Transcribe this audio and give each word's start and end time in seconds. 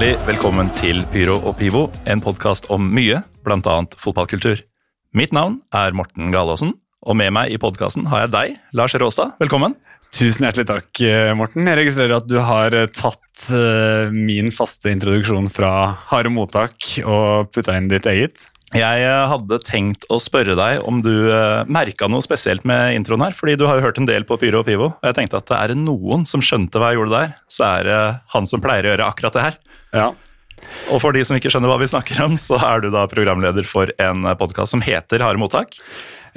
Hjertelig 0.00 0.24
velkommen 0.30 0.68
til 0.78 1.02
Pyro 1.12 1.34
og 1.44 1.58
Pivo, 1.58 1.80
en 2.08 2.22
podkast 2.24 2.70
om 2.72 2.86
mye, 2.96 3.18
bl.a. 3.44 3.74
fotballkultur. 4.00 4.62
Mitt 5.12 5.34
navn 5.36 5.58
er 5.76 5.92
Morten 5.92 6.30
Galaasen, 6.32 6.70
og 7.04 7.18
med 7.20 7.34
meg 7.36 7.52
i 7.52 7.58
podkasten 7.60 8.08
har 8.08 8.22
jeg 8.22 8.30
deg, 8.32 8.54
Lars 8.80 8.94
Råstad. 8.96 9.34
Velkommen. 9.42 9.74
Tusen 10.08 10.46
hjertelig 10.46 10.70
takk, 10.70 10.88
eh, 11.04 11.34
Morten. 11.36 11.68
Jeg 11.68 11.82
registrerer 11.82 12.16
at 12.16 12.30
du 12.32 12.38
har 12.40 12.78
eh, 12.78 12.88
tatt 12.96 13.44
uh, 13.52 14.08
min 14.08 14.48
faste 14.56 14.88
introduksjon 14.88 15.52
fra 15.52 15.74
harde 16.14 16.32
mottak 16.32 16.94
og 17.04 17.52
putta 17.52 17.76
inn 17.76 17.92
ditt 17.92 18.08
eget. 18.08 18.48
Jeg 18.72 19.04
hadde 19.04 19.60
tenkt 19.66 20.08
å 20.08 20.16
spørre 20.16 20.56
deg 20.56 20.80
om 20.88 21.04
du 21.04 21.12
merka 21.68 22.08
noe 22.08 22.24
spesielt 22.24 22.64
med 22.64 22.94
introen 22.96 23.26
her, 23.26 23.36
fordi 23.36 23.58
du 23.58 23.66
har 23.68 23.76
jo 23.76 23.84
hørt 23.90 24.00
en 24.00 24.08
del 24.08 24.24
på 24.24 24.40
Pyro 24.40 24.62
og 24.62 24.68
Pivo, 24.70 24.92
og 24.94 25.08
jeg 25.10 25.18
tenkte 25.18 25.42
at 25.42 25.58
er 25.58 25.74
det 25.74 25.82
noen 25.82 26.22
som 26.24 26.40
skjønte 26.40 26.80
hva 26.80 26.94
jeg 26.94 27.02
gjorde 27.02 27.18
der, 27.18 27.34
så 27.50 27.66
er 27.74 27.90
det 27.90 28.04
han 28.32 28.48
som 28.48 28.62
pleier 28.64 28.86
å 28.86 28.94
gjøre 28.94 29.10
akkurat 29.10 29.36
det 29.36 29.50
her. 29.50 29.66
Ja. 29.94 30.12
Og 30.92 31.00
for 31.02 31.14
de 31.16 31.22
som 31.26 31.38
ikke 31.38 31.50
skjønner 31.52 31.70
hva 31.70 31.78
vi 31.80 31.88
snakker 31.90 32.20
om, 32.24 32.36
så 32.40 32.58
er 32.60 32.84
du 32.84 32.90
da 32.92 33.06
programleder 33.10 33.66
for 33.66 33.90
en 34.02 34.26
podkast 34.40 34.74
som 34.74 34.84
heter 34.84 35.24
Harde 35.24 35.40
mottak. 35.40 35.78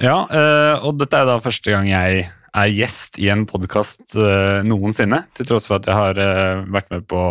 Ja, 0.01 0.23
uh, 0.25 0.85
og 0.87 0.97
dette 1.01 1.19
er 1.19 1.29
da 1.29 1.41
første 1.43 1.73
gang 1.73 1.89
jeg 1.89 2.25
er 2.53 2.69
gjest 2.69 3.17
i 3.21 3.29
en 3.33 3.45
podkast 3.49 4.15
uh, 4.17 4.61
noensinne. 4.65 5.23
Til 5.37 5.49
tross 5.49 5.67
for 5.69 5.79
at 5.79 5.89
jeg 5.89 5.97
har 5.97 6.21
uh, 6.21 6.63
vært 6.73 6.89
med 6.93 7.05
på 7.09 7.21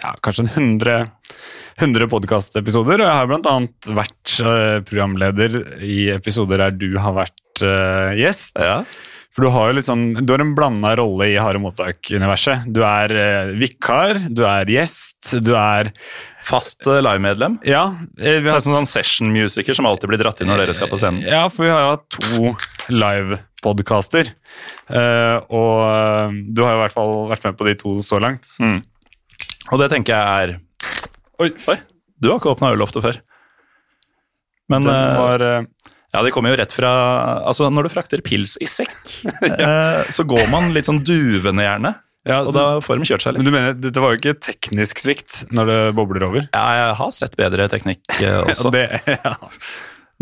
ja, 0.00 0.14
kanskje 0.24 0.46
100, 0.48 0.96
100 1.80 2.10
podkastepisoder. 2.12 3.02
Og 3.02 3.08
jeg 3.08 3.20
har 3.20 3.30
bl.a. 3.32 3.56
vært 3.96 4.36
programleder 4.88 5.60
i 5.84 6.06
episoder 6.16 6.66
der 6.66 6.76
du 6.76 6.90
har 7.00 7.16
vært 7.16 7.64
gjest. 8.16 8.58
Ja. 8.60 8.82
For 9.36 9.44
du 9.44 9.52
har 9.52 9.68
jo 9.68 9.76
litt 9.76 9.88
sånn, 9.88 10.06
du 10.24 10.30
har 10.32 10.40
en 10.40 10.54
blanda 10.56 10.94
rolle 10.96 11.26
i 11.28 11.36
Harde 11.36 11.60
mottak-universet. 11.60 12.70
Du 12.72 12.80
er 12.88 13.12
vikar, 13.52 14.22
du 14.32 14.46
er 14.48 14.70
gjest, 14.72 15.36
du 15.44 15.52
er 15.52 15.92
Fast 16.46 16.86
livemedlem. 16.86 17.56
Ja. 17.66 17.96
Vi 18.14 18.46
har 18.46 18.60
sånn, 18.62 18.76
sånn 18.78 18.86
session-musiker 18.86 19.74
som 19.74 19.88
alltid 19.88 20.12
blir 20.12 20.20
dratt 20.20 20.38
inn 20.40 20.50
når 20.50 20.62
dere 20.62 20.76
skal 20.78 20.90
på 20.92 20.98
scenen. 21.00 21.24
Ja, 21.26 21.48
for 21.50 21.66
vi 21.66 21.72
har 21.72 21.82
jo 21.82 21.88
hatt 21.96 22.04
to 22.14 22.92
live-podkaster. 22.94 24.30
Eh, 24.86 25.38
og 25.50 25.72
uh, 25.82 26.30
du 26.30 26.62
har 26.62 26.76
jo 26.76 26.78
i 26.78 26.82
hvert 26.84 26.94
fall 26.94 27.14
vært 27.32 27.48
med 27.48 27.58
på 27.58 27.66
de 27.66 27.74
to 27.80 27.96
så 28.06 28.20
langt. 28.22 28.46
Mm. 28.62 28.78
Og 29.72 29.82
det 29.82 29.90
tenker 29.90 30.14
jeg 30.14 30.46
er 30.46 30.54
Oi, 31.42 31.50
oi. 31.68 31.76
du 32.22 32.30
har 32.30 32.38
ikke 32.38 32.54
åpna 32.54 32.70
øloftet 32.76 33.04
før. 33.04 33.18
Men 34.70 34.86
var, 34.86 35.42
uh, 35.42 35.90
Ja, 36.16 36.24
de 36.24 36.32
kommer 36.32 36.54
jo 36.54 36.56
rett 36.58 36.72
fra 36.72 36.90
Altså, 37.44 37.68
når 37.72 37.86
du 37.86 37.92
frakter 37.92 38.22
pils 38.24 38.56
i 38.64 38.68
sekk, 38.70 38.96
så 40.16 40.24
går 40.28 40.48
man 40.52 40.72
litt 40.72 40.88
sånn 40.88 41.02
duvende 41.04 41.66
gjerne. 41.66 41.92
Ja, 42.26 42.40
og 42.42 42.56
da 42.56 42.80
får 42.82 42.98
de 42.98 43.06
kjørt 43.06 43.22
seg 43.22 43.36
litt. 43.36 43.44
Men 43.44 43.46
du 43.46 43.54
mener, 43.54 43.76
Dette 43.78 44.02
var 44.02 44.14
jo 44.14 44.18
ikke 44.18 44.38
teknisk 44.42 44.98
svikt 44.98 45.44
når 45.54 45.68
det 45.70 45.76
bobler 45.98 46.24
over? 46.26 46.48
Ja, 46.50 46.64
jeg 46.80 46.96
har 46.98 47.12
sett 47.14 47.36
bedre 47.38 47.68
teknikk 47.70 48.02
også. 48.48 48.72
det, 48.74 48.88
ja. 49.12 49.36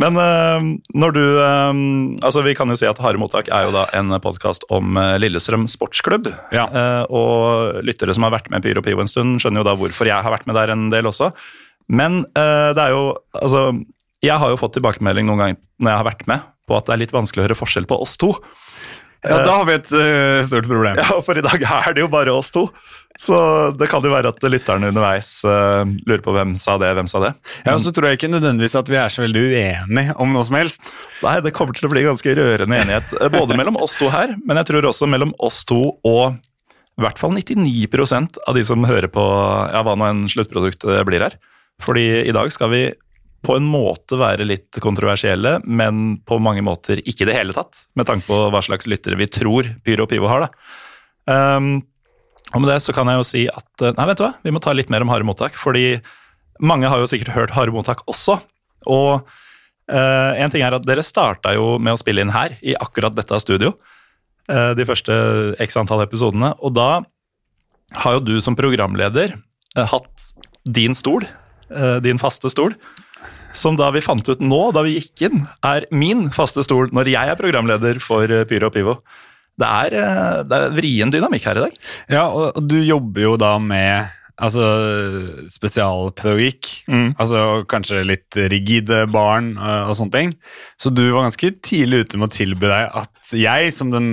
Men 0.02 0.18
uh, 0.18 0.58
når 0.98 1.14
du 1.14 1.22
Altså, 1.38 2.42
vi 2.44 2.56
kan 2.58 2.68
jo 2.68 2.76
si 2.76 2.88
at 2.90 2.98
Harde 3.00 3.20
mottak 3.22 3.48
er 3.48 3.68
jo 3.68 3.72
da 3.76 3.86
en 3.96 4.10
podkast 4.20 4.66
om 4.74 4.98
Lillestrøm 5.22 5.68
sportsklubb. 5.70 6.28
Ja. 6.52 6.66
og 7.08 7.80
lyttere 7.86 8.12
som 8.16 8.26
har 8.26 8.34
vært 8.34 8.50
med 8.52 8.66
Pyro 8.66 8.82
Pivo 8.84 9.04
en 9.04 9.10
stund, 9.10 9.38
skjønner 9.40 9.62
jo 9.62 9.68
da 9.70 9.76
hvorfor 9.78 10.10
jeg 10.10 10.26
har 10.26 10.34
vært 10.34 10.50
med 10.50 10.58
der 10.58 10.74
en 10.74 10.88
del 10.92 11.08
også. 11.08 11.30
Men 11.88 12.24
det 12.34 12.80
er 12.84 12.92
jo 12.92 13.14
Altså, 13.38 13.68
jeg 14.24 14.40
har 14.40 14.52
jo 14.52 14.60
fått 14.60 14.76
tilbakemelding 14.78 15.28
noen 15.28 15.42
ganger 15.42 15.60
når 15.82 15.90
jeg 15.90 16.00
har 16.00 16.08
vært 16.10 16.28
med, 16.30 16.44
på 16.68 16.78
at 16.78 16.88
det 16.88 16.96
er 16.96 17.02
litt 17.04 17.14
vanskelig 17.14 17.42
å 17.42 17.46
høre 17.48 17.58
forskjell 17.58 17.88
på 17.90 17.98
oss 18.04 18.16
to. 18.20 18.32
Ja, 19.24 19.38
Da 19.40 19.54
har 19.56 19.64
vi 19.64 19.76
et 19.78 19.88
stort 20.48 20.66
problem. 20.68 20.98
Ja, 21.00 21.16
for 21.24 21.38
i 21.38 21.44
dag 21.44 21.62
er 21.64 21.94
det 21.96 22.02
jo 22.04 22.10
bare 22.12 22.32
oss 22.34 22.52
to. 22.52 22.66
Så 23.20 23.36
det 23.78 23.86
kan 23.92 24.02
jo 24.02 24.10
være 24.10 24.32
at 24.34 24.42
lytterne 24.50 24.88
underveis 24.90 25.28
uh, 25.46 25.86
lurer 26.02 26.22
på 26.24 26.32
hvem 26.34 26.56
sa 26.58 26.74
det, 26.82 26.90
hvem 26.98 27.06
sa 27.10 27.20
det. 27.22 27.30
Ja, 27.62 27.76
og 27.76 27.84
så 27.84 27.92
tror 27.94 28.10
jeg 28.10 28.18
ikke 28.18 28.32
nødvendigvis 28.32 28.74
at 28.80 28.90
vi 28.90 28.98
er 28.98 29.12
så 29.12 29.22
veldig 29.22 29.44
uenige 29.52 30.16
om 30.20 30.34
noe 30.34 30.42
som 30.48 30.58
helst. 30.58 30.90
Nei, 31.22 31.36
det 31.44 31.54
kommer 31.54 31.78
til 31.78 31.86
å 31.86 31.92
bli 31.92 32.02
ganske 32.06 32.34
rørende 32.34 32.80
enighet, 32.82 33.14
både 33.32 33.58
mellom 33.58 33.78
oss 33.78 33.94
to 34.00 34.10
her, 34.12 34.34
men 34.42 34.58
jeg 34.60 34.72
tror 34.72 34.90
også 34.90 35.08
mellom 35.10 35.34
oss 35.38 35.62
to 35.68 35.80
og 36.02 36.40
i 36.94 37.02
hvert 37.02 37.18
fall 37.18 37.32
99% 37.34 38.38
av 38.46 38.58
de 38.58 38.62
som 38.66 38.84
hører 38.86 39.10
på 39.10 39.22
ja, 39.22 39.80
hva 39.82 39.94
nå 39.98 40.06
en 40.06 40.26
sluttprodukt 40.30 40.86
blir 41.06 41.24
her. 41.26 41.38
Fordi 41.82 42.04
i 42.26 42.34
dag 42.34 42.50
skal 42.54 42.70
vi 42.70 42.84
på 43.44 43.56
en 43.58 43.66
måte 43.68 44.16
være 44.18 44.46
litt 44.48 44.78
kontroversielle, 44.82 45.58
men 45.64 46.16
på 46.24 46.38
mange 46.42 46.64
måter 46.64 47.02
ikke 47.04 47.26
i 47.26 47.28
det 47.28 47.36
hele 47.36 47.56
tatt, 47.56 47.84
med 47.98 48.08
tanke 48.08 48.26
på 48.28 48.38
hva 48.52 48.62
slags 48.64 48.88
lyttere 48.90 49.18
vi 49.20 49.28
tror 49.28 49.68
Pyro 49.84 50.06
og 50.06 50.12
Pivo 50.12 50.30
har. 50.30 50.46
da. 50.46 51.58
Um, 51.58 51.76
og 52.54 52.62
med 52.62 52.70
det 52.70 52.80
så 52.84 52.94
kan 52.94 53.08
jeg 53.10 53.18
jo 53.18 53.26
si 53.26 53.44
at 53.50 53.86
nei, 53.96 54.06
vet 54.10 54.20
du 54.20 54.26
hva, 54.26 54.34
vi 54.44 54.52
må 54.54 54.62
ta 54.62 54.74
litt 54.76 54.92
mer 54.92 55.04
om 55.04 55.10
harde 55.10 55.26
mottak. 55.26 55.56
Fordi 55.58 55.98
mange 56.62 56.90
har 56.90 57.00
jo 57.00 57.08
sikkert 57.10 57.34
hørt 57.34 57.54
harde 57.56 57.74
mottak 57.74 58.04
også. 58.10 58.38
Og 58.90 59.24
uh, 59.24 60.32
en 60.38 60.52
ting 60.52 60.62
er 60.62 60.76
at 60.76 60.86
dere 60.86 61.04
starta 61.04 61.54
jo 61.56 61.74
med 61.82 61.96
å 61.96 62.00
spille 62.00 62.22
inn 62.22 62.34
her, 62.34 62.54
i 62.62 62.76
akkurat 62.78 63.16
dette 63.16 63.40
studio. 63.42 63.74
Uh, 64.46 64.72
de 64.78 64.86
første 64.86 65.14
x 65.64 65.80
antall 65.80 66.04
episodene. 66.04 66.52
Og 66.62 66.76
da 66.76 67.02
har 68.04 68.18
jo 68.18 68.26
du 68.28 68.36
som 68.44 68.58
programleder 68.58 69.34
uh, 69.34 69.86
hatt 69.90 70.30
din 70.64 70.94
stol, 70.96 71.26
din 72.04 72.20
faste 72.20 72.48
stol. 72.52 72.72
Som 73.54 73.78
da 73.78 73.90
vi 73.94 74.02
fant 74.04 74.26
ut 74.28 74.42
nå, 74.42 74.62
da 74.74 74.82
vi 74.86 74.96
gikk 74.98 75.28
inn, 75.28 75.44
er 75.66 75.86
min 75.94 76.26
faste 76.34 76.64
stol 76.66 76.90
når 76.94 77.12
jeg 77.12 77.30
er 77.30 77.38
programleder 77.38 78.00
for 78.02 78.30
Pyro 78.50 78.72
og 78.72 78.74
Pivo 78.74 78.98
det 79.60 79.70
er, 79.70 79.94
det 80.50 80.58
er 80.58 80.74
vrien 80.74 81.12
dynamikk 81.14 81.46
her 81.46 81.60
i 81.60 81.64
dag. 81.68 81.74
Ja, 82.10 82.26
og, 82.26 82.58
du 82.66 82.80
jobber 82.82 83.22
jo 83.22 83.34
da 83.38 83.52
med 83.62 84.08
altså, 84.34 84.64
spesialpedagogikk. 85.50 86.70
Mm. 86.90 87.12
Altså 87.12 87.62
kanskje 87.70 88.02
litt 88.06 88.40
rigide 88.50 89.04
barn 89.12 89.54
og, 89.54 89.92
og, 89.92 89.94
sånne 90.00 90.16
ting. 90.16 90.34
Så 90.80 90.90
du 90.90 91.04
var 91.06 91.28
ganske 91.28 91.52
tidlig 91.62 92.04
ute 92.04 92.20
med 92.20 92.30
å 92.30 92.34
tilby 92.34 92.70
deg 92.70 92.98
at 93.04 93.34
jeg, 93.38 93.70
som 93.76 93.94
den 93.94 94.10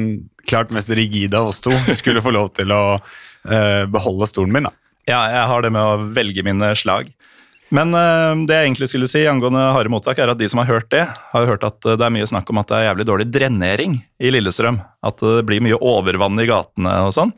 klart 0.49 0.73
mest 0.75 0.91
rigide 0.97 1.37
av 1.39 1.51
oss 1.51 1.61
to, 1.63 1.73
skulle 1.99 2.23
få 2.23 2.35
lov 2.35 2.53
til 2.57 2.73
å 2.75 2.83
uh, 2.99 3.83
beholde 3.91 4.29
stolen 4.29 4.53
min. 4.53 4.69
da. 4.69 4.75
Ja, 5.09 5.25
jeg 5.33 5.49
har 5.49 5.65
det 5.65 5.73
med 5.73 5.81
å 5.81 6.09
velge 6.13 6.45
mine 6.45 6.73
slag. 6.77 7.09
Men 7.71 7.95
uh, 7.95 8.35
det 8.47 8.57
jeg 8.57 8.67
egentlig 8.67 8.89
skulle 8.91 9.09
si 9.09 9.23
angående 9.29 9.63
harde 9.75 9.91
mottak, 9.93 10.19
er 10.19 10.31
at 10.33 10.39
de 10.39 10.49
som 10.51 10.59
har 10.61 10.69
hørt 10.69 10.89
det, 10.93 11.05
har 11.07 11.47
hørt 11.47 11.63
at 11.67 11.79
det 11.87 12.03
er 12.03 12.13
mye 12.13 12.27
snakk 12.27 12.51
om 12.51 12.59
at 12.61 12.69
det 12.71 12.77
er 12.77 12.87
jævlig 12.89 13.07
dårlig 13.07 13.27
drenering 13.31 13.97
i 14.19 14.31
Lillestrøm. 14.33 14.81
At 15.07 15.23
det 15.23 15.45
blir 15.47 15.63
mye 15.63 15.79
overvann 15.79 16.39
i 16.43 16.49
gatene 16.49 16.97
og 17.07 17.15
sånn. 17.15 17.33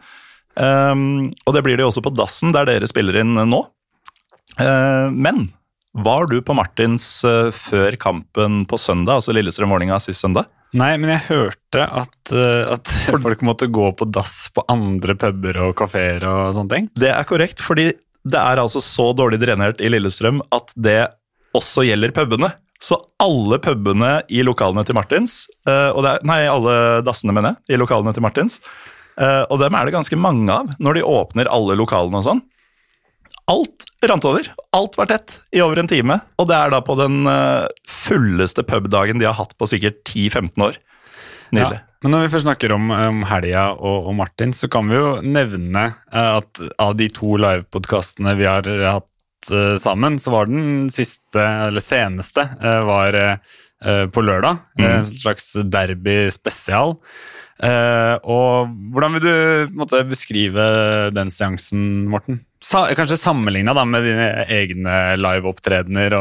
Um, 0.54 1.32
og 1.46 1.56
det 1.56 1.64
blir 1.66 1.78
det 1.78 1.86
jo 1.86 1.92
også 1.92 2.04
på 2.06 2.14
dassen, 2.18 2.54
der 2.54 2.68
dere 2.70 2.90
spiller 2.90 3.22
inn 3.22 3.38
nå. 3.38 3.62
Men 4.54 5.48
var 5.98 6.28
du 6.30 6.36
på 6.46 6.54
Martins 6.54 7.08
før 7.58 7.96
kampen 7.98 8.60
på 8.70 8.78
søndag, 8.78 9.18
altså 9.18 9.34
Lillestrøm-Vålerenga 9.34 9.98
sist 10.04 10.22
søndag? 10.22 10.46
Nei, 10.78 10.92
men 11.02 11.10
jeg 11.10 11.26
hørte 11.32 11.86
at, 11.86 12.34
at 12.34 12.94
folk 13.10 13.42
måtte 13.46 13.70
gå 13.74 13.88
på 13.98 14.06
dass 14.14 14.48
på 14.54 14.62
andre 14.70 15.18
puber 15.18 15.58
og 15.68 15.76
kafeer 15.82 16.26
og 16.30 16.54
sånne 16.58 16.76
ting. 16.76 16.88
Det 17.02 17.10
er 17.14 17.26
korrekt, 17.30 17.66
fordi 17.66 17.92
det 18.24 18.40
er 18.40 18.62
altså 18.62 18.82
så 18.84 19.10
dårlig 19.18 19.42
drenert 19.42 19.82
i 19.84 19.90
Lillestrøm 19.92 20.42
at 20.56 20.72
det 20.80 21.02
også 21.58 21.86
gjelder 21.88 22.14
pubene. 22.16 22.54
Så 22.84 22.98
alle 23.24 23.60
pubene 23.64 24.18
i 24.32 24.42
lokalene 24.44 24.84
til 24.88 24.98
Martins, 24.98 25.44
uh, 25.70 25.96
er, 25.96 26.24
nei, 26.28 26.42
alle 26.52 27.04
dassene, 27.06 27.36
mener 27.36 27.54
jeg, 27.54 27.76
i 27.76 27.80
lokalene 27.80 28.12
til 28.16 28.26
Martins, 28.26 28.58
uh, 29.20 29.44
og 29.48 29.62
dem 29.62 29.78
er 29.78 29.88
det 29.88 29.96
ganske 29.96 30.20
mange 30.20 30.52
av 30.52 30.74
når 30.84 31.00
de 31.00 31.06
åpner 31.08 31.52
alle 31.52 31.78
lokalene 31.80 32.20
og 32.20 32.28
sånn. 32.28 32.44
Alt 33.52 33.88
rant 34.08 34.28
over. 34.28 34.48
Alt 34.76 34.98
var 35.00 35.10
tett 35.12 35.38
i 35.56 35.62
over 35.64 35.80
en 35.80 35.90
time. 35.92 36.18
Og 36.40 36.48
det 36.48 36.56
er 36.56 36.72
da 36.72 36.80
på 36.84 36.96
den 37.00 37.24
uh, 37.28 37.68
fulleste 37.88 38.64
pubdagen 38.68 39.20
de 39.20 39.28
har 39.28 39.38
hatt 39.40 39.56
på 39.60 39.68
sikkert 39.70 40.00
10-15 40.08 40.68
år. 40.68 40.80
Nydelig. 41.54 41.80
Ja. 41.80 41.90
Men 42.04 42.12
når 42.12 42.26
vi 42.26 42.32
først 42.34 42.48
snakker 42.50 42.74
om, 42.76 42.90
om 42.92 43.24
helga 43.30 43.70
og, 43.78 44.10
og, 44.10 44.14
Martin, 44.20 44.52
så 44.58 44.68
kan 44.72 44.90
vi 44.92 44.98
jo 44.98 45.12
nevne 45.24 45.86
at 46.12 46.60
av 46.82 46.98
de 47.00 47.08
to 47.16 47.38
livepodkastene 47.40 48.34
vi 48.36 48.48
har 48.50 48.68
hatt 48.68 49.52
uh, 49.54 49.78
sammen, 49.80 50.20
så 50.20 50.34
var 50.34 50.52
den 50.52 50.90
siste, 50.92 51.40
eller 51.40 51.84
seneste, 51.84 52.44
uh, 52.60 52.82
var 52.90 53.16
uh, 53.16 53.38
på 54.12 54.26
lørdag. 54.26 54.60
Mm. 54.80 54.84
En 54.90 55.08
slags 55.08 55.54
derby-spesial. 57.60 58.20
og 58.24 58.72
hvordan 58.94 59.14
vil 59.14 59.24
du 59.24 59.76
måtte, 59.78 60.02
beskrive 60.08 60.66
den 61.14 61.30
seansen, 61.30 62.08
Morten? 62.12 62.42
Sa, 62.64 62.86
kanskje 62.96 63.18
sammenligna 63.20 63.76
med 63.84 64.06
dine 64.08 64.46
egne 64.48 65.18
liveopptredener? 65.20 66.16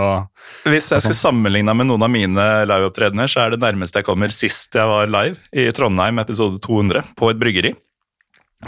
Hvis 0.66 0.90
jeg 0.90 1.04
skulle 1.04 1.18
sammenligna 1.18 1.74
med 1.74 1.86
noen 1.86 2.02
av 2.02 2.10
mine 2.10 2.46
liveopptredener, 2.66 3.30
så 3.30 3.44
er 3.44 3.54
det 3.54 3.62
nærmeste 3.62 4.02
jeg 4.02 4.08
kommer 4.08 4.34
sist 4.34 4.74
jeg 4.74 4.90
var 4.90 5.06
live, 5.06 5.38
i 5.54 5.70
Trondheim, 5.70 6.18
episode 6.18 6.58
200, 6.64 7.14
på 7.14 7.30
et 7.30 7.38
bryggeri. 7.38 7.74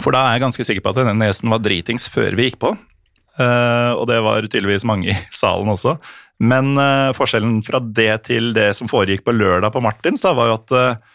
For 0.03 0.15
da 0.15 0.25
er 0.25 0.37
jeg 0.37 0.45
ganske 0.45 0.67
sikker 0.67 0.83
på 0.83 0.91
at 0.93 1.01
denne 1.03 1.15
nesen 1.19 1.51
var 1.51 1.63
dritings 1.63 2.07
før 2.11 2.35
vi 2.35 2.49
gikk 2.49 2.61
på. 2.63 2.75
Uh, 3.35 3.91
og 3.99 4.05
det 4.07 4.21
var 4.23 4.47
tydeligvis 4.47 4.87
mange 4.87 5.11
i 5.11 5.17
salen 5.35 5.71
også. 5.71 5.97
Men 6.43 6.73
uh, 6.79 7.11
forskjellen 7.15 7.59
fra 7.63 7.81
det 7.83 8.25
til 8.29 8.53
det 8.55 8.69
som 8.79 8.91
foregikk 8.91 9.25
på 9.27 9.35
lørdag 9.35 9.73
på 9.75 9.83
Martins, 9.83 10.23
da, 10.23 10.31
var 10.35 10.51
jo 10.51 10.57
at 10.61 10.75
uh, 10.75 11.14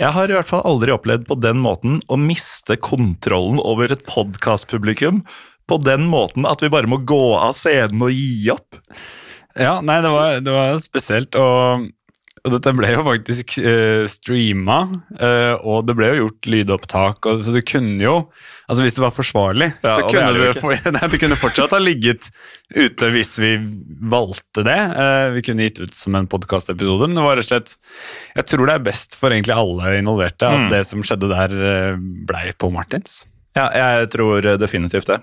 jeg 0.00 0.10
har 0.16 0.30
i 0.30 0.34
hvert 0.34 0.50
fall 0.50 0.64
aldri 0.66 0.94
opplevd 0.94 1.26
på 1.28 1.36
den 1.38 1.60
måten 1.62 2.00
å 2.10 2.18
miste 2.18 2.76
kontrollen 2.82 3.60
over 3.62 3.92
et 3.94 4.02
podkastpublikum 4.08 5.22
på 5.70 5.78
den 5.86 6.08
måten 6.10 6.48
at 6.48 6.64
vi 6.64 6.72
bare 6.72 6.90
må 6.90 7.00
gå 7.06 7.36
av 7.38 7.54
scenen 7.56 8.02
og 8.04 8.12
gi 8.12 8.50
opp. 8.52 8.80
Ja, 9.54 9.78
nei, 9.86 10.00
det 10.02 10.10
var, 10.10 10.40
det 10.42 10.54
var 10.54 10.80
spesielt, 10.82 11.38
og, 11.38 11.86
og 12.44 12.52
dette 12.52 12.72
ble 12.76 12.90
jo 12.92 13.00
faktisk 13.06 13.54
uh, 13.64 14.04
streama, 14.10 14.82
uh, 15.16 15.54
og 15.64 15.86
det 15.88 15.94
ble 15.96 16.10
jo 16.10 16.16
gjort 16.26 16.48
lydopptak, 16.52 17.28
og, 17.30 17.40
så 17.40 17.54
du 17.54 17.62
kunne 17.64 18.02
jo 18.02 18.16
Altså 18.64 18.80
Hvis 18.80 18.94
det 18.96 19.02
var 19.02 19.12
forsvarlig, 19.12 19.66
Ja, 19.84 19.94
så 19.98 20.06
kunne 20.08 20.30
det 20.32 20.54
det, 20.56 20.92
nei, 20.96 21.08
det 21.12 21.18
kunne 21.20 21.36
fortsatt 21.36 21.74
ha 21.76 21.80
ligget 21.82 22.30
ute 22.72 23.10
hvis 23.12 23.34
vi 23.36 23.50
valgte 24.08 24.64
det. 24.64 24.76
Uh, 24.96 25.34
vi 25.34 25.42
kunne 25.44 25.66
gitt 25.66 25.82
ut 25.82 25.92
som 25.92 26.16
en 26.16 26.28
podkastepisode, 26.32 27.10
men 27.10 27.18
det 27.18 27.26
var 27.26 27.36
rett 27.36 27.44
og 27.44 27.50
slett 27.50 27.74
Jeg 28.38 28.48
tror 28.48 28.70
det 28.70 28.76
er 28.78 28.86
best 28.86 29.18
for 29.20 29.36
egentlig 29.36 29.52
alle 29.56 29.98
involverte 29.98 30.48
at 30.48 30.62
Mm. 30.64 30.70
det 30.72 30.80
som 30.88 31.04
skjedde 31.04 31.28
der, 31.28 31.54
blei 32.24 32.46
på 32.56 32.72
Martins. 32.72 33.26
Ja, 33.52 33.68
jeg 33.76 34.08
tror 34.16 34.48
definitivt 34.56 35.12
det. 35.12 35.20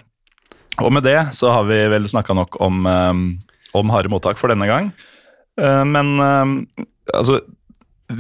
Og 0.78 0.94
med 0.94 1.02
det 1.10 1.18
så 1.34 1.50
har 1.56 1.66
vi 1.66 1.82
vel 1.96 2.06
snakka 2.14 2.38
nok 2.38 2.62
om, 2.62 2.86
um, 2.86 3.26
om 3.74 3.94
harde 3.94 4.14
mottak 4.14 4.38
for 4.38 4.54
denne 4.54 4.70
gang. 4.70 4.94
Men 5.58 6.14
altså 7.14 7.40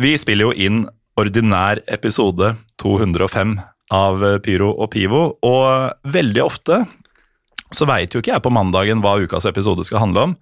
Vi 0.01 0.15
spiller 0.19 0.49
jo 0.49 0.55
inn 0.55 0.85
ordinær 1.19 1.81
episode 1.91 2.53
205 2.81 3.57
av 3.91 4.23
uh, 4.23 4.37
Pyro 4.43 4.71
og 4.79 4.91
Pivo, 4.93 5.23
og 5.43 6.11
veldig 6.13 6.43
ofte 6.45 6.85
så 7.71 7.87
veit 7.87 8.11
jo 8.15 8.19
ikke 8.19 8.33
jeg 8.33 8.43
på 8.43 8.51
mandagen 8.51 9.03
hva 9.03 9.17
ukas 9.21 9.45
episode 9.47 9.83
skal 9.87 10.03
handle 10.03 10.23
om. 10.29 10.33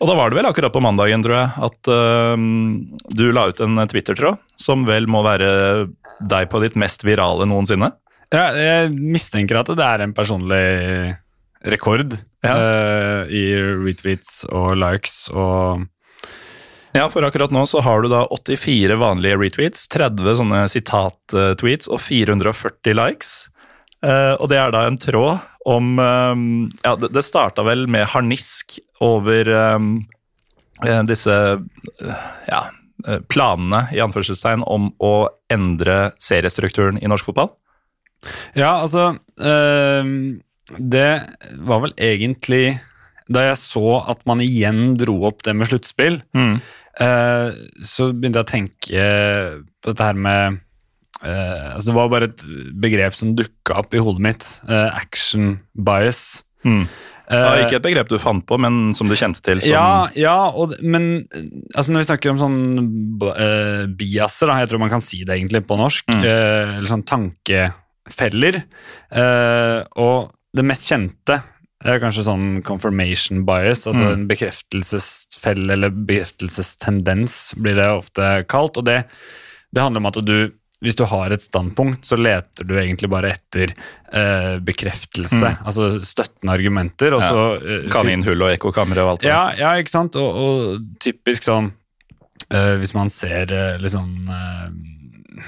Og 0.00 0.08
da 0.08 0.14
var 0.16 0.30
det 0.30 0.38
vel 0.38 0.48
akkurat 0.48 0.72
på 0.72 0.82
mandagen, 0.82 1.22
tror 1.26 1.36
jeg, 1.36 1.48
at 1.66 1.90
uh, 1.92 2.34
du 3.14 3.24
la 3.36 3.48
ut 3.50 3.62
en 3.64 3.82
Twitter-tråd 3.90 4.38
som 4.58 4.86
vel 4.88 5.08
må 5.10 5.22
være 5.26 5.50
deg 6.20 6.50
på 6.52 6.60
ditt 6.62 6.76
mest 6.78 7.04
virale 7.06 7.46
noensinne. 7.48 7.90
Ja, 8.30 8.50
jeg 8.54 8.92
mistenker 8.94 9.58
at 9.60 9.72
det 9.74 9.86
er 9.86 10.04
en 10.04 10.14
personlig 10.14 11.16
rekord 11.66 12.14
Ja. 12.46 12.54
uh, 12.56 13.22
i 13.28 13.42
retweets 13.58 14.44
og 14.48 14.72
likes 14.80 15.26
og 15.34 15.84
Ja, 16.92 17.06
for 17.10 17.22
akkurat 17.22 17.52
nå 17.54 17.62
så 17.70 17.82
har 17.86 18.02
du 18.02 18.10
da 18.10 18.24
84 18.34 18.96
vanlige 18.98 19.38
retweets, 19.38 19.86
30 19.92 20.40
sånne 20.40 20.64
sitat-tweets 20.72 21.90
og 21.90 22.02
440 22.02 22.96
likes. 22.98 23.34
Uh, 24.00 24.34
og 24.40 24.48
det 24.50 24.56
er 24.56 24.72
da 24.72 24.86
en 24.88 24.96
tråd 24.96 25.42
om 25.68 25.98
um, 26.00 26.44
Ja, 26.80 26.94
det, 26.96 27.10
det 27.12 27.22
starta 27.26 27.62
vel 27.66 27.84
med 27.90 28.08
harnisk 28.08 28.78
over 29.04 29.48
eh, 29.52 31.02
disse 31.08 31.34
eh, 31.36 32.22
ja, 32.48 32.62
planene 33.28 33.82
i 33.92 34.00
anførselstegn 34.00 34.64
om 34.64 34.88
å 35.04 35.28
endre 35.52 36.14
seriestrukturen 36.20 36.96
i 37.00 37.08
norsk 37.12 37.28
fotball. 37.28 37.52
Ja, 38.56 38.80
altså 38.80 39.14
uh, 39.16 40.10
Det 40.76 41.12
var 41.60 41.84
vel 41.84 41.94
egentlig 41.96 42.64
da 43.30 43.44
jeg 43.46 43.58
så 43.60 43.84
at 44.10 44.24
man 44.26 44.42
igjen 44.42 44.96
dro 44.98 45.20
opp 45.28 45.44
det 45.46 45.54
med 45.54 45.70
sluttspill, 45.70 46.20
eh, 46.34 47.50
så 47.86 48.10
begynte 48.12 48.42
jeg 48.42 48.48
å 48.48 48.50
tenke 48.50 49.04
på 49.80 49.92
dette 49.92 50.08
her 50.08 50.18
med 50.18 50.58
eh, 51.22 51.68
altså 51.74 51.90
Det 51.92 51.96
var 51.96 52.10
bare 52.12 52.28
et 52.30 52.42
begrep 52.80 53.14
som 53.14 53.36
dukka 53.38 53.78
opp 53.84 53.94
i 53.94 54.02
hodet 54.02 54.24
mitt. 54.24 54.48
eh, 54.68 54.90
action 54.98 55.60
bias. 55.74 56.42
Mm. 56.64 56.84
Ja, 57.30 57.54
Eh, 57.54 57.60
ikke 57.62 57.76
et 57.78 57.84
begrep 57.84 58.08
du 58.10 58.16
fant 58.18 58.42
på, 58.42 58.56
men 58.58 58.90
som 58.98 59.06
du 59.06 59.14
kjente 59.14 59.38
til 59.46 59.60
som 59.62 59.70
Ja, 59.70 60.08
ja 60.18 60.50
og, 60.50 60.72
men 60.82 61.28
eh, 61.30 61.44
altså 61.78 61.92
når 61.94 62.02
vi 62.02 62.08
snakker 62.08 62.32
om 62.32 62.40
sånn 62.42 62.56
uh, 63.22 63.86
biaser, 63.86 64.50
da, 64.50 64.56
jeg 64.58 64.72
tror 64.72 64.82
man 64.82 64.90
kan 64.90 65.04
si 65.04 65.20
det 65.22 65.36
egentlig 65.38 65.62
på 65.68 65.78
norsk, 65.78 66.10
Mm. 66.10 66.24
uh, 66.26 66.72
eller 66.80 66.90
sånn 66.90 67.06
tankefeller, 67.06 68.58
uh, 69.14 69.86
og 70.02 70.32
det 70.56 70.66
mest 70.66 70.88
kjente 70.90 71.38
er 71.88 72.00
kanskje 72.02 72.26
sånn 72.26 72.62
confirmation 72.62 73.44
bias, 73.48 73.86
altså 73.88 74.04
Mm. 74.04 74.12
en 74.12 74.26
bekreftelsesfelle 74.28 75.72
eller 75.72 75.90
bekreftelsestendens 75.90 77.54
blir 77.56 77.74
det 77.76 77.88
ofte 77.88 78.44
kalt, 78.48 78.76
og 78.76 78.84
det, 78.84 79.04
det 79.72 79.82
handler 79.82 80.00
om 80.00 80.06
at 80.10 80.20
du 80.26 80.50
hvis 80.80 80.96
du 80.96 81.04
har 81.04 81.28
et 81.30 81.42
standpunkt, 81.44 82.06
så 82.08 82.16
leter 82.16 82.64
du 82.64 82.72
egentlig 82.80 83.10
bare 83.12 83.34
etter 83.34 83.74
eh, 84.16 84.54
bekreftelse, 84.64 85.58
altså 85.68 85.90
støttende 86.00 86.54
argumenter. 86.54 87.12
og 87.12 87.20
Mm. 87.20 87.26
Ja. 87.26 87.28
så... 87.28 87.42
eh, 87.84 87.90
kaninhull 87.92 88.40
og 88.46 88.50
ekkokamre 88.54 89.02
og 89.04 89.10
alt 89.10 89.20
det 89.20 89.28
ja, 89.28 89.52
ja, 89.58 89.74
ikke 89.76 89.90
sant? 89.92 90.16
Og, 90.16 90.34
og 90.40 90.80
typisk 90.98 91.42
sånn 91.44 91.72
eh, 92.50 92.78
Hvis 92.80 92.94
man 92.96 93.10
ser 93.12 93.52
eh, 93.52 93.76
litt 93.76 93.92
eh, 93.94 94.70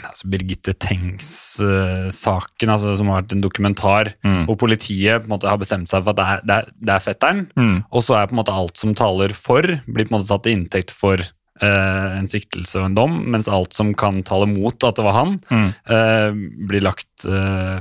altså 0.05 0.29
Birgitte 0.31 0.73
Tengs-saken, 0.79 2.71
altså, 2.73 2.95
som 2.99 3.09
har 3.11 3.23
vært 3.23 3.33
en 3.37 3.43
dokumentar, 3.45 4.13
Mm. 4.25 4.47
hvor 4.47 4.57
politiet 4.59 5.21
på 5.23 5.25
en 5.29 5.35
måte 5.39 5.49
har 5.49 5.59
bestemt 5.59 5.89
seg 5.89 6.03
for 6.05 6.11
at 6.11 6.17
det 6.17 6.27
er, 6.27 6.41
det 6.47 6.55
er, 6.57 6.65
det 6.81 6.95
er 6.95 7.01
fetteren, 7.07 7.47
Mm. 7.57 7.85
og 7.93 8.03
så 8.03 8.15
er 8.23 8.27
på 8.27 8.33
en 8.33 8.41
måte 8.45 8.53
alt 8.55 8.77
som 8.77 8.95
taler 8.95 9.33
for, 9.35 9.63
blir 9.63 10.07
på 10.09 10.13
en 10.15 10.21
måte 10.21 10.29
tatt 10.29 10.43
til 10.45 10.57
inntekt 10.57 10.91
for 10.91 11.19
uh, 11.63 12.19
en 12.19 12.27
siktelse 12.27 12.77
og 12.81 12.87
en 12.87 12.95
dom, 12.95 13.25
mens 13.31 13.47
alt 13.49 13.73
som 13.73 13.95
kan 13.95 14.23
tale 14.25 14.47
mot 14.49 14.75
at 14.85 14.97
det 14.97 15.05
var 15.05 15.13
han, 15.13 15.41
Mm. 15.51 15.75
uh, 15.91 16.33
blir 16.67 16.81
lagt 16.83 17.25
eh, 17.27 17.81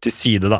til 0.00 0.12
side, 0.12 0.50
da. 0.50 0.58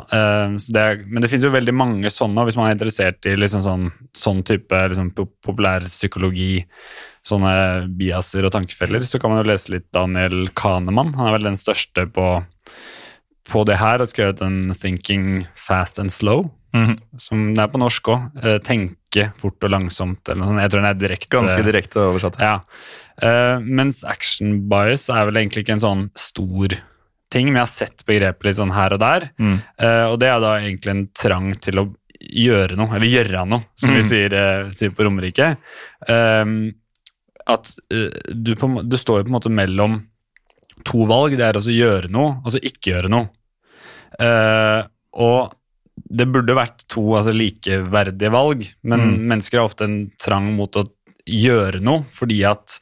Så 0.57 0.71
det 0.73 0.81
er, 0.81 1.03
men 1.05 1.21
det 1.21 1.29
finnes 1.29 1.43
jo 1.45 1.51
veldig 1.51 1.73
mange 1.75 2.05
sånne, 2.09 2.45
hvis 2.47 2.55
man 2.57 2.65
er 2.71 2.75
interessert 2.75 3.25
i 3.27 3.35
liksom 3.35 3.61
sånn, 3.61 3.91
sånn 4.15 4.43
type 4.43 4.71
liksom, 4.89 5.11
pop- 5.13 5.35
populærpsykologi, 5.45 6.65
sånne 7.25 7.87
biaser 7.97 8.45
og 8.45 8.51
tankefeller, 8.53 9.01
så 9.01 9.19
kan 9.19 9.31
man 9.33 9.43
jo 9.43 9.49
lese 9.51 9.71
litt 9.73 9.87
Daniel 9.95 10.47
Kahneman. 10.55 11.13
Han 11.17 11.27
er 11.27 11.37
vel 11.39 11.47
den 11.49 11.57
største 11.59 12.05
på, 12.13 12.27
på 13.49 13.63
det 13.65 13.77
her, 13.81 14.01
og 14.01 14.07
skrevet 14.09 14.41
en 14.45 14.71
'Thinking 14.73 15.47
Fast 15.55 15.99
and 15.99 16.09
Slow', 16.09 16.51
Mhm. 16.75 16.99
som 17.17 17.53
det 17.53 17.63
er 17.63 17.67
på 17.71 17.79
norsk 17.79 18.03
òg. 18.03 18.43
Eh, 18.43 18.57
tenke 18.59 19.31
fort 19.37 19.63
og 19.63 19.69
langsomt, 19.71 20.27
eller 20.27 20.41
noe 20.43 20.47
sånt. 20.49 20.59
Jeg 20.61 20.71
tror 20.71 20.81
den 20.81 20.89
er 20.91 21.07
direkte 21.07 21.37
Ganske 21.37 21.63
direkte 21.63 21.95
oversatt. 22.03 22.37
ja. 22.39 22.59
Eh, 23.21 23.59
mens 23.63 24.03
action 24.03 24.67
bias 24.67 25.09
er 25.09 25.25
vel 25.25 25.35
egentlig 25.35 25.63
ikke 25.63 25.73
en 25.73 25.79
sånn 25.79 26.09
stor 26.15 26.67
ting, 27.31 27.45
men 27.47 27.55
jeg 27.55 27.61
har 27.61 27.67
sett 27.67 28.03
begrepet 28.05 28.43
litt 28.43 28.57
sånn 28.57 28.73
her 28.73 28.91
og 28.93 28.99
der. 28.99 29.29
Mm. 29.39 29.61
Eh, 29.79 30.05
og 30.11 30.19
det 30.19 30.27
er 30.27 30.39
da 30.41 30.59
egentlig 30.59 30.89
en 30.91 31.07
trang 31.15 31.53
til 31.61 31.75
å 31.75 31.95
gjøre 32.21 32.75
noe, 32.75 32.93
eller 32.93 33.07
gjøre 33.07 33.47
noe, 33.47 33.63
som 33.75 33.89
vi 33.93 34.01
Mm. 34.01 34.09
sier, 34.09 34.33
eh, 34.33 34.69
sier 34.71 34.89
på 34.91 35.03
Romerike. 35.05 35.57
At 37.47 37.71
eh, 37.93 38.09
du, 38.33 38.55
på, 38.59 38.69
du 38.83 38.97
står 38.97 39.21
jo 39.21 39.27
på 39.27 39.31
en 39.33 39.37
måte 39.37 39.51
mellom 39.53 39.99
to 40.85 41.05
valg. 41.09 41.37
Det 41.37 41.45
er 41.45 41.59
altså 41.59 41.73
gjøre 41.73 42.09
noe, 42.13 42.39
altså 42.43 42.61
ikke 42.61 42.91
gjøre 42.93 43.11
noe. 43.13 43.29
Uh, 44.19 44.85
og 45.19 45.53
det 45.95 46.27
burde 46.31 46.55
vært 46.57 46.85
to 46.91 47.03
altså, 47.17 47.33
likeverdige 47.35 48.31
valg, 48.33 48.65
men 48.83 48.99
Mm. 49.05 49.27
mennesker 49.31 49.59
har 49.59 49.69
ofte 49.69 49.85
en 49.87 49.97
trang 50.21 50.49
mot 50.55 50.75
å 50.75 50.83
gjøre 51.25 51.79
noe, 51.81 52.03
fordi 52.11 52.41
at 52.45 52.75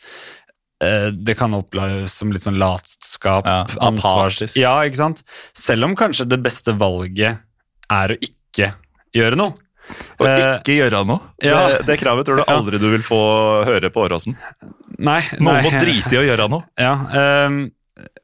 eh, 0.84 1.12
det 1.14 1.38
kan 1.40 1.54
oppleves 1.56 2.12
som 2.12 2.32
litt 2.34 2.44
sånn 2.44 2.58
latskap, 2.60 3.46
Ja, 3.48 3.62
ansvars... 3.86 4.42
apatisk. 4.42 4.58
Ja, 4.60 4.74
ikke 4.84 5.00
sant? 5.00 5.22
Selv 5.56 5.86
om 5.88 5.96
kanskje 5.96 6.26
det 6.28 6.42
beste 6.44 6.74
valget 6.76 7.40
er 7.94 8.16
å 8.16 8.18
ikke 8.20 8.74
gjøre 9.16 9.40
noe. 9.40 9.54
Og 10.20 10.26
Eh, 10.28 10.58
ikke 10.62 10.78
gjøre 10.80 11.04
noe. 11.06 11.20
ja. 11.44 11.60
Det, 11.70 11.86
det 11.88 12.00
kravet 12.00 12.26
tror 12.26 12.38
du 12.40 12.44
aldri 12.56 12.80
du 12.80 12.90
vil 12.94 13.04
få 13.06 13.20
høre 13.68 13.90
på 13.94 14.06
Åråsen. 14.08 14.36
Nei, 15.00 15.22
Noen 15.40 15.60
nei. 15.60 15.64
må 15.66 15.72
drite 15.80 16.14
i 16.16 16.22
å 16.22 16.28
gjøre 16.28 16.50
noe. 16.50 16.64
Ja, 16.80 16.94
um, 17.48 17.58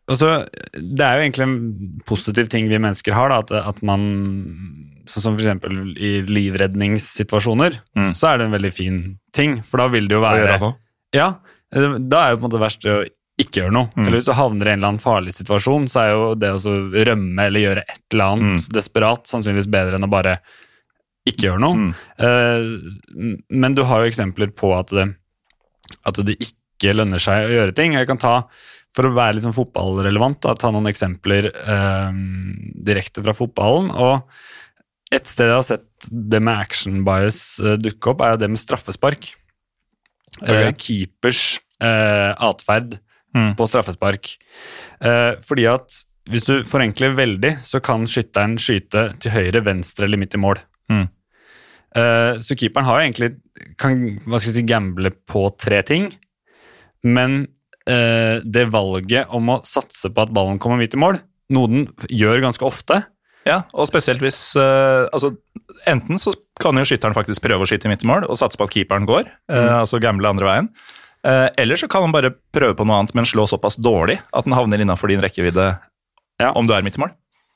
også, 0.09 0.29
Det 0.73 1.05
er 1.05 1.19
jo 1.19 1.25
egentlig 1.27 1.45
en 1.45 1.57
positiv 2.07 2.47
ting 2.49 2.69
vi 2.71 2.79
mennesker 2.81 3.13
har, 3.13 3.29
da, 3.29 3.41
at, 3.43 3.51
at 3.75 3.83
man 3.85 4.07
Sånn 5.09 5.23
som 5.25 5.37
f.eks. 5.39 5.63
i 5.97 6.09
livredningssituasjoner, 6.93 7.79
Mm. 7.97 8.11
så 8.15 8.27
er 8.29 8.37
det 8.37 8.45
en 8.45 8.51
veldig 8.53 8.73
fin 8.73 8.97
ting. 9.33 9.61
For 9.65 9.77
da 9.81 9.87
vil 9.89 10.07
det 10.07 10.13
jo 10.17 10.21
være 10.21 10.37
Å 10.37 10.43
gjøre 10.45 10.59
noe. 10.61 10.75
Ja, 11.13 11.29
eh, 11.73 11.95
da 11.99 12.19
er 12.27 12.31
jo 12.31 12.37
på 12.37 12.45
en 12.45 12.45
måte 12.49 12.59
det 12.59 12.65
verste 12.67 12.93
å 12.93 13.05
ikke 13.39 13.61
gjøre 13.63 13.73
noe. 13.73 13.89
Mm. 13.95 14.05
Eller 14.05 14.17
hvis 14.19 14.27
du 14.29 14.33
havner 14.37 14.67
i 14.67 14.71
en 14.73 14.79
eller 14.79 14.91
annen 14.91 15.01
farlig 15.01 15.33
situasjon, 15.33 15.87
så 15.89 16.01
er 16.03 16.09
jo 16.13 16.35
det 16.35 16.51
å 16.53 17.05
rømme 17.09 17.45
eller 17.47 17.59
gjøre 17.63 17.83
et 17.87 18.01
eller 18.13 18.25
annet 18.35 18.57
Mm. 18.59 18.73
desperat 18.75 19.25
sannsynligvis 19.27 19.69
bedre 19.71 19.95
enn 19.97 20.05
å 20.05 20.09
bare 20.11 20.39
ikke 21.31 21.47
gjør 21.47 21.61
noe. 21.63 21.77
Mm. 21.77 21.93
Eh, 22.25 23.39
men 23.63 23.77
du 23.77 23.83
har 23.87 24.03
jo 24.03 24.11
eksempler 24.11 24.51
på 24.57 24.71
at 24.77 24.93
det, 24.95 25.07
at 26.09 26.21
det 26.25 26.37
ikke 26.41 26.95
lønner 26.97 27.21
seg 27.21 27.47
å 27.47 27.55
gjøre 27.57 27.75
ting. 27.77 27.97
Jeg 27.97 28.09
kan 28.09 28.21
ta, 28.21 28.35
For 28.95 29.05
å 29.05 29.13
være 29.13 29.35
litt 29.37 29.45
sånn 29.45 29.53
fotballrelevant, 29.53 30.39
da, 30.41 30.55
ta 30.57 30.71
noen 30.73 30.89
eksempler 30.89 31.51
eh, 31.53 32.15
direkte 32.89 33.21
fra 33.25 33.35
fotballen. 33.37 33.91
og 33.93 34.25
Et 35.13 35.25
sted 35.29 35.45
jeg 35.51 35.55
har 35.59 35.67
sett 35.67 36.09
det 36.09 36.39
med 36.41 36.57
action 36.57 37.03
bias 37.05 37.59
eh, 37.61 37.77
dukke 37.77 38.13
opp, 38.13 38.23
er 38.25 38.33
jo 38.33 38.41
det 38.41 38.49
med 38.55 38.61
straffespark. 38.61 39.29
Okay. 40.41 40.73
Keepers 40.77 41.59
eh, 41.81 42.33
atferd 42.37 42.99
Mm. 43.29 43.51
på 43.53 43.67
straffespark. 43.69 44.25
Eh, 45.05 45.35
fordi 45.45 45.67
at 45.69 45.99
hvis 46.33 46.47
du 46.47 46.63
forenkler 46.65 47.13
veldig, 47.13 47.51
så 47.61 47.77
kan 47.77 48.07
skytteren 48.09 48.55
skyte 48.57 49.03
til 49.21 49.35
høyre, 49.35 49.61
venstre 49.67 50.07
eller 50.07 50.17
midt 50.17 50.33
i 50.33 50.39
mål. 50.41 50.57
Mm. 50.89 51.03
Eh, 51.97 52.37
så 52.43 52.57
keeperen 52.57 52.85
har 52.85 52.99
jo 52.99 53.07
egentlig 53.07 53.29
kan 53.81 53.95
hva 54.25 54.37
skal 54.37 54.51
jeg 54.51 54.59
si, 54.59 54.67
gamble 54.69 55.11
på 55.29 55.47
tre 55.57 55.81
ting, 55.87 56.11
men 57.07 57.41
eh, 57.89 58.41
det 58.45 58.67
valget 58.73 59.31
om 59.33 59.55
å 59.55 59.61
satse 59.65 60.11
på 60.13 60.25
at 60.25 60.33
ballen 60.35 60.59
kommer 60.61 60.81
midt 60.81 60.97
i 60.97 61.01
mål, 61.01 61.17
noe 61.55 61.71
den 61.71 61.87
gjør 62.09 62.45
ganske 62.45 62.67
ofte, 62.67 63.03
Ja, 63.47 63.63
og 63.71 63.87
spesielt 63.87 64.19
hvis 64.21 64.51
eh, 64.59 65.07
altså, 65.15 65.31
Enten 65.87 66.19
så 66.19 66.33
kan 66.59 66.75
jo 66.77 66.83
skytteren 66.85 67.15
faktisk 67.15 67.41
prøve 67.41 67.63
å 67.63 67.69
skyte 67.69 67.89
midt 67.89 68.03
i 68.03 68.09
mål 68.09 68.25
og 68.27 68.37
satse 68.37 68.59
på 68.59 68.67
at 68.67 68.73
keeperen 68.75 69.07
går, 69.07 69.29
mm. 69.47 69.69
altså 69.79 70.01
gamble 70.03 70.27
andre 70.27 70.45
veien. 70.45 70.67
Eller 71.23 71.79
så 71.79 71.87
kan 71.91 72.03
han 72.03 72.11
bare 72.11 72.33
prøve 72.53 72.75
på 72.75 72.83
noe 72.87 72.97
annet, 72.99 73.13
men 73.15 73.27
slå 73.27 73.45
såpass 73.47 73.77
dårlig 73.79 74.17
at 74.35 74.43
den 74.47 74.55
havner 74.57 74.83
innafor 74.83 75.11
din 75.11 75.23
rekkevidde 75.23 75.69
Ja. 76.43 76.51
om 76.51 76.67
du 76.67 76.73
er 76.75 76.83
midtmål. 76.83 77.13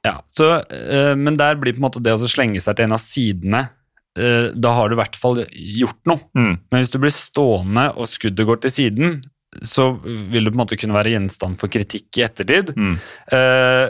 Ja, 0.08 0.22
så, 0.32 0.64
Men 1.20 1.36
der 1.40 1.60
blir 1.60 1.76
på 1.76 1.84
en 1.84 1.88
måte 1.90 2.04
det 2.04 2.16
å 2.16 2.32
slenge 2.32 2.64
seg 2.64 2.80
til 2.80 2.88
en 2.88 2.96
av 2.96 3.04
sidene 3.04 3.66
Da 4.16 4.74
har 4.78 4.90
du 4.90 4.94
i 4.96 5.00
hvert 5.02 5.16
fall 5.18 5.40
gjort 5.50 6.02
noe. 6.06 6.20
Mm. 6.38 6.58
Men 6.72 6.82
hvis 6.84 6.92
du 6.94 7.00
blir 7.02 7.14
stående 7.16 7.88
og 7.98 8.06
skuddet 8.12 8.46
går 8.46 8.60
til 8.62 8.72
siden, 8.76 9.22
så 9.66 9.92
vil 10.04 10.46
du 10.46 10.52
på 10.52 10.56
en 10.58 10.62
måte 10.64 10.78
kunne 10.82 10.94
være 10.98 11.12
gjenstand 11.16 11.58
for 11.62 11.70
kritikk 11.70 12.18
i 12.18 12.24
ettertid. 12.26 12.72
Mm. 12.78 12.96
Eh, 13.38 13.90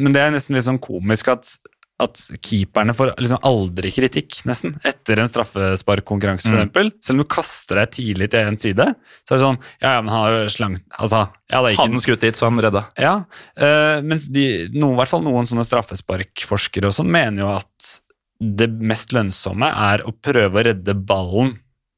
men 0.00 0.12
det 0.12 0.20
er 0.24 0.32
nesten 0.34 0.56
litt 0.56 0.66
sånn 0.66 0.80
komisk 0.84 1.28
at, 1.32 1.52
at 2.00 2.20
keeperne 2.44 2.92
får 2.94 3.14
liksom 3.18 3.40
aldri 3.48 3.90
kritikk, 3.92 4.40
nesten, 4.48 4.76
etter 4.86 5.18
en 5.20 5.30
straffesparkkonkurranse, 5.32 6.48
Mm. 6.52 6.58
eksempel. 6.60 6.92
Selv 7.02 7.16
om 7.18 7.24
du 7.24 7.28
kaster 7.32 7.80
deg 7.80 7.90
tidlig 7.96 8.28
til 8.32 8.40
en 8.52 8.58
side, 8.60 8.88
så 9.24 9.32
er 9.34 9.36
det 9.38 9.44
sånn 9.46 9.58
Ja, 9.82 9.94
ja, 9.96 10.00
men 10.02 10.12
han 10.12 10.24
har 10.26 10.48
slangt 10.52 10.84
Altså, 10.98 11.24
ja, 11.50 11.60
det 11.62 11.64
er 11.64 11.72
ikke 11.74 11.82
Hadde 11.82 11.96
han 11.98 12.04
skutt 12.08 12.20
dit, 12.24 12.36
så 12.36 12.48
han 12.48 12.60
redda. 12.60 12.84
ja, 12.98 13.14
eh, 13.56 14.00
mens 14.04 14.28
de, 14.32 14.68
noen, 14.76 14.92
i 14.94 15.00
hvert 15.02 15.08
fall 15.12 15.24
noen 15.24 15.48
sånne 15.48 15.64
straffesparkforskere 15.68 16.88
og 16.88 16.96
sånn 17.00 17.10
mener 17.10 17.42
jo 17.44 17.50
at 17.56 17.94
det 18.38 18.68
mest 18.86 19.14
lønnsomme 19.14 19.70
er 19.90 20.04
å 20.06 20.14
prøve 20.14 20.60
å 20.60 20.66
redde 20.70 20.94
ballen, 20.94 21.56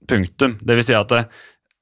punktum. 0.09 0.56
Det 0.64 0.78
vil 0.78 0.87
si 0.87 0.97
at 0.97 1.11
det, 1.12 1.25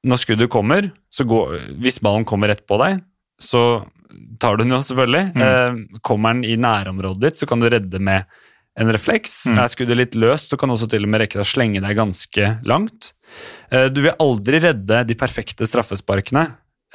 når 0.09 0.21
skuddet 0.21 0.51
kommer, 0.53 0.91
så 1.15 1.25
går, 1.29 1.55
hvis 1.83 2.01
ballen 2.05 2.27
kommer 2.29 2.51
rett 2.53 2.65
på 2.69 2.77
deg, 2.83 3.01
så 3.41 3.87
tar 4.43 4.59
du 4.59 4.65
den 4.65 4.75
jo 4.75 4.83
selvfølgelig. 4.83 5.31
Eh, 5.47 6.01
kommer 6.07 6.35
den 6.35 6.45
i 6.49 6.59
nærområdet 6.61 7.23
ditt, 7.25 7.41
så 7.41 7.49
kan 7.49 7.63
du 7.63 7.69
redde 7.71 8.01
med 8.03 8.27
en 8.79 8.93
refleks. 8.95 9.41
Mm. 9.51 9.61
Er 9.63 9.73
skuddet 9.73 9.99
litt 9.99 10.19
løst, 10.19 10.51
så 10.51 10.59
kan 10.59 10.71
du 10.71 10.77
også 10.77 10.91
til 10.91 11.07
og 11.07 11.13
med 11.13 11.25
rekke 11.25 11.39
deg 11.39 11.47
å 11.47 11.51
slenge 11.51 11.83
deg 11.85 11.99
ganske 11.99 12.51
langt. 12.69 13.13
Eh, 13.71 13.89
du 13.93 14.03
vil 14.05 14.17
aldri 14.23 14.63
redde 14.65 15.05
de 15.09 15.19
perfekte 15.19 15.67
straffesparkene. 15.69 16.47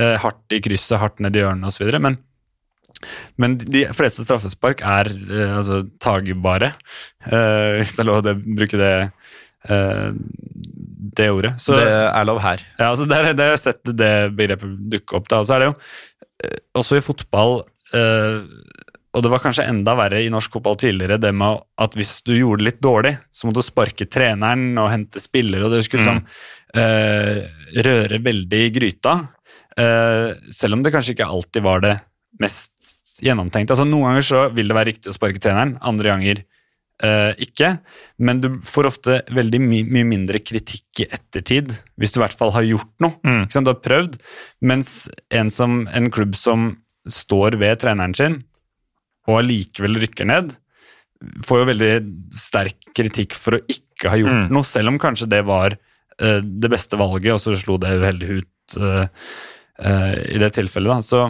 Eh, 0.01 0.15
hardt 0.21 0.55
i 0.55 0.61
krysset, 0.63 0.97
hardt 1.01 1.23
ned 1.23 1.35
i 1.37 1.43
hjørnet 1.43 1.69
osv. 1.69 1.91
Men, 2.01 2.17
men 3.41 3.57
de 3.59 3.85
fleste 3.95 4.25
straffespark 4.25 4.83
er 4.85 5.09
uh, 5.29 5.57
altså 5.59 5.83
tagbare, 6.03 6.73
uh, 7.27 7.79
hvis 7.79 7.95
det 7.95 8.03
er 8.03 8.09
lov 8.09 8.27
å 8.29 8.35
bruke 8.41 8.79
det, 8.79 8.93
uh, 9.69 10.09
det 11.19 11.29
ordet. 11.33 11.55
Så, 11.61 11.77
det 11.79 11.87
er 11.89 12.29
lov 12.29 12.41
her. 12.43 12.63
ja, 12.79 12.91
altså 12.91 13.07
der, 13.09 13.31
der 13.33 13.51
har 13.51 13.57
jeg 13.57 13.65
sett 13.65 13.95
det 14.03 14.13
begrepet 14.37 14.77
dukke 14.93 15.19
opp. 15.19 15.29
Da. 15.31 15.41
Og 15.43 15.49
så 15.49 15.57
er 15.57 15.63
det 15.63 15.71
jo 15.71 15.77
også 16.75 16.97
i 16.99 17.03
fotball 17.05 17.61
Og 19.13 19.21
det 19.23 19.29
var 19.31 19.39
kanskje 19.39 19.67
enda 19.69 19.93
verre 19.95 20.19
i 20.25 20.31
norsk 20.33 20.57
fotball 20.57 20.75
tidligere, 20.81 21.19
det 21.21 21.29
med 21.37 21.61
at 21.79 21.95
hvis 21.95 22.17
du 22.25 22.33
gjorde 22.33 22.63
det 22.63 22.67
litt 22.67 22.81
dårlig, 22.83 23.13
så 23.31 23.47
måtte 23.47 23.61
du 23.61 23.67
sparke 23.67 24.07
treneren 24.09 24.73
og 24.81 24.89
hente 24.89 25.21
spillere, 25.21 25.67
og 25.67 25.75
det 25.75 25.83
skulle 25.85 26.01
liksom 26.01 26.23
eh, 26.81 27.37
røre 27.85 28.19
veldig 28.25 28.61
i 28.65 28.71
gryta. 28.73 29.13
Selv 29.77 30.75
om 30.75 30.83
det 30.83 30.91
kanskje 30.95 31.13
ikke 31.13 31.29
alltid 31.29 31.63
var 31.69 31.85
det 31.85 31.93
mest 32.41 32.71
gjennomtenkt. 33.23 33.69
Altså 33.71 33.85
Noen 33.85 34.09
ganger 34.11 34.25
så 34.25 34.47
vil 34.55 34.69
det 34.71 34.77
være 34.77 34.91
riktig 34.93 35.11
å 35.11 35.15
sparke 35.15 35.41
treneren, 35.43 35.75
andre 35.85 36.09
ganger 36.09 36.41
eh, 37.03 37.33
ikke. 37.45 37.75
Men 38.17 38.41
du 38.41 38.47
får 38.65 38.89
ofte 38.89 39.19
veldig 39.33 39.61
my 39.61 39.83
mye 39.97 40.07
mindre 40.09 40.41
kritikk 40.41 41.03
i 41.03 41.09
ettertid, 41.13 41.75
hvis 41.99 42.15
du 42.15 42.19
i 42.19 42.23
hvert 42.23 42.37
fall 42.39 42.53
har 42.55 42.65
gjort 42.67 42.91
noe. 43.03 43.17
Mm. 43.21 43.43
Ikke 43.45 43.57
sant? 43.57 43.69
Du 43.69 43.73
har 43.73 43.83
prøvd, 43.85 44.17
mens 44.65 44.95
en, 45.29 45.53
som, 45.53 45.83
en 45.93 46.09
klubb 46.13 46.35
som 46.39 46.71
står 47.09 47.59
ved 47.61 47.81
treneren 47.83 48.17
sin, 48.17 48.41
og 49.29 49.41
allikevel 49.43 50.01
rykker 50.03 50.27
ned, 50.27 50.55
får 51.47 51.61
jo 51.61 51.69
veldig 51.69 51.91
sterk 52.35 52.89
kritikk 52.97 53.35
for 53.39 53.55
å 53.59 53.63
ikke 53.71 54.09
ha 54.11 54.17
gjort 54.19 54.35
Mm. 54.35 54.47
noe, 54.51 54.67
selv 54.67 54.91
om 54.91 54.97
kanskje 54.99 55.29
det 55.31 55.43
var 55.47 55.77
eh, 56.19 56.41
det 56.41 56.71
beste 56.71 56.97
valget, 56.99 57.35
og 57.35 57.39
så 57.39 57.55
slo 57.55 57.77
det 57.79 57.93
uheldig 58.01 58.29
ut 58.41 58.77
uh, 58.81 59.05
uh, 59.79 60.13
i 60.27 60.39
det 60.41 60.49
tilfellet. 60.57 60.91
Da. 60.91 60.97
Så, 61.05 61.21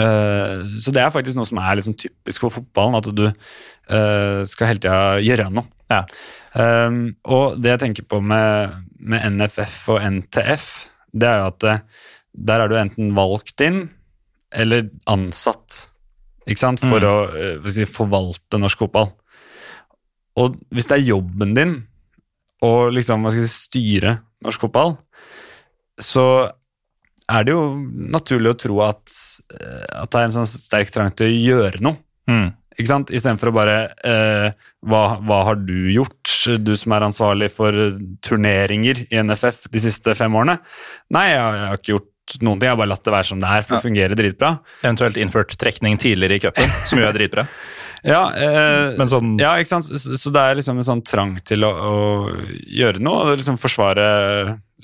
eh, 0.00 0.64
så 0.82 0.92
det 0.94 1.02
er 1.02 1.14
faktisk 1.14 1.38
noe 1.38 1.48
som 1.48 1.60
er 1.62 1.82
sånn 1.84 1.98
typisk 1.98 2.46
for 2.46 2.54
fotballen, 2.58 2.98
at 2.98 3.10
du 3.16 3.26
uh, 3.28 4.40
skal 4.48 4.72
hele 4.72 4.82
tida 4.82 5.00
gjøre 5.24 5.48
noe. 5.54 5.68
Ja. 5.92 6.02
Um, 6.56 7.16
og 7.28 7.58
det 7.62 7.74
jeg 7.74 7.82
tenker 7.84 8.06
på 8.08 8.20
med, 8.24 8.78
med 8.98 9.26
NFF 9.36 9.76
og 9.94 10.00
NTF, 10.02 10.70
det 11.16 11.28
er 11.28 11.42
jo 11.42 11.50
at 11.52 11.66
eh, 11.68 11.84
der 12.36 12.64
er 12.64 12.68
du 12.68 12.76
enten 12.80 13.12
valgt 13.16 13.62
inn 13.64 13.86
eller 14.52 14.88
ansatt 15.08 15.86
ikke 16.46 16.62
sant? 16.62 16.82
for 16.84 17.02
Mm. 17.02 17.62
å 17.64 17.70
si, 17.72 17.86
forvalte 17.88 18.60
norsk 18.60 18.84
fotball. 18.84 19.10
Og 20.36 20.58
hvis 20.70 20.86
det 20.86 20.98
er 20.98 21.08
jobben 21.10 21.54
din 21.56 21.74
å 22.62 22.88
liksom, 22.92 23.24
hva 23.24 23.32
skal 23.32 23.42
jeg 23.42 23.50
si, 23.50 23.64
styre 23.66 24.18
norsk 24.44 24.66
fotball, 24.66 24.96
så 26.00 26.50
er 27.32 27.44
det 27.46 27.52
jo 27.56 27.62
naturlig 28.12 28.52
å 28.54 28.58
tro 28.66 28.76
at, 28.86 29.16
eh, 29.56 29.82
at 30.02 30.10
det 30.12 30.20
er 30.20 30.28
en 30.28 30.36
sånn 30.40 30.48
sterk 30.50 30.92
trang 30.94 31.10
til 31.18 31.26
å 31.30 31.36
gjøre 31.48 31.80
noe. 31.82 31.98
Mm. 32.30 32.52
Ikke 32.76 32.90
sant? 32.90 33.10
Istedenfor 33.14 33.48
å 33.50 33.54
bare 33.56 33.76
eh, 34.04 34.50
hva, 34.84 35.04
hva 35.24 35.38
har 35.48 35.56
du 35.64 35.88
gjort, 35.94 36.32
du 36.62 36.74
som 36.78 36.92
er 36.94 37.06
ansvarlig 37.06 37.48
for 37.54 37.72
turneringer 38.22 39.00
i 39.10 39.22
NFF 39.24 39.64
de 39.72 39.80
siste 39.86 40.12
fem 40.18 40.34
årene? 40.36 40.58
Nei, 41.16 41.30
jeg, 41.32 41.40
har- 41.40 41.56
jeg 41.56 41.70
har 41.72 41.80
ikke 41.80 41.94
gjort 41.96 42.12
noen 42.42 42.58
ting, 42.60 42.66
jeg 42.66 42.74
har 42.74 42.80
bare 42.82 42.90
latt 42.90 43.04
det 43.06 43.14
være 43.14 43.28
som 43.30 43.40
det 43.42 43.48
er, 43.54 43.62
for 43.64 43.76
det 43.78 43.86
fungerer 43.86 44.18
dritbra. 44.18 44.52
Eventuelt 44.82 45.18
innført 45.22 45.56
trekning 45.62 45.96
tidligere 46.02 46.36
i 46.38 46.42
cupen, 46.46 46.76
som 46.90 47.00
gjør 47.00 47.14
dritbra. 47.16 47.46
Ja, 48.06 48.20
eh, 48.38 48.92
Men 49.00 49.08
sånn 49.10 49.32
ja, 49.40 49.54
ikke 49.58 49.72
sant? 49.72 49.86
Så, 49.88 50.18
så 50.20 50.30
det 50.34 50.42
er 50.44 50.58
liksom 50.60 50.78
en 50.78 50.86
sånn 50.86 51.02
trang 51.06 51.32
til 51.48 51.64
å, 51.66 51.70
å 51.72 51.96
gjøre 52.76 53.00
noe, 53.02 53.30
og 53.32 53.40
liksom 53.40 53.56
forsvare 53.62 54.04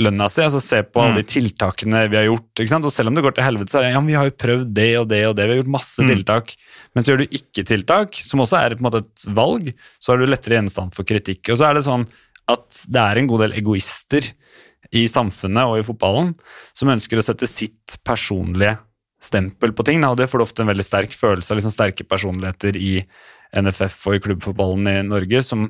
lønna 0.01 0.29
si. 0.33 0.41
altså 0.45 0.61
Se 0.63 0.81
på 0.87 1.03
alle 1.03 1.21
de 1.21 1.27
tiltakene 1.29 2.07
vi 2.09 2.19
har 2.19 2.29
gjort. 2.29 2.49
ikke 2.57 2.73
sant? 2.73 2.89
Og 2.89 2.95
selv 2.95 3.11
om 3.11 3.17
det 3.17 3.25
går 3.27 3.37
til 3.37 3.47
helvete, 3.47 3.73
så 3.73 3.81
er 3.81 3.87
det 3.87 3.93
ja, 3.93 4.01
men 4.01 4.13
vi 4.13 4.19
har 4.19 4.29
jo 4.29 4.37
prøvd 4.45 4.75
det 4.79 4.91
og 5.01 5.09
det 5.11 5.23
og 5.29 5.37
det. 5.37 5.47
Vi 5.47 5.55
har 5.55 5.61
gjort 5.63 5.75
masse 5.77 6.07
tiltak. 6.09 6.55
Men 6.95 7.05
så 7.05 7.13
gjør 7.13 7.23
du 7.23 7.37
ikke 7.41 7.67
tiltak, 7.69 8.21
som 8.25 8.45
også 8.45 8.61
er 8.61 8.77
på 8.77 8.83
en 8.85 8.89
måte 8.89 9.03
et 9.05 9.27
valg, 9.37 9.73
så 10.01 10.15
er 10.15 10.23
du 10.23 10.31
lettere 10.31 10.59
gjenstand 10.59 10.95
for 10.97 11.09
kritikk. 11.09 11.53
Og 11.53 11.61
så 11.61 11.69
er 11.69 11.77
det 11.77 11.87
sånn 11.89 12.07
at 12.53 12.81
det 12.91 13.03
er 13.03 13.21
en 13.21 13.29
god 13.31 13.45
del 13.45 13.59
egoister 13.61 14.33
i 14.93 15.05
samfunnet 15.09 15.71
og 15.71 15.79
i 15.79 15.85
fotballen 15.87 16.33
som 16.77 16.91
ønsker 16.93 17.21
å 17.21 17.25
sette 17.25 17.49
sitt 17.49 17.97
personlige 18.05 18.77
stempel 19.23 19.73
på 19.77 19.87
ting. 19.87 20.03
Og 20.09 20.19
det 20.19 20.29
får 20.31 20.41
du 20.41 20.47
ofte 20.47 20.65
en 20.65 20.73
veldig 20.73 20.87
sterk 20.87 21.15
følelse 21.17 21.53
av 21.53 21.61
liksom 21.61 21.75
sterke 21.75 22.09
personligheter 22.09 22.77
i 22.81 22.97
NFF 23.53 24.09
og 24.09 24.17
i 24.17 24.23
klubbfotballen 24.25 24.89
i 24.89 24.99
Norge 25.07 25.43
som 25.45 25.69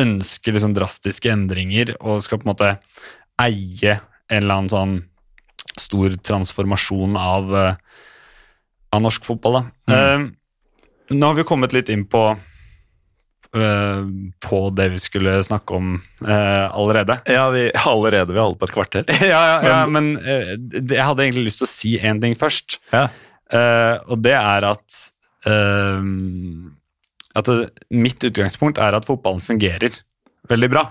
ønsker 0.00 0.54
liksom 0.54 0.74
drastiske 0.74 1.30
endringer 1.30 1.94
og 2.00 2.22
skal 2.24 2.40
på 2.40 2.48
en 2.48 2.52
måte 2.54 2.72
eie 3.42 3.98
en 4.30 4.42
eller 4.42 4.54
annen 4.54 4.72
sånn 4.72 4.96
stor 5.80 6.14
transformasjon 6.22 7.16
av, 7.18 7.54
eh, 7.56 7.76
av 8.94 9.02
norsk 9.02 9.24
fotball. 9.26 9.62
Da. 9.86 9.94
Eh, 9.94 10.26
nå 11.14 11.30
har 11.30 11.38
vi 11.38 11.46
kommet 11.46 11.74
litt 11.74 11.90
inn 11.92 12.06
på 12.08 12.22
uh, 13.54 14.04
på 14.40 14.58
det 14.74 14.86
vi 14.94 14.98
skulle 14.98 15.34
snakke 15.44 15.76
om 15.76 15.90
uh, 16.24 16.66
allerede. 16.74 17.18
Ja, 17.30 17.50
vi 17.54 17.68
allerede 17.84 18.32
vi 18.32 18.40
har 18.40 18.48
holdt 18.48 18.58
på 18.62 18.70
et 18.70 18.74
kvarter. 18.74 19.04
ja, 19.34 19.42
ja, 19.50 19.58
ja, 19.68 19.76
men 19.86 20.14
det- 20.16 20.96
jeg 20.96 21.04
hadde 21.04 21.26
egentlig 21.26 21.44
lyst 21.50 21.60
til 21.62 21.68
å 21.68 21.74
si 21.74 21.92
én 22.00 22.22
ting 22.22 22.34
først. 22.38 22.80
Ja. 22.94 23.08
Og 24.08 24.18
det 24.24 24.32
er 24.34 24.64
at 24.66 24.96
At 27.36 27.50
mitt 27.92 28.24
utgangspunkt 28.24 28.80
er 28.80 28.96
at 28.96 29.06
fotballen 29.06 29.44
fungerer 29.44 30.00
veldig 30.48 30.70
bra. 30.72 30.86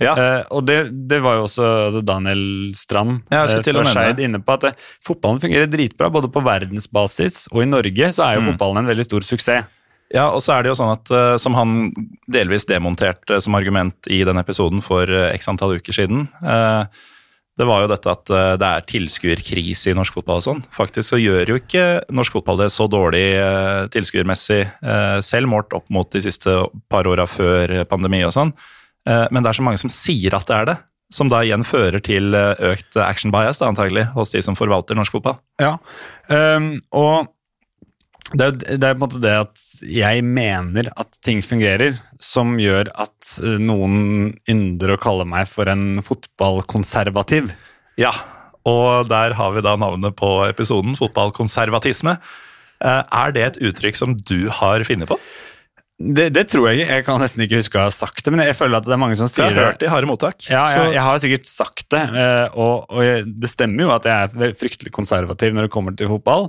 Ja. 0.00 0.14
Uh, 0.16 0.42
og 0.56 0.64
det, 0.64 0.78
det 1.10 1.18
var 1.20 1.36
jo 1.36 1.42
også 1.44 1.66
altså 1.90 2.00
Daniel 2.08 2.40
Strand 2.74 3.18
Ja, 3.28 3.42
eh, 3.44 3.60
fra 3.60 3.84
Skeid 3.84 4.22
inne 4.24 4.40
på 4.40 4.54
at 4.56 4.64
uh, 4.70 4.86
fotballen 5.04 5.42
fungerer 5.42 5.68
dritbra, 5.68 6.08
både 6.08 6.30
på 6.32 6.40
verdensbasis 6.46 7.50
og 7.52 7.60
i 7.66 7.68
Norge 7.68 8.08
så 8.16 8.24
er 8.30 8.38
jo 8.38 8.46
Mm. 8.46 8.48
fotballen 8.54 8.80
en 8.84 8.88
veldig 8.94 9.04
stor 9.04 9.26
suksess. 9.28 9.68
Ja, 10.10 10.24
og 10.34 10.40
så 10.42 10.56
er 10.56 10.64
det 10.64 10.72
jo 10.72 10.78
sånn 10.80 10.90
at 10.96 11.12
uh, 11.12 11.36
som 11.38 11.54
han 11.54 11.92
delvis 12.26 12.64
demonterte 12.66 13.38
som 13.44 13.54
argument 13.54 14.08
i 14.10 14.24
den 14.26 14.40
episoden 14.40 14.80
for 14.82 15.04
eh, 15.06 15.34
x 15.36 15.46
antall 15.52 15.76
uker 15.78 15.94
siden, 15.94 16.24
eh, 16.42 16.84
det 17.60 17.66
var 17.68 17.82
jo 17.84 17.90
dette 17.92 18.08
at 18.10 18.30
eh, 18.32 18.54
det 18.58 18.66
er 18.66 18.86
tilskuerkrise 18.88 19.92
i 19.92 19.94
norsk 19.94 20.16
fotball 20.16 20.40
og 20.40 20.46
sånn. 20.46 20.64
Faktisk 20.74 21.12
så 21.12 21.20
gjør 21.20 21.52
jo 21.52 21.60
ikke 21.60 21.84
norsk 22.16 22.32
fotball 22.38 22.62
det 22.62 22.70
så 22.72 22.88
dårlig 22.90 23.26
eh, 23.36 23.84
tilskuermessig, 23.92 24.62
eh, 24.80 25.18
selv 25.22 25.50
målt 25.52 25.76
opp 25.76 25.86
mot 25.92 26.08
de 26.10 26.22
siste 26.24 26.56
par 26.90 27.06
åra 27.10 27.28
før 27.28 27.82
pandemi 27.90 28.24
og 28.24 28.32
sånn. 28.34 28.54
Eh, 29.08 29.26
men 29.30 29.42
det 29.42 29.52
er 29.52 29.58
så 29.60 29.66
mange 29.66 29.80
som 29.82 29.92
sier 29.92 30.36
at 30.36 30.48
det 30.50 30.56
er 30.56 30.70
det, 30.72 30.78
som 31.10 31.30
da 31.30 31.40
igjen 31.42 31.66
fører 31.66 32.02
til 32.04 32.34
eh, 32.36 32.64
økt 32.72 32.98
action 33.02 33.32
bias, 33.34 33.58
da, 33.62 33.70
antagelig, 33.72 34.08
hos 34.14 34.34
de 34.34 34.42
som 34.46 34.58
forvalter 34.58 34.98
norsk 34.98 35.16
fotball. 35.16 35.40
Ja, 35.62 35.76
um, 36.28 36.76
og 36.94 37.30
det 38.30 38.46
er, 38.46 38.58
det 38.78 38.86
er 38.86 38.94
på 38.94 38.98
en 38.98 39.02
måte 39.02 39.22
det 39.22 39.32
at 39.40 39.62
jeg 39.90 40.22
mener 40.22 40.90
at 41.00 41.16
ting 41.26 41.40
fungerer, 41.42 41.96
som 42.22 42.58
gjør 42.62 42.92
at 42.94 43.32
eh, 43.42 43.56
noen 43.58 44.36
ynder 44.50 44.94
å 44.94 45.00
kalle 45.02 45.26
meg 45.26 45.48
for 45.50 45.70
en 45.70 46.02
fotballkonservativ. 46.06 47.50
Ja, 47.98 48.12
og 48.68 49.08
der 49.10 49.34
har 49.38 49.56
vi 49.56 49.64
da 49.64 49.74
navnet 49.80 50.14
på 50.20 50.30
episoden, 50.46 50.94
fotballkonservatisme. 50.98 52.18
Eh, 52.84 53.02
Er 53.02 53.34
det 53.34 53.46
et 53.46 53.60
uttrykk 53.70 53.98
som 53.98 54.14
du 54.14 54.46
har 54.60 54.84
funnet 54.86 55.10
på? 55.10 55.18
Det, 56.00 56.30
det 56.32 56.46
tror 56.48 56.70
jeg 56.70 56.78
ikke. 56.80 56.94
Jeg 56.96 57.04
kan 57.04 57.18
nesten 57.20 57.42
ikke 57.44 57.58
huske 57.60 57.76
å 57.76 57.82
ha 57.84 57.92
sagt 57.92 58.22
det, 58.24 58.32
men 58.32 58.40
jeg 58.46 58.56
føler 58.56 58.78
at 58.80 58.86
det 58.88 58.94
er 58.96 59.00
mange 59.02 59.16
som 59.20 59.26
Jeg 59.28 59.34
sier 59.34 59.44
har 59.50 59.56
det. 59.58 59.64
hørt 59.68 59.80
det 59.82 59.88
i 59.88 59.92
harde 59.92 60.08
mottak. 60.08 60.46
Ja, 60.48 60.62
jeg, 60.72 60.94
jeg 60.96 61.02
har 61.04 61.18
sikkert 61.20 61.50
sagt 61.50 61.84
det, 61.92 62.00
eh, 62.22 62.46
og, 62.56 62.86
og 62.88 63.02
jeg, 63.04 63.26
det 63.42 63.50
stemmer 63.52 63.84
jo 63.84 63.92
at 63.92 64.08
jeg 64.08 64.30
er 64.48 64.54
fryktelig 64.56 64.94
konservativ 64.96 65.52
når 65.58 65.68
det 65.68 65.72
kommer 65.74 65.96
til 66.00 66.08
fotball. 66.08 66.48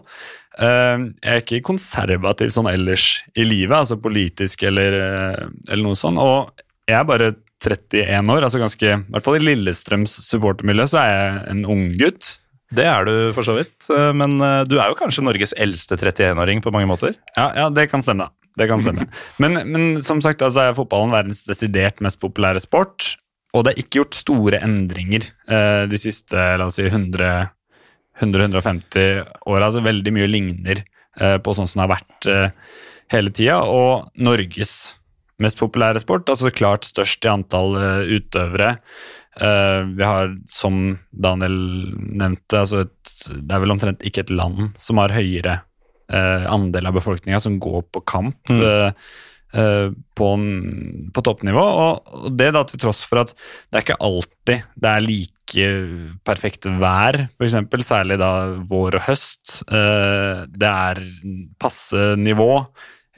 Eh, 0.56 1.04
Jeg 1.20 1.34
er 1.36 1.44
ikke 1.44 1.60
konservativ 1.68 2.54
sånn 2.56 2.72
ellers 2.72 3.10
i 3.36 3.44
livet, 3.44 3.76
altså 3.76 4.00
politisk 4.00 4.64
eller, 4.72 4.96
eh, 5.04 5.46
eller 5.68 5.84
noe 5.84 6.00
sånt. 6.00 6.24
Og 6.24 6.64
jeg 6.88 6.96
er 7.02 7.08
bare 7.12 7.34
31 7.62 8.32
år, 8.34 8.48
altså 8.48 8.64
ganske, 8.64 8.96
i 9.04 9.12
hvert 9.14 9.28
fall 9.28 9.38
i 9.38 9.44
Lillestrøms 9.52 10.16
supportermiljø 10.32 10.88
så 10.96 11.04
er 11.04 11.12
jeg 11.12 11.42
en 11.58 11.66
ung 11.76 11.90
gutt. 12.00 12.38
Det 12.72 12.88
er 12.88 13.04
du 13.04 13.14
for 13.36 13.44
så 13.44 13.58
vidt, 13.60 13.84
men 14.16 14.38
du 14.72 14.78
er 14.80 14.88
jo 14.88 14.96
kanskje 14.96 15.26
Norges 15.28 15.52
eldste 15.60 15.98
31-åring 16.00 16.62
på 16.64 16.72
mange 16.72 16.88
måter. 16.88 17.18
Ja, 17.36 17.50
ja, 17.52 17.66
det 17.68 17.90
kan 17.92 18.00
stemme. 18.00 18.30
Det 18.60 18.68
kan 18.68 18.82
stemme. 18.84 19.08
Men, 19.42 19.62
men 19.72 19.86
som 20.04 20.20
sagt, 20.24 20.44
altså 20.44 20.66
er 20.66 20.78
fotballen 20.78 21.14
verdens 21.14 21.46
desidert 21.48 22.02
mest 22.04 22.20
populære 22.22 22.62
sport. 22.64 23.16
Og 23.56 23.66
det 23.66 23.74
er 23.74 23.82
ikke 23.82 24.02
gjort 24.02 24.20
store 24.20 24.62
endringer 24.64 25.26
eh, 25.52 25.84
de 25.92 26.00
siste 26.00 26.36
la 26.60 26.68
oss 26.68 26.80
si, 26.80 26.88
100 26.88 27.50
100-150 28.22 29.24
åra. 29.50 29.68
Altså 29.68 29.84
veldig 29.86 30.14
mye 30.16 30.30
ligner 30.30 30.84
eh, 31.20 31.38
på 31.42 31.56
sånn 31.56 31.70
som 31.70 31.82
det 31.82 31.86
har 31.86 31.94
vært 31.96 32.30
eh, 32.32 32.74
hele 33.16 33.34
tida. 33.36 33.62
Og 33.68 34.12
Norges 34.22 34.76
mest 35.42 35.58
populære 35.58 36.04
sport, 36.04 36.30
altså 36.30 36.52
klart 36.54 36.86
størst 36.86 37.26
i 37.26 37.32
antall 37.32 37.76
eh, 37.80 38.14
utøvere. 38.20 38.76
Eh, 39.42 39.80
vi 39.98 40.06
har, 40.06 40.36
som 40.52 40.82
Daniel 41.12 41.58
nevnte, 41.98 42.62
altså 42.62 42.86
et, 42.86 43.16
det 43.32 43.56
er 43.56 43.64
vel 43.64 43.74
omtrent 43.74 44.06
ikke 44.06 44.26
et 44.26 44.34
land 44.34 44.72
som 44.80 45.02
har 45.02 45.16
høyere 45.16 45.62
andel 46.52 46.88
av 46.88 46.94
befolkninga 47.00 47.40
som 47.42 47.60
går 47.60 47.84
på 47.94 48.02
kamp 48.06 48.50
Mm. 48.50 48.62
eh, 48.64 48.92
eh, 49.54 49.90
på, 50.16 50.28
på 51.14 51.22
toppnivå. 51.24 51.62
Og, 51.64 52.32
det 52.38 52.54
da 52.56 52.64
til 52.64 52.80
tross 52.80 53.04
for 53.08 53.20
at 53.24 53.34
det 53.72 53.78
er 53.80 53.86
ikke 53.86 54.00
alltid 54.02 54.64
det 54.80 54.90
er 54.92 55.02
like 55.06 55.68
perfekt 56.24 56.64
vær, 56.80 57.18
f.eks. 57.38 57.56
Særlig 57.84 58.18
da 58.22 58.30
vår 58.70 58.96
og 59.00 59.02
høst. 59.10 59.62
Eh, 59.68 60.46
det 60.48 60.70
er 60.72 61.02
passe 61.60 62.16
nivå, 62.18 62.66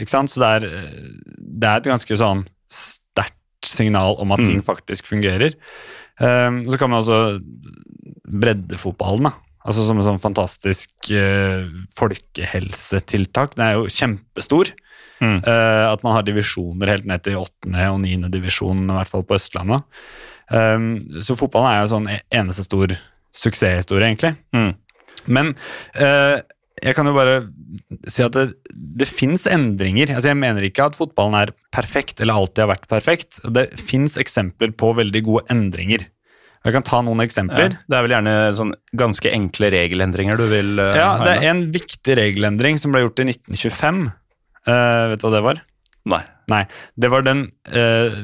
ikke 0.02 0.10
sant. 0.16 0.30
Så 0.34 0.42
det 0.42 0.50
er, 0.58 0.66
eh, 0.66 1.38
det 1.38 1.70
er 1.70 1.78
et 1.84 1.92
ganske 1.94 2.18
sånn 2.18 2.46
sterkt 2.74 3.38
signal 3.64 4.18
om 4.20 4.32
at 4.34 4.40
Mm. 4.40 4.46
ting 4.50 4.62
faktisk 4.66 5.06
fungerer. 5.08 5.54
Eh, 6.20 6.52
så 6.70 6.78
kan 6.80 6.90
man 6.90 7.02
også 7.04 7.40
breddefotballen, 8.28 9.30
da. 9.30 9.34
Altså 9.64 9.86
som 9.88 10.00
en 10.00 10.08
sånn 10.08 10.22
fantastisk 10.22 11.12
uh, 11.16 11.64
folkehelsetiltak. 11.96 13.56
Den 13.56 13.66
er 13.66 13.78
jo 13.78 13.92
kjempestor. 13.92 14.74
Mm. 15.24 15.40
Uh, 15.46 15.86
at 15.88 16.04
man 16.04 16.18
har 16.18 16.26
divisjoner 16.28 16.92
helt 16.92 17.08
ned 17.08 17.24
til 17.24 17.40
åttende 17.40 17.88
og 17.94 18.02
niende 18.04 18.32
divisjon, 18.34 18.84
i 18.84 18.98
hvert 18.98 19.12
fall 19.12 19.24
på 19.28 19.38
Østlandet. 19.38 19.86
Um, 20.52 20.90
så 21.24 21.38
fotballen 21.40 21.72
er 21.72 21.84
jo 21.84 21.94
sånn 21.94 22.10
e- 22.12 22.24
eneste 22.36 22.66
stor 22.68 22.96
suksesshistorie, 23.34 24.10
egentlig. 24.12 24.34
Mm. 24.56 24.74
Men 25.32 25.54
uh, 25.96 26.42
jeg 26.84 26.98
kan 26.98 27.08
jo 27.08 27.14
bare 27.16 27.38
si 28.12 28.24
at 28.26 28.36
det, 28.36 28.48
det 28.74 29.08
fins 29.08 29.46
endringer. 29.48 30.12
Altså 30.12 30.34
Jeg 30.34 30.42
mener 30.42 30.66
ikke 30.68 30.90
at 30.90 30.98
fotballen 31.00 31.38
er 31.40 31.54
perfekt 31.74 32.20
eller 32.20 32.42
alltid 32.42 32.66
har 32.66 32.74
vært 32.74 32.90
perfekt. 32.92 33.40
Det 33.56 33.70
fins 33.80 34.18
eksempler 34.20 34.74
på 34.76 34.92
veldig 34.98 35.24
gode 35.26 35.46
endringer. 35.54 36.10
Jeg 36.64 36.76
kan 36.78 36.86
ta 36.88 37.02
noen 37.04 37.20
Ja, 37.20 37.28
eksempler. 37.28 37.78
det 37.92 37.98
er 37.98 38.06
vel 38.06 38.16
gjerne 38.16 38.36
sånn 38.56 38.74
ganske 38.96 39.32
enkle 39.36 39.70
regelendringer 39.74 40.40
du 40.40 40.46
vil 40.52 40.78
uh, 40.80 40.94
Ja, 40.96 41.10
Det 41.20 41.36
er 41.36 41.50
en 41.52 41.66
viktig 41.74 42.16
regelendring 42.20 42.80
som 42.80 42.96
ble 42.96 43.04
gjort 43.04 43.20
i 43.20 43.28
1925. 43.34 44.06
Uh, 44.64 45.12
vet 45.12 45.20
du 45.20 45.28
hva 45.28 45.34
det 45.36 45.44
var? 45.44 45.60
Nei. 46.14 46.22
Nei, 46.52 46.64
det 47.00 47.10
var 47.12 47.24
den 47.24 47.46
uh, 47.72 48.16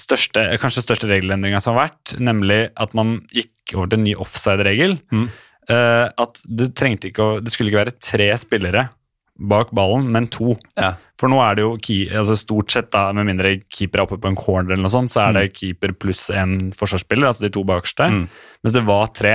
største, 0.00 0.46
kanskje 0.60 0.84
største 0.84 1.08
regelendringa 1.08 1.60
som 1.60 1.76
har 1.76 1.90
vært, 1.90 2.14
nemlig 2.20 2.60
at 2.80 2.94
man 2.96 3.18
gikk 3.32 3.74
over 3.76 3.90
til 3.92 4.00
en 4.00 4.06
ny 4.06 4.14
offside-regel. 4.20 4.96
Mm. 5.12 5.26
Eh, 5.64 6.06
at 6.20 6.42
du 6.44 6.66
trengte 6.76 7.08
ikke 7.08 7.24
å, 7.24 7.36
det 7.40 7.54
skulle 7.54 7.72
ikke 7.72 7.84
være 7.86 7.96
tre 7.96 8.26
spillere 8.40 8.88
bak 9.34 9.72
ballen, 9.74 10.06
men 10.14 10.28
to. 10.30 10.54
Ja. 10.78 10.94
For 11.20 11.30
nå 11.30 11.40
er 11.42 11.56
det 11.58 11.64
jo 11.64 11.72
key, 11.82 12.06
altså 12.14 12.36
stort 12.38 12.74
sett, 12.74 12.92
da, 12.94 13.08
med 13.16 13.26
mindre 13.28 13.56
keeper 13.72 14.00
er 14.00 14.06
oppe 14.06 14.20
på 14.22 14.30
en 14.30 14.38
corner, 14.38 14.72
eller 14.72 14.86
noe 14.86 14.92
sånt, 14.92 15.12
så 15.12 15.26
er 15.26 15.34
det 15.38 15.48
keeper 15.56 15.94
pluss 15.98 16.28
en 16.34 16.70
forsvarsspiller, 16.76 17.28
altså 17.30 17.46
de 17.46 17.52
to 17.54 17.64
bakerste. 17.66 18.06
Mm. 18.14 18.22
Mens 18.62 18.76
det 18.76 18.84
var 18.86 19.10
tre, 19.16 19.34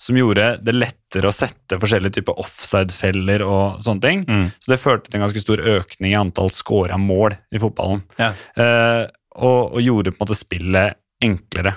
som 0.00 0.16
gjorde 0.16 0.54
det 0.64 0.74
lettere 0.76 1.28
å 1.28 1.34
sette 1.34 1.76
forskjellige 1.80 2.20
typer 2.20 2.38
offside-feller 2.40 3.44
og 3.44 3.82
sånne 3.84 4.04
ting. 4.06 4.22
Mm. 4.24 4.46
Så 4.56 4.72
det 4.72 4.80
førte 4.80 5.10
til 5.10 5.18
en 5.18 5.26
ganske 5.26 5.42
stor 5.42 5.62
økning 5.74 6.14
i 6.14 6.20
antall 6.20 6.52
scora 6.54 6.96
mål 7.00 7.36
i 7.52 7.60
fotballen. 7.60 8.04
Ja. 8.20 8.30
Eh, 8.54 9.02
og, 9.36 9.76
og 9.76 9.82
gjorde 9.84 10.14
på 10.14 10.20
en 10.20 10.24
måte 10.24 10.38
spillet 10.38 10.96
enklere. 11.22 11.74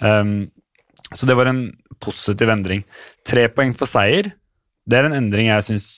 Um, 0.00 0.48
så 1.12 1.28
det 1.28 1.36
var 1.38 1.50
en 1.50 1.60
positiv 2.02 2.50
endring. 2.52 2.86
Tre 3.26 3.46
poeng 3.52 3.74
for 3.76 3.90
seier, 3.90 4.32
det 4.88 4.96
er 4.96 5.08
en 5.08 5.18
endring 5.18 5.50
jeg 5.50 5.66
syns 5.68 5.90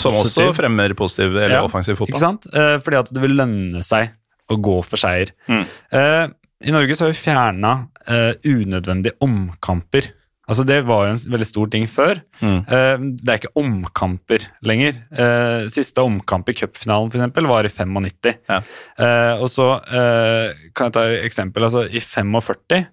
Som 0.00 0.14
også 0.20 0.50
fremmer 0.56 0.94
positiv 0.96 1.34
eller 1.36 1.58
Ja, 1.58 1.64
offensiv 1.66 1.94
Ikke 1.96 2.06
fotball. 2.06 2.20
sant? 2.22 2.46
Eh, 2.54 2.78
fordi 2.84 2.96
at 3.02 3.12
det 3.12 3.22
vil 3.22 3.36
lønne 3.36 3.82
seg 3.84 4.10
å 4.50 4.56
gå 4.62 4.76
for 4.86 4.96
seier. 4.96 5.32
Mm. 5.48 5.64
Eh, 5.92 6.28
I 6.68 6.72
Norge 6.72 6.96
så 6.96 7.06
har 7.06 7.12
vi 7.12 7.18
fjerna 7.20 7.72
eh, 8.08 8.32
unødvendige 8.46 9.16
omkamper. 9.20 10.12
Altså 10.48 10.62
Det 10.64 10.84
var 10.86 11.08
jo 11.08 11.12
en 11.16 11.32
veldig 11.34 11.46
stor 11.48 11.66
ting 11.72 11.86
før. 11.90 12.20
Mm. 12.40 12.58
Eh, 12.70 12.96
det 13.18 13.28
er 13.32 13.40
ikke 13.40 13.56
omkamper 13.58 14.44
lenger. 14.62 15.00
Eh, 15.10 15.66
siste 15.74 15.98
omkamp 16.06 16.48
i 16.48 16.54
cupfinalen 16.54 17.10
for 17.10 17.18
eksempel, 17.18 17.48
var 17.50 17.66
i 17.66 17.72
95. 17.72 18.36
Ja. 18.48 18.60
Eh, 18.96 19.42
og 19.42 19.50
så 19.50 19.72
eh, 19.90 20.54
kan 20.72 20.86
jeg 20.88 20.94
ta 20.94 21.02
et 21.10 21.24
eksempel. 21.26 21.66
altså 21.66 21.84
I 21.90 21.98
45, 22.00 22.86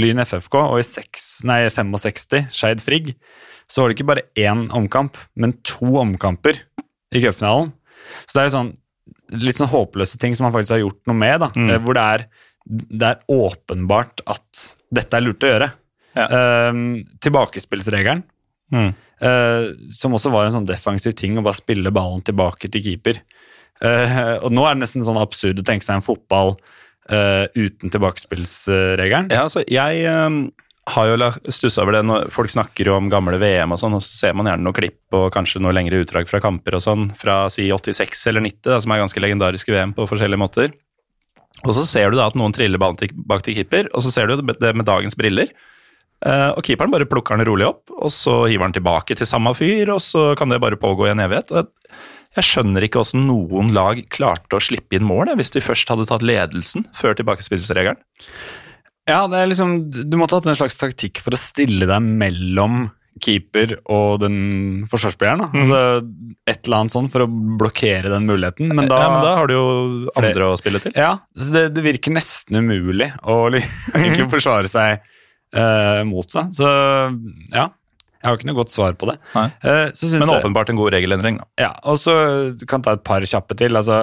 Lyn 0.00 0.18
FFK, 0.24 0.54
og 0.72 0.80
i 0.80 0.86
6, 0.88 1.44
nei, 1.46 1.60
65, 1.70 2.48
Skeid 2.50 2.80
Frigg, 2.82 3.12
så 3.68 3.82
var 3.82 3.88
det 3.90 3.96
ikke 3.98 4.06
bare 4.12 4.26
én 4.36 4.66
omkamp, 4.74 5.16
men 5.36 5.52
to 5.64 5.86
omkamper 6.00 6.60
i 7.14 7.20
cupfinalen. 7.22 7.72
Så 8.26 8.34
det 8.36 8.42
er 8.42 8.48
jo 8.50 8.56
sånn 8.58 8.72
litt 9.44 9.56
sånn 9.58 9.70
håpløse 9.72 10.18
ting 10.20 10.34
som 10.36 10.44
man 10.46 10.52
faktisk 10.54 10.74
har 10.76 10.82
gjort 10.84 11.00
noe 11.08 11.16
med. 11.16 11.40
da, 11.40 11.48
Mm. 11.56 11.70
eh, 11.70 11.78
Hvor 11.78 11.94
det 11.94 12.02
er, 12.02 12.26
det 12.68 13.08
er 13.08 13.22
åpenbart 13.28 14.20
at 14.26 14.76
dette 14.92 15.14
er 15.16 15.20
lurt 15.24 15.40
å 15.42 15.50
gjøre. 15.52 15.72
Ja. 16.14 16.26
Uh, 16.30 17.02
tilbakespillsregelen, 17.20 18.22
Mm. 18.72 18.94
uh, 19.20 19.72
som 19.90 20.12
også 20.12 20.30
var 20.30 20.46
en 20.46 20.52
sånn 20.52 20.66
defensiv 20.66 21.14
ting, 21.16 21.36
å 21.36 21.42
bare 21.42 21.54
spille 21.58 21.90
ballen 21.92 22.22
tilbake 22.22 22.70
til 22.70 22.82
keeper. 22.82 23.18
Uh, 23.82 24.38
og 24.44 24.52
nå 24.52 24.62
er 24.64 24.74
det 24.74 24.82
nesten 24.84 25.02
sånn 25.02 25.18
absurd 25.20 25.58
å 25.58 25.64
tenke 25.66 25.82
seg 25.84 25.96
en 25.96 26.02
fotball 26.06 26.56
uten 27.04 27.90
tilbakespillsregelen. 27.92 29.28
Ja, 29.30 29.42
altså, 29.44 29.60
jeg 29.68 30.06
har 30.92 31.08
jo 31.08 31.28
stussa 31.48 31.82
over 31.82 31.96
det 31.96 32.02
når 32.04 32.26
folk 32.34 32.52
snakker 32.52 32.90
jo 32.90 32.96
om 32.98 33.10
gamle 33.12 33.38
VM 33.40 33.72
og 33.72 33.80
sånn, 33.80 33.96
og 33.96 34.02
så 34.04 34.18
ser 34.18 34.34
man 34.36 34.50
gjerne 34.50 34.66
noen 34.66 34.76
klipp 34.76 35.16
og 35.16 35.30
kanskje 35.32 35.62
noe 35.64 35.72
lengre 35.72 36.02
utdrag 36.04 36.28
fra 36.28 36.42
kamper 36.44 36.76
og 36.76 36.84
sånn, 36.84 37.06
fra 37.16 37.44
si 37.52 37.70
86 37.72 38.26
eller 38.30 38.44
90, 38.44 38.66
da, 38.68 38.80
som 38.84 38.92
er 38.92 39.00
ganske 39.00 39.22
legendariske 39.24 39.72
VM 39.72 39.94
på 39.96 40.08
forskjellige 40.10 40.42
måter. 40.42 40.74
Og 41.64 41.72
så 41.76 41.86
ser 41.88 42.12
du 42.12 42.18
da 42.18 42.26
at 42.28 42.36
noen 42.36 42.52
triller 42.52 42.80
ballen 42.80 42.98
bak 43.24 43.46
til 43.46 43.56
keeper, 43.56 43.88
og 43.94 44.04
så 44.04 44.12
ser 44.12 44.28
du 44.28 44.36
det 44.36 44.74
med 44.76 44.84
dagens 44.88 45.16
briller. 45.16 45.54
Eh, 46.24 46.50
og 46.52 46.60
keeperen 46.66 46.92
bare 46.92 47.08
plukker 47.08 47.38
den 47.38 47.48
rolig 47.48 47.68
opp, 47.68 47.88
og 47.94 48.12
så 48.12 48.42
hiver 48.50 48.68
den 48.68 48.76
tilbake 48.76 49.16
til 49.16 49.28
samme 49.28 49.54
fyr, 49.56 49.94
og 49.94 50.02
så 50.04 50.32
kan 50.38 50.52
det 50.52 50.60
bare 50.60 50.80
pågå 50.80 51.08
i 51.08 51.14
en 51.14 51.24
evighet. 51.24 51.54
Jeg 52.34 52.48
skjønner 52.48 52.84
ikke 52.84 53.00
hvordan 53.00 53.28
noen 53.28 53.72
lag 53.76 54.00
klarte 54.12 54.58
å 54.58 54.62
slippe 54.62 54.98
inn 54.98 55.06
mål, 55.06 55.32
hvis 55.38 55.54
de 55.54 55.64
først 55.64 55.88
hadde 55.92 56.08
tatt 56.10 56.26
ledelsen 56.26 56.84
før 56.96 57.16
tilbakespillsregelen. 57.20 58.00
Ja, 59.10 59.24
det 59.28 59.40
er 59.40 59.48
liksom, 59.50 59.78
Du 59.92 60.16
måtte 60.16 60.36
ha 60.36 60.40
hatt 60.40 60.48
en 60.48 60.56
slags 60.58 60.78
taktikk 60.80 61.20
for 61.24 61.36
å 61.36 61.40
stille 61.40 61.88
deg 61.90 62.04
mellom 62.04 62.86
keeper 63.22 63.76
og 63.94 64.24
den 64.24 64.38
forsvarsspilleren. 64.90 65.44
Mm. 65.52 65.60
Altså, 65.62 65.80
et 66.50 66.66
eller 66.66 66.80
annet 66.80 66.94
sånn 66.96 67.10
for 67.12 67.24
å 67.24 67.28
blokkere 67.60 68.10
den 68.10 68.26
muligheten. 68.26 68.72
Men 68.74 68.90
da, 68.90 68.98
ja, 69.04 69.12
men 69.12 69.26
da 69.26 69.34
har 69.38 69.50
du 69.50 69.54
jo 69.54 69.66
andre 70.16 70.32
flere. 70.32 70.48
å 70.50 70.58
spille 70.58 70.82
til. 70.82 70.94
Ja, 70.98 71.12
så 71.38 71.54
det, 71.54 71.64
det 71.76 71.84
virker 71.86 72.14
nesten 72.16 72.58
umulig 72.58 73.12
å 73.22 73.38
egentlig 73.54 74.26
forsvare 74.32 74.70
seg 74.72 74.98
eh, 74.98 76.02
mot 76.08 76.26
det. 76.34 76.46
Så 76.58 76.72
ja, 77.54 77.68
jeg 78.24 78.30
har 78.30 78.38
ikke 78.40 78.48
noe 78.48 78.56
godt 78.56 78.72
svar 78.72 78.94
på 78.96 79.06
det. 79.10 79.18
Eh, 79.36 79.90
så 79.92 80.08
Men 80.16 80.30
åpenbart 80.32 80.70
en 80.72 80.78
god 80.80 80.94
regelendring, 80.96 81.36
da. 81.42 81.44
ja, 81.60 81.68
og 81.84 81.98
så 82.00 82.14
kan 82.64 82.80
jeg 82.80 82.84
ta 82.88 82.94
et 82.96 83.04
par 83.04 83.20
kjappe 83.28 83.56
til. 83.60 83.76
Altså, 83.76 83.98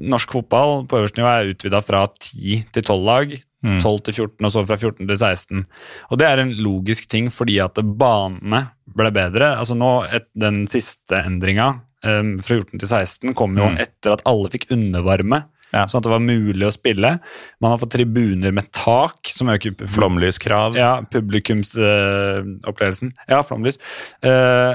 norsk 0.00 0.32
fotball 0.32 0.86
på 0.88 0.96
øverste 0.96 1.20
nivå 1.20 1.28
er 1.28 1.52
utvida 1.52 1.82
fra 1.84 2.06
10 2.08 2.64
til 2.72 2.82
12 2.88 3.04
lag. 3.04 3.36
Mm. 3.60 3.76
12 3.84 3.98
til 4.08 4.14
14, 4.24 4.46
og 4.48 4.52
så 4.54 4.62
fra 4.64 4.76
14 4.80 5.04
til 5.04 5.16
16. 5.20 5.66
Og 6.10 6.18
det 6.18 6.26
er 6.30 6.40
en 6.40 6.54
logisk 6.64 7.04
ting 7.12 7.26
fordi 7.28 7.58
at 7.60 7.76
banene 8.00 8.62
ble 8.96 9.10
bedre. 9.12 9.50
Altså 9.60 9.76
nå, 9.76 9.90
et, 10.08 10.24
Den 10.32 10.62
siste 10.72 11.20
endringa 11.20 11.66
um, 12.02 12.38
fra 12.40 12.56
14 12.56 12.80
til 12.80 12.88
16 12.88 13.34
kom 13.36 13.58
jo 13.60 13.68
Mm. 13.68 13.76
etter 13.84 14.16
at 14.16 14.24
alle 14.24 14.48
fikk 14.48 14.70
undervarme. 14.72 15.42
Ja. 15.72 15.86
Sånn 15.86 16.00
at 16.00 16.04
det 16.08 16.12
var 16.12 16.24
mulig 16.24 16.66
å 16.66 16.72
spille. 16.74 17.18
Man 17.62 17.72
har 17.72 17.80
fått 17.82 17.94
tribuner 17.96 18.52
med 18.56 18.70
tak, 18.74 19.18
som 19.30 19.48
øker 19.52 19.70
Flomlyskrav. 19.86 20.76
ja, 20.78 20.92
publikumsopplevelsen. 21.12 23.12
ja, 23.30 23.42
flomlys. 23.46 23.78
Uh, 24.24 24.74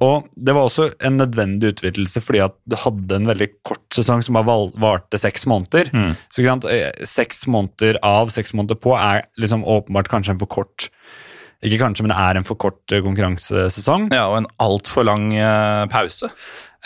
Og 0.00 0.30
det 0.32 0.54
var 0.56 0.64
også 0.64 0.86
en 1.04 1.18
nødvendig 1.20 1.74
utvidelse 1.74 2.22
fordi 2.24 2.40
at 2.46 2.54
du 2.64 2.76
hadde 2.80 3.18
en 3.18 3.28
veldig 3.28 3.50
kort 3.68 3.84
sesong 3.92 4.22
som 4.24 4.38
bare 4.38 4.70
varte 4.80 5.20
seks 5.20 5.44
måneder. 5.50 5.90
Mm. 5.92 6.14
Så 6.32 6.46
eh, 6.72 6.88
seks 7.04 7.44
måneder 7.50 7.98
av, 8.06 8.32
seks 8.32 8.54
måneder 8.56 8.80
på 8.80 8.94
er 8.96 9.26
liksom 9.40 9.66
åpenbart 9.68 10.08
kanskje 10.08 10.32
en 10.36 10.40
for 10.40 10.48
kort 10.50 10.88
Ikke 11.60 11.76
kanskje, 11.76 12.06
men 12.06 12.14
det 12.14 12.20
er 12.24 12.38
en 12.38 12.46
for 12.48 12.56
kort 12.56 12.88
eh, 12.88 13.02
konkurransesesong. 13.04 14.06
Ja, 14.14 14.30
og 14.30 14.38
en 14.38 14.46
altfor 14.64 15.04
lang 15.04 15.26
uh, 15.36 15.84
pause. 15.92 16.30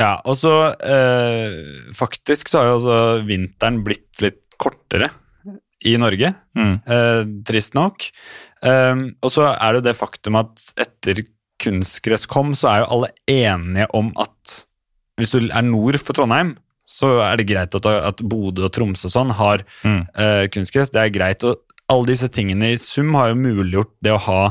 Ja, 0.00 0.16
og 0.26 0.36
så 0.40 0.52
eh, 0.82 1.52
faktisk 1.94 2.48
så 2.50 2.60
har 2.62 2.70
jo 2.72 2.78
altså 2.80 2.96
vinteren 3.28 3.82
blitt 3.86 4.22
litt 4.24 4.40
kortere 4.60 5.10
i 5.84 5.94
Norge. 6.00 6.32
Mm. 6.58 6.74
Eh, 6.86 7.22
trist 7.46 7.76
nok. 7.76 8.06
Eh, 8.64 9.04
og 9.22 9.30
så 9.34 9.50
er 9.54 9.76
det 9.78 9.84
det 9.90 9.96
faktum 9.98 10.38
at 10.40 10.70
etter 10.82 11.22
kunstgress 11.62 12.26
kom, 12.28 12.54
så 12.58 12.70
er 12.72 12.82
jo 12.82 12.90
alle 12.96 13.12
enige 13.30 13.86
om 13.94 14.10
at 14.20 14.56
hvis 15.20 15.30
du 15.36 15.44
er 15.46 15.62
nord 15.62 16.00
for 16.02 16.16
Trondheim, 16.18 16.56
så 16.84 17.12
er 17.24 17.38
det 17.38 17.46
greit 17.48 17.76
at, 17.78 17.86
at 17.86 18.18
Bodø 18.28 18.66
og 18.66 18.72
Tromsø 18.74 19.06
og 19.08 19.14
sånn 19.14 19.30
har 19.38 19.62
Mm. 19.86 20.02
eh, 20.18 20.46
kunstgress. 20.52 20.90
Det 20.92 21.00
er 21.04 21.14
greit. 21.14 21.44
Og 21.46 21.60
alle 21.88 22.10
disse 22.10 22.28
tingene 22.28 22.72
i 22.74 22.80
sum 22.82 23.14
har 23.14 23.30
jo 23.30 23.38
muliggjort 23.40 23.92
det 24.04 24.12
å 24.12 24.20
ha 24.26 24.42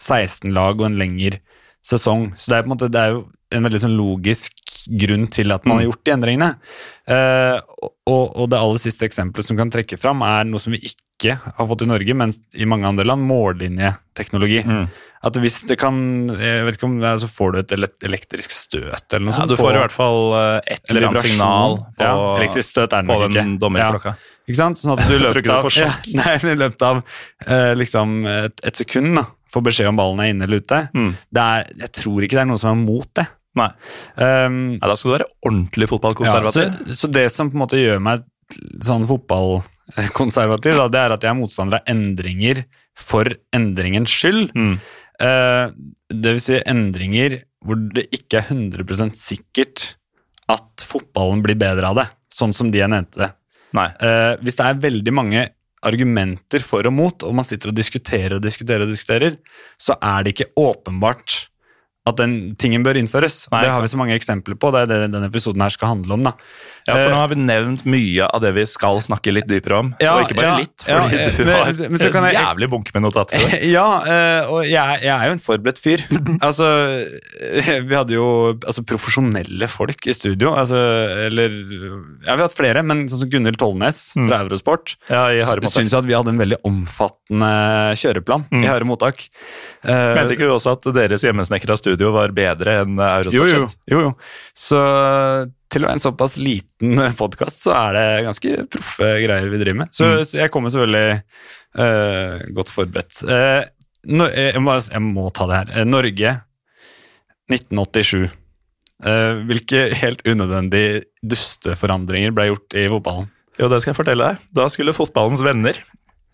16 0.00 0.50
lag 0.56 0.80
og 0.80 0.86
en 0.88 0.98
lengre 0.98 1.38
sesong. 1.86 2.32
Så 2.38 2.50
det 2.50 2.56
er 2.58 2.62
på 2.64 2.70
en 2.70 2.74
måte 2.74 2.90
det 2.90 3.00
er 3.04 3.12
jo 3.14 3.22
en 3.54 3.62
veldig 3.68 3.80
sånn 3.84 3.94
logisk 3.98 4.52
grunn 4.86 5.26
til 5.32 5.52
at 5.54 5.66
man 5.66 5.80
har 5.80 5.88
gjort 5.88 6.04
de 6.06 6.14
endringene. 6.14 6.52
Eh, 7.10 7.56
og, 8.06 8.24
og 8.36 8.46
det 8.52 8.60
aller 8.60 8.82
siste 8.82 9.06
eksempelet 9.08 9.48
som 9.48 9.58
kan 9.58 9.72
trekke 9.72 9.98
fram, 10.00 10.22
er 10.26 10.46
noe 10.48 10.62
som 10.62 10.74
vi 10.74 10.82
ikke 10.86 11.36
har 11.40 11.68
fått 11.70 11.82
i 11.86 11.88
Norge, 11.88 12.14
men 12.18 12.32
i 12.54 12.66
mange 12.68 12.88
andre 12.88 13.06
land, 13.08 13.24
mållinjeteknologi. 13.24 14.62
Mm. 14.68 14.86
At 15.26 15.38
hvis 15.42 15.62
det 15.66 15.78
kan 15.80 15.96
Jeg 16.38 16.66
vet 16.66 16.76
ikke 16.76 16.86
om 16.86 16.98
det 17.00 17.08
er, 17.08 17.20
så 17.22 17.28
får 17.30 17.54
du 17.54 17.58
et 17.58 17.72
elektrisk 18.06 18.52
støt 18.54 19.14
eller 19.16 19.24
noe 19.26 19.32
Ja, 19.32 19.38
sånt. 19.40 19.50
du 19.50 19.56
får 19.58 19.74
i 19.74 19.80
hvert 19.80 19.94
fall 19.94 20.20
eh, 20.38 20.74
et 20.76 20.92
eller 20.92 21.08
annet 21.08 21.24
signal 21.24 21.78
på, 21.96 22.04
ja, 22.04 22.12
Elektrisk 22.36 22.68
støt 22.68 22.94
er 22.94 23.06
det 23.06 23.16
på 23.16 23.30
den 23.34 23.56
dommerklokka. 23.62 24.12
Ja, 24.14 24.34
ikke 24.46 24.60
sant? 24.60 24.82
Sånn 24.82 24.94
at 24.94 25.02
du 25.08 25.14
i 25.18 25.22
løpet 25.24 25.50
av, 25.50 25.70
ja, 25.80 25.90
nei, 26.20 26.36
i 26.36 26.60
løpet 26.60 26.86
av 26.86 27.02
eh, 27.48 27.72
liksom 27.80 28.20
et, 28.30 28.62
et 28.70 28.84
sekund 28.84 29.16
da, 29.18 29.26
får 29.52 29.66
beskjed 29.70 29.90
om 29.90 29.98
ballen 29.98 30.22
er 30.22 30.30
inne 30.34 30.46
eller 30.46 30.62
ute. 30.62 30.84
Mm. 30.94 31.10
Det 31.32 31.48
er, 31.56 31.74
jeg 31.86 31.92
tror 32.02 32.26
ikke 32.26 32.38
det 32.38 32.44
er 32.44 32.50
noen 32.52 32.62
som 32.62 32.76
er 32.76 32.84
mot 32.84 33.10
det. 33.18 33.26
Nei. 33.56 33.70
Um, 34.16 34.58
Nei, 34.76 34.88
da 34.88 34.96
skal 34.96 35.10
du 35.10 35.14
være 35.16 35.30
ordentlig 35.46 35.86
ja, 35.86 35.92
fotballkonservativ. 35.94 36.76
så, 36.90 36.98
så 37.00 37.10
det 37.12 37.26
som 37.34 37.50
på 37.52 37.58
en 37.58 37.64
måte 37.64 37.80
gjør 37.80 38.02
meg 38.04 38.26
sånn 38.84 39.06
fotballkonservativ, 39.08 40.76
da, 40.82 40.86
det 40.92 41.02
er 41.02 41.16
at 41.16 41.26
jeg 41.26 41.32
er 41.32 41.38
motstander 41.38 41.80
av 41.80 41.90
endringer 41.90 42.62
for 42.96 43.32
endringens 43.56 44.12
skyld. 44.12 44.52
Mm. 44.56 44.76
Uh, 45.16 45.72
det 46.12 46.36
vil 46.36 46.44
si 46.44 46.60
endringer 46.60 47.40
hvor 47.66 47.80
det 47.96 48.06
ikke 48.14 48.42
er 48.42 48.52
100 48.52 49.16
sikkert 49.18 49.96
at 50.52 50.84
fotballen 50.86 51.42
blir 51.42 51.58
bedre 51.58 51.90
av 51.90 51.98
det, 51.98 52.06
sånn 52.32 52.54
som 52.54 52.70
de 52.70 52.78
jeg 52.78 52.92
nevnte. 52.92 53.32
Eh, 53.76 54.32
hvis 54.44 54.56
det 54.58 54.66
er 54.66 54.82
veldig 54.86 55.14
mange 55.14 55.42
argumenter 55.86 56.62
for 56.64 56.86
og 56.88 56.94
mot, 56.94 57.26
og 57.26 57.34
man 57.36 57.46
sitter 57.46 57.70
og 57.70 57.76
diskuterer 57.76 58.36
og 58.38 58.44
diskuterer, 58.44 58.86
og 58.86 58.92
diskuterer, 58.92 59.36
så 59.78 59.98
er 60.00 60.24
det 60.24 60.34
ikke 60.34 60.52
åpenbart 60.58 61.46
at 62.06 62.20
den 62.20 62.54
tingen 62.60 62.84
bør 62.86 62.98
innføres. 63.00 63.44
Nei, 63.50 63.64
det 63.66 63.72
har 63.74 63.82
vi 63.82 63.90
så 63.90 63.98
mange 63.98 64.14
eksempler 64.14 64.58
på. 64.58 64.70
Det 64.74 64.84
er 64.84 64.90
det 64.92 64.98
denne 65.10 65.26
episoden 65.26 65.64
her 65.64 65.74
skal 65.74 65.96
handle 65.96 66.14
om. 66.14 66.28
da. 66.28 66.36
Ja, 66.86 66.94
for 66.94 67.02
Eh, 67.06 67.10
nå 67.10 67.16
har 67.18 67.28
vi 67.32 67.36
nevnt 67.40 67.82
mye 67.84 68.26
av 68.30 68.40
det 68.44 68.52
vi 68.54 68.64
skal 68.70 69.00
snakke 69.02 69.32
litt 69.34 69.48
dypere 69.50 69.78
om. 69.80 69.88
Ja, 70.00 70.14
og 70.16 70.26
ikke 70.28 70.36
bare 70.38 70.46
ja, 70.46 70.56
litt, 70.62 70.84
fordi 70.86 70.92
ja, 70.92 71.32
du 71.36 71.44
men- 71.44 71.56
har 71.56 71.90
men 71.90 71.98
så 72.00 72.10
kan 72.14 72.24
en 72.24 72.30
jeg- 72.34 72.44
jævlig 72.46 72.68
bunke 72.70 72.94
med 72.94 73.02
notater. 73.02 73.46
Ja, 73.76 73.86
eh, 74.06 74.46
og 74.52 74.62
jeg, 74.64 75.00
jeg 75.02 75.10
er 75.16 75.26
jo 75.26 75.32
en 75.36 75.42
forberedt 75.42 75.80
fyr. 75.82 76.04
Altså, 76.46 76.68
eh, 77.40 77.80
vi 77.82 77.94
hadde 77.96 78.14
jo 78.14 78.26
altså, 78.66 78.84
profesjonelle 78.86 79.66
folk 79.68 80.06
i 80.06 80.14
studio. 80.14 80.54
Altså, 80.54 80.78
eller 81.26 81.50
Ja, 81.50 82.34
vi 82.36 82.40
har 82.40 82.44
hatt 82.46 82.54
flere, 82.56 82.82
men 82.86 83.06
sånn 83.10 83.24
som 83.24 83.30
Gunhild 83.30 83.58
Tollnes 83.58 84.12
fra 84.14 84.40
Eurosport 84.44 84.94
Ja, 85.10 85.26
i 85.34 85.40
syns 85.66 85.94
at 85.96 86.06
vi 86.06 86.14
hadde 86.14 86.30
en 86.32 86.38
veldig 86.38 86.58
omfattende 86.64 87.50
kjøreplan 87.98 88.46
i 88.62 88.66
harde 88.68 88.86
mottak. 88.88 89.26
Eh, 89.84 90.14
Mente 90.16 90.36
ikke 90.36 90.46
du 90.46 90.54
også 90.54 90.76
at 90.78 90.86
deres 90.94 91.22
hjemmesnekra 91.26 91.76
studio 91.78 92.12
var 92.14 92.30
bedre 92.36 92.80
enn 92.84 92.96
Eurosport? 92.98 93.34
jo, 93.34 93.46
jo, 93.46 93.68
jo, 93.90 94.00
jo. 94.06 94.14
Så 94.54 94.78
til 95.76 95.84
å 95.84 95.90
være 95.90 95.98
en 96.00 96.04
såpass 96.06 96.34
liten 96.42 96.98
podkast, 97.20 97.60
så 97.62 97.76
er 97.76 97.96
det 98.00 98.06
ganske 98.30 98.56
proffe 98.72 99.12
greier 99.22 99.52
vi 99.52 99.60
driver 99.62 99.80
med. 99.84 99.92
Så, 99.94 100.08
Mm. 100.16 100.24
så 100.26 100.40
jeg 100.42 100.52
kommer 100.56 100.72
selvfølgelig 100.74 101.20
uh, 101.78 102.44
godt 102.56 102.72
forberedt. 102.74 103.20
Uh, 103.28 103.62
Nor- 104.06 104.30
eh, 104.32 104.52
jeg, 104.54 104.62
må, 104.62 104.74
jeg 104.80 105.02
må 105.02 105.28
ta 105.34 105.46
det 105.50 105.56
her. 105.60 105.70
Eh, 105.80 105.86
Norge 105.88 106.34
1987. 107.52 108.26
Uh, 109.04 109.42
hvilke 109.44 109.80
helt 110.00 110.22
unødvendige 110.24 111.02
dusteforandringer 111.28 112.32
ble 112.32 112.46
gjort 112.48 112.76
i 112.80 112.86
fotballen? 112.88 113.28
Jo, 113.60 113.68
det 113.72 113.82
skal 113.82 113.92
jeg 113.92 113.98
fortelle 113.98 114.30
deg. 114.30 114.46
Da 114.56 114.66
skulle 114.72 114.94
fotballens 114.96 115.42
venner, 115.44 115.76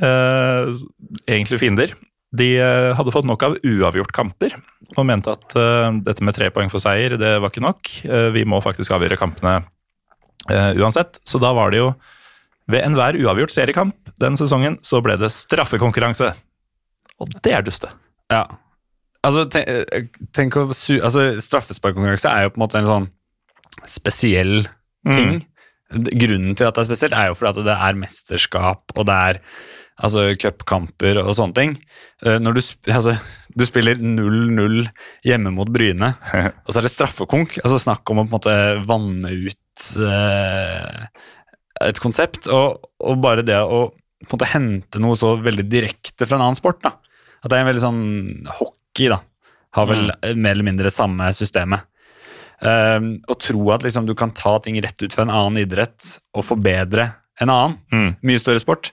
eh, 0.02 0.70
egentlig 1.31 1.59
fiender, 1.62 1.92
de 2.33 2.49
eh, 2.57 2.92
hadde 2.97 3.12
fått 3.12 3.29
nok 3.29 3.45
av 3.45 3.59
uavgjort 3.61 4.12
kamper 4.16 4.57
og 4.97 5.07
mente 5.09 5.33
at 5.33 5.55
uh, 5.57 5.88
dette 6.05 6.25
med 6.25 6.37
tre 6.37 6.51
poeng 6.53 6.68
for 6.73 6.83
seier, 6.83 7.14
det 7.21 7.37
var 7.40 7.53
ikke 7.53 7.62
nok. 7.64 7.88
Uh, 8.05 8.29
vi 8.35 8.42
må 8.49 8.59
faktisk 8.64 8.92
avgjøre 8.92 9.16
kampene 9.21 9.62
uh, 10.51 10.73
uansett. 10.81 11.16
Så 11.29 11.40
da 11.40 11.53
var 11.57 11.73
det 11.73 11.81
jo 11.81 11.92
ved 12.73 12.85
enhver 12.85 13.16
uavgjort 13.21 13.55
seriekamp 13.55 14.12
den 14.21 14.37
sesongen, 14.37 14.77
så 14.85 15.01
ble 15.05 15.16
det 15.21 15.33
straffekonkurranse. 15.33 16.33
Og 17.23 17.33
det 17.45 17.55
er 17.57 17.64
duste. 17.64 17.92
Ja. 18.33 18.45
Altså, 19.23 19.47
tenk, 19.53 20.18
tenk 20.35 20.57
å 20.59 20.66
altså, 20.68 21.27
Straffesparkkonkurranse 21.45 22.31
er 22.31 22.47
jo 22.47 22.55
på 22.55 22.59
en 22.59 22.64
måte 22.64 22.81
en 22.81 22.88
sånn 22.88 23.09
spesiell 23.88 24.64
ting. 25.07 25.45
Grunnen 25.92 26.57
til 26.57 26.66
at 26.66 26.75
det 26.75 26.83
er 26.83 26.88
spesielt, 26.88 27.14
er 27.14 27.31
jo 27.31 27.37
fordi 27.38 27.53
at 27.53 27.68
det 27.68 27.77
er 27.87 28.01
mesterskap, 28.01 28.95
og 28.97 29.07
det 29.09 29.18
er 29.31 29.40
altså 30.00 30.31
cupkamper 30.40 31.20
og 31.22 31.35
sånne 31.37 31.57
ting. 31.57 31.74
Eh, 32.24 32.38
Når 32.42 32.57
du, 32.57 32.62
altså, 32.92 33.16
du 33.52 33.64
spiller 33.68 34.00
0-0 34.00 34.87
hjemme 35.26 35.52
mot 35.55 35.70
Bryne, 35.72 36.14
og 36.64 36.70
så 36.70 36.81
er 36.81 36.88
det 36.88 36.94
straffekonk. 36.94 37.59
Altså 37.62 37.81
Snakk 37.83 38.09
om 38.11 38.22
å 38.22 38.26
på 38.26 38.31
en 38.31 38.37
måte 38.38 38.57
vanne 38.88 39.35
ut 39.48 39.88
eh, 40.07 41.05
et 41.88 42.02
konsept. 42.02 42.48
Og, 42.52 42.83
og 43.02 43.22
bare 43.22 43.46
det 43.46 43.61
å 43.61 43.88
på 44.22 44.37
en 44.37 44.38
måte 44.38 44.52
hente 44.52 45.00
noe 45.02 45.18
så 45.18 45.35
veldig 45.42 45.64
direkte 45.66 46.28
fra 46.28 46.38
en 46.38 46.44
annen 46.46 46.59
sport. 46.59 46.83
da. 46.85 46.94
At 47.42 47.50
det 47.50 47.57
er 47.59 47.64
en 47.64 47.70
veldig 47.72 47.83
sånn 47.83 48.05
hockey, 48.61 49.09
da. 49.11 49.18
Har 49.74 49.88
vel 49.88 50.12
mer 50.37 50.52
eller 50.52 50.66
mindre 50.68 50.92
samme 50.94 51.31
systemet. 51.35 51.88
Um, 52.62 53.16
å 53.26 53.35
tro 53.35 53.64
at 53.74 53.83
liksom, 53.83 54.07
du 54.07 54.12
kan 54.14 54.31
ta 54.37 54.52
ting 54.62 54.76
rett 54.85 55.00
ut 55.02 55.11
fra 55.11 55.24
en 55.24 55.33
annen 55.35 55.64
idrett 55.64 56.07
og 56.38 56.44
forbedre 56.46 57.09
en 57.40 57.49
annen. 57.51 57.79
Mm. 57.92 58.11
Mye 58.23 58.38
større 58.38 58.61
sport. 58.61 58.92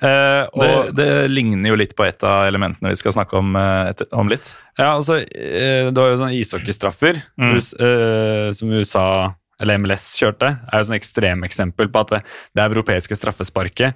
Eh, 0.00 0.46
Det, 0.60 0.92
det 0.96 1.08
ligner 1.30 1.70
jo 1.72 1.76
litt 1.76 1.96
på 1.96 2.06
et 2.06 2.22
av 2.24 2.46
elementene 2.48 2.88
vi 2.92 2.96
skal 2.96 3.12
snakke 3.12 3.36
om, 3.36 3.54
eh, 3.56 3.90
etter, 3.90 4.06
om 4.16 4.28
litt. 4.30 4.54
Ja, 4.78 4.94
altså, 4.96 5.18
eh, 5.20 5.90
Du 5.90 6.00
har 6.00 6.10
jo 6.14 6.20
sånne 6.22 6.38
ishockeystraffer 6.38 7.22
Mm. 7.38 7.56
Eh, 7.56 8.52
som 8.52 8.70
USA 8.70 9.34
eller 9.60 9.74
MLS 9.78 10.14
kjørte. 10.16 10.60
er 10.72 10.78
jo 10.78 10.84
sånn 10.88 10.96
ekstremeksempel 11.00 11.88
på 11.92 12.00
at 12.00 12.08
det, 12.08 12.22
det 12.56 12.70
europeiske 12.70 13.16
straffesparket 13.18 13.94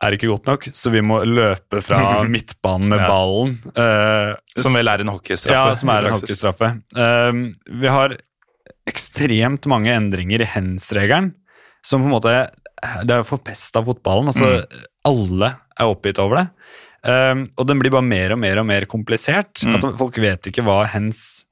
er 0.00 0.12
ikke 0.14 0.28
godt 0.30 0.46
nok, 0.46 0.62
så 0.70 0.92
vi 0.92 1.00
må 1.02 1.24
løpe 1.26 1.82
fra 1.82 2.22
midtbanen 2.28 2.86
med 2.88 3.00
Ja. 3.00 3.08
ballen. 3.08 3.58
eh, 3.74 4.36
Som 4.54 4.74
vel 4.74 4.86
er 4.86 5.00
en 5.00 5.08
hockeystraffe. 5.08 5.50
Ja, 5.56 5.74
som 5.74 5.88
er 5.90 6.06
en 6.06 6.14
hockeystraffe. 6.14 6.68
Um, 6.94 7.52
vi 7.80 7.88
har 7.88 8.14
ekstremt 8.86 9.66
mange 9.66 9.90
endringer 9.90 10.40
i 10.40 10.46
hands-regelen, 10.46 11.32
som 11.84 12.02
på 12.02 12.08
en 12.10 12.14
måte 12.16 12.32
Det 13.02 13.10
er 13.14 13.22
jo 13.22 13.26
forpesta 13.26 13.82
fotballen. 13.82 14.30
altså 14.30 14.62
Alle 15.08 15.48
er 15.78 15.90
oppgitt 15.90 16.20
over 16.22 16.36
det. 16.42 16.46
Um, 17.08 17.44
og 17.56 17.66
den 17.66 17.78
blir 17.80 17.90
bare 17.94 18.06
mer 18.06 18.34
og 18.34 18.38
mer 18.42 18.60
og 18.60 18.66
mer 18.68 18.86
komplisert. 18.90 19.62
Mm. 19.66 19.76
At 19.78 19.86
Folk 19.98 20.18
vet 20.22 20.46
ikke 20.50 20.62
hva 20.66 20.84
hens 20.90 21.44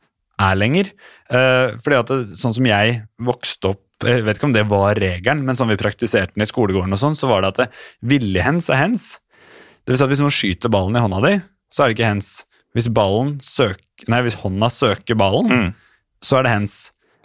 er 0.42 0.58
lenger. 0.58 0.92
Uh, 1.30 1.74
fordi 1.82 1.98
at 1.98 2.12
det, 2.12 2.38
Sånn 2.38 2.54
som 2.54 2.68
jeg 2.68 3.00
vokste 3.18 3.72
opp 3.74 3.82
jeg 4.04 4.26
vet 4.26 4.36
ikke 4.36 4.44
om 4.50 4.52
det 4.52 4.66
var 4.68 4.98
regelen, 5.00 5.46
men 5.46 5.56
sånn 5.56 5.70
vi 5.70 5.78
praktiserte 5.80 6.34
den 6.34 6.44
i 6.44 6.48
skolegården, 6.50 6.92
og 6.92 7.00
sånn, 7.00 7.14
så 7.16 7.30
var 7.30 7.40
det 7.40 7.54
at 7.54 7.60
det, 8.04 8.42
hands 8.44 8.68
er 8.68 8.76
hens. 8.76 9.06
Det 9.86 9.94
vil 9.94 9.96
si 9.96 10.04
at 10.04 10.10
hvis 10.10 10.20
noen 10.20 10.34
skyter 10.36 10.68
ballen 10.68 10.98
i 10.98 11.00
hånda 11.00 11.22
di, 11.24 11.30
så 11.72 11.80
er 11.82 11.88
det 11.88 11.96
ikke 11.96 12.10
hens. 12.10 12.28
Hvis, 12.76 12.90
søk, 13.40 13.80
nei, 14.12 14.20
hvis 14.26 14.36
hånda 14.42 14.68
søker 14.68 15.16
ballen, 15.16 15.48
Mm. 15.48 15.70
så 16.20 16.36
er 16.36 16.42
det 16.44 16.52
hens. 16.52 16.74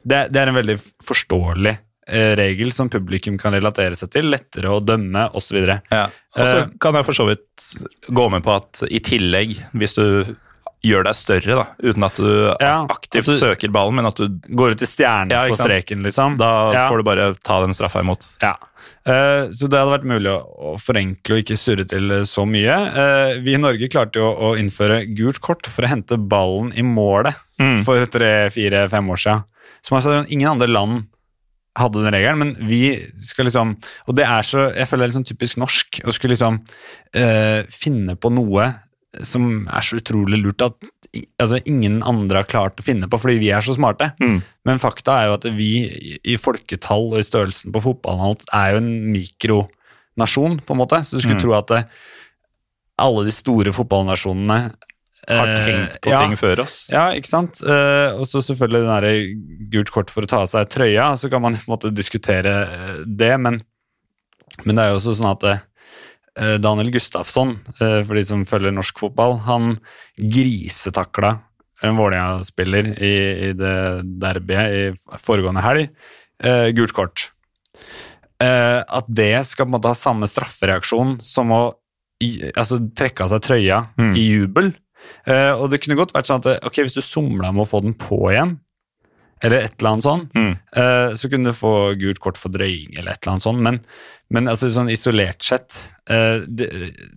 Det, 0.07 0.31
det 0.31 0.39
er 0.39 0.47
en 0.47 0.55
veldig 0.55 0.77
forståelig 1.03 1.75
regel 2.09 2.71
som 2.73 2.89
publikum 2.89 3.37
kan 3.39 3.53
relatere 3.53 3.95
seg 3.95 4.09
til. 4.11 4.29
Lettere 4.31 4.69
å 4.73 4.79
dømme, 4.83 5.29
osv. 5.37 5.57
Ja. 5.91 6.07
Og 6.35 6.47
så 6.47 6.61
Eh, 6.63 6.69
kan 6.79 6.93
jeg 6.95 7.05
for 7.05 7.13
så 7.13 7.25
vidt 7.27 7.75
gå 8.09 8.29
med 8.31 8.43
på 8.43 8.55
at 8.55 8.83
i 8.89 8.99
tillegg, 8.99 9.57
hvis 9.73 9.95
du 9.95 10.35
gjør 10.83 11.03
deg 11.05 11.13
større, 11.13 11.55
da, 11.61 11.65
uten 11.83 12.03
at 12.03 12.15
du 12.15 12.55
Ja, 12.59 12.85
aktivt 12.89 13.21
at 13.21 13.25
du- 13.25 13.37
søker 13.37 13.69
ballen, 13.71 13.93
men 13.95 14.05
at 14.07 14.15
du 14.15 14.27
Går 14.49 14.71
ut 14.71 14.81
i 14.81 14.85
stjerne 14.85 15.29
Ja, 15.29 15.45
på 15.47 15.55
streken, 15.55 16.01
liksom. 16.03 16.37
Da 16.37 16.71
Ja. 16.73 16.89
får 16.89 16.97
du 16.97 17.03
bare 17.03 17.33
ta 17.35 17.59
den 17.61 17.69
straffa 17.73 17.99
imot. 18.01 18.25
Ja. 18.41 18.55
Eh, 19.05 19.49
så 19.53 19.69
det 19.69 19.77
hadde 19.77 19.99
vært 20.01 20.05
mulig 20.05 20.29
å, 20.31 20.73
å 20.73 20.79
forenkle 20.81 21.37
og 21.37 21.43
ikke 21.43 21.57
surre 21.57 21.85
til 21.87 22.11
eh, 22.11 22.21
så 22.25 22.45
mye. 22.47 22.75
Eh, 22.97 23.39
vi 23.41 23.53
i 23.53 23.57
Norge 23.57 23.87
klarte 23.89 24.15
jo 24.17 24.33
å 24.33 24.57
innføre 24.57 25.05
gult 25.15 25.39
kort 25.39 25.67
for 25.67 25.83
å 25.83 25.87
hente 25.87 26.17
ballen 26.17 26.73
i 26.75 26.81
målet 26.81 27.35
Mm. 27.59 27.83
for 27.85 28.03
tre, 28.07 28.49
fire, 28.49 28.89
fem 28.89 29.07
år 29.07 29.17
siden. 29.21 29.43
Som 29.83 29.97
altså, 29.99 30.25
ingen 30.31 30.49
andre 30.49 30.67
land 30.67 31.05
hadde 31.79 32.01
den 32.03 32.11
regelen, 32.13 32.39
men 32.39 32.67
vi 32.67 32.79
skal 33.17 33.45
liksom 33.47 33.77
Og 34.07 34.15
det 34.17 34.25
er 34.27 34.41
så 34.43 34.65
Jeg 34.75 34.87
føler 34.89 35.07
det 35.07 35.13
er 35.13 35.19
sånn 35.21 35.27
typisk 35.29 35.57
norsk 35.61 36.01
å 36.03 36.11
skulle 36.11 36.33
liksom 36.35 36.57
eh, 37.15 37.63
finne 37.71 38.15
på 38.19 38.31
noe 38.33 38.65
som 39.27 39.67
er 39.67 39.81
så 39.83 39.97
utrolig 39.99 40.37
lurt 40.39 40.61
at 40.63 40.75
altså, 41.39 41.57
ingen 41.67 41.97
andre 42.07 42.37
har 42.43 42.47
klart 42.47 42.79
å 42.79 42.83
finne 42.85 43.09
på 43.11 43.17
fordi 43.19 43.39
vi 43.41 43.49
er 43.51 43.59
så 43.65 43.73
smarte. 43.75 44.13
Mm. 44.23 44.37
Men 44.63 44.79
fakta 44.79 45.17
er 45.19 45.25
jo 45.27 45.33
at 45.35 45.47
vi 45.57 45.67
i- 46.23 46.37
folketall 46.39 47.09
og 47.11 47.19
i 47.19 47.25
størrelsen 47.27 47.73
på 47.75 47.81
fotballen 47.83 48.39
er 48.55 48.71
jo 48.71 48.77
en 48.79 48.91
mikronasjon, 49.11 50.61
på 50.63 50.71
en 50.71 50.79
måte. 50.79 51.01
Så 51.03 51.17
du 51.17 51.21
skulle 51.25 51.35
Mm. 51.35 51.43
tro 51.43 51.53
at 51.59 51.67
det, 51.67 51.81
alle 52.99 53.25
de 53.25 53.31
store 53.35 53.73
fotballnasjonene 53.75 54.73
Har 55.31 55.49
eh, 55.51 55.65
tenkt 55.67 55.99
på 56.03 56.11
ting 56.13 56.35
før 56.39 56.61
oss. 56.65 56.75
ja, 56.91 57.07
ikke 57.17 57.29
sant? 57.31 57.61
Eh, 57.63 58.19
og 58.19 58.27
så 58.29 58.41
selvfølgelig 58.45 58.83
den 58.85 58.93
der 59.05 59.67
gult 59.75 59.91
kort 59.95 60.11
for 60.13 60.27
å 60.27 60.29
ta 60.31 60.43
av 60.45 60.49
seg 60.51 60.69
trøya, 60.73 61.11
så 61.17 61.29
kan 61.31 61.41
man 61.43 61.55
på 61.59 61.65
en 61.67 61.73
måte 61.75 61.91
diskutere 61.95 62.55
eh, 62.67 62.95
det, 63.05 63.33
men, 63.41 63.61
men 64.65 64.75
det 64.77 64.83
er 64.85 64.93
jo 64.93 64.99
også 65.01 65.17
sånn 65.19 65.33
at 65.33 65.47
Daniel 66.63 66.87
Gustafsson, 66.93 67.57
for 67.75 68.15
de 68.15 68.21
som 68.23 68.45
følger 68.47 68.71
norsk 68.71 69.01
fotball, 69.03 69.33
han 69.43 69.73
grisetakla 70.15 71.33
en 71.83 71.97
Vålerenga-spiller 71.97 72.91
i, 73.03 73.11
i 73.49 73.51
det 73.57 73.75
derbyet 74.21 74.75
i 74.77 75.19
foregående 75.19 75.63
helg. 75.65 75.89
Eh, 76.43 76.69
gult 76.77 76.93
kort. 76.95 77.25
Eh, 78.41 78.79
at 78.81 79.09
det 79.11 79.33
skal 79.49 79.67
på 79.67 79.69
en 79.69 79.75
måte 79.75 79.91
ha 79.91 79.97
samme 79.97 80.29
straffereaksjon 80.29 81.17
som 81.25 81.51
å 81.53 81.61
i, 82.21 82.35
altså, 82.53 82.77
trekke 82.97 83.25
av 83.25 83.33
seg 83.33 83.43
trøya 83.47 83.81
Mm. 83.97 84.11
i 84.15 84.23
jubel. 84.29 84.71
Eh, 85.27 85.51
og 85.53 85.69
det 85.71 85.81
kunne 85.83 85.97
godt 85.99 86.13
vært 86.15 86.29
sånn 86.29 86.41
at 86.43 86.51
eh, 86.55 86.59
ok, 86.67 86.81
hvis 86.85 86.97
du 86.97 87.01
somla 87.05 87.51
med 87.53 87.65
å 87.65 87.69
få 87.69 87.81
den 87.85 87.93
på 87.97 88.19
igjen, 88.31 88.59
eller 89.41 89.63
et 89.65 89.73
eller 89.79 89.89
annet 89.95 90.05
sånn, 90.05 90.23
Mm. 90.37 90.51
eh, 90.77 91.13
så 91.17 91.29
kunne 91.31 91.49
du 91.49 91.57
få 91.57 91.71
gult 91.97 92.19
kort 92.21 92.37
for 92.37 92.53
drøying 92.53 92.93
eller 92.99 93.15
et 93.15 93.23
eller 93.23 93.31
annet 93.33 93.45
sånn, 93.47 93.61
men, 93.65 93.79
men 94.29 94.45
altså, 94.51 94.69
sånn 94.69 94.91
isolert 94.93 95.41
sett 95.41 95.79
det, 96.05 96.67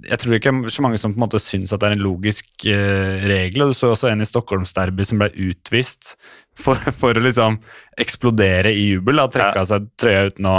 Jeg 0.09 0.19
tror 0.23 0.37
ikke 0.39 0.53
det 0.63 0.71
er 0.71 0.75
så 0.77 0.83
mange 0.87 0.99
som 1.03 1.13
på 1.13 1.19
en 1.19 1.25
måte 1.27 1.41
syns 1.43 1.73
at 1.75 1.81
det 1.83 1.89
er 1.91 1.97
en 1.99 2.05
logisk 2.07 2.47
regel, 2.65 3.63
og 3.67 3.73
du 3.73 3.77
så 3.77 3.91
også 3.93 4.09
en 4.13 4.23
i 4.25 4.29
Stockholmsderby 4.29 5.05
som 5.05 5.21
ble 5.21 5.29
utvist 5.51 6.15
for, 6.57 6.77
for 6.97 7.13
å 7.13 7.25
liksom 7.25 7.59
eksplodere 8.01 8.73
i 8.73 8.87
jubel, 8.95 9.19
da, 9.21 9.29
trekke 9.29 9.61
av 9.65 9.69
seg 9.69 9.89
trøya 10.01 10.29
uten 10.31 10.49
å 10.49 10.57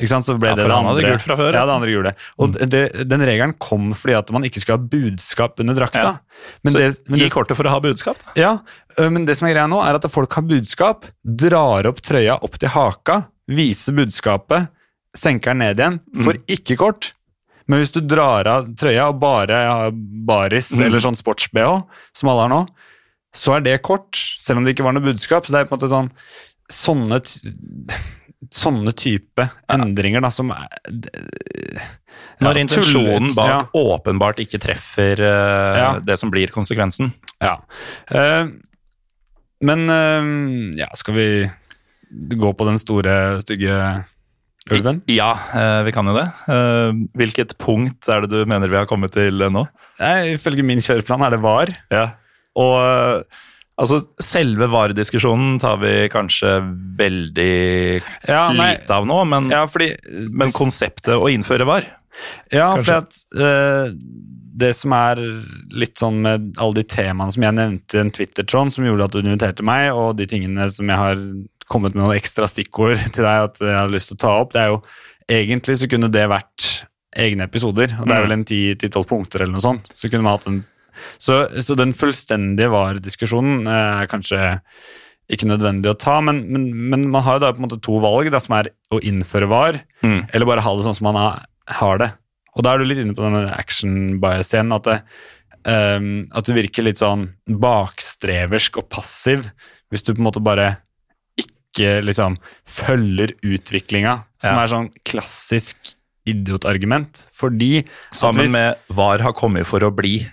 ikke 0.00 0.08
sant, 0.10 0.26
så 0.26 0.34
ble 0.38 0.48
Ja, 0.50 0.56
det 0.58 0.64
det 0.66 0.74
andre. 0.74 1.10
gult 1.12 1.22
fra 1.22 1.36
før, 1.38 1.52
Ja, 1.54 1.64
det 1.68 1.74
andre 1.76 1.90
gjorde 1.92 2.10
det. 2.10 2.16
Og 2.38 2.56
det, 2.70 2.80
den 3.08 3.20
regelen 3.22 3.52
kom 3.62 3.92
fordi 3.94 4.16
at 4.18 4.30
man 4.34 4.42
ikke 4.44 4.60
skulle 4.60 4.78
ha 4.80 4.88
budskap 4.90 5.60
under 5.62 5.74
drakta. 5.78 6.02
Ja. 6.02 6.14
Men 6.64 6.72
så 6.74 6.78
det, 6.82 6.88
men 7.08 7.20
gi 7.20 7.28
kortet 7.30 7.56
for 7.56 7.64
å 7.70 7.74
ha 7.76 7.80
budskap, 7.80 8.18
da. 8.24 8.32
ja, 8.40 8.52
men 9.08 9.24
det 9.28 9.36
som 9.38 9.46
er 9.48 9.54
greia 9.54 9.68
nå, 9.70 9.78
er 9.86 9.94
at 10.00 10.08
folk 10.10 10.32
har 10.34 10.42
budskap, 10.42 11.06
drar 11.24 11.86
opp 11.86 12.00
trøya 12.02 12.40
opp 12.42 12.58
til 12.58 12.68
haka, 12.74 13.20
viser 13.46 13.94
budskapet, 13.94 14.66
senker 15.14 15.54
den 15.54 15.62
ned 15.62 15.78
igjen, 15.78 16.00
får 16.24 16.40
ikke 16.50 16.76
kort. 16.80 17.12
Men 17.70 17.80
hvis 17.80 17.94
du 17.94 18.00
drar 18.02 18.44
av 18.50 18.66
trøya 18.76 19.06
og 19.08 19.20
bare 19.22 19.60
har 19.64 19.92
baris 19.94 20.72
Mm. 20.74 20.86
eller 20.86 20.98
sånn 20.98 21.16
sports-BH, 21.16 21.84
som 22.12 22.28
alle 22.28 22.42
har 22.48 22.50
nå, 22.50 22.66
så 23.34 23.56
er 23.56 23.60
det 23.64 23.78
kort, 23.82 24.12
selv 24.42 24.58
om 24.58 24.64
det 24.66 24.74
ikke 24.74 24.84
var 24.84 24.92
noe 24.92 25.02
budskap. 25.06 25.46
Så 25.46 25.52
det 25.54 25.60
er 25.62 25.64
på 25.70 25.74
en 25.74 25.78
måte 25.80 25.88
sånn 25.90 26.10
sånne, 26.70 27.18
sånne 28.52 28.92
type 28.96 29.46
endringer 29.72 30.22
da, 30.24 30.30
som 30.34 30.50
er 30.54 30.68
Når 32.42 32.58
Ja, 32.58 32.62
intensjonen 32.64 33.34
bak 33.36 33.50
ja. 33.50 33.58
åpenbart 33.94 34.40
ikke 34.42 34.60
treffer 34.62 35.20
uh, 35.22 35.76
Ja. 35.78 35.90
det 36.02 36.18
som 36.20 36.32
blir 36.32 36.52
konsekvensen. 36.54 37.12
Ja. 37.42 37.56
Uh, 38.10 38.50
men 39.64 39.86
uh, 39.90 40.74
ja, 40.78 40.90
skal 40.98 41.16
vi 41.16 41.28
gå 42.10 42.50
på 42.54 42.66
den 42.68 42.78
store, 42.78 43.40
stygge 43.42 43.78
ulven? 44.70 45.00
Ja, 45.10 45.32
vi 45.84 45.92
kan 45.92 46.06
jo 46.06 46.14
det. 46.14 46.28
Hvilket 47.18 47.56
punkt 47.60 48.06
er 48.08 48.22
det 48.24 48.30
du 48.30 48.46
mener 48.48 48.70
vi 48.70 48.78
har 48.78 48.86
kommet 48.88 49.12
til 49.16 49.42
nå? 49.50 49.64
Ifølge 50.30 50.62
min 50.64 50.80
kjøreplan 50.84 51.24
er 51.26 51.34
det 51.34 51.40
var. 51.42 51.72
Ja. 51.92 52.04
Og 52.54 53.26
altså, 53.80 54.00
selve 54.22 54.68
varediskusjonen 54.72 55.58
tar 55.62 55.80
vi 55.82 55.94
kanskje 56.12 56.56
veldig 56.98 57.50
Ja, 58.28 58.46
lite 58.54 58.94
av 58.94 59.08
nå, 59.08 59.20
men, 59.30 59.50
ja 59.52 59.64
fordi 59.70 59.92
men 60.30 60.54
konseptet 60.54 61.16
å 61.16 61.30
innføre 61.32 61.66
var 61.68 61.86
Ja, 62.52 62.74
kanskje. 62.76 62.84
for 62.84 62.94
at 63.00 63.18
uh, 63.40 63.96
det 64.54 64.70
som 64.78 64.92
er 64.94 65.18
litt 65.74 65.98
sånn 65.98 66.20
med 66.22 66.52
alle 66.62 66.78
de 66.78 66.84
temaene 66.86 67.34
som 67.34 67.42
jeg 67.42 67.56
nevnte 67.56 67.98
i 67.98 68.02
en 68.04 68.12
Twitter-tråd 68.14 68.70
som 68.70 68.86
gjorde 68.86 69.08
at 69.08 69.16
du 69.16 69.24
inviterte 69.24 69.66
meg, 69.66 69.88
og 69.98 70.14
de 70.20 70.28
tingene 70.30 70.68
som 70.70 70.86
jeg 70.92 71.00
har 71.00 71.24
kommet 71.66 71.96
med 71.96 72.04
noen 72.04 72.14
ekstra 72.20 72.46
stikkord 72.46 73.00
til 73.16 73.26
deg 73.26 73.48
at 73.48 73.58
jeg 73.58 73.74
har 73.74 73.90
lyst 73.90 74.12
til 74.12 74.20
å 74.20 74.22
ta 74.22 74.34
opp, 74.44 74.52
det 74.54 74.62
er 74.62 74.70
jo 74.76 74.78
egentlig 75.34 75.78
så 75.80 75.88
kunne 75.90 76.12
det 76.12 76.28
vært 76.30 76.68
egne 77.18 77.46
episoder, 77.48 77.96
og 77.98 78.06
det 78.10 78.14
er 78.14 78.24
vel 78.26 78.34
en 78.34 78.46
10-12 78.46 79.04
punkter 79.10 79.42
eller 79.44 79.54
noe 79.54 79.62
sånt. 79.62 79.90
Så 79.94 80.10
kunne 80.10 80.26
man 80.26 80.34
hatt 80.34 80.48
en 80.50 80.62
så, 81.18 81.44
så 81.62 81.76
den 81.76 81.92
fullstendige 81.96 82.70
VAR-diskusjonen 82.72 83.66
eh, 83.66 84.02
er 84.04 84.10
kanskje 84.12 84.40
ikke 85.32 85.46
nødvendig 85.48 85.88
å 85.88 85.96
ta, 85.98 86.18
men, 86.20 86.42
men, 86.52 86.66
men 86.90 87.06
man 87.10 87.22
har 87.24 87.38
jo 87.38 87.44
da 87.46 87.52
på 87.54 87.62
en 87.62 87.66
måte 87.68 87.80
to 87.80 87.96
valg, 88.02 88.28
da, 88.30 88.38
som 88.44 88.58
er 88.58 88.68
å 88.92 89.00
innføre 89.00 89.48
VAR, 89.48 89.80
Mm. 90.04 90.26
eller 90.34 90.44
bare 90.50 90.60
ha 90.60 90.74
det 90.76 90.84
sånn 90.84 90.94
som 90.98 91.06
man 91.08 91.16
har, 91.80 91.98
det. 92.02 92.10
Og 92.56 92.62
da 92.62 92.74
er 92.74 92.78
du 92.78 92.84
litt 92.84 92.98
inne 93.00 93.14
på 93.16 93.24
denne 93.24 93.46
action 93.56 94.18
bias-scenen, 94.20 94.74
at, 94.76 94.84
det, 94.84 94.98
ehm, 95.64 96.26
at 96.36 96.44
du 96.44 96.52
virker 96.52 96.84
litt 96.84 97.00
sånn 97.00 97.30
bakstreversk 97.48 98.82
og 98.82 98.90
passiv 98.92 99.48
hvis 99.90 100.04
du 100.04 100.12
på 100.12 100.20
en 100.20 100.28
måte 100.28 100.42
bare 100.44 100.74
ikke 101.40 102.02
liksom 102.04 102.36
følger 102.68 103.32
utviklinga, 103.42 104.18
som 104.44 104.56
Ja. 104.56 104.62
er 104.62 104.70
sånn 104.70 104.90
klassisk 105.08 105.94
idiotargument. 106.28 107.28
Fordi 107.32 107.84
sammen 108.12 108.44
hvis- 108.46 108.52
med 108.52 108.76
VAR 108.90 109.18
har 109.24 109.32
kommet 109.32 109.66
for 109.66 109.80
å 109.80 109.90
bli. 109.94 110.26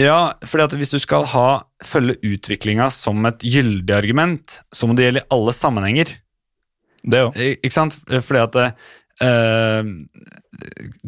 Ja, 0.00 0.32
fordi 0.48 0.64
at 0.64 0.74
hvis 0.80 0.94
du 0.94 0.98
skal 1.02 1.26
ha, 1.34 1.46
følge 1.84 2.16
utviklinga 2.32 2.88
som 2.94 3.20
et 3.28 3.44
gyldig 3.44 3.94
argument, 3.96 4.60
så 4.74 4.88
må 4.88 4.96
det 4.98 5.06
gjelde 5.10 5.22
i 5.24 5.28
alle 5.36 5.54
sammenhenger. 5.56 6.14
Det 7.04 7.20
òg. 7.28 7.36
Ikke 7.60 7.72
sant? 7.76 7.94
Fordi 8.08 8.40
at 8.42 8.58
eh, 8.60 9.92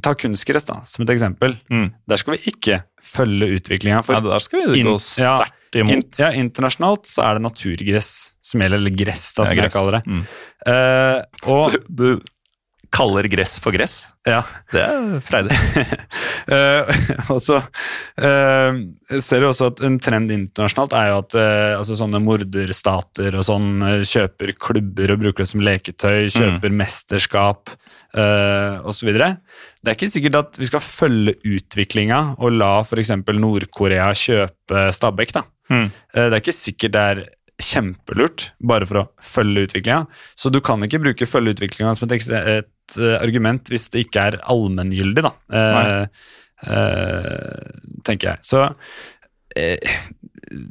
Ta 0.03 0.15
kunstgress 0.17 0.65
da, 0.69 0.79
som 0.89 1.05
et 1.05 1.11
eksempel. 1.15 1.57
Mm. 1.73 1.91
Der 2.09 2.21
skal 2.21 2.37
vi 2.39 2.53
ikke 2.53 2.79
følge 3.05 3.51
utviklinga. 3.59 4.01
For 4.07 4.17
Ja, 4.17 4.23
der 4.25 4.41
skal 4.45 4.63
vi 4.73 4.81
In- 4.81 4.87
gå 4.89 4.95
ja, 5.21 5.37
sterkt 5.39 5.77
in, 5.77 5.89
imot. 5.91 6.19
ja, 6.21 6.31
internasjonalt 6.33 7.07
så 7.09 7.25
er 7.27 7.35
det 7.39 7.43
naturgress 7.45 8.11
som 8.45 8.61
gjelder, 8.61 8.81
eller 8.81 8.97
gress, 8.97 9.27
da, 9.37 9.45
som 9.49 9.57
Ja, 9.57 9.67
jeg 9.69 9.73
kaller 9.75 9.99
det. 9.99 10.03
Mm. 10.07 10.23
Eh, 10.67 11.23
og 11.53 11.77
Du, 11.89 12.21
du 12.21 12.23
kaller 12.93 13.27
gress 13.33 13.57
for 13.63 13.75
gress? 13.75 14.07
ja, 14.29 14.43
Det 14.73 14.83
er 14.85 15.21
freidig. 15.25 15.57
Eh, 16.43 16.89
og 17.31 17.39
så 17.39 17.61
eh, 18.19 18.79
ser 19.23 19.45
du 19.45 19.47
også 19.47 19.69
at 19.71 19.83
en 19.87 19.95
trend 20.03 20.33
internasjonalt 20.35 20.95
er 20.99 21.13
jo 21.13 21.19
at 21.21 21.37
uh, 21.39 21.77
altså 21.79 21.95
sånne 22.01 22.19
morderstater 22.25 23.37
og 23.39 23.45
sånn 23.47 23.85
eh, 23.87 24.03
kjøper 24.09 24.51
klubber 24.59 25.13
og 25.15 25.21
bruker 25.23 25.45
det 25.45 25.51
som 25.53 25.63
leketøy, 25.63 26.27
kjøper 26.35 26.75
mesterskap 26.75 27.71
uh, 28.19 28.83
osv. 28.91 29.13
Det 29.15 29.87
er 29.87 29.95
ikke 29.95 30.11
sikkert 30.11 30.41
at 30.41 30.59
vi 30.59 30.69
skal 30.69 30.83
følge 30.83 31.37
utviklinga 31.55 32.21
og 32.43 32.59
la 32.59 32.73
f.eks. 32.83 33.15
Nord-Korea 33.39 34.11
kjøpe 34.19 34.89
Stabæk. 34.99 35.37
da. 35.39 35.47
Mm. 35.71 35.87
Eh, 35.87 36.27
Det 36.29 36.33
er 36.33 36.43
ikke 36.43 36.57
sikkert 36.59 36.93
det 36.97 37.07
er 37.13 37.23
kjempelurt, 37.63 38.51
bare 38.59 38.87
for 38.89 38.99
å 38.99 39.09
følge 39.23 39.69
utviklinga. 39.69 40.07
Så 40.35 40.51
du 40.51 40.59
kan 40.65 40.83
ikke 40.83 40.99
bruke 41.03 41.29
følge 41.31 41.55
utviklinga 41.55 41.95
som 41.95 42.11
et, 42.11 42.72
eh, 43.01 43.19
argument 43.21 43.71
hvis 43.73 43.89
det 43.93 44.07
ikke 44.07 44.27
er 44.31 44.41
allmenngyldig, 44.53 45.25
da. 45.25 45.33
Eh, 45.61 46.27
eh, 46.67 47.71
tenker 48.07 48.33
jeg. 48.33 48.45
Så 48.47 48.67
eh, 49.57 49.95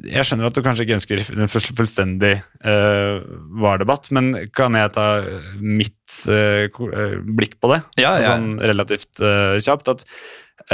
jeg 0.06 0.26
skjønner 0.26 0.48
at 0.48 0.56
du 0.56 0.62
kanskje 0.64 0.86
ikke 0.86 0.96
ønsker 0.98 1.22
en 1.34 1.50
fullstendig 1.50 2.32
uh, 2.38 3.22
VAR-debatt, 3.62 4.10
men 4.14 4.30
kan 4.54 4.76
jeg 4.78 4.92
ta 4.94 5.06
mitt 5.58 6.18
eh, 6.30 6.68
blikk 7.38 7.58
på 7.62 7.72
det? 7.72 7.80
Ja, 8.02 8.14
ja. 8.20 8.32
Sånn 8.32 8.60
relativt 8.62 9.22
eh, 9.24 9.56
kjapt. 9.64 9.90
At 9.90 10.04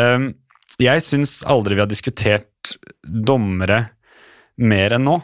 eh, 0.00 0.28
jeg 0.82 1.04
syns 1.06 1.38
aldri 1.48 1.78
vi 1.78 1.84
har 1.84 1.90
diskutert 1.90 2.74
dommere 3.02 3.86
mer 4.58 4.96
enn 4.98 5.06
nå. 5.08 5.18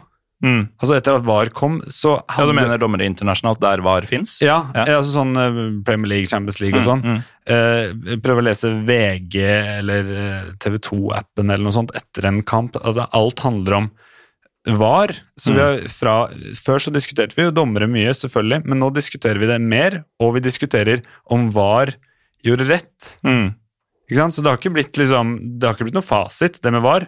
Mm. 0.44 0.66
Altså 0.76 0.96
Etter 0.98 1.14
at 1.16 1.24
VAR 1.24 1.48
kom, 1.56 1.78
så 1.88 2.18
Ja, 2.28 2.44
Du 2.44 2.52
mener 2.52 2.76
dommere 2.78 3.06
internasjonalt 3.08 3.60
der 3.64 3.80
VAR 3.80 4.04
fins? 4.04 4.36
Ja, 4.44 4.58
Ja. 4.74 4.84
altså 4.98 5.14
sånn 5.16 5.32
eh, 5.40 5.82
Premier 5.86 6.10
League, 6.12 6.26
Champions 6.28 6.60
League 6.60 6.76
og 6.76 6.84
Mm, 6.84 6.90
sånn. 6.90 7.02
mm. 7.02 7.24
Eh, 7.46 8.16
prøv 8.20 8.40
å 8.42 8.44
lese 8.44 8.68
VG 8.84 9.40
eller 9.78 10.10
eh, 10.12 10.52
TV 10.60 10.76
2-appen 10.78 11.48
eller 11.50 11.64
noe 11.64 11.72
sånt 11.72 11.94
etter 11.96 12.26
en 12.28 12.42
kamp. 12.42 12.76
Altså, 12.84 13.08
alt 13.12 13.40
handler 13.40 13.74
om 13.78 13.90
VAR. 14.66 15.08
Så 15.38 15.52
vi 15.52 15.60
Mm. 15.60 15.64
har 15.64 15.88
fra, 15.88 16.28
før 16.56 16.78
så 16.80 16.92
diskuterte 16.92 17.34
vi 17.36 17.42
jo 17.44 17.50
dommere 17.50 17.88
mye, 17.88 18.12
selvfølgelig, 18.16 18.64
men 18.64 18.78
nå 18.80 18.90
diskuterer 18.94 19.38
vi 19.38 19.46
det 19.46 19.60
mer, 19.60 20.04
og 20.20 20.34
vi 20.34 20.40
diskuterer 20.40 21.02
om 21.30 21.50
VAR 21.50 21.94
gjorde 22.44 22.68
rett. 22.68 23.18
Mm. 23.24 23.54
Ikke 24.10 24.16
sant? 24.16 24.34
Så 24.34 24.42
det 24.42 24.50
har 24.52 24.56
ikke 24.58 24.72
blitt 24.74 24.92
liksom, 24.92 25.58
det 25.58 25.66
har 25.68 25.74
ikke 25.74 25.84
blitt 25.90 25.94
noe 25.94 26.02
fasit, 26.04 26.60
det 26.62 26.72
med 26.72 26.82
VAR. 26.82 27.06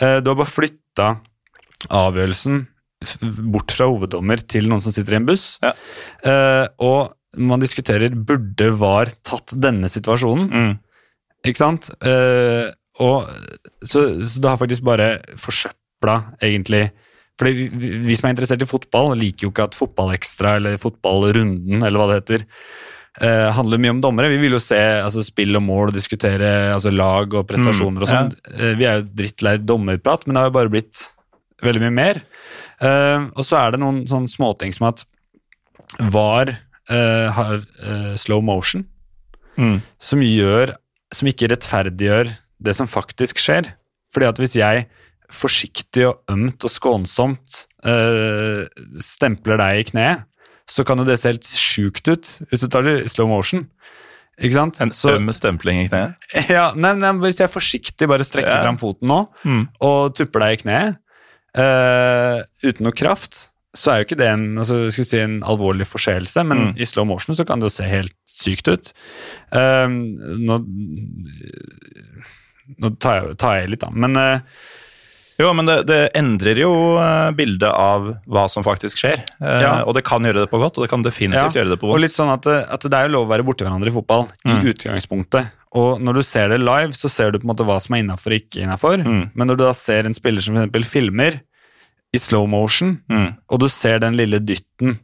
Eh, 0.00 0.20
du 0.20 0.30
har 0.30 0.36
bare 0.36 0.46
flytta 0.46 1.20
avgjørelsen 1.86 2.66
bort 3.52 3.70
fra 3.70 3.86
hoveddommer 3.86 4.42
til 4.50 4.66
noen 4.70 4.82
som 4.82 4.94
sitter 4.94 5.14
i 5.14 5.20
en 5.20 5.28
buss. 5.28 5.46
Ja. 5.62 5.70
Uh, 6.24 6.66
og 6.82 7.38
man 7.38 7.62
diskuterer 7.62 8.10
burde 8.10 8.72
VAR 8.80 9.12
tatt 9.22 9.54
denne 9.54 9.90
situasjonen. 9.92 10.48
Mm. 10.50 10.72
Ikke 11.46 11.62
sant? 11.62 11.92
Uh, 12.02 12.72
og, 12.98 13.28
så, 13.86 14.08
så 14.26 14.42
det 14.42 14.50
har 14.50 14.58
faktisk 14.58 14.82
bare 14.88 15.12
forsøpla, 15.38 16.16
egentlig. 16.42 16.88
Fordi 17.38 17.68
vi, 17.70 18.16
som 18.18 18.26
er 18.26 18.34
interessert 18.34 18.64
i 18.64 18.68
fotball, 18.68 19.12
liker 19.18 19.46
jo 19.46 19.52
ikke 19.52 19.68
at 19.68 19.76
Fotballekstra 19.78 20.56
eller 20.58 20.78
Fotballrunden 20.82 21.84
eller 21.86 22.00
hva 22.00 22.08
det 22.10 22.16
heter, 22.18 22.44
eh, 23.22 23.44
handler 23.54 23.78
mye 23.78 23.92
om 23.94 24.00
dommere. 24.02 24.32
Vi 24.32 24.40
vil 24.42 24.56
jo 24.56 24.62
se 24.62 24.80
altså, 25.04 25.22
spill 25.22 25.54
og 25.54 25.62
mål 25.62 25.92
og 25.92 25.94
diskutere 25.94 26.72
altså, 26.74 26.90
lag 26.90 27.38
og 27.38 27.46
prestasjoner 27.46 28.02
og 28.02 28.08
Mm, 28.08 28.10
ja. 28.10 28.16
sånn. 28.16 28.34
Eh, 28.58 28.74
vi 28.80 28.88
er 28.90 28.98
jo 28.98 29.06
drittlei 29.20 29.54
dommerprat, 29.62 30.26
men 30.26 30.34
det 30.34 30.42
har 30.42 30.50
jo 30.50 30.56
bare 30.58 30.74
blitt 30.74 31.04
veldig 31.64 31.82
mye 31.86 31.94
mer. 31.94 32.20
Uh, 32.82 33.28
og 33.34 33.44
så 33.46 33.56
er 33.58 33.72
det 33.74 33.80
noen 33.82 34.04
sånn 34.06 34.28
småting 34.30 34.72
som 34.76 34.86
at 34.92 35.04
VAR 36.12 36.52
uh, 36.90 37.28
har 37.34 37.58
uh, 37.82 38.14
slow 38.16 38.42
motion 38.44 38.86
Mm. 39.58 39.80
som 39.98 40.20
gjør 40.22 40.76
Som 41.10 41.26
ikke 41.26 41.48
rettferdiggjør 41.50 42.28
det 42.62 42.74
som 42.76 42.86
faktisk 42.86 43.40
skjer. 43.42 43.72
Fordi 44.12 44.26
at 44.28 44.38
hvis 44.38 44.54
jeg 44.54 44.84
forsiktig 45.34 46.04
og 46.06 46.20
ømt 46.30 46.62
og 46.62 46.70
skånsomt 46.70 47.64
stempler 49.02 49.58
deg 49.60 49.80
i 49.80 49.86
kneet, 49.90 50.22
så 50.68 50.84
kan 50.86 51.00
jo 51.00 51.06
det 51.08 51.16
se 51.18 51.32
helt 51.32 51.48
sjukt 51.48 52.10
ut 52.12 52.30
hvis 52.50 52.62
du 52.64 52.68
tar 52.70 52.84
det 52.86 52.94
i 53.06 53.10
slow 53.10 53.26
motion. 53.30 53.64
Ikke 54.38 54.54
sant? 54.60 54.78
En 54.84 54.92
øm 54.92 55.32
stempling 55.34 55.80
i 55.82 55.88
kneet. 55.90 56.14
ja, 56.54 56.68
nei, 56.78 56.92
nei, 57.00 57.10
Hvis 57.24 57.40
jeg 57.42 57.50
forsiktig 57.50 58.06
bare 58.10 58.22
strekker 58.26 58.60
Ja. 58.60 58.62
fram 58.62 58.78
foten 58.78 59.08
nå 59.10 59.24
Mm. 59.44 59.64
og 59.80 60.14
tupper 60.14 60.44
deg 60.44 60.58
i 60.58 60.62
kneet 60.62 60.98
eh, 61.58 62.42
uten 62.64 62.86
noe 62.86 62.94
kraft, 62.96 63.48
så 63.76 63.92
er 63.92 64.00
jo 64.00 64.06
ikke 64.08 64.18
det 64.18 64.28
en, 64.32 64.46
altså, 64.58 64.78
si, 64.90 65.04
en 65.20 65.40
alvorlig 65.46 65.86
forseelse, 65.86 66.42
men 66.46 66.58
Mm. 66.58 66.80
i 66.80 66.84
slow 66.88 67.04
motion 67.06 67.36
så 67.36 67.44
kan 67.46 67.60
det 67.60 67.68
jo 67.68 67.76
se 67.76 67.84
helt 67.90 68.14
sykt 68.26 68.68
ut. 68.72 68.92
Uh, 69.52 69.86
nå 70.40 70.58
nå 72.78 72.90
tar 73.00 73.22
jeg, 73.22 73.36
tar 73.40 73.56
jeg 73.62 73.70
litt, 73.72 73.80
da, 73.84 73.88
men 73.94 74.16
uh, 74.18 74.40
Jo, 75.38 75.52
men 75.54 75.68
det, 75.70 75.76
det 75.86 75.98
endrer 76.18 76.58
jo 76.58 76.70
bildet 77.38 77.70
av 77.70 78.08
hva 78.26 78.48
som 78.50 78.64
faktisk 78.66 78.98
skjer. 78.98 79.20
Ja. 79.38 79.84
Og 79.86 79.94
det 79.94 80.02
kan 80.08 80.24
gjøre 80.26 80.42
det 80.42 80.50
på 80.50 80.58
godt, 80.58 80.80
og 80.80 80.82
det 80.82 80.90
kan 80.90 81.04
definitivt 81.06 81.54
Ja, 81.54 81.60
gjøre 81.62 81.76
det 81.76 81.78
på 81.78 81.92
Og 81.94 82.00
litt 82.02 82.10
sånn 82.16 82.32
at, 82.32 82.42
at 82.48 82.82
det 82.90 82.98
er 82.98 83.06
jo 83.06 83.12
lov 83.14 83.28
å 83.28 83.30
være 83.30 83.46
borti 83.46 83.62
hverandre 83.62 83.92
i 83.92 83.94
fotball, 83.94 84.26
i 84.42 84.50
Mm. 84.56 84.66
utgangspunktet. 84.72 85.52
Og 85.78 86.00
når 86.02 86.18
du 86.18 86.22
ser 86.26 86.48
det 86.50 86.58
live, 86.58 86.90
så 86.96 87.06
ser 87.12 87.30
du 87.30 87.38
på 87.38 87.46
en 87.46 87.52
måte 87.52 87.62
hva 87.68 87.76
som 87.80 87.94
er 87.94 88.02
innafor 88.02 88.34
og 88.34 88.40
ikke 88.42 88.64
innafor. 88.66 88.98
Mm. 89.04 89.22
Men 89.38 89.46
når 89.52 89.60
du 89.60 89.62
da 89.68 89.72
ser 89.78 90.08
en 90.10 90.16
spiller 90.18 90.42
som 90.42 90.58
f.eks. 90.58 90.88
filmer 90.90 91.38
i 92.14 92.18
slow 92.18 92.46
motion, 92.48 93.00
Mm. 93.10 93.36
og 93.50 93.60
du 93.60 93.68
ser 93.68 93.98
den 94.00 94.16
lille 94.16 94.38
dytten, 94.40 94.98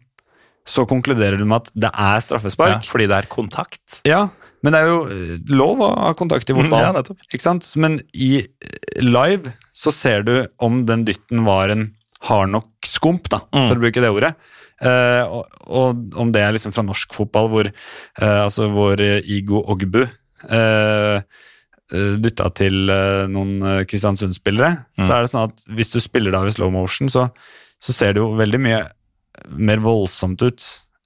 så 0.66 0.86
konkluderer 0.88 1.36
du 1.38 1.44
med 1.44 1.56
at 1.62 1.70
det 1.74 1.90
er 1.92 2.14
Ja, 2.14 2.20
straffespark. 2.20 2.84
fordi 2.88 3.06
det 3.08 3.16
er 3.24 3.28
kontakt. 3.28 4.00
Ja, 4.06 4.28
men 4.62 4.72
det 4.72 4.80
er 4.80 4.86
jo 4.88 5.00
eh, 5.12 5.38
lov 5.52 5.78
å 5.84 5.90
ha 5.98 6.14
kontakt 6.14 6.48
i 6.48 6.54
Mm, 6.54 6.70
ja, 6.72 6.92
ikke 7.32 7.40
sant? 7.42 7.68
Men 7.76 8.00
i 8.14 8.38
eh, 8.40 9.02
live 9.02 9.52
så 9.74 9.92
ser 9.92 10.22
du 10.22 10.48
om 10.58 10.86
den 10.86 11.04
dytten 11.04 11.44
var 11.44 11.68
en 11.68 11.94
hard 12.22 12.48
nok 12.48 12.68
skump, 12.86 13.28
da, 13.28 13.40
Mm. 13.52 13.68
for 13.68 13.74
å 13.76 13.80
bruke 13.80 14.00
det 14.00 14.10
ordet. 14.10 14.34
Eh, 14.80 15.22
og, 15.28 15.46
og 15.68 16.14
om 16.16 16.32
det 16.32 16.40
er 16.40 16.52
liksom 16.52 16.72
fra 16.72 16.82
norsk 16.82 17.12
fotball, 17.12 17.48
hvor 17.48 17.66
eh, 17.66 18.40
altså 18.44 18.70
hvor 18.72 18.98
eh, 19.00 19.20
Igo 19.22 19.60
Ogbu 19.68 20.08
eh, 20.50 21.20
dytta 21.92 22.48
til 22.56 22.88
eh, 22.90 23.26
noen 23.28 23.58
eh, 23.62 23.84
Kristiansund-spillere, 23.84 24.84
Mm. 24.98 25.04
så 25.04 25.12
er 25.16 25.20
det 25.26 25.30
sånn 25.34 25.50
at 25.50 25.64
hvis 25.76 25.92
du 25.92 26.00
spiller 26.00 26.30
det 26.32 26.38
av 26.40 26.46
i 26.48 26.54
slow 26.54 26.70
motion, 26.72 27.08
så, 27.12 27.28
så 27.82 27.92
ser 27.92 28.14
det 28.14 28.22
jo 28.22 28.34
veldig 28.38 28.60
mye 28.60 28.82
mer 29.58 29.78
voldsomt 29.82 30.40
ut 30.42 30.62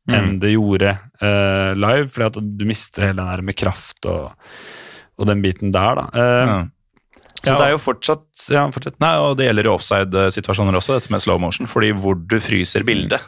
enn 0.08 0.34
Mm. 0.34 0.40
det 0.40 0.50
gjorde 0.54 0.90
uh, 1.22 1.74
live, 1.76 2.08
fordi 2.08 2.26
at 2.26 2.36
du 2.58 2.64
mister 2.64 3.02
hele 3.08 3.16
den 3.18 3.26
der 3.28 3.42
med 3.42 3.56
kraft 3.56 4.06
og, 4.08 4.30
og 5.18 5.26
den 5.28 5.42
biten 5.42 5.72
der, 5.72 5.94
da. 5.98 6.04
Uh, 6.14 6.48
Ja. 6.48 6.66
Så 7.44 7.54
det 7.54 7.66
er 7.68 7.70
jo 7.70 7.78
fortsatt 7.78 8.24
Ja, 8.50 8.64
fortsett. 8.74 8.96
Nei, 9.00 9.12
og 9.22 9.36
det 9.38 9.46
gjelder 9.46 9.66
i 9.68 9.70
offside-situasjoner 9.70 10.74
også, 10.74 10.96
dette 10.98 11.12
med 11.12 11.22
slow 11.22 11.38
motion, 11.38 11.68
fordi 11.70 11.92
hvor 11.94 12.16
du 12.18 12.38
fryser 12.42 12.82
bildet, 12.84 13.20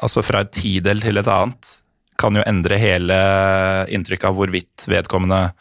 altså 0.00 0.22
fra 0.24 0.40
et 0.40 0.52
tidel 0.56 1.00
til 1.02 1.18
et 1.20 1.26
annet, 1.28 1.74
kan 2.18 2.34
jo 2.34 2.42
endre 2.46 2.78
hele 2.80 3.18
inntrykket 3.92 4.24
av 4.30 4.34
hvorvidt 4.38 4.86
vedkommende 4.88 5.52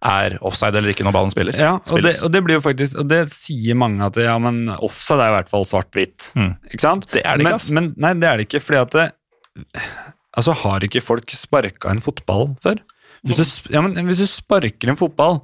er 0.00 0.36
offside 0.40 0.78
eller 0.80 0.94
ikke 0.94 1.04
når 1.04 1.14
ballen 1.16 1.32
spiller. 1.32 1.56
Ja, 1.60 1.74
og 1.76 2.04
det, 2.04 2.14
og 2.24 2.32
det 2.32 2.40
blir 2.46 2.56
jo 2.56 2.62
faktisk 2.64 3.02
Og 3.02 3.08
det 3.10 3.18
sier 3.34 3.76
mange 3.76 4.06
at 4.06 4.16
ja, 4.16 4.38
men 4.40 4.62
offside 4.78 5.20
er 5.26 5.34
i 5.34 5.36
hvert 5.38 5.50
fall 5.52 5.66
svart-hvitt. 5.68 6.30
Mm. 6.38 6.54
Ikke 6.70 6.84
sant? 6.86 7.08
Det 7.12 7.20
er 7.20 7.36
det 7.36 7.44
ikke, 7.44 7.74
men, 7.76 7.90
men 7.92 8.06
Nei, 8.06 8.14
det 8.22 8.30
er 8.30 8.40
det 8.40 8.48
ikke, 8.48 8.62
fordi 8.64 8.80
at 8.80 8.96
det, 8.96 9.08
Altså, 10.38 10.54
har 10.62 10.86
ikke 10.86 11.02
folk 11.02 11.32
sparka 11.34 11.90
en 11.90 12.02
fotball 12.04 12.52
før? 12.62 12.78
Hvis 13.26 13.40
du, 13.40 13.72
ja, 13.74 13.82
men 13.84 13.98
hvis 14.06 14.22
du 14.22 14.28
sparker 14.30 14.92
en 14.92 14.96
fotball, 14.96 15.42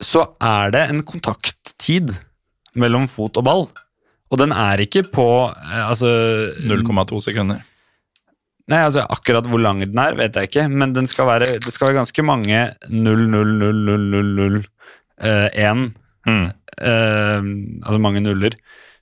så 0.00 0.22
er 0.40 0.70
det 0.72 0.84
en 0.88 1.02
kontakttid 1.04 2.14
mellom 2.78 3.08
fot 3.10 3.36
og 3.40 3.44
ball. 3.44 3.66
Og 4.28 4.40
den 4.40 4.54
er 4.54 4.80
ikke 4.84 5.02
på 5.10 5.26
eh, 5.50 5.82
altså 5.82 6.08
0,2 6.62 7.20
sekunder. 7.26 7.64
Nei, 8.68 8.82
altså 8.84 9.00
Akkurat 9.08 9.46
hvor 9.48 9.60
lang 9.62 9.80
den 9.80 9.98
er, 10.02 10.14
vet 10.18 10.34
jeg 10.36 10.44
ikke, 10.50 10.66
men 10.68 10.92
den 10.96 11.06
skal 11.08 11.26
være, 11.30 11.46
det 11.64 11.72
skal 11.72 11.86
være 11.88 12.00
ganske 12.02 12.22
mange 12.26 12.58
0-0-0-0-0-0-1 12.90 15.88
Mm. 16.28 16.44
uh, 16.44 17.40
altså 17.86 17.98
mange 18.02 18.20
nuller, 18.20 18.52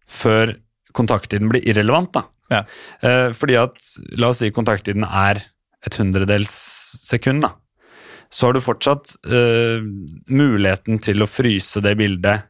før 0.07 0.53
kontakttiden 0.95 1.49
blir 1.51 1.65
irrelevant. 1.67 2.13
da. 2.15 2.23
Ja. 2.53 2.61
Uh, 3.03 3.33
fordi 3.35 3.57
at, 3.59 3.75
la 4.21 4.29
oss 4.31 4.39
si 4.45 4.53
kontakttiden 4.55 5.03
er 5.03 5.43
et 5.87 5.99
hundredels 5.99 6.55
sekund, 7.03 7.43
da. 7.43 7.51
Så 8.31 8.47
har 8.49 8.55
du 8.57 8.61
fortsatt 8.65 9.13
eh, 9.31 9.79
muligheten 10.35 10.99
til 10.99 11.23
å 11.23 11.29
fryse 11.31 11.79
det 11.85 11.93
bildet, 12.01 12.49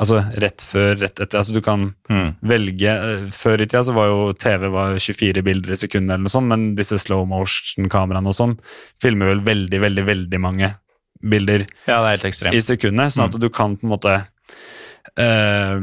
altså 0.00 0.20
rett 0.40 0.62
før, 0.64 0.94
rett 1.02 1.20
etter. 1.20 1.38
altså 1.38 1.52
Du 1.52 1.60
kan 1.60 1.94
Mm. 2.10 2.34
velge 2.42 2.94
Før 3.36 3.60
i 3.60 3.66
tida 3.66 3.82
så 3.84 3.92
var 3.94 4.06
jo 4.08 4.32
TV 4.32 4.68
var 4.72 4.96
24 4.98 5.42
bilder 5.44 5.72
i 5.72 5.76
sekundet, 5.76 6.14
eller 6.14 6.24
noe 6.26 6.32
sånt, 6.32 6.48
men 6.48 6.74
disse 6.74 6.98
slow 6.98 7.26
motion-kameraene 7.28 8.26
og 8.32 8.34
sånn 8.38 8.58
filmer 9.02 9.30
vel 9.34 9.44
veldig, 9.44 9.80
veldig, 9.80 10.04
veldig 10.08 10.40
mange 10.40 10.74
bilder 11.22 11.66
Ja, 11.86 12.00
det 12.02 12.20
helt 12.20 12.28
ekstremt. 12.32 12.54
i 12.56 12.60
sekundet, 12.64 13.12
sånn 13.12 13.28
at 13.28 13.38
du 13.40 13.48
kan 13.52 13.76
på 13.76 13.84
en 13.84 13.92
måte 13.92 14.26
eh, 15.18 15.78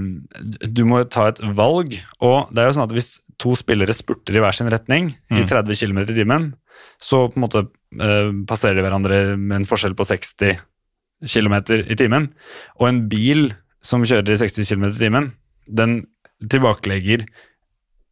Du 0.67 0.83
må 0.87 1.03
ta 1.09 1.27
et 1.31 1.39
valg, 1.55 1.93
og 2.23 2.53
det 2.53 2.63
er 2.63 2.69
jo 2.71 2.77
sånn 2.79 2.87
at 2.87 2.95
hvis 2.95 3.11
to 3.37 3.53
spillere 3.59 3.93
spurter 3.93 4.37
i 4.37 4.41
hver 4.41 4.55
sin 4.55 4.69
retning 4.71 5.11
i 5.31 5.43
Mm. 5.43 5.47
30 5.47 5.75
km 5.77 5.99
i 6.09 6.15
timen, 6.23 6.53
så 7.01 7.27
på 7.31 7.37
en 7.37 7.43
måte 7.45 7.67
eh, 8.01 8.31
passerer 8.49 8.75
de 8.75 8.81
hverandre 8.85 9.37
med 9.37 9.55
en 9.61 9.65
forskjell 9.69 9.93
på 9.95 10.05
60 10.05 10.57
km 11.25 11.53
i 11.89 11.95
timen. 11.95 12.29
Og 12.79 12.87
en 12.89 13.07
bil 13.09 13.53
som 13.81 14.03
kjører 14.07 14.33
i 14.33 14.39
60 14.41 14.67
km 14.71 14.85
i 14.89 14.97
timen, 14.99 15.31
den 15.67 15.99
tilbakelegger 16.49 17.25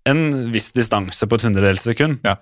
en 0.10 0.52
viss 0.54 0.72
distanse 0.76 1.26
på 1.28 1.36
et 1.40 1.46
hundredels 1.48 1.82
sekund. 1.86 2.20
Ja. 2.26 2.36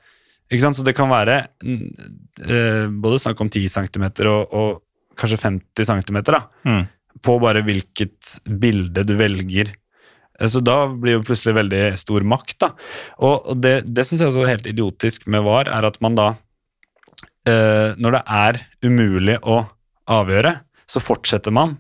Ikke 0.52 0.62
sant? 0.66 0.76
Så 0.76 0.84
det 0.84 0.96
kan 0.98 1.10
være 1.12 1.38
eh, 1.64 2.88
både 2.92 3.20
snakk 3.24 3.40
om 3.42 3.50
10 3.50 3.70
cm 3.72 4.04
og, 4.28 4.52
og 4.54 4.82
kanskje 5.20 5.40
50 5.46 5.88
cm 5.88 6.20
da, 6.28 6.42
Mm. 6.68 6.84
på 7.24 7.38
bare 7.40 7.62
hvilket 7.64 8.34
bilde 8.60 9.04
du 9.08 9.16
velger. 9.20 9.72
Eh, 10.40 10.48
Så 10.48 10.60
da 10.64 10.88
blir 10.88 11.20
jo 11.20 11.24
plutselig 11.24 11.56
veldig 11.56 11.84
stor 11.98 12.22
makt. 12.28 12.58
da. 12.60 12.72
Og, 13.20 13.48
og 13.54 13.62
det, 13.62 13.86
det 13.94 14.06
syns 14.06 14.22
jeg 14.22 14.32
også 14.34 14.44
er 14.44 14.54
helt 14.58 14.68
idiotisk 14.68 15.28
med 15.28 15.44
VAR, 15.46 15.70
er 15.72 15.86
at 15.88 16.00
man 16.02 16.16
da 16.16 16.28
eh, 17.48 17.94
Når 17.98 18.12
det 18.18 18.24
er 18.28 18.62
umulig 18.84 19.38
å 19.44 19.62
avgjøre, 20.12 20.58
så 20.88 21.00
fortsetter 21.00 21.52
man 21.56 21.78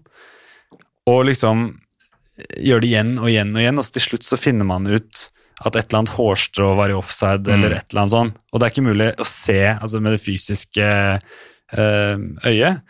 å 1.09 1.15
liksom 1.27 1.79
gjør 2.57 2.81
det 2.81 2.89
igjen 2.89 3.15
og 3.19 3.27
igjen 3.29 3.51
og 3.53 3.61
igjen, 3.61 3.77
og 3.79 3.85
så 3.85 3.93
til 3.97 4.05
slutt 4.07 4.25
så 4.25 4.37
finner 4.39 4.65
man 4.65 4.87
ut 4.89 5.29
at 5.63 5.75
et 5.77 5.85
eller 5.89 5.99
annet 6.01 6.15
hårstrå 6.17 6.71
var 6.75 6.89
i 6.89 6.95
offside, 6.97 7.45
Mm. 7.47 7.53
eller 7.53 7.75
et 7.77 7.85
eller 7.91 8.01
annet 8.01 8.11
sånt. 8.15 8.37
Og 8.51 8.59
det 8.59 8.65
er 8.67 8.73
ikke 8.73 8.87
mulig 8.89 9.09
å 9.21 9.25
se 9.27 9.59
altså 9.79 10.01
med 10.01 10.15
det 10.15 10.21
fysiske 10.23 10.87
øh, 11.77 12.23
øyet. 12.49 12.81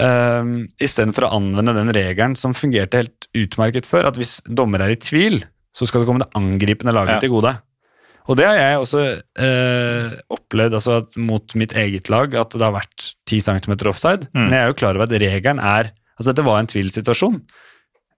Um, 0.00 0.68
Istedenfor 0.80 1.26
å 1.28 1.34
anvende 1.36 1.74
den 1.76 1.90
regelen 1.92 2.34
som 2.38 2.54
fungerte 2.56 3.02
helt 3.02 3.26
utmerket 3.36 3.84
før, 3.88 4.08
at 4.08 4.16
hvis 4.16 4.38
dommer 4.48 4.80
er 4.86 4.94
i 4.94 5.00
tvil, 5.00 5.42
så 5.76 5.84
skal 5.88 6.02
det 6.02 6.08
komme 6.08 6.24
det 6.24 6.32
angripende 6.38 6.94
laget 6.96 7.18
Ja. 7.18 7.20
til 7.20 7.30
gode. 7.34 7.52
Og 8.30 8.36
det 8.38 8.46
har 8.46 8.54
jeg 8.56 8.78
også 8.78 9.00
øh, 9.42 10.10
opplevd 10.30 10.74
altså 10.78 11.00
mot 11.18 11.54
mitt 11.58 11.72
eget 11.74 12.08
lag, 12.08 12.32
at 12.38 12.50
det 12.54 12.62
har 12.62 12.72
vært 12.76 13.14
10 13.26 13.40
cm 13.40 13.72
offside. 13.90 14.28
Mm. 14.32 14.44
Men 14.46 14.52
jeg 14.56 14.62
er 14.62 14.70
jo 14.72 14.78
klar 14.78 14.94
over 14.96 15.02
at 15.10 15.20
regelen 15.20 15.58
er 15.60 15.90
Altså, 16.22 16.30
dette 16.32 16.46
var 16.46 16.62
en 16.62 16.70
tvilsituasjon. 16.70 17.40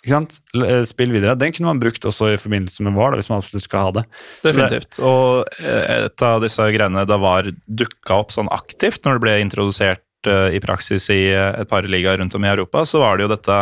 Ikke 0.04 0.12
sant? 0.12 0.36
Eh, 0.60 0.82
Spill 0.84 1.14
videre. 1.14 1.32
Den 1.40 1.54
kunne 1.56 1.70
man 1.72 1.80
brukt 1.80 2.04
også 2.04 2.34
i 2.34 2.40
forbindelse 2.40 2.84
med 2.84 2.92
VAR, 2.92 3.14
da, 3.14 3.20
hvis 3.22 3.30
man 3.32 3.40
absolutt 3.40 3.64
skal 3.64 3.86
ha 3.86 3.94
det. 3.96 4.04
Definitivt. 4.44 4.98
Og 5.00 5.48
eh, 5.64 6.04
et 6.04 6.24
av 6.28 6.44
disse 6.44 6.66
greiene 6.76 7.06
da 7.08 7.16
var 7.22 7.48
dukka 7.64 8.20
opp 8.20 8.34
sånn 8.34 8.52
aktivt 8.52 9.06
når 9.06 9.16
det 9.16 9.24
ble 9.24 9.38
introdusert 9.46 10.28
eh, 10.28 10.58
i 10.58 10.60
praksis 10.60 11.08
i 11.14 11.22
et 11.32 11.70
par 11.72 11.88
ligaer 11.88 12.20
rundt 12.20 12.36
om 12.36 12.44
i 12.44 12.52
Europa, 12.52 12.84
så 12.84 13.00
var 13.00 13.16
det 13.16 13.24
jo 13.26 13.32
dette 13.32 13.58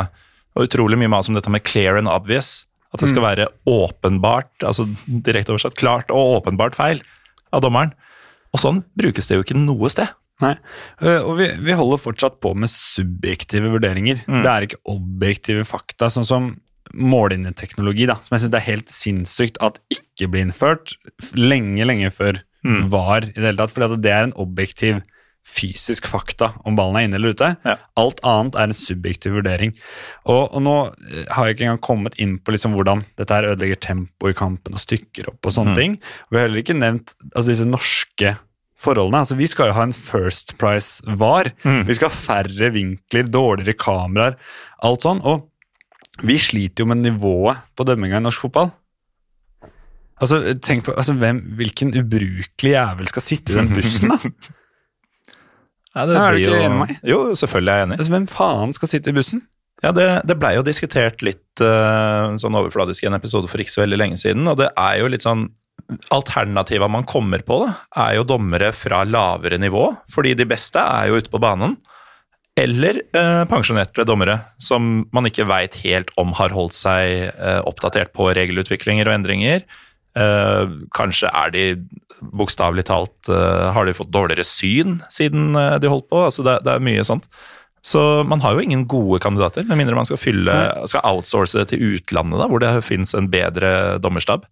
og 0.53 0.67
utrolig 0.67 0.99
mye 1.01 1.09
mas 1.15 1.31
om 1.31 1.37
dette 1.39 1.49
med 1.49 1.65
clear 1.65 1.97
and 1.97 2.11
obvious. 2.11 2.67
At 2.93 3.01
det 3.01 3.09
skal 3.09 3.25
være 3.25 3.47
åpenbart, 3.65 4.51
altså 4.69 4.85
direkte 5.09 5.55
oversatt 5.55 5.79
klart 5.81 6.11
og 6.13 6.43
åpenbart 6.43 6.75
feil 6.77 6.99
av 7.55 7.63
dommeren. 7.65 7.95
Og 8.53 8.61
sånn 8.61 8.83
brukes 9.01 9.31
det 9.31 9.39
jo 9.39 9.47
ikke 9.47 9.57
noe 9.57 9.89
sted. 9.89 10.11
Nei, 10.43 10.55
øh, 11.07 11.21
og 11.31 11.37
vi, 11.39 11.49
vi 11.63 11.73
holder 11.79 12.01
fortsatt 12.03 12.41
på 12.43 12.53
med 12.59 12.69
subjektive 12.73 13.71
vurderinger. 13.73 14.25
Mm. 14.27 14.43
Det 14.43 14.51
er 14.53 14.67
ikke 14.69 14.83
objektive 14.93 15.65
fakta, 15.69 16.11
sånn 16.13 16.27
som 16.29 16.51
mållinjeteknologi, 16.93 18.07
da, 18.11 18.19
som 18.21 18.37
jeg 18.37 18.45
syns 18.47 18.57
er 18.59 18.67
helt 18.67 18.91
sinnssykt 18.93 19.61
at 19.65 19.79
ikke 19.95 20.29
blir 20.33 20.45
innført 20.47 20.97
lenge, 21.39 21.87
lenge 21.89 22.11
før 22.15 22.43
Mm. 22.63 22.85
var 22.93 23.25
i 23.25 23.33
det 23.35 23.43
hele 23.43 23.59
tatt. 23.59 23.73
For 23.75 23.97
det 23.99 24.07
er 24.15 24.23
en 24.29 24.33
objektiv 24.39 25.01
fysisk 25.43 26.07
fakta 26.07 26.53
om 26.65 26.77
ballen 26.79 26.95
er 27.01 27.07
inne 27.09 27.17
eller 27.19 27.33
ute. 27.35 27.49
Ja. 27.67 27.73
Alt 27.99 28.21
annet 28.23 28.55
er 28.55 28.69
en 28.69 28.77
subjektiv 28.79 29.33
vurdering. 29.35 29.73
Og, 30.31 30.45
og 30.55 30.63
nå 30.63 30.75
eh, 31.11 31.25
har 31.35 31.49
jeg 31.49 31.57
ikke 31.57 31.65
engang 31.67 31.81
kommet 31.83 32.21
inn 32.23 32.37
på 32.39 32.55
liksom 32.55 32.77
hvordan 32.79 33.03
dette 33.19 33.35
her 33.35 33.49
ødelegger 33.51 33.81
tempo 33.83 34.31
i 34.31 34.37
kampen 34.39 34.79
og 34.79 34.85
stykker 34.85 35.33
opp 35.33 35.43
og 35.51 35.57
sånne 35.57 35.75
Mm. 35.75 35.81
ting. 35.81 35.97
Og 35.99 36.31
vi 36.31 36.39
har 36.39 36.47
heller 36.47 36.63
ikke 36.63 36.79
nevnt 36.79 37.17
altså, 37.35 37.49
disse 37.51 37.67
norske 37.67 38.37
forholdene. 38.83 39.23
Altså, 39.25 39.37
vi 39.39 39.47
skal 39.51 39.71
jo 39.71 39.77
ha 39.79 39.87
en 39.87 39.95
First 39.97 40.57
Price-var. 40.61 41.53
Mm. 41.65 41.85
Vi 41.89 41.97
skal 41.99 42.11
ha 42.11 42.19
færre 42.19 42.71
vinkler, 42.75 43.31
dårligere 43.33 43.77
kameraer, 43.79 44.37
alt 44.85 45.07
sånn. 45.07 45.23
Og 45.23 45.49
vi 46.27 46.37
sliter 46.43 46.85
jo 46.85 46.91
med 46.93 47.01
nivået 47.07 47.63
på 47.79 47.87
dømminga 47.89 48.19
i 48.21 48.25
norsk 48.27 48.45
fotball. 48.49 48.73
Altså, 50.23 50.43
tenk 50.63 50.85
på, 50.87 50.93
altså, 50.95 51.15
hvem, 51.19 51.41
Hvilken 51.59 51.95
ubrukelig 51.99 52.75
jævel 52.77 53.09
skal 53.11 53.25
sitte 53.27 53.55
i 53.55 53.57
den 53.59 53.73
bussen, 53.79 54.13
da? 54.13 54.19
Ja, 55.93 56.05
Er 56.07 56.37
du 56.37 56.39
ikke 56.41 56.51
jo- 56.53 56.61
enig 56.61 56.71
med 56.77 56.81
meg? 56.87 56.93
Jo, 57.05 57.19
selvfølgelig 57.37 57.73
er 57.73 57.81
jeg 57.83 57.87
enig. 57.89 57.99
Altså, 58.01 58.13
hvem 58.15 58.29
faen 58.31 58.73
skal 58.77 58.89
sitte 58.93 59.11
i 59.13 59.17
bussen? 59.17 59.43
Ja, 59.83 59.91
Det, 59.93 60.07
det 60.31 60.37
blei 60.39 60.55
jo 60.55 60.63
diskutert 60.63 61.25
litt 61.27 61.61
uh, 61.61 62.31
sånn 62.39 62.55
overfladisk 62.55 63.03
i 63.03 63.09
en 63.11 63.17
episode 63.19 63.51
for 63.51 63.59
ikke 63.61 63.73
så 63.75 63.83
veldig 63.83 63.99
lenge 63.99 64.17
siden, 64.21 64.47
og 64.49 64.61
det 64.61 64.69
er 64.79 65.01
jo 65.03 65.09
litt 65.11 65.25
sånn 65.27 65.49
Alternativa 66.15 66.89
man 66.91 67.07
kommer 67.09 67.43
på, 67.47 67.63
da, 67.65 67.73
er 68.07 68.19
jo 68.19 68.29
dommere 68.29 68.73
fra 68.77 69.03
lavere 69.09 69.59
nivå, 69.61 69.89
fordi 70.13 70.35
de 70.39 70.47
beste 70.49 70.83
er 70.83 71.11
jo 71.11 71.21
ute 71.23 71.33
på 71.33 71.41
banen. 71.43 71.77
Eller 72.59 73.01
eh, 73.17 73.45
pensjonerte 73.49 74.05
dommere 74.05 74.43
som 74.61 75.07
man 75.15 75.29
ikke 75.29 75.47
veit 75.49 75.79
helt 75.87 76.11
om 76.21 76.35
har 76.37 76.53
holdt 76.53 76.77
seg 76.77 77.31
eh, 77.33 77.61
oppdatert 77.65 78.13
på 78.13 78.29
regelutviklinger 78.37 79.09
og 79.09 79.17
endringer. 79.17 79.65
Eh, 80.13 80.75
kanskje 80.93 81.31
er 81.33 81.55
de 81.55 81.65
bokstavelig 82.37 82.85
talt 82.85 83.31
eh, 83.33 83.71
Har 83.73 83.89
de 83.89 83.95
fått 83.97 84.11
dårligere 84.13 84.45
syn 84.45 84.99
siden 85.09 85.57
eh, 85.57 85.79
de 85.81 85.89
holdt 85.89 86.11
på? 86.13 86.27
Altså 86.27 86.45
det, 86.45 86.59
det 86.67 86.75
er 86.75 86.85
mye 86.85 87.07
sånt. 87.09 87.31
Så 87.83 88.23
man 88.29 88.45
har 88.45 88.55
jo 88.55 88.63
ingen 88.63 88.85
gode 88.87 89.19
kandidater, 89.25 89.65
med 89.67 89.81
mindre 89.81 89.97
man 89.97 90.07
skal 90.07 90.21
fylle, 90.21 90.55
skal 90.87 91.03
outsource 91.09 91.57
det 91.59 91.73
til 91.73 91.97
utlandet, 91.97 92.39
da, 92.39 92.47
hvor 92.47 92.63
det 92.63 92.77
fins 92.87 93.17
en 93.19 93.27
bedre 93.33 93.97
dommerstab. 93.99 94.45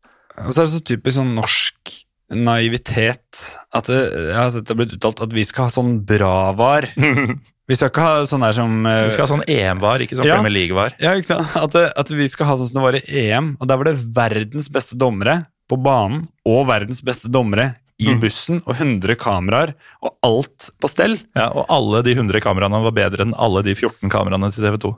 Og 0.46 0.52
så 0.54 0.62
er 0.62 0.68
det 0.68 0.74
så 0.76 0.82
typisk 0.92 1.16
sånn 1.18 1.34
norsk 1.36 1.94
naivitet 2.30 3.40
at 3.74 3.88
det, 3.90 3.98
jeg 4.30 4.36
har 4.38 4.52
sett 4.54 4.66
det 4.68 4.74
har 4.74 4.78
blitt 4.82 4.94
uttalt 4.96 5.22
at 5.24 5.32
vi 5.34 5.42
skal 5.48 5.66
ha 5.68 5.72
sånn 5.74 5.96
bra-var. 6.06 6.86
Vi 7.70 7.76
skal 7.78 7.92
ikke 7.92 8.02
ha 8.02 8.22
sånn 8.26 8.42
der 8.42 8.54
som 8.56 8.72
eh, 8.90 9.04
Vi 9.06 9.12
skal 9.14 9.22
ha 9.28 9.30
sånn 9.30 9.44
EM-var, 9.46 10.02
ikke 10.02 10.16
sånn 10.18 10.26
Ja. 10.26 10.40
Premier 10.40 10.50
League-var. 10.56 10.96
Ja, 10.98 11.12
ikke 11.14 11.28
sant? 11.28 11.52
At, 11.54 11.70
det, 11.76 11.84
at 12.02 12.08
vi 12.10 12.26
skal 12.26 12.48
ha 12.48 12.56
sånn 12.58 12.66
som 12.66 12.80
det 12.80 12.82
var 12.82 12.96
i 12.98 13.02
EM, 13.28 13.52
og 13.62 13.68
der 13.70 13.78
var 13.78 13.86
det 13.86 13.92
verdens 14.16 14.66
beste 14.74 14.98
dommere 14.98 15.36
på 15.70 15.78
banen 15.78 16.24
og 16.50 16.64
verdens 16.66 16.98
beste 17.06 17.30
dommere 17.30 17.76
i 18.00 18.08
Mm. 18.10 18.18
bussen 18.24 18.58
og 18.64 18.74
100 18.74 19.14
kameraer 19.22 19.74
og 20.02 20.16
alt 20.26 20.70
på 20.82 20.88
stell. 20.90 21.14
Ja, 21.36 21.46
og 21.52 21.68
alle 21.70 22.00
de 22.02 22.14
100 22.16 22.40
kameraene 22.42 22.82
var 22.88 22.94
bedre 22.96 23.22
enn 23.28 23.36
alle 23.38 23.62
de 23.62 23.76
14 23.76 24.10
kameraene 24.10 24.50
til 24.50 24.64
TV 24.66 24.78
2. 24.88 24.92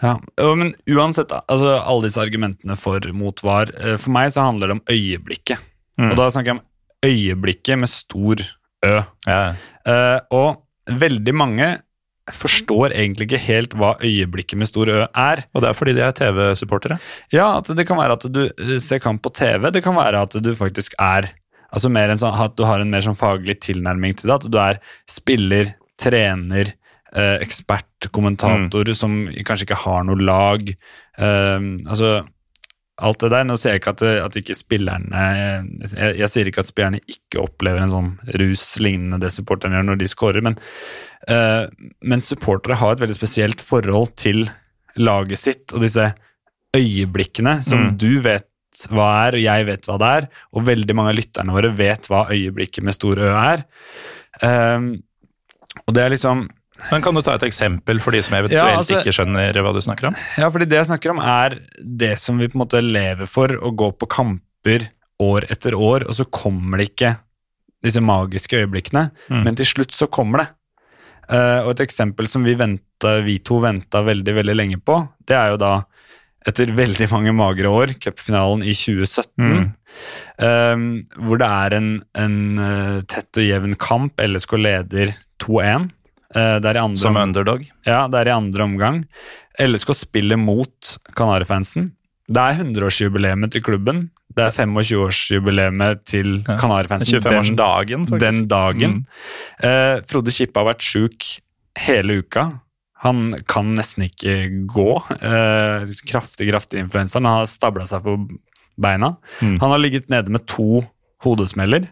Ja, 0.00 0.14
Men 0.56 0.74
uansett, 0.88 1.32
altså 1.32 1.74
alle 1.76 2.08
disse 2.08 2.22
argumentene 2.22 2.76
for 2.80 3.04
mot 3.12 3.42
var, 3.44 3.72
eh, 3.76 3.98
for 4.00 4.14
meg 4.14 4.32
så 4.32 4.46
handler 4.48 4.70
det 4.70 4.78
om 4.78 4.86
øyeblikket. 4.88 5.60
Mm. 6.00 6.12
Og 6.12 6.16
da 6.16 6.30
snakker 6.32 6.54
jeg 6.54 6.58
om 6.58 6.66
øyeblikket 7.10 7.78
med 7.82 7.92
stor 7.92 8.42
Ø. 8.80 8.96
Ja. 9.28 9.40
Uh, 9.84 10.18
og 10.32 10.96
veldig 11.00 11.34
mange 11.36 11.66
forstår 12.30 12.94
egentlig 12.94 13.26
ikke 13.26 13.42
helt 13.42 13.74
hva 13.76 13.90
øyeblikket 14.00 14.60
med 14.60 14.70
stor 14.70 14.88
Ø 14.88 15.02
er. 15.04 15.44
Og 15.52 15.62
det 15.62 15.68
er 15.70 15.76
fordi 15.76 15.94
de 15.98 16.04
er 16.06 16.16
TV-supportere. 16.16 16.96
Ja, 17.34 17.58
at 17.58 17.68
det 17.76 17.86
kan 17.88 18.00
være 18.00 18.16
at 18.16 18.24
du 18.32 18.44
eh, 18.46 18.78
ser 18.80 19.02
kamp 19.02 19.22
på 19.24 19.34
TV, 19.34 19.68
det 19.74 19.84
kan 19.84 19.98
være 19.98 20.24
at 20.26 20.38
du 20.40 20.54
faktisk 20.56 20.96
er 20.98 21.32
Altså 21.70 21.86
mer 21.86 22.10
en 22.10 22.18
sånn, 22.18 22.34
at 22.34 22.56
du 22.58 22.64
har 22.66 22.82
en 22.82 22.90
mer 22.90 23.04
sånn 23.04 23.14
faglig 23.14 23.54
tilnærming 23.62 24.16
til 24.18 24.26
det. 24.26 24.40
At 24.40 24.46
du 24.50 24.56
er 24.58 24.80
spiller, 25.06 25.68
trener, 26.02 26.72
eh, 27.14 27.36
ekspert, 27.44 28.10
kommentator 28.14 28.90
som 28.94 29.24
kanskje 29.46 29.68
ikke 29.68 29.82
har 29.84 30.04
noe 30.08 30.20
lag. 30.20 30.68
Eh, 31.18 31.58
altså 31.86 32.20
alt 33.00 33.20
det 33.22 33.30
der. 33.32 33.44
Nå 33.48 33.56
sier 33.56 33.72
jeg 33.74 33.80
ikke 33.80 33.94
at, 33.96 34.02
at 34.26 34.34
ikke 34.36 34.54
spillerne 34.58 35.20
jeg, 35.88 36.16
jeg 36.20 36.28
sier 36.28 36.50
ikke 36.50 36.60
at 36.60 36.68
spillerne 36.68 37.00
ikke 37.08 37.40
opplever 37.40 37.80
en 37.80 37.92
sånn 37.94 38.10
rus 38.36 38.64
lignende 38.82 39.22
det 39.22 39.30
supporterne 39.32 39.78
gjør 39.78 39.86
når 39.88 40.00
de 40.02 40.08
scorer, 40.10 40.44
men, 40.44 40.58
eh, 41.28 41.64
men 42.04 42.20
supportere 42.20 42.76
har 42.76 42.92
et 42.92 43.00
veldig 43.00 43.16
spesielt 43.16 43.64
forhold 43.64 44.12
til 44.20 44.50
laget 45.00 45.40
sitt 45.40 45.72
og 45.72 45.80
disse 45.86 46.10
øyeblikkene 46.76 47.62
som 47.64 47.86
Mm. 47.88 47.96
du 47.98 48.20
vet 48.20 48.46
hva 48.92 49.08
er, 49.26 49.34
og 49.34 49.42
jeg 49.42 49.66
vet 49.66 49.86
hva 49.88 49.96
det 49.98 50.10
er, 50.20 50.28
og 50.54 50.66
veldig 50.68 50.94
mange 50.94 51.10
av 51.10 51.18
lytterne 51.18 51.52
våre 51.56 51.72
vet 51.76 52.06
hva 52.06 52.28
øyeblikket 52.30 52.84
med 52.86 52.94
stor 52.94 53.18
Ø 53.18 53.30
er. 53.32 53.64
Um, 54.44 55.02
og 55.86 55.94
det 55.94 56.04
er 56.04 56.12
liksom 56.14 56.48
Men 56.90 57.02
kan 57.04 57.14
du 57.14 57.22
ta 57.22 57.34
et 57.36 57.44
eksempel 57.48 58.00
for 58.02 58.10
de 58.16 58.22
som 58.22 58.34
eventuelt 58.38 58.52
Ja, 58.72 58.76
altså- 58.78 59.00
ikke 59.00 59.12
skjønner 59.14 59.52
hva 59.62 59.72
du 59.74 59.80
snakker 59.84 60.08
om? 60.08 60.14
Ja, 60.38 60.48
fordi 60.50 60.66
det 60.68 60.78
jeg 60.80 60.86
snakker 60.90 61.10
om 61.14 61.18
er 61.22 61.58
det 61.78 62.18
som 62.18 62.38
vi 62.38 62.48
på 62.48 62.56
en 62.58 62.64
måte 62.66 62.80
lever 62.82 63.26
for, 63.28 63.48
å 63.48 63.70
gå 63.74 63.90
på 63.98 64.08
kamper 64.08 64.88
år 65.20 65.44
etter 65.50 65.72
år, 65.76 66.06
og 66.08 66.14
så 66.16 66.24
kommer 66.30 66.78
det 66.78 66.90
ikke 66.96 67.16
disse 67.84 68.00
magiske 68.00 68.56
øyeblikkene, 68.60 69.10
Mm. 69.30 69.44
men 69.44 69.54
til 69.56 69.66
slutt 69.66 69.92
så 69.92 70.08
kommer 70.10 70.38
det. 70.38 70.48
Uh, 71.30 71.62
og 71.64 71.70
et 71.78 71.86
eksempel 71.86 72.26
som 72.28 72.42
vi, 72.42 72.54
ventet, 72.54 73.24
vi 73.24 73.38
to 73.38 73.60
venta 73.60 74.02
veldig, 74.02 74.34
veldig 74.34 74.56
lenge 74.56 74.80
på, 74.82 75.08
det 75.26 75.36
er 75.36 75.50
jo 75.52 75.56
da 75.58 75.84
etter 76.46 76.66
veldig 76.74 77.08
mange 77.10 77.32
magre 77.36 77.68
år, 77.70 77.94
cupfinalen 78.00 78.64
i 78.64 78.72
2017, 78.72 79.30
Mm. 79.38 79.72
um, 80.38 81.02
hvor 81.26 81.38
det 81.38 81.46
er 81.48 81.76
en, 81.76 82.02
en 82.14 82.58
eh, 82.58 83.00
tett 83.02 83.36
og 83.36 83.44
jevn 83.44 83.74
kamp. 83.76 84.16
LSK 84.18 84.56
leder 84.58 85.14
2-1. 85.38 85.90
Eh, 86.34 86.56
andre 86.62 86.96
Som 86.96 87.16
underdog? 87.16 87.64
ja, 87.86 88.06
det 88.08 88.20
er 88.20 88.28
i 88.28 88.36
andre 88.36 88.62
omgang. 88.64 89.04
LSK 89.58 89.94
spiller 89.94 90.36
mot 90.38 90.96
Kanarifansen. 91.16 91.92
Det 92.30 92.38
er 92.38 92.60
100-årsjubileet 92.62 93.50
til 93.50 93.62
klubben. 93.66 94.10
Det 94.30 94.44
er 94.44 94.52
25-årsjubileet 94.54 96.04
til 96.06 96.44
Ja. 96.46 96.56
Kanarifansen 96.56 97.20
den, 97.20 97.22
25-årsdagen, 97.22 98.06
faktisk. 98.08 98.20
den 98.20 98.48
dagen. 98.48 98.90
Mm. 99.62 99.66
Eh, 99.66 100.00
Frode 100.06 100.30
Kippe 100.30 100.60
har 100.60 100.74
vært 100.74 100.86
sjuk 100.86 101.40
hele 101.76 102.20
uka. 102.22 102.60
Han 103.02 103.34
kan 103.48 103.74
nesten 103.74 104.04
ikke 104.06 104.66
gå. 104.68 105.02
Eh, 105.10 105.86
kraftig, 106.06 106.50
kraftig 106.52 106.78
influensa, 106.78 107.18
men 107.20 107.30
han 107.32 107.38
har 107.40 107.46
stabla 107.46 107.86
seg 107.86 108.02
på 108.04 108.16
beina. 108.78 109.16
Mm. 109.40 109.58
Han 109.60 109.70
har 109.70 109.78
ligget 109.78 110.08
nede 110.08 110.28
med 110.30 110.46
to 110.46 110.84
hodesmeller. 111.24 111.88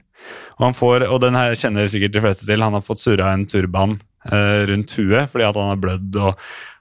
Og, 0.58 0.64
han 0.66 0.74
får, 0.74 1.06
og 1.08 1.20
den 1.22 1.34
her 1.34 1.54
kjenner 1.54 1.86
sikkert 1.88 2.12
de 2.12 2.20
fleste 2.20 2.46
til. 2.46 2.62
Han 2.62 2.72
har 2.74 2.80
fått 2.84 3.00
surra 3.00 3.32
en 3.32 3.46
turban 3.46 3.98
rundt 4.26 4.92
huet 4.98 5.30
fordi 5.30 5.44
at 5.46 5.56
han 5.56 5.70
har 5.70 5.82
blødd. 5.82 6.16
Og, 6.20 6.40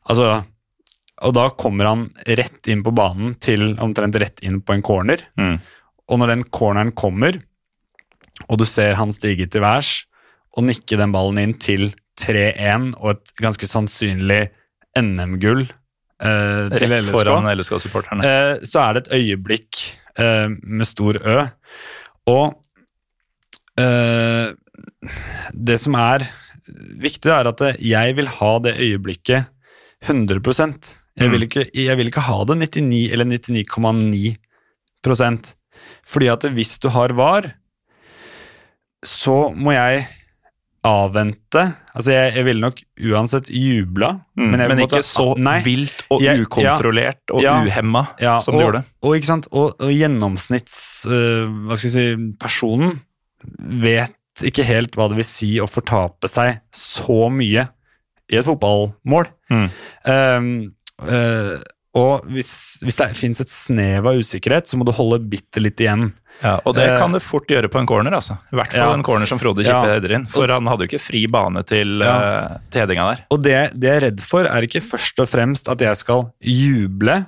altså, 0.10 0.30
og 1.26 1.34
da 1.38 1.48
kommer 1.58 1.90
han 1.90 2.06
rett 2.26 2.70
inn 2.70 2.84
på 2.86 2.94
banen 2.98 3.36
til 3.42 3.76
omtrent 3.84 4.18
rett 4.22 4.42
inn 4.46 4.60
på 4.62 4.76
en 4.76 4.84
corner. 4.86 5.24
Mm. 5.40 5.58
Og 6.08 6.22
når 6.22 6.34
den 6.34 6.44
corneren 6.54 6.94
kommer, 6.98 7.40
og 8.48 8.60
du 8.62 8.66
ser 8.70 8.98
han 9.00 9.14
stige 9.16 9.48
til 9.50 9.64
værs 9.66 10.06
og 10.58 10.68
nikke 10.68 10.98
den 11.00 11.14
ballen 11.14 11.42
inn 11.42 11.56
til 11.62 11.90
3-1 12.22 12.94
og 12.98 13.12
et 13.16 13.34
ganske 13.42 13.70
sannsynlig 13.70 14.48
NM-gull 14.98 15.66
eh, 15.68 16.64
til 16.74 16.90
Rett 16.90 17.04
LSK, 17.04 17.14
foran 17.14 17.50
LSK-supporterne. 17.54 18.26
eh, 18.26 18.54
så 18.66 18.86
er 18.86 18.98
det 18.98 19.04
et 19.06 19.12
øyeblikk 19.20 19.82
eh, 20.18 20.48
med 20.50 20.90
stor 20.90 21.20
Ø. 21.22 21.38
Og 22.34 22.58
eh, 23.82 24.54
det 25.54 25.78
som 25.82 25.98
er 26.02 26.26
viktig, 26.78 27.32
er 27.34 27.48
at 27.52 27.62
jeg 27.82 28.16
vil 28.18 28.28
ha 28.40 28.52
det 28.60 28.76
øyeblikket 28.78 29.46
100 30.06 30.40
jeg 31.18 31.30
vil, 31.32 31.40
Mm. 31.40 31.44
ikke, 31.50 31.64
jeg 31.74 31.98
vil 31.98 32.08
ikke 32.12 32.22
ha 32.28 32.44
det 32.46 32.58
99 32.62 33.12
eller 33.12 33.26
99,9% 33.26 35.56
Fordi 36.06 36.28
at 36.30 36.42
hvis 36.54 36.80
du 36.82 36.90
har 36.90 37.10
var, 37.18 37.54
så 39.06 39.50
må 39.56 39.72
jeg 39.74 40.08
avvente 40.88 41.64
Altså, 41.98 42.12
jeg, 42.14 42.34
jeg 42.38 42.46
ville 42.46 42.62
nok 42.62 42.78
uansett 43.10 43.50
jubla, 43.50 44.12
Mm. 44.38 44.52
men, 44.52 44.60
Men 44.60 44.78
måtte- 44.78 44.98
ikke 45.00 45.04
så 45.04 45.36
Nei. 45.38 45.62
vilt 45.64 46.04
og 46.12 46.22
Jeg- 46.22 46.40
ukontrollert 46.46 47.32
og 47.34 47.42
Ja. 47.42 47.62
uhemma 47.64 48.08
Ja, 48.22 48.38
som 48.40 48.54
og, 48.56 48.60
du 48.60 48.64
gjorde. 48.66 48.84
Og, 49.02 49.16
og, 49.52 49.76
og 49.82 49.90
gjennomsnitts... 49.92 51.06
Uh, 51.08 51.48
hva 51.66 51.76
skal 51.76 51.90
jeg 51.90 51.92
si 51.92 52.16
Personen 52.40 53.02
vet 53.82 54.14
ikke 54.46 54.66
helt 54.68 54.96
hva 54.98 55.08
det 55.10 55.18
vil 55.22 55.26
si 55.28 55.56
å 55.64 55.68
fortape 55.70 56.30
seg 56.30 56.60
så 56.76 57.30
mye 57.34 57.68
i 58.30 58.36
et 58.38 58.46
fotballmål. 58.46 59.30
Mm. 59.50 59.68
Um, 60.06 60.52
uh, 61.08 61.58
Og 61.98 62.28
hvis, 62.30 62.50
hvis 62.84 62.98
det 63.00 63.08
fins 63.18 63.40
et 63.42 63.50
snev 63.50 64.06
av 64.06 64.20
usikkerhet, 64.20 64.68
så 64.70 64.78
må 64.78 64.86
du 64.86 64.92
holde 64.94 65.18
bitte 65.32 65.58
litt 65.64 65.80
igjen. 65.82 66.12
Ja, 66.44 66.60
og 66.68 66.76
det 66.78 66.84
Eh, 66.92 66.98
kan 67.00 67.12
du 67.16 67.18
fort 67.24 67.48
gjøre 67.50 67.72
på 67.74 67.80
en 67.80 67.88
corner, 67.90 68.14
altså. 68.14 68.36
I 68.54 68.56
hvert 68.60 68.72
fall 68.76 68.92
Ja. 68.92 68.94
en 68.94 69.02
corner 69.08 69.26
som 69.26 69.40
Frode 69.40 69.64
Kippe 69.66 69.96
Ja. 69.96 70.16
inn. 70.20 70.28
For 70.30 70.46
han 70.48 70.68
hadde 70.68 70.86
jo 70.86 70.92
ikke 70.92 71.02
fri 71.02 71.26
bane 71.26 71.64
til, 71.66 71.98
Ja. 72.04 72.18
Uh, 72.52 72.58
til 72.70 72.82
headinga 72.84 73.16
der. 73.16 73.24
Og 73.32 73.42
det, 73.42 73.56
det 73.80 73.90
jeg 73.90 73.96
er 73.98 74.06
redd 74.12 74.22
for, 74.22 74.46
er 74.46 74.62
ikke 74.62 74.84
først 74.86 75.18
og 75.20 75.28
fremst 75.28 75.68
at 75.74 75.80
jeg 75.80 75.98
skal 75.98 76.30
juble, 76.44 77.26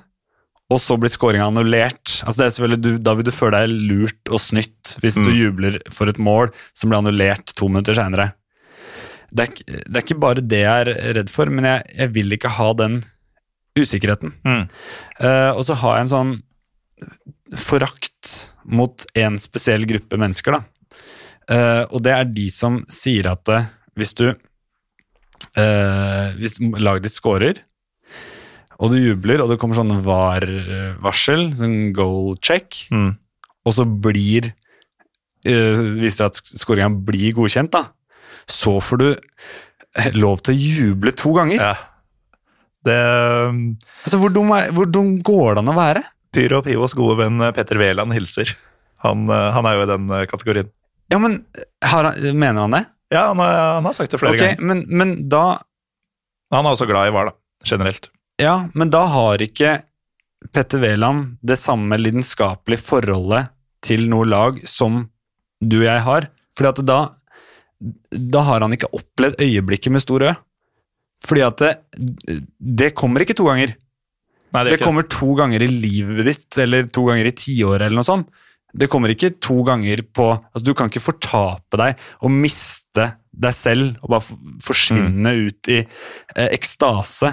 og 0.70 0.78
så 0.78 0.96
blir 1.00 1.10
scoringa 1.10 1.48
annullert. 1.50 2.20
Altså 2.28 2.46
du, 2.78 2.92
Da 2.98 3.14
vil 3.18 3.26
du 3.26 3.32
føle 3.34 3.64
deg 3.64 3.72
lurt 3.90 4.30
og 4.30 4.38
snytt 4.40 4.96
hvis 5.02 5.16
du 5.18 5.30
Mm. 5.30 5.38
jubler 5.38 5.78
for 5.90 6.08
et 6.08 6.18
mål 6.18 6.52
som 6.74 6.90
blir 6.90 7.00
annullert 7.00 7.54
to 7.58 7.68
minutter 7.68 7.94
seinere. 7.94 8.34
Det, 9.32 9.48
det 9.66 9.96
er 9.96 10.02
ikke 10.02 10.20
bare 10.20 10.42
det 10.42 10.62
jeg 10.62 10.86
er 10.86 11.14
redd 11.14 11.30
for, 11.30 11.46
men 11.50 11.64
jeg, 11.64 11.82
jeg 11.98 12.14
vil 12.14 12.32
ikke 12.32 12.50
ha 12.56 12.72
den 12.74 13.02
usikkerheten. 13.78 14.32
Mm. 14.44 14.64
Uh, 15.22 15.52
og 15.54 15.64
så 15.66 15.74
har 15.78 15.96
jeg 15.96 16.06
en 16.06 16.14
sånn 16.14 16.32
forakt 17.58 18.50
mot 18.64 19.06
en 19.18 19.38
spesiell 19.42 19.86
gruppe 19.88 20.18
mennesker, 20.20 20.58
da. 20.58 20.62
Uh, 21.50 21.84
og 21.90 22.02
det 22.06 22.12
er 22.14 22.28
de 22.30 22.46
som 22.54 22.84
sier 22.92 23.26
at 23.30 23.48
eh, 23.50 23.64
hvis 23.98 24.12
du 24.14 24.28
uh, 24.30 24.36
Hvis 26.38 26.60
laget 26.60 27.08
ditt 27.08 27.14
scorer, 27.16 27.62
og 28.80 28.90
du 28.94 28.96
jubler, 28.96 29.42
og 29.44 29.50
det 29.52 29.58
kommer 29.60 29.76
sånn 29.76 29.92
VAR-varsel, 30.04 31.50
sånn 31.58 31.92
goal 31.96 32.36
check, 32.40 32.86
Mm. 32.90 33.10
og 33.66 33.74
så 33.76 33.84
blir 33.84 34.50
øh, 35.46 35.82
Viser 36.00 36.26
at 36.30 36.40
skåringa 36.40 36.90
blir 37.04 37.34
godkjent, 37.36 37.70
da, 37.72 37.86
så 38.48 38.78
får 38.82 38.98
du 39.02 39.08
eh, 39.12 40.10
lov 40.16 40.40
til 40.44 40.54
å 40.54 40.58
juble 40.60 41.12
to 41.16 41.32
ganger. 41.36 41.60
Ja. 41.60 41.74
Det 42.84 42.96
um, 43.50 43.76
Altså, 44.06 44.18
hvor 44.22 44.32
dum, 44.32 44.50
er, 44.56 44.70
hvor 44.72 44.88
dum 44.88 45.18
går 45.20 45.54
det 45.58 45.62
an 45.64 45.72
å 45.72 45.76
være? 45.76 46.02
Pyro 46.32 46.60
og 46.62 46.64
Pivos 46.68 46.94
gode 46.96 47.18
venn 47.20 47.40
eh, 47.44 47.52
Petter 47.56 47.76
Wæland 47.80 48.14
hilser. 48.16 48.54
Han, 49.04 49.26
eh, 49.28 49.48
han 49.56 49.66
er 49.68 49.76
jo 49.76 49.82
i 49.84 49.90
den 49.90 50.06
eh, 50.16 50.24
kategorien. 50.30 50.70
Ja, 51.12 51.18
men 51.20 51.40
har 51.84 52.06
han, 52.12 52.20
Mener 52.38 52.64
han 52.64 52.76
det? 52.78 52.84
Ja, 53.12 53.26
han, 53.32 53.40
har- 53.42 53.74
han 53.80 53.84
har 53.88 53.96
sagt 53.96 54.12
det 54.14 54.20
flere 54.22 54.36
okay, 54.38 54.54
ganger. 54.54 54.64
men, 54.70 54.84
men 54.88 55.28
da 55.28 55.58
Han 56.54 56.64
er 56.66 56.72
også 56.76 56.86
glad 56.88 57.08
i 57.10 57.14
VAR, 57.14 57.32
da. 57.32 57.36
Generelt. 57.66 58.08
Ja, 58.40 58.56
men 58.74 58.90
da 58.92 59.04
har 59.12 59.42
ikke 59.44 59.80
Petter 60.54 60.80
Wæland 60.80 61.36
det 61.44 61.58
samme 61.60 61.98
lidenskapelige 62.00 62.80
forholdet 62.80 63.50
til 63.84 64.06
noe 64.08 64.28
lag 64.28 64.60
som 64.68 65.02
du 65.60 65.82
og 65.82 65.88
jeg 65.88 66.04
har. 66.06 66.30
Fordi 66.56 66.70
at 66.72 66.86
da 66.88 67.00
Da 68.12 68.42
har 68.44 68.60
han 68.60 68.72
ikke 68.76 68.90
opplevd 68.92 69.40
øyeblikket 69.40 69.92
med 69.92 70.02
stor 70.04 70.24
Ø. 70.28 70.32
Fordi 71.24 71.40
at 71.44 71.60
det, 71.60 71.70
det 72.60 72.94
kommer 72.96 73.20
ikke 73.24 73.36
to 73.36 73.46
ganger. 73.48 73.72
Nei, 74.52 74.64
Det 74.64 74.72
det 74.72 74.84
kommer 74.84 75.06
to 75.08 75.34
ganger 75.38 75.62
i 75.62 75.68
livet 75.68 76.26
ditt, 76.26 76.58
eller 76.58 76.88
to 76.92 77.04
ganger 77.06 77.28
i 77.28 77.32
tiåret, 77.36 77.86
eller 77.86 78.00
noe 78.00 78.08
sånt. 78.08 78.28
Det 78.72 78.88
kommer 78.90 79.12
ikke 79.12 79.32
to 79.42 79.62
ganger 79.66 80.02
på 80.14 80.28
altså 80.30 80.64
Du 80.64 80.74
kan 80.74 80.90
ikke 80.90 81.02
fortape 81.02 81.78
deg 81.80 81.96
og 82.22 82.30
miste 82.30 83.08
deg 83.30 83.54
selv 83.56 83.96
og 84.02 84.12
bare 84.12 84.22
forsvinne 84.22 84.60
forsvinne 84.62 85.32
ut 85.48 85.70
i 85.72 85.78
eh, 85.80 86.50
ekstase. 86.50 87.32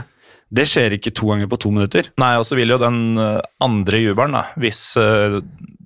Det 0.53 0.63
skjer 0.69 0.93
ikke 0.95 1.11
to 1.11 1.27
ganger 1.31 1.49
på 1.51 1.57
to 1.59 1.71
minutter. 1.75 2.07
Nei, 2.21 2.33
og 2.39 2.45
så 2.47 2.55
vil 2.55 2.71
jo 2.71 2.77
den 2.79 3.17
eh, 3.19 3.41
andre 3.63 3.99
jubelen, 3.99 4.37
da, 4.37 4.45
hvis 4.61 4.79
eh, 5.01 5.39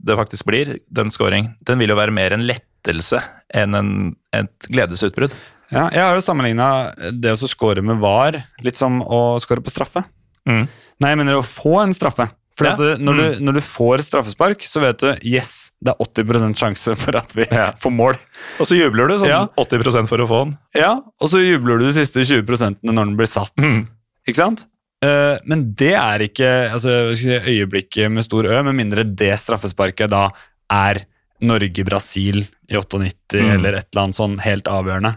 det 0.06 0.18
faktisk 0.20 0.46
blir 0.50 0.76
den 0.94 1.10
scoring, 1.14 1.52
den 1.66 1.80
vil 1.82 1.90
jo 1.94 1.98
være 1.98 2.14
mer 2.14 2.34
en 2.36 2.46
lettelse 2.46 3.22
enn 3.58 3.74
en, 3.78 3.90
et 4.38 4.70
gledesutbrudd. 4.70 5.34
Ja, 5.72 5.88
jeg 5.94 6.04
har 6.04 6.18
jo 6.18 6.24
sammenligna 6.26 6.68
det 7.16 7.32
å 7.34 7.48
score 7.50 7.82
med 7.86 8.02
VAR 8.04 8.38
litt 8.66 8.78
som 8.78 9.00
å 9.02 9.40
score 9.42 9.64
på 9.64 9.72
straffe. 9.74 10.04
Mm. 10.50 10.66
Nei, 11.02 11.12
jeg 11.14 11.20
mener 11.22 11.38
å 11.40 11.46
få 11.48 11.78
en 11.86 11.94
straffe. 11.98 12.28
For 12.58 12.68
Ja. 12.68 12.74
når, 13.00 13.16
du, 13.16 13.38
når 13.48 13.56
du 13.56 13.62
får 13.64 14.02
straffespark, 14.04 14.62
så 14.68 14.82
vet 14.84 15.00
du 15.00 15.08
yes, 15.26 15.72
det 15.82 15.94
er 15.94 16.02
80% 16.04 16.60
sjanse 16.60 16.98
for 17.00 17.16
at 17.18 17.32
vi 17.38 17.46
Ja. 17.56 17.70
får 17.80 17.94
mål. 17.96 18.18
Og 18.60 18.68
så 18.68 18.76
jubler 18.76 19.08
du 19.08 19.16
sånn 19.22 19.32
Ja. 19.32 19.46
80% 19.58 20.10
for 20.12 20.20
å 20.22 20.28
få 20.30 20.42
den. 20.44 20.58
Ja, 20.78 20.98
og 21.00 21.32
så 21.32 21.40
jubler 21.42 21.80
du 21.80 21.88
de 21.88 21.94
siste 21.96 22.20
20% 22.28 22.84
når 22.84 23.00
den 23.06 23.16
blir 23.18 23.32
satt. 23.32 23.54
Mm. 23.58 23.88
Ikke 24.30 24.42
sant? 24.44 24.66
Eh, 25.02 25.38
men 25.50 25.64
det 25.80 25.94
er 25.98 26.22
ikke 26.28 26.50
altså, 26.76 27.16
si, 27.18 27.32
øyeblikket 27.34 28.12
med 28.14 28.26
stor 28.28 28.46
Ø, 28.46 28.60
med 28.68 28.78
mindre 28.78 29.04
det 29.04 29.34
straffesparket 29.42 30.12
da 30.14 30.28
er 30.72 31.02
Norge-Brasil 31.42 32.44
i 32.70 32.78
98 32.78 33.40
Mm. 33.42 33.50
eller 33.56 33.80
et 33.80 33.88
eller 33.90 34.04
annet 34.04 34.18
sånn 34.20 34.36
helt 34.44 34.68
avgjørende. 34.70 35.16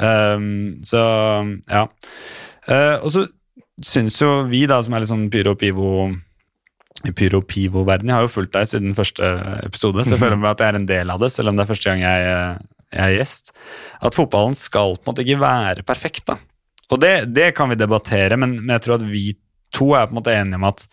Um, 0.00 0.78
så 0.86 1.02
ja. 1.68 1.82
Uh, 2.70 2.96
og 3.02 3.10
så 3.12 3.24
syns 3.84 4.16
jo 4.22 4.30
vi, 4.48 4.62
da, 4.70 4.78
som 4.82 4.94
er 4.94 5.02
litt 5.04 5.10
sånn 5.10 5.28
pyro-pivo 5.32 6.14
pyro-pivo-verden. 7.14 8.08
Jeg 8.10 8.16
har 8.16 8.24
jo 8.26 8.32
fulgt 8.32 8.54
deg 8.56 8.66
siden 8.70 8.96
første 8.96 9.28
episode, 9.66 10.02
så 10.04 10.16
jeg 10.16 10.22
føler 10.22 10.38
meg 10.40 10.50
at 10.54 10.64
jeg 10.64 10.72
er 10.72 10.78
en 10.80 10.88
del 10.88 11.12
av 11.14 11.20
det, 11.22 11.30
selv 11.34 11.52
om 11.52 11.58
det 11.58 11.64
er 11.66 11.70
første 11.70 11.92
gang 11.92 12.02
jeg, 12.02 12.32
eh, 12.32 12.86
jeg 12.96 13.04
er 13.04 13.16
gjest. 13.20 13.52
At 14.08 14.18
fotballen 14.18 14.56
skal 14.58 14.96
på 14.96 15.04
en 15.04 15.12
måte 15.12 15.26
ikke 15.26 15.40
være 15.42 15.84
perfekt, 15.86 16.24
da. 16.30 16.38
Og 16.92 17.00
det, 17.02 17.14
det 17.36 17.50
kan 17.56 17.70
vi 17.70 17.78
debattere, 17.78 18.38
men, 18.40 18.58
jeg 18.68 18.84
tror 18.84 18.98
at 18.98 19.06
vi 19.08 19.32
to 19.74 19.92
er 19.96 20.08
på 20.08 20.14
en 20.14 20.20
måte 20.20 20.34
enige 20.34 20.60
om 20.60 20.68
at 20.70 20.86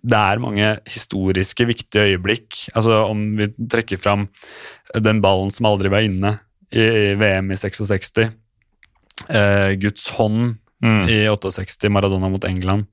det 0.00 0.16
er 0.16 0.40
mange 0.40 0.68
historiske, 0.88 1.66
viktige 1.68 2.14
øyeblikk. 2.14 2.62
Altså 2.72 3.02
Om 3.10 3.26
vi 3.36 3.50
trekker 3.68 4.00
fram 4.00 4.28
den 4.96 5.20
ballen 5.20 5.52
som 5.52 5.68
aldri 5.68 5.90
var 5.92 6.06
inne 6.06 6.38
i, 6.72 6.80
i 6.80 7.14
VM 7.20 7.52
i 7.52 7.58
66, 7.60 8.24
eh, 9.28 9.70
Guds 9.82 10.08
hånd 10.16 10.54
Mm. 10.82 11.08
i 11.08 11.28
68, 11.28 11.88
Maradona 11.88 12.28
mot 12.28 12.44
England. 12.44 12.88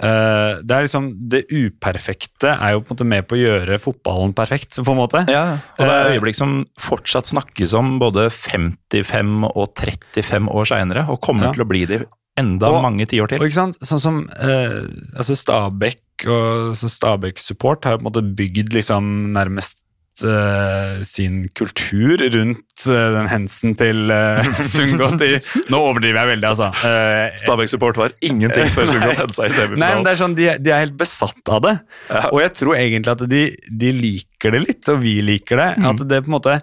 Eh, 0.00 0.60
det 0.62 0.70
er 0.76 0.84
liksom 0.86 1.08
Det 1.28 1.40
uperfekte 1.50 2.52
er 2.54 2.72
jo 2.76 2.80
på 2.82 2.92
en 2.92 2.96
måte 2.96 3.06
med 3.06 3.26
på 3.26 3.34
å 3.34 3.40
gjøre 3.40 3.78
fotballen 3.82 4.34
perfekt, 4.36 4.76
på 4.78 4.92
en 4.94 5.00
måte. 5.00 5.24
Ja, 5.28 5.58
og 5.78 5.84
det 5.84 5.88
er 5.94 6.04
Eh, 6.10 6.12
øyeblikk 6.18 6.36
som 6.38 6.64
fortsatt 6.78 7.26
snakkes 7.26 7.74
om 7.74 7.98
både 7.98 8.28
55 8.30 9.44
og 9.54 9.74
35 9.74 10.48
år 10.54 10.64
seinere, 10.70 11.08
og 11.08 11.20
kommer 11.20 11.46
Ja. 11.48 11.52
til 11.52 11.64
å 11.64 11.68
bli 11.68 11.84
det 11.86 12.06
enda 12.36 12.68
Og- 12.70 12.82
mange 12.82 13.06
tiår 13.06 13.22
Og 13.24 13.28
til. 13.30 13.38
ikke 13.40 13.52
sant, 13.54 13.76
sånn 13.82 14.00
som 14.00 14.28
uh, 14.38 14.86
altså 15.18 15.34
Stabæk 15.34 16.26
og 16.28 16.74
så 16.78 16.86
Stabæk 16.88 17.38
Support 17.38 17.84
har 17.84 17.98
på 17.98 18.06
en 18.06 18.12
måte 18.12 18.34
bygd 18.36 18.72
liksom 18.72 19.32
nærmest 19.32 19.82
eh, 20.26 20.98
sin 21.06 21.44
kultur 21.56 22.22
rundt 22.34 22.86
uh, 22.88 22.96
den 23.14 23.28
hensen 23.30 23.76
til 23.78 24.08
uh, 24.14 24.48
Sungot 24.66 25.22
i 25.26 25.36
Nå 25.72 25.80
overdriver 25.80 26.22
jeg 26.22 26.32
veldig, 26.34 26.48
altså. 26.50 26.70
Uh, 26.82 27.36
Stabæk-support 27.42 28.00
var 28.00 28.16
ingenting 28.24 28.72
før 28.74 28.90
Sungot 28.90 29.34
seg 29.38 29.50
i 29.50 29.52
Nei, 29.52 29.54
men 29.54 29.56
semifinalen. 29.58 30.04
det 30.06 30.12
er 30.12 30.20
sånn, 30.22 30.36
de, 30.38 30.48
de 30.62 30.74
er 30.74 30.84
helt 30.86 30.98
besatt 31.00 31.54
av 31.54 31.62
det. 31.64 31.76
Ja. 32.08 32.26
Og 32.32 32.42
jeg 32.42 32.52
tror 32.58 32.76
egentlig 32.78 33.14
at 33.14 33.24
de, 33.30 33.44
de 33.84 33.94
liker 33.94 34.54
det 34.54 34.64
litt, 34.64 34.84
og 34.92 35.00
vi 35.04 35.18
liker 35.24 35.60
det. 35.60 35.70
Mm. 35.78 35.88
At 35.92 36.04
det 36.10 36.20
på 36.24 36.30
en 36.30 36.36
måte 36.38 36.58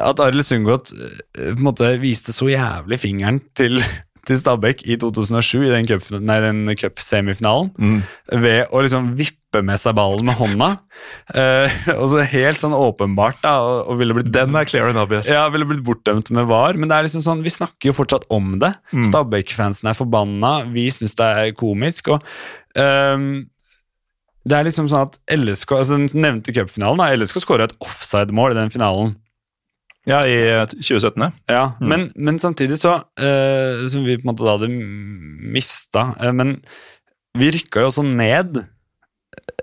At 0.00 0.22
Arild 0.24 0.46
Sundgodt 0.46 0.94
eh, 0.96 1.18
på 1.52 1.58
en 1.58 1.66
måte 1.66 1.90
viste 2.02 2.34
så 2.34 2.48
jævlig 2.50 2.98
fingeren 3.02 3.42
til, 3.58 3.82
til 4.26 4.36
Stabæk 4.38 4.84
i 4.86 4.96
2007 5.02 5.64
i 5.66 5.70
den 5.72 5.86
cup- 5.88 6.20
nei, 6.20 6.36
den 6.44 6.66
cup-semifinalen 6.78 7.72
Mm. 7.78 8.02
ved 8.42 8.68
å 8.70 8.82
liksom 8.84 9.16
vippe 9.18 9.62
med 9.66 9.76
seg 9.82 9.94
ballen 9.98 10.24
med 10.24 10.36
hånda. 10.38 10.68
Eh, 11.34 11.68
og 11.98 12.06
så 12.08 12.22
helt 12.24 12.60
sånn 12.62 12.72
åpenbart, 12.72 13.40
da, 13.42 13.56
og, 13.60 13.88
og 13.92 13.98
ville 13.98 14.14
blitt 14.16 14.30
Den 14.32 14.54
er 14.56 14.64
clear 14.64 14.88
and 14.88 14.96
obvious. 15.02 15.28
ja, 15.28 15.48
ville 15.52 15.66
blitt 15.68 15.82
bortdømt 15.84 16.30
med 16.30 16.46
VAR, 16.48 16.74
men 16.78 16.88
det 16.88 16.96
er 16.96 17.08
liksom 17.08 17.20
sånn, 17.26 17.42
vi 17.44 17.50
snakker 17.52 17.90
jo 17.90 17.96
fortsatt 17.98 18.24
om 18.30 18.58
det. 18.62 18.72
Mm. 18.94 19.04
Stabæk-fansen 19.10 19.90
er 19.90 19.98
forbanna, 19.98 20.54
vi 20.72 20.86
syns 20.94 21.14
det 21.18 21.28
er 21.36 21.52
komisk. 21.52 22.08
og 22.14 22.22
Um, 22.74 23.48
Det 24.48 24.56
er 24.58 24.64
liksom 24.64 24.88
sånn 24.88 25.04
at 25.06 25.18
LSK 25.30 25.70
altså 25.76 25.98
Den 25.98 26.08
nevnte 26.22 26.50
cupfinalen, 26.56 27.02
LSK 27.20 27.42
skåra 27.44 27.64
et 27.68 27.74
offside-mål 27.84 28.50
i 28.54 28.54
den 28.58 28.70
finalen. 28.72 29.12
Ja, 30.08 30.20
i 30.26 30.34
eh, 30.50 30.64
2017, 30.66 31.22
ja. 31.22 31.30
Ja, 31.52 31.64
Mm. 31.80 31.88
men, 31.88 32.08
men 32.16 32.38
samtidig 32.42 32.78
så 32.80 32.96
uh, 33.06 33.88
Som 33.88 34.02
vi 34.04 34.16
på 34.18 34.24
en 34.26 34.32
måte 34.32 34.42
da 34.44 34.56
hadde 34.56 34.68
mista. 35.52 36.08
uh, 36.20 36.32
men 36.34 36.56
vi 37.38 37.50
rykka 37.54 37.80
jo 37.84 37.88
også 37.92 38.02
ned 38.04 38.58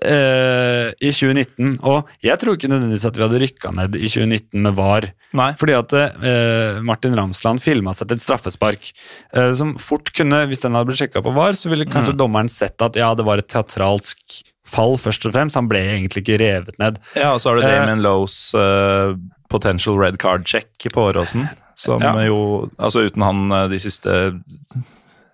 uh, 0.04 0.88
i 1.00 1.10
2019, 1.12 1.76
og 1.86 2.08
jeg 2.24 2.38
tror 2.40 2.56
ikke 2.56 2.70
nødvendigvis 2.72 3.04
at 3.08 3.18
vi 3.18 3.24
hadde 3.24 3.40
rykka 3.44 3.72
ned 3.76 3.94
i 3.98 4.08
2019 4.10 4.64
med 4.64 4.74
VAR. 4.78 5.06
Nei. 5.38 5.50
Fordi 5.60 5.76
at 5.78 5.92
eh, 5.94 6.80
Martin 6.82 7.14
Ramsland 7.14 7.62
filma 7.62 7.92
seg 7.94 8.08
til 8.10 8.18
et 8.18 8.24
straffespark 8.24 8.88
eh, 8.90 9.52
som 9.54 9.76
fort 9.78 10.10
kunne, 10.16 10.40
hvis 10.50 10.64
den 10.64 10.74
hadde 10.74 10.88
blitt 10.90 10.98
sjekka 11.04 11.22
på 11.22 11.30
VAR, 11.36 11.54
så 11.54 11.70
ville 11.70 11.86
kanskje 11.86 12.16
dommeren 12.18 12.50
sett 12.50 12.82
at 12.82 12.98
ja, 12.98 13.12
det 13.14 13.26
var 13.28 13.38
et 13.38 13.46
teatralsk 13.52 14.40
fall, 14.66 14.96
først 14.98 15.28
og 15.30 15.36
fremst. 15.36 15.58
Han 15.58 15.68
ble 15.70 15.84
egentlig 15.94 16.24
ikke 16.24 16.40
revet 16.42 16.80
ned. 16.82 16.98
Ja, 17.14 17.30
og 17.36 17.40
så 17.44 17.52
har 17.52 17.60
du 17.60 17.66
Eh, 17.68 17.70
Damien 17.70 18.02
Lowe's 18.02 18.40
eh, 18.58 19.14
potential 19.50 19.98
red 20.00 20.18
card 20.22 20.46
check 20.48 20.70
på 20.94 21.08
Åråsen. 21.10 21.48
Som 21.80 22.02
Ja. 22.04 22.12
jo 22.26 22.70
Altså 22.78 23.06
uten 23.08 23.22
han 23.24 23.46
eh, 23.56 23.68
de 23.72 23.78
siste 23.82 24.14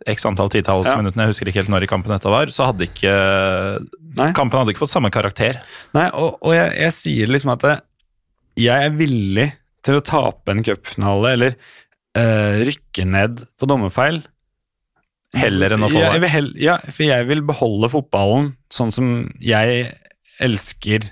x 0.06 0.24
antall 0.28 0.48
titalls 0.52 0.86
Ja. 0.86 0.96
minuttene, 1.00 1.24
jeg 1.26 1.32
husker 1.34 1.48
ikke 1.50 1.60
helt 1.64 1.72
når 1.72 1.82
i 1.86 1.90
kampen 1.90 2.12
dette 2.14 2.30
var, 2.30 2.46
så 2.54 2.68
hadde 2.70 2.86
ikke 2.86 3.14
Nei. 4.16 4.30
Kampen 4.32 4.60
hadde 4.60 4.72
ikke 4.72 4.84
fått 4.86 4.94
samme 4.94 5.10
karakter. 5.12 5.58
Nei, 5.96 6.06
og, 6.14 6.38
og 6.40 6.54
jeg, 6.54 6.70
jeg 6.78 6.92
sier 6.96 7.26
liksom 7.32 7.50
at 7.56 7.66
jeg 8.56 8.86
er 8.86 8.94
villig 8.96 9.50
til 9.84 9.98
å 9.98 10.04
tape 10.06 10.54
en 10.54 10.62
cupfinale 10.64 11.34
eller 11.36 11.56
eh, 12.16 12.62
rykke 12.64 13.04
ned 13.10 13.42
på 13.60 13.68
dommerfeil 13.68 14.22
heller 15.36 15.74
enn 15.76 15.84
å 15.84 15.90
få 15.92 16.00
ja, 16.00 16.14
vil 16.16 16.30
hell, 16.32 16.48
ja, 16.56 16.78
for 16.86 17.04
jeg 17.04 17.26
vil 17.28 17.42
beholde 17.44 17.90
fotballen 17.92 18.54
sånn 18.72 18.94
som 18.94 19.10
jeg 19.42 19.90
elsker 20.40 21.10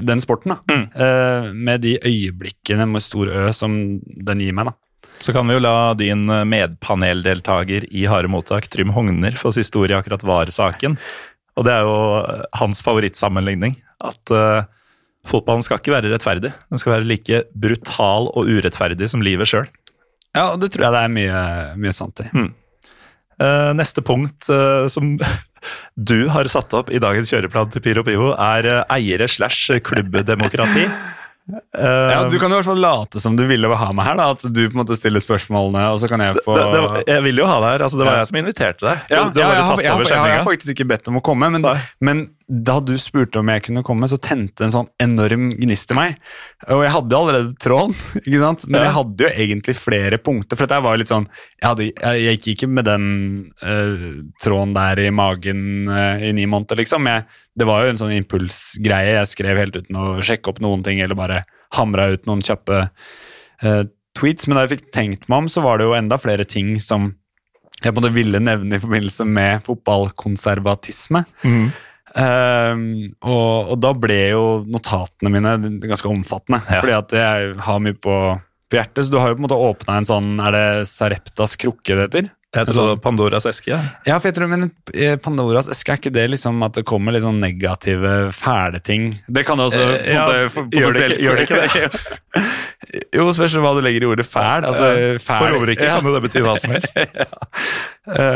den 0.00 0.20
sporten. 0.20 0.54
da. 0.54 0.74
Mm. 0.74 0.84
Eh, 0.94 1.52
med 1.52 1.80
de 1.80 1.98
øyeblikkene 2.04 2.86
med 2.86 3.02
stor 3.02 3.28
Ø 3.28 3.52
som 3.52 4.00
den 4.00 4.40
gir 4.40 4.52
meg. 4.52 4.66
da. 4.66 4.72
Så 5.18 5.32
kan 5.32 5.46
vi 5.46 5.54
jo 5.54 5.62
la 5.62 5.94
din 5.94 6.28
eh, 6.28 6.44
medpaneldeltaker 6.44 7.86
i 7.90 8.06
Harde 8.10 8.28
mottak, 8.28 8.68
Trym 8.68 8.90
Hogner, 8.96 9.36
få 9.38 9.52
siste 9.54 9.78
ord 9.78 9.92
i 9.92 9.98
akkurat 9.98 10.24
VAR-saken. 10.24 10.96
Og 11.54 11.66
det 11.66 11.74
er 11.74 11.86
jo 11.86 11.98
eh, 12.22 12.42
hans 12.60 12.82
favorittsammenligning. 12.84 13.78
At 14.04 14.32
uh, 14.34 14.66
fotballen 15.24 15.62
skal 15.64 15.78
ikke 15.78 15.94
være 15.94 16.10
rettferdig. 16.12 16.50
Den 16.68 16.80
skal 16.82 16.96
være 16.96 17.06
like 17.08 17.38
brutal 17.56 18.26
og 18.34 18.50
urettferdig 18.50 19.06
som 19.08 19.22
livet 19.24 19.48
sjøl. 19.48 19.70
Ja, 20.34 20.50
og 20.50 20.58
det 20.60 20.72
tror 20.74 20.88
jeg 20.88 20.92
det 20.92 21.02
er 21.06 21.14
mye, 21.14 21.44
mye 21.80 21.94
sant 21.94 22.20
i. 22.20 22.26
Uh, 22.34 23.70
neste 23.78 24.02
punkt 24.04 24.50
uh, 24.50 24.90
som 24.92 25.14
du 25.96 26.28
har 26.34 26.44
satt 26.52 26.72
opp 26.74 26.90
i 26.94 26.98
dagens 27.02 27.30
kjøreplan 27.32 27.70
til 27.74 27.82
Pyro 27.84 28.04
Pivo, 28.06 28.32
er 28.34 28.70
uh, 28.70 28.94
eiere 28.96 29.28
slash 29.30 29.70
klubbdemokrati. 29.84 30.88
Ja, 31.76 32.24
Du 32.32 32.38
kan 32.40 32.48
i 32.48 32.54
hvert 32.56 32.64
fall 32.64 32.78
late 32.80 33.20
som 33.20 33.34
du 33.36 33.42
ville 33.44 33.68
ha 33.68 33.88
meg 33.92 34.06
her, 34.08 34.14
da, 34.16 34.30
at 34.32 34.40
du 34.48 34.62
på 34.62 34.78
en 34.78 34.80
måte 34.80 34.96
stiller 34.96 35.20
spørsmålene, 35.20 35.82
og 35.92 35.98
så 36.00 36.08
kan 36.08 36.22
jeg 36.24 36.38
få 36.40 36.54
det, 36.56 36.62
det, 36.72 36.78
var- 36.80 37.02
jeg 37.04 37.24
ville 37.26 37.42
jo 37.44 37.48
ha 37.50 37.58
deg 37.60 37.68
her. 37.74 37.84
altså 37.84 37.98
Det 38.00 38.06
var 38.06 38.14
Ja. 38.14 38.22
jeg 38.22 38.30
som 38.30 38.38
inviterte 38.40 38.80
deg. 38.86 39.02
Ja, 39.12 39.18
du, 39.24 39.34
du 39.36 39.40
ja, 39.42 39.50
jeg, 39.52 39.64
har, 39.68 39.82
jeg, 39.84 39.92
har, 39.92 40.04
jeg 40.08 40.38
har 40.38 40.46
faktisk 40.48 40.72
ikke 40.72 40.86
bedt 40.94 41.10
om 41.12 41.20
å 41.20 41.22
komme, 41.28 41.50
men, 41.52 41.66
men 42.00 42.22
da 42.46 42.76
du 42.84 42.92
spurte 43.00 43.40
om 43.40 43.48
jeg 43.48 43.62
kunne 43.64 43.82
komme, 43.86 44.08
så 44.10 44.18
tente 44.20 44.66
en 44.66 44.72
sånn 44.72 44.88
enorm 45.00 45.46
gnist 45.56 45.94
i 45.94 45.96
meg. 45.96 46.18
Og 46.68 46.82
jeg 46.84 46.92
hadde 46.92 47.14
jo 47.14 47.20
allerede 47.22 47.54
tråden, 47.62 47.96
ikke 48.20 48.42
sant? 48.42 48.66
men 48.68 48.84
jeg 48.84 48.94
hadde 48.98 49.24
jo 49.24 49.30
egentlig 49.46 49.76
flere 49.78 50.18
punkter. 50.20 50.58
For 50.58 50.66
dette 50.66 50.82
var 50.84 51.00
litt 51.00 51.12
sånn 51.12 51.26
Jeg, 51.30 51.64
hadde, 51.64 51.88
jeg, 51.88 52.36
gikk 52.36 52.50
ikke 52.52 52.70
med 52.76 52.88
den 52.88 53.08
uh, 53.64 54.06
tråden 54.44 54.76
der 54.76 55.00
i 55.06 55.08
magen 55.14 55.88
uh, 55.88 56.20
i 56.20 56.34
ni 56.36 56.44
måneder, 56.50 56.82
liksom. 56.82 57.08
Jeg, 57.08 57.24
det 57.56 57.68
var 57.70 57.84
jo 57.84 57.94
en 57.94 58.02
sånn 58.02 58.14
impulsgreie. 58.18 59.16
Jeg 59.16 59.32
skrev 59.32 59.60
helt 59.62 59.80
uten 59.80 60.00
å 60.00 60.06
sjekke 60.24 60.52
opp 60.52 60.60
noen 60.64 60.84
ting, 60.84 61.00
eller 61.00 61.18
bare 61.18 61.42
hamra 61.78 62.10
ut 62.12 62.28
noen 62.28 62.44
kjappe 62.44 62.84
uh, 62.84 63.82
tweets. 64.18 64.46
Men 64.46 64.60
da 64.60 64.66
jeg 64.66 64.76
fikk 64.76 64.88
tenkt 64.94 65.28
meg 65.30 65.46
om, 65.46 65.52
så 65.52 65.64
var 65.64 65.80
det 65.80 65.88
jo 65.88 65.96
enda 65.96 66.20
flere 66.20 66.44
ting 66.44 66.76
som 66.82 67.14
jeg 67.80 67.92
på 67.92 67.98
en 67.98 68.04
måte 68.04 68.14
ville 68.14 68.40
nevne 68.40 68.76
i 68.76 68.80
forbindelse 68.80 69.26
med 69.28 69.64
fotballkonservatisme. 69.66 71.24
Mhm. 71.42 71.66
Ehm, 72.14 72.84
og, 73.26 73.72
og 73.74 73.78
da 73.82 73.90
ble 73.98 74.18
jo 74.30 74.42
notatene 74.70 75.32
mine 75.34 75.54
ganske 75.82 76.10
omfattende, 76.10 76.60
Ja. 76.70 76.80
fordi 76.80 76.94
at 76.98 77.14
jeg 77.18 77.54
har 77.66 77.80
mye 77.82 77.96
på, 77.98 78.16
på 78.70 78.78
hjertet. 78.78 79.06
Så 79.06 79.10
du 79.14 79.18
har 79.18 79.32
jo 79.32 79.38
på 79.38 79.42
en 79.42 79.48
måte 79.48 79.58
åpna 79.58 79.96
en 79.98 80.06
sånn 80.08 80.28
Er 80.40 80.54
det 80.54 80.66
Sareptas 80.90 81.56
krukke 81.60 81.96
det 81.98 82.06
heter? 82.08 82.30
Jeg 82.54 82.62
heter 82.62 82.76
sånn, 82.76 83.00
Pandoras 83.02 83.44
eske. 83.50 83.74
ja. 84.06 84.18
For 84.20 84.28
jeg 84.30 84.36
tror, 84.36 84.48
men 84.52 84.68
eh, 84.94 85.16
Pandoras 85.18 85.66
eske, 85.72 85.90
er 85.92 85.98
ikke 85.98 86.12
det 86.14 86.28
liksom 86.30 86.62
at 86.62 86.76
det 86.78 86.84
kommer 86.86 87.12
litt 87.16 87.24
sånn 87.26 87.40
negative, 87.42 88.12
fæle 88.36 88.78
ting? 88.86 89.08
Det 89.26 89.42
kan 89.48 89.58
det 89.58 89.66
også 89.72 89.82
Eh, 89.84 90.12
ja, 90.14 90.26
gjør 90.70 90.94
det 90.94 91.08
ikke- 91.10 91.22
gjør 91.24 91.40
det 91.40 91.48
ikke 91.48 91.90
jo, 93.18 93.24
spørs 93.34 93.54
hva 93.62 93.72
du 93.76 93.80
legger 93.84 94.04
i 94.06 94.08
ordet 94.10 94.26
fæl. 94.26 94.64
Altså, 94.68 94.88
fæl 95.22 95.42
For 95.42 95.56
overriket 95.58 95.86
ja. 95.88 95.96
kan 96.00 96.14
det 96.14 96.22
bety 96.28 96.42
hva 96.44 96.54
som 96.62 96.74
helst. 96.74 96.98
ja. 97.18 97.26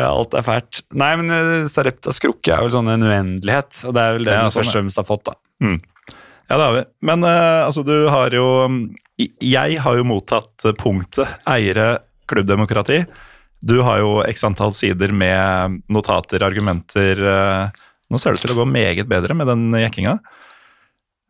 alt 0.09 0.35
er 0.39 0.47
fælt. 0.47 0.83
Nei, 0.99 1.13
men 1.21 1.69
Sareptas 1.71 2.19
krukke 2.23 2.55
er 2.57 2.65
vel 2.67 2.75
sånn 2.75 2.91
en 2.93 3.07
uendelighet, 3.07 3.85
og 3.89 3.95
det 3.97 4.03
er 4.05 4.19
vel 4.19 4.29
det 4.29 4.35
Ja, 4.37 4.45
sånn, 4.49 4.59
først 4.63 4.75
og 4.75 4.79
fremst 4.81 5.01
har 5.03 5.09
fått, 5.09 5.25
da. 5.31 5.39
Ja, 6.49 6.57
det 6.57 6.65
har 6.65 6.75
vi. 6.79 6.85
Men 7.05 7.25
eh, 7.29 7.63
altså, 7.67 7.83
du 7.85 7.95
har 8.09 8.33
jo 8.33 8.47
Jeg 9.19 9.79
har 9.85 9.99
jo 9.99 10.07
mottatt 10.09 10.65
eh, 10.65 10.73
punktet 10.79 11.29
eiere 11.47 11.99
klubbdemokrati. 12.31 13.03
Du 13.61 13.81
har 13.83 13.99
jo 14.03 14.19
x 14.29 14.45
antall 14.47 14.73
sider 14.77 15.11
med 15.13 15.81
notater, 15.91 16.45
argumenter. 16.47 17.19
eh, 17.23 17.87
Nå 18.09 18.17
ser 18.19 18.33
det 18.33 18.39
ut 18.41 18.47
til 18.47 18.55
å 18.55 18.61
gå 18.63 18.69
meget 18.71 19.09
bedre 19.11 19.35
med 19.37 19.47
den 19.51 19.67
jekkinga. 19.77 20.19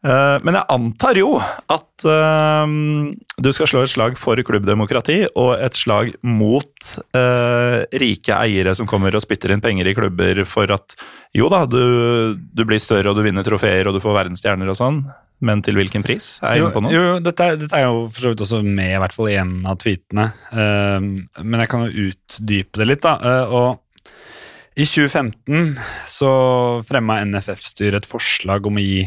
Eh, 0.05 0.39
Men 0.45 0.55
jeg 0.55 0.69
antar 0.71 1.19
jo 1.19 1.31
at 1.41 2.05
eh, 2.05 2.67
du 3.43 3.49
skal 3.53 3.67
slå 3.67 3.83
et 3.83 3.91
slag 3.91 4.19
for 4.21 4.37
klubbdemokrati 4.37 5.25
og 5.35 5.57
et 5.59 5.75
slag 5.75 6.13
mot 6.23 6.91
rike 7.99 8.35
eiere 8.37 8.75
som 8.77 8.87
kommer 8.87 9.15
og 9.17 9.25
spytter 9.25 9.51
inn 9.55 9.61
penger 9.65 9.89
i 9.91 9.95
klubber 9.97 10.45
for 10.47 10.71
at 10.71 10.95
jo 11.35 11.49
da, 11.51 11.65
du, 11.67 12.37
du 12.37 12.63
blir 12.69 12.79
større 12.79 13.11
og 13.11 13.17
du 13.19 13.25
vinner 13.27 13.43
trofeer 13.47 13.89
og 13.89 13.97
du 13.97 14.01
får 14.05 14.15
verdensstjerner 14.21 14.71
og 14.71 14.79
sånn, 14.79 15.01
men 15.45 15.61
til 15.63 15.77
hvilken 15.79 16.03
pris? 16.03 16.39
Er 16.43 16.57
jeg 16.57 16.63
Jo, 16.63 16.69
inne 16.69 16.75
på 16.75 16.83
noe? 16.85 16.93
jo, 16.95 17.19
dette, 17.23 17.45
er, 17.45 17.59
dette 17.61 17.79
er 17.79 17.85
jo 17.87 18.07
for 18.11 18.25
så 18.25 18.33
vidt 18.33 18.45
også 18.47 18.63
med 18.67 18.95
i 18.95 19.03
hvert 19.03 19.15
fall 19.15 19.29
i 19.31 19.37
en 19.41 19.53
av 19.69 19.79
tweetene, 19.83 20.31
Uh, 20.49 20.99
men 21.45 21.61
jeg 21.63 21.71
kan 21.71 21.85
jo 21.87 22.09
utdype 22.09 22.81
det 22.81 22.89
litt, 22.89 23.05
da. 23.05 23.15
Uh, 23.23 23.55
og 23.55 24.09
i 24.79 24.87
2015 24.87 25.79
så 26.07 26.33
fremma 26.87 27.21
NFF-styret 27.27 28.05
et 28.05 28.11
forslag 28.11 28.67
om 28.69 28.79
å 28.79 28.85
gi 28.85 29.01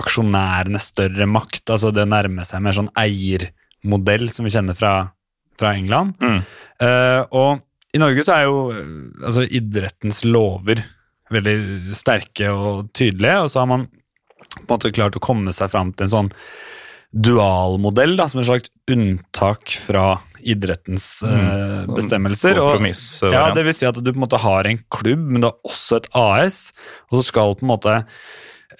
aksjonærene 0.00 0.80
større 0.82 1.26
makt, 1.30 1.68
altså 1.70 1.92
det 1.94 2.06
nærmer 2.10 2.46
seg 2.48 2.64
mer 2.64 2.74
sånn 2.74 2.90
eiermodell 2.98 4.26
som 4.34 4.46
vi 4.46 4.54
kjenner 4.54 4.74
fra, 4.78 4.94
fra 5.58 5.74
England. 5.78 6.16
Mm. 6.18 6.40
Uh, 6.82 7.22
og 7.30 7.94
i 7.94 8.00
Norge 8.02 8.24
så 8.26 8.34
er 8.34 8.48
jo 8.48 8.56
eh, 8.74 8.86
altså 9.22 9.44
idrettens 9.54 10.24
lover 10.26 10.82
veldig 11.34 11.94
sterke 11.96 12.50
og 12.50 12.88
tydelige, 12.94 13.36
og 13.44 13.52
så 13.52 13.62
har 13.62 13.70
man 13.70 13.86
på 14.54 14.64
en 14.66 14.72
måte 14.76 14.94
klart 14.94 15.18
å 15.18 15.22
komme 15.24 15.54
seg 15.56 15.72
fram 15.72 15.92
til 15.94 16.08
en 16.08 16.14
sånn 16.14 16.32
dualmodell, 17.14 18.16
da, 18.18 18.26
som 18.30 18.42
en 18.42 18.48
slags 18.48 18.72
unntak 18.90 19.76
fra 19.84 20.06
idrettens 20.44 21.06
eh, 21.26 21.84
bestemmelser. 21.88 22.58
Og, 22.60 22.74
Kompromiss. 22.74 23.04
ja, 23.22 23.46
det 23.54 23.64
vil 23.66 23.76
si 23.76 23.86
at 23.88 24.00
du 24.00 24.10
på 24.10 24.18
en 24.18 24.24
måte 24.26 24.40
har 24.42 24.68
en 24.68 24.80
klubb, 24.92 25.22
men 25.22 25.44
du 25.44 25.48
har 25.48 25.58
også 25.66 26.02
et 26.02 26.08
AS, 26.18 26.64
og 27.10 27.20
så 27.20 27.28
skal 27.30 27.54
på 27.58 27.66
en 27.66 27.70
måte 27.70 27.94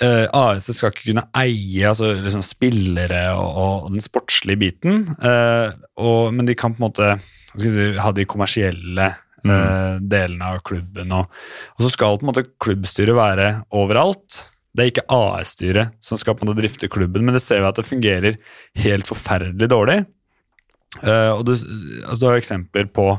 eh, 0.02 0.26
AS 0.34 0.68
skal 0.74 0.92
ikke 0.92 1.12
kunne 1.12 1.26
eie 1.40 1.86
altså, 1.88 2.12
liksom 2.18 2.44
spillere 2.44 3.26
og, 3.38 3.60
og 3.64 3.92
den 3.94 4.04
sportslige 4.04 4.60
biten, 4.64 5.04
eh, 5.22 5.76
og, 6.00 6.34
men 6.34 6.50
de 6.50 6.58
kan 6.58 6.74
på 6.74 6.82
en 6.82 6.88
måte 6.88 7.12
si, 7.54 7.92
ha 8.00 8.12
de 8.14 8.26
kommersielle 8.28 9.12
eh, 9.44 9.94
delene 10.00 10.50
av 10.50 10.64
klubben. 10.66 11.14
Og 11.14 11.86
så 11.86 11.92
skal 11.94 12.18
på 12.18 12.26
en 12.26 12.32
måte 12.32 12.48
klubbstyret 12.62 13.16
være 13.16 13.48
overalt. 13.74 14.42
Det 14.74 14.82
er 14.82 14.90
ikke 14.90 15.06
AS-styret 15.14 15.94
som 16.02 16.18
skal 16.18 16.34
på 16.38 16.46
en 16.46 16.56
drifte 16.58 16.90
klubben, 16.90 17.24
men 17.24 17.36
det 17.36 17.44
ser 17.44 17.62
vi 17.62 17.70
at 17.70 17.78
det 17.78 17.86
fungerer 17.86 18.38
helt 18.82 19.06
forferdelig 19.06 19.68
dårlig. 19.70 20.00
Uh, 21.02 21.34
og 21.34 21.44
du, 21.46 21.52
altså, 21.54 22.20
du 22.20 22.26
har 22.28 22.38
eksempler 22.38 22.86
på 22.94 23.12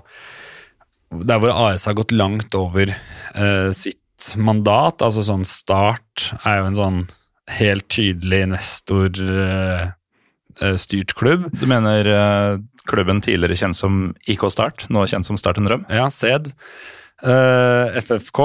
der 1.15 1.39
hvor 1.39 1.53
AS 1.53 1.85
har 1.87 1.95
gått 1.95 2.15
langt 2.15 2.55
over 2.57 2.91
uh, 2.91 3.71
sitt 3.75 4.01
mandat. 4.39 5.01
altså 5.03 5.23
sånn 5.27 5.45
Start 5.47 6.33
er 6.43 6.59
jo 6.59 6.67
en 6.69 6.79
sånn 6.79 6.99
helt 7.51 7.87
tydelig 7.93 8.39
investorstyrt 8.47 11.13
klubb. 11.19 11.41
Du 11.53 11.65
mener 11.69 12.07
eh, 12.09 12.57
klubben 12.89 13.21
tidligere 13.21 13.59
kjent 13.59 13.77
som 13.77 14.15
IK 14.29 14.51
Start, 14.53 14.87
nå 14.89 15.05
kjent 15.09 15.25
som 15.27 15.37
Start 15.37 15.57
en 15.61 15.67
drøm? 15.69 15.83
Ja, 15.93 16.09
SED. 16.09 16.45
Eh, 17.21 17.85
FFK 18.01 18.39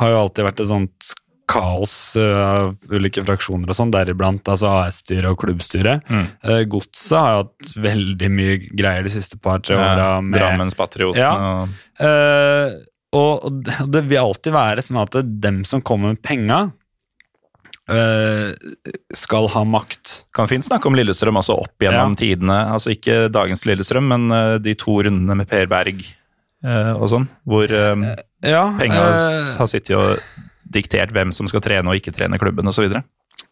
har 0.00 0.08
jo 0.12 0.20
alltid 0.22 0.42
vært 0.48 0.60
et 0.64 0.72
sånt 0.72 0.98
kaos 1.46 2.16
eh, 2.18 2.38
av 2.42 2.74
ulike 2.90 3.22
fraksjoner 3.22 3.70
og 3.70 3.76
sånn, 3.78 3.92
deriblant 3.94 4.48
altså 4.50 4.72
AS-styret 4.82 5.28
og 5.30 5.38
klubbstyret. 5.44 6.02
Mm. 6.10 6.24
Uh, 6.42 6.62
Godset 6.72 7.14
har 7.18 7.36
hatt 7.44 7.76
veldig 7.86 8.30
mye 8.34 8.56
greier 8.74 9.06
de 9.06 9.12
siste 9.14 9.38
par-tre 9.38 9.76
åra. 9.78 10.08
Eh, 10.16 10.24
med 10.26 10.40
Drammenspatriotene 10.40 11.22
Ja. 11.22 11.34
og 11.36 11.68
uh, 12.02 12.76
og, 13.16 13.62
det- 13.94 14.02
vil 14.10 14.18
alltid 14.20 14.52
være 14.52 14.82
sånn 14.84 14.98
at 15.00 15.14
dem 15.40 15.62
som 15.64 15.80
kommer 15.80 16.12
med 16.12 16.20
penga, 16.26 16.58
eh, 17.88 18.52
skal 19.14 19.48
ha 19.54 19.62
makt. 19.64 20.24
Kan 20.34 20.48
fint 20.50 20.66
snakke 20.66 20.86
om 20.90 20.94
Lillestrøm 20.98 21.38
også 21.40 21.56
opp 21.62 21.78
gjennom 21.80 22.12
Ja. 22.12 22.20
tidene. 22.20 22.58
Altså 22.74 22.90
ikke 22.92 23.30
dagens 23.32 23.64
Lillestrøm, 23.64 24.08
men 24.08 24.30
eh, 24.32 24.58
de 24.58 24.74
to 24.74 24.98
rundene 25.06 25.36
med 25.36 25.48
Per 25.48 25.66
Berg 25.70 26.02
eh, 26.64 26.92
og 26.92 27.08
sånn, 27.08 27.28
hvor 27.46 27.70
uh, 27.70 28.14
Ja, 28.42 28.66
penga 28.78 29.00
eh, 29.14 29.56
har 29.56 29.66
sittet 29.70 29.96
og 29.96 30.18
diktert 30.72 31.12
hvem 31.14 31.32
som 31.34 31.48
skal 31.50 31.62
trene 31.64 31.90
og 31.90 31.98
ikke 31.98 32.14
trene 32.16 32.38
klubben 32.40 32.68
osv. 32.70 32.88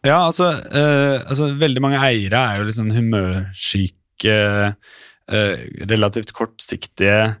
Ja, 0.05 0.19
altså, 0.27 0.51
eh, 0.75 1.21
altså 1.23 1.51
Veldig 1.59 1.81
mange 1.83 2.01
eiere 2.03 2.41
er 2.41 2.59
jo 2.59 2.67
litt 2.67 2.77
sånn 2.77 2.93
humørsyke, 2.93 4.37
eh, 5.31 5.65
relativt 5.89 6.33
kortsiktige, 6.37 7.37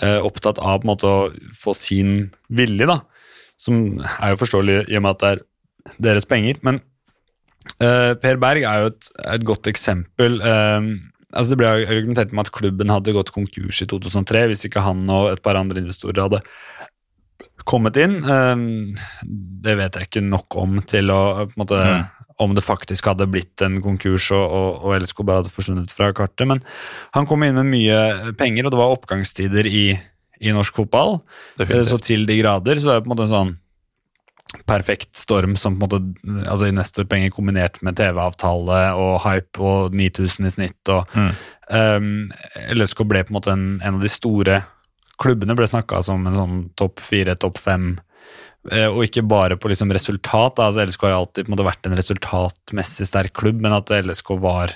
eh, 0.00 0.18
opptatt 0.24 0.58
av 0.58 0.80
på 0.80 0.88
en 0.88 0.92
måte 0.94 1.10
å 1.10 1.18
få 1.54 1.74
sin 1.78 2.30
vilje, 2.50 2.86
da. 2.90 3.00
Som 3.60 4.00
er 4.02 4.34
jo 4.34 4.40
forståelig 4.42 4.88
i 4.90 4.96
og 4.98 5.04
med 5.06 5.14
at 5.14 5.20
det 5.22 5.30
er 5.30 5.44
deres 6.08 6.26
penger. 6.26 6.58
Men 6.66 6.80
eh, 7.80 8.14
Per 8.18 8.36
Berg 8.42 8.66
er 8.66 8.82
jo 8.82 8.92
et, 8.92 9.10
et 9.36 9.44
godt 9.46 9.70
eksempel. 9.70 10.40
eh, 10.42 10.80
altså 11.34 11.54
Det 11.54 11.60
ble 11.62 11.70
argumentert 11.86 12.32
med 12.34 12.46
at 12.46 12.54
klubben 12.54 12.92
hadde 12.92 13.14
gått 13.14 13.32
konkurs 13.34 13.82
i 13.82 13.88
2003 13.90 14.46
hvis 14.50 14.66
ikke 14.68 14.82
han 14.84 15.04
og 15.10 15.32
et 15.32 15.42
par 15.44 15.58
andre 15.58 15.82
investorer 15.82 16.26
hadde 16.26 16.42
kommet 17.64 17.96
inn. 18.00 18.18
Eh, 18.24 18.64
det 19.64 19.76
vet 19.80 19.96
jeg 19.98 20.08
ikke 20.10 20.24
nok 20.26 20.56
om 20.60 20.78
til 20.88 21.10
å 21.14 21.22
på 21.48 21.54
en 21.56 21.64
måte, 21.64 21.80
Mm. 21.84 22.04
Om 22.42 22.50
det 22.56 22.64
faktisk 22.66 23.06
hadde 23.06 23.28
blitt 23.30 23.62
en 23.62 23.76
konkurs 23.80 24.24
og, 24.34 24.42
og, 24.42 24.80
og 24.82 24.94
LSK 24.98 25.20
bare 25.22 25.38
hadde 25.44 25.52
forsvunnet 25.54 25.92
fra 25.94 26.08
kartet. 26.12 26.48
Men 26.50 26.64
han 27.14 27.28
kom 27.30 27.44
inn 27.46 27.54
med 27.54 27.68
mye 27.70 28.32
penger, 28.34 28.66
og 28.66 28.72
det 28.74 28.80
var 28.80 28.90
oppgangstider 28.96 29.68
i, 29.70 29.84
i 30.42 30.50
norsk 30.50 30.74
fotball. 30.80 31.20
Definitivt. 31.60 31.92
Så 31.92 32.00
til 32.02 32.26
de 32.26 32.40
grader. 32.40 32.74
Så 32.82 32.90
det 32.90 32.96
er 32.96 33.04
på 33.04 33.06
en 33.06 33.14
måte 33.14 33.28
en 33.28 33.34
sånn 33.36 33.54
perfekt 34.66 35.14
storm 35.18 35.54
som 35.58 35.78
på 35.78 35.86
en 35.86 35.94
måte 35.94 36.42
Altså 36.50 36.68
investorpenger 36.70 37.30
kombinert 37.34 37.78
med 37.86 37.96
TV-avtale 37.98 38.82
og 38.98 39.16
hype 39.24 39.62
og 39.62 39.94
9000 39.94 40.46
i 40.46 40.52
snitt 40.58 40.90
og 40.94 41.06
Mm. 41.14 41.30
um, 41.70 42.30
LSK 42.74 43.06
ble 43.06 43.22
på 43.24 43.30
en 43.30 43.38
måte 43.38 43.54
en, 43.54 43.64
en 43.82 43.94
av 43.94 44.02
de 44.02 44.10
store 44.10 44.64
klubbene 45.20 45.56
ble 45.58 45.66
snakka 45.70 46.02
som 46.04 46.26
en 46.26 46.38
sånn 46.38 46.56
topp 46.78 47.02
fire, 47.04 47.36
topp 47.40 47.58
fem. 47.62 47.98
eh, 48.70 48.86
Og 48.88 49.04
ikke 49.06 49.26
bare 49.28 49.56
på 49.56 49.68
liksom 49.68 49.92
resultat. 49.92 50.58
altså 50.58 50.84
LSK 50.86 51.02
har 51.02 51.14
jo 51.14 51.20
alltid 51.24 51.46
på 51.46 51.52
en 51.58 51.66
vært 51.66 51.86
en 51.86 51.96
resultatmessig 51.98 53.06
sterk 53.06 53.32
klubb, 53.32 53.60
men 53.60 53.72
at 53.72 53.90
LSK 53.90 54.34
var 54.40 54.72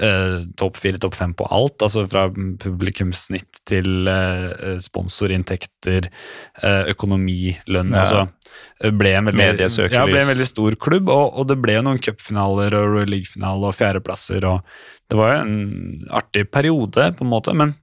eh, 0.00 0.44
topp 0.56 0.76
fire, 0.80 0.98
topp 0.98 1.14
fem 1.18 1.34
på 1.34 1.46
alt. 1.50 1.82
altså 1.82 2.06
Fra 2.08 2.28
publikumssnitt 2.30 3.60
til 3.68 4.08
eh, 4.08 4.78
sponsorinntekter, 4.80 6.08
eh, 6.62 6.90
økonomi, 6.94 7.56
lønn. 7.68 7.92
Ja. 7.92 8.04
altså 8.04 8.22
eh, 8.80 8.90
ble 8.90 9.12
en 9.18 9.30
veldig, 9.30 9.68
ja, 9.92 10.06
ble 10.08 10.22
en 10.22 10.32
veldig 10.32 10.48
stor 10.48 10.78
klubb, 10.80 11.10
og, 11.12 11.36
og 11.38 11.50
det 11.50 11.58
ble 11.60 11.76
jo 11.78 11.84
noen 11.86 12.00
cupfinaler 12.02 12.74
og 12.78 12.94
Royal 12.94 13.12
League-finale 13.12 13.70
og 13.70 13.76
fjerdeplasser. 13.78 14.46
og 14.48 14.64
Det 15.10 15.18
var 15.20 15.34
jo 15.34 15.44
en 15.44 16.08
artig 16.22 16.46
periode, 16.50 17.12
på 17.18 17.26
en 17.26 17.32
måte, 17.34 17.54
men 17.56 17.76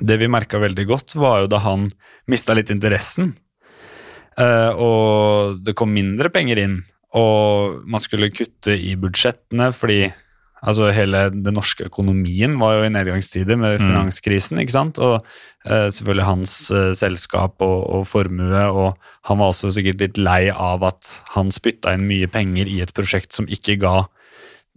det 0.00 0.18
vi 0.20 0.28
merka 0.28 0.58
veldig 0.60 0.86
godt, 0.86 1.14
var 1.16 1.40
jo 1.44 1.46
da 1.48 1.58
han 1.64 1.90
mista 2.28 2.54
litt 2.54 2.70
interessen. 2.70 3.34
eh, 4.38 4.70
og 4.76 5.62
det 5.64 5.74
kom 5.78 5.92
mindre 5.94 6.28
penger 6.32 6.58
inn, 6.60 6.82
og 7.16 7.82
man 7.88 8.00
skulle 8.04 8.28
kutte 8.34 8.74
i 8.76 8.94
budsjettene 9.00 9.70
fordi 9.72 10.12
altså 10.66 10.90
hele 10.92 11.30
den 11.30 11.54
norske 11.54 11.86
økonomien 11.86 12.56
var 12.58 12.74
jo 12.78 12.84
i 12.86 12.90
nedgangstider 12.92 13.56
med 13.56 13.78
Mm. 13.80 13.86
finanskrisen, 13.86 14.58
ikke 14.60 14.72
sant? 14.74 14.98
Og 14.98 15.22
eh, 15.64 15.88
selvfølgelig 15.88 16.24
hans 16.26 16.70
eh, 16.70 16.92
selskap 16.94 17.62
og, 17.62 17.78
og 17.94 18.06
formue, 18.06 18.64
og 18.72 18.96
han 19.24 19.38
var 19.38 19.52
også 19.52 19.70
sikkert 19.72 20.00
litt 20.00 20.18
lei 20.18 20.50
av 20.50 20.82
at 20.84 21.22
han 21.36 21.50
spytta 21.50 21.94
inn 21.94 22.06
mye 22.08 22.26
penger 22.28 22.66
i 22.68 22.80
et 22.82 22.92
prosjekt 22.92 23.32
som 23.32 23.46
ikke 23.46 23.78
ga 23.80 24.06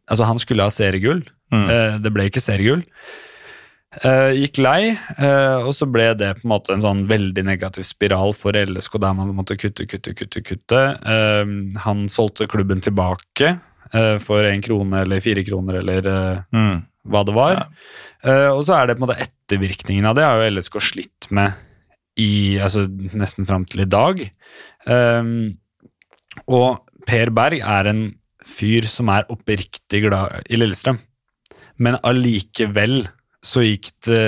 Altså, 0.09 0.26
han 0.26 0.39
skulle 0.39 0.63
ha 0.65 0.70
seriegull, 0.74 1.20
Mm. 1.51 2.01
det 2.01 2.11
ble 2.13 2.24
ikke 2.30 2.41
seriegull. 2.41 2.82
Eh, 3.90 4.32
gikk 4.38 4.60
lei, 4.62 4.92
uh, 5.18 5.66
og 5.66 5.72
så 5.74 5.88
ble 5.90 6.12
det 6.14 6.36
på 6.38 6.46
en 6.46 6.52
måte 6.52 6.76
en 6.76 6.84
sånn 6.84 7.08
veldig 7.10 7.42
negativ 7.48 7.88
spiral 7.90 8.36
for 8.38 8.54
LSK 8.54 9.00
der 9.02 9.16
man 9.18 9.32
måtte 9.34 9.58
kutte, 9.58 9.88
kutte, 9.90 10.14
kutte. 10.14 10.44
kutte. 10.46 10.82
Uh, 11.02 11.74
han 11.82 12.04
solgte 12.12 12.46
klubben 12.52 12.84
tilbake 12.86 13.56
for 14.22 14.46
én 14.46 14.62
krone 14.62 15.00
eller 15.02 15.18
fire 15.26 15.42
kroner 15.42 15.80
eller 15.80 16.06
Mm. 16.54 16.84
hva 17.10 17.24
det 17.26 17.34
var. 17.34 17.64
Eh, 18.22 18.50
og 18.54 18.62
så 18.68 18.76
er 18.76 18.86
det 18.86 19.00
på 19.00 19.02
en 19.02 19.08
måte 19.08 19.24
ettervirkningen 19.24 20.06
av 20.06 20.14
det 20.14 20.28
har 20.28 20.38
jo 20.44 20.52
LSK 20.54 20.78
slitt 20.78 21.26
med 21.34 21.56
i 22.16 22.60
altså, 22.62 22.84
nesten 22.86 23.48
fram 23.50 23.66
til 23.66 23.82
i 23.82 23.90
dag. 23.90 24.22
Og 26.46 26.78
Per 27.08 27.32
Berg 27.34 27.66
er 27.66 27.90
en 27.90 28.04
fyr 28.46 28.86
som 28.86 29.10
er 29.10 29.26
oppriktig 29.34 30.04
glad 30.06 30.46
i 30.46 30.60
Lillestrøm, 30.62 31.00
men 31.82 31.98
allikevel 32.06 33.08
så 33.46 33.62
gikk 33.64 33.92
det 34.04 34.22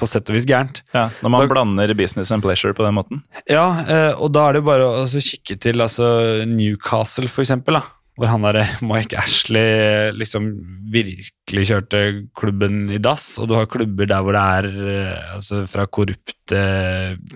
på 0.00 0.06
sett 0.10 0.30
og 0.32 0.34
vis 0.34 0.46
gærent. 0.48 0.80
Ja, 0.94 1.08
når 1.22 1.30
man 1.30 1.44
Da- 1.44 1.52
blander 1.54 1.94
business 1.94 2.32
and 2.34 2.42
pleasure 2.42 2.74
på 2.74 2.82
den 2.82 2.96
måten. 2.96 3.22
Ja, 3.48 3.68
eh, 3.86 4.14
og 4.18 4.32
da 4.34 4.48
er 4.48 4.52
det 4.58 4.64
bare 4.66 4.82
å 4.82 4.96
altså, 5.04 5.22
kikke 5.22 5.58
til 5.60 5.78
altså, 5.80 6.44
Newcastle, 6.46 7.28
for 7.28 7.42
eksempel, 7.42 7.78
da, 7.78 7.82
hvor 8.18 8.26
han 8.32 8.42
derre 8.42 8.64
Mike 8.82 9.14
Ashley 9.16 10.10
liksom 10.18 10.48
virkelig 10.90 11.68
kjørte 11.70 12.00
klubben 12.34 12.90
i 12.90 12.98
dass, 12.98 13.38
og 13.38 13.46
du 13.48 13.54
har 13.54 13.66
klubber 13.70 14.08
der 14.10 14.24
hvor 14.26 14.34
det 14.34 14.42
er 14.42 14.66
eh, 14.96 15.34
altså, 15.36 15.62
fra 15.70 15.86
korrupte, 15.86 16.64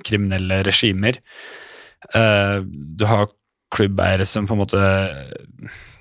kriminelle 0.03 0.65
regimer. 0.67 1.21
Eh, 2.15 2.59
du 2.67 3.07
har 3.07 3.29
klubbeiere 3.73 4.27
som 4.27 4.45
på 4.45 4.53
en 4.57 4.65
måte 4.67 4.83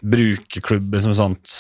bruker 0.02 0.66
klubben 0.66 1.00
som 1.00 1.14
sånt 1.14 1.54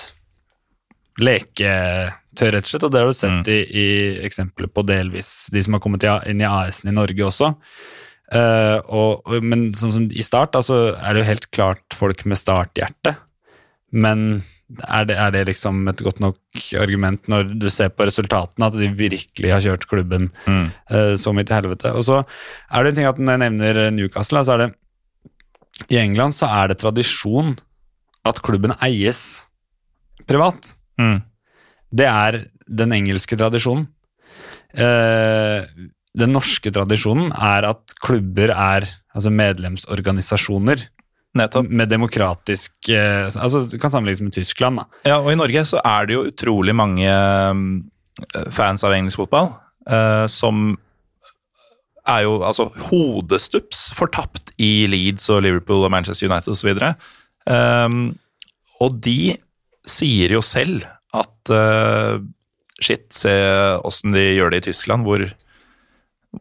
leketøy, 2.31 2.51
rett 2.55 2.65
og 2.65 2.69
slett, 2.71 2.83
og 2.83 2.91
det 2.91 2.99
har 3.01 3.07
du 3.07 3.13
sett 3.13 3.47
i, 3.51 3.59
i 3.67 3.87
eksempler 4.25 4.67
på 4.71 4.83
delvis 4.87 5.49
de 5.51 5.61
som 5.63 5.73
har 5.73 5.81
kommet 5.83 6.03
inn 6.03 6.41
i 6.41 6.47
AS-en 6.47 6.89
i 6.89 6.95
Norge 6.95 7.25
også. 7.25 7.53
Uh, 8.31 8.79
og, 8.87 9.27
men 9.43 9.73
sånn 9.75 9.91
som 9.91 10.05
i 10.07 10.23
start, 10.23 10.53
da, 10.53 10.61
så 10.63 10.95
er 10.95 11.13
det 11.13 11.21
jo 11.21 11.27
helt 11.27 11.51
klart 11.51 11.83
folk 11.93 12.23
med 12.25 12.37
starthjerte. 12.39 13.17
Men 13.91 14.43
er 14.87 15.03
det, 15.03 15.17
er 15.19 15.31
det 15.31 15.47
liksom 15.49 15.87
et 15.91 15.99
godt 15.99 16.21
nok 16.23 16.37
argument 16.79 17.27
når 17.27 17.49
du 17.59 17.67
ser 17.69 17.89
på 17.91 18.07
resultatene, 18.07 18.69
at 18.69 18.77
de 18.79 18.87
virkelig 18.87 19.51
har 19.51 19.59
kjørt 19.61 19.87
klubben 19.89 20.29
Mm. 20.47 20.71
uh, 20.91 21.15
så 21.19 21.33
mye 21.35 21.43
til 21.43 21.57
helvete? 21.59 21.91
Og 21.91 22.05
så 22.07 22.21
er 22.71 22.83
det 22.83 22.93
en 22.93 22.95
ting 23.01 23.09
at 23.09 23.19
når 23.19 23.35
jeg 23.35 23.43
nevner 23.43 23.91
Newcastle, 23.91 24.39
da, 24.39 24.43
så 24.47 24.55
er 24.55 24.63
det 24.63 24.71
I 25.91 25.99
England 25.99 26.33
så 26.37 26.47
er 26.47 26.71
det 26.71 26.79
tradisjon 26.79 27.57
at 28.23 28.39
klubben 28.45 28.71
eies 28.79 29.49
privat. 30.29 30.77
Mm. 31.01 31.19
Det 31.91 32.07
er 32.07 32.45
den 32.67 32.95
engelske 32.95 33.37
tradisjonen. 33.39 33.87
Eh, 34.71 35.67
den 36.11 36.33
norske 36.35 36.71
tradisjonen 36.71 37.31
er 37.35 37.67
at 37.71 37.95
klubber 38.03 38.51
er 38.51 38.87
altså 39.11 39.31
medlemsorganisasjoner 39.35 40.85
Nettopp. 41.39 41.67
med 41.67 41.91
demokratisk 41.91 42.89
eh, 42.91 43.27
altså 43.27 43.63
Det 43.67 43.79
kan 43.79 43.91
sammenlignes 43.91 44.21
med 44.21 44.33
Tyskland. 44.35 44.79
da. 44.79 44.85
Ja, 45.07 45.19
og 45.19 45.31
i 45.31 45.39
Norge 45.39 45.65
så 45.67 45.81
er 45.83 46.07
det 46.07 46.15
jo 46.15 46.27
utrolig 46.27 46.75
mange 46.75 47.07
eh, 47.07 48.47
fans 48.51 48.83
av 48.83 48.95
engelsk 48.95 49.23
fotball 49.23 49.53
eh, 49.87 50.27
som 50.31 50.77
er 52.07 52.23
jo 52.25 52.39
altså 52.43 52.67
hodestups 52.89 53.91
fortapt 53.95 54.51
i 54.59 54.87
Leeds 54.89 55.29
og 55.29 55.43
Liverpool 55.45 55.85
og 55.85 55.91
Manchester 55.93 56.31
United 56.31 56.55
osv. 56.55 56.73
Um, 57.45 58.15
og 58.81 58.97
de 59.05 59.35
sier 59.87 60.33
jo 60.33 60.41
selv 60.45 60.87
at 61.17 61.51
uh, 61.53 62.21
shit, 62.81 63.07
se 63.13 63.31
åssen 63.85 64.15
de 64.15 64.23
gjør 64.35 64.53
det 64.53 64.61
i 64.61 64.67
Tyskland. 64.69 65.05
Hvor, 65.07 65.25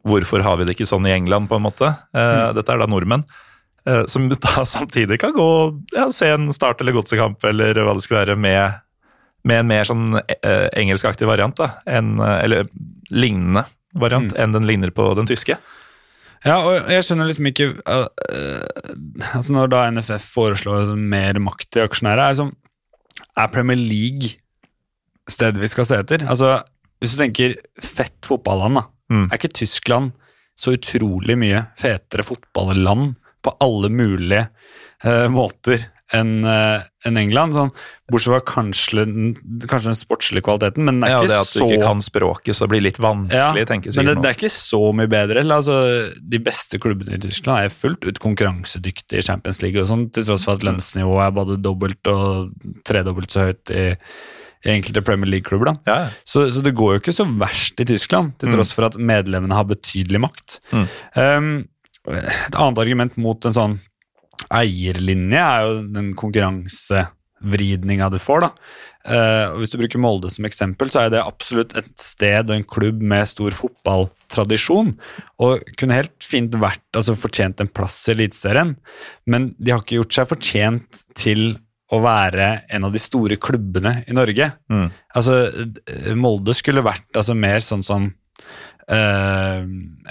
hvorfor 0.06 0.44
har 0.46 0.60
vi 0.60 0.68
det 0.68 0.76
ikke 0.76 0.88
sånn 0.88 1.08
i 1.08 1.14
England, 1.14 1.50
på 1.50 1.58
en 1.58 1.66
måte? 1.66 1.94
Eh, 2.16 2.50
Dette 2.56 2.74
er 2.74 2.82
da 2.82 2.88
nordmenn. 2.90 3.26
Uh, 3.88 4.04
som 4.12 4.28
da 4.46 4.64
samtidig 4.68 5.20
kan 5.22 5.34
gå 5.36 5.48
ja, 5.96 6.10
se 6.12 6.30
en 6.34 6.50
Start- 6.52 6.84
eller 6.84 6.96
Godsekamp 6.96 7.44
eller 7.48 7.80
hva 7.80 7.96
det 7.96 8.04
skal 8.04 8.22
være, 8.22 8.38
med, 8.38 8.80
med 9.48 9.62
en 9.62 9.70
mer 9.70 9.88
sånn 9.88 10.06
engelskaktig 10.40 11.28
variant. 11.28 11.56
da, 11.58 11.80
en, 11.88 12.18
Eller 12.20 12.68
lignende 13.10 13.66
variant 13.96 14.34
enn 14.38 14.54
den 14.54 14.68
ligner 14.68 14.92
på 14.94 15.08
den 15.18 15.28
tyske. 15.28 15.56
Ja, 16.46 16.56
og 16.64 16.88
jeg 16.88 17.04
skjønner 17.04 17.28
liksom 17.28 17.48
ikke 17.50 17.66
uh, 17.84 18.06
uh, 18.08 19.34
altså 19.34 19.52
Når 19.52 19.72
da 19.74 19.82
NFF 19.92 20.28
foreslår 20.32 20.94
mer 20.96 21.36
makt 21.42 21.68
til 21.74 21.84
aksjonærer, 21.84 22.22
er, 22.22 22.36
liksom, 22.36 22.54
er 23.36 23.50
Premier 23.52 23.80
League 23.80 24.38
stedet 25.32 25.60
vi 25.62 25.70
skal 25.70 25.86
se 25.88 26.00
etter? 26.04 26.26
Altså, 26.28 26.58
Hvis 27.00 27.14
du 27.16 27.22
tenker 27.22 27.54
fett 27.80 28.18
fotballand, 28.28 28.76
da, 28.76 28.86
Mm. 29.10 29.24
er 29.32 29.38
ikke 29.40 29.54
Tyskland 29.56 30.12
så 30.54 30.76
utrolig 30.76 31.34
mye 31.40 31.64
fetere 31.80 32.22
fotballand 32.22 33.16
på 33.42 33.54
alle 33.64 33.88
mulige 33.90 34.44
uh, 35.04 35.26
måter 35.32 35.86
enn 36.14 36.44
uh, 36.44 36.82
en 37.06 37.16
England? 37.16 37.54
Sånn, 37.56 37.72
bortsett 38.12 38.34
fra 38.36 38.40
kanskje, 38.52 39.02
kanskje 39.66 39.88
den 39.90 39.98
sportslige 39.98 40.44
kvaliteten, 40.46 40.84
men 40.86 41.00
den 41.00 41.08
er 41.08 41.14
Ja, 41.16 41.20
ikke 41.24 41.32
det 41.32 41.40
at 41.40 41.50
du 41.54 41.58
så 41.58 41.68
ikke 41.72 41.86
kan 41.88 42.02
språket, 42.06 42.54
så 42.54 42.66
det 42.68 42.72
blir 42.76 42.84
litt 42.86 43.00
vanskelig, 43.02 43.66
tenker 43.66 43.96
men 43.96 44.06
det, 44.12 44.16
det 44.22 44.30
er 44.30 44.38
ikke 44.38 44.52
så 44.54 44.82
mye 44.94 45.10
bedre. 45.10 45.40
eller, 45.40 45.56
Altså, 45.56 45.78
de 46.20 46.38
beste 46.38 46.78
klubbene 46.78 47.16
i 47.16 47.22
Tyskland 47.24 47.64
er 47.64 47.72
fullt 47.74 48.04
ut 48.06 48.20
konkurransedyktige 48.22 49.18
i 49.18 49.26
Champions 49.26 49.62
League, 49.62 49.80
og 49.80 49.88
sånn, 49.90 50.06
til 50.12 50.22
tross 50.28 50.44
for 50.44 50.60
at 50.60 50.62
lønnsnivået 50.68 51.26
er 51.26 51.34
både 51.40 51.58
dobbelt 51.62 52.06
og 52.12 52.52
tredobbelt 52.84 53.30
så 53.34 53.48
høyt 53.50 53.70
i 53.74 53.88
enkelte 54.68 55.00
Premier 55.02 55.30
League-klubber. 55.30 55.72
Ja, 55.88 55.94
ja. 56.04 56.08
Så, 56.24 56.50
så 56.52 56.60
det 56.62 56.74
går 56.76 56.96
jo 56.96 57.00
ikke 57.00 57.14
så 57.16 57.24
verst 57.40 57.80
i 57.80 57.86
Tyskland, 57.88 58.34
til 58.38 58.50
Mm. 58.50 58.56
tross 58.58 58.72
for 58.76 58.84
at 58.84 58.98
medlemmene 59.00 59.54
har 59.56 59.64
betydelig 59.64 60.20
makt. 60.20 60.58
Mm. 60.72 60.86
Um, 61.16 61.68
et 62.12 62.54
annet 62.58 62.78
argument 62.78 63.16
mot 63.16 63.44
en 63.46 63.56
sånn 63.56 63.78
eierlinje 64.50 65.40
er 65.40 65.64
jo 65.66 65.82
den 65.94 66.14
konkurransevridninga 66.16 68.10
du 68.12 68.18
får. 68.20 68.40
da. 68.40 68.50
Uh, 69.00 69.56
Hvis 69.58 69.70
du 69.72 69.78
bruker 69.80 69.98
Molde 70.00 70.28
som 70.32 70.44
eksempel, 70.44 70.90
så 70.92 71.06
er 71.06 71.10
det 71.14 71.22
absolutt 71.24 71.74
et 71.76 71.88
sted 72.00 72.50
og 72.50 72.56
en 72.56 72.64
klubb 72.68 73.00
med 73.00 73.28
stor 73.28 73.50
fotballtradisjon. 73.56 74.92
Og 75.40 75.64
kunne 75.80 75.96
helt 75.96 76.16
fint 76.24 76.52
vært, 76.60 76.82
altså 76.96 77.16
fortjent 77.16 77.60
en 77.60 77.68
plass 77.72 77.96
i 78.08 78.12
Eliteserien, 78.16 78.76
men 79.26 79.54
de 79.58 79.72
har 79.72 79.80
ikke 79.84 80.00
gjort 80.02 80.12
seg 80.18 80.28
fortjent 80.34 81.04
til 81.16 81.58
å 81.90 82.00
være 82.04 82.48
en 82.70 82.86
av 82.86 82.94
de 82.94 83.02
store 83.02 83.38
klubbene 83.42 84.00
i 84.06 84.14
Norge. 84.16 84.50
Mm. 84.70 84.88
Altså, 85.16 85.38
Molde 86.18 86.54
skulle 86.56 86.84
vært 86.86 87.18
altså, 87.18 87.34
mer 87.34 87.62
sånn 87.64 87.82
som 87.86 88.10
eh, 88.86 89.64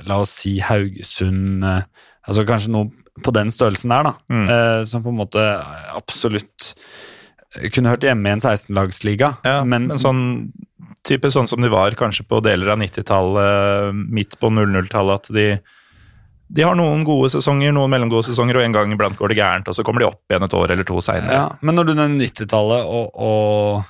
La 0.07 0.17
oss 0.19 0.33
si 0.41 0.57
Haugesund 0.63 1.63
eh, 1.63 1.85
Altså 2.27 2.43
kanskje 2.47 2.73
noe 2.75 2.91
på 3.23 3.33
den 3.35 3.49
størrelsen 3.51 3.91
der, 3.91 4.05
da. 4.05 4.11
Mm. 4.31 4.43
eh, 4.47 4.81
som 4.87 5.03
på 5.03 5.11
en 5.11 5.17
måte 5.19 5.41
absolutt 5.91 6.73
kunne 7.73 7.91
hørt 7.91 8.05
hjemme 8.05 8.29
i 8.29 8.35
en 8.35 8.43
16-lagsliga. 8.43 9.33
Ja, 9.43 9.63
men, 9.65 9.89
men, 9.89 9.99
sånn 9.99 10.21
type 11.07 11.31
sånn 11.33 11.49
som 11.49 11.63
de 11.63 11.71
var 11.71 11.95
kanskje 11.99 12.25
på 12.29 12.41
deler 12.45 12.73
av 12.75 12.79
90-tallet, 12.81 13.97
midt 14.13 14.37
på 14.39 14.51
00-tallet, 14.53 15.19
at 15.19 15.33
de, 15.33 15.47
de 16.49 16.63
har 16.65 16.75
noen 16.79 17.03
gode 17.05 17.29
sesonger, 17.29 17.71
noen 17.75 17.91
mellomgode 17.93 18.25
sesonger, 18.25 18.57
og 18.57 18.63
en 18.65 18.73
gang 18.73 18.91
iblant 18.95 19.17
går 19.19 19.29
det 19.33 19.37
gærent, 19.37 19.67
og 19.69 19.75
så 19.77 19.83
kommer 19.85 20.01
de 20.01 20.07
opp 20.09 20.23
igjen 20.33 20.43
et 20.47 20.53
år 20.57 20.71
eller 20.73 20.87
to 20.89 20.97
seinere. 21.05 21.35
Ja, 21.35 21.47
men 21.61 21.75
når 21.77 21.89
du 21.91 21.95
nevner 21.99 22.25
90-tallet 22.25 22.87
og, 22.89 23.11
og, 23.13 23.83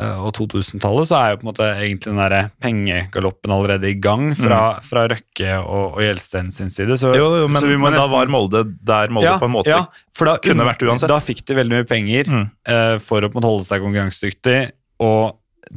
eh, 0.00 0.18
og 0.26 0.32
2000-tallet, 0.34 1.06
så 1.06 1.18
er 1.20 1.28
jo 1.30 1.38
på 1.40 1.46
en 1.46 1.50
måte 1.52 1.68
egentlig 1.70 2.10
den 2.10 2.18
der 2.18 2.48
pengegaloppen 2.64 3.54
allerede 3.54 3.90
i 3.92 3.94
gang 4.02 4.32
fra, 4.38 4.58
fra 4.82 5.04
Røkke 5.12 5.52
og, 5.60 5.94
og 5.96 6.00
Gjelsten 6.02 6.50
sin 6.54 6.72
side. 6.72 6.96
Så, 6.98 7.12
Jo, 7.14 7.28
jo, 7.44 7.48
men, 7.50 7.60
så 7.62 7.70
vi 7.70 7.76
må 7.78 7.90
men 7.90 7.98
da 8.00 8.06
var 8.10 8.26
Molde 8.32 8.64
der 8.66 9.12
Molde 9.14 9.36
på 9.38 9.46
en 9.50 9.54
måte 9.54 9.70
ja, 9.70 9.84
da, 9.86 10.34
kunne 10.42 10.66
vært 10.66 10.82
uansett. 10.86 11.10
Da 11.12 11.20
fikk 11.22 11.44
de 11.46 11.58
veldig 11.60 11.78
mye 11.78 11.88
penger 11.90 12.30
Mm. 12.30 12.48
uh, 12.68 12.96
for 13.02 13.22
å 13.22 13.30
på 13.30 13.38
en 13.38 13.40
måte 13.42 13.50
holde 13.52 13.68
seg 13.68 13.84
konkurransedyktig, 13.86 14.58
og 15.06 15.36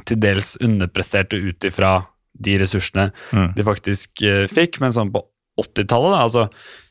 til 0.10 0.18
dels 0.18 0.56
underpresterte 0.66 1.38
ut 1.38 1.70
ifra 1.70 2.00
de 2.34 2.58
ressursene 2.58 3.12
Mm. 3.32 3.52
de 3.54 3.64
faktisk 3.70 4.24
uh, 4.26 4.48
fikk. 4.50 4.80
Men 4.82 4.96
sånn 4.96 5.12
på 5.14 5.22
80-tallet, 5.60 6.14
da, 6.16 6.22
altså, 6.24 6.48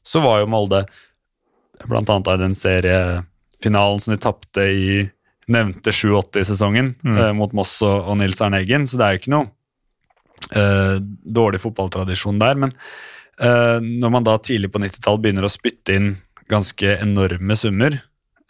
så 0.07 0.23
var 0.25 0.43
jo 0.43 0.51
Molde 0.53 0.85
blant 1.89 2.11
annet 2.13 2.29
av 2.31 2.39
den 2.39 2.55
seriefinalen 2.55 4.03
som 4.03 4.13
de 4.15 4.21
tapte 4.23 4.67
i 4.71 5.01
nevnte 5.51 5.91
87-sesongen 5.91 6.93
Mm. 7.03 7.17
eh, 7.19 7.33
mot 7.35 7.53
Moss 7.53 7.81
og, 7.83 8.07
og 8.09 8.19
Nils 8.21 8.41
Arne 8.41 8.61
Eggen, 8.63 8.87
så 8.87 9.01
det 9.01 9.07
er 9.07 9.17
jo 9.17 9.23
ikke 9.23 9.35
noe 9.35 9.49
eh, 10.55 10.97
dårlig 11.03 11.61
fotballtradisjon 11.63 12.39
der. 12.43 12.61
Men 12.63 12.73
eh, 13.41 13.79
når 13.83 14.15
man 14.15 14.27
da 14.29 14.37
tidlig 14.39 14.71
på 14.73 14.83
90-tallet 14.83 15.25
begynner 15.27 15.49
å 15.49 15.53
spytte 15.53 15.99
inn 15.99 16.13
ganske 16.53 16.97
enorme 17.03 17.57
summer, 17.59 17.99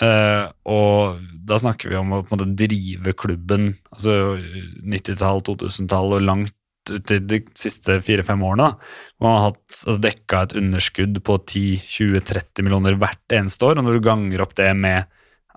eh, 0.03 0.45
og 0.69 1.21
da 1.49 1.59
snakker 1.59 1.91
vi 1.93 1.99
om 1.99 2.13
å 2.13 2.23
på 2.23 2.35
en 2.35 2.39
måte 2.41 2.57
drive 2.67 3.15
klubben 3.19 3.73
altså 3.93 4.37
90-tall, 4.85 5.43
2000-tall 5.49 6.19
og 6.19 6.27
langt 6.29 6.55
i 6.91 7.19
de 7.21 7.39
siste 7.55 8.01
fire-fem 8.03 8.43
årene, 8.43 8.73
man 9.23 9.37
har 9.37 9.45
hatt, 9.51 9.63
altså, 9.87 9.99
dekka 10.03 10.43
et 10.49 10.57
underskudd 10.59 11.23
på 11.23 11.39
10-20-30 11.47 12.63
millioner 12.67 12.97
hvert 12.99 13.37
eneste 13.39 13.69
år, 13.69 13.79
og 13.79 13.87
når 13.87 13.99
du 14.01 14.07
ganger 14.09 14.43
opp 14.43 14.57
det 14.59 14.71
med 14.77 15.07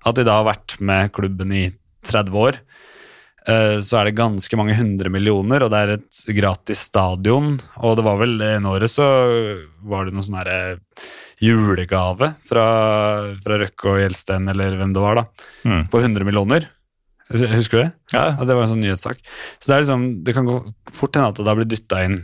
at 0.05 0.15
de 0.19 0.23
da 0.27 0.37
har 0.41 0.45
vært 0.51 0.77
med 0.85 1.11
klubben 1.15 1.51
i 1.55 1.63
30 2.05 2.37
år, 2.37 2.59
eh, 3.49 3.79
så 3.81 3.97
er 3.99 4.05
det 4.11 4.19
ganske 4.19 4.57
mange 4.59 4.75
hundre 4.77 5.09
millioner, 5.09 5.65
og 5.65 5.71
det 5.73 5.79
er 5.81 5.93
et 5.95 6.21
gratis 6.37 6.83
stadion. 6.91 7.55
Og 7.81 7.97
det 7.97 8.05
var 8.05 8.19
vel 8.21 8.37
en 8.45 8.69
året 8.69 8.91
så 8.93 9.07
var 9.81 10.05
det 10.05 10.13
noe 10.13 10.25
sånn 10.25 10.37
herre 10.37 10.77
julegave 11.41 12.35
fra, 12.47 12.65
fra 13.43 13.57
Røkke 13.61 13.89
og 13.91 13.99
Gjelsten, 14.03 14.45
eller 14.51 14.77
hvem 14.79 14.93
det 14.95 15.01
var, 15.03 15.15
da, 15.23 15.25
Mm. 15.65 15.87
på 15.89 15.97
100 15.99 16.23
millioner. 16.27 16.69
Husker 17.31 17.77
du 17.77 17.83
det? 17.83 17.91
Ja, 18.13 18.35
Ja, 18.37 18.45
det 18.45 18.53
var 18.55 18.63
en 18.63 18.69
sånn 18.75 18.83
nyhetssak. 18.83 19.17
Så 19.59 19.71
det 19.71 19.75
er 19.75 19.81
liksom, 19.85 20.23
det 20.23 20.33
kan 20.37 20.45
gå 20.45 20.59
fort 20.93 21.15
hende 21.15 21.29
at 21.33 21.35
det 21.39 21.45
da 21.47 21.55
blir 21.57 21.65
dytta 21.65 22.03
inn 22.05 22.19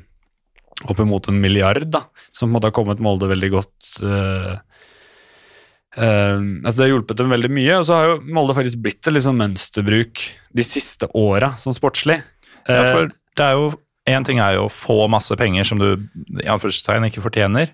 oppimot 0.89 1.27
en 1.29 1.39
milliard, 1.41 1.89
da, 1.93 2.03
som 2.31 2.47
på 2.47 2.51
en 2.51 2.55
måte 2.57 2.69
har 2.69 2.75
kommet 2.77 2.99
Molde 3.01 3.27
veldig 3.29 3.51
godt 3.53 3.91
uh, 4.03 4.57
Uh, 5.91 6.39
altså 6.63 6.77
Det 6.77 6.85
har 6.85 6.91
hjulpet 6.93 7.17
dem 7.19 7.33
veldig 7.33 7.49
mye, 7.51 7.73
og 7.81 7.83
så 7.83 7.97
har 7.97 8.05
jo 8.07 8.19
Molde 8.31 8.53
faktisk 8.55 8.79
blitt 8.79 9.07
et 9.11 9.17
sånn 9.25 9.35
mønsterbruk 9.41 10.21
de 10.55 10.63
siste 10.63 11.09
åra, 11.19 11.49
sånn 11.59 11.75
sportslig. 11.75 12.21
Ja, 12.63 12.77
Eh, 12.79 12.91
for 12.93 13.07
det 13.35 13.43
er 13.43 13.57
jo 13.57 13.73
Én 14.07 14.23
ting 14.25 14.39
er 14.39 14.55
jo 14.55 14.63
å 14.65 14.71
få 14.71 15.09
masse 15.11 15.35
penger 15.37 15.63
som 15.67 15.77
du 15.77 16.07
i 16.41 16.47
anførselstegn 16.49 17.05
ikke 17.09 17.21
fortjener. 17.21 17.69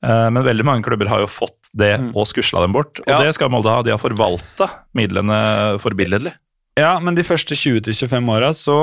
Men 0.00 0.44
veldig 0.46 0.64
mange 0.64 0.82
klubber 0.86 1.06
har 1.10 1.20
jo 1.20 1.26
fått 1.26 1.68
det 1.74 1.98
Mm. 2.00 2.12
og 2.16 2.24
skusla 2.26 2.62
dem 2.62 2.72
bort. 2.72 2.98
Og 3.00 3.06
Ja. 3.08 3.18
det 3.20 3.34
skal 3.34 3.50
Molde 3.50 3.68
ha. 3.68 3.82
De 3.82 3.90
har 3.90 3.98
forvalta 3.98 4.70
midlene 4.94 5.78
forbilledlig. 5.78 6.32
Ja, 6.76 6.98
men 7.00 7.16
de 7.16 7.24
første 7.24 7.56
20-25 7.56 8.32
åra 8.32 8.52
så 8.56 8.78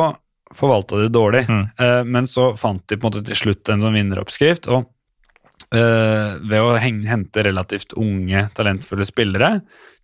forvalta 0.54 0.98
de 0.98 1.12
dårlig. 1.14 1.46
Mm. 1.50 1.64
Eh, 1.80 2.02
men 2.06 2.28
så 2.30 2.54
fant 2.58 2.84
de 2.90 2.98
på 2.98 3.08
en 3.08 3.12
måte 3.12 3.26
til 3.28 3.38
slutt 3.38 3.70
en 3.70 3.84
sånn 3.84 3.98
vinneroppskrift, 3.98 4.70
og 4.74 4.90
eh, 5.74 6.38
ved 6.42 6.60
å 6.60 6.76
hente 6.82 7.46
relativt 7.46 7.96
unge, 8.00 8.48
talentfulle 8.58 9.06
spillere 9.10 9.56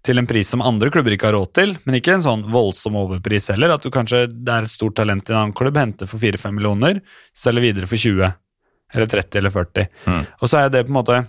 til 0.05 0.21
en 0.21 0.29
pris 0.29 0.47
som 0.47 0.63
andre 0.63 0.91
klubber 0.93 1.13
ikke 1.15 1.27
har 1.27 1.35
råd 1.35 1.51
til, 1.57 1.73
men 1.83 1.97
ikke 1.97 2.15
en 2.15 2.23
sånn 2.23 2.45
voldsom 2.53 2.95
overpris 3.01 3.49
heller, 3.51 3.73
at 3.73 3.83
du 3.83 3.91
kanskje 3.93 4.27
det 4.31 4.53
er 4.53 4.67
et 4.67 4.71
stort 4.71 4.95
talent 4.99 5.27
i 5.27 5.33
en 5.33 5.41
annen 5.41 5.57
klubb, 5.57 5.77
henter 5.79 6.07
for 6.09 6.21
4-5 6.21 6.55
millioner, 6.55 7.01
selger 7.35 7.67
videre 7.67 7.89
for 7.89 7.99
20, 7.99 8.37
eller 8.95 9.11
30 9.11 9.41
eller 9.41 9.53
40. 9.53 9.91
Mm. 10.05 10.23
Og 10.39 10.51
så 10.51 10.61
er 10.61 10.71
det 10.73 10.85
på 10.85 10.93
en 10.93 10.99
måte 11.01 11.19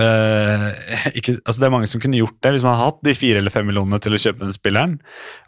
eh, 0.00 0.66
ikke, 1.18 1.36
altså 1.44 1.56
Det 1.58 1.68
er 1.68 1.74
mange 1.74 1.90
som 1.90 2.02
kunne 2.02 2.20
gjort 2.20 2.36
det 2.44 2.54
hvis 2.54 2.66
man 2.66 2.76
har 2.76 2.90
hatt 2.90 3.00
de 3.06 3.14
4 3.16 3.40
eller 3.42 3.54
5 3.54 3.68
millionene 3.68 4.00
til 4.02 4.16
å 4.16 4.20
kjøpe 4.20 4.44
den 4.44 4.56
spilleren. 4.56 4.98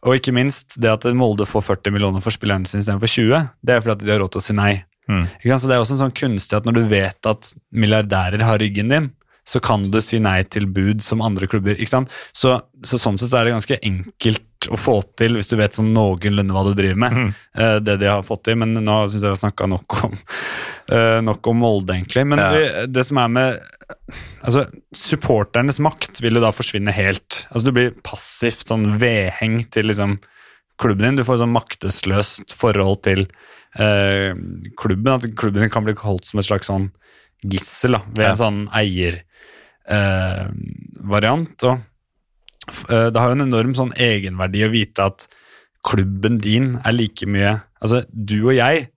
Og 0.06 0.18
ikke 0.18 0.34
minst 0.36 0.78
det 0.80 0.92
at 0.92 1.06
Molde 1.16 1.48
får 1.48 1.66
40 1.68 1.96
millioner 1.96 2.24
for 2.24 2.34
spilleren 2.34 2.66
sin 2.68 2.82
istedenfor 2.82 3.10
20, 3.10 3.50
det 3.62 3.76
er 3.76 3.84
fordi 3.84 3.96
at 3.96 4.06
de 4.06 4.14
har 4.14 4.22
råd 4.24 4.34
til 4.36 4.42
å 4.42 4.46
si 4.46 4.56
nei. 4.58 4.72
Mm. 5.10 5.26
Så 5.42 5.66
Det 5.66 5.74
er 5.74 5.82
også 5.82 5.96
en 5.96 6.04
sånn 6.06 6.14
kunstig 6.16 6.56
at 6.56 6.68
når 6.68 6.78
du 6.78 6.84
vet 6.90 7.28
at 7.28 7.52
milliardærer 7.74 8.44
har 8.46 8.60
ryggen 8.62 8.92
din, 8.92 9.10
så 9.44 9.58
kan 9.60 9.82
du 9.90 9.98
si 10.04 10.20
nei 10.22 10.42
til 10.46 10.68
bud 10.70 11.02
som 11.02 11.22
andre 11.24 11.48
klubber. 11.50 11.74
ikke 11.74 11.90
sant? 11.90 12.12
Så, 12.32 12.60
så 12.86 12.98
sånn 13.00 13.16
sett 13.18 13.32
så 13.32 13.40
er 13.40 13.48
det 13.48 13.54
ganske 13.56 13.78
enkelt 13.82 14.68
å 14.70 14.78
få 14.78 15.00
til 15.18 15.34
hvis 15.34 15.50
du 15.50 15.56
vet 15.58 15.74
sånn 15.74 15.90
noenlunde 15.96 16.54
hva 16.54 16.62
du 16.68 16.76
driver 16.78 17.00
med. 17.02 17.16
Mm. 17.16 17.32
Uh, 17.58 17.78
det 17.82 17.96
de 18.04 18.06
har 18.12 18.22
fått 18.22 18.44
til, 18.46 18.60
men 18.62 18.76
nå 18.78 19.00
syns 19.10 19.18
jeg 19.24 19.26
vi 19.26 19.32
har 19.34 19.40
snakka 19.42 19.66
nok 19.72 19.96
om 20.06 20.14
uh, 20.14 21.18
nok 21.26 21.50
om 21.50 21.58
Molde, 21.64 21.96
egentlig. 21.98 22.22
Men 22.30 22.38
Ja. 22.38 22.50
det, 22.54 22.86
det 22.94 23.06
som 23.08 23.18
er 23.18 23.28
med 23.34 23.60
Altså, 24.42 24.62
supporternes 24.96 25.76
makt 25.84 26.22
vil 26.24 26.38
jo 26.38 26.40
da 26.40 26.48
forsvinne 26.54 26.94
helt. 26.96 27.42
Altså, 27.52 27.66
du 27.66 27.74
blir 27.76 27.90
passivt 28.06 28.70
sånn 28.70 28.94
vedheng 29.02 29.58
til 29.74 29.90
liksom 29.90 30.14
klubben 30.80 31.04
din. 31.10 31.18
Du 31.20 31.26
får 31.28 31.42
sånn 31.42 31.52
maktesløst 31.52 32.54
forhold 32.56 33.02
til 33.04 33.26
uh, 33.76 34.32
klubben. 34.80 35.12
At 35.18 35.26
klubben 35.36 35.60
din 35.66 35.74
kan 35.74 35.84
bli 35.84 35.94
holdt 36.00 36.30
som 36.30 36.40
et 36.40 36.48
slags 36.48 36.70
sånn 36.72 36.88
gissel 37.42 37.98
da, 37.98 38.02
ved 38.14 38.24
Ja. 38.24 38.30
en 38.32 38.40
sånn 38.40 38.60
eiervariant. 39.88 41.56
og 41.68 41.78
eh, 42.88 43.08
det 43.10 43.18
har 43.18 43.30
jo 43.30 43.38
en 43.38 43.48
enorm 43.48 43.74
sånn 43.78 43.92
egenverdi 43.98 44.64
å 44.66 44.72
vite 44.72 45.06
at 45.10 45.26
klubben 45.82 46.38
din 46.38 46.76
er 46.84 46.94
like 46.94 47.26
mye 47.26 47.60
Altså, 47.82 48.04
du 48.14 48.44
og 48.44 48.54
jeg 48.54 48.92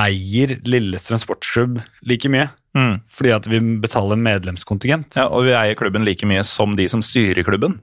eier 0.00 0.54
Lillestrøm 0.64 1.20
sportsklubb 1.20 1.82
like 2.08 2.30
mye. 2.32 2.46
Mm. 2.72 2.94
Fordi 3.12 3.32
at 3.34 3.44
vi 3.50 3.60
betaler 3.82 4.16
medlemskontingent. 4.16 5.18
Ja, 5.20 5.28
og 5.28 5.44
vi 5.44 5.52
eier 5.52 5.76
klubben 5.78 6.06
like 6.06 6.24
mye 6.26 6.40
som 6.48 6.72
de 6.78 6.88
som 6.88 7.04
styrer 7.04 7.44
klubben. 7.46 7.76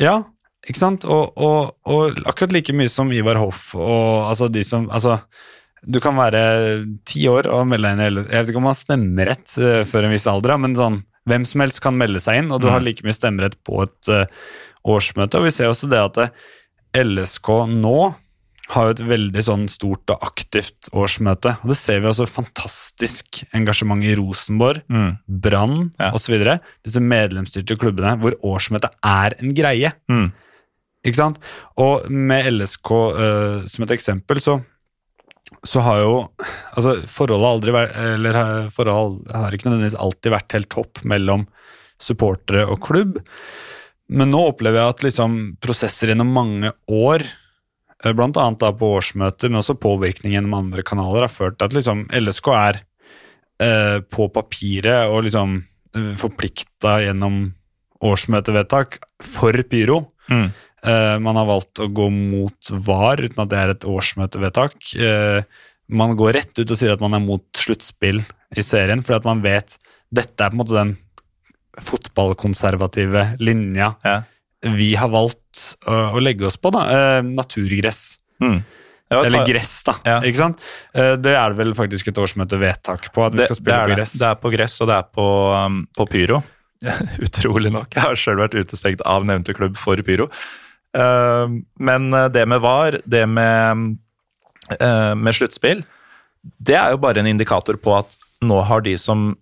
Ja, 0.00 0.22
ikke 0.66 0.80
sant? 0.80 1.04
Og, 1.04 1.36
og, 1.36 1.76
og 1.86 2.18
akkurat 2.26 2.54
like 2.56 2.74
mye 2.74 2.90
som 2.90 3.12
Ivar 3.14 3.38
Hoff 3.38 3.74
og 3.78 4.26
altså 4.26 4.48
de 4.50 4.64
som 4.66 4.88
Altså, 4.90 5.20
du 5.86 6.00
kan 6.02 6.16
være 6.18 6.40
ti 7.06 7.26
år 7.30 7.46
og 7.52 7.68
melde 7.70 7.92
deg 7.92 7.94
inn 7.94 8.02
i 8.02 8.24
Jeg 8.24 8.40
vet 8.40 8.50
ikke 8.50 8.62
om 8.62 8.66
man 8.66 8.74
har 8.74 8.80
stemmerett 8.80 9.58
eh, 9.60 9.84
før 9.86 10.08
en 10.08 10.16
viss 10.16 10.26
alder, 10.30 10.56
men 10.58 10.74
sånn 10.78 11.02
hvem 11.26 11.44
som 11.46 11.60
helst 11.64 11.80
kan 11.82 11.96
melde 11.98 12.20
seg 12.22 12.38
inn, 12.42 12.52
og 12.52 12.60
du 12.60 12.66
Mm. 12.68 12.72
har 12.72 12.80
like 12.86 13.02
mye 13.04 13.16
stemmerett 13.16 13.56
på 13.66 13.82
et 13.82 14.08
uh, 14.08 14.26
årsmøte. 14.86 15.34
Og 15.40 15.44
vi 15.48 15.50
ser 15.50 15.66
også 15.72 15.88
det 15.90 15.98
at 15.98 16.18
eh, 16.18 17.02
LSK 17.02 17.48
nå 17.72 18.14
har 18.68 18.86
jo 18.88 18.94
et 18.96 19.02
veldig 19.08 19.42
sånn 19.46 19.68
stort 19.70 20.10
og 20.10 20.22
aktivt 20.26 20.88
årsmøte. 20.92 21.52
Og 21.62 21.68
det 21.70 21.76
ser 21.78 22.00
vi 22.02 22.08
også 22.10 22.26
fantastisk 22.26 23.44
engasjement 23.54 24.02
i 24.02 24.14
Rosenborg, 24.18 24.82
Mm. 24.90 25.18
Brann 25.28 25.90
Ja. 26.00 26.10
osv. 26.12 26.34
Disse 26.84 27.00
medlemsstyrte 27.00 27.76
klubbene 27.78 28.16
hvor 28.20 28.34
årsmøtet 28.42 28.90
er 29.04 29.34
en 29.40 29.54
greie. 29.54 29.92
Mm. 30.10 30.32
Ikke 31.06 31.14
sant? 31.20 31.38
Og 31.78 32.10
med 32.10 32.46
LSK 32.50 32.90
uh, 32.90 33.66
som 33.66 33.84
et 33.84 33.90
eksempel, 33.94 34.40
så, 34.42 34.64
så 35.66 35.82
har 35.86 36.00
jo 36.02 36.14
altså 36.74 36.96
Forholdet 37.10 37.48
aldri 37.48 37.74
vært 37.74 37.98
Eller 38.02 38.38
forholdet 38.74 39.30
har 39.30 39.54
ikke 39.54 39.68
nødvendigvis 39.68 39.98
alltid 40.02 40.34
vært 40.34 40.56
helt 40.56 40.70
topp 40.74 41.02
mellom 41.06 41.46
supportere 42.02 42.66
og 42.68 42.82
klubb. 42.84 43.20
Men 44.12 44.28
nå 44.34 44.42
opplever 44.50 44.82
jeg 44.82 44.92
at 44.92 45.04
liksom 45.06 45.36
prosesser 45.64 46.12
gjennom 46.12 46.28
mange 46.28 46.72
år, 46.92 47.24
bl.a. 48.04 48.12
blant 48.12 48.36
annet 48.36 48.66
på 48.76 48.90
årsmøter, 48.98 49.48
men 49.48 49.62
også 49.62 49.78
påvirkning 49.80 50.34
gjennom 50.36 50.58
andre 50.58 50.84
kanaler, 50.86 51.24
har 51.24 51.32
ført 51.32 51.56
til 51.56 51.70
at 51.70 51.76
liksom 51.78 52.04
LSK 52.20 52.50
er 52.52 52.82
eh, 53.64 53.96
på 54.04 54.28
papiret 54.34 55.08
og 55.08 55.24
liksom 55.24 55.56
eh, 55.96 56.12
forplikta 56.20 56.98
gjennom 57.06 57.40
årsmøtevedtak 58.04 59.00
for 59.24 59.56
pyro. 59.72 60.02
Mm. 60.28 60.50
Eh, 60.86 61.16
man 61.22 61.38
har 61.40 61.48
valgt 61.48 61.80
å 61.82 61.88
gå 61.90 62.06
mot 62.14 62.70
VAR 62.86 63.22
uten 63.24 63.42
at 63.42 63.50
det 63.50 63.58
er 63.58 63.72
et 63.74 63.86
årsmøtevedtak. 63.90 64.76
Eh, 65.02 65.42
man 65.88 66.14
går 66.18 66.38
rett 66.38 66.60
ut 66.62 66.70
og 66.70 66.78
sier 66.78 66.94
at 66.94 67.02
man 67.02 67.14
er 67.18 67.22
mot 67.22 67.44
sluttspill 67.58 68.22
i 68.56 68.62
serien, 68.66 69.02
fordi 69.02 69.20
at 69.20 69.28
man 69.28 69.42
vet 69.44 69.76
dette 70.14 70.38
er 70.44 70.52
på 70.52 70.58
en 70.58 70.62
måte 70.62 70.76
den 70.76 70.94
fotballkonservative 71.86 73.36
linja 73.42 73.94
Ja. 74.06 74.22
vi 74.62 74.94
har 74.96 75.10
valgt 75.12 75.76
å, 75.86 76.16
å 76.16 76.22
legge 76.22 76.46
oss 76.48 76.56
på. 76.56 76.70
da, 76.74 76.86
eh, 76.90 77.22
Naturgress. 77.22 78.18
Mm. 78.42 78.62
Eller 79.10 79.46
gress, 79.46 79.84
da. 79.86 79.94
Ja. 80.04 80.16
ikke 80.26 80.40
sant? 80.40 80.62
Eh, 80.94 81.14
det 81.20 81.34
er 81.38 81.52
det 81.52 81.60
vel 81.60 81.74
faktisk 81.78 82.08
et 82.10 82.18
årsmøtevedtak 82.18 83.12
på, 83.14 83.26
at 83.26 83.34
vi 83.36 83.42
det, 83.42 83.46
skal 83.50 83.60
spille 83.60 83.82
på 83.82 83.90
det. 83.90 83.96
gress. 84.00 84.12
det 84.18 84.28
er 84.30 84.38
på 84.42 84.52
gress, 84.54 84.80
og 84.82 84.90
det 84.90 84.96
er 84.96 85.10
på, 85.14 85.26
um, 85.54 85.80
på 85.94 86.06
pyro. 86.10 86.42
Utrolig 87.26 87.70
nok. 87.72 87.94
Jeg 87.94 88.02
har 88.02 88.18
sjøl 88.18 88.40
vært 88.42 88.56
utestengt 88.58 89.04
av 89.06 89.26
nevnte 89.28 89.54
klubb 89.56 89.78
for 89.78 90.00
pyro. 90.06 90.26
Uh, 90.96 91.60
men 91.76 92.08
uh, 92.14 92.26
det 92.32 92.46
med 92.48 92.62
VAR, 92.64 93.00
det 93.04 93.26
med 93.28 93.96
eh, 94.80 95.14
med 95.14 95.34
sluttspill, 95.36 95.84
det 96.58 96.76
er 96.78 96.94
jo 96.94 97.02
bare 97.02 97.22
en 97.22 97.30
indikator 97.30 97.78
på 97.80 97.94
at 97.98 98.16
nå 98.46 98.60
har 98.68 98.84
de 98.86 98.94
som 99.00 99.32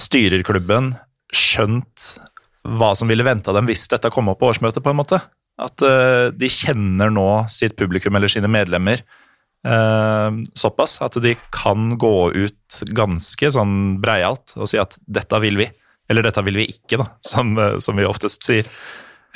styrer 0.00 0.44
klubben, 0.46 0.94
skjønt 1.32 2.14
hva 2.80 2.92
som 2.98 3.08
ville 3.08 3.24
venta 3.24 3.54
dem 3.56 3.68
hvis 3.68 3.86
dette 3.92 4.10
kom 4.12 4.28
opp 4.32 4.40
på 4.42 4.50
årsmøtet, 4.50 4.82
på 4.84 4.92
en 4.92 5.00
måte. 5.00 5.20
At 5.60 5.82
eh, 5.84 6.28
de 6.34 6.48
kjenner 6.50 7.12
nå 7.12 7.28
sitt 7.52 7.76
publikum 7.78 8.16
eller 8.16 8.32
sine 8.32 8.48
medlemmer 8.50 9.02
eh, 9.66 10.38
såpass 10.56 10.98
at 11.04 11.18
de 11.22 11.34
kan 11.54 11.94
gå 12.00 12.14
ut 12.32 12.80
ganske 12.96 13.52
sånn 13.56 13.76
breialt 14.02 14.56
og 14.56 14.70
si 14.72 14.80
at 14.80 14.96
dette 15.04 15.42
vil 15.44 15.60
vi. 15.60 15.68
Eller 16.10 16.26
dette 16.26 16.42
vil 16.42 16.58
vi 16.58 16.66
ikke, 16.72 16.98
da, 17.02 17.06
som, 17.24 17.52
eh, 17.60 17.78
som 17.84 18.00
vi 18.00 18.08
oftest 18.08 18.46
sier. 18.48 18.68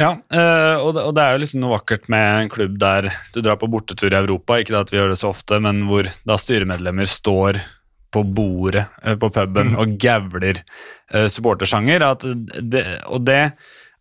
Ja, 0.00 0.10
eh, 0.34 0.76
og, 0.82 0.96
det, 1.14 1.22
er 1.22 1.36
jo 1.36 1.42
liksom 1.44 1.60
noe 1.62 1.76
vakkert 1.76 2.08
med 2.10 2.24
en 2.40 2.50
klubb 2.50 2.78
der 2.82 3.12
du 3.34 3.38
drar 3.44 3.58
på 3.60 3.68
bortetur 3.70 4.10
i 4.10 4.18
Europa, 4.18 4.58
ikke 4.58 4.74
at 4.80 4.90
vi 4.90 4.98
gjør 4.98 5.12
det 5.14 5.20
så 5.20 5.30
ofte, 5.30 5.60
men 5.62 5.84
hvor 5.86 6.08
da 6.26 6.38
styremedlemmer 6.40 7.06
står 7.06 7.60
på 8.14 8.24
bordet 8.34 8.88
eh, 9.04 9.14
på 9.18 9.30
puben 9.34 9.72
Mm. 9.74 9.78
og 9.78 9.94
gavler 10.02 10.60
eh, 11.14 11.28
supportersjanger. 11.30 12.02
At 12.02 12.26
det, 12.62 12.84
og 13.06 13.24
det 13.26 13.40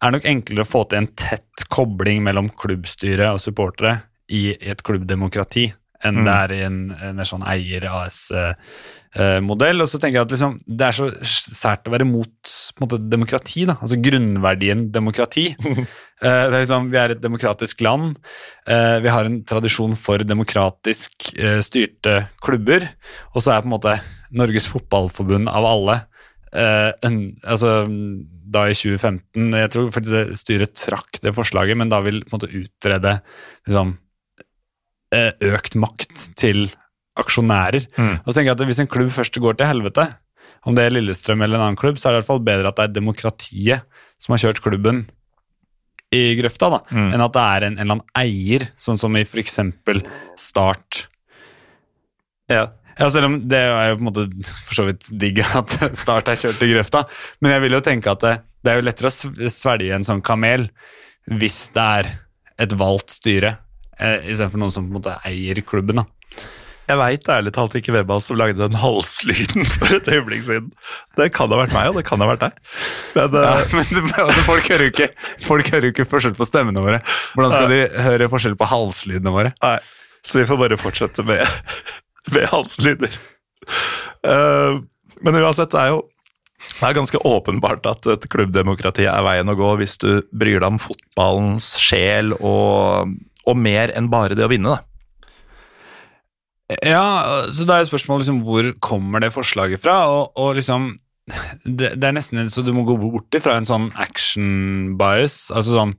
er 0.04 0.12
nok 0.12 0.26
enklere 0.26 0.66
å 0.66 0.70
få 0.70 0.84
til 0.90 1.04
en 1.04 1.12
tett 1.14 1.68
kobling 1.70 2.24
mellom 2.26 2.50
klubbstyre 2.50 3.32
og 3.36 3.42
supportere 3.42 4.00
i 4.34 4.52
et 4.60 4.82
klubbdemokrati 4.84 5.70
enn 6.04 6.20
Mm. 6.20 6.26
det 6.26 6.34
er 6.34 6.54
i 6.54 6.62
en, 6.66 6.80
en 6.92 7.16
mer 7.16 7.28
sånn 7.30 7.46
eier-AS-modell. 9.14 9.82
og 9.82 9.90
så 9.90 10.00
tenker 10.00 10.20
jeg 10.20 10.26
at 10.26 10.34
liksom, 10.34 10.58
Det 10.66 10.86
er 10.88 10.96
så 10.96 11.08
sært 11.24 11.88
å 11.88 11.94
være 11.94 12.08
mot 12.08 12.54
måte, 12.82 12.98
demokrati, 12.98 13.66
da. 13.66 13.78
altså 13.82 14.00
grunnverdien 14.02 14.92
demokrati. 14.92 15.54
Eh, 16.24 16.46
det 16.48 16.62
liksom, 16.62 16.86
vi 16.88 16.96
er 16.96 17.12
et 17.12 17.20
demokratisk 17.20 17.82
land. 17.84 18.14
Eh, 18.64 19.02
vi 19.04 19.10
har 19.12 19.28
en 19.28 19.42
tradisjon 19.44 19.92
for 20.00 20.22
demokratisk 20.24 21.34
eh, 21.36 21.58
styrte 21.60 22.30
klubber. 22.40 22.86
Og 23.34 23.44
så 23.44 23.52
er 23.52 23.66
på 23.66 23.68
en 23.68 23.74
måte 23.74 23.98
Norges 24.32 24.70
Fotballforbund 24.72 25.52
av 25.52 25.68
alle 25.68 25.98
eh, 26.56 26.94
en, 27.04 27.18
altså, 27.44 27.74
Da 28.56 28.64
i 28.70 28.78
2015 28.78 29.52
Jeg 29.58 29.74
tror 29.74 29.92
faktisk 29.92 30.16
det 30.16 30.40
styret 30.40 30.78
trakk 30.80 31.20
det 31.26 31.36
forslaget, 31.36 31.76
men 31.82 31.92
da 31.92 32.00
vil 32.06 32.24
på 32.24 32.32
en 32.32 32.38
måte 32.38 32.54
utrede 32.56 33.18
liksom, 33.68 33.98
eh, 35.12 35.34
økt 35.52 35.76
makt 35.76 36.30
til 36.40 36.70
aksjonærer. 37.20 37.88
Mm. 37.98 38.14
Og 38.24 38.28
så 38.30 38.36
tenker 38.40 38.52
jeg 38.52 38.58
at 38.60 38.68
Hvis 38.70 38.80
en 38.84 38.88
klubb 38.90 39.12
først 39.14 39.38
går 39.42 39.58
til 39.60 39.70
helvete, 39.70 40.08
om 40.66 40.76
det 40.78 40.86
er 40.88 40.94
Lillestrøm 40.96 41.42
eller 41.44 41.60
en 41.60 41.66
annen 41.68 41.78
klubb, 41.80 41.98
så 42.00 42.08
er 42.10 42.14
det 42.14 42.18
i 42.18 42.22
hvert 42.24 42.32
fall 42.32 42.46
bedre 42.48 42.70
at 42.72 42.78
det 42.80 42.86
er 42.88 42.94
demokratiet 42.96 43.82
som 44.22 44.34
har 44.34 44.40
kjørt 44.46 44.62
klubben 44.64 45.04
i 46.14 46.36
grøfta, 46.38 46.70
da, 46.70 46.80
Mm. 46.94 47.10
enn 47.16 47.22
at 47.26 47.34
det 47.34 47.42
er 47.42 47.64
en, 47.68 47.74
en 47.74 47.80
eller 47.82 47.98
annen 47.98 48.16
eier, 48.16 48.68
sånn 48.78 49.00
som 49.02 49.16
i 49.18 49.24
f.eks. 49.26 49.58
Start. 50.38 51.08
Ja. 52.52 52.68
Ja, 53.00 53.08
Selv 53.10 53.26
om 53.26 53.38
det 53.50 53.58
er 53.58 53.90
jo 53.90 53.96
på 53.98 54.04
en 54.04 54.08
måte 54.12 54.26
for 54.68 54.78
så 54.78 54.86
vidt 54.86 55.08
digg 55.18 55.40
at 55.42 55.74
Start 55.98 56.30
er 56.30 56.38
kjørt 56.38 56.62
i 56.62 56.70
grøfta, 56.76 57.02
men 57.42 57.56
jeg 57.56 57.64
vil 57.66 57.74
jo 57.80 57.82
tenke 57.82 58.12
at 58.14 58.22
det, 58.22 58.34
det 58.64 58.72
er 58.72 58.78
jo 58.80 58.86
lettere 58.86 59.10
å 59.10 59.50
svelge 59.50 59.96
en 59.98 60.06
sånn 60.06 60.22
kamel 60.26 60.68
hvis 61.40 61.72
det 61.74 61.84
er 62.04 62.12
et 62.62 62.76
valgt 62.78 63.10
styre, 63.16 63.56
eh, 63.98 64.20
istedenfor 64.30 64.62
noen 64.62 64.72
som 64.76 64.86
på 64.86 64.94
en 64.94 65.00
måte 65.00 65.16
eier 65.26 65.64
klubben. 65.66 66.04
da. 66.04 66.06
Jeg 66.94 67.00
veit 67.00 67.30
ærlig 67.34 67.52
talt 67.56 67.74
ikke 67.80 67.94
hvem 67.96 68.12
av 68.12 68.20
oss 68.20 68.28
som 68.30 68.38
lagde 68.38 68.60
den 68.60 68.78
halslyden 68.78 69.66
for 69.72 69.96
et 69.98 70.10
øyeblikk 70.14 70.46
siden. 70.46 70.70
Det 71.18 71.32
kan 71.34 71.50
ha 71.50 71.58
vært 71.64 71.74
meg, 71.74 71.90
og 71.90 71.98
det 71.98 72.06
kan 72.06 72.22
ha 72.22 72.28
vært 72.30 72.44
deg. 72.46 72.60
Men 73.16 73.34
Ja, 73.40 73.56
eh, 73.64 73.74
men 73.74 74.12
altså, 74.12 74.46
folk, 74.46 74.70
hører 74.70 74.86
jo 74.86 74.94
ikke, 74.94 75.10
folk 75.48 75.74
hører 75.74 75.90
ikke 75.90 76.06
forskjell 76.12 76.38
på 76.38 76.46
stemmene 76.46 76.84
våre. 76.86 77.02
Hvordan 77.34 77.56
skal 77.56 77.74
de 77.74 77.82
høre 78.06 78.30
forskjell 78.30 78.58
på 78.60 78.70
halslydene 78.70 79.34
våre? 79.34 79.56
nei, 79.64 79.78
så 80.24 80.40
vi 80.40 80.48
får 80.52 80.62
bare 80.62 80.80
fortsette 80.80 81.26
med, 81.26 81.42
med 82.36 82.48
halslyder. 82.54 83.18
Uh, 84.22 84.84
men 85.26 85.42
uansett, 85.42 85.74
det 85.74 85.82
er 85.82 85.96
jo 85.96 86.04
det 86.64 86.86
er 86.88 86.96
ganske 86.96 87.20
åpenbart 87.28 87.88
at 87.90 88.08
et 88.14 88.30
klubbdemokrati 88.32 89.04
er 89.10 89.26
veien 89.26 89.50
å 89.52 89.58
gå 89.60 89.74
hvis 89.82 89.98
du 90.00 90.10
bryr 90.32 90.62
deg 90.62 90.70
om 90.70 90.80
fotballens 90.80 91.74
sjel 91.82 92.32
og, 92.38 93.12
og 93.44 93.60
mer 93.60 93.92
enn 93.98 94.08
bare 94.14 94.38
det 94.38 94.46
å 94.46 94.52
vinne. 94.54 94.78
da. 94.78 94.93
Ja, 96.80 97.04
så 97.52 97.66
da 97.68 97.80
er 97.82 97.88
spørsmålet 97.90 98.24
liksom, 98.24 98.42
hvor 98.48 98.70
kommer 98.84 99.24
det 99.24 99.34
forslaget 99.36 99.82
fra? 99.84 99.98
Og, 100.12 100.32
og 100.40 100.56
liksom 100.58 100.94
det, 101.64 101.94
det 101.96 102.08
er 102.08 102.16
nesten 102.16 102.50
så 102.52 102.64
du 102.66 102.74
må 102.76 102.84
gå 102.88 102.98
bort 103.00 103.36
ifra 103.38 103.56
en 103.60 103.68
sånn 103.68 103.90
action 104.00 104.96
bias. 105.00 105.48
Altså 105.56 105.78
sånn 105.78 105.94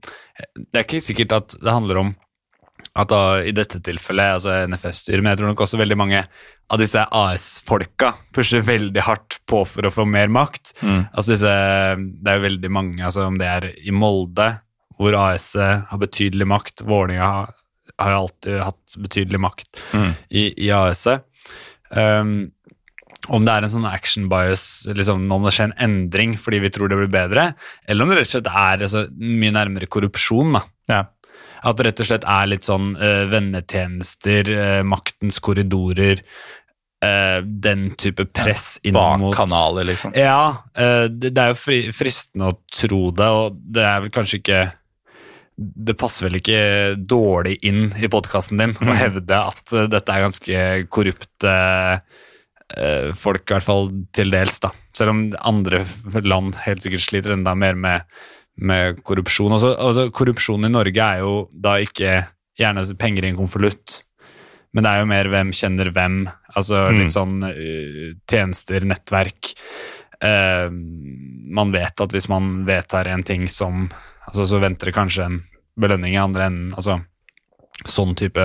Det 0.57 0.81
er 0.81 0.85
ikke 0.85 1.01
sikkert 1.05 1.37
at 1.37 1.57
det 1.61 1.73
handler 1.73 2.03
om 2.03 2.15
at 2.95 3.09
da 3.11 3.41
i 3.43 3.51
dette 3.55 3.81
tilfellet, 3.83 4.37
altså 4.37 4.53
NFF-styret, 4.69 5.23
men 5.25 5.33
jeg 5.33 5.41
tror 5.41 5.51
nok 5.51 5.62
også 5.65 5.79
veldig 5.81 5.97
mange 5.99 6.21
av 6.71 6.79
disse 6.79 7.01
AS-folka 7.03 8.12
pusher 8.35 8.62
veldig 8.65 9.03
hardt 9.03 9.39
på 9.51 9.65
for 9.67 9.89
å 9.89 9.93
få 9.95 10.05
mer 10.07 10.31
makt. 10.33 10.77
Altså 10.85 11.33
disse, 11.35 11.55
Det 11.99 12.31
er 12.31 12.39
jo 12.39 12.45
veldig 12.47 12.71
mange, 12.71 13.01
altså 13.03 13.27
om 13.27 13.39
det 13.41 13.49
er 13.51 13.67
i 13.83 13.91
Molde, 13.95 14.47
hvor 15.01 15.17
AS 15.19 15.53
har 15.59 15.99
betydelig 16.01 16.47
makt, 16.47 16.85
Vålerenga 16.87 17.49
har, 18.01 18.16
alltid 18.16 18.61
hatt 18.62 18.99
betydelig 18.99 19.40
makt 19.45 19.84
i, 20.28 20.49
i 20.66 20.70
AS. 20.74 21.07
Um, 21.95 22.53
om 23.32 23.45
det 23.47 23.55
er 23.55 23.64
en 23.64 23.72
sånn 23.72 23.88
action 23.88 24.26
bias, 24.28 24.84
liksom, 24.90 25.24
om 25.32 25.47
det 25.47 25.55
skjer 25.57 25.70
en 25.70 25.78
endring 25.86 26.34
fordi 26.40 26.61
vi 26.64 26.70
tror 26.74 26.90
det 26.92 26.99
blir 27.01 27.12
bedre, 27.12 27.53
eller 27.88 28.05
om 28.05 28.12
det 28.12 28.20
rett 28.20 28.28
og 28.28 28.34
slett 28.34 28.51
er 28.51 28.84
altså, 28.84 29.05
mye 29.16 29.55
nærmere 29.55 29.88
korrupsjon. 29.88 30.59
da. 30.59 30.64
Ja. 30.92 31.01
At 31.64 31.78
det 31.78 31.88
rett 31.88 32.05
og 32.05 32.11
slett 32.11 32.28
er 32.28 32.51
litt 32.51 32.68
sånn 32.68 32.92
uh, 33.01 33.24
vennetjenester, 33.32 34.53
uh, 34.53 34.82
maktens 34.84 35.40
korridorer, 35.45 36.20
uh, 37.05 37.40
den 37.40 37.88
type 38.01 38.28
press 38.36 38.74
inn 38.84 38.99
mot 38.99 39.30
Bakkanaler, 39.30 39.88
liksom. 39.88 40.12
Ja, 40.18 40.66
det, 40.74 41.32
det 41.32 41.40
er 41.40 41.55
jo 41.55 41.61
fri, 41.62 41.80
fristende 41.97 42.53
å 42.53 42.59
tro 42.68 43.07
det, 43.16 43.30
og 43.32 43.61
det 43.76 43.88
er 43.88 44.05
vel 44.05 44.12
kanskje 44.12 44.42
ikke 44.42 44.64
Det 45.57 45.94
passer 45.94 46.26
vel 46.26 46.40
ikke 46.40 46.61
dårlig 46.98 47.61
inn 47.62 47.92
i 48.02 48.09
podkasten 48.11 48.59
din 48.59 48.72
å 48.82 48.96
hevde 48.98 49.38
at 49.38 49.74
eh, 49.74 49.88
dette 49.92 50.14
er 50.14 50.24
ganske 50.24 50.62
korrupte 50.90 51.52
eh, 52.74 53.11
folk, 53.14 53.44
i 53.46 53.55
hvert 53.55 53.66
fall 53.66 53.90
til 54.16 54.34
dels, 54.34 54.59
da. 54.64 54.72
Selv 54.96 55.14
om 55.14 55.20
andre 55.46 55.84
land 56.26 56.57
helt 56.64 56.82
sikkert 56.82 57.05
sliter 57.07 57.36
enda 57.36 57.55
mer 57.59 57.78
med, 57.78 58.09
med 58.57 59.02
korrupsjon. 59.07 59.55
Altså, 59.55 59.74
altså, 59.78 60.09
korrupsjon 60.14 60.66
i 60.66 60.72
Norge 60.72 61.07
er 61.07 61.22
jo 61.22 61.36
da 61.50 61.76
ikke 61.82 62.24
gjerne 62.59 62.86
penger 62.98 63.26
i 63.26 63.32
en 63.32 63.38
konvolutt, 63.38 64.00
men 64.74 64.86
det 64.86 64.90
er 64.90 65.02
jo 65.02 65.11
mer 65.11 65.30
hvem 65.30 65.52
kjenner 65.55 65.90
hvem. 65.94 66.24
Altså 66.59 66.88
Mm. 66.88 66.98
litt 66.98 67.14
sånn 67.14 67.36
eh, 67.46 68.14
tjenester, 68.30 68.86
nettverk. 68.90 69.55
Uh, 70.24 70.70
man 71.52 71.72
vet 71.74 72.00
at 72.00 72.12
hvis 72.14 72.28
man 72.30 72.62
vedtar 72.64 73.11
en 73.11 73.22
ting 73.26 73.44
som 73.50 73.88
altså 74.27 74.47
Så 74.49 74.61
venter 74.62 74.87
det 74.91 74.95
kanskje 74.97 75.25
en 75.27 75.43
belønning 75.81 76.14
i 76.14 76.20
andre 76.22 76.47
enden. 76.51 76.72
Altså 76.77 77.01
sånn 77.91 78.14
type 78.16 78.39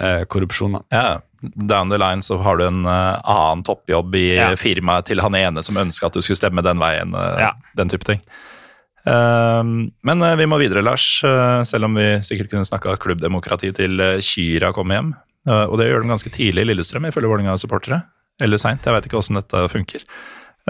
eh, 0.00 0.24
korrupsjon, 0.30 0.72
da. 0.78 0.82
Ja, 0.94 1.20
Down 1.42 1.90
the 1.90 1.98
line 1.98 2.22
så 2.22 2.36
har 2.42 2.56
du 2.60 2.66
en 2.68 2.84
eh, 2.86 3.18
annen 3.24 3.64
toppjobb 3.66 4.14
i 4.14 4.36
Ja. 4.36 4.52
firmaet 4.56 5.06
til 5.10 5.20
han 5.20 5.34
ene 5.34 5.62
som 5.66 5.76
ønska 5.76 6.06
at 6.06 6.14
du 6.14 6.20
skulle 6.22 6.38
stemme 6.38 6.62
den 6.62 6.78
veien. 6.78 7.14
eh, 7.14 7.40
Ja. 7.48 7.52
Den 7.76 7.88
type 7.90 8.04
ting. 8.06 8.20
Eh, 9.04 9.62
men 10.06 10.22
eh, 10.22 10.36
vi 10.38 10.46
må 10.46 10.58
videre, 10.62 10.82
Lars. 10.86 11.22
eh, 11.24 11.62
selv 11.64 11.84
om 11.90 11.94
vi 11.98 12.06
sikkert 12.22 12.50
kunne 12.52 12.64
snakka 12.68 12.94
klubbdemokrati 13.02 13.72
til 13.74 13.98
uh, 14.00 14.20
Kyra 14.22 14.72
kom 14.72 14.90
hjem. 14.94 15.12
Eh, 15.48 15.64
og 15.66 15.78
det 15.80 15.88
gjør 15.90 16.02
de 16.06 16.12
ganske 16.14 16.30
tidlig 16.30 16.62
i 16.62 16.68
Lillestrøm, 16.70 17.08
ifølge 17.10 17.26
Vålerenga-supportere. 17.32 18.02
Eller 18.40 18.56
seint, 18.62 18.84
jeg 18.86 18.94
veit 18.94 19.06
ikke 19.10 19.18
åssen 19.18 19.34
dette 19.40 19.64
funker. 19.68 20.04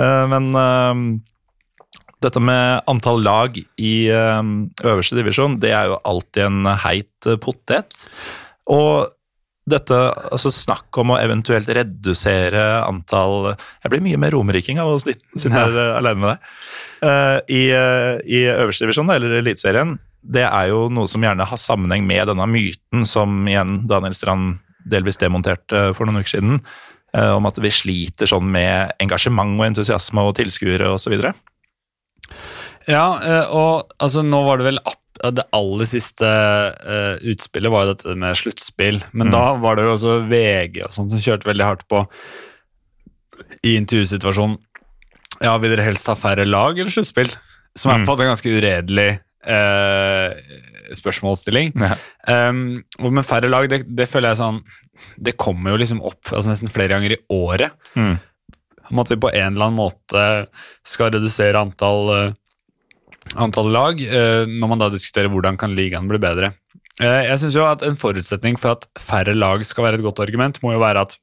Eh, 0.01 0.27
men 0.33 0.49
eh, 0.57 1.03
dette 2.23 2.43
med 2.43 2.85
antall 2.91 3.23
lag 3.25 3.57
i 3.59 3.97
eh, 4.11 4.53
øverste 4.85 5.19
divisjon, 5.19 5.59
det 5.63 5.75
er 5.77 5.91
jo 5.91 5.99
alltid 6.09 6.47
en 6.47 6.71
heit 6.85 7.29
eh, 7.29 7.41
potet. 7.43 8.07
Og 8.71 9.11
dette, 9.69 9.95
altså 10.35 10.51
snakk 10.51 10.99
om 10.99 11.13
å 11.15 11.19
eventuelt 11.23 11.69
redusere 11.71 12.83
antall 12.83 13.53
Jeg 13.55 13.93
blir 13.93 14.03
mye 14.03 14.19
mer 14.19 14.35
romeriking 14.35 14.81
av 14.83 14.91
å 14.91 14.97
sitte 14.99 15.53
her 15.55 15.77
ja. 15.77 15.85
alene 16.01 16.19
med 16.19 16.33
deg. 16.33 16.49
Eh, 17.07 17.37
i, 17.47 17.63
eh, 17.71 18.17
I 18.27 18.41
øverste 18.57 18.87
divisjon, 18.87 19.13
eller 19.15 19.39
Eliteserien, 19.39 19.95
det 20.23 20.45
er 20.47 20.71
jo 20.71 20.87
noe 20.91 21.11
som 21.11 21.23
gjerne 21.23 21.47
har 21.47 21.61
sammenheng 21.61 22.07
med 22.07 22.31
denne 22.31 22.47
myten 22.51 23.07
som 23.09 23.43
igjen 23.47 23.85
Daniel 23.91 24.15
Strand 24.19 24.59
delvis 24.83 25.21
demonterte 25.23 25.91
for 25.95 26.07
noen 26.07 26.23
uker 26.23 26.37
siden, 26.37 26.61
eh, 27.15 27.31
om 27.31 27.47
at 27.47 27.59
vi 27.63 27.71
sliter 27.71 28.31
sånn 28.31 28.51
med 28.51 28.95
engasjement 29.03 29.59
og 29.61 29.67
entusiasme 29.71 30.27
og 30.27 30.37
tilskuere 30.39 30.91
osv. 30.95 31.19
Ja, 32.89 33.07
eh, 33.23 33.47
og 33.55 33.93
altså 34.03 34.23
nå 34.27 34.43
var 34.47 34.59
det 34.63 34.71
vel 34.73 34.79
det 35.23 35.45
aller 35.55 35.87
siste 35.87 36.27
uh, 36.27 37.15
utspillet 37.31 37.71
var 37.71 37.85
jo 37.85 37.93
dette 37.93 38.15
med 38.19 38.35
sluttspill, 38.35 39.03
men 39.13 39.29
Mm. 39.29 39.33
da 39.37 39.43
var 39.63 39.77
det 39.79 39.85
jo 39.85 39.93
også 39.95 40.15
VG 40.27 40.81
og 40.83 40.91
sånt 40.91 41.13
som 41.13 41.21
kjørte 41.23 41.47
veldig 41.47 41.67
hardt 41.69 41.85
på 41.87 42.01
i 43.63 43.77
intervjusituasjonen. 43.79 44.57
Ja, 45.43 45.55
vil 45.63 45.71
dere 45.75 45.85
helst 45.87 46.09
ha 46.11 46.17
færre 46.19 46.47
lag 46.49 46.79
eller 46.79 46.91
sluttspill? 46.91 47.31
Som 47.77 47.93
er 47.93 47.99
Mm. 48.03 48.07
på 48.09 48.17
en 48.21 48.33
ganske 48.33 48.51
uredelig 48.57 49.21
uh, 49.47 50.35
spørsmålsstilling. 50.95 51.73
Ja. 51.79 51.97
Um, 52.49 52.83
og 52.99 53.13
med 53.13 53.25
færre 53.27 53.49
lag, 53.51 53.69
det, 53.71 53.85
det 53.89 54.09
føler 54.11 54.31
jeg 54.33 54.41
sånn 54.43 54.61
Det 55.19 55.37
kommer 55.41 55.73
jo 55.73 55.79
liksom 55.81 56.03
opp 56.05 56.31
altså 56.31 56.51
nesten 56.53 56.71
flere 56.71 56.95
ganger 56.95 57.15
i 57.17 57.21
året. 57.33 57.73
Mm. 57.97 58.19
Om 58.91 58.99
at 59.03 59.09
vi 59.11 59.17
på 59.23 59.31
en 59.33 59.55
eller 59.55 59.67
annen 59.71 59.79
måte 59.81 60.27
skal 60.87 61.11
redusere 61.15 61.59
antall, 61.59 62.11
eh, 62.15 62.33
antall 63.37 63.71
lag, 63.73 64.01
eh, 64.01 64.45
når 64.51 64.69
man 64.75 64.83
da 64.83 64.89
diskuterer 64.93 65.31
hvordan 65.33 65.59
kan 65.61 65.75
ligaen 65.77 66.09
bli 66.11 66.19
bedre. 66.23 66.53
Eh, 67.01 67.23
jeg 67.31 67.39
synes 67.41 67.55
jo 67.57 67.65
at 67.67 67.83
En 67.83 67.97
forutsetning 67.97 68.59
for 68.61 68.77
at 68.77 68.87
færre 69.01 69.35
lag 69.35 69.65
skal 69.65 69.85
være 69.85 70.01
et 70.01 70.07
godt 70.07 70.21
argument, 70.21 70.61
må 70.63 70.75
jo 70.75 70.83
være 70.83 71.01
at, 71.07 71.17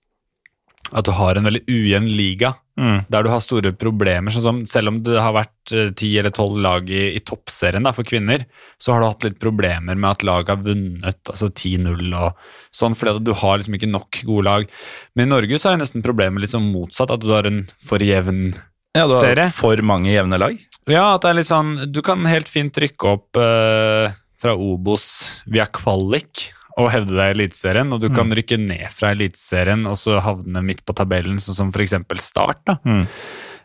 at 0.94 1.06
du 1.06 1.12
har 1.12 1.38
en 1.38 1.46
veldig 1.46 1.66
ujevn 1.68 2.10
liga 2.10 2.56
Mm. 2.80 3.02
der 3.12 3.24
du 3.24 3.30
har 3.30 3.42
store 3.44 3.74
problemer. 3.76 4.32
sånn 4.32 4.42
som 4.46 4.60
Selv 4.66 4.88
om 4.88 5.00
det 5.04 5.20
har 5.20 5.34
vært 5.36 5.74
eh, 5.76 5.90
ti 5.92 6.14
eller 6.18 6.32
tolv 6.32 6.56
lag 6.64 6.88
i, 6.90 7.10
i 7.18 7.20
toppserien 7.20 7.84
da, 7.84 7.92
for 7.92 8.08
kvinner, 8.08 8.46
så 8.80 8.94
har 8.94 9.02
du 9.02 9.08
hatt 9.10 9.26
litt 9.28 9.40
problemer 9.42 9.98
med 10.00 10.10
at 10.10 10.24
laget 10.24 10.48
har 10.54 10.64
vunnet 10.64 11.20
altså 11.28 11.50
10-0 11.52 12.14
og 12.16 12.38
sånn, 12.72 12.96
fordi 12.96 13.18
at 13.18 13.26
du 13.28 13.34
har 13.36 13.58
liksom 13.60 13.76
ikke 13.76 13.92
nok 13.92 14.22
gode 14.24 14.46
lag. 14.48 14.70
Men 15.14 15.28
i 15.28 15.34
Norge 15.34 15.60
så 15.60 15.74
er 15.74 15.82
nesten 15.84 16.06
problemet 16.06 16.40
litt 16.40 16.48
liksom 16.54 16.72
motsatt, 16.72 17.12
at 17.12 17.20
du 17.20 17.28
har 17.36 17.50
en 17.52 17.66
for 17.84 18.00
jevn 18.00 18.54
Ja, 18.96 19.04
du 19.12 19.18
har 19.18 19.28
serie. 19.28 19.50
for 19.52 19.76
mange 19.84 20.14
jevne 20.16 20.40
lag. 20.40 20.56
Ja, 20.90 21.16
at 21.16 21.22
det 21.26 21.30
er 21.30 21.38
litt 21.38 21.50
sånn 21.50 21.74
Du 21.94 22.02
kan 22.06 22.26
helt 22.26 22.50
fint 22.50 22.74
rykke 22.82 23.12
opp 23.14 23.38
eh, 23.38 24.12
fra 24.40 24.54
Obos 24.56 25.06
via 25.46 25.66
kvalik 25.68 26.48
og 26.80 26.88
hevde 26.94 27.12
deg 27.18 27.34
i 27.34 27.34
Eliteserien, 27.36 27.90
og 27.92 28.00
du 28.00 28.08
kan 28.16 28.30
rykke 28.32 28.56
ned 28.62 28.86
fra 28.96 29.10
Eliteserien 29.12 29.82
og 29.90 29.98
så 30.00 30.16
havne 30.24 30.62
midt 30.64 30.86
på 30.88 30.94
tabellen, 30.96 31.36
sånn 31.44 31.58
som 31.58 31.72
f.eks. 31.76 31.98
Start. 32.24 32.62
da. 32.70 32.78
Mm. 32.88 33.02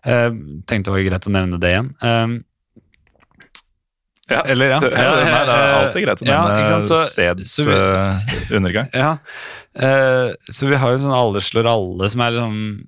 Eh, 0.02 0.30
tenkte 0.66 0.90
det 0.90 0.94
var 0.96 1.04
greit 1.06 1.28
å 1.30 1.34
nevne 1.36 1.60
det 1.62 1.70
igjen. 1.76 1.92
Um, 2.02 2.34
Ja. 4.26 4.40
Eller, 4.48 4.70
ja. 4.72 4.78
Det, 4.80 4.88
Ja, 4.96 5.10
nei, 5.20 5.40
det 5.44 5.54
er 5.54 5.74
alltid 5.78 6.04
greit 6.06 6.22
å 6.22 6.26
nevne 6.26 6.60
ja, 6.64 6.76
så- 6.88 7.00
Seds 7.12 7.50
så 7.58 7.66
vi- 7.68 7.74
eh, 7.76 8.56
undergang. 8.56 8.88
Ja, 8.96 9.10
eh, 9.76 10.32
så 10.48 10.66
vi 10.70 10.76
har 10.80 10.94
jo 10.94 11.02
sånn 11.04 11.12
alle 11.14 11.42
slår 11.44 11.68
alle, 11.68 12.08
som 12.08 12.22
er 12.24 12.30
liksom 12.38 12.86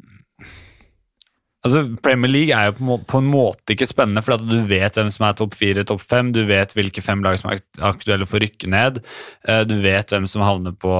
Altså, 1.66 1.82
Premier 2.04 2.30
League 2.32 2.54
er 2.56 2.70
jo 2.70 2.96
på, 3.10 3.20
en 3.20 3.28
måte 3.30 3.74
ikke 3.74 3.88
spennende, 3.90 4.22
for 4.24 4.38
du 4.40 4.56
vet 4.70 4.96
hvem 4.98 5.10
som 5.12 5.26
er 5.28 5.36
topp 5.38 5.54
fire, 5.58 5.84
topp 5.88 6.02
fem, 6.06 6.32
du 6.34 6.44
vet 6.48 6.74
hvilke 6.76 7.02
fem 7.04 7.22
lag 7.26 7.38
som 7.40 7.50
er 7.52 7.62
aktuelle 7.84 8.26
for 8.28 8.38
å 8.38 8.44
rykke 8.46 8.70
ned, 8.72 9.00
eh, 9.48 9.64
du 9.68 9.76
vet 9.84 10.14
hvem 10.14 10.28
som 10.30 10.44
havner 10.46 10.76
på 10.78 10.92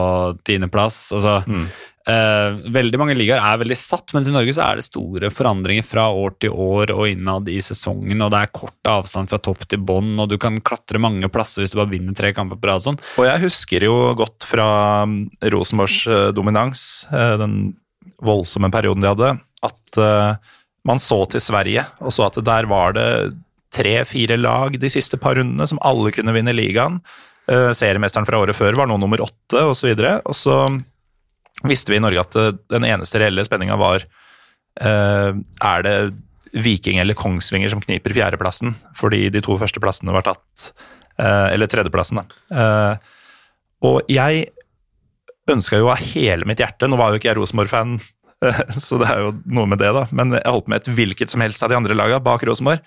tiendeplass. 0.46 1.12
Altså, 1.16 1.36
Mm. 1.46 1.68
eh, 2.06 2.50
veldig 2.70 2.98
mange 2.98 3.14
ligaer 3.18 3.38
er 3.42 3.58
veldig 3.62 3.76
satt, 3.78 4.12
mens 4.14 4.28
i 4.28 4.34
Norge 4.34 4.52
så 4.54 4.62
er 4.66 4.76
det 4.78 4.84
store 4.86 5.30
forandringer 5.34 5.84
fra 5.86 6.04
år 6.14 6.36
til 6.42 6.50
år 6.50 6.92
og 6.94 7.06
innad 7.10 7.48
i 7.50 7.58
sesongen, 7.58 8.20
og 8.22 8.30
det 8.34 8.42
er 8.42 8.52
kort 8.54 8.90
avstand 8.90 9.28
fra 9.30 9.38
topp 9.38 9.66
til 9.68 9.78
bånn, 9.86 10.14
og 10.22 10.28
du 10.30 10.36
kan 10.38 10.60
klatre 10.60 11.00
mange 11.02 11.30
plasser 11.30 11.62
hvis 11.62 11.74
du 11.74 11.80
bare 11.80 11.90
vinner 11.94 12.14
tre 12.14 12.32
kamper 12.32 12.58
på 12.58 12.70
rad. 12.70 12.82
Sånn. 12.86 12.98
Og 13.18 13.24
jeg 13.26 13.42
husker 13.46 13.82
jo 13.88 14.14
godt 14.18 14.46
fra 14.46 14.68
mm, 15.06 15.18
Rosenborgs 15.52 16.06
eh, 16.06 16.30
dominans, 16.32 17.06
eh, 17.12 17.36
den 17.42 17.58
voldsomme 18.22 18.70
perioden 18.72 19.02
de 19.02 19.10
hadde, 19.12 19.40
at 19.66 20.00
eh, 20.00 20.54
man 20.86 21.00
så 21.02 21.22
til 21.30 21.42
Sverige 21.42 21.86
og 22.00 22.14
så 22.14 22.28
at 22.28 22.38
der 22.46 22.68
var 22.70 22.96
det 22.96 23.08
tre-fire 23.74 24.38
lag 24.38 24.76
de 24.80 24.90
siste 24.92 25.18
par 25.20 25.36
rundene 25.36 25.66
som 25.68 25.80
alle 25.84 26.12
kunne 26.14 26.34
vinne 26.36 26.54
ligaen. 26.54 27.00
Eh, 27.50 27.72
Seriemesteren 27.76 28.28
fra 28.28 28.40
året 28.42 28.56
før 28.58 28.78
var 28.78 28.90
nå 28.90 28.98
nummer 29.02 29.22
åtte, 29.24 29.64
osv. 29.72 29.90
Og, 29.92 30.30
og 30.30 30.36
så 30.38 30.60
visste 31.66 31.92
vi 31.92 32.00
i 32.00 32.04
Norge 32.04 32.22
at 32.22 32.38
eh, 32.40 32.54
den 32.76 32.86
eneste 32.88 33.22
reelle 33.22 33.44
spenninga 33.46 33.78
var 33.80 34.06
Er 34.76 35.84
det 35.86 35.92
Viking 36.52 36.98
eller 37.00 37.16
Kongsvinger 37.16 37.70
som 37.72 37.80
kniper 37.80 38.12
fjerdeplassen, 38.12 38.74
fordi 38.92 39.30
de 39.32 39.40
to 39.40 39.54
førsteplassene 39.56 40.12
var 40.12 40.26
tatt 40.26 40.66
Eller 41.16 41.64
tredjeplassen, 41.72 42.20
da. 42.20 42.98
Og 43.80 44.04
jeg 44.12 44.50
ønska 45.48 45.80
jo 45.80 45.90
av 45.92 46.02
hele 46.12 46.46
mitt 46.48 46.60
hjerte 46.62 46.88
Nå 46.88 46.98
var 46.98 47.12
jo 47.12 47.20
ikke 47.20 47.30
jeg 47.30 47.38
Rosenborg-fan, 47.38 47.96
så 48.86 48.98
det 49.00 49.08
er 49.08 49.24
jo 49.24 49.34
noe 49.48 49.68
med 49.70 49.80
det, 49.80 49.90
da. 49.96 50.04
Men 50.16 50.36
jeg 50.36 50.52
holdt 50.52 50.70
med 50.70 50.82
et 50.82 50.92
hvilket 50.98 51.32
som 51.32 51.42
helst 51.44 51.62
av 51.64 51.72
de 51.72 51.78
andre 51.78 51.96
laga 51.96 52.20
bak 52.22 52.44
Rosenborg. 52.46 52.84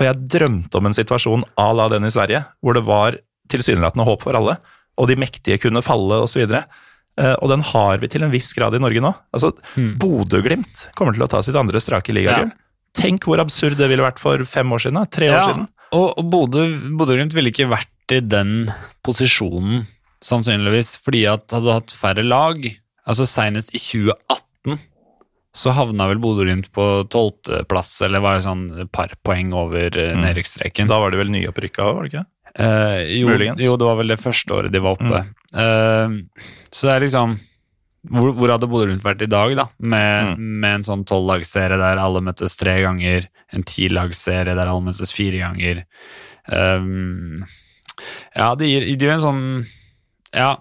Og 0.00 0.06
jeg 0.06 0.28
drømte 0.32 0.80
om 0.80 0.88
en 0.88 0.96
situasjon 0.96 1.44
à 1.60 1.68
la 1.76 1.88
den 1.92 2.08
i 2.08 2.12
Sverige, 2.12 2.42
hvor 2.64 2.76
det 2.76 2.86
var 2.88 3.18
tilsynelatende 3.52 4.06
håp 4.08 4.24
for 4.24 4.38
alle, 4.38 4.56
og 5.00 5.10
de 5.10 5.18
mektige 5.20 5.60
kunne 5.60 5.82
falle, 5.84 6.22
osv. 6.24 6.46
Og, 6.46 6.80
uh, 7.20 7.34
og 7.34 7.50
den 7.52 7.64
har 7.72 8.00
vi 8.00 8.08
til 8.10 8.24
en 8.24 8.32
viss 8.32 8.50
grad 8.56 8.76
i 8.76 8.80
Norge 8.82 9.02
nå. 9.04 9.12
Altså, 9.36 9.52
Bodø-Glimt 10.00 10.88
kommer 10.98 11.16
til 11.16 11.26
å 11.26 11.30
ta 11.30 11.42
sitt 11.44 11.58
andre 11.58 11.82
strake 11.82 12.16
ligagull. 12.16 12.52
Tenk 12.96 13.28
hvor 13.28 13.42
absurd 13.42 13.78
det 13.78 13.86
ville 13.90 14.02
vært 14.02 14.22
for 14.22 14.42
fem 14.48 14.72
år 14.74 14.86
siden, 14.86 14.98
tre 15.12 15.30
år 15.30 15.44
siden. 15.46 15.68
Og, 15.94 16.06
og 16.18 16.28
Bodø 16.32 16.66
Bodø-Glimt 16.98 17.36
ville 17.36 17.52
ikke 17.52 17.70
vært 17.70 18.14
i 18.14 18.22
den 18.24 18.70
posisjonen, 19.06 19.84
sannsynligvis, 20.24 20.96
fordi 21.00 21.26
at 21.30 21.52
hadde 21.54 21.68
du 21.68 21.74
hatt 21.76 21.92
færre 21.94 22.24
lag 22.26 22.66
Altså 23.08 23.24
Senest 23.26 23.72
i 23.74 23.80
2018 23.80 24.49
så 25.52 25.72
havna 25.74 26.06
vel 26.08 26.20
Bodø-Glimt 26.22 26.68
på 26.72 26.84
tolvteplass, 27.10 28.02
eller 28.06 28.20
var 28.22 28.38
sånn 28.44 28.88
par 28.92 29.10
poeng 29.26 29.52
over 29.52 29.96
eh, 29.98 30.12
Mm. 30.14 30.22
nedrykksstreken. 30.22 30.86
Da 30.88 31.00
var 31.00 31.10
de 31.10 31.18
vel 31.18 31.30
nyopprykka 31.32 31.82
òg, 31.82 31.94
var 31.96 32.02
det 32.06 32.12
ikke? 32.12 32.26
Eh, 32.54 33.20
jo. 33.20 33.28
Mm. 33.28 33.58
jo, 33.62 33.76
det 33.76 33.86
var 33.86 33.96
vel 33.96 34.08
det 34.08 34.18
første 34.20 34.54
året 34.54 34.72
de 34.72 34.78
var 34.82 34.96
oppe. 34.98 35.20
Eh, 35.54 36.08
så 36.70 36.86
det 36.86 36.94
er 36.96 37.00
liksom 37.06 37.38
Hvor, 38.08 38.30
hvor 38.32 38.48
hadde 38.48 38.64
Bodø-Glimt 38.70 39.02
vært 39.04 39.20
i 39.22 39.26
dag, 39.28 39.54
da? 39.58 39.66
Med, 39.78 40.38
Mm. 40.38 40.60
med 40.60 40.74
en 40.78 40.82
sånn 40.86 41.02
tolvlagsserie 41.04 41.76
der 41.76 41.98
alle 42.00 42.22
møttes 42.24 42.56
tre 42.56 42.78
ganger, 42.80 43.26
en 43.52 43.62
tilagsserie 43.62 44.54
der 44.56 44.66
alle 44.66 44.80
møttes 44.86 45.12
fire 45.12 45.36
ganger. 45.36 45.82
Um, 46.48 47.44
ja, 48.34 48.54
det 48.54 48.66
gir, 48.70 48.86
det 48.96 49.04
gir 49.04 49.10
en 49.12 49.20
sånn 49.20 49.66
Ja, 50.32 50.56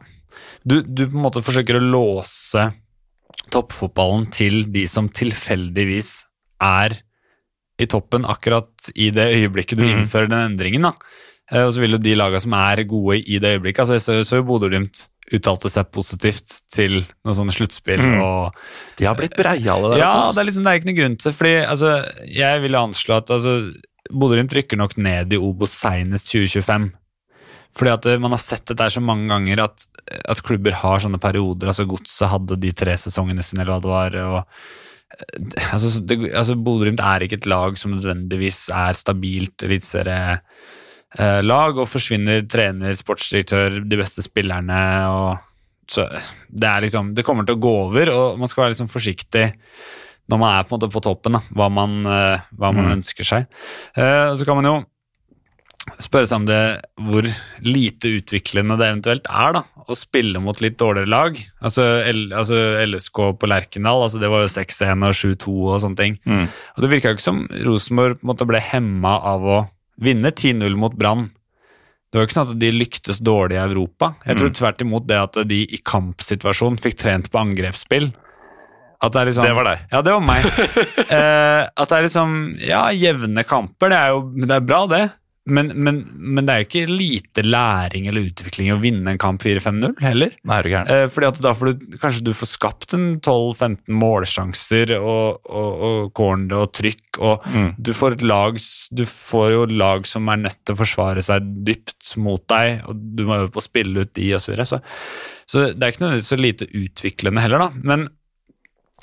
du, 0.67 0.81
du 0.83 1.05
på 1.07 1.15
en 1.15 1.23
måte 1.23 1.41
forsøker 1.41 1.79
å 1.79 1.85
låse 1.91 2.73
toppfotballen 3.51 4.27
til 4.33 4.63
de 4.73 4.85
som 4.89 5.09
tilfeldigvis 5.09 6.13
er 6.63 6.99
i 7.79 7.87
toppen 7.87 8.27
akkurat 8.27 8.91
i 8.99 9.09
det 9.15 9.29
øyeblikket 9.37 9.79
du 9.79 9.85
mm. 9.85 9.91
innfører 9.93 10.31
den 10.31 10.51
endringen. 10.51 10.89
da. 10.89 10.93
Eh, 11.51 11.63
Og 11.65 11.73
så 11.73 11.83
vil 11.83 11.95
jo 11.95 12.01
de 12.01 12.17
lagene 12.17 12.43
som 12.43 12.55
er 12.57 12.83
gode 12.89 13.21
i 13.21 13.39
det 13.39 13.55
øyeblikket 13.55 13.85
altså 13.85 13.97
Jeg 13.97 14.03
så, 14.03 14.17
så 14.27 14.41
jo 14.41 14.47
Bodø-Glimt 14.49 15.07
uttalte 15.29 15.69
seg 15.69 15.91
positivt 15.93 16.55
til 16.73 17.03
noen 17.23 17.37
sånne 17.37 17.53
sluttspill. 17.53 18.01
mm. 18.01 18.21
og 18.21 18.97
De 18.97 19.05
har 19.05 19.17
blitt 19.17 19.37
breiale 19.37 19.93
der. 19.93 20.01
Ja, 20.01 20.13
det 20.25 20.41
er 20.41 20.49
liksom 20.49 20.65
det 20.65 20.71
er 20.71 20.81
ikke 20.81 20.91
noe 20.91 20.99
grunn 21.01 21.19
til 21.21 21.35
Fordi 21.37 21.55
altså, 21.63 21.93
jeg 22.26 22.63
vil 22.65 22.80
anslå 22.80 23.19
at 23.21 23.34
altså, 23.38 23.55
Bodø-Glimt 24.09 24.55
rykker 24.57 24.80
nok 24.80 24.97
ned 24.97 25.34
i 25.34 25.41
Obos 25.41 25.76
senest 25.77 26.31
2025. 26.34 26.89
Fordi 27.80 27.91
at 27.95 28.06
eh, 28.11 28.19
man 28.22 28.34
har 28.35 28.41
sett 28.43 28.65
dette 28.68 28.89
så 28.91 29.01
mange 29.03 29.30
ganger 29.31 29.57
at, 29.64 29.77
at 30.27 30.41
klubber 30.45 30.73
har 30.81 30.97
sånne 31.03 31.19
perioder. 31.22 31.68
altså 31.72 31.88
Godset 31.89 32.31
hadde 32.34 32.56
de 32.60 32.72
tre 32.76 32.93
sesongene 32.99 33.43
sine, 33.45 33.61
eller 33.64 33.73
hva 33.77 33.84
det 33.84 33.93
var. 33.93 34.11
og 34.26 34.39
eh, 34.43 35.73
altså, 35.73 35.88
det, 36.03 36.15
altså 36.34 36.53
Bodø-Glimt 36.60 37.03
er 37.03 37.19
ikke 37.26 37.39
et 37.39 37.49
lag 37.49 37.72
som 37.80 37.95
nødvendigvis 37.95 38.60
er 38.76 38.93
stabilt 38.99 39.57
eliteserielag, 39.68 41.73
og 41.80 41.88
forsvinner 41.89 42.38
trener, 42.51 42.93
sportsdirektør, 42.99 43.69
de 43.88 43.95
beste 44.03 44.22
spillerne 44.26 44.81
og 45.14 45.30
så 45.89 46.03
det 46.47 46.69
liksom, 46.84 47.15
det 47.18 47.23
kommer 47.26 47.43
til 47.47 47.56
å 47.57 47.64
gå 47.64 47.72
over, 47.88 48.06
og 48.14 48.26
man 48.38 48.47
skal 48.51 48.64
være 48.68 48.73
liksom 48.76 48.91
forsiktig 48.91 49.47
når 50.30 50.38
man 50.38 50.51
er 50.60 50.64
på 50.69 50.77
på 50.77 51.01
toppen, 51.01 51.34
da, 51.34 51.39
hva 51.57 51.65
man, 51.73 52.06
eh, 52.06 52.38
hva 52.53 52.69
man 52.69 52.85
Mm. 52.85 52.91
ønsker 52.99 53.26
seg. 53.26 53.47
Uh, 53.97 54.30
så 54.38 54.45
kan 54.45 54.56
man 54.56 54.65
jo 54.65 54.85
spørre 56.02 56.28
seg 56.30 56.41
om 56.41 56.45
det 56.49 56.60
hvor 57.07 57.26
lite 57.66 58.11
utviklende 58.20 58.78
det 58.80 58.88
eventuelt 58.90 59.30
er 59.30 59.56
da, 59.57 59.64
å 59.90 59.98
spille 59.98 60.41
mot 60.44 60.60
litt 60.61 60.78
dårligere 60.80 61.10
lag. 61.10 61.40
Altså, 61.61 61.86
L, 62.06 62.28
altså 62.36 62.60
LSK 62.86 63.22
på 63.40 63.49
Lerkendal, 63.49 64.03
altså 64.06 64.22
det 64.22 64.30
var 64.30 64.45
jo 64.45 64.52
6-1 64.53 65.07
og 65.07 65.18
7-2 65.18 65.56
og 65.74 65.82
sånne 65.86 65.99
ting. 65.99 66.20
Mm. 66.26 66.45
Og 66.76 66.84
det 66.84 66.91
virka 66.94 67.14
ikke 67.16 67.26
som 67.26 67.45
Rosenborg 67.66 68.20
måtte 68.22 68.45
bli 68.45 68.49
måte 68.49 68.49
ble 68.49 68.60
hemma 68.64 69.18
av 69.34 69.44
å 69.44 69.60
vinne 69.99 70.32
10-0 70.32 70.76
mot 70.80 70.95
Brann. 70.95 71.30
Det 72.10 72.18
var 72.18 72.24
jo 72.24 72.28
ikke 72.30 72.38
sånn 72.40 72.53
at 72.56 72.60
de 72.61 72.72
lyktes 72.74 73.20
dårlig 73.22 73.57
i 73.57 73.61
Europa. 73.61 74.16
Jeg 74.26 74.38
tror 74.40 74.49
Mm. 74.49 74.53
tvert 74.57 74.82
imot 74.82 75.07
det 75.07 75.18
at 75.20 75.48
de 75.48 75.60
i 75.64 75.78
kampsituasjon 75.78 76.80
fikk 76.80 76.98
trent 76.98 77.30
på 77.30 77.38
angrepsspill. 77.38 78.14
At 79.02 79.14
det 79.14 79.22
er 79.22 79.26
liksom 79.30 79.44
Det 79.45 79.56
var 79.56 79.64
deg. 79.64 79.80
Ja, 79.91 80.02
det 80.02 80.11
var 80.11 80.20
meg. 80.22 80.44
eh, 81.16 81.70
at 81.70 81.90
det 81.90 81.98
er 81.98 82.03
liksom 82.03 82.57
Ja, 82.60 82.90
jevne 82.91 83.44
kamper, 83.45 83.90
det 83.90 83.98
er 83.98 84.10
jo 84.10 84.32
det 84.36 84.52
er 84.52 84.60
bra, 84.66 84.88
det. 84.88 85.11
Men, 85.49 85.72
men, 85.82 86.02
men 86.14 86.45
det 86.45 86.53
er 86.53 86.60
jo 86.61 86.66
ikke 86.68 86.91
lite 86.91 87.41
læring 87.45 88.06
eller 88.10 88.28
utvikling 88.28 88.68
å 88.74 88.80
vinne 88.84 89.14
en 89.16 89.18
kamp 89.22 89.41
4-5-0 89.41 89.95
heller. 90.03 90.34
Nei, 90.45 90.57
det 90.66 90.74
er. 90.78 90.91
Eh, 90.94 91.06
fordi 91.10 91.30
at 91.32 91.40
da 91.41 91.53
får 91.57 91.72
du 91.80 91.95
kanskje 91.98 92.26
du 92.28 92.32
får 92.38 92.49
skapt 92.52 92.94
en 92.94 93.07
12-15 93.24 93.90
målsjanser 93.98 94.94
og, 94.99 95.40
og, 95.49 95.72
og 95.88 96.11
corner 96.20 96.60
og 96.66 96.74
trykk, 96.78 97.22
og 97.24 97.48
Mm. 97.49 97.72
du 97.82 97.91
får 97.98 98.20
lag 98.28 98.60
Du 98.94 99.02
får 99.10 99.48
jo 99.56 99.64
lag 99.80 100.06
som 100.07 100.28
er 100.30 100.38
nødt 100.44 100.60
til 100.68 100.76
å 100.76 100.80
forsvare 100.84 101.24
seg 101.26 101.48
dypt 101.66 102.11
mot 102.22 102.44
deg, 102.52 102.84
og 102.86 103.02
du 103.18 103.26
må 103.26 103.40
øve 103.40 103.52
på 103.56 103.64
å 103.64 103.66
spille 103.66 104.06
ut 104.06 104.14
de, 104.20 104.28
og 104.38 104.44
så 104.44 104.52
videre. 104.52 104.68
Så, 104.70 104.82
så 105.49 105.66
det 105.74 105.82
er 105.88 105.94
ikke 105.95 106.03
nødvendigvis 106.06 106.30
så 106.36 106.40
lite 106.40 106.70
utviklende 106.84 107.41
heller, 107.48 107.66
da. 107.66 107.72
Men 107.90 108.06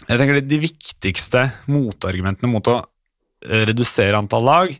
jeg 0.06 0.20
tenker 0.20 0.38
de, 0.38 0.46
de 0.52 0.62
viktigste 0.68 1.46
motargumentene 1.72 2.50
mot 2.52 2.68
å 2.70 2.78
eh, 2.84 3.64
redusere 3.72 4.18
antall 4.20 4.46
lag, 4.46 4.74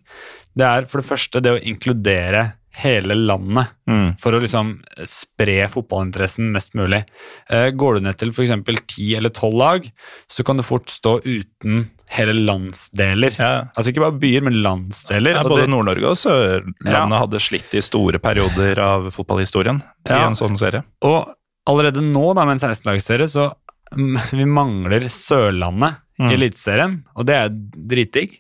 det 0.57 0.65
er 0.67 0.87
for 0.91 1.03
det 1.03 1.09
første 1.11 1.43
det 1.45 1.53
å 1.57 1.63
inkludere 1.63 2.53
hele 2.77 3.15
landet 3.17 3.71
Mm. 3.89 4.19
for 4.21 4.33
å 4.37 4.41
liksom 4.43 4.75
spre 5.09 5.65
fotballinteressen 5.73 6.51
mest 6.53 6.75
mulig. 6.77 7.05
Eh, 7.49 7.71
går 7.73 7.95
du 7.97 8.01
ned 8.05 8.19
til 8.21 8.29
f.eks. 8.35 8.53
ti 8.93 9.15
eller 9.17 9.31
tolv 9.33 9.57
lag, 9.57 9.87
så 10.29 10.45
kan 10.45 10.59
du 10.59 10.63
fort 10.67 10.91
stå 10.93 11.15
uten 11.25 11.87
hele 12.11 12.35
landsdeler. 12.37 13.33
Ja. 13.39 13.53
Altså 13.77 13.93
ikke 13.95 14.05
bare 14.05 14.19
byer, 14.21 14.43
men 14.45 14.61
landsdeler. 14.63 15.39
Ja, 15.39 15.43
både 15.49 15.67
Nord-Norge 15.73 16.05
og 16.13 16.17
Sørlandet 16.21 16.93
Ja. 16.93 17.07
hadde 17.23 17.41
slitt 17.41 17.73
i 17.75 17.81
store 17.81 18.19
perioder 18.21 18.79
av 18.79 19.09
fotballhistorien 19.11 19.81
i 20.09 20.13
en 20.13 20.35
sånn 20.37 20.57
serie. 20.61 20.85
Og 21.03 21.33
allerede 21.67 22.03
nå, 22.05 22.35
da, 22.37 22.45
med 22.45 22.61
en 22.63 22.69
16-lagsserie, 22.75 23.27
så 23.29 23.55
vi 24.37 24.45
mangler 24.45 25.09
Sørlandet 25.09 26.03
Mm. 26.19 26.31
i 26.31 26.35
Eliteserien, 26.39 26.93
og 27.15 27.27
det 27.29 27.35
er 27.37 27.51
dritdigg. 27.51 28.39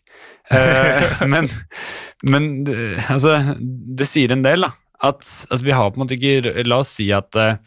Eh, 0.50 1.26
men 1.32 1.48
men 2.22 2.66
eh, 2.70 3.10
altså, 3.12 3.36
det 3.58 4.06
sier 4.08 4.32
en 4.32 4.42
del, 4.46 4.62
da. 4.66 4.70
At 5.04 5.20
altså, 5.50 5.62
vi 5.66 5.74
har 5.76 5.90
på 5.92 5.98
en 6.00 6.04
måte 6.06 6.16
ikke 6.16 6.64
La 6.66 6.78
oss 6.80 6.94
si 6.96 7.10
at, 7.12 7.36
eh, 7.36 7.58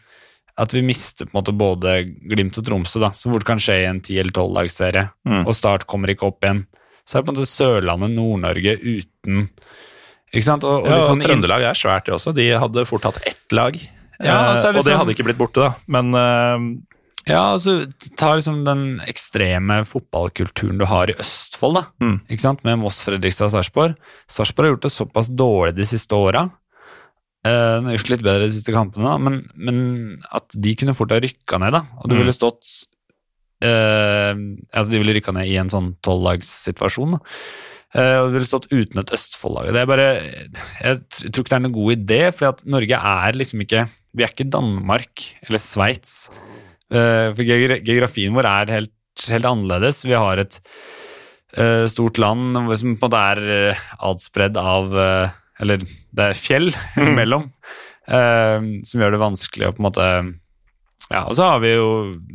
at 0.60 0.72
vi 0.74 0.82
mister 0.82 1.28
på 1.28 1.32
en 1.34 1.38
måte 1.40 1.54
både 1.56 1.92
Glimt 2.32 2.58
og 2.58 2.66
Tromsø, 2.66 2.98
da, 3.00 3.12
så 3.16 3.30
fort 3.32 3.46
kan 3.48 3.60
skje 3.62 3.76
i 3.84 3.86
en 3.88 4.00
10- 4.02 4.18
eller 4.24 4.34
12-lagsserie, 4.34 5.06
Mm. 5.28 5.44
og 5.46 5.54
Start 5.54 5.86
kommer 5.86 6.10
ikke 6.12 6.26
opp 6.26 6.42
igjen. 6.44 6.64
Så 7.06 7.16
er 7.16 7.22
det 7.22 7.26
på 7.28 7.32
en 7.32 7.38
måte 7.38 7.50
Sørlandet, 7.52 8.10
Nord-Norge 8.16 8.74
uten 8.82 9.46
Ikke 10.32 10.44
sant? 10.46 10.62
Og, 10.64 10.84
og 10.84 10.90
Ja, 10.90 10.98
liksom, 11.00 11.22
Trøndelag 11.24 11.62
er 11.70 11.74
svært, 11.78 12.04
det 12.06 12.14
også. 12.14 12.34
De 12.36 12.44
hadde 12.54 12.84
fort 12.86 13.02
hatt 13.08 13.16
ett 13.26 13.50
lag. 13.56 13.74
Ja, 14.22 14.52
og 14.52 14.58
så 14.60 14.68
Eh, 14.68 14.72
det 14.72 14.78
og 14.78 14.84
det 14.84 14.92
sånn- 14.92 14.98
hadde 15.00 15.14
ikke 15.16 15.24
blitt 15.26 15.38
borte, 15.40 15.64
da. 15.64 15.70
Men 15.90 16.12
Ja, 17.28 17.52
altså 17.54 17.84
ta 18.16 18.30
liksom 18.38 18.62
den 18.64 19.00
ekstreme 19.08 19.82
fotballkulturen 19.86 20.78
du 20.80 20.86
har 20.88 21.10
i 21.12 21.16
Østfold, 21.20 21.76
da. 21.76 21.82
Mm. 22.00 22.16
Ikke 22.32 22.40
sant? 22.46 22.62
Med 22.64 22.78
Moss, 22.80 23.02
Fredrikstad 23.04 23.50
og 23.50 23.52
Sarpsborg. 23.58 23.96
Sarpsborg 24.30 24.66
har 24.70 24.74
gjort 24.76 24.86
det 24.88 24.92
såpass 24.94 25.28
dårlig 25.28 25.74
de 25.76 25.84
siste 25.90 26.16
åra. 26.16 26.46
Eh, 27.44 27.76
de 27.80 27.84
har 27.90 27.96
gjort 27.98 28.08
det 28.08 28.14
litt 28.16 28.24
bedre 28.24 28.46
de 28.48 28.54
siste 28.56 28.72
kampene, 28.74 29.04
da, 29.04 29.18
men, 29.20 29.36
men 29.56 29.82
at 30.32 30.48
de 30.56 30.74
kunne 30.80 30.96
fort 30.96 31.12
ha 31.12 31.20
rykka 31.20 31.60
ned, 31.60 31.76
da. 31.76 31.84
Og 32.00 32.08
det 32.08 32.16
Mm. 32.16 32.22
ville 32.24 32.36
stått 32.36 32.72
eh, 33.62 34.32
Altså, 34.72 34.90
de 34.90 35.00
ville 35.02 35.14
rykka 35.18 35.32
ned 35.36 35.48
i 35.48 35.56
en 35.60 35.68
sånn 35.72 35.94
tolvlagssituasjon, 36.04 37.16
da. 37.18 37.20
Eh, 37.90 38.16
og 38.22 38.28
det 38.30 38.36
ville 38.38 38.48
stått 38.48 38.68
uten 38.72 39.00
et 39.02 39.12
Østfold-lag. 39.16 39.72
Det 39.74 39.80
er 39.82 39.88
bare 39.90 40.08
Jeg 40.80 41.00
tror 41.32 41.42
ikke 41.42 41.50
det 41.50 41.58
er 41.58 41.64
noen 41.66 41.74
god 41.76 41.96
idé, 41.96 42.20
for 42.32 42.60
Norge 42.70 43.00
er 43.02 43.32
liksom 43.40 43.64
ikke 43.66 43.88
Vi 44.16 44.24
er 44.24 44.32
ikke 44.32 44.48
Danmark 44.50 45.24
eller 45.46 45.58
Sveits. 45.62 46.30
Eh, 46.90 47.28
for 47.36 47.46
geografien 47.46 48.34
vår 48.34 48.48
er 48.50 48.74
helt, 48.74 48.94
helt 49.30 49.46
annerledes. 49.46 50.02
Vi 50.06 50.16
har 50.16 50.42
et 50.42 50.58
eh, 51.56 51.86
stort 51.90 52.18
land 52.18 52.58
som 52.78 52.96
på 52.96 53.06
en 53.06 53.08
måte 53.08 53.22
er 53.34 53.42
uh, 53.74 53.84
adspredd 54.10 54.58
av 54.60 54.96
eh, 54.98 55.36
Eller 55.60 55.82
det 55.82 56.24
er 56.24 56.38
fjell 56.38 56.70
imellom, 57.08 57.50
eh, 58.08 58.68
som 58.86 59.02
gjør 59.02 59.16
det 59.16 59.22
vanskelig 59.22 59.68
å 59.68 59.74
på 59.76 59.82
en 59.82 59.88
måte 59.90 60.06
Ja, 61.10 61.24
og 61.26 61.34
så 61.36 61.50
har 61.52 61.62
vi 61.62 61.74
jo 61.74 61.90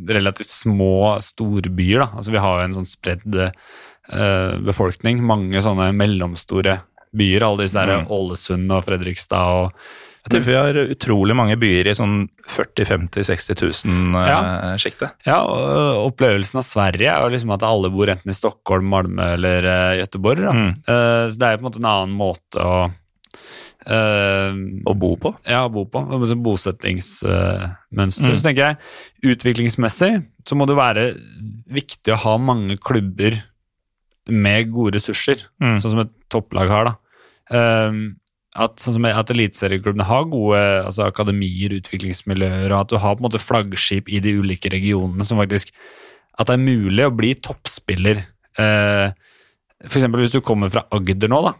relativt 0.08 0.52
små 0.52 1.16
storbyer, 1.24 2.04
da. 2.04 2.08
Altså 2.14 2.34
vi 2.34 2.42
har 2.44 2.60
jo 2.60 2.66
en 2.68 2.76
sånn 2.76 2.88
spredd 2.88 3.38
uh, 3.40 4.56
befolkning. 4.60 5.22
Mange 5.24 5.62
sånne 5.64 5.86
mellomstore 5.96 6.82
byer. 7.16 7.46
Alle 7.46 7.64
disse 7.64 7.80
der 7.80 8.02
Mm. 8.02 8.10
Ålesund 8.12 8.74
og 8.76 8.84
Fredrikstad 8.84 9.62
og 9.62 9.86
jeg 10.26 10.42
tror 10.42 10.44
vi 10.46 10.56
har 10.58 10.78
utrolig 10.96 11.36
mange 11.38 11.56
byer 11.60 11.86
i 11.90 11.94
sånn 11.94 12.16
40 12.50 12.84
50 12.90 13.24
60 13.28 13.54
000-sjiktet. 13.62 15.14
Ja, 15.26 15.38
og 15.46 16.10
opplevelsen 16.12 16.58
av 16.60 16.66
Sverige 16.66 17.12
er 17.12 17.22
jo 17.22 17.32
liksom 17.34 17.52
at 17.54 17.62
alle 17.66 17.90
bor 17.94 18.10
enten 18.10 18.32
i 18.32 18.36
Stockholm, 18.36 18.88
Malmö 18.90 19.32
eller 19.36 19.66
uh, 19.70 19.94
Göteborg. 20.02 20.42
Mm. 20.50 20.70
Uh, 20.88 21.24
så 21.30 21.38
det 21.38 21.46
er 21.48 21.56
jo 21.56 21.60
på 21.60 21.64
en 21.64 21.68
måte 21.70 21.82
en 21.84 21.90
annen 21.94 22.16
måte 22.18 22.62
å 22.62 22.76
Uh, 23.86 24.50
Å 24.82 24.96
bo 24.98 25.12
på. 25.14 25.30
ja, 25.46 25.60
bo 25.70 25.84
på. 25.86 26.00
sånn 26.26 26.40
Bosettingsmønster. 26.42 28.24
Mm. 28.26 28.34
Så 28.34 28.42
tenker 28.42 28.64
jeg, 28.64 28.78
utviklingsmessig 29.30 30.08
så 30.42 30.56
må 30.58 30.66
det 30.66 30.74
være 30.74 31.04
viktig 31.70 32.10
å 32.16 32.18
ha 32.24 32.32
mange 32.42 32.74
klubber 32.82 33.36
med 34.26 34.72
gode 34.74 34.96
ressurser, 34.98 35.44
Mm. 35.62 35.76
sånn 35.78 35.92
som 35.94 36.00
et 36.02 36.10
topplag 36.28 36.68
har. 36.68 36.84
da. 36.90 36.96
Eh, 37.54 37.92
at, 38.56 38.80
sånn 38.80 39.06
at 39.08 39.30
eliteserieklubbene 39.32 40.06
har 40.08 40.26
gode 40.32 40.60
altså 40.86 41.06
akademier, 41.06 41.74
utviklingsmiljøer, 41.76 42.70
og 42.72 42.78
at 42.80 42.92
du 42.92 42.98
har 43.02 43.16
på 43.16 43.22
en 43.22 43.28
måte 43.28 43.42
flaggskip 43.42 44.08
i 44.08 44.22
de 44.24 44.36
ulike 44.40 44.72
regionene 44.72 45.26
som 45.28 45.40
faktisk 45.40 45.74
At 46.36 46.50
det 46.50 46.58
er 46.58 46.66
mulig 46.66 47.04
å 47.06 47.14
bli 47.16 47.30
toppspiller. 47.40 48.18
Eh, 48.60 49.06
eksempel 49.86 50.20
hvis 50.20 50.34
du 50.34 50.42
kommer 50.44 50.68
fra 50.68 50.82
Agder 50.92 51.30
nå, 51.32 51.38
da. 51.46 51.54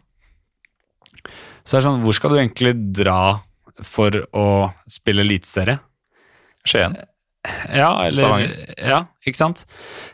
Så 1.64 1.78
er 1.78 1.80
det 1.80 1.86
sånn, 1.86 2.02
hvor 2.04 2.16
skal 2.16 2.34
du 2.34 2.36
egentlig 2.36 2.74
dra 2.98 3.40
for 3.80 4.12
å 4.36 4.46
spille 4.90 5.24
eliteserie? 5.24 5.78
Skien. 6.68 6.98
Ja, 7.74 7.90
eller. 8.06 8.46
Ja, 8.78 8.98
ikke 9.26 9.38
sant? 9.40 9.64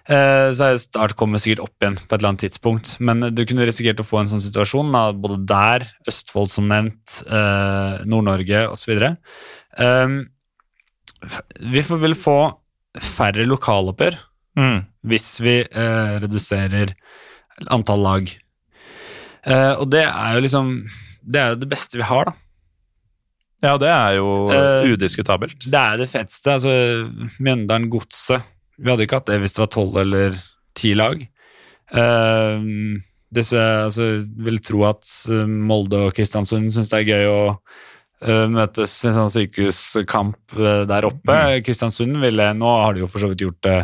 Eh, 0.09 0.51
så 0.57 0.73
Start 0.81 1.15
kommer 1.21 1.39
sikkert 1.43 1.63
opp 1.67 1.77
igjen 1.85 1.97
på 2.01 2.09
et 2.11 2.19
eller 2.21 2.33
annet 2.33 2.45
tidspunkt, 2.47 2.95
men 3.01 3.21
du 3.35 3.43
kunne 3.49 3.67
risikert 3.69 4.01
å 4.03 4.07
få 4.07 4.21
en 4.23 4.31
sånn 4.33 4.43
situasjon, 4.45 4.93
da, 4.95 5.05
både 5.13 5.39
der, 5.49 5.87
Østfold 6.09 6.51
som 6.53 6.69
nevnt, 6.71 7.23
eh, 7.29 8.03
Nord-Norge 8.09 8.65
osv. 8.73 8.93
Eh, 9.79 10.17
vi 11.73 11.83
vil 12.05 12.15
få 12.19 12.39
færre 13.01 13.47
lokaloppgjør 13.49 14.19
Mm. 14.53 14.83
hvis 15.09 15.41
vi 15.41 15.55
eh, 15.65 16.19
reduserer 16.21 16.91
antall 17.73 18.03
lag. 18.05 18.27
Eh, 19.49 19.73
og 19.81 19.87
det 19.91 20.03
er 20.05 20.35
jo 20.37 20.43
liksom 20.45 20.69
Det 21.25 21.41
er 21.41 21.49
jo 21.55 21.61
det 21.63 21.69
beste 21.71 21.97
vi 21.97 22.03
har, 22.05 22.25
da. 22.27 22.33
Ja, 23.63 23.77
det 23.79 23.91
er 23.91 24.17
jo 24.19 24.29
uh, 24.51 24.89
udiskutabelt. 24.91 25.69
Det 25.71 25.79
er 25.79 26.01
det 26.01 26.09
feteste. 26.11 26.57
Altså, 26.57 26.73
Mjøndalen 27.39 27.87
Godset 27.93 28.43
Vi 28.83 28.91
hadde 28.91 29.07
ikke 29.07 29.21
hatt 29.21 29.31
det 29.31 29.39
hvis 29.43 29.55
det 29.55 29.63
var 29.63 29.71
tolv 29.71 30.01
eller 30.03 30.37
ti 30.79 30.97
lag. 30.99 31.23
Uh, 31.93 32.99
disse, 33.33 33.57
altså, 33.59 34.11
vil 34.45 34.61
tro 34.65 34.85
at 34.91 35.09
eh, 35.33 35.49
Molde 35.49 36.07
og 36.09 36.13
Kristiansund 36.17 36.69
syns 36.75 36.91
det 36.93 36.99
er 37.01 37.09
gøy 37.09 37.31
å 37.31 37.39
uh, 37.55 38.47
møtes 38.53 38.93
i 39.01 39.09
en 39.09 39.17
sånn 39.17 39.33
sykehuskamp 39.33 40.57
eh, 40.59 40.83
der 40.91 41.09
oppe. 41.09 41.39
Kristiansund 41.65 42.21
ville 42.23 42.51
Nå 42.59 42.75
har 42.83 42.93
de 42.93 43.05
jo 43.05 43.09
for 43.11 43.25
så 43.25 43.33
vidt 43.33 43.47
gjort 43.47 43.63
det 43.65 43.79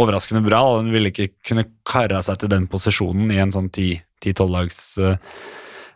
overraskende 0.00 0.42
bra. 0.46 0.64
og 0.66 0.82
Den 0.82 0.92
ville 0.96 1.14
ikke 1.14 1.30
kunne 1.46 1.68
kara 1.86 2.22
seg 2.26 2.42
til 2.42 2.52
den 2.52 2.66
posisjonen 2.70 3.30
i 3.34 3.40
en 3.42 3.54
sånn 3.54 3.70
ti-tolv-lags 3.70 4.82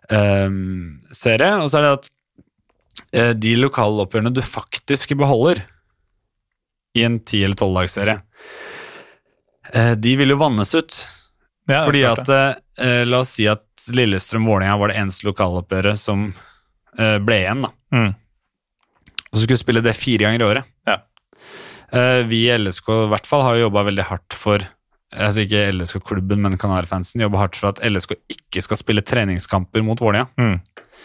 serie. 0.05 1.53
Og 1.65 1.71
så 1.73 1.79
er 1.79 1.87
det 1.87 1.93
at 1.97 2.11
de 3.35 3.53
lokaloppgjørene 3.59 4.31
du 4.35 4.41
faktisk 4.43 5.12
beholder 5.19 5.61
i 6.95 7.03
en 7.03 7.19
ti- 7.21 7.43
eller 7.45 7.59
tolvdagsserie, 7.59 8.21
eh, 9.73 9.95
de 9.95 10.16
vil 10.16 10.35
jo 10.35 10.39
vannes 10.41 10.75
ut. 10.75 10.99
Ja, 11.66 11.85
fordi 11.87 12.05
at 12.07 12.29
eh, 12.29 13.05
La 13.09 13.23
oss 13.25 13.35
si 13.39 13.47
at 13.49 13.65
Lillestrøm-Vålerenga 13.95 14.77
var 14.81 14.93
det 14.93 14.99
eneste 15.01 15.27
lokaloppgjøret 15.29 16.01
som 16.01 16.29
eh, 16.99 17.19
ble 17.25 17.41
igjen. 17.43 17.65
da. 17.66 17.73
Mm. 17.95 18.12
Og 19.25 19.35
så 19.35 19.43
skulle 19.43 19.57
vi 19.59 19.65
spille 19.65 19.85
det 19.85 19.97
fire 19.99 20.27
ganger 20.27 20.45
i 20.45 20.49
året. 20.53 20.71
Ja. 20.89 20.99
Eh, 21.91 22.21
vi 22.31 22.45
i 22.47 22.55
LSK 22.59 22.93
i 22.95 23.11
hvert 23.12 23.29
fall 23.29 23.45
har 23.47 23.59
jo 23.59 23.66
jobba 23.66 23.87
veldig 23.91 24.09
hardt 24.12 24.39
for 24.39 24.66
altså 25.15 25.45
ikke 25.45 25.69
LSK-klubben, 25.71 26.41
men 26.43 26.59
Kanarfansen 26.59 27.23
jobber 27.23 27.39
hardt 27.45 27.59
for 27.59 27.71
at 27.71 27.83
LSK 27.87 28.16
ikke 28.35 28.62
skal 28.65 28.81
spille 28.81 29.05
treningskamper 29.07 29.85
mot 29.87 30.01
Vålerenga. 30.03 30.31
Mm. 30.39 30.57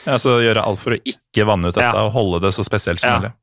Ja, 0.05 0.15
så 0.21 0.37
gjøre 0.41 0.63
alt 0.65 0.79
for 0.79 0.95
å 0.95 1.01
ikke 1.03 1.45
vanne 1.45 1.67
ut 1.69 1.75
dette 1.75 1.91
Ja. 1.93 2.05
og 2.05 2.13
holde 2.13 2.41
det 2.45 2.53
så 2.55 2.63
spesielt 2.63 2.99
som 2.99 3.21
mulig. 3.21 3.33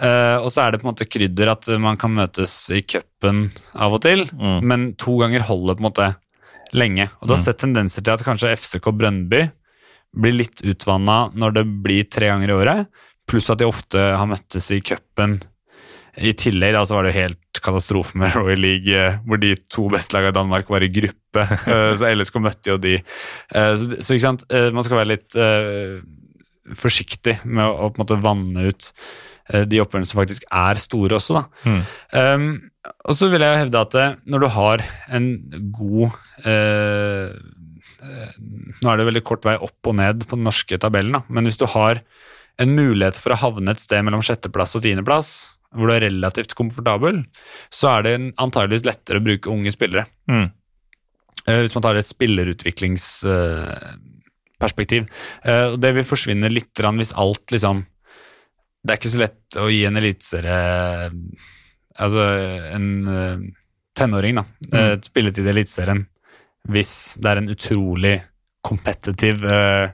Uh, 0.00 0.36
og 0.44 0.50
så 0.52 0.66
er 0.66 0.72
det 0.72 0.80
på 0.82 0.86
en 0.88 0.94
måte 0.94 1.08
krydder 1.08 1.48
at 1.50 1.66
man 1.80 1.96
kan 1.96 2.12
møtes 2.14 2.52
i 2.70 2.82
cupen 2.82 3.50
av 3.74 3.92
og 3.96 4.02
til, 4.02 4.26
Mm. 4.26 4.62
men 4.62 4.92
to 4.94 5.18
ganger 5.18 5.40
holder 5.40 5.74
på 5.74 5.78
en 5.84 5.90
måte 5.90 6.16
lenge. 6.74 7.08
Og 7.22 7.28
du 7.28 7.32
har 7.34 7.38
Mm. 7.40 7.44
sett 7.44 7.58
tendenser 7.58 8.02
til 8.04 8.12
at 8.12 8.20
kanskje 8.24 8.52
FCK 8.56 8.92
Brøndby 8.92 9.50
blir 10.14 10.32
litt 10.32 10.60
utvanna 10.62 11.32
når 11.34 11.54
det 11.54 11.82
blir 11.82 12.04
tre 12.10 12.28
ganger 12.28 12.48
i 12.48 12.52
året, 12.64 12.86
pluss 13.26 13.48
at 13.50 13.58
de 13.58 13.64
ofte 13.64 13.98
har 13.98 14.26
møttes 14.26 14.70
i 14.70 14.80
cupen. 14.80 15.42
I 16.16 16.32
tillegg 16.38 16.72
da, 16.76 16.84
så 16.88 16.96
var 16.96 17.06
det 17.06 17.12
jo 17.12 17.22
helt 17.26 17.60
katastrofe 17.64 18.18
med 18.18 18.34
Royal 18.36 18.60
League, 18.62 18.92
eh, 18.92 19.18
hvor 19.26 19.40
de 19.40 19.52
to 19.72 19.86
beste 19.92 20.16
lagene 20.16 20.32
i 20.32 20.38
Danmark 20.38 20.70
var 20.72 20.84
i 20.84 20.92
gruppe. 20.92 21.46
eh, 21.72 21.92
så 21.98 22.12
LSK 22.12 22.40
møtte 22.44 22.72
jo 22.72 22.78
de. 22.80 22.96
Eh, 22.96 23.72
så, 23.76 23.90
så 24.00 24.16
ikke 24.16 24.26
sant, 24.26 24.46
man 24.72 24.86
skal 24.86 25.00
være 25.02 25.12
litt 25.12 25.36
uh, 25.38 25.98
forsiktig 26.76 27.38
med 27.44 27.66
å, 27.66 27.90
på 27.90 28.00
en 28.00 28.04
måte 28.04 28.22
vanne 28.22 28.70
ut 28.70 28.92
de 29.46 29.78
oppgjørene 29.78 30.08
som 30.10 30.18
faktisk 30.18 30.42
er 30.50 30.80
store 30.82 31.20
også, 31.20 31.36
da. 31.36 31.42
Mm. 31.70 31.82
Um, 32.18 32.46
og 33.06 33.14
så 33.14 33.28
vil 33.30 33.44
jeg 33.44 33.52
jo 33.52 33.60
hevde 33.60 33.82
at 33.84 33.96
når 34.26 34.42
du 34.42 34.46
har 34.56 34.82
en 35.14 35.28
god 35.74 36.16
eh, 36.46 37.34
Nå 38.82 38.90
er 38.90 38.98
det 39.00 39.06
veldig 39.08 39.22
kort 39.26 39.46
vei 39.46 39.56
opp 39.62 39.90
og 39.90 39.96
ned 39.98 40.26
på 40.28 40.38
den 40.38 40.46
norske 40.46 40.78
tabellen, 40.82 41.16
da. 41.16 41.22
men 41.32 41.48
hvis 41.48 41.58
du 41.58 41.66
har 41.72 42.02
en 42.62 42.72
mulighet 42.72 43.18
for 43.20 43.34
å 43.34 43.40
havne 43.40 43.74
et 43.74 43.82
sted 43.82 44.04
mellom 44.04 44.22
sjetteplass 44.24 44.76
og 44.78 44.84
tiendeplass, 44.84 45.30
hvor 45.76 45.86
du 45.90 45.94
er 45.94 46.06
relativt 46.08 46.54
komfortabel, 46.58 47.16
så 47.70 47.86
er 47.98 48.02
det 48.06 48.14
antageligvis 48.42 48.86
lettere 48.88 49.18
å 49.20 49.26
bruke 49.26 49.50
unge 49.52 49.70
spillere. 49.74 50.04
Mm. 50.30 50.48
Eh, 51.46 51.60
hvis 51.62 51.74
man 51.76 51.84
tar 51.84 51.96
et 52.00 52.08
spillerutviklingsperspektiv. 52.08 55.02
Eh, 55.44 55.76
det 55.78 55.90
vil 55.94 56.04
forsvinne 56.08 56.48
litt 56.52 56.72
grann 56.76 56.96
hvis 57.00 57.14
alt 57.16 57.50
liksom 57.54 57.84
Det 58.86 58.92
er 58.92 58.96
ikke 59.00 59.14
så 59.16 59.22
lett 59.24 59.56
å 59.58 59.66
gi 59.70 59.80
en 59.88 59.96
eliteserie 59.98 61.10
Altså 61.98 62.22
en 62.76 62.88
eh, 63.08 63.38
tenåring, 63.96 64.34
da, 64.36 64.44
Mm. 64.72 64.78
et 64.92 65.04
spilletid 65.08 65.46
i 65.46 65.50
Eliteserien 65.54 66.02
hvis 66.68 66.92
det 67.22 67.28
er 67.30 67.36
en 67.38 67.48
utrolig 67.52 68.16
kompetitiv 68.66 69.44
uh, 69.46 69.86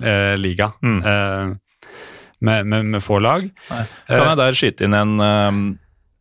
uh, 0.00 0.34
liga 0.38 0.70
Mm. 0.82 1.00
eh, 1.04 1.46
med, 2.40 2.66
med, 2.66 2.88
med 2.94 3.04
få 3.04 3.20
lag. 3.22 3.46
Nei. 3.70 3.84
Kan 4.08 4.26
jeg 4.26 4.40
der 4.40 4.58
skyte 4.58 4.86
inn 4.86 4.96
en 4.96 5.14
um, 5.20 5.60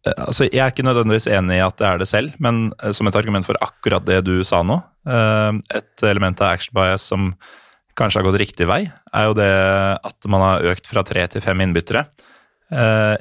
altså 0.09 0.47
Jeg 0.47 0.61
er 0.63 0.73
ikke 0.73 0.85
nødvendigvis 0.87 1.27
enig 1.31 1.59
i 1.59 1.63
at 1.63 1.77
det 1.79 1.87
er 1.87 2.01
det 2.01 2.09
selv, 2.09 2.35
men 2.43 2.69
eh, 2.79 2.93
som 2.95 3.07
et 3.09 3.17
argument 3.19 3.47
for 3.47 3.59
akkurat 3.63 4.05
det 4.07 4.21
du 4.27 4.39
sa 4.47 4.61
nå 4.63 4.79
uh, 4.79 5.51
Et 5.75 6.05
element 6.07 6.39
av 6.41 6.55
action 6.55 6.75
bias 6.77 7.07
som 7.11 7.33
kanskje 7.99 8.21
har 8.21 8.29
gått 8.29 8.39
riktig 8.39 8.67
vei, 8.69 8.85
er 9.11 9.25
jo 9.27 9.33
det 9.35 9.49
at 10.07 10.27
man 10.31 10.43
har 10.45 10.67
økt 10.71 10.87
fra 10.87 11.03
tre 11.03 11.25
til 11.27 11.43
fem 11.43 11.59
innbyttere. 11.65 12.05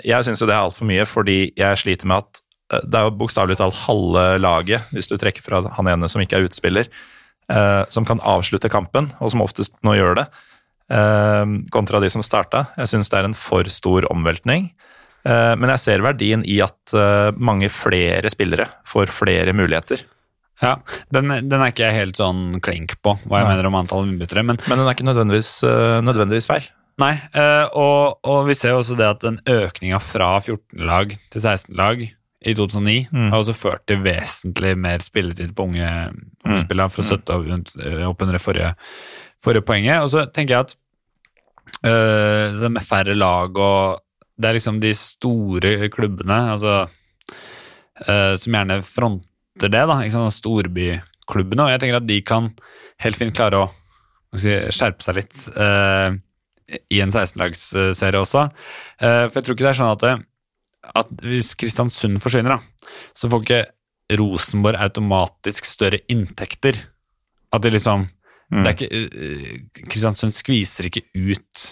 Jeg 0.07 0.23
syns 0.23 0.39
jo 0.39 0.47
det 0.47 0.55
er 0.55 0.69
altfor 0.69 0.87
mye, 0.87 1.03
fordi 1.09 1.49
jeg 1.59 1.81
sliter 1.81 2.07
med 2.07 2.23
at 2.23 2.85
det 2.87 3.01
er 3.01 3.09
jo 3.09 3.17
bokstavelig 3.19 3.57
talt 3.59 3.75
halve 3.89 4.23
laget, 4.39 4.87
hvis 4.95 5.11
du 5.11 5.17
trekker 5.19 5.43
fra 5.43 5.65
han 5.75 5.91
ene 5.91 6.07
som 6.07 6.23
ikke 6.23 6.39
er 6.39 6.47
utspiller, 6.47 6.93
som 7.91 8.07
kan 8.07 8.23
avslutte 8.23 8.71
kampen, 8.71 9.11
og 9.19 9.35
som 9.35 9.43
oftest 9.43 9.75
nå 9.83 9.97
gjør 9.99 10.21
det 10.21 10.29
kontra 11.71 12.01
de 12.01 12.09
som 12.11 12.23
starta. 12.25 12.67
Jeg 12.79 12.89
syns 12.95 13.11
det 13.13 13.19
er 13.21 13.29
en 13.29 13.35
for 13.37 13.69
stor 13.73 14.07
omveltning. 14.13 14.71
Eh, 15.29 15.55
men 15.61 15.69
jeg 15.75 15.83
ser 15.83 16.05
verdien 16.05 16.45
i 16.49 16.61
at 16.65 16.95
eh, 16.97 17.31
mange 17.37 17.69
flere 17.73 18.31
spillere 18.33 18.69
får 18.89 19.11
flere 19.13 19.53
muligheter. 19.53 20.05
Ja, 20.63 20.77
den, 21.15 21.29
den 21.49 21.61
er 21.61 21.71
ikke 21.71 21.87
jeg 21.87 21.95
helt 22.01 22.19
sånn 22.19 22.59
klink 22.65 22.97
på, 23.05 23.13
hva 23.29 23.43
jeg 23.43 23.47
ja. 23.47 23.51
mener 23.53 23.69
om 23.69 23.77
antall 23.79 24.09
innbyttere. 24.09 24.43
Men 24.43 24.59
Men 24.67 24.81
den 24.81 24.89
er 24.89 24.97
ikke 24.97 25.07
nødvendigvis, 25.07 25.53
eh, 25.69 25.99
nødvendigvis 26.03 26.49
feil. 26.51 26.67
nei, 26.99 27.13
eh, 27.31 27.67
og, 27.79 28.19
og 28.27 28.47
vi 28.49 28.57
ser 28.59 28.73
jo 28.75 28.81
også 28.81 28.97
det 28.99 29.07
at 29.07 29.21
den 29.23 29.37
økninga 29.47 30.01
fra 30.03 30.33
14 30.41 30.83
lag 30.89 31.13
til 31.31 31.41
16 31.45 31.77
lag 31.79 32.03
i 32.43 32.55
2009 32.55 33.09
Mm. 33.13 33.31
har 33.31 33.39
også 33.39 33.55
ført 33.55 33.85
til 33.87 33.99
vesentlig 34.03 34.77
mer 34.79 34.99
spilletid 35.03 35.55
på 35.59 35.65
unge, 35.69 35.87
unge 36.47 36.59
Mm. 36.59 36.65
spillere, 36.67 36.91
for 36.91 37.03
å 37.03 37.07
støtte 37.07 37.35
opp 37.35 37.47
opp 38.09 38.23
under 38.23 38.39
det 38.39 38.43
forrige, 38.43 38.75
forrige 39.45 39.67
poenget. 39.67 40.03
Og 40.03 40.13
så 40.13 40.27
tenker 40.35 40.55
jeg 40.55 40.67
at 40.67 40.77
øh, 41.87 42.61
det 42.61 42.73
med 42.75 42.85
færre 42.85 43.15
lag 43.15 43.59
og 43.59 44.05
Det 44.39 44.47
er 44.47 44.55
liksom 44.55 44.81
de 44.81 44.93
store 44.95 45.89
klubbene 45.91 46.53
altså, 46.53 46.87
øh, 48.09 48.39
som 48.39 48.53
gjerne 48.55 48.83
fronter 48.87 49.67
det, 49.67 49.73
da, 49.91 49.97
ikke 49.99 50.13
sant, 50.15 50.33
storbyklubbene. 50.33 51.65
Og 51.65 51.71
jeg 51.73 51.81
tenker 51.81 51.97
at 51.99 52.07
de 52.07 52.21
kan 52.23 52.53
helt 53.03 53.19
fint 53.19 53.35
klare 53.35 53.65
å 53.65 54.39
si, 54.39 54.55
skjerpe 54.71 55.03
seg 55.03 55.19
litt 55.19 55.41
øh, 55.59 56.15
i 56.95 57.01
en 57.03 57.11
16-lagsserie 57.11 58.21
også. 58.21 58.45
For 59.01 59.35
jeg 59.41 59.43
tror 59.43 59.57
ikke 59.57 59.67
det 59.67 59.73
er 59.73 59.81
sånn 59.81 59.97
at, 59.97 60.07
at 61.03 61.11
hvis 61.25 61.57
Kristiansund 61.59 62.21
forsvinner, 62.23 62.61
da, 62.61 62.93
så 63.19 63.27
får 63.33 63.43
ikke 63.43 63.61
Rosenborg 64.21 64.79
automatisk 64.87 65.67
større 65.67 65.99
inntekter. 66.13 66.79
At 67.51 67.65
de 67.65 67.73
liksom 67.75 68.07
Mm. 68.49 68.65
ikke, 68.71 68.89
eh, 68.89 69.83
Kristiansund 69.85 70.33
skviser 70.33 70.89
ikke 70.89 71.05
ut 71.13 71.65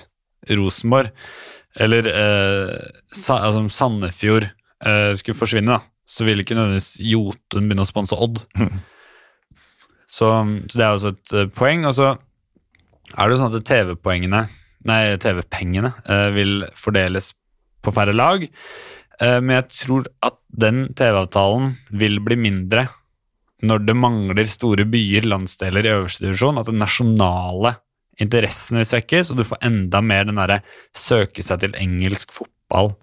Rosenborg. 0.58 1.12
Eller 1.76 2.08
eh, 2.08 2.74
sa, 3.12 3.40
altså, 3.44 3.64
Sandefjord 3.72 4.48
eh, 4.48 5.12
skulle 5.18 5.38
forsvinne, 5.38 5.76
da, 5.76 5.80
så 6.06 6.26
ville 6.26 6.44
ikke 6.44 6.56
nødvendigvis 6.56 6.96
Jotun 7.04 7.66
begynne 7.68 7.84
å 7.84 7.88
sponse 7.88 8.16
Odd. 8.16 8.44
Mm. 8.56 8.78
Så, 10.06 10.28
så 10.70 10.78
det 10.78 10.84
er 10.84 10.92
også 10.92 11.12
et 11.14 11.36
eh, 11.36 11.50
poeng. 11.52 11.84
Og 11.88 11.96
så 11.98 12.12
er 12.14 13.26
det 13.26 13.36
jo 13.36 13.40
sånn 13.42 13.56
at 13.58 13.66
TV-poengene, 13.68 14.44
nei, 14.88 15.00
TV-pengene 15.22 15.92
eh, 16.04 16.28
vil 16.36 16.60
fordeles 16.78 17.32
på 17.84 17.94
færre 17.94 18.14
lag. 18.16 18.46
Eh, 19.20 19.38
men 19.42 19.58
jeg 19.58 19.68
tror 19.82 20.08
at 20.24 20.38
den 20.48 20.86
TV-avtalen 20.96 21.74
vil 21.92 22.20
bli 22.24 22.38
mindre 22.40 22.86
når 23.64 23.86
det 23.86 23.96
mangler 23.96 24.48
store 24.48 24.84
byer, 24.88 25.28
landsdeler 25.30 25.86
i 25.86 25.92
øverste 25.94 26.26
divisjon. 26.26 26.60
At 26.60 26.68
den 26.68 26.80
nasjonale 26.82 27.76
interessen 28.20 28.80
vil 28.80 28.88
svekkes, 28.88 29.30
og 29.32 29.40
du 29.40 29.46
får 29.48 29.62
enda 29.64 30.02
mer 30.04 30.28
den 30.28 30.40
derre 30.40 30.60
søke 30.96 31.44
seg 31.44 31.62
til 31.62 31.76
engelsk 31.80 32.32
fotball. 32.36 32.94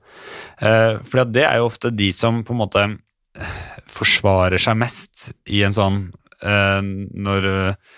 Eh, 0.62 1.00
for 1.06 1.26
det 1.30 1.46
er 1.48 1.62
jo 1.62 1.70
ofte 1.70 1.94
de 1.94 2.12
som 2.14 2.42
på 2.46 2.54
en 2.54 2.62
måte 2.62 2.86
eh, 2.86 3.60
forsvarer 3.90 4.62
seg 4.62 4.78
mest 4.82 5.32
i 5.50 5.64
en 5.66 5.74
sånn 5.74 5.98
eh, 6.46 6.82
Når 6.84 7.48
eh, 7.50 7.92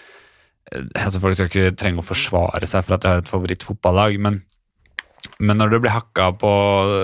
altså 0.96 1.22
Folk 1.22 1.38
skal 1.38 1.50
ikke 1.52 1.76
trenge 1.78 2.02
å 2.02 2.08
forsvare 2.08 2.68
seg 2.68 2.88
for 2.88 2.96
at 2.96 3.04
de 3.04 3.12
har 3.12 3.24
et 3.24 3.32
favorittfotballag, 3.32 4.18
men, 4.24 4.42
men 5.40 5.60
når 5.60 5.76
det 5.76 5.82
blir 5.84 5.96
hakka 5.96 6.32
på 6.42 6.52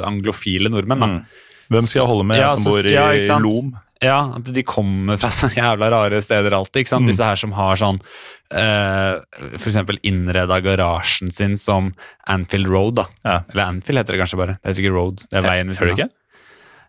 anglofile 0.08 0.72
nordmenn, 0.72 1.04
da, 1.04 1.12
Mm. 1.12 1.48
Hvem 1.72 1.88
skal 1.88 2.02
jeg 2.02 2.10
holde 2.10 2.28
med, 2.28 2.40
jeg 2.42 2.52
som 2.52 2.66
bor 2.68 2.88
i 2.88 2.92
ja. 2.92 3.38
Lom? 3.40 3.70
Ja, 4.02 4.20
at 4.38 4.48
de 4.54 4.64
kommer 4.66 5.18
fra 5.22 5.30
så 5.40 5.50
jævla 5.54 5.90
rare 5.94 6.22
steder 6.26 6.56
alltid. 6.58 6.82
ikke 6.84 6.94
sant? 6.96 7.06
Mm. 7.06 7.12
Disse 7.14 7.28
her 7.32 7.40
som 7.42 7.52
har 7.58 7.78
sånn 7.80 8.00
uh, 8.02 9.20
For 9.58 9.70
eksempel 9.70 10.00
innreda 10.08 10.58
garasjen 10.66 11.32
sin 11.32 11.58
som 11.62 11.92
Anfield 12.28 12.68
Road. 12.72 12.96
da. 13.02 13.06
Ja. 13.24 13.38
Eller 13.54 13.68
Anfield 13.70 14.02
heter 14.02 14.18
det 14.18 14.24
kanskje 14.24 14.42
bare. 14.42 14.58
Det 14.62 14.72
heter 14.74 14.86
ikke 14.88 14.96
Road. 14.98 15.26
det 15.30 15.38
er 15.42 15.46
veien 15.48 15.70
ved 15.72 15.78
siden 15.80 15.94
av. 15.94 16.00
ikke? 16.00 16.10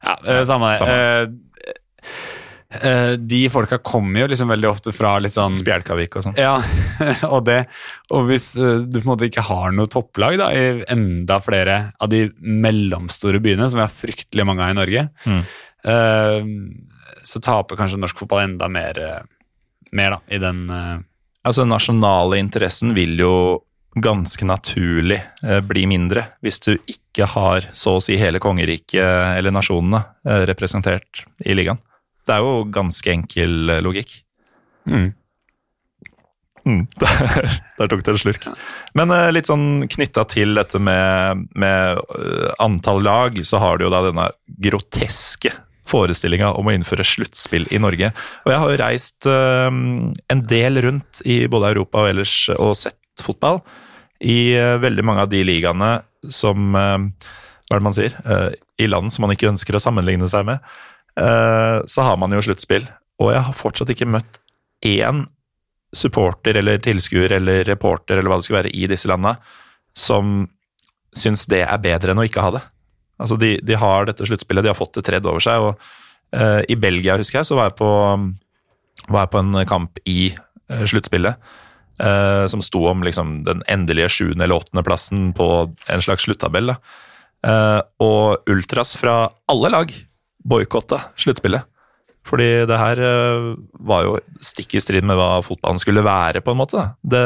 Ja, 0.03 0.17
uh, 0.27 0.45
samme 0.49 0.73
det. 0.73 0.89
Eh, 2.03 2.89
eh, 2.89 3.13
de 3.21 3.43
folka 3.53 3.79
kommer 3.85 4.25
jo 4.25 4.31
liksom 4.33 4.49
veldig 4.51 4.71
ofte 4.71 4.93
fra 4.97 5.13
litt 5.23 5.37
sånn 5.37 5.55
Spjelkavik 5.61 6.17
og 6.19 6.25
sånn. 6.27 6.39
ja, 6.41 6.57
og 7.35 7.45
det 7.47 7.61
Og 8.11 8.27
hvis 8.31 8.49
eh, 8.57 8.81
du 8.89 8.97
på 8.99 9.05
en 9.05 9.11
måte 9.13 9.29
ikke 9.29 9.45
har 9.47 9.75
noe 9.77 9.91
topplag 9.93 10.41
da, 10.41 10.49
i 10.57 10.83
enda 10.91 11.39
flere 11.45 11.77
av 12.03 12.11
de 12.11 12.25
mellomstore 12.41 13.39
byene, 13.45 13.69
som 13.71 13.79
vi 13.83 13.87
har 13.87 13.93
fryktelig 13.95 14.49
mange 14.49 14.65
av 14.65 14.73
i 14.75 14.81
Norge, 14.81 15.09
Mm. 15.29 15.45
Eh, 17.23 17.25
så 17.29 17.41
taper 17.43 17.79
kanskje 17.79 18.01
norsk 18.03 18.25
fotball 18.25 18.45
enda 18.45 18.69
mer, 18.73 18.99
eh, 18.99 19.23
mer 19.93 20.17
da, 20.17 20.23
i 20.29 20.43
den 20.43 20.69
eh, 20.71 21.01
Altså, 21.43 21.65
den 21.65 21.73
nasjonale 21.73 22.37
interessen 22.39 22.93
vil 22.95 23.17
jo 23.19 23.33
ganske 23.99 24.47
naturlig 24.47 25.19
eh, 25.43 25.59
bli 25.67 25.89
mindre 25.91 26.23
hvis 26.39 26.61
du 26.63 26.77
ikke 26.87 27.27
har 27.35 27.67
så 27.75 27.97
å 27.99 28.05
si 28.05 28.15
hele 28.21 28.39
kongeriket 28.39 29.03
eller 29.41 29.51
nasjonene 29.51 30.05
eh, 30.23 30.45
representert 30.47 31.25
i 31.43 31.57
ligaen. 31.59 31.81
Det 32.23 32.37
er 32.37 32.47
jo 32.47 32.63
ganske 32.71 33.11
enkel 33.11 33.75
eh, 33.75 33.83
logikk. 33.83 34.21
mm. 34.87 35.11
Mm, 36.63 36.87
der, 37.03 37.49
der 37.79 37.89
tok 37.91 38.05
det 38.07 38.13
en 38.13 38.21
slurk. 38.23 38.45
Men 38.95 39.11
eh, 39.11 39.33
litt 39.35 39.49
sånn 39.51 39.89
knytta 39.91 40.23
til 40.31 40.55
dette 40.55 40.79
med, 40.79 41.49
med 41.59 41.99
eh, 41.99 42.53
antall 42.63 43.03
lag, 43.03 43.41
så 43.43 43.59
har 43.59 43.79
du 43.79 43.89
jo 43.89 43.91
da 43.91 44.05
denne 44.07 44.29
groteske 44.63 45.51
forestillinga 45.93 46.55
om 46.57 46.69
å 46.69 46.75
innføre 46.75 47.07
sluttspill 47.07 47.69
i 47.71 47.81
Norge. 47.83 48.11
Og 48.47 48.55
jeg 48.55 48.63
har 48.65 48.73
jo 48.73 48.81
reist 48.81 49.29
uh, 49.29 49.69
en 49.71 50.47
del 50.51 50.81
rundt 50.85 51.21
i 51.29 51.43
både 51.53 51.75
Europa 51.75 52.03
og 52.03 52.15
ellers 52.15 52.37
og 52.57 52.73
sett 52.81 53.23
fotball. 53.23 53.61
I 54.25 54.55
uh, 54.57 54.81
veldig 54.83 55.05
mange 55.07 55.27
av 55.27 55.31
de 55.31 55.45
ligaene 55.45 55.93
som 56.31 56.75
eh, 56.75 56.99
Hva 57.69 57.77
er 57.77 57.81
det 57.81 57.87
man 57.87 57.97
sier? 57.97 58.17
Eh, 58.25 58.49
I 58.85 58.89
land 58.91 59.13
som 59.13 59.27
man 59.27 59.35
ikke 59.35 59.51
ønsker 59.51 59.77
å 59.77 59.83
sammenligne 59.83 60.29
seg 60.31 60.47
med. 60.49 60.63
eh, 61.17 61.79
så 61.87 62.07
har 62.07 62.19
man 62.21 62.33
jo 62.33 62.43
sluttspill. 62.45 62.87
Og 63.23 63.33
jeg 63.33 63.45
har 63.47 63.57
fortsatt 63.57 63.93
ikke 63.95 64.11
møtt 64.11 64.41
én 64.85 65.27
supporter 65.95 66.57
eller 66.57 66.81
tilskuer 66.83 67.33
eller 67.37 67.65
reporter 67.69 68.17
eller 68.17 68.31
hva 68.31 68.39
det 68.41 68.47
skulle 68.47 68.63
være 68.63 68.75
i 68.75 68.87
disse 68.89 69.09
landene, 69.11 69.37
som 69.95 70.49
syns 71.13 71.45
det 71.53 71.67
er 71.67 71.83
bedre 71.85 72.15
enn 72.15 72.23
å 72.23 72.25
ikke 72.25 72.45
ha 72.45 72.55
det. 72.55 72.63
Altså, 73.23 73.39
de, 73.41 73.55
de 73.63 73.79
har 73.79 74.09
dette 74.09 74.27
sluttspillet, 74.29 74.67
de 74.67 74.73
har 74.73 74.79
fått 74.79 74.97
det 74.99 75.07
tredd 75.07 75.27
over 75.31 75.43
seg, 75.45 75.63
og 75.63 75.77
uh, 76.37 76.61
i 76.67 76.77
Belgia, 76.79 77.19
husker 77.21 77.41
jeg, 77.41 77.51
så 77.53 77.59
var 77.59 77.71
jeg 77.71 77.79
på, 77.79 77.91
var 79.09 79.27
jeg 79.27 79.33
på 79.35 79.43
en 79.43 79.61
kamp 79.71 80.03
i 80.09 80.21
uh, 80.35 80.87
sluttspillet, 80.87 81.53
Uh, 82.03 82.49
som 82.49 82.63
sto 82.65 82.81
om 82.89 83.03
liksom 83.05 83.43
den 83.47 83.61
endelige 83.71 84.09
sjuende 84.11 84.47
eller 84.47 84.57
åttendeplassen 84.59 85.27
på 85.37 85.45
en 85.93 86.03
slags 86.03 86.25
sluttabell, 86.25 86.73
og 88.03 88.49
ultras 88.51 88.95
fra 88.99 89.29
alle 89.53 89.71
lag 89.71 89.93
boikotta 90.49 90.99
sluttspillet. 91.21 91.69
Fordi 92.27 92.49
det 92.67 92.79
her 92.81 93.03
var 93.87 94.07
jo 94.09 94.17
stikk 94.43 94.79
i 94.79 94.83
strid 94.83 95.07
med 95.07 95.21
hva 95.21 95.45
fotballen 95.45 95.83
skulle 95.85 96.07
være, 96.07 96.43
på 96.43 96.57
en 96.57 96.63
måte. 96.63 96.87
Det, 97.05 97.23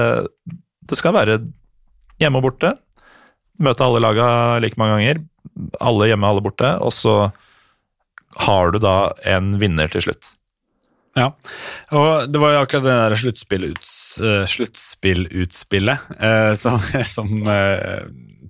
det 0.91 0.99
skal 0.99 1.15
være 1.17 1.39
hjemme 2.21 2.43
og 2.43 2.49
borte. 2.51 2.75
Møte 3.63 3.87
alle 3.87 4.03
laga 4.03 4.29
like 4.61 4.77
mange 4.81 4.99
ganger. 4.99 5.23
Alle 5.81 6.11
hjemme, 6.11 6.29
alle 6.29 6.45
borte. 6.45 6.73
Og 6.85 6.95
så 6.95 7.17
har 8.47 8.73
du 8.73 8.81
da 8.83 8.97
en 9.25 9.55
vinner 9.61 9.91
til 9.93 10.09
slutt. 10.09 10.33
Ja, 11.17 11.31
og 11.97 12.29
det 12.29 12.41
var 12.43 12.53
jo 12.53 12.59
akkurat 12.61 12.85
det 12.85 12.95
der 13.01 13.15
sluttspilluts, 13.17 13.93
eh, 14.21 14.43
sluttspillutspillet 14.53 16.11
eh, 16.21 16.51
som, 16.61 16.77
som 17.17 17.31
eh, 17.49 18.03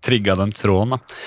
trigga 0.02 0.34
den 0.40 0.50
tråden. 0.54 0.96
da. 0.96 1.20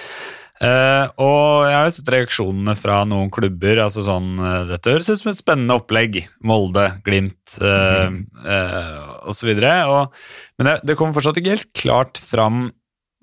Eh, 0.60 1.06
og 1.24 1.70
jeg 1.70 1.78
har 1.78 1.94
sett 1.96 2.10
reaksjonene 2.12 2.76
fra 2.76 2.98
noen 3.08 3.32
klubber. 3.32 3.80
altså 3.86 4.04
sånn, 4.04 4.34
eh, 4.44 4.66
Dette 4.74 4.92
høres 4.92 5.08
ut 5.08 5.22
som 5.22 5.32
et 5.32 5.40
spennende 5.40 5.78
opplegg. 5.80 6.26
Molde, 6.44 6.90
Glimt 7.06 7.56
uh, 7.64 8.12
uh, 8.44 9.06
osv. 9.32 9.54
Men 9.56 10.68
det, 10.68 10.76
det 10.84 10.98
kommer 11.00 11.16
fortsatt 11.16 11.40
ikke 11.40 11.56
helt 11.56 11.72
klart 11.72 12.20
fram 12.20 12.68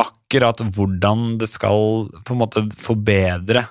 akkurat 0.02 0.60
hvordan 0.74 1.36
det 1.40 1.48
skal 1.48 2.08
på 2.26 2.34
en 2.34 2.42
måte 2.42 2.66
forbedre 2.76 3.64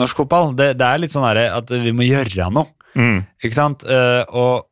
norsk 0.00 0.22
fotball. 0.22 0.52
Det, 0.56 0.72
det 0.80 0.88
er 0.88 1.00
litt 1.02 1.14
sånn 1.14 1.26
at 1.28 1.72
vi 1.72 1.94
må 1.96 2.06
gjøre 2.06 2.50
noe. 2.52 2.70
Mm. 2.92 3.24
Ikke 3.40 3.56
sant? 3.56 3.84
Uh, 3.88 4.22
og, 4.28 4.66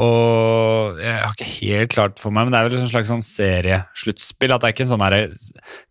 og, 0.00 1.00
jeg 1.00 1.16
har 1.20 1.34
ikke 1.34 1.48
helt 1.50 1.92
klart 1.92 2.20
for 2.20 2.34
meg, 2.34 2.46
men 2.46 2.54
det 2.54 2.60
er 2.60 2.68
vel 2.68 2.78
en 2.80 2.92
slags 2.92 3.12
sånn 3.12 3.24
seriesluttspill. 3.24 4.54
At 4.54 4.62
det 4.62 4.70
er 4.70 4.76
ikke 4.76 4.86
en 4.86 4.92
sånn 4.94 5.04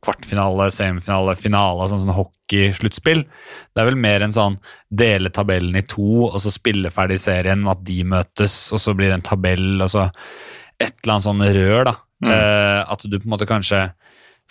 kvartfinale, 0.05 0.69
semifinale, 0.75 1.37
finale, 1.39 1.89
sånn, 1.91 2.03
sånn 2.05 2.17
hockeysluttspill. 2.17 3.25
Det 3.25 3.83
er 3.83 3.89
vel 3.91 3.99
mer 4.01 4.25
en 4.25 4.35
sånn 4.35 4.59
dele 4.89 5.33
tabellen 5.33 5.77
i 5.77 5.85
to, 5.89 6.27
og 6.29 6.39
så 6.41 6.53
spille 6.53 6.93
ferdig 6.93 7.19
serien, 7.21 7.65
at 7.71 7.85
de 7.85 8.01
møtes, 8.15 8.57
og 8.75 8.81
så 8.81 8.97
blir 8.97 9.11
det 9.11 9.21
en 9.21 9.29
tabell, 9.33 9.69
og 9.79 9.91
så 9.93 10.09
et 10.75 10.91
eller 10.91 11.15
annet 11.15 11.29
sånn 11.29 11.45
rør, 11.55 11.85
da. 11.91 11.99
Mm. 12.23 12.31
Uh, 12.31 12.81
at 12.95 13.03
du 13.05 13.17
på 13.19 13.27
en 13.27 13.33
måte 13.33 13.47
kanskje 13.47 13.85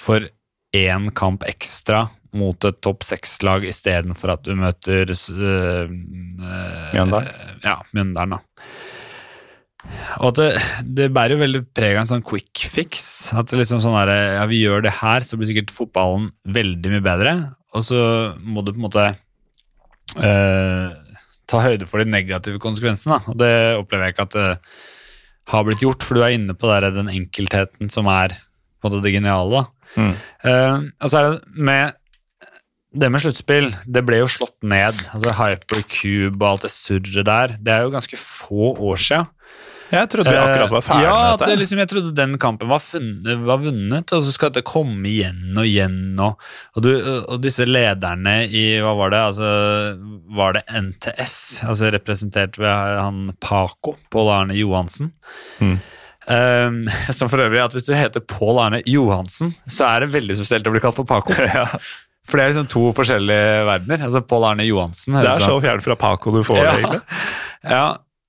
får 0.00 0.28
én 0.74 1.10
kamp 1.14 1.44
ekstra 1.46 2.08
mot 2.34 2.66
et 2.66 2.80
topp 2.82 3.04
seks-lag 3.06 3.64
istedenfor 3.68 4.34
at 4.34 4.42
du 4.46 4.56
møter 4.58 5.06
uh, 5.06 5.86
Mjøndalen? 5.86 7.30
Ja, 7.62 7.78
Mjøndalen, 7.94 8.36
da. 8.36 8.68
Og 10.18 10.30
at 10.30 10.38
det, 10.40 10.48
det 10.96 11.10
bærer 11.14 11.36
jo 11.36 11.42
veldig 11.42 11.62
preg 11.76 11.94
av 11.94 12.02
en 12.02 12.10
sånn 12.14 12.24
quick 12.26 12.64
fix. 12.72 13.04
At 13.36 13.50
det 13.50 13.60
liksom 13.60 13.82
sånn 13.84 13.96
der, 13.96 14.12
ja, 14.38 14.46
vi 14.50 14.62
gjør 14.62 14.86
det 14.86 14.96
her, 15.02 15.26
så 15.26 15.38
blir 15.38 15.50
sikkert 15.50 15.74
fotballen 15.76 16.30
veldig 16.56 16.94
mye 16.94 17.04
bedre. 17.04 17.34
Og 17.76 17.86
så 17.86 18.00
må 18.40 18.64
du 18.64 18.72
på 18.72 18.80
en 18.80 18.86
måte 18.86 19.06
uh, 20.16 20.88
ta 21.50 21.62
høyde 21.66 21.88
for 21.90 22.00
de 22.00 22.08
negative 22.10 22.62
konsekvensene. 22.62 23.20
Og 23.30 23.38
det 23.40 23.54
opplever 23.78 24.08
jeg 24.08 24.16
ikke 24.16 24.28
at 24.30 24.38
det 24.38 24.48
har 25.52 25.66
blitt 25.66 25.84
gjort, 25.84 26.04
for 26.06 26.16
du 26.16 26.24
er 26.24 26.34
inne 26.38 26.56
på 26.56 26.70
der, 26.70 26.88
den 26.94 27.12
enkeltheten 27.12 27.92
som 27.92 28.08
er 28.08 28.32
på 28.34 28.88
en 28.88 28.94
måte 28.94 29.04
det 29.04 29.14
geniale. 29.16 29.66
Mm. 29.96 30.14
Uh, 30.44 30.88
og 31.00 31.12
så 31.12 31.20
er 31.20 31.28
det 31.28 31.62
med 31.70 32.00
det 32.94 33.10
med 33.10 33.24
sluttspill, 33.24 33.72
det 33.90 34.04
ble 34.06 34.20
jo 34.20 34.30
slått 34.30 34.54
ned. 34.62 34.98
altså 35.10 35.32
Hypercube 35.34 36.38
og 36.38 36.50
alt 36.52 36.66
det 36.68 36.70
surret 36.70 37.26
der. 37.26 37.56
Det 37.58 37.72
er 37.74 37.86
jo 37.88 37.94
ganske 37.94 38.18
få 38.20 38.74
år 38.78 39.00
siden. 39.02 39.30
Jeg 39.94 40.08
trodde 40.10 40.32
vi 40.32 40.38
akkurat 40.40 40.72
var 40.72 40.82
ferdig 40.82 41.04
ja, 41.04 41.14
med 41.14 41.42
dette. 41.42 41.56
Liksom, 41.60 41.80
jeg 41.82 41.90
trodde 41.90 42.12
den 42.16 42.36
kampen 42.42 42.70
var, 42.70 42.82
funnet, 42.82 43.42
var, 43.46 43.60
vunnet, 43.62 44.14
og 44.16 44.24
så 44.26 44.32
skal 44.34 44.52
det 44.54 44.64
komme 44.66 45.06
igjen 45.10 45.58
og 45.60 45.68
igjen. 45.68 45.98
Og, 46.24 46.40
og, 46.74 46.86
du, 46.86 46.90
og, 47.20 47.36
disse 47.44 47.66
lederne 47.68 48.36
i 48.48 48.64
Hva 48.82 48.94
var 48.98 49.14
det? 49.14 49.22
Altså, 49.30 49.50
var 50.38 50.56
det 50.56 50.64
NTF? 50.70 51.36
Altså 51.68 51.92
representert 51.94 52.58
ved 52.62 52.72
han 52.72 53.28
Paco, 53.44 53.96
Pål 54.10 54.32
Arne 54.38 54.58
Johansen. 54.58 55.12
Mm. 55.60 55.76
Um, 56.24 56.82
som 57.16 57.28
for 57.28 57.42
øvrig 57.44 57.60
at 57.60 57.74
Hvis 57.76 57.84
du 57.84 57.92
heter 57.92 58.22
Pål 58.24 58.60
Arne 58.62 58.80
Johansen, 58.88 59.52
så 59.68 59.90
er 59.90 60.04
det 60.04 60.14
veldig 60.14 60.38
spesielt 60.38 60.68
å 60.68 60.72
bli 60.72 60.82
kalt 60.84 60.96
for 60.96 61.08
Paco. 61.08 61.36
ja. 61.58 61.66
For 62.24 62.40
det 62.40 62.44
er 62.44 62.54
liksom 62.54 62.70
to 62.72 62.86
forskjellige 62.96 63.64
verdener. 63.68 64.06
Altså 64.06 64.24
Pål 64.24 64.48
Arne 64.52 64.68
Johansen. 64.68 65.18
Det 65.20 65.28
er 65.28 65.44
så 65.44 65.58
fjernt 65.60 65.84
fra 65.84 65.98
Paco 66.00 66.32
du 66.32 66.40
får 66.46 66.60
ja. 66.62 66.70
det, 66.70 66.78
egentlig. 66.82 67.04
Ja. 67.64 67.84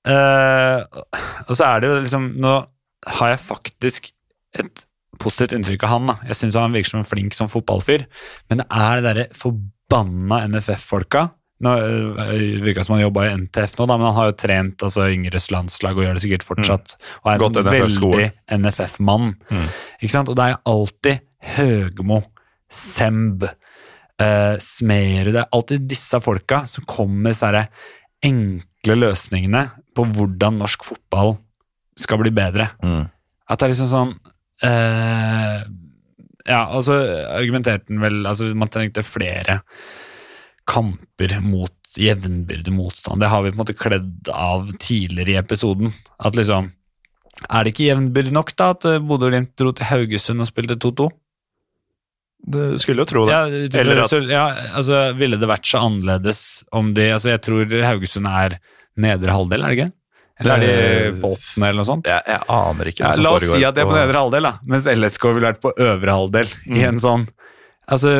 Uh, 0.06 1.02
og 1.50 1.56
så 1.58 1.66
er 1.66 1.80
det 1.82 1.88
jo 1.90 1.94
liksom 1.98 2.28
Nå 2.38 2.52
har 3.18 3.32
jeg 3.32 3.40
faktisk 3.42 4.06
et 4.54 4.84
positivt 5.20 5.52
inntrykk 5.56 5.84
av 5.86 5.92
han. 5.92 6.12
da. 6.12 6.14
Jeg 6.30 6.38
syns 6.40 6.58
han 6.60 6.76
virker 6.76 6.92
som 6.92 7.02
en 7.02 7.08
flink 7.08 7.36
som 7.36 7.50
fotballfyr, 7.50 8.06
men 8.48 8.62
det 8.62 8.66
er 8.70 8.96
det 8.96 9.04
derre 9.06 9.26
forbanna 9.36 10.40
NFF-folka. 10.52 11.26
Nå 11.64 11.72
uh, 11.72 12.26
virka 12.60 12.84
som 12.84 12.96
han 12.96 13.06
jobba 13.06 13.26
i 13.26 13.36
NTF 13.40 13.78
nå, 13.78 13.86
da, 13.88 13.96
men 13.96 14.10
han 14.10 14.16
har 14.18 14.28
jo 14.28 14.36
trent 14.42 14.82
altså, 14.84 15.06
yngres 15.08 15.48
landslag 15.54 15.96
og 15.96 16.04
gjør 16.04 16.18
det 16.18 16.24
sikkert 16.26 16.44
fortsatt. 16.44 16.96
Mm. 16.96 17.06
Og 17.22 17.30
er 17.30 17.36
en 17.36 17.44
sånn 17.44 17.70
veldig 17.70 18.26
NFF-mann. 18.58 19.30
Mm. 19.48 19.70
Ikke 20.00 20.12
sant? 20.12 20.32
Og 20.32 20.36
det 20.36 20.50
er 20.50 20.60
alltid 20.68 21.24
Høgmo, 21.56 22.20
Semb, 22.72 23.44
uh, 23.46 24.54
Smerud 24.60 25.32
Det 25.36 25.42
er 25.44 25.52
alltid 25.54 25.84
disse 25.88 26.20
folka 26.24 26.64
som 26.68 26.86
kommer 26.88 27.28
med 27.28 27.36
disse 27.36 27.66
enkle 28.26 28.96
løsningene 28.98 29.66
på 29.96 30.04
hvordan 30.16 30.58
norsk 30.60 30.84
fotball 30.84 31.36
skal 31.96 32.20
bli 32.20 32.32
bedre. 32.34 32.68
Mm. 32.84 33.06
At 33.48 33.60
det 33.60 33.66
er 33.66 33.72
liksom 33.72 33.92
sånn 33.92 34.16
uh, 34.66 35.60
Ja, 36.46 36.60
altså 36.66 36.98
argumenterte 37.30 37.88
han 37.92 38.02
vel 38.02 38.26
altså 38.26 38.50
Man 38.58 38.70
trengte 38.72 39.06
flere 39.06 39.60
kamper 40.66 41.38
mot 41.44 41.72
jevnbyrdig 41.96 42.72
motstand. 42.74 43.22
Det 43.22 43.30
har 43.32 43.42
vi 43.42 43.52
på 43.52 43.56
en 43.56 43.62
måte 43.62 43.76
kledd 43.78 44.30
av 44.32 44.72
tidligere 44.82 45.36
i 45.36 45.38
episoden. 45.40 45.94
At 46.18 46.36
liksom 46.36 46.72
Er 47.52 47.64
det 47.64 47.74
ikke 47.74 47.90
jevnbyrdig 47.90 48.32
nok, 48.32 48.54
da, 48.56 48.70
at 48.72 48.84
Bodø-Glimt 49.04 49.52
dro 49.60 49.72
til 49.76 49.88
Haugesund 49.90 50.40
og 50.40 50.48
spilte 50.48 50.78
2-2? 50.80 51.10
Du 52.46 52.78
skulle 52.80 53.02
jo 53.02 53.08
tro 53.10 53.24
det. 53.26 53.34
Ja, 53.34 53.80
Eller 53.80 54.02
at... 54.04 54.14
ja, 54.30 54.46
altså, 54.78 55.02
ville 55.18 55.38
det 55.40 55.48
vært 55.50 55.68
så 55.68 55.82
annerledes 55.84 56.40
om 56.72 56.92
de 56.94 57.08
altså, 57.10 57.32
Jeg 57.34 57.42
tror 57.44 57.76
Haugesund 57.84 58.28
er 58.30 58.58
nedre 58.96 59.34
halvdel, 59.34 59.64
er 59.64 59.72
det 59.72 59.78
ikke? 59.78 59.92
Eller 60.36 60.52
er 60.52 60.64
de 60.66 61.20
på 61.22 61.30
åttende, 61.32 61.68
eller 61.68 61.80
noe 61.80 61.88
sånt? 61.88 62.08
Jeg, 62.12 62.24
jeg 62.28 62.42
aner 62.52 62.90
ikke. 62.90 63.04
Ja, 63.04 63.24
la 63.24 63.32
oss 63.38 63.46
si 63.48 63.62
at 63.64 63.76
de 63.76 63.82
er 63.82 63.88
på 63.88 63.96
nedre 63.96 64.20
halvdel, 64.20 64.48
da, 64.48 64.52
mens 64.68 64.88
LSK 64.92 65.30
ville 65.30 65.48
vært 65.48 65.62
på 65.64 65.72
øvre 65.72 66.16
halvdel. 66.18 66.52
Mm. 66.66 66.76
i 66.76 66.84
en 66.90 67.00
sånn 67.00 67.24
Altså, 67.86 68.10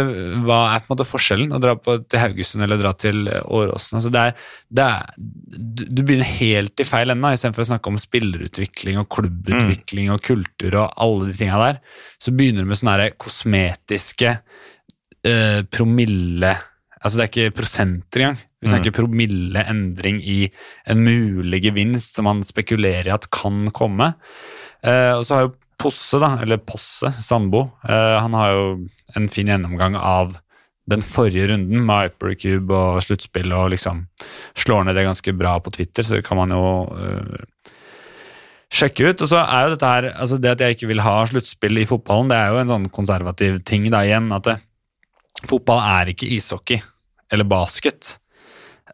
Hva 0.46 0.58
er 0.70 0.82
på 0.82 0.86
en 0.86 0.92
måte 0.94 1.08
forskjellen 1.08 1.54
å 1.56 1.58
dra 1.62 1.74
på, 1.80 1.96
til 2.06 2.22
Haugesund 2.22 2.62
eller 2.62 2.78
dra 2.78 2.92
til 2.94 3.24
Åråsen? 3.26 3.98
Altså, 3.98 4.12
det 4.14 4.22
er, 4.22 4.44
det 4.78 4.86
er, 4.86 5.16
du 5.90 6.02
begynner 6.04 6.30
helt 6.38 6.82
i 6.82 6.86
feil 6.86 7.14
ende. 7.14 7.32
Istedenfor 7.34 7.64
å 7.64 7.70
snakke 7.72 7.90
om 7.90 7.98
spillerutvikling 8.00 9.00
og 9.02 9.10
klubbutvikling 9.16 10.10
mm. 10.10 10.14
og 10.14 10.22
kultur 10.26 10.78
og 10.84 10.94
alle 11.02 11.32
de 11.32 11.36
tinga 11.40 11.58
der, 11.64 11.82
så 12.22 12.34
begynner 12.36 12.62
du 12.62 12.70
med 12.70 12.80
sånne 12.80 13.10
kosmetiske 13.26 14.38
eh, 15.26 15.60
promille 15.72 16.54
Altså, 17.06 17.20
det 17.20 17.24
er 17.24 17.28
ikke 17.30 17.58
prosenter 17.60 18.22
engang. 18.22 18.38
Vi 18.58 18.70
snakker 18.72 18.90
mm. 18.90 18.96
promilleendring 18.96 20.16
i 20.26 20.38
en 20.90 21.04
mulig 21.04 21.60
gevinst 21.68 22.16
som 22.16 22.26
man 22.26 22.40
spekulerer 22.42 23.06
i 23.06 23.14
at 23.14 23.28
kan 23.30 23.68
komme. 23.76 24.08
Eh, 24.82 25.12
og 25.12 25.22
så 25.28 25.36
har 25.36 25.44
jo 25.46 25.52
Posse, 25.76 26.18
da, 26.22 26.38
eller 26.42 26.60
Posse 26.64 27.10
Sandbo, 27.22 27.66
eh, 27.88 28.16
han 28.22 28.34
har 28.34 28.52
jo 28.54 28.66
en 29.18 29.28
fin 29.32 29.48
gjennomgang 29.50 29.96
av 29.98 30.38
den 30.86 31.02
forrige 31.02 31.48
runden 31.50 31.82
med 31.86 32.06
Hypercube 32.06 32.74
og 32.74 33.02
sluttspill, 33.04 33.50
og 33.54 33.72
liksom 33.74 34.04
slår 34.58 34.86
ned 34.86 34.96
det 34.98 35.06
ganske 35.08 35.34
bra 35.36 35.56
på 35.60 35.72
Twitter, 35.74 36.06
så 36.06 36.20
kan 36.24 36.38
man 36.38 36.54
jo 36.54 36.68
uh, 36.94 37.72
sjekke 38.70 39.10
ut. 39.10 39.24
Og 39.24 39.30
så 39.32 39.42
er 39.42 39.66
jo 39.66 39.72
dette 39.74 39.90
her, 39.90 40.08
altså 40.14 40.38
Det 40.38 40.52
at 40.54 40.62
jeg 40.62 40.76
ikke 40.76 40.90
vil 40.92 41.02
ha 41.02 41.16
sluttspill 41.26 41.82
i 41.82 41.88
fotballen, 41.90 42.30
det 42.30 42.38
er 42.38 42.54
jo 42.54 42.60
en 42.62 42.70
sånn 42.70 42.88
konservativ 42.94 43.58
ting 43.66 43.88
da 43.90 44.04
igjen. 44.06 44.30
At 44.36 44.46
det, 44.46 44.56
fotball 45.42 45.82
er 45.82 46.14
ikke 46.14 46.30
ishockey 46.38 46.78
eller 47.34 47.50
basket. 47.50 48.14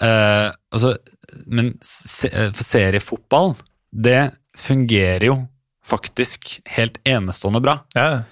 Uh, 0.00 0.48
altså, 0.72 0.96
men 1.44 1.74
se, 1.84 2.32
seriefotball, 2.56 3.52
det 3.92 4.32
fungerer 4.58 5.28
jo 5.28 5.36
faktisk 5.86 6.60
helt 6.76 7.00
enestående 7.08 7.60
bra. 7.64 7.78
Ja. 7.94 8.22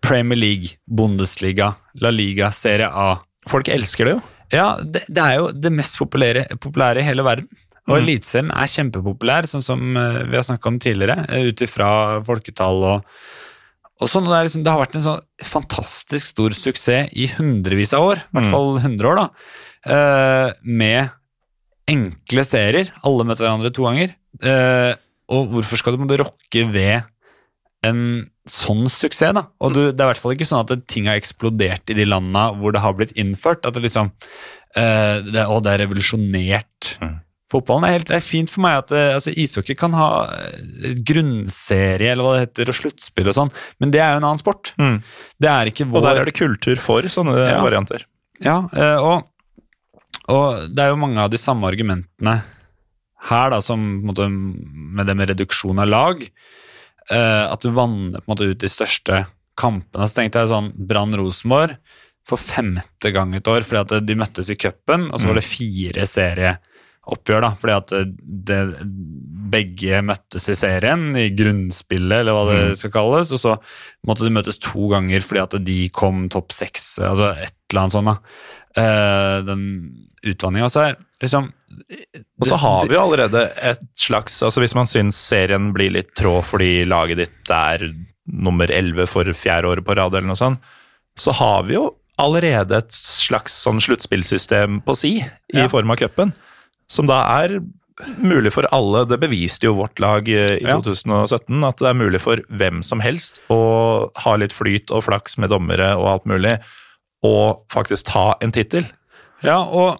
Premier 0.00 0.38
League, 0.38 0.76
Bundesliga, 0.86 1.74
La 2.00 2.10
Liga, 2.10 2.52
Serie 2.52 2.88
A. 2.88 3.18
Folk 3.50 3.68
elsker 3.68 4.08
det 4.08 4.14
jo. 4.16 4.20
Ja, 4.50 4.68
det, 4.82 5.04
det 5.08 5.22
er 5.22 5.36
jo 5.38 5.50
det 5.54 5.72
mest 5.74 5.98
populære, 6.00 6.46
populære 6.62 7.02
i 7.02 7.06
hele 7.06 7.24
verden. 7.26 7.50
Og 7.88 7.96
mm. 7.96 8.00
Eliteserien 8.00 8.50
er 8.54 8.70
kjempepopulær, 8.70 9.48
sånn 9.50 9.64
som 9.64 9.84
uh, 9.98 10.22
vi 10.28 10.38
har 10.38 10.46
snakka 10.46 10.70
om 10.70 10.80
tidligere, 10.82 11.26
uh, 11.30 11.46
ut 11.50 11.62
ifra 11.64 11.90
folketall 12.26 12.82
og, 12.94 13.14
og 14.00 14.10
sånn. 14.10 14.28
Det, 14.28 14.42
liksom, 14.48 14.64
det, 14.66 14.72
har 14.72 14.82
vært 14.82 14.98
en 14.98 15.06
sånn 15.06 15.22
fantastisk 15.46 16.32
stor 16.32 16.56
suksess 16.56 17.10
i 17.12 17.30
hundrevis 17.36 17.94
av 17.96 18.10
år, 18.12 18.24
i 18.24 18.38
hvert 18.38 18.50
mm. 18.50 18.54
fall 18.54 18.70
100 18.82 19.10
år, 19.12 19.22
da, 19.22 19.46
uh, 19.90 20.66
med 20.66 21.90
enkle 21.90 22.46
serier. 22.46 22.92
Alle 23.06 23.26
møter 23.26 23.46
hverandre 23.46 23.72
to 23.74 23.86
ganger. 23.88 24.14
Uh, 25.30 25.36
og 25.36 25.54
hvorfor 25.54 25.80
skal 25.80 25.94
du 25.94 26.02
måtte 26.02 26.20
rokke 26.20 26.66
ved 26.74 27.08
en 27.86 28.02
sånn 28.50 28.84
suksess, 28.92 29.32
da? 29.36 29.46
Og 29.62 29.72
du, 29.72 29.80
det 29.88 30.02
er 30.02 30.04
i 30.04 30.10
hvert 30.12 30.20
fall 30.20 30.36
ikke 30.36 30.48
sånn 30.48 30.66
at 30.66 30.84
ting 30.90 31.08
har 31.08 31.20
eksplodert 31.20 31.92
i 31.92 31.96
de 31.96 32.06
landene 32.08 32.50
hvor 32.60 32.74
det 32.74 32.82
har 32.84 32.96
blitt 32.98 33.16
innført. 33.20 33.64
At 33.64 33.76
det 33.76 33.86
liksom 33.86 34.12
uh, 34.12 35.16
det, 35.24 35.46
Å, 35.46 35.58
det 35.64 35.74
er 35.74 35.84
revolusjonert. 35.86 36.92
Mm. 37.00 37.16
Fotballen 37.50 37.88
er 37.88 37.96
helt 37.96 38.12
er 38.14 38.22
fint 38.22 38.52
for 38.52 38.62
meg 38.66 38.82
at 38.82 38.94
uh, 38.94 39.06
altså, 39.16 39.32
ishockey 39.32 39.78
kan 39.78 39.96
ha 39.96 40.10
uh, 40.28 40.92
grunnserie 41.06 42.12
eller 42.12 42.26
hva 42.26 42.36
det 42.36 42.44
heter, 42.46 42.72
og 42.72 42.80
sluttspill 42.82 43.32
og 43.32 43.38
sånn, 43.38 43.56
men 43.82 43.94
det 43.94 44.04
er 44.04 44.14
jo 44.14 44.22
en 44.22 44.28
annen 44.28 44.42
sport. 44.42 44.74
Mm. 44.80 45.00
Det 45.40 45.52
er 45.54 45.72
ikke 45.72 45.88
vår 45.88 46.02
Og 46.02 46.08
der 46.08 46.22
er 46.22 46.30
det 46.30 46.38
kultur 46.38 46.80
for 46.82 47.10
sånne 47.10 47.36
ja. 47.38 47.58
varianter. 47.64 48.06
Ja, 48.40 48.62
og, 49.04 49.26
og 50.32 50.70
det 50.72 50.80
er 50.80 50.94
jo 50.94 51.00
mange 51.02 51.20
av 51.20 51.28
de 51.28 51.36
samme 51.40 51.68
argumentene 51.68 52.38
her, 53.28 53.50
da, 53.52 53.60
som 53.64 53.82
måte, 54.06 54.28
med 54.30 55.08
det 55.08 55.16
med 55.18 55.32
reduksjon 55.32 55.82
av 55.82 55.90
lag, 55.90 56.22
uh, 57.10 57.46
at 57.50 57.60
du 57.60 57.72
vanner 57.76 58.24
måte 58.30 58.48
ut 58.48 58.62
de 58.62 58.70
største 58.70 59.24
kampene. 59.60 60.08
Så 60.08 60.16
tenkte 60.16 60.42
jeg 60.42 60.52
sånn 60.52 60.72
Brann-Rosenborg, 60.88 61.76
for 62.28 62.40
femte 62.40 63.10
gang 63.14 63.32
et 63.34 63.48
år, 63.50 63.64
fordi 63.66 63.80
at 63.80 64.06
de 64.06 64.16
møttes 64.18 64.50
i 64.52 64.58
cupen, 64.60 65.08
og 65.10 65.18
så 65.18 65.30
var 65.30 65.40
det 65.40 65.46
fire 65.46 66.04
serieoppgjør, 66.06 67.42
da, 67.42 67.50
fordi 67.58 67.74
at 67.74 67.94
det, 68.50 68.58
begge 69.50 70.02
møttes 70.06 70.46
i 70.52 70.56
serien, 70.58 71.08
i 71.18 71.30
grunnspillet, 71.34 72.20
eller 72.20 72.36
hva 72.36 72.44
det 72.50 72.78
skal 72.78 72.92
kalles, 72.94 73.32
og 73.34 73.42
så 73.42 73.56
måtte 74.06 74.26
de 74.26 74.34
møtes 74.36 74.60
to 74.62 74.90
ganger 74.92 75.24
fordi 75.26 75.42
at 75.42 75.56
de 75.66 75.78
kom 75.96 76.28
topp 76.30 76.54
seks, 76.54 76.92
altså 77.02 77.32
et 77.34 77.56
eller 77.72 77.82
annet 77.82 77.96
sånt, 77.96 78.12
da. 78.12 78.16
Eh, 78.78 79.36
den 79.48 79.64
utvanninga. 80.30 80.68
Så 80.70 80.84
er 80.84 81.00
liksom 81.22 81.50
Og 82.40 82.46
så 82.48 82.56
har 82.56 82.86
vi 82.88 82.94
jo 82.96 83.02
allerede 83.02 83.42
et 83.60 83.82
slags 84.00 84.38
altså 84.46 84.62
Hvis 84.62 84.74
man 84.74 84.88
syns 84.88 85.18
serien 85.20 85.70
blir 85.76 85.92
litt 85.92 86.14
trå 86.16 86.38
fordi 86.46 86.86
laget 86.88 87.20
ditt 87.20 87.50
er 87.52 87.84
nummer 88.30 88.70
11 88.70 89.06
for 89.10 89.24
fjerde 89.36 89.68
året 89.68 89.84
på 89.84 89.96
rad, 89.98 90.14
eller 90.14 90.28
noe 90.30 90.38
sånt, 90.38 90.60
så 91.18 91.32
har 91.36 91.64
vi 91.66 91.74
jo 91.74 91.88
allerede 92.20 92.76
et 92.78 92.92
slags 92.94 93.54
sånn 93.64 93.80
sluttspillsystem 93.82 94.80
på 94.86 94.94
si, 94.96 95.16
i 95.20 95.58
Ja. 95.58 95.68
form 95.68 95.90
av 95.90 95.96
cupen, 95.96 96.32
som 96.88 97.06
da 97.10 97.22
er 97.42 97.58
mulig 98.20 98.52
for 98.52 98.68
alle. 98.72 99.04
Det 99.08 99.18
beviste 99.20 99.64
jo 99.66 99.74
vårt 99.80 99.98
lag 100.00 100.28
eh, 100.28 100.58
i 100.60 100.64
Ja. 100.68 100.76
2017, 100.80 101.64
at 101.66 101.76
det 101.82 101.88
er 101.90 101.98
mulig 101.98 102.20
for 102.20 102.36
hvem 102.48 102.82
som 102.84 103.00
helst 103.00 103.40
å 103.50 104.10
ha 104.24 104.36
litt 104.36 104.52
flyt 104.52 104.90
og 104.94 105.04
flaks 105.08 105.36
med 105.38 105.50
dommere 105.50 105.96
og 105.98 106.06
alt 106.12 106.24
mulig, 106.30 106.58
og 107.24 107.66
faktisk 107.72 108.06
ta 108.12 108.34
en 108.40 108.52
tittel. 108.52 108.86
Ja, 109.42 109.58
og, 109.64 109.98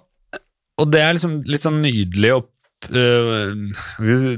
og 0.81 0.91
det 0.93 1.03
er 1.05 1.15
liksom 1.17 1.39
litt 1.51 1.65
sånn 1.67 1.81
nydelig 1.85 2.33
og 2.39 2.49
øh, 2.97 3.55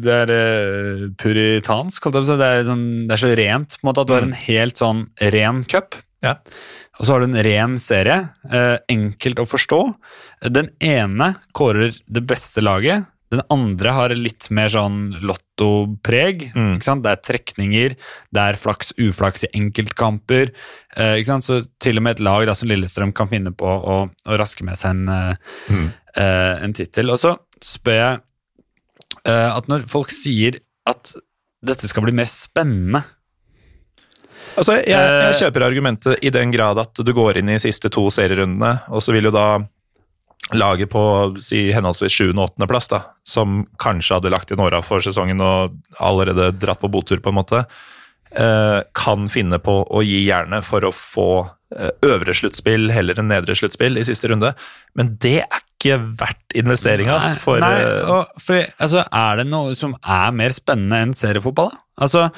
Det 0.02 0.14
er 0.14 0.32
øh, 0.34 1.04
puritansk, 1.20 2.02
holdt 2.08 2.18
jeg 2.18 2.24
på 2.24 2.26
å 2.26 2.30
si. 2.32 2.38
Det 2.40 2.48
er, 2.50 2.64
sånn, 2.68 2.86
det 3.06 3.14
er 3.16 3.22
så 3.22 3.34
rent 3.38 3.76
på 3.78 3.84
en 3.86 3.90
måte 3.92 4.02
at 4.04 4.10
du 4.10 4.16
har 4.16 4.26
en 4.26 4.34
helt 4.46 4.82
sånn 4.82 5.04
ren 5.34 5.62
cup. 5.70 5.96
Ja. 6.22 6.36
Og 6.98 7.06
så 7.06 7.14
har 7.14 7.22
du 7.24 7.30
en 7.30 7.42
ren 7.46 7.78
serie. 7.82 8.18
eh, 8.50 8.76
enkelt 8.92 9.40
å 9.42 9.48
forstå. 9.48 9.80
Den 10.54 10.70
ene 10.82 11.32
kårer 11.56 11.96
det 12.06 12.26
beste 12.30 12.62
laget. 12.62 13.08
Den 13.32 13.40
andre 13.48 13.94
har 13.96 14.12
litt 14.12 14.50
mer 14.52 14.68
sånn 14.68 15.14
lottopreg. 15.24 16.50
Mm. 16.52 16.74
Det 16.82 17.10
er 17.14 17.22
trekninger, 17.24 17.94
det 18.30 18.42
er 18.42 18.58
flaks, 18.60 18.92
uflaks 19.00 19.46
i 19.46 19.52
enkeltkamper. 19.56 20.50
eh? 20.96 21.22
Så 21.24 21.62
til 21.80 21.96
og 21.96 22.02
med 22.04 22.18
et 22.18 22.24
lag 22.26 22.44
da, 22.46 22.52
som 22.54 22.68
Lillestrøm 22.68 23.14
kan 23.16 23.30
finne 23.32 23.54
på 23.56 23.64
å, 23.66 23.96
å 24.10 24.36
raske 24.38 24.64
med 24.68 24.76
seg 24.76 24.90
en, 24.90 25.08
eh, 25.08 25.36
Mm. 25.70 25.92
Eh, 26.16 26.54
en 26.64 26.74
tittel. 26.76 27.12
Og 27.12 27.20
så 27.20 27.36
spør 27.62 27.98
jeg 27.98 28.20
eh, 29.24 29.50
at 29.52 29.68
når 29.70 29.88
folk 29.90 30.12
sier 30.14 30.60
at 30.88 31.14
dette 31.62 31.86
skal 31.86 32.06
bli 32.06 32.14
mer 32.16 32.30
spennende 32.30 33.04
Altså, 34.58 34.74
jeg, 34.82 34.90
jeg 34.90 35.28
Eh, 35.30 35.38
kjøper 35.38 35.64
argumentet 35.64 36.24
i 36.24 36.32
den 36.32 36.50
grad 36.52 36.76
at 36.82 36.98
du 36.98 37.12
går 37.16 37.38
inn 37.40 37.54
i 37.54 37.60
siste 37.62 37.88
to 37.92 38.08
serierundene, 38.12 38.82
og 38.92 39.00
så 39.00 39.14
vil 39.14 39.30
jo 39.30 39.32
da 39.32 39.62
laget 40.58 40.90
på 40.92 41.02
si, 41.40 41.70
henholdsvis 41.72 42.18
7. 42.18 42.32
og 42.34 42.42
8. 42.50 42.68
plass, 42.68 42.90
da, 42.92 43.00
som 43.24 43.62
kanskje 43.80 44.18
hadde 44.18 44.32
lagt 44.34 44.52
inn 44.52 44.60
åra 44.60 44.82
for 44.84 45.00
sesongen 45.04 45.40
og 45.40 45.78
allerede 46.02 46.50
dratt 46.60 46.82
på 46.82 46.90
botur, 46.92 47.22
på 47.22 47.32
en 47.32 47.38
måte, 47.38 47.64
eh, 48.34 48.82
kan 48.98 49.28
finne 49.32 49.60
på 49.62 49.78
å 49.88 50.04
gi 50.04 50.24
jernet 50.26 50.66
for 50.66 50.84
å 50.84 50.92
få 50.92 51.28
eh, 51.76 51.94
øvre 52.10 52.34
sluttspill 52.36 52.90
heller 52.92 53.20
enn 53.22 53.30
nedre 53.32 53.56
sluttspill 53.56 53.96
i 53.96 54.04
siste 54.04 54.28
runde. 54.28 54.52
Men 54.98 55.16
det 55.22 55.38
er 55.46 55.64
ikke 55.82 55.98
verdt 56.22 56.54
investeringa 56.62 57.18
for 57.42 57.58
nei, 57.62 57.72
eh, 57.82 58.10
og, 58.16 58.30
fordi, 58.40 58.64
altså, 58.78 59.02
Er 59.12 59.36
det 59.42 59.46
noe 59.50 59.74
som 59.78 59.96
er 60.02 60.30
mer 60.32 60.54
spennende 60.54 61.02
enn 61.02 61.14
seriefotball? 61.18 61.72
da? 61.74 61.82
Altså, 62.06 62.28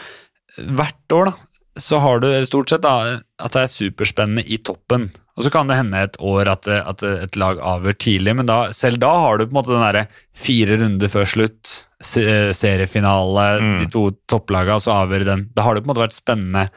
Hvert 0.58 1.12
år 1.12 1.28
da, 1.32 1.34
så 1.82 1.98
har 1.98 2.20
du 2.22 2.28
stort 2.46 2.70
sett 2.70 2.84
da, 2.86 3.20
at 3.42 3.52
det 3.56 3.62
er 3.64 3.70
superspennende 3.72 4.44
i 4.46 4.58
toppen. 4.62 5.08
Og 5.34 5.42
så 5.42 5.50
kan 5.50 5.66
det 5.66 5.74
hende 5.80 5.98
et 6.06 6.14
år 6.22 6.46
at, 6.52 6.68
at 6.70 7.02
et 7.02 7.34
lag 7.40 7.58
avgjør 7.58 7.96
tidlig, 7.98 8.36
men 8.38 8.46
da, 8.46 8.68
selv 8.70 9.00
da 9.02 9.08
har 9.24 9.38
du 9.40 9.48
på 9.48 9.50
en 9.50 9.56
måte 9.58 9.72
den 9.74 9.82
derre 9.82 10.04
fire 10.38 10.76
runder 10.78 11.10
før 11.10 11.26
slutt, 11.26 11.72
se- 12.06 12.52
seriefinale, 12.54 13.46
Mm. 13.60 13.78
de 13.82 13.88
to 13.90 14.04
topplagene, 14.30 14.76
og 14.78 14.84
så 14.84 14.94
avgjør 15.02 15.24
den. 15.32 15.42
Da 15.56 15.62
har 15.66 15.74
det 15.74 15.82
på 15.82 15.88
en 15.90 15.94
måte 15.96 16.04
vært 16.06 16.14
spennende 16.20 16.68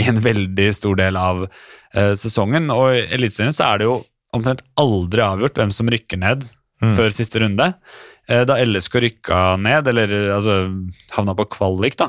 i 0.00 0.08
en 0.12 0.20
veldig 0.24 0.68
stor 0.76 0.96
del 1.00 1.16
av 1.16 1.46
uh, 1.48 2.12
sesongen. 2.20 2.68
Og 2.72 2.92
i 2.98 3.06
Eliteserien 3.16 3.52
så 3.56 3.72
er 3.72 3.78
det 3.82 3.88
jo 3.88 3.96
omtrent 4.32 4.62
aldri 4.80 5.22
avgjort 5.24 5.54
hvem 5.60 5.72
som 5.72 5.88
rykker 5.92 6.18
ned 6.22 6.48
Mm. 6.82 6.96
før 6.96 7.12
siste 7.14 7.38
runde. 7.38 7.74
Eh, 8.28 8.44
Da 8.44 8.56
LSK 8.58 8.96
rykka 9.04 9.56
ned, 9.62 9.86
eller 9.86 10.08
altså 10.34 10.54
havna 11.14 11.34
på 11.38 11.44
kvalik, 11.48 11.94
da, 11.96 12.08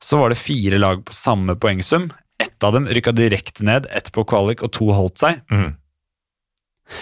så 0.00 0.20
var 0.20 0.28
det 0.30 0.38
fire 0.38 0.78
lag 0.78 1.02
på 1.04 1.12
samme 1.12 1.56
poengsum. 1.58 2.12
Ett 2.38 2.62
av 2.62 2.74
dem 2.76 2.86
rykka 2.86 3.10
direkte 3.12 3.64
ned, 3.66 3.88
ett 3.90 4.12
på 4.12 4.22
kvalik, 4.24 4.62
og 4.62 4.70
to 4.70 4.86
holdt 4.92 5.18
seg. 5.18 5.40
mm. 5.50 5.74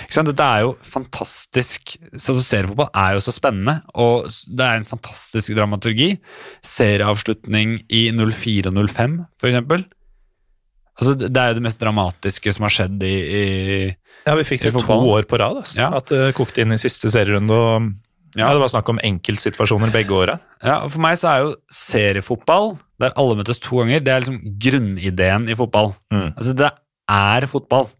Dette 0.08 0.40
er 0.46 0.60
jo 0.62 0.76
fantastisk 0.80 1.96
Seriefotball 2.16 2.88
er 2.94 3.14
jo 3.16 3.20
så 3.24 3.32
spennende, 3.34 3.82
og 3.94 4.24
det 4.48 4.64
er 4.64 4.76
en 4.78 4.84
fantastisk 4.88 5.52
dramaturgi. 5.56 6.14
Serieavslutning 6.62 7.82
i 7.90 8.06
04 8.12 8.70
og 8.72 8.88
05, 8.88 9.26
for 9.36 9.50
eksempel. 9.50 9.84
Altså, 11.00 11.14
det 11.16 11.30
er 11.40 11.48
jo 11.52 11.56
det 11.58 11.64
mest 11.64 11.80
dramatiske 11.80 12.52
som 12.52 12.66
har 12.66 12.72
skjedd 12.74 13.02
i, 13.08 13.14
i 13.16 13.44
Ja, 14.26 14.34
vi 14.36 14.44
fikk 14.44 14.62
det 14.66 14.72
to 14.76 14.98
år 15.14 15.24
på 15.24 15.38
rad. 15.40 15.62
Altså. 15.62 15.78
Ja. 15.80 15.88
At 15.96 16.10
det 16.12 16.34
kokte 16.36 16.60
inn 16.62 16.74
i 16.74 16.80
siste 16.82 17.08
serierunde. 17.12 17.50
og 17.56 17.88
ja. 18.36 18.46
Ja. 18.46 18.52
Det 18.56 18.60
var 18.62 18.70
snakk 18.72 18.88
om 18.88 19.00
enkeltsituasjoner 19.04 19.90
begge 19.92 20.14
åra. 20.16 20.38
Ja, 20.64 20.78
og 20.84 20.92
For 20.94 21.00
meg 21.04 21.18
så 21.20 21.28
er 21.32 21.40
jo 21.46 21.50
seriefotball, 21.72 22.78
der 23.00 23.12
alle 23.20 23.36
møtes 23.36 23.58
to 23.60 23.80
ganger, 23.82 24.00
det 24.04 24.12
er 24.14 24.22
liksom 24.22 24.38
grunnideen 24.62 25.48
i 25.52 25.56
fotball. 25.58 25.90
Mm. 26.12 26.30
Altså, 26.36 26.54
det 26.56 26.70
er 27.12 27.46
fotball. 27.50 27.90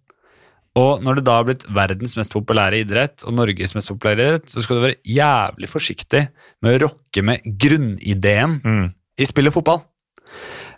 Og 0.80 1.02
når 1.04 1.18
det 1.18 1.24
da 1.26 1.34
har 1.36 1.44
blitt 1.44 1.66
verdens 1.68 2.14
mest 2.16 2.32
populære 2.32 2.78
idrett, 2.80 3.24
og 3.28 3.34
Norges 3.36 3.74
mest 3.76 3.90
populære 3.92 4.24
idrett, 4.24 4.48
så 4.48 4.62
skal 4.64 4.78
du 4.78 4.84
være 4.86 5.00
jævlig 5.04 5.68
forsiktig 5.68 6.22
med 6.64 6.78
å 6.78 6.86
rokke 6.86 7.24
med 7.28 7.44
grunnideen 7.60 8.60
Mm. 8.64 8.86
i 9.20 9.28
spillet 9.28 9.52
fotball. 9.52 9.82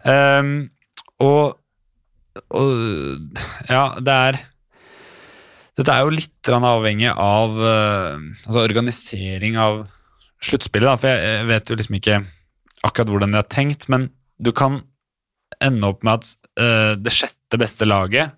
Um, 0.05 0.71
og, 1.23 1.55
og 2.55 3.39
ja, 3.71 3.85
det 4.03 4.15
er 4.29 4.41
Dette 5.75 5.91
er 5.91 6.05
jo 6.07 6.15
litt 6.15 6.51
avhengig 6.55 7.11
av 7.11 7.57
eh, 7.59 8.25
altså 8.47 8.61
organisering 8.63 9.57
av 9.59 9.81
sluttspillet, 10.45 10.87
da, 10.87 10.97
for 11.01 11.11
jeg, 11.11 11.47
vet 11.49 11.71
jo 11.71 11.79
liksom 11.79 11.99
ikke 11.99 12.19
akkurat 12.87 13.11
hvordan 13.11 13.35
de 13.35 13.41
har 13.41 13.49
tenkt, 13.51 13.89
men 13.91 14.09
du 14.39 14.53
kan 14.55 14.83
ende 15.63 15.89
opp 15.89 16.05
med 16.07 16.21
at 16.21 16.31
uh, 16.61 16.93
det 17.01 17.13
sjette 17.15 17.59
beste 17.61 17.87
laget 17.89 18.35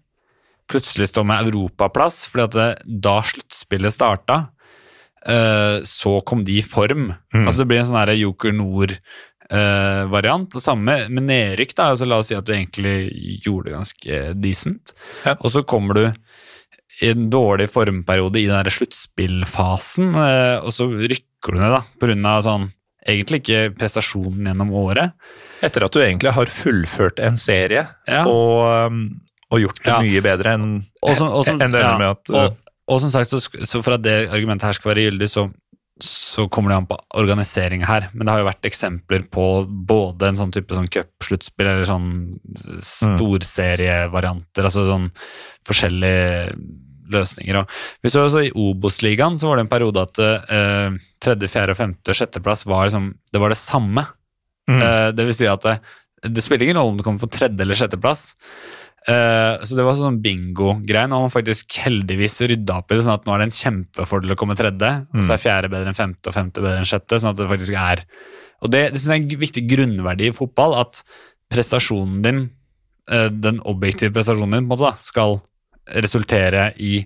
plutselig 0.71 1.11
står 1.11 1.27
med 1.29 1.49
europaplass, 1.49 2.25
fordi 2.31 2.45
at 2.45 2.57
det, 2.57 2.69
da 3.05 3.17
sluttspillet 3.27 3.95
starta, 3.95 4.39
uh, 5.27 5.83
så 5.87 6.17
kom 6.27 6.45
de 6.47 6.61
i 6.61 6.65
form. 6.67 7.11
Mm. 7.35 7.45
Altså 7.45 7.63
det 7.63 7.69
blir 7.73 7.83
en 7.83 7.91
sånn 7.91 8.01
her 8.01 8.15
Joker 9.51 10.07
Nord-variant. 10.07 10.55
og 10.55 10.63
samme 10.63 11.09
med 11.09 11.23
nedrykk. 11.27 11.75
da, 11.75 11.91
altså 11.93 12.07
La 12.07 12.19
oss 12.19 12.29
si 12.29 12.35
at 12.35 12.45
du 12.45 12.53
egentlig 12.53 13.43
gjorde 13.45 13.65
det 13.65 13.75
ganske 13.75 14.41
decent, 14.41 14.93
Ja. 15.25 15.37
og 15.41 15.51
så 15.51 15.65
kommer 15.65 15.95
du 15.95 16.13
i 17.03 17.11
en 17.11 17.29
dårlig 17.31 17.69
formperiode 17.71 18.37
i 18.41 18.47
den 18.47 18.65
der 18.65 18.71
sluttspillfasen, 18.71 20.15
uh, 20.17 20.65
og 20.65 20.73
så 20.73 20.89
rykker 20.89 21.53
du 21.53 21.61
ned 21.61 21.71
da, 21.71 22.37
av 22.37 22.43
sånn 22.43 22.73
Egentlig 23.07 23.45
ikke 23.45 23.77
prestasjonen 23.79 24.49
gjennom 24.49 24.73
året. 24.75 25.13
Etter 25.63 25.85
at 25.85 25.93
du 25.93 26.01
egentlig 26.01 26.33
har 26.33 26.47
fullført 26.47 27.21
en 27.21 27.37
serie 27.37 27.87
Ja. 28.09 28.25
og, 28.27 28.91
um, 28.91 29.21
og 29.53 29.61
gjort 29.61 29.79
det 29.85 29.87
Ja. 29.87 30.01
mye 30.01 30.21
bedre 30.21 30.55
enn 30.55 30.63
en, 30.65 30.85
en 31.07 31.23
og 31.23 31.45
det 31.45 31.63
ender 31.63 31.99
med 31.99 32.09
at 32.11 32.31
uh, 32.31 32.37
og, 32.47 32.57
og 32.89 33.01
som 33.01 33.11
sagt, 33.11 33.31
så, 33.31 33.39
så 33.39 33.81
for 33.81 33.95
at 33.95 34.03
det 34.03 34.29
argumentet 34.29 34.63
her 34.67 34.73
skal 34.73 34.93
være 34.93 35.07
gyldig, 35.13 35.29
så, 35.31 35.53
så 36.03 36.45
kommer 36.53 36.71
det 36.71 36.77
an 36.77 36.89
på 36.91 36.99
organisering 37.17 37.85
her. 37.89 38.11
Men 38.13 38.27
det 38.27 38.35
har 38.35 38.43
jo 38.43 38.49
vært 38.51 38.69
eksempler 38.69 39.23
på 39.33 39.45
både 39.89 40.29
en 40.29 40.39
sånn 40.41 40.53
type 40.53 40.77
sånn 40.77 40.91
cupsluttspill 40.93 41.71
eller 41.71 41.89
sånn 41.89 42.11
storserievarianter, 42.85 44.69
altså 44.69 44.85
sånn 44.89 45.09
forskjellige 45.67 46.57
løsninger. 47.13 47.61
Og 47.61 48.03
vi 48.05 48.13
så 48.13 48.27
også 48.27 48.45
I 48.49 48.55
Obos-ligaen 48.59 49.39
så 49.41 49.51
var 49.51 49.59
det 49.59 49.67
en 49.67 49.73
periode 49.73 50.05
at 50.05 50.21
eh, 50.23 50.97
tredje, 51.23 51.51
fjerde, 51.53 51.77
femte, 51.79 52.17
sjetteplass 52.17 52.67
var 52.69 52.89
liksom, 52.89 53.13
det 53.33 53.43
var 53.43 53.55
det 53.55 53.61
samme. 53.61 54.07
mm, 54.69 54.81
Eh, 54.83 55.09
det 55.17 55.29
vil 55.29 55.39
si 55.39 55.49
at 55.49 55.65
det, 55.65 55.79
det 56.27 56.45
spiller 56.45 56.67
ingen 56.67 56.81
rolle 56.81 56.95
om 56.97 57.01
du 57.01 57.07
kommer 57.07 57.23
på 57.23 57.31
tredje 57.39 57.63
eller 57.63 57.79
sjetteplass. 57.79 58.35
Eh, 59.07 59.63
så 59.63 59.77
det 59.79 59.85
var 59.87 59.95
sånn 59.99 60.19
bingo-greie. 60.23 61.07
Nå 61.07 61.19
har 61.19 61.29
man 61.29 61.35
faktisk 61.35 61.77
heldigvis 61.85 62.41
rydda 62.51 62.81
opp 62.81 62.91
i 62.91 62.99
det, 62.99 63.05
sånn 63.07 63.15
at 63.15 63.29
nå 63.29 63.35
er 63.35 63.43
det 63.43 63.49
en 63.51 63.59
kjempefordel 63.61 64.35
å 64.35 64.39
komme 64.41 64.57
tredje, 64.59 64.93
og 65.15 65.23
så 65.23 65.37
er 65.37 65.43
fjerde 65.43 65.71
bedre 65.71 65.93
enn 65.93 65.99
femte 65.99 66.33
og 66.33 66.35
femte 66.35 66.65
bedre 66.65 66.83
enn 66.83 66.91
sjette. 66.91 67.21
sånn 67.23 67.35
at 67.35 67.39
det 67.39 67.51
faktisk 67.53 67.79
er 67.79 68.07
Og 68.65 68.71
det, 68.73 68.81
det 68.95 69.03
synes 69.03 69.13
jeg 69.13 69.21
er 69.21 69.35
en 69.37 69.41
viktig 69.45 69.63
grunnverdi 69.69 70.31
i 70.31 70.35
fotball, 70.35 70.75
at 70.81 71.03
prestasjonen 71.53 72.23
din, 72.25 72.39
eh, 73.13 73.29
den 73.29 73.61
objektive 73.69 74.15
prestasjonen 74.17 74.57
din, 74.57 74.67
på 74.67 74.73
en 74.73 74.75
måte 74.75 74.89
da, 74.89 74.97
skal 75.05 75.39
resultere 76.03 76.73
i 76.83 77.05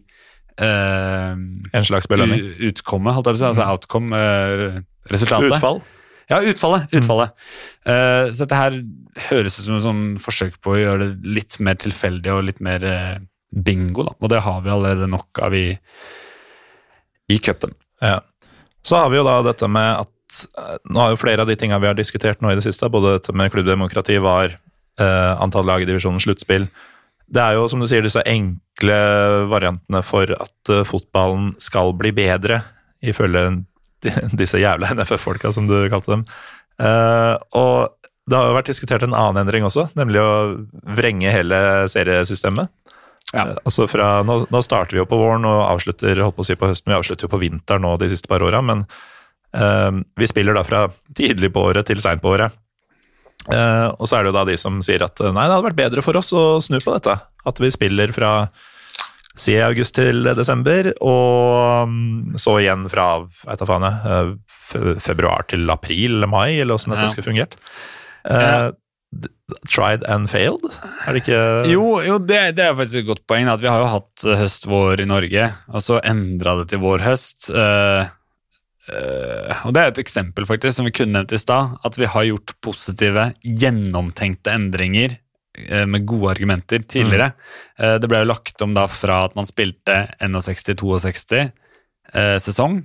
uh, 0.62 1.34
en 1.36 1.84
slags 1.84 2.08
belønning. 2.08 2.40
utkomme, 2.70 3.12
holdt 3.12 3.28
jeg 3.28 3.36
på 3.36 3.40
å 3.40 3.42
si, 3.42 3.48
altså 3.50 3.66
outcome, 3.66 4.16
eh, 4.16 4.78
resultatet. 5.10 5.58
Utfall. 5.58 5.82
Ja, 6.30 6.38
utfallet. 6.46 6.92
utfallet. 6.94 7.34
Eh, 7.82 8.30
så 8.30 8.44
dette 8.44 8.58
her 8.58 8.76
høres 9.30 9.58
ut 9.58 9.64
som 9.64 9.78
et 9.80 9.84
sånn 9.86 10.04
forsøk 10.22 10.60
på 10.62 10.76
å 10.76 10.78
gjøre 10.78 11.08
det 11.08 11.34
litt 11.38 11.58
mer 11.58 11.78
tilfeldig 11.82 12.32
og 12.36 12.44
litt 12.46 12.60
mer 12.62 12.86
uh, 12.86 13.16
bingo, 13.50 14.06
da. 14.06 14.14
Og 14.20 14.30
det 14.30 14.42
har 14.46 14.60
vi 14.62 14.70
allerede 14.70 15.10
nok 15.10 15.40
av 15.42 15.56
i, 15.58 15.66
i 17.34 17.38
cupen. 17.42 17.74
Ja. 17.98 18.20
Så 18.86 19.00
har 19.00 19.10
vi 19.10 19.18
jo 19.18 19.26
da 19.26 19.40
dette 19.44 19.66
med 19.68 20.04
at 20.06 20.38
eh, 20.56 20.76
Nå 20.88 21.02
har 21.02 21.10
jo 21.12 21.18
flere 21.20 21.42
av 21.42 21.50
de 21.50 21.58
tinga 21.58 21.80
vi 21.82 21.90
har 21.90 21.98
diskutert 21.98 22.40
nå 22.40 22.52
i 22.52 22.58
det 22.60 22.64
siste, 22.64 22.88
både 22.88 23.16
dette 23.18 23.34
med 23.34 23.50
klubbdemokrati, 23.52 24.20
var 24.22 24.54
uh, 24.54 25.34
antall 25.42 25.66
lag 25.66 25.82
i 25.82 25.88
divisjonen, 25.90 26.22
sluttspill. 26.22 26.68
Det 27.30 27.42
er 27.42 27.58
jo, 27.58 27.66
som 27.70 27.82
du 27.82 27.88
sier, 27.90 28.06
disse 28.06 28.22
enkle 28.26 29.00
variantene 29.50 30.04
for 30.06 30.30
at 30.34 30.70
fotballen 30.86 31.52
skal 31.62 31.92
bli 31.98 32.10
bedre, 32.14 32.62
ifølge 33.06 33.44
de, 34.04 34.12
disse 34.40 34.60
jævla 34.60 34.92
NFF-folka, 34.96 35.52
som 35.54 35.68
du 35.70 35.76
kalte 35.92 36.14
dem. 36.14 36.26
Uh, 36.80 37.36
og 37.56 37.96
det 38.30 38.38
har 38.38 38.48
jo 38.48 38.56
vært 38.56 38.70
diskutert 38.70 39.04
en 39.04 39.16
annen 39.16 39.42
endring 39.42 39.66
også, 39.66 39.88
nemlig 39.98 40.22
å 40.22 40.32
vrenge 40.96 41.32
hele 41.34 41.60
seriesystemet. 41.90 42.72
Ja. 43.34 43.50
Uh, 43.50 43.56
Altså 43.68 43.86
fra, 43.90 44.20
nå, 44.26 44.40
nå 44.50 44.62
starter 44.64 44.96
vi 44.96 45.02
jo 45.02 45.08
på 45.10 45.20
våren 45.20 45.46
og 45.48 45.60
avslutter 45.68 46.22
holdt 46.24 46.38
på 46.38 46.46
å 46.46 46.48
si 46.48 46.58
på 46.58 46.70
høsten. 46.70 46.92
Vi 46.92 46.98
avslutter 46.98 47.28
jo 47.28 47.34
på 47.34 47.42
vinteren 47.42 47.84
nå 47.86 47.94
de 48.00 48.10
siste 48.12 48.30
par 48.30 48.44
åra, 48.46 48.62
men 48.64 48.86
uh, 49.56 49.92
vi 50.18 50.30
spiller 50.30 50.56
da 50.56 50.64
fra 50.66 50.86
tidlig 51.16 51.52
på 51.54 51.68
året 51.70 51.90
til 51.90 52.02
seint 52.02 52.24
på 52.24 52.34
året. 52.36 52.56
Og 53.50 54.04
så 54.06 54.18
er 54.18 54.22
det 54.22 54.28
jo 54.28 54.34
da 54.36 54.42
de 54.44 54.54
som 54.60 54.82
sier 54.84 55.00
at 55.02 55.16
nei, 55.24 55.46
det 55.48 55.54
hadde 55.54 55.64
vært 55.64 55.78
bedre 55.78 56.02
for 56.04 56.14
oss 56.20 56.28
å 56.36 56.60
snu 56.62 56.76
på 56.76 56.92
dette. 56.92 57.14
At 57.48 57.58
vi 57.58 57.70
spiller 57.72 58.12
fra 58.12 58.30
si 59.38 59.54
august 59.62 59.94
til 59.94 60.26
desember, 60.36 60.90
og 61.00 61.88
mm, 61.88 62.36
så 62.40 62.58
igjen 62.60 62.88
fra 62.90 63.06
vet 63.46 63.64
faen 63.68 63.86
jeg, 63.86 64.12
eh, 64.12 64.98
februar 65.02 65.46
til 65.50 65.70
april 65.70 66.18
eller 66.18 66.30
mai, 66.30 66.58
eller 66.58 66.76
åssen 66.76 66.94
dette 66.94 67.08
Ja. 67.08 67.12
skulle 67.14 67.30
fungert. 67.30 67.56
Ja. 68.28 68.70
Tried 69.66 70.04
and 70.06 70.28
failed? 70.30 70.62
Er 71.06 71.12
det 71.12 71.24
ikke 71.24 71.70
Jo, 71.72 72.00
jo 72.06 72.18
det, 72.22 72.54
det 72.54 72.66
er 72.68 72.76
faktisk 72.78 73.00
et 73.00 73.08
godt 73.08 73.26
poeng. 73.26 73.48
At 73.50 73.60
vi 73.60 73.66
har 73.66 73.80
jo 73.82 73.88
hatt 73.90 74.24
eh, 74.24 74.38
høst-vår 74.38 75.02
i 75.02 75.08
Norge, 75.10 75.48
og 75.68 75.82
så 75.82 75.98
endra 76.06 76.54
det 76.60 76.68
til 76.70 76.82
vår-høst. 76.84 77.50
Uh, 77.50 78.06
uh, 78.92 79.66
og 79.66 79.74
det 79.74 79.82
er 79.82 79.90
et 79.90 80.02
eksempel 80.04 80.46
faktisk 80.46 80.76
som 80.78 80.86
vi 80.86 80.94
kunne 80.94 81.16
nevnt 81.18 81.34
i 81.34 81.42
stad. 81.42 81.74
At 81.82 81.98
vi 81.98 82.06
har 82.06 82.28
gjort 82.28 82.54
positive, 82.62 83.32
gjennomtenkte 83.42 84.54
endringer 84.54 85.18
med 85.86 86.04
gode 86.06 86.30
argumenter 86.30 86.84
tidligere. 86.86 87.32
Mm. 87.74 87.96
det 88.00 88.08
ble 88.08 88.20
jo 88.22 88.28
lagt 88.30 88.62
om 88.62 88.74
da 88.76 88.84
fra 88.86 89.24
at 89.26 89.34
man 89.34 89.48
spilte 89.48 89.96
61-62 90.22 91.50
eh, 92.14 92.38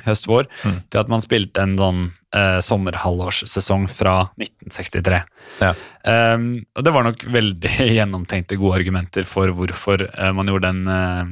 høst-vår, 0.05 0.47
Mm. 0.63 0.83
til 0.89 0.99
at 0.99 1.07
man 1.09 1.21
spilte 1.21 1.61
en 1.61 1.77
sånn 1.77 2.01
eh, 2.33 2.59
sommerhalvårssesong 2.61 3.87
fra 3.89 4.31
1963. 4.37 5.23
Ja. 5.61 5.73
Um, 6.03 6.65
og 6.75 6.83
det 6.83 6.93
var 6.93 7.03
nok 7.03 7.25
veldig 7.25 7.71
gjennomtenkte 7.97 8.57
gode 8.57 8.79
argumenter 8.81 9.23
for 9.23 9.47
hvorfor 9.47 10.07
eh, 10.07 10.31
man 10.31 10.47
gjorde 10.47 10.71
den 10.71 10.87
uh, 10.87 11.25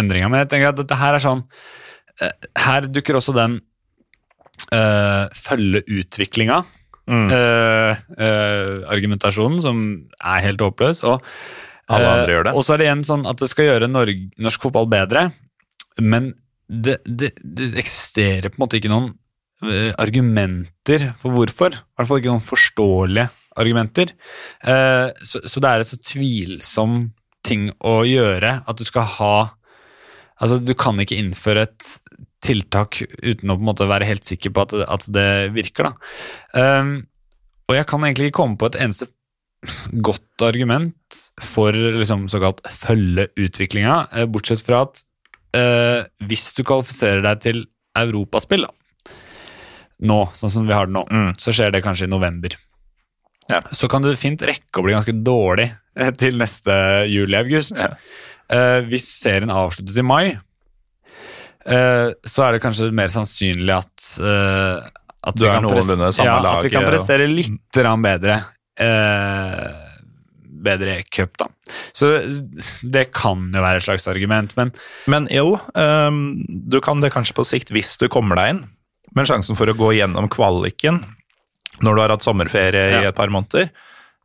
endringa. 0.00 0.28
Men 0.28 0.44
jeg 0.44 0.52
tenker 0.52 0.72
at 0.72 0.80
dette 0.80 1.00
her 1.00 1.14
er 1.14 1.24
sånn 1.24 1.44
eh, 2.20 2.32
Her 2.56 2.88
dukker 2.88 3.18
også 3.18 3.34
den 3.36 3.60
uh, 4.72 5.26
følge 5.34 5.84
utviklinga. 6.00 6.62
Mm. 7.10 7.28
eh, 7.36 8.02
eh, 8.16 8.72
argumentasjonen, 8.94 9.60
som 9.60 9.82
er 10.20 10.44
helt 10.46 10.64
håpløs. 10.64 11.02
Og, 11.04 11.20
eh. 11.90 12.56
Og 12.56 12.64
så 12.64 12.74
er 12.74 12.80
det 12.80 12.88
igjen 12.88 13.04
sånn 13.04 13.26
at 13.28 13.42
det 13.42 13.50
skal 13.52 13.68
gjøre 13.68 13.90
Norge, 13.90 14.30
norsk 14.40 14.64
fotball 14.68 14.88
bedre, 14.88 15.28
men 16.00 16.32
det, 16.68 16.98
det, 17.04 17.34
det 17.44 17.74
eksisterer 17.78 18.48
på 18.48 18.58
en 18.58 18.64
måte 18.64 18.80
ikke 18.80 18.92
noen 18.92 19.12
argumenter 20.00 21.14
for 21.20 21.32
hvorfor. 21.32 21.72
I 21.72 21.96
hvert 21.96 22.08
fall 22.08 22.18
ikke 22.20 22.32
noen 22.32 22.44
forståelige 22.44 23.28
argumenter. 23.56 24.14
Eh, 24.64 25.10
så, 25.22 25.42
så 25.48 25.62
det 25.62 25.70
er 25.70 25.82
et 25.82 25.90
så 25.90 26.00
tvilsom 26.00 26.96
ting 27.44 27.68
å 27.84 28.00
gjøre 28.08 28.56
at 28.64 28.80
du 28.80 28.86
skal 28.88 29.14
ha 29.18 29.36
Altså, 30.42 30.56
du 30.58 30.72
kan 30.74 30.98
ikke 30.98 31.14
innføre 31.14 31.62
et 31.62 31.90
tiltak 32.44 33.00
uten 33.22 33.50
å 33.50 33.56
på 33.56 33.62
en 33.62 33.68
måte 33.70 33.88
være 33.90 34.08
helt 34.08 34.28
sikker 34.28 34.52
på 34.54 34.66
at 34.66 34.76
at 34.84 35.08
det 35.12 35.28
virker, 35.56 35.90
da. 35.90 36.80
Um, 36.80 36.94
og 37.70 37.78
jeg 37.78 37.88
kan 37.88 38.04
egentlig 38.04 38.30
ikke 38.30 38.40
komme 38.42 38.60
på 38.60 38.68
et 38.68 38.80
eneste 38.84 39.08
godt 40.04 40.44
argument 40.44 41.20
for 41.40 41.72
liksom 41.72 42.26
såkalt 42.28 42.60
følge 42.68 43.30
utviklinga, 43.40 44.08
eh, 44.12 44.26
bortsett 44.28 44.60
fra 44.64 44.82
at 44.84 45.00
uh, 45.56 46.04
hvis 46.28 46.50
du 46.58 46.64
kvalifiserer 46.66 47.24
deg 47.24 47.40
til 47.46 47.62
europaspill, 47.96 48.66
da, 48.66 49.16
nå, 50.04 50.20
sånn 50.36 50.52
som 50.52 50.68
vi 50.68 50.76
har 50.76 50.90
det 50.90 50.96
nå, 50.96 51.06
Mm. 51.08 51.32
så 51.40 51.54
skjer 51.54 51.72
det 51.72 51.84
kanskje 51.84 52.08
i 52.08 52.12
november. 52.12 52.56
Ja. 53.48 53.60
Så 53.72 53.88
kan 53.88 54.02
du 54.02 54.14
fint 54.16 54.42
rekke 54.42 54.80
å 54.80 54.84
bli 54.84 54.94
ganske 54.96 55.14
dårlig 55.24 55.70
eh, 55.96 56.10
til 56.16 56.38
neste 56.40 56.74
juli-august. 57.12 57.76
Ja. 57.78 57.94
Uh, 58.44 58.80
hvis 58.90 59.06
serien 59.08 59.52
avsluttes 59.52 59.96
i 59.96 60.04
mai, 60.04 60.36
så 61.64 62.44
er 62.46 62.56
det 62.56 62.62
kanskje 62.64 62.90
mer 62.94 63.12
sannsynlig 63.12 63.72
at, 63.76 64.08
eh, 64.20 64.90
at 65.24 65.38
Du 65.40 65.46
er 65.48 65.62
noenlunde 65.64 66.10
samme 66.12 66.28
ja, 66.28 66.36
lag, 66.44 66.60
At 66.60 66.66
vi 66.66 66.74
kan 66.74 66.84
prestere 66.84 67.28
litt 67.30 67.80
bedre. 68.04 68.36
Eh, 68.76 69.80
bedre 70.64 70.98
cup, 71.12 71.36
da. 71.40 71.48
Så 71.92 72.10
det 72.82 73.10
kan 73.16 73.50
jo 73.52 73.64
være 73.64 73.80
et 73.80 73.86
slags 73.86 74.08
argument, 74.08 74.54
men 74.56 74.72
Men 75.06 75.28
jo, 75.32 75.58
ehm, 75.74 76.44
du 76.48 76.80
kan 76.80 77.00
det 77.00 77.12
kanskje 77.12 77.36
på 77.36 77.44
sikt 77.44 77.72
hvis 77.72 77.96
du 78.00 78.08
kommer 78.08 78.36
deg 78.36 78.54
inn. 78.54 78.62
Men 79.14 79.28
sjansen 79.28 79.56
for 79.56 79.68
å 79.68 79.76
gå 79.76 79.92
gjennom 79.94 80.28
kvaliken 80.28 81.04
når 81.82 81.94
du 81.94 82.00
har 82.00 82.14
hatt 82.14 82.24
sommerferie 82.24 83.02
i 83.02 83.04
et 83.04 83.16
par 83.16 83.28
måneder 83.28 83.70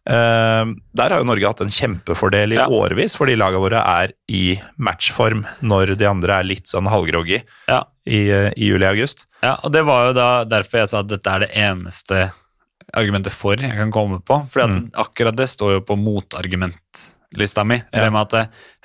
Der 0.09 1.09
har 1.13 1.19
jo 1.21 1.27
Norge 1.29 1.45
hatt 1.45 1.61
en 1.61 1.69
kjempefordel 1.69 2.53
i 2.55 2.57
Ja. 2.57 2.65
årevis, 2.67 3.15
fordi 3.19 3.35
lagene 3.37 3.61
våre 3.61 3.81
er 3.85 4.13
i 4.27 4.59
matchform 4.81 5.45
når 5.61 5.95
de 5.99 6.07
andre 6.09 6.39
er 6.39 6.43
litt 6.49 6.65
sånn 6.71 6.87
halvgroggy 6.89 7.43
ja. 7.69 7.83
i, 8.07 8.29
eh, 8.33 8.49
i 8.57 8.71
juli-august. 8.71 9.27
Ja, 9.43 9.55
og 9.63 9.71
det 9.71 9.83
var 9.85 10.07
jo 10.09 10.13
da 10.17 10.29
derfor 10.49 10.79
jeg 10.81 10.89
sa 10.89 10.99
at 11.03 11.07
dette 11.11 11.27
er 11.35 11.39
det 11.45 11.51
eneste 11.53 12.31
argumentet 12.97 13.31
for 13.31 13.53
jeg 13.61 13.75
kan 13.77 13.91
komme 13.93 14.17
på. 14.25 14.39
For 14.49 14.65
Mm. 14.67 14.91
akkurat 14.97 15.35
det 15.37 15.47
står 15.47 15.73
jo 15.77 15.81
på 15.81 15.95
motargumentlista 15.95 17.63
mi. 17.65 17.75
Ja. 17.93 18.05
Det 18.05 18.11
med 18.11 18.21
at 18.21 18.29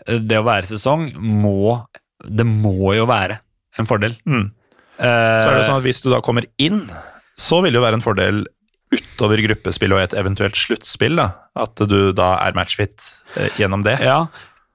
det, 0.06 0.28
det 0.28 0.38
å 0.38 0.44
være 0.44 0.66
sesong 0.68 1.12
må 1.16 1.86
Det 2.24 2.46
må 2.46 2.94
jo 2.96 3.04
være 3.04 3.38
en 3.78 3.84
fordel. 3.84 4.14
Mm. 4.26 4.50
Eh, 4.98 5.38
Så 5.40 5.50
er 5.50 5.56
det 5.58 5.66
sånn 5.66 5.76
at 5.76 5.82
hvis 5.84 6.00
du 6.02 6.08
da 6.10 6.20
kommer 6.22 6.44
inn, 6.58 6.88
så 7.36 7.58
vil 7.62 7.72
det 7.72 7.76
jo 7.80 7.82
være 7.84 7.98
en 7.98 8.00
fordel 8.00 8.46
utover 8.94 9.42
gruppespill 9.44 9.94
og 9.96 10.02
et 10.02 10.16
eventuelt 10.18 10.58
sluttspill, 10.58 11.20
da. 11.20 11.30
At 11.58 11.84
du 11.90 12.12
da 12.16 12.34
er 12.44 12.56
matchfit 12.56 13.10
eh, 13.36 13.50
gjennom 13.60 13.84
det. 13.86 13.98
Ja, 14.04 14.24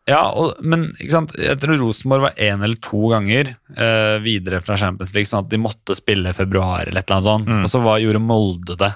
ja 0.09 0.21
og, 0.31 0.59
men 0.61 0.89
jeg 1.01 1.57
tror 1.61 1.79
Rosenborg 1.81 2.29
var 2.29 2.41
én 2.41 2.63
eller 2.65 2.79
to 2.83 3.11
ganger 3.13 3.53
eh, 3.55 4.17
videre 4.23 4.63
fra 4.65 4.77
Champions 4.79 5.13
League, 5.15 5.29
sånn 5.29 5.45
at 5.45 5.53
de 5.53 5.61
måtte 5.61 5.97
spille 5.97 6.31
i 6.31 6.37
februar 6.37 6.87
eller 6.87 7.01
et 7.01 7.07
eller 7.07 7.19
annet 7.19 7.31
sånt. 7.31 7.49
Mm. 7.49 7.63
Og 7.65 7.73
så 7.73 7.83
var, 7.85 8.03
gjorde 8.03 8.25
Molde 8.25 8.79
det 8.79 8.93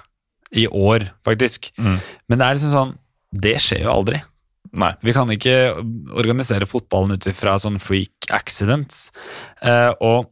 i 0.64 0.68
år, 0.68 1.10
faktisk. 1.26 1.72
Mm. 1.82 1.98
Men 2.30 2.40
det 2.40 2.45
er 2.45 2.60
liksom 2.60 2.74
sånn 2.74 2.94
Det 3.34 3.56
skjer 3.58 3.88
jo 3.88 3.94
aldri. 3.95 4.20
Nei. 4.78 4.91
Vi 5.06 5.14
kan 5.14 5.30
ikke 5.34 5.56
organisere 6.18 6.68
fotballen 6.70 7.18
ut 7.18 7.28
ifra 7.30 7.56
sånn 7.62 7.80
freak 7.82 8.30
accidents. 8.34 9.08
Eh, 9.62 9.91
og 10.02 10.30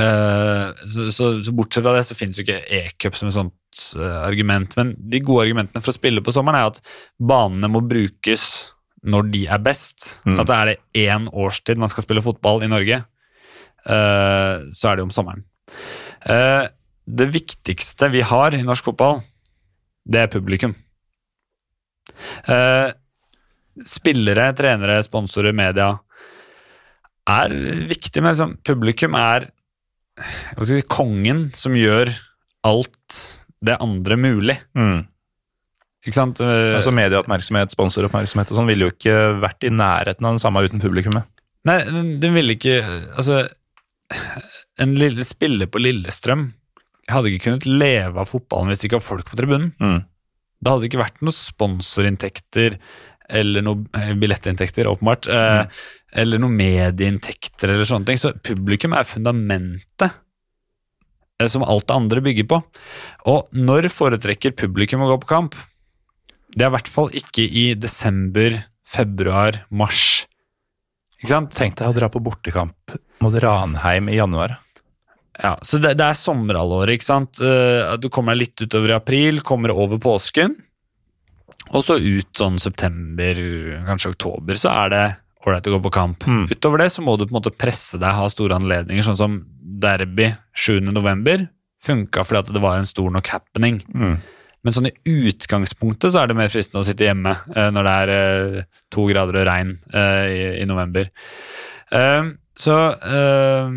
eh, 0.00 0.72
så, 0.88 1.08
så, 1.12 1.30
så 1.44 1.54
bortsett 1.56 1.84
fra 1.84 1.94
det, 1.96 2.04
så 2.08 2.16
finnes 2.16 2.40
jo 2.40 2.46
ikke 2.46 2.62
e-cup 2.78 3.18
som 3.18 3.30
et 3.30 3.36
sånt 3.36 3.56
argument. 3.98 4.76
Men 4.78 4.94
de 4.96 5.20
gode 5.24 5.46
argumentene 5.46 5.82
for 5.82 5.92
å 5.92 5.98
spille 5.98 6.22
på 6.24 6.34
sommeren 6.34 6.60
er 6.60 6.70
at 6.72 6.80
banene 7.18 7.70
må 7.72 7.82
brukes 7.84 8.46
når 9.06 9.28
de 9.32 9.42
er 9.52 9.62
best. 9.62 10.08
Mm. 10.26 10.40
At 10.40 10.48
det 10.48 10.56
er 10.56 10.70
det 10.70 11.06
én 11.06 11.28
årstid 11.30 11.80
man 11.80 11.92
skal 11.92 12.06
spille 12.06 12.24
fotball 12.24 12.64
i 12.66 12.70
Norge, 12.70 13.02
eh, 13.86 14.54
så 14.72 14.90
er 14.90 14.98
det 14.98 15.06
om 15.06 15.14
sommeren. 15.14 15.44
Eh, 16.26 16.66
det 17.06 17.28
viktigste 17.34 18.10
vi 18.10 18.24
har 18.26 18.54
i 18.54 18.64
norsk 18.66 18.90
fotball, 18.90 19.20
det 20.06 20.24
er 20.24 20.32
publikum. 20.32 20.74
Eh, 22.50 22.90
spillere, 23.86 24.50
trenere, 24.56 25.02
sponsorer, 25.06 25.54
media 25.54 25.92
er 27.26 27.52
viktig, 27.90 28.22
men 28.22 28.32
liksom, 28.32 28.56
publikum 28.66 29.16
er 29.18 29.50
si, 30.62 30.80
kongen 30.88 31.50
som 31.54 31.74
gjør 31.76 32.12
alt 32.66 33.18
det 33.66 33.78
andre 33.82 34.18
mulig. 34.20 34.56
Mm. 34.78 35.04
Ikke 36.06 36.18
sant? 36.20 36.42
Eh, 36.44 36.74
Altså 36.76 36.94
Medieoppmerksomhet, 36.94 37.74
sponsoroppmerksomhet 37.74 38.52
og 38.52 38.60
sånn 38.60 38.70
ville 38.70 38.88
jo 38.88 38.94
ikke 38.94 39.16
vært 39.42 39.66
i 39.66 39.72
nærheten 39.74 40.26
av 40.26 40.36
den 40.36 40.42
samme 40.42 40.62
uten 40.66 40.82
publikummet. 40.82 41.26
Nei, 41.66 41.80
den, 41.90 42.34
ville 42.36 42.54
ikke 42.54 42.78
Altså, 43.18 43.40
en 44.78 44.94
lille 44.94 45.26
spiller 45.26 45.66
på 45.66 45.82
Lillestrøm 45.82 46.52
hadde 47.10 47.30
ikke 47.30 47.48
kunnet 47.48 47.66
leve 47.66 48.22
av 48.22 48.30
fotballen 48.30 48.70
hvis 48.70 48.82
det 48.82 48.88
ikke 48.88 49.00
var 49.00 49.08
folk 49.08 49.28
på 49.30 49.38
tribunen. 49.38 49.72
Mm. 49.82 50.00
Det 50.62 50.72
hadde 50.72 50.88
ikke 50.88 51.02
vært 51.02 51.20
noen 51.22 51.36
sponsorinntekter 51.36 52.78
eller 53.26 53.64
noen 53.66 53.86
eh, 53.98 54.12
billettinntekter, 54.18 54.86
åpenbart. 54.90 55.26
Mm. 55.26 55.76
Eller 56.22 56.42
noen 56.42 56.54
medieinntekter 56.58 57.72
eller 57.72 57.88
sånne 57.88 58.10
ting. 58.10 58.20
Så 58.20 58.32
publikum 58.46 58.94
er 58.96 59.08
fundamentet 59.08 60.06
eh, 60.06 60.14
som 61.44 61.64
alt 61.64 61.86
det 61.88 61.96
andre 61.96 62.22
bygger 62.24 62.48
på. 62.48 62.60
Og 63.28 63.56
når 63.56 63.90
foretrekker 63.92 64.56
publikum 64.56 65.04
å 65.04 65.10
gå 65.12 65.18
på 65.24 65.32
kamp? 65.34 65.56
Det 66.56 66.64
er 66.64 66.70
i 66.70 66.76
hvert 66.76 66.88
fall 66.88 67.10
ikke 67.16 67.44
i 67.44 67.66
desember, 67.76 68.62
februar, 68.88 69.64
mars. 69.68 70.24
Ikke 71.20 71.34
sant? 71.34 71.56
Tenk 71.56 71.76
deg 71.76 71.90
å 71.90 71.96
dra 71.96 72.08
på 72.12 72.22
bortekamp 72.24 72.96
mot 73.24 73.36
Ranheim 73.42 74.08
i 74.12 74.16
januar. 74.16 74.58
Ja, 75.36 75.52
så 75.60 75.76
det, 75.82 75.98
det 76.00 76.06
er 76.06 76.16
sommerhalvåret, 76.16 76.96
ikke 76.96 77.10
sant. 77.10 77.42
Eh, 77.44 77.92
du 78.00 78.08
kommer 78.12 78.32
deg 78.32 78.46
litt 78.46 78.64
utover 78.64 78.94
i 78.94 78.96
april, 78.96 79.42
kommer 79.44 79.74
over 79.76 80.00
påsken. 80.00 80.56
Og 81.74 81.82
så 81.84 81.98
ut 82.00 82.30
sånn 82.36 82.56
september, 82.62 83.36
kanskje 83.88 84.14
oktober, 84.14 84.56
så 84.56 84.72
er 84.86 84.92
det 84.94 85.04
ålreit 85.44 85.68
å 85.68 85.76
gå 85.76 85.82
på 85.84 85.92
kamp. 85.94 86.24
Mm. 86.24 86.46
Utover 86.48 86.80
det 86.80 86.88
så 86.94 87.04
må 87.04 87.18
du 87.18 87.26
på 87.26 87.34
en 87.34 87.40
måte 87.40 87.52
presse 87.52 88.00
deg, 88.00 88.16
ha 88.16 88.28
store 88.32 88.56
anledninger, 88.56 89.04
sånn 89.04 89.18
som 89.18 89.36
derby 89.82 90.30
7. 90.56 90.80
november. 90.92 91.46
Funka 91.86 92.24
fordi 92.26 92.54
det 92.56 92.62
var 92.64 92.78
en 92.80 92.88
stor 92.88 93.10
nok 93.14 93.28
happening. 93.34 93.82
Mm. 93.94 94.16
Men 94.66 94.74
sånn 94.74 94.88
i 94.90 94.94
utgangspunktet 95.28 96.10
så 96.10 96.24
er 96.24 96.30
det 96.32 96.36
mer 96.40 96.50
fristende 96.50 96.82
å 96.82 96.86
sitte 96.88 97.06
hjemme 97.06 97.36
eh, 97.54 97.68
når 97.70 97.86
det 97.86 97.92
er 98.02 98.12
eh, 98.16 98.64
to 98.90 99.04
grader 99.06 99.38
og 99.42 99.46
regn 99.46 99.76
eh, 99.94 100.26
i, 100.26 100.40
i 100.64 100.66
november. 100.66 101.10
Eh, 101.94 102.32
så 102.58 102.74
eh, 102.96 103.76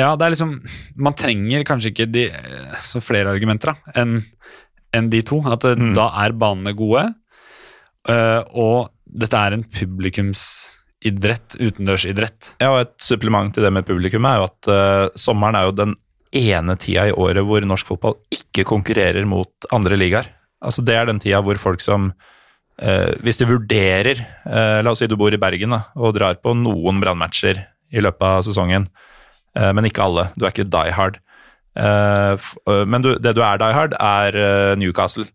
Ja, 0.00 0.14
det 0.16 0.24
er 0.26 0.32
liksom 0.34 0.54
Man 1.04 1.14
trenger 1.18 1.62
kanskje 1.68 1.92
ikke 1.92 2.08
de, 2.10 2.24
eh, 2.32 2.74
så 2.82 3.02
flere 3.04 3.30
argumenter 3.34 3.74
enn 3.94 4.22
en 4.96 5.10
de 5.12 5.20
to. 5.22 5.38
At 5.46 5.62
eh, 5.68 5.76
Mm. 5.78 5.92
da 5.94 6.08
er 6.24 6.32
banene 6.34 6.72
gode, 6.74 7.04
eh, 8.10 8.40
og 8.58 8.90
dette 9.06 9.38
er 9.38 9.54
en 9.54 9.62
publikumsidrett, 11.00 11.56
utendørsidrett. 11.60 12.56
Ja, 12.60 12.72
og 12.74 12.80
Et 12.80 13.02
supplement 13.02 13.52
til 13.52 13.62
det 13.62 13.72
med 13.72 13.86
publikum 13.86 14.24
er 14.24 14.38
jo 14.38 14.48
at 14.48 14.68
uh, 14.68 15.08
sommeren 15.16 15.56
er 15.56 15.64
jo 15.64 15.72
den 15.72 15.94
ene 16.32 16.76
tida 16.76 17.08
i 17.08 17.12
året 17.12 17.44
hvor 17.44 17.60
norsk 17.60 17.86
fotball 17.86 18.16
ikke 18.30 18.64
konkurrerer 18.64 19.24
mot 19.26 19.50
andre 19.72 19.96
ligaer. 19.96 20.28
Altså 20.62 20.82
Det 20.82 20.94
er 20.94 21.06
den 21.06 21.18
tida 21.18 21.40
hvor 21.40 21.56
folk 21.56 21.80
som 21.80 22.12
uh, 22.82 23.12
Hvis 23.22 23.38
de 23.38 23.48
vurderer 23.48 24.20
uh, 24.46 24.82
La 24.82 24.90
oss 24.90 24.98
si 24.98 25.06
du 25.06 25.16
bor 25.16 25.32
i 25.32 25.40
Bergen 25.40 25.70
da, 25.70 25.86
og 25.96 26.14
drar 26.14 26.36
på 26.36 26.54
noen 26.54 27.00
brannmatcher 27.00 27.66
i 27.90 28.00
løpet 28.00 28.22
av 28.22 28.42
sesongen, 28.46 28.84
men 29.74 29.86
ikke 29.88 30.04
alle. 30.04 30.28
Du 30.38 30.44
er 30.44 30.52
ikke 30.52 30.62
die 30.62 30.92
hard. 30.94 31.16
Men 31.74 33.02
du, 33.02 33.08
det 33.18 33.32
du 33.34 33.40
er 33.42 33.58
die 33.58 33.72
hard, 33.74 33.96
er 33.98 34.76
Newcastle. 34.78 35.26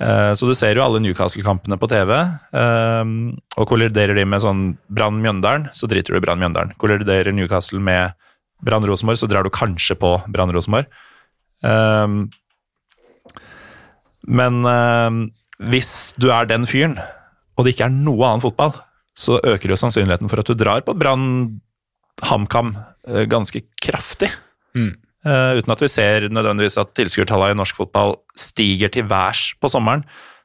Eh, 0.00 0.32
Så 0.34 0.46
du 0.48 0.54
ser 0.54 0.74
jo 0.74 0.82
alle 0.84 1.00
Newcastle-kampene 1.04 1.76
på 1.78 1.88
TV, 1.90 2.12
eh, 2.16 3.04
og 3.56 3.68
kolliderer 3.68 4.14
de 4.16 4.24
med 4.24 4.40
sånn 4.40 4.76
Brann 4.88 5.20
Mjøndalen, 5.22 5.68
så 5.74 5.88
driter 5.90 6.12
du 6.14 6.16
i 6.20 6.24
Brann 6.24 6.40
Mjøndalen. 6.40 6.74
Kolliderer 6.78 7.32
Newcastle 7.32 7.80
med 7.80 8.12
Brann 8.62 8.84
Rosenborg, 8.86 9.18
så 9.18 9.28
drar 9.28 9.42
du 9.44 9.50
kanskje 9.50 9.96
på 9.98 10.14
Brann 10.32 10.52
Rosenborg. 10.54 10.86
Eh, 11.64 12.06
Men 14.24 14.62
hvis 15.58 16.14
du 16.16 16.30
er 16.30 16.46
den 16.46 16.62
fyren, 16.64 16.94
og 17.58 17.64
det 17.64 17.74
ikke 17.74 17.86
er 17.88 17.90
noe 17.90 18.22
annen 18.22 18.40
fotball, 18.40 18.70
så 19.18 19.40
øker 19.42 19.68
jo 19.68 19.74
sannsynligheten 19.76 20.30
for 20.30 20.38
at 20.38 20.46
du 20.46 20.54
drar 20.54 20.80
på 20.86 20.94
Brann 20.96 21.60
HamKam 22.22 22.70
ganske 23.26 23.64
kraftig. 23.82 24.30
Mm. 24.78 24.94
Eh, 25.22 25.60
uten 25.60 25.70
at 25.74 25.82
vi 25.84 25.90
ser 25.90 26.26
nødvendigvis 26.34 26.80
at 26.82 26.92
tilskuertallene 26.98 27.54
i 27.54 27.60
norsk 27.60 27.78
fotball 27.78 28.16
stiger 28.38 28.90
til 28.90 29.06
værs 29.10 29.52
på 29.62 29.70
sommeren, 29.70 30.02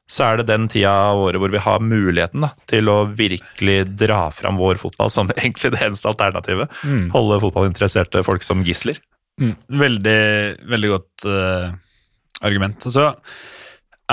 så 0.08 0.24
er 0.24 0.40
det 0.40 0.48
den 0.48 0.68
tida 0.72 0.92
av 1.10 1.20
året 1.20 1.42
hvor 1.42 1.52
vi 1.52 1.62
har 1.62 1.84
muligheten 1.84 2.46
da, 2.46 2.54
til 2.70 2.88
å 2.92 3.00
virkelig 3.18 3.80
dra 4.00 4.28
fram 4.32 4.60
vår 4.60 4.80
fotball 4.80 5.12
som 5.12 5.32
egentlig 5.36 5.74
det 5.74 5.82
eneste 5.84 6.12
alternativet. 6.12 6.72
Mm. 6.86 7.10
Holde 7.16 7.42
fotballinteresserte 7.44 8.24
folk 8.28 8.46
som 8.46 8.64
gisler. 8.68 9.02
Mm. 9.42 9.54
Veldig, 9.82 10.22
veldig 10.70 10.94
godt 10.94 11.28
uh, 11.30 11.74
argument. 12.48 12.88
Og 12.88 12.96
så 12.96 13.10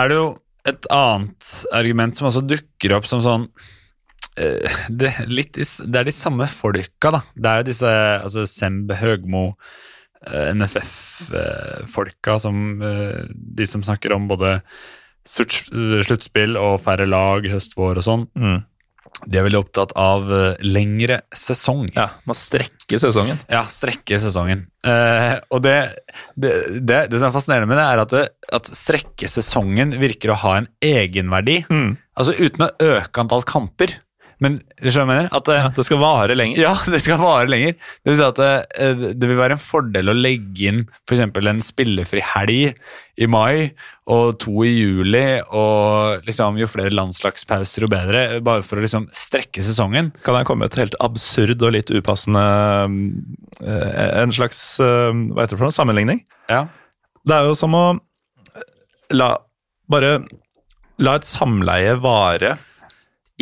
er 0.00 0.10
det 0.10 0.18
jo 0.18 0.26
et 0.66 0.90
annet 0.92 1.54
argument 1.76 2.18
som 2.18 2.28
også 2.28 2.42
dukker 2.48 2.96
opp 2.96 3.06
som 3.08 3.22
sånn 3.24 3.46
uh, 3.46 4.82
det, 4.90 5.14
litt, 5.30 5.54
det 5.60 6.00
er 6.00 6.10
de 6.10 6.16
samme 6.16 6.48
folka, 6.50 7.14
da. 7.14 7.22
Det 7.36 7.52
er 7.52 7.62
jo 7.62 7.70
disse 7.70 7.96
altså 8.18 8.48
Semb, 8.50 8.90
Høgmo, 8.98 9.52
NFF-folka 10.54 12.38
som 12.42 12.82
eh, 12.82 13.24
De 13.30 13.66
som 13.66 13.82
snakker 13.84 14.12
om 14.16 14.28
både 14.30 14.58
slutt- 15.28 15.70
sluttspill 16.04 16.56
og 16.60 16.80
færre 16.84 17.06
lag, 17.08 17.46
høst, 17.48 17.76
vår 17.78 18.00
og 18.02 18.06
sånn. 18.06 18.24
Mm. 18.36 18.62
De 19.30 19.38
er 19.38 19.44
veldig 19.46 19.60
opptatt 19.62 19.92
av 20.00 20.26
eh, 20.34 20.56
lengre 20.66 21.20
sesong. 21.32 21.86
Ja, 21.94 22.08
Man 22.28 22.36
strekker 22.36 22.98
sesongen. 23.00 23.38
Ja, 23.48 23.62
strekke 23.70 24.18
sesongen. 24.20 24.66
Eh, 24.84 25.36
og 25.54 25.62
det, 25.64 25.76
det, 26.34 26.52
det, 26.82 26.98
det 27.12 27.20
som 27.20 27.28
er 27.30 27.36
fascinerende 27.36 27.70
med 27.70 27.78
det, 27.78 27.86
er 27.86 28.02
at, 28.02 28.14
det, 28.16 28.24
at 28.58 28.72
strekke 28.74 29.30
sesongen 29.30 29.94
virker 30.02 30.34
å 30.34 30.40
ha 30.42 30.56
en 30.60 30.68
egenverdi. 30.84 31.60
Mm. 31.70 31.94
Altså 32.18 32.34
uten 32.38 32.66
å 32.66 32.72
øke 32.90 33.22
antall 33.22 33.46
kamper. 33.48 33.94
Men 34.42 34.58
du 34.82 34.88
skjønner? 34.90 35.28
At 35.34 35.46
det, 35.46 35.56
Ja, 35.60 35.70
det 35.76 35.84
skal 35.86 36.00
vare 36.02 36.34
lenger. 36.36 36.58
ja, 36.62 36.74
det 36.92 37.00
skal 37.04 37.20
vare 37.20 37.46
lenger. 37.50 37.76
Det 38.02 38.12
vil 38.12 38.18
si 38.18 38.26
at 38.26 38.40
det, 38.40 39.14
det 39.20 39.30
vil 39.30 39.38
være 39.38 39.58
en 39.58 39.62
fordel 39.62 40.10
å 40.10 40.16
legge 40.16 40.70
inn 40.70 40.84
f.eks. 41.06 41.22
en 41.22 41.62
spillefri 41.64 42.22
helg 42.34 42.74
i 43.14 43.28
mai 43.30 43.70
og 44.10 44.34
to 44.42 44.64
i 44.66 44.72
juli, 44.74 45.38
og 45.54 46.24
liksom 46.26 46.58
jo 46.60 46.66
flere 46.68 46.90
landslagspauser 46.92 47.86
jo 47.86 47.88
bedre, 47.88 48.24
bare 48.44 48.64
for 48.66 48.76
å 48.76 48.82
liksom 48.84 49.06
strekke 49.16 49.62
sesongen. 49.64 50.10
Kan 50.26 50.36
jeg 50.36 50.48
komme 50.48 50.64
med 50.66 50.74
et 50.74 50.80
helt 50.82 50.98
absurd 51.00 51.62
og 51.64 51.72
litt 51.76 51.92
upassende 51.94 52.42
eh, 53.62 54.20
En 54.20 54.34
slags 54.34 54.60
eh, 54.82 55.12
hva 55.30 55.44
heter 55.44 55.54
det 55.54 55.60
for 55.62 55.68
noe, 55.68 55.76
sammenligning? 55.78 56.20
Ja. 56.50 56.66
Det 57.24 57.38
er 57.38 57.48
jo 57.48 57.56
som 57.58 57.76
å 57.78 57.84
la 59.14 59.30
Bare 59.90 60.14
la 61.04 61.16
et 61.18 61.26
samleie 61.28 61.96
vare 62.00 62.54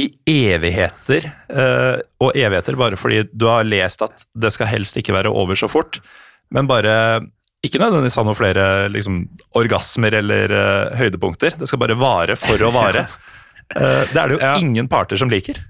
i 0.01 0.06
evigheter. 0.48 1.27
eh, 1.52 1.98
og 2.23 2.32
evigheter 2.39 2.77
bare 2.81 2.97
fordi 2.97 3.24
du 3.32 3.47
har 3.51 3.64
lest 3.69 4.02
at 4.06 4.24
det 4.35 4.52
skal 4.55 4.70
helst 4.70 4.97
ikke 4.97 5.12
være 5.12 5.28
over 5.32 5.59
så 5.59 5.69
fort. 5.69 5.98
Men 6.52 6.66
bare 6.70 6.94
ikke 7.62 7.78
nødvendigvis 7.78 8.16
ha 8.19 8.24
noen 8.27 8.35
flere 8.39 8.64
liksom, 8.90 9.20
orgasmer 9.55 10.16
eller 10.19 10.51
uh, 10.51 10.97
høydepunkter. 10.98 11.55
Det 11.60 11.69
skal 11.70 11.78
bare 11.78 11.94
vare 11.94 12.35
for 12.35 12.59
å 12.66 12.73
vare. 12.74 13.05
uh, 13.77 14.02
det 14.12 14.19
er 14.19 14.32
det 14.32 14.35
jo 14.35 14.40
Ja. 14.43 14.55
ingen 14.59 14.89
parter 14.90 15.20
som 15.20 15.31
liker. 15.31 15.60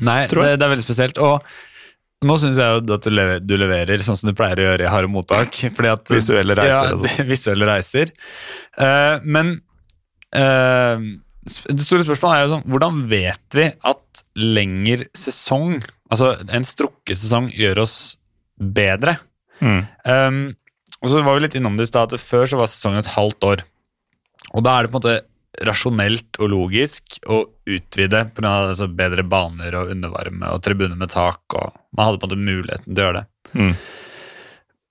Nei, 0.00 0.22
det, 0.30 0.46
det 0.56 0.64
er 0.64 0.72
veldig 0.72 0.86
spesielt. 0.86 1.18
Og 1.20 1.44
nå 2.24 2.38
syns 2.40 2.56
jeg 2.56 2.78
jo 2.80 2.94
at 2.96 3.04
du 3.04 3.12
leverer, 3.12 3.44
du 3.44 3.52
leverer 3.60 4.02
sånn 4.06 4.16
som 4.16 4.30
du 4.30 4.34
pleier 4.38 4.62
å 4.62 4.66
gjøre 4.70 4.86
i 4.88 4.90
Harde 4.94 5.12
mottak. 5.12 5.60
Fordi 5.76 5.92
at, 5.92 6.08
Visuelle 6.16 6.56
reiser 6.56 6.96
Ja, 6.96 7.26
visuelle 7.34 7.68
reiser. 7.74 8.14
Uh, 8.80 9.20
men 9.28 9.58
det 11.46 11.84
store 11.86 12.02
spørsmålet 12.06 12.36
er 12.36 12.44
jo 12.44 12.52
sånn 12.56 12.64
Hvordan 12.72 12.96
vet 13.10 13.56
vi 13.56 13.66
at 13.70 14.22
lengre 14.36 15.06
sesong, 15.16 15.78
altså 16.10 16.32
en 16.50 16.66
strukket 16.66 17.20
sesong, 17.20 17.50
gjør 17.54 17.84
oss 17.84 17.96
bedre? 18.56 19.18
Mm. 19.60 19.82
Um, 20.04 20.40
og 21.02 21.12
så 21.12 21.22
var 21.22 21.36
vi 21.36 21.44
litt 21.44 21.56
innom 21.58 21.78
det 21.78 21.86
i 21.86 21.92
stad, 21.92 22.12
at 22.12 22.24
før 22.24 22.48
så 22.50 22.58
var 22.60 22.70
sesongen 22.72 23.02
et 23.02 23.14
halvt 23.14 23.46
år. 23.46 23.64
Og 24.56 24.64
da 24.66 24.74
er 24.74 24.86
det 24.86 24.92
på 24.92 24.98
en 24.98 25.04
måte 25.04 25.66
rasjonelt 25.66 26.38
og 26.42 26.50
logisk 26.52 27.18
å 27.32 27.42
utvide 27.68 28.24
pga. 28.36 28.54
Altså 28.72 28.88
bedre 28.92 29.24
baner 29.26 29.76
og 29.78 29.92
undervarme 29.94 30.50
og 30.52 30.64
tribuner 30.64 30.98
med 30.98 31.12
tak. 31.12 31.44
og 31.54 31.76
Man 31.96 32.08
hadde 32.08 32.20
på 32.20 32.28
en 32.28 32.32
måte 32.32 32.48
muligheten 32.50 32.90
til 32.90 33.02
å 33.02 33.06
gjøre 33.06 33.22
det. 33.22 33.54
Mm. 33.56 33.72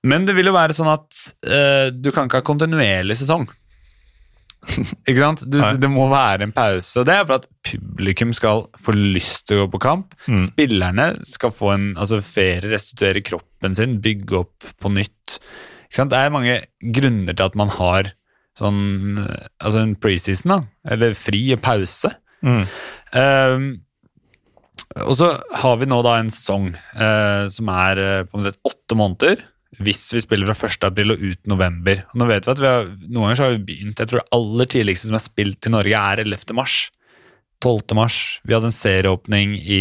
Men 0.06 0.26
det 0.28 0.36
vil 0.38 0.52
jo 0.52 0.56
være 0.56 0.78
sånn 0.78 0.92
at 0.92 1.22
uh, 1.50 1.88
du 1.94 2.12
kan 2.14 2.30
ikke 2.30 2.42
ha 2.42 2.48
kontinuerlig 2.48 3.18
sesong. 3.22 3.48
ikke 5.08 5.20
sant? 5.20 5.46
Du, 5.52 5.60
det 5.80 5.90
må 5.92 6.08
være 6.12 6.48
en 6.48 6.56
pause. 6.56 6.94
Og 7.02 7.08
det 7.08 7.16
er 7.16 7.28
for 7.28 7.42
at 7.42 7.48
publikum 7.66 8.34
skal 8.36 8.66
få 8.82 8.96
lyst 8.98 9.48
til 9.50 9.60
å 9.60 9.66
gå 9.66 9.76
på 9.76 9.84
kamp. 9.86 10.18
Mm. 10.28 10.42
Spillerne 10.48 11.08
skal 11.28 11.54
få 11.56 11.72
en 11.76 11.88
altså, 11.94 12.22
ferie, 12.26 12.72
restituere 12.74 13.24
kroppen 13.26 13.78
sin, 13.78 14.00
bygge 14.04 14.44
opp 14.44 14.70
på 14.82 14.92
nytt. 14.94 15.40
Ikke 15.88 16.02
sant? 16.02 16.14
Det 16.14 16.20
er 16.20 16.36
mange 16.36 16.60
grunner 16.96 17.36
til 17.36 17.48
at 17.50 17.58
man 17.60 17.74
har 17.78 18.14
sånn 18.56 19.20
Altså 19.20 19.82
en 19.82 19.98
preseason, 20.00 20.54
da. 20.54 20.60
Eller 20.96 21.18
fri 21.20 21.42
og 21.56 21.60
pause. 21.66 22.14
Mm. 22.46 22.62
Um, 23.16 23.66
og 25.04 25.16
så 25.20 25.32
har 25.64 25.80
vi 25.82 25.90
nå 25.90 25.98
da 26.06 26.18
en 26.22 26.32
sesong 26.32 26.70
uh, 26.72 27.48
som 27.52 27.72
er 27.74 28.00
eh, 28.00 28.24
på 28.28 28.38
en 28.38 28.46
måte 28.46 28.70
åtte 28.70 28.98
måneder. 28.98 29.42
Hvis 29.84 30.14
vi 30.16 30.22
spiller 30.24 30.48
fra 30.54 30.70
1. 30.70 30.84
april 30.88 31.12
og 31.16 31.24
ut 31.24 31.42
november. 31.50 32.04
Og 32.14 32.20
nå 32.22 32.28
vet 32.30 32.46
vi 32.48 32.52
at 32.54 32.62
vi 32.62 32.70
har, 32.70 32.86
Noen 33.08 33.26
ganger 33.26 33.36
så 33.40 33.48
har 33.48 33.56
vi 33.58 33.66
begynt 33.72 34.00
Jeg 34.00 34.08
tror 34.12 34.22
det 34.22 34.30
aller 34.38 34.66
tidligste 34.66 35.08
som 35.10 35.18
er 35.20 35.26
spilt 35.26 35.66
i 35.68 35.74
Norge, 35.74 36.04
er 36.14 36.24
11. 36.24 36.54
mars. 36.56 36.78
12. 37.64 37.96
mars. 37.96 38.16
Vi 38.46 38.54
hadde 38.54 38.68
en 38.68 38.76
serieåpning 38.76 39.56
i 39.58 39.80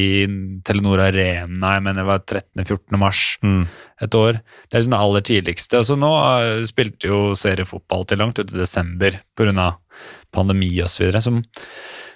Telenor 0.65 1.03
Arena 1.05 1.73
jeg 1.75 1.83
mener 1.85 2.01
det 2.01 2.07
var 2.09 2.23
13.-14. 2.23 2.97
mars 3.03 3.23
Mm. 3.43 3.67
et 4.01 4.15
år. 4.15 4.39
Det 4.71 4.73
er 4.79 4.81
liksom 4.81 4.95
det 4.95 5.01
aller 5.05 5.21
tidligste. 5.21 5.79
Og 5.83 5.87
så 5.91 5.97
nå 5.99 6.13
eh, 6.41 6.65
spilte 6.71 7.11
jo 7.11 7.35
seriefotball 7.37 8.07
til 8.07 8.19
langt 8.23 8.39
ut 8.39 8.55
i 8.55 8.59
desember 8.63 9.19
pga. 9.37 9.75
pandemi 10.33 10.71
osv. 10.83 11.13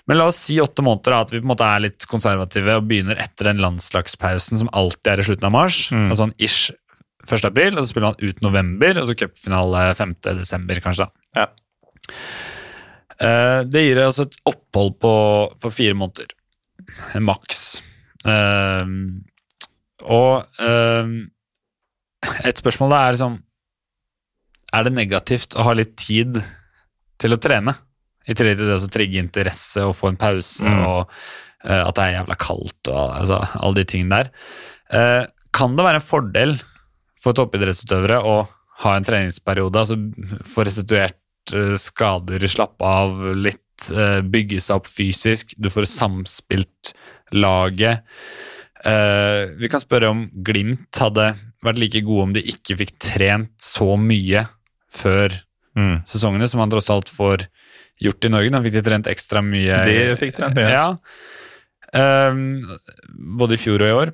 Men 0.08 0.16
la 0.16 0.26
oss 0.30 0.38
si 0.46 0.56
åtte 0.62 0.80
måneder, 0.82 1.12
da, 1.12 1.20
at 1.20 1.32
vi 1.34 1.40
på 1.42 1.44
en 1.44 1.52
måte 1.52 1.66
er 1.68 1.82
litt 1.84 2.06
konservative 2.08 2.78
og 2.78 2.86
begynner 2.88 3.18
etter 3.20 3.50
den 3.50 3.60
landslagspausen 3.60 4.56
som 4.62 4.70
alltid 4.72 5.12
er 5.12 5.20
i 5.20 5.26
slutten 5.26 5.44
av 5.50 5.52
mars. 5.52 5.90
Mm. 5.92 6.10
og 6.10 6.16
sånn 6.22 6.32
ish 6.38 6.70
1. 7.30 7.44
april, 7.50 7.76
og 7.76 7.84
så 7.84 7.90
spiller 7.92 8.12
man 8.14 8.22
ut 8.30 8.42
november, 8.44 8.98
og 9.02 9.08
så 9.10 9.16
cupfinale 9.20 9.82
5. 9.98 10.14
desember, 10.40 10.80
kanskje. 10.84 11.08
Ja. 11.36 11.46
Eh, 13.20 13.62
Det 13.68 13.82
gir 13.86 14.00
oss 14.06 14.20
et 14.22 14.36
opphold 14.48 14.94
på, 15.02 15.12
på 15.60 15.72
fire 15.74 15.96
måneder. 15.98 16.30
Maks. 17.20 17.82
Ehm, 18.28 19.24
og 20.08 20.46
ehm, 20.62 21.16
et 22.48 22.58
spørsmål 22.58 22.94
er 22.96 23.12
liksom 23.14 23.36
Er 24.74 24.82
det 24.86 24.92
negativt 24.96 25.54
å 25.54 25.62
ha 25.68 25.74
litt 25.78 25.92
tid 26.00 26.40
til 27.20 27.34
å 27.36 27.38
trene? 27.40 27.74
I 28.28 28.34
tillegg 28.36 28.58
til 28.58 28.68
det 28.68 28.78
å 28.82 28.90
trigge 28.92 29.20
interesse 29.22 29.84
og 29.86 29.94
få 29.96 30.10
en 30.10 30.18
pause, 30.20 30.60
Mm. 30.64 30.82
og 30.84 31.12
eh, 31.64 31.80
at 31.86 31.94
det 31.96 32.02
er 32.04 32.16
jævla 32.18 32.36
kaldt 32.42 32.90
og 32.92 33.14
altså, 33.20 33.38
alle 33.56 33.78
de 33.80 33.84
tingene 33.88 34.18
der. 34.18 34.28
Eh, 34.92 35.22
kan 35.56 35.76
det 35.78 35.86
være 35.86 36.02
en 36.02 36.04
fordel 36.10 36.58
for 37.18 37.34
toppidrettsutøvere 37.38 38.20
å 38.22 38.36
ha 38.84 38.92
en 38.96 39.06
treningsperiode, 39.06 39.80
altså 39.80 39.96
få 40.46 40.64
restituert 40.68 41.16
eh, 41.54 41.74
skader, 41.80 42.44
slappe 42.50 42.84
av 42.86 43.16
litt, 43.34 43.88
eh, 43.90 44.20
bygge 44.22 44.60
seg 44.62 44.76
opp 44.78 44.86
fysisk, 44.90 45.54
du 45.58 45.66
får 45.72 45.88
samspilt 45.90 46.92
laget. 47.34 48.04
Eh, 48.86 49.50
vi 49.58 49.68
kan 49.72 49.82
spørre 49.82 50.12
om 50.12 50.28
Glimt 50.46 50.94
hadde 51.02 51.32
vært 51.66 51.80
like 51.82 52.04
gode 52.06 52.28
om 52.28 52.32
de 52.36 52.44
ikke 52.52 52.76
fikk 52.78 52.94
trent 53.02 53.54
så 53.58 53.96
mye 53.98 54.46
før 54.94 55.34
Mm. 55.78 56.00
sesongene, 56.10 56.48
som 56.50 56.58
han 56.58 56.70
tross 56.72 56.88
alt 56.90 57.06
får 57.06 57.44
gjort 58.02 58.24
i 58.24 58.30
Norge. 58.32 58.50
Da 58.50 58.60
fikk 58.64 58.72
de 58.72 58.80
trent 58.82 59.06
ekstra 59.06 59.42
mye. 59.46 59.76
De 59.86 60.16
fikk 60.18 60.34
trent 60.34 60.56
mye, 60.56 60.70
Ja. 60.72 60.96
Ehm, 61.94 62.66
både 63.38 63.54
i 63.54 63.60
fjor 63.62 63.82
og 63.84 63.88
i 63.88 63.94
år. 63.94 64.12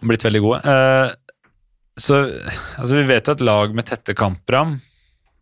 Blitt 0.00 0.24
veldig 0.24 0.40
gode. 0.40 0.62
Så 1.98 2.18
altså, 2.78 2.94
vi 2.94 3.06
vet 3.08 3.26
jo 3.26 3.34
at 3.34 3.42
lag 3.42 3.72
med 3.74 3.86
tette 3.88 4.14
kampprogram 4.16 4.76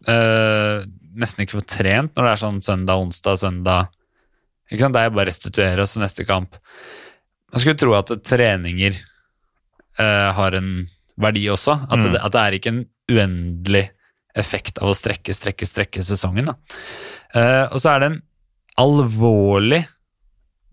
eh, 0.08 0.84
nesten 1.16 1.44
ikke 1.44 1.58
får 1.58 1.66
trent 1.68 2.16
når 2.16 2.26
det 2.26 2.32
er 2.32 2.40
sånn 2.42 2.60
søndag, 2.64 3.02
onsdag, 3.04 3.38
søndag. 3.40 3.90
Ikke 4.70 4.82
sant? 4.86 4.96
Det 4.96 5.02
er 5.02 5.10
jo 5.10 5.14
bare 5.16 5.26
å 5.26 5.30
restituere 5.30 5.84
oss 5.84 5.92
til 5.94 6.02
neste 6.04 6.24
kamp. 6.28 6.56
Man 7.52 7.62
skulle 7.62 7.78
tro 7.80 7.92
at 7.96 8.10
treninger 8.26 8.96
eh, 8.96 10.30
har 10.38 10.56
en 10.58 10.70
verdi 11.16 11.44
også. 11.52 11.76
At, 11.86 12.00
Mm. 12.02 12.12
det, 12.12 12.20
at 12.24 12.32
det 12.34 12.40
er 12.42 12.56
ikke 12.58 12.72
en 12.74 12.82
uendelig 13.12 13.84
effekt 14.36 14.80
av 14.82 14.90
å 14.90 14.96
strekke, 14.96 15.32
strekke, 15.32 15.64
strekke 15.68 16.02
sesongen. 16.04 16.50
Eh, 17.32 17.64
og 17.70 17.78
så 17.80 17.94
er 17.94 18.00
det 18.02 18.10
en 18.10 18.18
alvorlig 18.82 19.84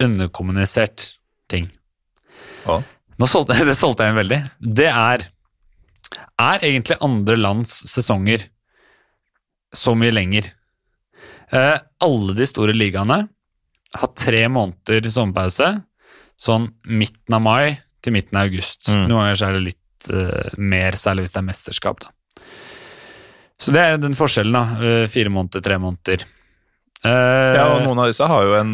underkommunisert 0.03 1.13
ting. 1.51 1.69
Ja. 2.65 2.81
Nå 3.19 3.29
solgte, 3.29 3.55
det 3.69 3.77
solgte 3.79 4.03
jeg 4.07 4.13
inn 4.15 4.19
veldig. 4.23 4.41
Det 4.81 4.89
er 4.91 5.27
Er 6.41 6.63
egentlig 6.65 6.97
andre 7.03 7.35
lands 7.37 7.71
sesonger 7.91 8.47
så 9.73 9.93
mye 9.97 10.13
lenger? 10.13 10.51
Eh, 11.53 11.77
alle 12.01 12.33
de 12.37 12.45
store 12.49 12.73
ligaene 12.73 13.27
har 13.93 14.09
tre 14.17 14.47
måneder 14.49 15.05
sommerpause, 15.13 15.67
sånn 16.41 16.71
midten 16.89 17.35
av 17.37 17.43
mai 17.45 17.77
til 18.03 18.15
midten 18.15 18.39
av 18.39 18.47
august. 18.49 18.87
Mm. 18.89 19.03
Noen 19.07 19.19
ganger 19.29 19.43
er 19.47 19.57
det 19.59 19.65
litt 19.69 20.09
eh, 20.09 20.55
mer, 20.57 20.97
særlig 20.99 21.27
hvis 21.27 21.35
det 21.35 21.41
er 21.43 21.49
mesterskap. 21.51 22.01
da. 22.01 22.43
Så 23.61 23.71
det 23.71 23.83
er 23.85 23.99
den 24.01 24.17
forskjellen, 24.17 24.55
da. 24.57 24.63
Eh, 25.03 25.05
fire 25.13 25.29
måneder, 25.31 25.61
tre 25.63 25.77
måneder. 25.79 26.25
Eh, 27.03 27.53
Ja, 27.59 27.67
og 27.77 27.83
noen 27.85 28.01
av 28.01 28.09
disse 28.09 28.25
har 28.27 28.43
jo 28.49 28.55
en 28.57 28.73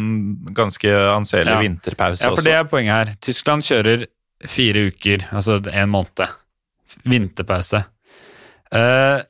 ganske 0.56 0.88
anselig 1.12 1.52
Ja. 1.52 1.60
vinterpause 1.60 2.22
ja, 2.24 2.30
for 2.30 2.38
også. 2.40 2.44
det 2.48 2.54
er 2.56 2.64
poenget 2.64 2.96
her. 2.96 3.14
Tyskland 3.20 3.62
kjører 3.66 4.06
fire 4.48 4.86
uker, 4.88 5.28
altså 5.36 5.60
en 5.68 5.90
måned. 5.92 6.28
Vinterpause. 7.04 7.84
Eh, 8.72 9.20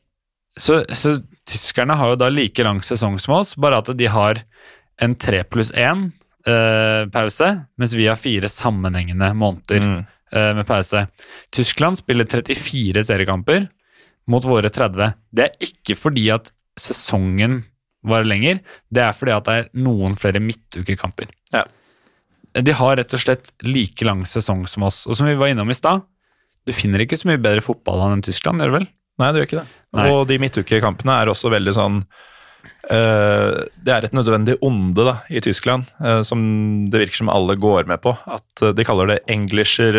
så, 0.60 0.80
så 0.92 1.16
tyskerne 1.48 1.96
har 1.96 2.12
jo 2.12 2.18
da 2.20 2.28
like 2.32 2.64
lang 2.66 2.82
sesong 2.84 3.18
som 3.22 3.34
oss, 3.40 3.54
bare 3.60 3.80
at 3.80 3.90
de 3.96 4.08
har 4.10 4.42
en 5.00 5.14
tre 5.16 5.42
pluss 5.48 5.70
én 5.72 6.10
eh, 6.46 7.06
pause, 7.12 7.50
mens 7.80 7.94
vi 7.96 8.06
har 8.10 8.20
fire 8.20 8.48
sammenhengende 8.52 9.32
måneder 9.34 9.80
Mm. 9.86 10.06
eh, 10.32 10.52
med 10.54 10.66
pause. 10.68 11.06
Tyskland 11.50 11.98
spiller 11.98 12.24
34 12.28 13.02
seriekamper 13.04 13.68
mot 14.30 14.44
våre 14.44 14.68
30. 14.70 15.14
Det 15.32 15.46
er 15.48 15.56
ikke 15.70 15.96
fordi 15.98 16.28
at 16.30 16.52
sesongen 16.78 17.64
var 18.06 18.24
lenger, 18.24 18.60
det 18.92 19.02
er 19.02 19.12
fordi 19.16 19.32
at 19.34 19.44
det 19.48 19.56
er 19.58 19.66
noen 19.76 20.14
flere 20.16 20.40
midtukekamper. 20.40 21.26
Ja. 21.52 21.64
De 22.54 22.72
har 22.74 22.96
rett 22.96 23.12
og 23.14 23.20
slett 23.20 23.50
like 23.62 24.04
lang 24.06 24.22
sesong 24.26 24.62
som 24.70 24.82
oss. 24.88 25.02
Og 25.06 25.16
som 25.18 25.26
vi 25.28 25.34
var 25.38 25.50
innom 25.52 25.68
i 25.70 25.76
stad, 25.76 26.00
du 26.70 26.76
finner 26.78 27.02
ikke 27.05 27.18
så 27.18 27.28
mye 27.30 27.42
bedre 27.42 27.64
fotball 27.64 28.06
enn 28.09 28.24
Tyskland, 28.26 28.62
gjør 28.62 28.72
du 28.72 28.78
vel? 28.80 28.90
Nei, 29.20 29.30
du 29.34 29.40
gjør 29.40 29.48
ikke 29.51 29.60
det. 29.60 29.68
Nei. 29.98 30.10
Og 30.14 30.26
de 30.30 30.38
midtukekampene 30.40 31.16
er 31.20 31.30
også 31.32 31.51
veldig 31.52 31.72
sånn 31.76 31.97
uh, 32.88 33.56
Det 33.82 33.92
er 33.92 34.06
et 34.06 34.14
nødvendig 34.16 34.55
onde 34.64 35.05
da, 35.09 35.16
i 35.28 35.42
Tyskland, 35.44 35.90
uh, 36.01 36.22
som 36.26 36.40
det 36.88 37.02
virker 37.02 37.20
som 37.20 37.32
alle 37.32 37.56
går 37.60 37.90
med 37.90 38.01
på. 38.05 38.14
At 38.30 38.64
uh, 38.64 38.70
de 38.76 38.86
kaller 38.86 39.10
det 39.10 39.18
Englischer 39.34 39.98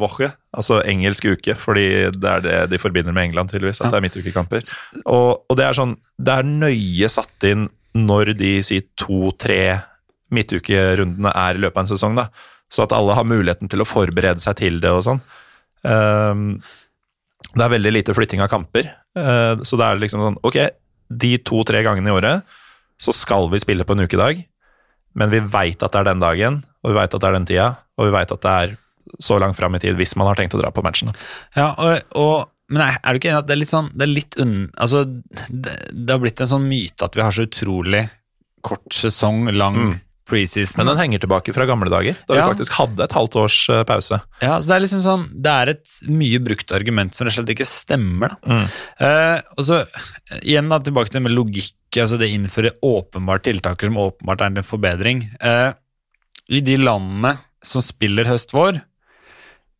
Woche, 0.00 0.30
altså 0.56 0.80
engelsk 0.88 1.26
uke, 1.34 1.56
fordi 1.58 1.86
det 2.16 2.32
er 2.36 2.46
det 2.46 2.56
de 2.72 2.80
forbinder 2.80 3.12
med 3.12 3.30
England, 3.30 3.52
tydeligvis. 3.52 3.82
At 3.82 3.90
Ja. 3.90 3.92
det 3.96 4.00
er 4.00 4.06
midtukekamper. 4.08 4.74
Og, 5.04 5.44
og 5.50 5.58
det 5.58 5.68
er 5.68 5.76
sånn 5.76 5.96
Det 6.16 6.38
er 6.38 6.48
nøye 6.48 7.12
satt 7.12 7.50
inn 7.50 7.68
når 7.98 8.32
de 8.38 8.54
sier 8.64 8.86
to-tre 8.96 9.82
midtukerundene 10.32 11.28
er 11.36 11.58
i 11.58 11.60
løpet 11.60 11.76
av 11.76 11.84
en 11.84 11.92
sesong, 11.92 12.16
da. 12.16 12.30
Så 12.72 12.86
at 12.86 12.94
alle 12.96 13.12
har 13.18 13.26
muligheten 13.28 13.68
til 13.68 13.82
å 13.84 13.88
forberede 13.88 14.40
seg 14.40 14.56
til 14.62 14.78
det 14.80 14.88
og 14.88 15.04
sånn. 15.04 15.20
Ehm, 15.88 16.60
det 17.52 17.64
er 17.64 17.72
veldig 17.74 17.92
lite 17.92 18.14
flytting 18.16 18.42
av 18.44 18.50
kamper, 18.52 18.86
eh, 19.18 19.54
så 19.66 19.78
det 19.78 19.86
er 19.88 20.00
liksom 20.00 20.22
sånn 20.24 20.38
Ok, 20.46 20.58
de 21.12 21.32
to-tre 21.44 21.82
gangene 21.84 22.08
i 22.08 22.14
året 22.14 22.46
så 23.02 23.12
skal 23.12 23.48
vi 23.50 23.60
spille 23.60 23.84
på 23.84 23.96
en 23.96 24.06
ukedag, 24.06 24.44
men 25.18 25.32
vi 25.32 25.40
veit 25.42 25.82
at 25.82 25.92
det 25.92 26.00
er 26.00 26.08
den 26.12 26.22
dagen, 26.22 26.62
og 26.82 26.92
vi 26.92 26.96
veit 27.00 27.12
at 27.12 27.20
det 27.20 27.28
er 27.28 27.36
den 27.36 27.48
tida, 27.50 27.66
og 27.98 28.06
vi 28.08 28.14
veit 28.14 28.32
at 28.32 28.44
det 28.46 28.52
er 28.62 28.76
så 29.20 29.36
langt 29.42 29.58
fram 29.58 29.74
i 29.74 29.80
tid 29.82 29.98
hvis 29.98 30.14
man 30.16 30.30
har 30.30 30.38
tenkt 30.38 30.54
å 30.56 30.60
dra 30.62 30.70
på 30.72 30.84
matchen. 30.86 31.10
Ja, 31.58 31.72
og, 31.76 32.14
og 32.16 32.48
men 32.72 32.86
er, 32.86 32.94
er 33.02 33.12
du 33.12 33.18
ikke 33.20 33.32
enig 33.32 33.42
at 33.42 33.48
det 33.50 33.52
er 33.52 33.60
litt 33.60 33.68
sånn 33.68 33.88
Det 33.92 34.04
er 34.06 34.08
litt 34.08 34.36
unn... 34.40 34.54
Altså, 34.80 35.02
det, 35.04 35.74
det 35.92 36.14
har 36.14 36.20
blitt 36.22 36.40
en 36.40 36.48
sånn 36.54 36.64
myte 36.70 37.04
at 37.04 37.18
vi 37.18 37.24
har 37.26 37.34
så 37.34 37.44
utrolig 37.44 38.06
kort 38.64 38.94
sesong, 38.96 39.50
lang 39.52 39.76
Mm. 39.76 39.92
Preseason. 40.28 40.80
Men 40.84 40.92
den 40.92 41.00
henger 41.02 41.22
tilbake 41.24 41.52
fra 41.54 41.66
gamle 41.66 41.90
dager, 41.90 42.16
da 42.28 42.34
Ja. 42.34 42.46
vi 42.48 42.54
faktisk 42.54 42.72
hadde 42.78 43.02
et 43.04 43.12
halvt 43.16 43.36
års 43.36 43.56
eh, 43.68 43.82
pause. 43.84 44.20
Ja, 44.40 44.58
så 44.60 44.66
Det 44.68 44.76
er 44.76 44.84
liksom 44.86 45.02
sånn, 45.02 45.24
det 45.42 45.52
er 45.52 45.68
et 45.74 45.96
mye 46.08 46.38
brukt 46.44 46.72
argument 46.72 47.14
som 47.14 47.26
rett 47.26 47.36
og 47.38 47.44
slett 47.44 47.54
ikke 47.56 47.66
stemmer. 47.68 48.28
da. 48.28 48.54
Mm. 48.54 48.68
Eh, 49.00 49.40
og 49.58 49.64
så 49.66 49.80
eh, 49.82 50.40
igjen 50.42 50.68
da, 50.70 50.78
tilbake 50.78 51.10
til 51.10 51.20
det 51.20 51.26
med 51.30 51.36
logikk. 51.36 51.74
altså 51.96 52.18
Det 52.18 52.30
innfører 52.32 52.78
åpenbart 52.82 53.42
tiltaker 53.44 53.86
som 53.90 53.96
åpenbart 54.00 54.40
er 54.40 54.46
en 54.56 54.62
forbedring. 54.62 55.30
Eh, 55.40 55.72
I 56.50 56.60
de 56.60 56.76
landene 56.76 57.38
som 57.62 57.82
spiller 57.82 58.24
høst-vår, 58.24 58.80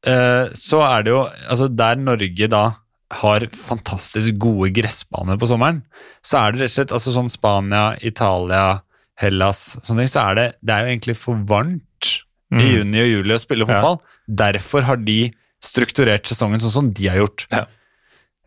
eh, 0.07 0.47
så 0.55 0.83
er 0.87 1.03
det 1.03 1.11
jo 1.15 1.23
altså 1.51 1.69
Der 1.75 1.97
Norge 1.97 2.49
da 2.49 2.65
har 3.13 3.41
fantastisk 3.53 4.39
gode 4.41 4.71
gressbaner 4.73 5.37
på 5.37 5.47
sommeren, 5.51 5.83
så 6.25 6.39
er 6.49 6.53
det 6.53 6.63
rett 6.63 6.71
og 6.71 6.77
slett 6.79 6.95
altså 6.97 7.13
sånn 7.13 7.29
Spania, 7.31 7.83
Italia, 8.01 8.81
Hellas 9.21 9.77
ting, 9.87 10.09
så 10.09 10.23
er 10.31 10.35
det, 10.39 10.47
det 10.65 10.75
er 10.75 10.87
jo 10.87 10.93
egentlig 10.97 11.17
for 11.21 11.35
varmt 11.49 12.19
i 12.53 12.57
Mm. 12.59 12.67
juni 12.69 13.01
og 13.01 13.09
juli 13.09 13.33
å 13.35 13.41
spille 13.41 13.65
Ja. 13.65 13.81
fotball. 13.81 14.01
Derfor 14.29 14.83
har 14.85 14.97
de 14.97 15.33
strukturert 15.63 16.27
sesongen 16.29 16.61
sånn 16.61 16.71
som 16.75 16.91
de 16.93 17.07
har 17.09 17.17
gjort. 17.17 17.47
Ja. 17.51 17.65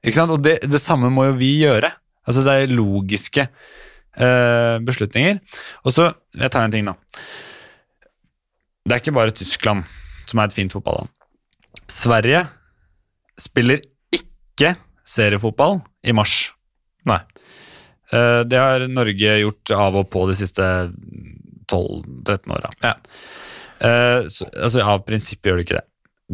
Ikke 0.03 0.13
sant? 0.19 0.31
Og 0.31 0.41
det, 0.43 0.59
det 0.69 0.81
samme 0.81 1.09
må 1.09 1.25
jo 1.31 1.37
vi 1.39 1.61
gjøre. 1.63 1.91
Altså 2.27 2.43
Det 2.45 2.53
er 2.53 2.67
logiske 2.75 3.47
uh, 4.19 4.77
beslutninger. 4.85 5.39
Og 5.85 5.93
så 5.93 6.13
Jeg 6.37 6.51
tar 6.51 6.65
en 6.65 6.71
ting, 6.71 6.85
da. 6.85 6.93
Det 8.85 8.93
er 8.93 9.01
ikke 9.01 9.15
bare 9.15 9.31
Tyskland 9.33 9.85
som 10.29 10.39
er 10.39 10.45
et 10.45 10.53
fint 10.53 10.71
fotballand. 10.71 11.09
Sverige 11.89 12.47
spiller 13.41 13.81
ikke 14.13 14.75
seriefotball 15.05 15.81
i 16.05 16.11
mars. 16.13 16.51
Nei. 17.05 17.19
Eh, 18.13 18.43
Det 18.43 18.59
har 18.59 18.85
Norge 18.91 19.39
gjort 19.41 19.71
av 19.71 19.95
og 20.01 20.09
på 20.13 20.27
de 20.29 20.35
siste 20.37 20.63
12-13 21.71 22.51
åra. 22.55 22.71
Ja. 22.83 22.93
Eh, 23.79 24.23
altså, 24.27 24.81
av 24.85 25.03
prinsipp 25.07 25.45
gjør 25.45 25.59
de 25.61 25.65
ikke 25.67 25.79
det. 25.79 25.85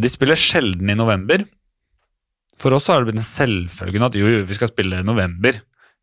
De 0.02 0.10
spiller 0.12 0.40
sjelden 0.40 0.90
i 0.92 0.96
november. 0.96 1.44
For 2.62 2.76
oss 2.78 2.88
har 2.92 3.02
det 3.02 3.12
blitt 3.12 3.22
en 3.24 3.28
selvfølge 3.28 4.04
at 4.06 4.16
jo, 4.20 4.28
jo, 4.30 4.46
vi 4.48 4.54
skal 4.58 4.70
spille 4.70 5.00
i 5.02 5.08
november. 5.08 5.58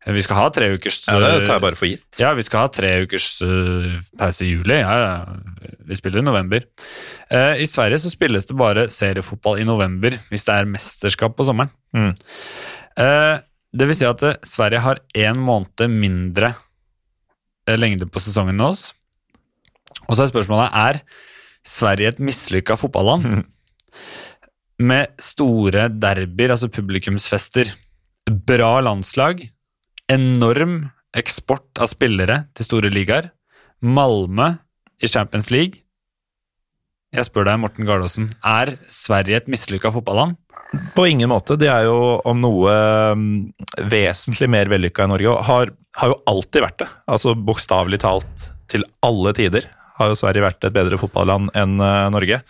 Eh, 0.05 0.13
Vi 0.15 0.21
skal 0.23 0.37
ha 0.39 0.49
tre 0.49 0.69
ukers 0.75 1.01
Ja, 1.07 1.17
det 1.19 1.45
tar 1.47 1.57
jeg 1.57 1.63
bare 1.65 1.75
for 1.79 1.87
gitt. 1.89 2.05
ja, 2.19 2.33
vi 2.33 2.43
skal 2.43 2.61
ha 2.65 2.67
tre 2.71 2.91
ukers 3.05 3.41
uh, 3.43 3.99
pause 4.17 4.45
i 4.45 4.51
juli. 4.53 4.77
Ja, 4.79 4.95
ja. 4.99 5.75
Vi 5.89 5.95
spiller 5.99 6.19
i 6.21 6.25
november. 6.27 6.63
Uh, 7.31 7.55
I 7.59 7.65
Sverige 7.67 7.99
så 7.99 8.11
spilles 8.11 8.45
det 8.47 8.55
bare 8.57 8.87
seriefotball 8.89 9.59
i 9.59 9.67
november 9.67 10.15
hvis 10.29 10.45
det 10.47 10.55
er 10.55 10.69
mesterskap 10.71 11.35
på 11.35 11.45
sommeren. 11.47 11.71
Mm. 11.95 12.13
Eh, 12.99 13.39
det 13.75 13.87
vil 13.89 13.97
si 13.97 14.07
at 14.07 14.23
eh, 14.25 14.39
Sverige 14.45 14.83
har 14.85 15.01
én 15.17 15.37
måned 15.37 15.91
mindre 15.93 16.53
eh, 17.67 17.77
lengde 17.77 18.07
på 18.09 18.21
sesongen 18.23 18.57
enn 18.57 18.69
oss. 18.71 18.89
Og 20.07 20.15
så 20.15 20.25
er 20.25 20.31
spørsmålet 20.31 20.77
er 20.77 21.01
Sverige 21.65 22.13
et 22.13 22.21
mislykka 22.23 22.77
fotballand. 22.79 23.27
Mhm. 23.27 23.45
Med 24.79 25.11
store 25.19 25.89
derbyer, 25.91 26.53
altså 26.53 26.69
publikumsfester, 26.71 27.73
bra 28.47 28.77
landslag, 28.79 29.41
enorm 30.07 30.85
eksport 31.19 31.81
av 31.83 31.91
spillere 31.91 32.45
til 32.55 32.67
store 32.67 32.91
ligaer, 32.93 33.27
Malmö 33.83 34.53
i 35.03 35.07
Champions 35.07 35.51
League, 35.51 35.83
Jeg 37.09 37.25
spør 37.25 37.47
deg, 37.47 37.57
Morten 37.57 37.87
Gardaasen, 37.89 38.27
er 38.45 38.75
Sverige 38.85 39.39
et 39.39 39.47
mislykka 39.49 39.89
fotballand? 39.89 40.35
På 40.95 41.07
ingen 41.07 41.31
måte. 41.31 41.57
De 41.57 41.69
er 41.71 41.87
jo 41.87 42.19
om 42.29 42.41
noe 42.43 42.73
um, 43.15 43.27
vesentlig 43.89 44.49
mer 44.51 44.69
vellykka 44.69 45.05
enn 45.05 45.13
Norge, 45.15 45.33
og 45.33 45.45
har, 45.47 45.73
har 45.97 46.13
jo 46.13 46.17
alltid 46.29 46.65
vært 46.65 46.79
det. 46.83 46.89
Altså 47.09 47.33
bokstavelig 47.33 48.01
talt 48.05 48.49
til 48.69 48.85
alle 49.05 49.33
tider 49.37 49.65
har 49.99 50.11
jo 50.11 50.19
Sverige 50.19 50.45
vært 50.45 50.65
et 50.67 50.75
bedre 50.75 50.99
fotballand 51.01 51.49
enn 51.57 51.79
uh, 51.81 52.09
Norge. 52.13 52.41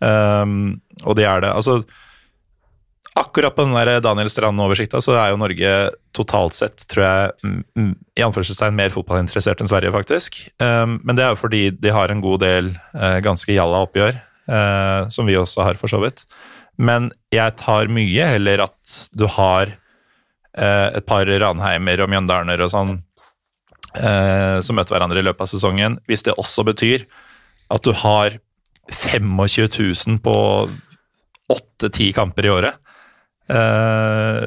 Um, 0.00 0.80
og 1.04 1.18
de 1.18 1.26
er 1.28 1.44
det. 1.44 1.52
Altså 1.52 1.82
akkurat 3.20 3.54
på 3.54 3.66
den 3.66 3.76
der 3.76 4.00
Daniel 4.02 4.30
Strand-oversikta 4.32 5.00
så 5.04 5.16
er 5.18 5.32
jo 5.32 5.40
Norge 5.40 5.72
totalt 6.16 6.56
sett, 6.56 6.84
tror 6.90 7.04
jeg, 7.04 7.32
mm, 7.44 7.58
mm, 7.76 7.92
i 8.18 8.24
anførselstegn 8.24 8.76
mer 8.78 8.92
fotballinteressert 8.94 9.60
enn 9.60 9.70
Sverige, 9.70 9.92
faktisk. 9.94 10.40
Um, 10.62 10.98
men 11.04 11.18
det 11.18 11.26
er 11.26 11.34
jo 11.34 11.42
fordi 11.42 11.62
de 11.76 11.92
har 11.94 12.12
en 12.12 12.22
god 12.24 12.42
del 12.44 12.72
uh, 12.94 13.18
ganske 13.24 13.54
jalla 13.54 13.84
oppgjør, 13.86 14.16
uh, 14.50 15.10
som 15.12 15.28
vi 15.28 15.38
også 15.38 15.66
har, 15.66 15.80
for 15.80 15.92
så 15.92 16.00
vidt. 16.02 16.24
Men 16.80 17.10
jeg 17.34 17.56
tar 17.60 17.92
mye 17.92 18.28
heller 18.32 18.64
at 18.64 18.96
du 19.12 19.26
har 19.36 19.74
eh, 20.56 20.88
et 20.96 21.06
par 21.06 21.28
Ranheimer 21.28 22.04
og 22.04 22.12
Mjøndalner 22.12 22.66
og 22.66 22.74
sånn 22.74 22.98
som 23.90 24.76
møter 24.78 24.94
hverandre 24.94 25.18
i 25.18 25.24
løpet 25.26 25.42
av 25.42 25.48
sesongen, 25.50 25.96
hvis 26.06 26.22
det 26.22 26.36
også 26.38 26.62
betyr 26.68 27.08
at 27.74 27.82
du 27.82 27.90
har 27.90 28.36
25 28.86 29.32
000 29.34 30.20
på 30.22 30.36
åtte-ti 31.50 32.12
kamper 32.14 32.46
i 32.46 32.52
året. 32.54 32.78
Eh, 33.50 34.46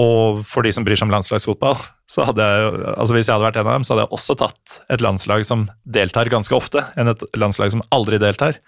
og 0.00 0.40
for 0.48 0.64
de 0.64 0.72
som 0.74 0.86
bryr 0.86 0.98
seg 0.98 1.08
om 1.08 1.14
landslagsfotball, 1.14 1.78
så 2.12 2.26
hadde 2.28 2.46
jeg 2.46 2.70
altså 2.94 3.16
hvis 3.16 3.28
jeg 3.28 3.36
hadde 3.36 3.48
vært 3.48 3.60
en 3.60 3.68
av 3.68 3.78
dem, 3.78 3.86
så 3.86 3.94
hadde 3.94 4.06
jeg 4.06 4.16
også 4.18 4.38
tatt 4.42 4.78
et 4.90 5.04
landslag 5.04 5.46
som 5.46 5.66
deltar 5.84 6.32
ganske 6.32 6.56
ofte, 6.56 6.84
enn 6.98 7.12
et 7.12 7.26
landslag 7.38 7.74
som 7.74 7.84
aldri 7.94 8.20
deltar. 8.22 8.58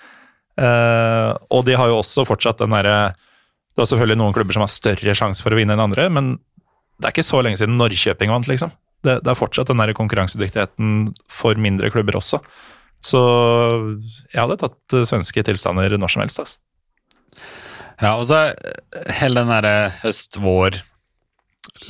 Uh, 0.60 1.32
og 1.52 1.64
de 1.64 1.76
har 1.78 1.88
jo 1.88 2.00
også 2.02 2.26
fortsatt 2.28 2.58
den 2.60 2.74
derre 2.74 3.14
Du 3.72 3.80
har 3.80 3.86
selvfølgelig 3.88 4.18
noen 4.20 4.34
klubber 4.36 4.52
som 4.52 4.66
har 4.66 4.68
større 4.68 5.14
sjanse 5.16 5.40
for 5.40 5.54
å 5.54 5.56
vinne 5.56 5.72
enn 5.72 5.80
andre, 5.80 6.10
men 6.12 6.34
det 7.00 7.08
er 7.08 7.14
ikke 7.14 7.24
så 7.24 7.40
lenge 7.40 7.56
siden 7.56 7.78
Norrköping 7.80 8.30
vant, 8.30 8.50
liksom. 8.50 8.74
Det, 9.02 9.16
det 9.24 9.32
er 9.32 9.38
fortsatt 9.38 9.70
den 9.72 9.80
der 9.80 9.94
konkurransedyktigheten 9.96 11.08
for 11.32 11.58
mindre 11.58 11.88
klubber 11.90 12.20
også. 12.20 12.42
Så 13.02 13.22
jeg 14.30 14.38
hadde 14.38 14.60
tatt 14.60 14.96
svenske 15.08 15.42
tilstander 15.48 15.96
når 15.98 16.12
som 16.12 16.22
helst. 16.22 16.42
altså. 16.44 16.60
Ja, 18.02 18.12
og 18.16 18.26
så 18.28 18.44
hele 19.18 19.42
den 19.42 19.50
derre 19.52 19.92
høst-vår, 20.02 20.80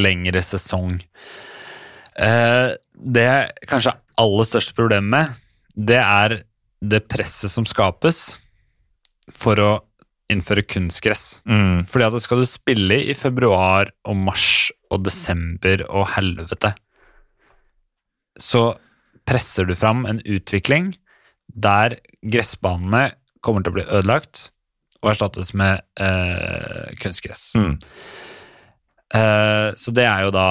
lengre 0.01 0.41
sesong 0.45 0.99
uh, 2.21 2.69
Det 2.93 3.29
kanskje 3.69 3.95
aller 4.21 4.47
største 4.49 4.77
problemet 4.77 5.11
med, 5.13 5.39
det 5.75 5.99
er 5.99 6.35
det 6.81 7.03
presset 7.11 7.53
som 7.53 7.67
skapes 7.69 8.39
for 9.33 9.61
å 9.61 9.73
innføre 10.33 10.65
kunstgress. 10.65 11.43
Mm. 11.49 11.83
Fordi 11.89 12.09
at 12.09 12.25
skal 12.25 12.43
du 12.43 12.49
spille 12.49 13.01
i 13.03 13.17
februar 13.19 13.93
og 14.09 14.17
mars 14.29 14.71
og 14.93 15.05
desember 15.07 15.85
og 15.89 16.09
helvete, 16.15 16.73
så 18.41 18.73
presser 19.29 19.69
du 19.69 19.75
fram 19.79 20.07
en 20.09 20.23
utvikling 20.25 20.95
der 21.53 21.99
gressbanene 22.25 23.13
kommer 23.45 23.65
til 23.65 23.75
å 23.75 23.79
bli 23.81 23.87
ødelagt 23.91 24.49
og 25.03 25.13
erstattes 25.13 25.51
med 25.59 25.83
eh, 26.01 26.93
kunstgress. 27.03 27.51
Mm. 27.59 27.75
Eh, 29.13 29.69
så 29.77 29.95
det 29.95 30.07
er 30.09 30.27
jo 30.27 30.35
da 30.35 30.47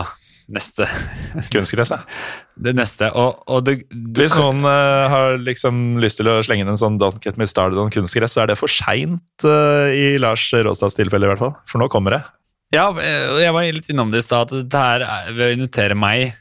neste 0.52 0.88
Kunstgresset. 1.54 2.04
Det 2.62 2.74
neste. 2.78 3.10
Og, 3.18 3.42
og 3.52 3.64
det, 3.68 3.78
du, 3.90 4.22
Hvis 4.22 4.36
noen 4.38 4.66
uh, 4.66 5.08
har 5.12 5.38
liksom 5.42 6.00
lyst 6.02 6.22
til 6.22 6.30
å 6.32 6.40
slenge 6.46 6.66
inn 6.66 6.74
en 6.74 6.80
sånn 6.80 7.00
Don't 7.02 7.22
Get 7.24 7.40
Me 7.40 7.48
Started 7.50 7.80
on 7.82 7.94
kunstgress, 7.94 8.36
så 8.36 8.44
er 8.44 8.52
det 8.52 8.60
for 8.60 8.72
seint 8.72 9.46
uh, 9.48 9.90
i 9.94 10.18
Lars 10.22 10.48
Råstads 10.54 10.98
tilfelle, 11.00 11.28
i 11.28 11.32
hvert 11.32 11.42
fall. 11.42 11.56
For 11.70 11.82
nå 11.82 11.90
kommer 11.94 12.18
det. 12.18 12.22
Ja, 12.72 12.88
og 12.92 13.40
jeg 13.42 13.52
var 13.52 13.66
litt 13.76 13.90
innom 13.92 14.14
det 14.14 14.22
i 14.22 14.26
stad, 14.26 14.52
at 14.54 14.70
det 14.72 14.84
her 14.84 15.04
er- 15.04 15.34
ved 15.36 15.50
å 15.50 15.56
invitere 15.58 15.98
meg 15.98 16.38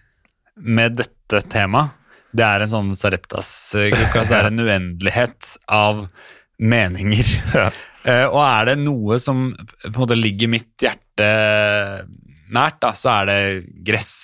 med 0.54 1.00
dette 1.00 1.40
temaet, 1.50 1.96
det 2.30 2.44
er 2.46 2.62
en 2.62 2.70
sånn 2.70 2.90
Sareptas-gruppe, 2.94 4.20
altså 4.20 4.30
det 4.30 4.38
er 4.38 4.50
en 4.52 4.64
uendelighet 4.68 5.54
av 5.74 6.04
meninger. 6.60 7.32
Ja. 7.56 7.70
Uh, 8.00 8.26
og 8.30 8.38
er 8.44 8.70
det 8.70 8.76
noe 8.80 9.18
som 9.20 9.50
på 9.58 9.90
en 9.90 9.98
måte 9.98 10.16
ligger 10.16 10.48
mitt 10.48 10.72
hjerte 10.80 11.26
nært, 12.54 12.80
da, 12.82 12.94
så 12.98 13.20
er 13.20 13.30
det 13.30 13.40
gress. 13.86 14.14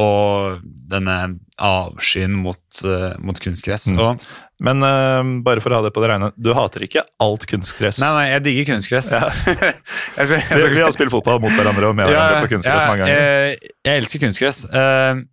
Og 0.00 0.60
denne 0.62 1.16
avskyen 1.58 2.36
mot, 2.44 2.62
eh, 2.86 3.16
mot 3.18 3.40
kunstgress. 3.42 3.88
Mm. 3.90 3.98
Og, 4.04 4.28
Men 4.62 4.84
uh, 4.84 5.32
bare 5.44 5.62
for 5.64 5.72
å 5.72 5.80
ha 5.80 5.86
det 5.86 5.90
på 5.96 6.04
det 6.04 6.12
rene, 6.12 6.30
du 6.36 6.52
hater 6.54 6.84
ikke 6.86 7.02
alt 7.24 7.46
kunstgress? 7.50 7.98
nei, 8.02 8.12
nei, 8.14 8.24
jeg 8.28 8.44
digger 8.46 8.70
kunstgress. 8.74 9.10
Ja. 9.16 9.26
jeg 9.48 10.28
jeg 10.28 10.28
Vi, 10.30 10.30
skal, 10.36 10.76
vi 10.76 10.84
har 10.84 10.94
spilt 10.94 11.14
fotball 11.14 11.42
mot 11.42 11.54
hverandre 11.56 11.90
og 11.90 11.98
med 11.98 12.12
hverandre 12.12 12.46
på 12.46 12.54
kunstgress 12.54 12.86
mange 12.86 13.02
ganger. 13.02 13.18
Jeg, 13.18 13.74
jeg 13.88 14.04
elsker 14.04 14.24
kunstgress. 14.28 14.64
Uh, 14.70 15.26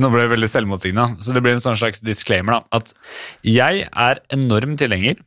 nå 0.00 0.10
ble 0.10 0.24
jeg 0.24 0.32
veldig 0.32 0.50
selvmotsigende, 0.50 1.06
så 1.22 1.34
det 1.34 1.42
blir 1.44 1.54
en 1.54 1.62
sånn 1.62 1.78
slags 1.78 2.02
disclaimer. 2.02 2.58
da, 2.58 2.80
At 2.80 2.90
jeg 3.46 3.86
er 3.86 4.20
enorm 4.34 4.74
tilhenger 4.80 5.20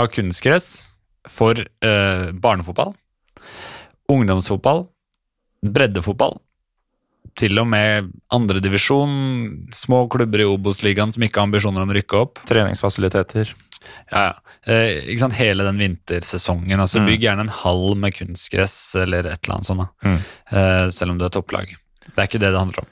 av 0.00 0.08
kunstgress 0.14 0.70
for 1.28 1.58
eh, 1.60 2.32
barnefotball, 2.32 2.94
ungdomsfotball, 4.12 4.86
breddefotball. 5.64 6.38
Til 7.38 7.58
og 7.58 7.66
med 7.66 8.10
andredivisjon, 8.34 9.14
små 9.74 10.04
klubber 10.12 10.44
i 10.44 10.46
Obos-ligaen 10.46 11.12
som 11.14 11.24
ikke 11.26 11.40
har 11.40 11.48
ambisjoner 11.48 11.82
om 11.82 11.90
å 11.90 11.96
rykke 11.96 12.20
opp. 12.20 12.42
Treningsfasiliteter. 12.46 13.54
Ja, 14.12 14.20
ja. 14.30 14.34
Eh, 14.64 15.02
ikke 15.12 15.20
sant? 15.20 15.36
Hele 15.36 15.64
den 15.66 15.80
vintersesongen. 15.80 16.80
altså 16.80 17.00
Mm. 17.00 17.06
Bygg 17.10 17.24
gjerne 17.26 17.40
en 17.44 17.56
hall 17.62 17.94
med 17.96 18.14
kunstgress 18.16 18.96
eller 18.96 19.26
et 19.26 19.44
eller 19.44 19.54
annet 19.56 19.66
sånt. 19.66 19.90
Mm. 20.04 20.18
Eh, 20.50 20.90
selv 20.90 21.10
om 21.10 21.18
du 21.18 21.24
er 21.26 21.34
topplag. 21.34 21.74
Det 22.04 22.16
er 22.16 22.28
ikke 22.28 22.40
det 22.40 22.52
det 22.52 22.60
handler 22.62 22.84
om. 22.84 22.86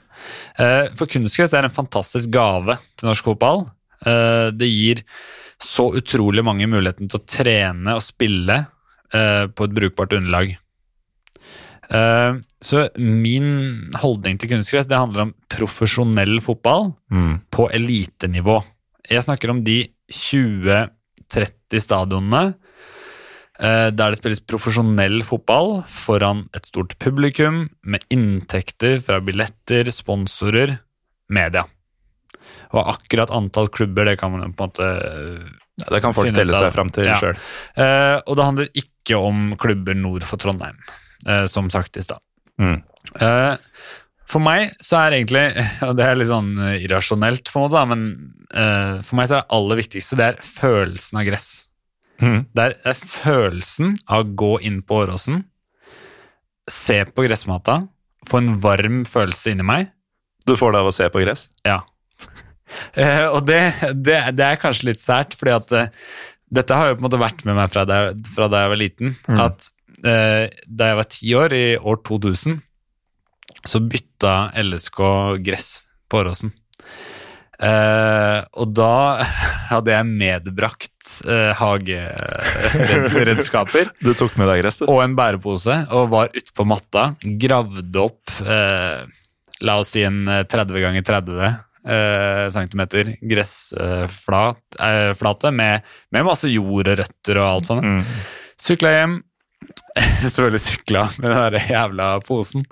Eh, 0.59 0.89
for 0.95 1.07
kunstgress 1.07 1.53
er 1.53 1.63
en 1.65 1.73
fantastisk 1.73 2.29
gave 2.29 2.77
til 2.97 3.09
norsk 3.09 3.23
fotball. 3.23 3.65
Eh, 4.05 4.51
det 4.51 4.69
gir 4.69 5.03
så 5.63 5.93
utrolig 5.95 6.43
mange 6.43 6.67
muligheten 6.67 7.09
til 7.09 7.19
å 7.19 7.25
trene 7.25 7.95
og 7.95 8.03
spille 8.03 8.65
eh, 9.13 9.47
på 9.47 9.65
et 9.65 9.75
brukbart 9.77 10.13
underlag. 10.13 10.57
Eh, 11.93 12.33
så 12.63 12.87
min 12.97 13.91
holdning 14.01 14.39
til 14.41 14.49
kunstgress 14.49 14.87
det 14.89 14.97
handler 14.97 15.27
om 15.27 15.33
profesjonell 15.53 16.39
fotball 16.41 16.93
Mm. 17.13 17.41
på 17.53 17.69
elitenivå. 17.71 18.63
Jeg 19.09 19.23
snakker 19.23 19.49
om 19.51 19.63
de 19.63 19.89
20-30 20.09 21.81
stadionene 21.83 22.53
eh, 23.59 23.89
der 23.93 24.13
det 24.13 24.17
spilles 24.19 24.41
profesjonell 24.49 25.21
fotball 25.27 25.83
foran 25.87 26.47
et 26.57 26.65
stort 26.65 26.95
publikum, 26.99 27.69
med 27.83 28.03
inntekter 28.09 28.99
fra 29.05 29.19
billetter, 29.21 29.91
sponsorer, 29.93 30.79
media. 31.29 31.65
Og 32.73 32.89
akkurat 32.95 33.29
antall 33.31 33.69
klubber, 33.71 34.05
det 34.09 34.17
kan 34.19 34.31
man 34.33 34.53
på 34.53 34.65
en 34.65 34.71
måte 34.71 34.89
Ja, 35.81 35.87
det 35.89 36.01
kan 36.03 36.13
folk 36.13 36.33
telle 36.35 36.53
seg 36.53 36.73
fram 36.75 36.89
til 36.93 37.05
Ja. 37.07 37.15
sjøl. 37.17 37.37
eh, 37.77 38.21
Og 38.27 38.35
det 38.37 38.45
handler 38.45 38.67
ikke 38.75 39.17
om 39.17 39.55
klubber 39.57 39.95
nord 39.95 40.23
for 40.23 40.37
Trondheim, 40.37 40.75
eh, 40.77 40.93
som 41.47 41.69
sagt 41.71 41.97
i 41.97 42.03
stad. 42.05 42.19
Mm. 42.61 42.81
Eh, 43.19 43.55
For 44.29 44.43
meg 44.43 44.73
så 44.83 44.99
er 45.01 45.17
egentlig 45.17 45.43
Og 45.87 45.95
det 45.97 46.05
er 46.07 46.19
litt 46.19 46.29
sånn 46.31 46.53
eh, 46.61 46.83
irrasjonelt, 46.85 47.49
på 47.51 47.59
en 47.59 47.65
måte, 47.65 47.77
da, 47.79 47.85
men 47.89 48.03
eh, 48.53 49.01
for 49.05 49.19
meg 49.19 49.29
så 49.29 49.39
er 49.39 49.43
det 49.43 49.57
aller 49.57 49.81
viktigste 49.81 50.19
det 50.19 50.27
er 50.29 50.43
følelsen 50.47 51.21
av 51.21 51.27
gress. 51.27 51.49
Mm. 52.23 52.37
Det 52.55 52.67
er, 52.69 52.99
følelsen 52.99 53.97
av 54.05 54.23
å 54.23 54.35
gå 54.43 54.53
inn 54.69 54.79
på 54.85 55.01
Åråsen, 55.03 55.41
se 56.71 57.01
på 57.09 57.25
gressmata, 57.25 57.81
få 58.29 58.39
en 58.39 58.53
varm 58.63 59.01
følelse 59.09 59.51
inni 59.51 59.65
meg. 59.67 59.89
Du 60.47 60.55
får 60.59 60.71
det 60.75 60.83
av 60.83 60.91
å 60.91 60.95
se 60.95 61.09
på 61.11 61.23
gress? 61.25 61.49
Ja. 61.67 61.81
Eh, 62.97 63.27
og 63.29 63.43
det, 63.45 63.59
det, 64.01 64.15
det 64.33 64.45
er 64.47 64.57
kanskje 64.57 64.87
litt 64.87 64.97
sært, 64.97 65.35
fordi 65.37 65.51
at 65.53 65.73
eh, 65.77 65.91
dette 66.57 66.73
har 66.73 66.87
jo 66.89 66.95
på 66.95 67.03
en 67.03 67.05
måte 67.05 67.19
vært 67.21 67.43
med 67.45 67.53
meg 67.59 67.69
fra 67.69 67.83
da 67.85 67.99
jeg, 68.07 68.15
jeg 68.33 68.49
var 68.49 68.79
liten. 68.79 69.11
Mm. 69.27 69.41
At 69.43 69.67
eh, 69.67 69.82
da 70.03 70.89
jeg 70.89 70.97
var 70.99 71.07
ti 71.07 71.31
år, 71.39 71.53
i 71.55 71.77
år 71.79 71.95
2000, 72.03 72.59
så 73.63 73.79
bytta 73.79 74.51
LSK 74.59 74.99
gress 75.45 75.79
på 76.11 76.19
Åråsen. 76.19 76.51
Eh, 77.63 78.43
og 78.59 78.73
da 78.75 79.23
hadde 79.71 79.93
jeg 79.93 80.09
medbrakt 80.09 81.21
eh, 81.29 81.53
hageredskaper 81.55 83.91
Du 84.03 84.13
tok 84.17 84.37
med 84.41 84.47
deg 84.49 84.61
gress, 84.63 84.81
og 84.83 85.03
en 85.03 85.15
bærepose 85.15 85.87
og 85.93 86.09
var 86.11 86.29
ute 86.33 86.51
på 86.55 86.63
matta, 86.67 87.15
gravde 87.39 87.99
opp 88.01 88.29
eh, 88.41 89.05
la 89.63 89.77
oss 89.79 89.93
si 89.95 90.03
en 90.03 90.27
eh, 90.27 90.43
30 90.49 90.81
ganger 90.83 91.01
30 91.07 91.45
eh, 91.45 91.53
centimeter 92.55 93.13
gressflate 93.21 95.47
eh, 95.47 95.55
med, 95.55 95.81
med 96.11 96.25
masse 96.27 96.47
jord 96.51 96.87
og 96.87 96.97
røtter 96.99 97.37
og 97.39 97.47
alt 97.47 97.65
sånt. 97.69 97.85
Mm. 97.85 98.03
Sykla 98.59 98.89
hjem. 98.97 99.15
Selvfølgelig 100.23 100.61
sykla 100.63 101.03
med 101.19 101.29
den 101.31 101.41
der 101.55 101.67
jævla 101.71 102.07
posen. 102.25 102.63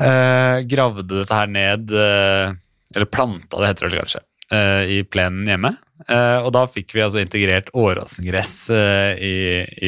Eh, 0.00 0.60
gravde 0.70 1.06
dette 1.10 1.34
her 1.36 1.50
ned, 1.52 1.90
eh, 1.92 2.52
eller 2.94 3.10
planta 3.12 3.60
det 3.62 3.70
heter 3.72 3.88
det 3.92 4.00
kanskje, 4.02 4.22
eh, 4.54 4.82
i 4.98 5.02
plenen 5.04 5.48
hjemme. 5.50 5.74
eh, 6.08 6.38
og 6.44 6.52
da 6.56 6.62
fikk 6.70 6.94
vi 6.96 7.02
altså 7.04 7.20
integrert 7.22 7.68
Åråsengress 7.76 8.54
eh, 8.70 9.12
i, 9.18 9.34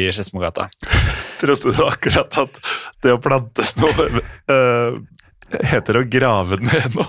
i 0.02 0.06
Skedsmogata. 0.12 0.68
Trodde 1.40 1.72
du 1.72 1.82
akkurat 1.86 2.38
at 2.44 2.60
det 3.02 3.14
å 3.16 3.22
plante 3.24 3.64
noe 3.80 4.10
eh, 4.52 5.00
heter 5.72 6.00
å 6.02 6.04
grave 6.12 6.60
ned 6.60 6.94
noe? 6.98 7.08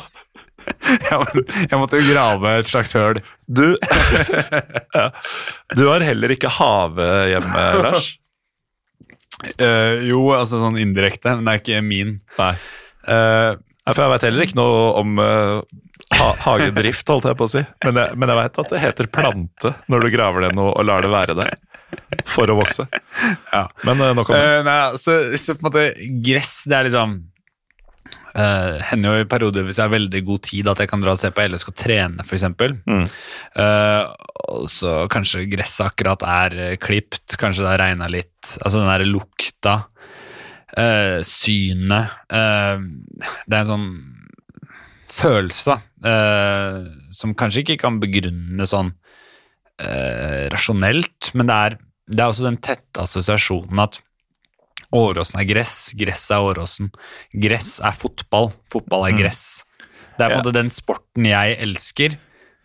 Jeg 1.01 1.77
måtte 1.81 1.97
jo 1.97 2.05
grave 2.13 2.51
et 2.61 2.67
slags 2.69 2.91
høl. 2.93 3.17
Du, 3.49 3.73
du 5.75 5.83
har 5.89 6.03
heller 6.05 6.33
ikke 6.35 6.51
hage 6.53 7.07
hjemme, 7.31 7.63
Lars? 7.81 8.11
Eh, 9.57 10.07
jo, 10.09 10.23
altså 10.35 10.61
sånn 10.61 10.79
indirekte, 10.81 11.35
men 11.37 11.47
det 11.47 11.53
er 11.53 11.61
ikke 11.63 11.85
min. 11.85 12.17
Nei. 12.37 12.53
Uh, 13.07 13.57
For 13.89 14.03
jeg 14.03 14.13
vet 14.13 14.27
heller 14.27 14.45
ikke 14.45 14.59
noe 14.59 14.83
om 14.99 15.17
uh, 15.17 15.61
ha 16.19 16.29
hagedrift, 16.45 17.09
holdt 17.09 17.29
jeg 17.31 17.39
på 17.39 17.47
å 17.47 17.53
si. 17.55 17.63
Men 17.87 17.97
jeg, 18.03 18.19
men 18.21 18.31
jeg 18.31 18.39
vet 18.43 18.61
at 18.63 18.73
det 18.73 18.83
heter 18.83 19.11
plante 19.13 19.73
når 19.91 20.05
du 20.05 20.13
graver 20.13 20.45
ned 20.45 20.57
noe 20.59 20.75
og 20.75 20.87
lar 20.87 21.05
det 21.05 21.11
være 21.13 21.37
der. 21.39 21.57
For 22.29 22.47
å 22.47 22.55
vokse. 22.55 22.85
ja. 23.55 23.65
Men 23.87 23.99
nok 24.15 24.29
om 24.31 24.37
det. 24.37 24.61
Nei, 24.67 24.77
så, 25.01 25.17
så 25.35 25.57
på 25.57 25.65
en 25.65 25.69
måte 25.71 26.11
gress, 26.23 26.61
det 26.69 26.77
er 26.77 26.87
liksom 26.87 27.17
uh, 28.35 28.79
Hender 28.89 29.17
jo 29.17 29.25
i 29.25 29.29
perioder 29.29 29.65
hvis 29.65 29.79
jeg 29.79 29.87
har 29.87 29.93
veldig 29.93 30.21
god 30.27 30.43
tid 30.47 30.69
at 30.71 30.81
jeg 30.83 30.91
kan 30.91 31.03
dra 31.03 31.15
og 31.15 31.21
se 31.21 31.31
på 31.33 31.45
LSK 31.47 31.71
trene, 31.77 32.25
f.eks. 32.25 32.47
Mm. 32.87 33.05
Uh, 33.55 34.03
og 34.51 34.67
så 34.71 34.95
kanskje 35.11 35.47
gresset 35.51 35.87
akkurat 35.89 36.25
er 36.27 36.57
uh, 36.59 36.75
klipt, 36.81 37.37
kanskje 37.41 37.65
det 37.65 37.73
har 37.73 37.83
regna 37.85 38.09
litt. 38.11 38.33
Altså 38.59 38.79
den 38.79 38.91
derre 38.91 39.09
lukta, 39.09 39.75
uh, 40.77 41.19
synet 41.27 42.17
Det 42.31 43.57
er 43.57 43.61
en 43.61 43.71
sånn 43.73 43.89
følelse 45.11 45.75
som 47.13 47.33
kanskje 47.37 47.61
ikke 47.61 47.81
kan 47.83 47.97
begrunne 48.01 48.65
sånn 48.65 48.87
rasjonelt, 50.49 51.27
men 51.37 51.49
det 51.49 51.57
er, 51.67 51.75
det 52.09 52.23
er 52.23 52.31
også 52.31 52.47
den 52.47 52.57
tette 52.63 53.03
assosiasjonen 53.03 53.83
at 53.83 53.99
Åråsen 54.93 55.39
er 55.39 55.45
gress, 55.47 55.93
gress 55.95 56.29
er 56.31 56.43
Åråsen. 56.43 56.91
Gress 57.33 57.79
er 57.79 57.91
fotball, 57.95 58.51
fotball 58.71 59.07
er 59.07 59.13
Mm. 59.13 59.19
gress. 59.23 59.63
Det 60.17 60.25
er 60.25 60.29
på 60.29 60.31
en 60.31 60.37
Ja. 60.37 60.43
måte 60.43 60.53
den 60.53 60.69
sporten 60.69 61.25
jeg 61.25 61.57
elsker, 61.59 62.17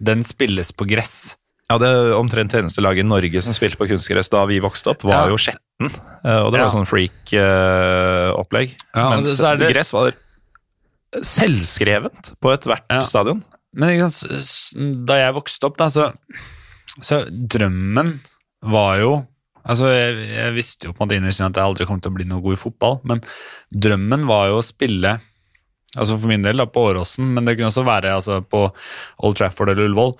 den 0.03 0.23
spilles 0.24 0.73
på 0.73 0.86
gress. 0.89 1.36
Ja, 1.70 1.78
det 1.78 1.89
omtrent 2.15 2.53
eneste 2.55 2.81
laget 2.82 3.01
i 3.01 3.09
Norge 3.09 3.43
som 3.43 3.53
spilte 3.53 3.77
på 3.77 3.89
kunstgress 3.89 4.28
da 4.31 4.44
vi 4.47 4.61
vokste 4.61 4.90
opp, 4.90 5.03
var 5.03 5.27
Ja. 5.27 5.28
jo 5.28 5.36
Skjetten. 5.36 5.90
Eh, 6.24 6.43
Og 6.44 6.53
det 6.53 6.61
var 6.61 6.66
Ja. 6.66 6.70
sånn 6.70 6.86
freak-opplegg. 6.86 8.74
Ja, 8.94 9.07
og 9.09 9.11
Mens 9.16 9.36
så 9.39 9.53
er 9.53 9.57
det- 9.57 9.73
gress 9.73 9.93
var 9.93 10.12
selvskrevent 11.23 12.35
på 12.40 12.53
ethvert 12.57 12.82
Ja. 12.90 13.03
stadion. 13.03 13.43
Men 13.74 13.98
da 15.07 15.15
jeg 15.15 15.35
vokste 15.35 15.65
opp, 15.65 15.77
da, 15.77 15.89
så, 15.89 16.12
så 17.01 17.24
drømmen 17.31 18.20
var 18.62 18.98
jo 18.98 19.27
Altså, 19.66 19.88
jeg, 19.90 20.26
jeg 20.30 20.55
visste 20.55 20.86
jo 20.88 20.93
på 20.94 21.02
en 21.02 21.09
måte 21.09 21.16
innerst 21.18 21.43
at 21.43 21.59
jeg 21.59 21.66
aldri 21.66 21.86
kom 21.88 21.98
til 22.02 22.12
å 22.12 22.16
bli 22.18 22.26
noe 22.30 22.43
god 22.44 22.55
i 22.55 22.60
fotball, 22.60 23.01
men 23.10 23.22
drømmen 23.74 24.26
var 24.28 24.52
jo 24.52 24.60
å 24.60 24.66
spille 24.66 25.16
Altså 25.97 26.18
for 26.20 26.28
min 26.28 26.43
del 26.44 26.59
da, 26.60 26.66
på 26.68 26.82
Åråsen, 26.90 27.24
men 27.32 27.47
det 27.47 27.55
kunne 27.56 27.70
også 27.70 27.82
være 27.86 28.10
altså, 28.18 28.43
på 28.44 28.66
Old 29.24 29.36
Trafford 29.38 29.70
eller 29.72 29.86
Ullevål. 29.86 30.10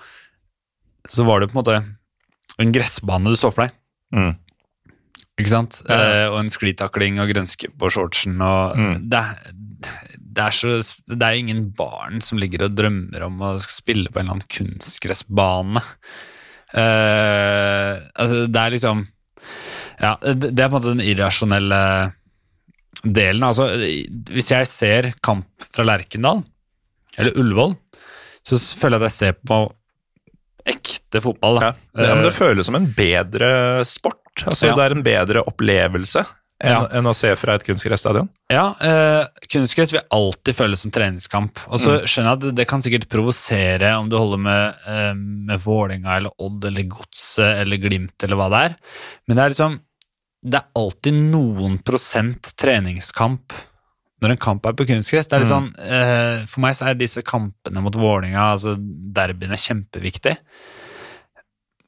Så 1.13 1.21
var 1.27 1.43
det 1.43 1.51
på 1.51 1.53
en 1.53 1.59
måte 1.59 1.75
en 2.63 2.71
gressbane 2.73 3.29
du 3.29 3.37
så 3.37 3.51
for 3.53 3.67
deg. 3.67 3.75
Mm. 4.15 4.31
Ikke 5.37 5.51
sant? 5.51 5.77
Ja. 5.85 5.99
Eh, 5.99 6.23
og 6.31 6.39
en 6.39 6.49
sklitakling 6.49 7.19
og 7.21 7.29
grønske 7.29 7.69
på 7.77 7.91
shortsen. 7.93 8.39
Og 8.41 8.73
Mm. 8.79 8.95
det, 9.11 9.21
det, 10.17 10.47
er 10.47 10.55
så, 10.57 10.79
det 11.13 11.21
er 11.27 11.37
ingen 11.43 11.67
barn 11.77 12.23
som 12.25 12.41
ligger 12.41 12.65
og 12.65 12.73
drømmer 12.79 13.27
om 13.27 13.37
å 13.45 13.53
spille 13.61 14.09
på 14.09 14.17
en 14.17 14.31
eller 14.31 14.39
annen 14.39 14.49
kunstgressbane. 14.57 15.83
Eh, 16.73 17.93
altså, 18.17 18.47
det 18.49 18.63
er 18.65 18.73
liksom 18.79 19.05
Ja, 20.01 20.15
det, 20.21 20.51
er 20.53 20.69
på 20.69 20.75
en 20.75 20.77
måte 20.77 20.93
den 20.93 21.01
irrasjonelle 21.05 21.81
delen. 23.03 23.43
Altså, 23.45 23.69
hvis 24.33 24.51
jeg 24.53 24.69
ser 24.69 25.11
kamp 25.25 25.47
fra 25.73 25.85
Lerkendal, 25.87 26.43
eller 27.17 27.37
Ullevål, 27.39 27.75
så 28.45 28.59
føler 28.79 28.97
jeg 28.99 29.03
at 29.03 29.11
jeg 29.11 29.17
ser 29.17 29.37
på 29.47 29.61
ekte 30.67 31.21
fotball. 31.23 31.61
Ja. 31.63 31.71
Det, 31.95 32.09
men 32.11 32.25
det 32.27 32.33
føles 32.35 32.67
som 32.67 32.75
en 32.77 32.89
bedre 32.95 33.85
sport. 33.87 34.21
Altså, 34.45 34.67
Ja. 34.69 34.75
Det 34.77 34.83
er 34.85 34.95
en 34.97 35.05
bedre 35.05 35.43
opplevelse 35.47 36.25
enn, 36.59 36.73
Ja. 36.73 36.87
enn 36.91 37.05
å 37.09 37.13
se 37.15 37.35
fra 37.35 37.55
et 37.55 37.63
kunstgressstadion. 37.63 38.27
Ja, 38.51 38.75
eh, 38.81 39.25
kunstgress 39.49 39.93
vil 39.93 40.01
alltid 40.11 40.55
føles 40.55 40.81
som 40.81 40.91
treningskamp. 40.91 41.59
Og 41.69 41.79
så 41.79 42.01
skjønner 42.05 42.31
jeg 42.33 42.37
at 42.37 42.39
det, 42.45 42.55
det 42.55 42.67
kan 42.67 42.81
sikkert 42.81 43.07
provosere 43.09 43.95
om 43.97 44.09
du 44.09 44.17
holder 44.17 44.37
med, 44.37 44.75
eh, 44.85 45.13
med 45.13 45.59
Vålinga 45.61 46.17
eller 46.17 46.31
Odd 46.37 46.65
eller 46.65 46.83
Godset 46.83 47.61
eller 47.63 47.77
Glimt 47.77 48.23
eller 48.23 48.35
hva 48.35 48.49
det 48.49 48.63
er, 48.71 48.75
men 49.27 49.37
det 49.37 49.43
er 49.45 49.49
liksom 49.55 49.79
Det 50.43 50.59
er 50.59 50.69
alltid 50.77 51.17
noen 51.31 51.79
prosent 51.85 52.53
treningskamp 52.59 53.55
når 54.21 54.33
en 54.33 54.41
kamp 54.41 54.65
er 54.65 54.73
på 54.77 54.87
kunstgress. 54.89 55.29
Det 55.29 55.37
er 55.37 55.43
litt 55.43 55.51
sånn, 55.51 55.69
eh, 55.77 56.45
For 56.49 56.63
meg 56.63 56.75
så 56.77 56.89
er 56.89 56.97
disse 56.97 57.21
kampene 57.21 57.83
mot 57.85 57.93
Vålinga, 57.93 58.53
altså 58.55 58.75
derbyene, 58.77 59.59
kjempeviktig. 59.61 60.35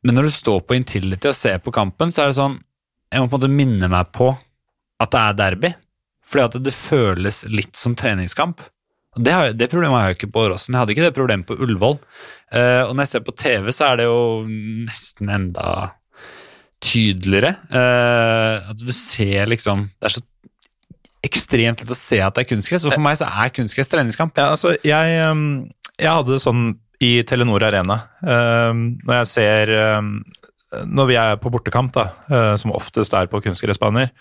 Men 0.04 0.16
når 0.16 0.30
du 0.30 0.32
står 0.32 0.60
på 0.62 0.78
Intility 0.78 1.28
og 1.28 1.36
ser 1.36 1.58
på 1.60 1.74
kampen, 1.76 2.14
så 2.14 2.24
er 2.24 2.32
det 2.32 2.40
sånn 2.40 2.60
Jeg 3.12 3.22
må 3.22 3.28
på 3.28 3.40
en 3.40 3.42
måte 3.42 3.50
minne 3.50 3.88
meg 3.90 4.12
på 4.14 4.30
at 5.02 5.12
det 5.12 5.20
er 5.20 5.38
derby. 5.40 5.72
Fordi 6.30 6.44
at 6.46 6.64
det 6.64 6.74
føles 6.76 7.46
litt 7.50 7.76
som 7.76 7.96
treningskamp. 7.98 8.62
Det, 9.18 9.32
har, 9.34 9.54
det 9.58 9.68
problemet 9.72 9.98
har 9.98 10.12
jeg 10.12 10.20
ikke 10.20 10.32
på 10.36 10.44
Åråsen. 10.46 10.76
Jeg 10.76 10.80
hadde 10.84 10.94
ikke 10.94 11.08
det 11.08 11.16
problemet 11.18 11.48
på 11.50 11.58
Ullevål. 11.58 11.98
Eh, 12.54 12.84
og 12.86 12.94
når 12.94 13.08
jeg 13.08 13.12
ser 13.14 13.24
på 13.26 13.34
TV, 13.34 13.72
så 13.74 13.88
er 13.88 13.98
det 13.98 14.06
jo 14.06 14.20
nesten 14.86 15.32
enda 15.34 15.66
tydeligere. 16.84 17.56
Uh, 17.72 18.72
at 18.72 18.80
du 18.80 18.92
ser 18.96 19.50
liksom 19.52 19.90
Det 20.00 20.10
er 20.10 20.16
så 20.18 20.26
ekstremt 21.26 21.82
lett 21.82 21.92
å 21.92 21.98
se 21.98 22.22
at 22.24 22.36
det 22.36 22.46
er 22.46 22.52
kunstgress. 22.54 22.86
Og 22.88 22.96
for 22.96 23.04
meg 23.04 23.18
så 23.20 23.28
er 23.28 23.52
kunstgress 23.52 23.92
treningskamp. 23.92 24.38
Ja, 24.40 24.54
altså, 24.56 24.72
jeg, 24.88 25.16
ehm, 25.20 25.68
jeg 26.00 26.14
hadde 26.16 26.32
det 26.32 26.44
sånn 26.46 26.70
i 27.04 27.12
Telenor 27.28 27.66
Arena. 27.68 27.98
ehm, 28.24 28.86
når 29.04 29.22
jeg 29.22 29.32
ser 29.34 29.74
ehm, 29.76 30.14
Når 30.70 31.08
vi 31.10 31.16
er 31.18 31.36
på 31.42 31.50
bortekamp, 31.50 31.92
da, 31.92 32.04
eh, 32.30 32.56
som 32.56 32.72
oftest 32.72 33.12
er 33.18 33.26
på 33.26 33.40
kunstgressbaner, 33.42 34.12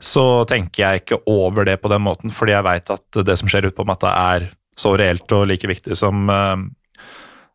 så 0.00 0.46
tenker 0.48 0.80
jeg 0.80 1.02
ikke 1.02 1.18
over 1.28 1.66
det 1.68 1.76
på 1.82 1.90
den 1.92 2.00
måten, 2.00 2.32
fordi 2.32 2.54
jeg 2.54 2.64
veit 2.64 2.88
at 2.88 3.18
det 3.20 3.36
som 3.36 3.50
skjer 3.52 3.66
ute 3.66 3.76
på 3.76 3.84
matta, 3.84 4.08
er 4.08 4.48
så 4.74 4.96
reelt 4.96 5.30
og 5.36 5.44
like 5.46 5.68
viktig 5.68 5.92
som, 5.94 6.24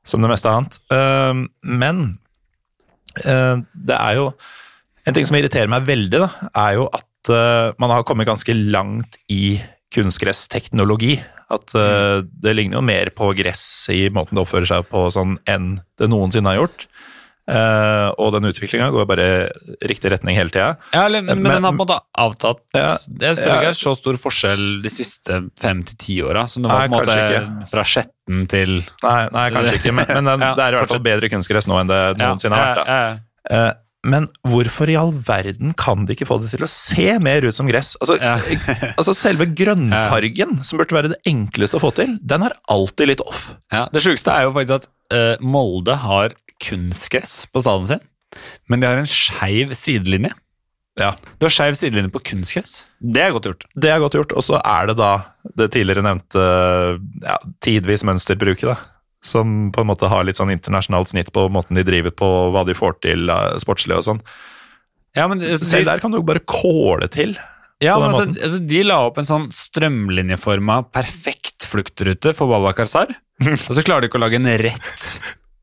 som 0.05 0.21
det 0.21 0.29
meste 0.29 0.45
annet. 0.45 0.77
Men 1.65 2.13
det 3.23 3.95
er 3.95 4.17
jo 4.19 4.29
En 5.05 5.13
ting 5.13 5.27
som 5.27 5.35
irriterer 5.37 5.69
meg 5.69 5.85
veldig, 5.85 6.17
da, 6.23 6.49
er 6.57 6.79
jo 6.79 6.87
at 6.89 7.29
eh, 7.29 7.75
man 7.77 7.91
har 7.93 8.05
kommet 8.09 8.25
ganske 8.25 8.55
langt 8.57 9.19
i 9.29 9.59
kunstgressteknologi. 9.93 11.19
At 11.53 11.75
eh, 11.77 12.23
det 12.25 12.55
ligner 12.57 12.79
jo 12.79 12.87
mer 12.87 13.11
på 13.13 13.29
gress 13.37 13.85
i 13.93 14.07
måten 14.09 14.33
det 14.33 14.41
oppfører 14.41 14.65
seg 14.71 14.87
på 14.89 15.03
sånn 15.13 15.37
enn 15.45 15.75
det 16.01 16.09
noensinne 16.09 16.49
har 16.49 16.63
gjort. 16.63 16.87
Eh, 17.45 18.07
og 18.17 18.31
den 18.33 18.47
utviklinga 18.49 18.87
går 18.93 19.05
bare 19.09 19.25
i 19.25 19.75
riktig 19.91 20.09
retning 20.15 20.37
hele 20.37 20.49
tida. 20.49 20.71
Ja, 20.95 21.05
men, 21.09 21.27
men, 21.27 21.43
Men- 21.43 21.59
den 21.59 21.67
har 21.67 21.75
på 21.75 21.77
en 21.77 21.81
måte 21.83 21.99
avtatt. 22.17 22.63
Ja, 22.73 22.95
det 23.07 23.35
er 23.35 23.41
ja. 23.41 23.59
ikke 23.61 23.77
så 23.77 23.95
stor 23.99 24.17
forskjell 24.21 24.65
de 24.81 24.91
siste 24.93 25.43
fem 25.61 25.83
til 25.85 25.99
ti 26.01 26.17
åra. 26.25 26.47
Så 26.49 26.63
det 26.63 26.71
var 26.71 26.85
Nei, 26.85 26.89
på 26.89 27.03
en 27.03 27.05
måte 27.05 27.69
fra 27.69 27.85
Skjetten 27.85 28.45
til 28.49 28.79
Nei, 29.05 29.21
nei, 29.29 29.47
kanskje 29.53 29.79
ikke, 29.79 29.93
men, 29.93 30.09
men 30.09 30.29
den, 30.31 30.45
Ja, 30.49 30.53
det 30.57 30.65
er 30.67 30.77
i 30.77 30.81
hvert 30.81 30.93
fall 30.95 31.05
bedre 31.05 31.29
kunstgress 31.31 31.69
nå 31.69 31.81
enn 31.83 31.91
det 31.91 32.03
noensinne 32.21 32.61
har 32.61 32.81
vært. 32.81 33.25
Eh, 33.53 33.73
men 34.05 34.27
hvorfor 34.45 34.89
i 34.89 34.97
all 34.99 35.11
verden 35.25 35.73
kan 35.77 36.05
de 36.05 36.13
ikke 36.13 36.27
få 36.29 36.37
det 36.41 36.51
til 36.53 36.65
å 36.65 36.69
se 36.69 37.07
mer 37.21 37.45
ut 37.45 37.55
som 37.57 37.69
gress? 37.69 37.95
Altså, 38.01 38.17
altså 38.99 39.15
Selve 39.17 39.47
grønnfargen, 39.57 40.59
som 40.65 40.81
burde 40.81 40.97
være 40.97 41.13
det 41.15 41.21
enkleste 41.29 41.79
å 41.79 41.83
få 41.83 41.93
til, 41.97 42.17
den 42.21 42.45
er 42.45 42.57
alltid 42.73 43.13
litt 43.13 43.23
off. 43.25 43.47
ja. 43.73 43.87
Det 43.93 44.03
sjukeste 44.05 44.33
er 44.33 44.45
jo 44.45 44.53
faktisk 44.55 44.77
at 44.83 44.89
uh, 45.13 45.45
Molde 45.45 45.97
har 46.05 46.35
kunstgress 46.63 47.45
på 47.51 47.63
stadion 47.63 47.89
sin, 47.89 48.03
men 48.69 48.81
de 48.81 48.89
har 48.89 49.01
en 49.01 49.09
skeiv 49.09 49.73
sidelinje. 49.77 50.33
Ja, 50.95 51.11
Du 51.39 51.43
har 51.43 51.51
skeiv 51.51 51.75
sidelinje 51.75 52.11
på 52.13 52.21
kunstgress. 52.23 52.85
Det 53.03 53.19
er 53.19 53.33
godt 53.35 53.49
gjort. 53.49 53.65
Det 53.75 53.89
er 53.91 53.99
godt 53.99 54.15
gjort. 54.15 54.31
Og 54.31 54.45
så 54.47 54.61
er 54.63 54.87
det 54.87 54.95
da 55.01 55.11
det 55.59 55.73
tidligere 55.75 56.05
nevnte 56.05 56.43
ja, 57.25 57.35
tidvis 57.63 58.05
mønsterbruket, 58.07 58.69
da. 58.71 58.77
Som 59.25 59.73
på 59.75 59.83
en 59.83 59.89
måte 59.89 60.07
har 60.07 60.23
litt 60.23 60.39
sånn 60.39 60.53
internasjonalt 60.53 61.11
snitt 61.11 61.33
på 61.35 61.47
måten 61.51 61.75
de 61.75 61.83
driver 61.83 62.13
på, 62.15 62.29
hva 62.53 62.63
de 62.67 62.77
får 62.77 62.99
til 63.03 63.31
sportslig 63.59 63.97
og 63.97 64.05
sånn. 64.07 64.21
Ja, 65.17 65.27
men, 65.31 65.43
så, 65.43 65.59
Selv 65.65 65.89
der 65.89 66.03
kan 66.03 66.13
du 66.13 66.19
jo 66.19 66.27
bare 66.27 66.43
kåle 66.47 67.09
til. 67.11 67.35
Ja, 67.83 67.97
men 67.99 68.13
altså, 68.13 68.29
altså, 68.31 68.59
De 68.63 68.81
la 68.85 69.01
opp 69.07 69.17
en 69.19 69.27
sånn 69.27 69.47
strømlinjeforma 69.51 70.85
perfekt 70.95 71.67
fluktrute 71.67 72.31
for 72.37 72.51
Babakar 72.51 72.87
Sar, 72.87 73.11
og 73.43 73.73
så 73.75 73.83
klarer 73.83 74.05
de 74.05 74.11
ikke 74.11 74.21
å 74.21 74.23
lage 74.23 74.39
en 74.39 74.53
rett 74.61 75.09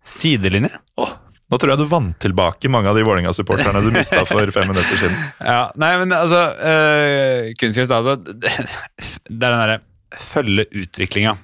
sidelinje. 0.04 0.72
Oh, 1.00 1.12
nå 1.52 1.58
tror 1.60 1.74
jeg 1.74 1.82
du 1.82 1.88
vant 1.90 2.16
tilbake 2.22 2.70
mange 2.72 2.88
av 2.88 2.96
de 2.96 3.04
Vålerenga-supporterne 3.04 3.82
du 3.84 3.90
mista 3.92 4.24
for 4.28 4.52
fem 4.54 4.70
minutter 4.70 4.96
siden. 4.96 5.16
Ja, 5.52 5.70
nei, 5.76 5.92
men 6.00 6.14
altså 6.16 6.42
øh, 6.56 7.52
Kunstgress, 7.60 7.92
altså 7.92 8.16
Det 8.24 8.46
er 8.48 9.52
den 9.52 9.60
derre 9.60 9.80
følge 10.12 10.66
utviklinga. 10.82 11.36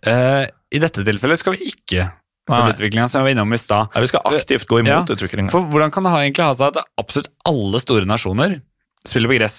Uh, 0.00 0.46
I 0.72 0.80
dette 0.80 1.04
tilfellet 1.04 1.40
skal 1.40 1.56
vi 1.56 1.68
ikke 1.68 2.06
følge 2.48 2.76
utviklinga, 2.76 3.08
som 3.08 3.20
vi 3.20 3.30
var 3.30 3.36
innom 3.36 3.52
i 3.52 3.60
stad. 3.60 3.92
Vi 3.92 4.08
skal 4.10 4.24
aktivt 4.32 4.68
gå 4.68 4.80
imot 4.80 4.92
Ja, 4.92 5.16
utviklingen. 5.16 5.50
For 5.52 5.66
hvordan 5.68 5.92
kan 5.94 6.06
det 6.06 6.14
ha, 6.14 6.22
egentlig 6.24 6.46
ha 6.46 6.56
seg 6.56 6.72
at 6.72 6.88
absolutt 7.00 7.30
alle 7.48 7.80
store 7.82 8.08
nasjoner 8.08 8.56
spiller 9.04 9.30
på 9.30 9.36
gress? 9.40 9.58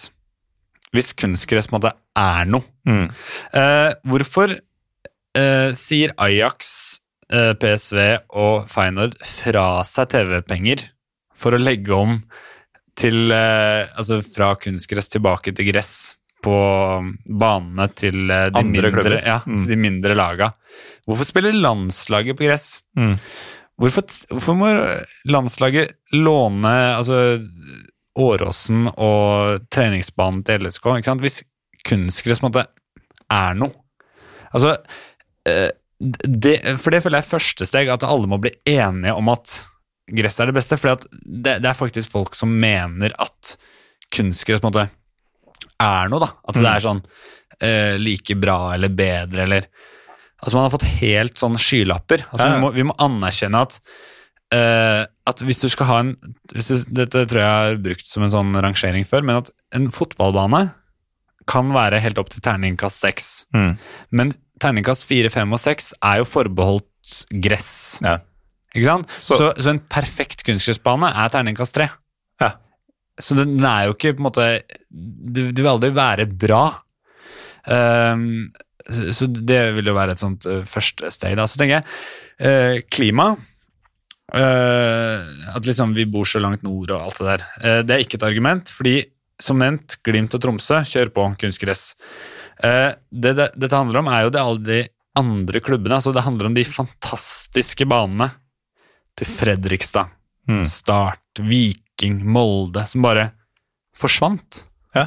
Hvis 0.91 1.14
kunstgress 1.18 1.69
på 1.69 1.78
en 1.78 1.80
måte 1.80 1.94
er 2.19 2.49
noe. 2.49 2.65
Mm. 2.90 3.06
Uh, 3.53 3.91
hvorfor 4.11 4.57
uh, 4.57 5.69
sier 5.78 6.14
Ajax, 6.19 6.73
eh, 6.99 7.01
PSV 7.32 7.99
og 8.38 8.66
Feyenoord 8.72 9.16
fra 9.26 9.66
seg 9.88 10.10
TV-penger 10.14 10.86
for 11.41 11.56
å 11.56 11.62
legge 11.62 11.94
om 11.95 12.18
til 12.99 13.32
eh, 13.32 13.88
Altså 13.98 14.20
fra 14.26 14.52
kunstgress 14.60 15.08
tilbake 15.14 15.53
til 15.56 15.70
gress 15.72 15.94
på 16.44 16.52
banene 17.26 17.86
til 17.95 18.30
eh, 18.34 18.49
de, 18.52 18.60
Andre 18.62 18.91
mindre, 18.91 19.22
ja, 19.24 19.40
Mm. 19.45 19.58
til 19.62 19.68
de 19.72 19.78
mindre 19.80 20.16
laga? 20.18 20.52
Hvorfor 21.08 21.26
spiller 21.30 21.53
landslaget 21.56 22.38
på 22.38 22.48
gress? 22.49 22.82
Mm. 22.98 23.16
Hvorfor, 23.82 24.03
hvorfor 24.30 24.58
må 24.58 24.70
landslaget 25.32 25.95
låne 26.14 26.74
altså, 26.98 27.40
Åråsen 28.20 28.90
og 28.91 29.64
treningsbanen 29.72 30.44
til 30.45 30.66
LSK? 30.68 30.90
Ikke 30.99 31.10
sant? 31.14 31.24
Hvis 31.24 31.40
kunstgress 31.88 32.41
måte 32.44 32.66
er 33.32 33.56
noe. 33.58 33.72
Altså, 34.52 34.76
eh, 35.48 35.70
det, 36.02 36.56
for 36.82 36.94
det 36.94 37.03
føler 37.03 37.19
jeg 37.19 37.28
er 37.28 37.34
første 37.36 37.68
steg, 37.69 37.91
at 37.94 38.06
alle 38.07 38.30
må 38.30 38.40
bli 38.41 38.53
enige 38.69 39.14
om 39.18 39.30
at 39.34 39.53
gress 40.11 40.40
er 40.41 40.49
det 40.49 40.57
beste. 40.57 40.80
For 40.80 40.98
det, 40.98 41.60
det 41.61 41.69
er 41.69 41.78
faktisk 41.78 42.14
folk 42.14 42.38
som 42.38 42.53
mener 42.61 43.14
at 43.22 43.56
kunstgress 44.11 44.64
på 44.64 44.68
en 44.68 44.73
måte 44.73 44.88
er 45.82 46.11
noe, 46.11 46.22
da. 46.23 46.32
At 46.49 46.57
det 46.57 46.72
er 46.72 46.84
sånn 46.84 47.03
uh, 47.03 47.95
like 48.02 48.38
bra 48.41 48.60
eller 48.76 48.94
bedre 48.94 49.48
eller 49.48 49.72
Altså 50.41 50.57
Man 50.57 50.64
har 50.65 50.72
fått 50.73 50.88
helt 51.03 51.38
sånn 51.38 51.53
skylapper. 51.61 52.23
Altså 52.32 52.48
Ja, 52.48 52.53
vi, 52.56 52.61
må, 52.64 52.72
vi 52.73 52.86
må 52.90 52.95
anerkjenne 52.98 53.60
at 53.61 53.76
uh, 54.56 55.03
at 55.30 55.44
hvis 55.45 55.61
du 55.61 55.68
skal 55.69 55.86
ha 55.86 55.98
en 56.02 56.15
du, 56.18 56.57
Dette 56.57 57.28
tror 57.30 57.38
jeg 57.38 57.45
jeg 57.45 57.68
har 57.68 57.82
brukt 57.84 58.07
som 58.10 58.26
en 58.26 58.34
sånn 58.34 58.56
rangering 58.57 59.06
før, 59.06 59.22
men 59.28 59.44
at 59.44 59.52
en 59.78 59.91
fotballbane 59.94 60.64
kan 61.52 61.69
være 61.76 62.02
helt 62.02 62.18
opp 62.22 62.32
til 62.34 62.41
terningkast 62.41 63.06
seks. 63.06 63.30
Mm. 63.53 63.76
Men 64.18 64.34
terningkast 64.61 65.05
fire, 65.09 65.29
fem 65.33 65.51
og 65.53 65.59
seks 65.61 65.91
er 66.01 66.21
jo 66.21 66.27
forbeholdt 66.29 67.15
gress. 67.43 67.71
Ja. 68.05 68.19
Ikke 68.75 68.88
sant? 68.88 69.09
Så, 69.17 69.35
Så- 69.39 69.53
så, 69.59 69.69
en 69.73 69.81
perfekt 69.91 70.45
kunstgressbane 70.47 71.09
er 71.11 71.29
terningkast 71.33 71.75
tre. 71.75 71.89
Ja. 72.41 72.53
Så 73.19 73.35
den 73.38 73.57
den 73.57 73.65
er 73.67 73.88
jo 73.89 73.93
ikke 73.97 74.13
på 74.15 74.21
en 74.23 74.27
måte 74.29 74.45
Det, 74.91 75.49
det 75.55 75.59
vil 75.61 75.71
aldri 75.73 75.89
være 75.93 76.25
bra. 76.25 76.63
Um, 77.67 78.49
så, 78.89 79.11
så 79.13 79.27
det 79.29 79.59
vil 79.75 79.85
jo 79.91 79.93
være 79.93 80.15
et 80.15 80.21
sånt 80.23 80.45
uh, 80.49 80.63
første 80.65 81.11
steg. 81.13 81.35
Da. 81.38 81.45
Så 81.47 81.59
tenker 81.61 81.81
jeg 81.81 81.85
uh, 82.41 82.81
klima 82.91 83.33
Uh, 84.31 85.27
At 85.57 85.65
liksom 85.67 85.91
vi 85.91 86.05
bor 86.07 86.23
så 86.23 86.39
langt 86.39 86.61
nord 86.63 86.91
og 86.95 87.01
alt 87.03 87.17
det 87.19 87.25
der. 87.27 87.41
eh, 87.61 87.81
det 87.83 87.95
er 87.97 88.03
ikke 88.05 88.15
et 88.15 88.23
argument, 88.23 88.69
fordi 88.71 88.93
som 89.41 89.57
nevnt, 89.59 89.97
Glimt 90.05 90.31
og 90.38 90.39
Tromsø 90.45 90.77
kjør 90.88 91.09
på 91.11 91.25
kunstgress. 91.41 91.95
Eh, 92.63 92.91
det, 93.11 93.33
det 93.38 93.47
dette 93.57 93.77
handler 93.77 94.01
om, 94.01 94.09
er 94.11 94.25
jo 94.27 94.33
det 94.33 94.41
alle 94.41 94.63
de 94.65 94.79
andre 95.19 95.59
klubbene. 95.63 95.97
altså 95.97 96.13
Det 96.15 96.23
handler 96.23 96.47
om 96.51 96.55
de 96.55 96.63
fantastiske 96.67 97.85
banene 97.89 98.29
til 99.19 99.27
Fredrikstad, 99.27 100.17
Mm. 100.49 100.63
Start, 100.65 101.38
Viking, 101.45 102.15
Molde, 102.25 102.81
som 102.89 103.03
bare 103.05 103.27
forsvant. 103.95 104.63
Ja. 104.97 105.03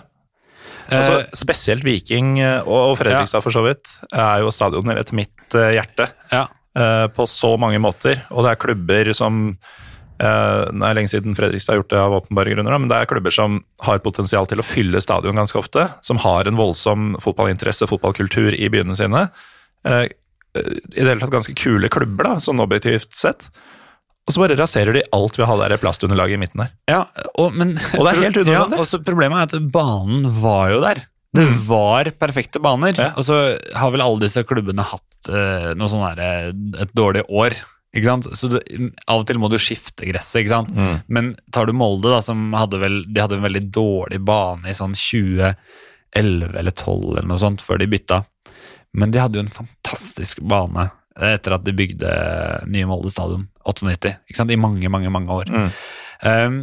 Eh, 0.88 0.98
Altså, 1.00 1.16
spesielt 1.36 1.82
Viking 1.84 2.38
eh, 2.38 2.62
og 2.62 2.94
Fredrikstad 3.00 3.42
for 3.42 3.50
så 3.52 3.64
vidt 3.66 3.90
er 4.14 4.44
jo 4.44 4.52
stadioner 4.54 5.00
etter 5.02 5.18
mitt 5.18 5.56
hjerte 5.56 6.06
ja. 6.30 6.44
eh, 6.78 7.06
på 7.10 7.26
så 7.28 7.56
mange 7.60 7.80
måter. 7.82 8.22
Og 8.30 8.44
det 8.46 8.52
er 8.54 8.62
klubber 8.62 9.10
som 9.12 9.58
Det 10.18 10.86
er 10.86 10.96
lenge 10.96 11.10
siden 11.10 11.34
Fredrikstad 11.34 11.74
har 11.74 11.80
gjort 11.82 11.90
det 11.90 12.00
av 12.00 12.16
åpenbare 12.20 12.54
grunner, 12.54 12.76
men 12.78 12.90
det 12.90 13.00
er 13.00 13.08
klubber 13.10 13.34
som 13.34 13.58
har 13.82 14.02
potensial 14.04 14.46
til 14.50 14.62
å 14.62 14.66
fylle 14.66 15.02
stadion 15.02 15.40
ganske 15.40 15.58
ofte. 15.58 15.88
Som 16.06 16.20
har 16.22 16.46
en 16.46 16.58
voldsom 16.58 17.14
fotballinteresse, 17.24 17.88
fotballkultur 17.90 18.54
i 18.54 18.70
byene 18.70 18.94
sine. 18.98 19.26
Eh, 19.88 20.04
I 20.54 21.00
det 21.00 21.08
hele 21.08 21.20
tatt 21.22 21.34
ganske 21.34 21.56
kule 21.58 21.90
klubber, 21.90 22.28
da, 22.30 22.36
sånn 22.42 22.62
objektivt 22.62 23.10
sett. 23.18 23.48
Og 24.24 24.32
så 24.32 24.40
bare 24.40 24.56
raserer 24.56 24.96
de 24.96 25.02
alt 25.12 25.36
ved 25.36 25.44
å 25.44 25.50
ha 25.50 25.68
det 25.68 25.80
plastunderlaget 25.82 26.38
i 26.38 26.40
midten 26.40 26.62
der. 26.62 26.70
Ja, 26.88 27.02
og, 27.34 27.52
men, 27.58 27.74
Og 27.98 28.06
det 28.06 28.14
er 28.14 28.22
helt 28.22 28.38
unødvendig. 28.38 28.78
Ja, 28.78 28.80
og 28.80 28.88
så 28.88 29.02
problemet 29.04 29.42
er 29.42 29.58
at 29.60 29.68
banen 29.74 30.30
var 30.40 30.72
jo 30.72 30.78
der. 30.84 31.02
Det 31.34 31.44
var 31.66 32.08
perfekte 32.22 32.62
baner. 32.62 32.94
Ja. 32.96 33.10
Og 33.18 33.26
så 33.26 33.36
har 33.74 33.92
vel 33.92 34.04
alle 34.04 34.22
disse 34.22 34.44
klubbene 34.46 34.86
hatt 34.86 35.28
eh, 35.28 35.72
noe 35.76 35.90
sånn 35.90 36.22
et 36.22 36.94
dårlig 36.94 37.24
år. 37.26 37.58
Ikke 37.94 38.08
sant? 38.08 38.26
Så 38.36 38.50
du, 38.50 38.58
av 39.06 39.22
og 39.22 39.28
til 39.28 39.38
må 39.38 39.48
du 39.52 39.56
skifte 39.62 40.08
gresset, 40.08 40.42
ikke 40.42 40.54
sant. 40.54 40.74
Mm. 40.74 40.96
Men 41.14 41.30
tar 41.54 41.70
du 41.70 41.74
Molde, 41.76 42.10
da, 42.10 42.18
som 42.24 42.52
hadde 42.58 42.80
vel 42.82 43.00
De 43.06 43.22
hadde 43.22 43.38
en 43.38 43.46
veldig 43.46 43.62
dårlig 43.74 44.18
bane 44.26 44.70
i 44.70 44.76
sånn 44.76 44.96
2011 44.98 46.58
eller 46.58 46.74
12 46.74 46.98
eller 47.14 47.30
noe 47.30 47.42
sånt 47.42 47.62
før 47.64 47.80
de 47.82 47.90
bytta. 47.90 48.20
Men 48.98 49.14
de 49.14 49.22
hadde 49.22 49.38
jo 49.38 49.46
en 49.46 49.56
fantastisk 49.62 50.42
bane 50.42 50.88
etter 51.14 51.54
at 51.54 51.62
de 51.62 51.74
bygde 51.76 52.10
nye 52.70 52.86
Molde 52.90 53.12
stadion, 53.14 53.46
98, 53.62 54.16
ikke 54.26 54.38
sant? 54.40 54.50
i 54.50 54.58
mange, 54.58 54.90
mange, 54.90 55.12
mange 55.14 55.30
år. 55.30 55.50
Mm. 55.50 55.68
Um, 56.24 56.56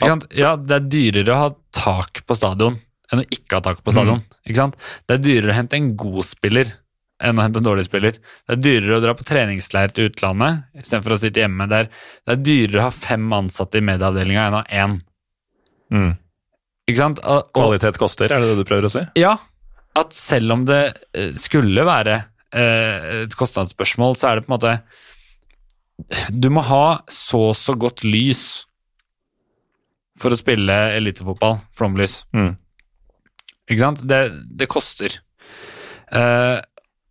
Ikke? 0.00 0.26
Ja, 0.34 0.54
det 0.58 0.78
er 0.78 0.88
dyrere 0.90 1.34
å 1.34 1.42
ha 1.42 1.50
tak 1.74 2.24
på 2.26 2.36
stadion 2.38 2.80
enn 3.12 3.22
å 3.22 3.26
ikke 3.30 3.58
ha 3.58 3.64
tak 3.64 3.82
på 3.84 3.92
stadion. 3.94 4.22
Ikke 4.48 4.58
sant? 4.58 4.78
Det 5.06 5.18
er 5.18 5.22
dyrere 5.22 5.52
å 5.52 5.58
hente 5.58 5.78
en 5.78 5.92
god 5.98 6.24
spiller 6.26 6.72
enn 7.24 7.38
å 7.38 7.44
hente 7.44 7.60
en 7.60 7.66
dårlig 7.66 7.86
spiller. 7.86 8.16
Det 8.18 8.56
er 8.56 8.62
dyrere 8.62 8.98
å 8.98 9.02
dra 9.04 9.14
på 9.16 9.26
treningsleir 9.28 9.92
til 9.94 10.10
utlandet 10.10 10.80
istedenfor 10.80 11.14
å 11.14 11.20
sitte 11.22 11.44
hjemme 11.44 11.68
der. 11.70 11.90
Det 12.24 12.34
er 12.34 12.42
dyrere 12.42 12.82
å 12.82 12.88
ha 12.88 12.94
fem 12.94 13.28
ansatte 13.36 13.78
i 13.78 13.86
medieavdelinga 13.86 14.48
enn 14.48 14.58
å 14.58 14.62
ha 14.62 14.82
én. 14.82 14.98
Mm. 15.94 16.12
Ikke 16.90 17.00
sant? 17.00 17.20
Og, 17.24 17.46
Kvalitet 17.56 17.96
koster, 18.00 18.32
er 18.34 18.42
det 18.42 18.50
det 18.52 18.58
du 18.60 18.68
prøver 18.68 18.88
å 18.88 18.92
si? 18.92 19.04
ja, 19.20 19.36
at 19.96 20.12
selv 20.12 20.52
om 20.56 20.64
det 20.66 20.80
eh, 21.14 21.30
skulle 21.38 21.84
være 21.86 22.16
eh, 22.50 23.22
et 23.22 23.36
kostnadsspørsmål, 23.38 24.16
så 24.18 24.32
er 24.32 24.40
det 24.40 24.46
på 24.46 24.50
en 24.50 24.56
måte 24.58 24.72
Du 26.34 26.48
må 26.50 26.64
ha 26.66 26.98
så 27.08 27.52
så 27.54 27.76
godt 27.78 28.02
lys 28.04 28.64
for 30.18 30.34
å 30.34 30.38
spille 30.38 30.74
elitefotball, 30.94 31.60
flomlys. 31.74 32.20
Mm. 32.34 32.52
Ikke 33.70 33.80
sant? 33.80 34.02
Det, 34.06 34.20
det 34.58 34.68
koster. 34.70 35.16
Eh, 36.14 36.58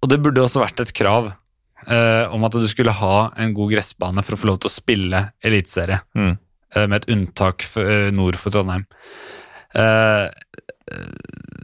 og 0.03 0.11
det 0.11 0.19
burde 0.23 0.43
også 0.43 0.61
vært 0.63 0.83
et 0.83 0.93
krav 0.95 1.31
eh, 1.87 2.25
om 2.31 2.43
at 2.47 2.55
du 2.59 2.67
skulle 2.69 2.93
ha 2.95 3.29
en 3.39 3.55
god 3.55 3.73
gressbane 3.73 4.23
for 4.23 4.35
å 4.35 4.39
få 4.43 4.51
lov 4.51 4.61
til 4.63 4.71
å 4.71 4.75
spille 4.77 5.23
eliteserie, 5.43 6.03
Mm. 6.15 6.35
Eh, 6.75 6.87
med 6.87 7.01
et 7.01 7.09
unntak 7.13 7.65
eh, 7.81 8.09
nord 8.15 8.39
for 8.41 8.53
Trondheim. 8.53 8.85
Eh, 9.73 10.27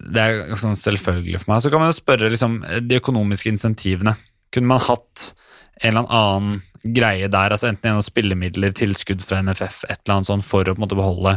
det 0.10 0.24
er 0.24 0.56
sånn 0.58 0.78
selvfølgelig 0.78 1.44
for 1.44 1.54
meg. 1.54 1.64
Så 1.64 1.72
kan 1.74 1.84
man 1.84 1.92
jo 1.92 2.00
spørre 2.00 2.32
liksom, 2.32 2.62
de 2.86 3.00
økonomiske 3.00 3.52
insentivene. 3.52 4.16
Kunne 4.54 4.72
man 4.72 4.84
hatt 4.88 5.32
en 5.80 5.96
eller 5.96 6.12
annen 6.12 6.62
greie 6.96 7.28
der, 7.32 7.54
altså 7.54 7.70
enten 7.70 7.90
gjennom 7.90 8.06
spillemidler, 8.06 8.74
tilskudd 8.76 9.24
fra 9.26 9.42
NFF, 9.44 9.84
et 9.88 10.00
eller 10.02 10.18
annet 10.18 10.30
sånt, 10.30 10.48
for 10.48 10.64
å 10.64 10.74
på 10.74 10.80
en 10.80 10.86
måte 10.86 10.98
beholde 11.00 11.36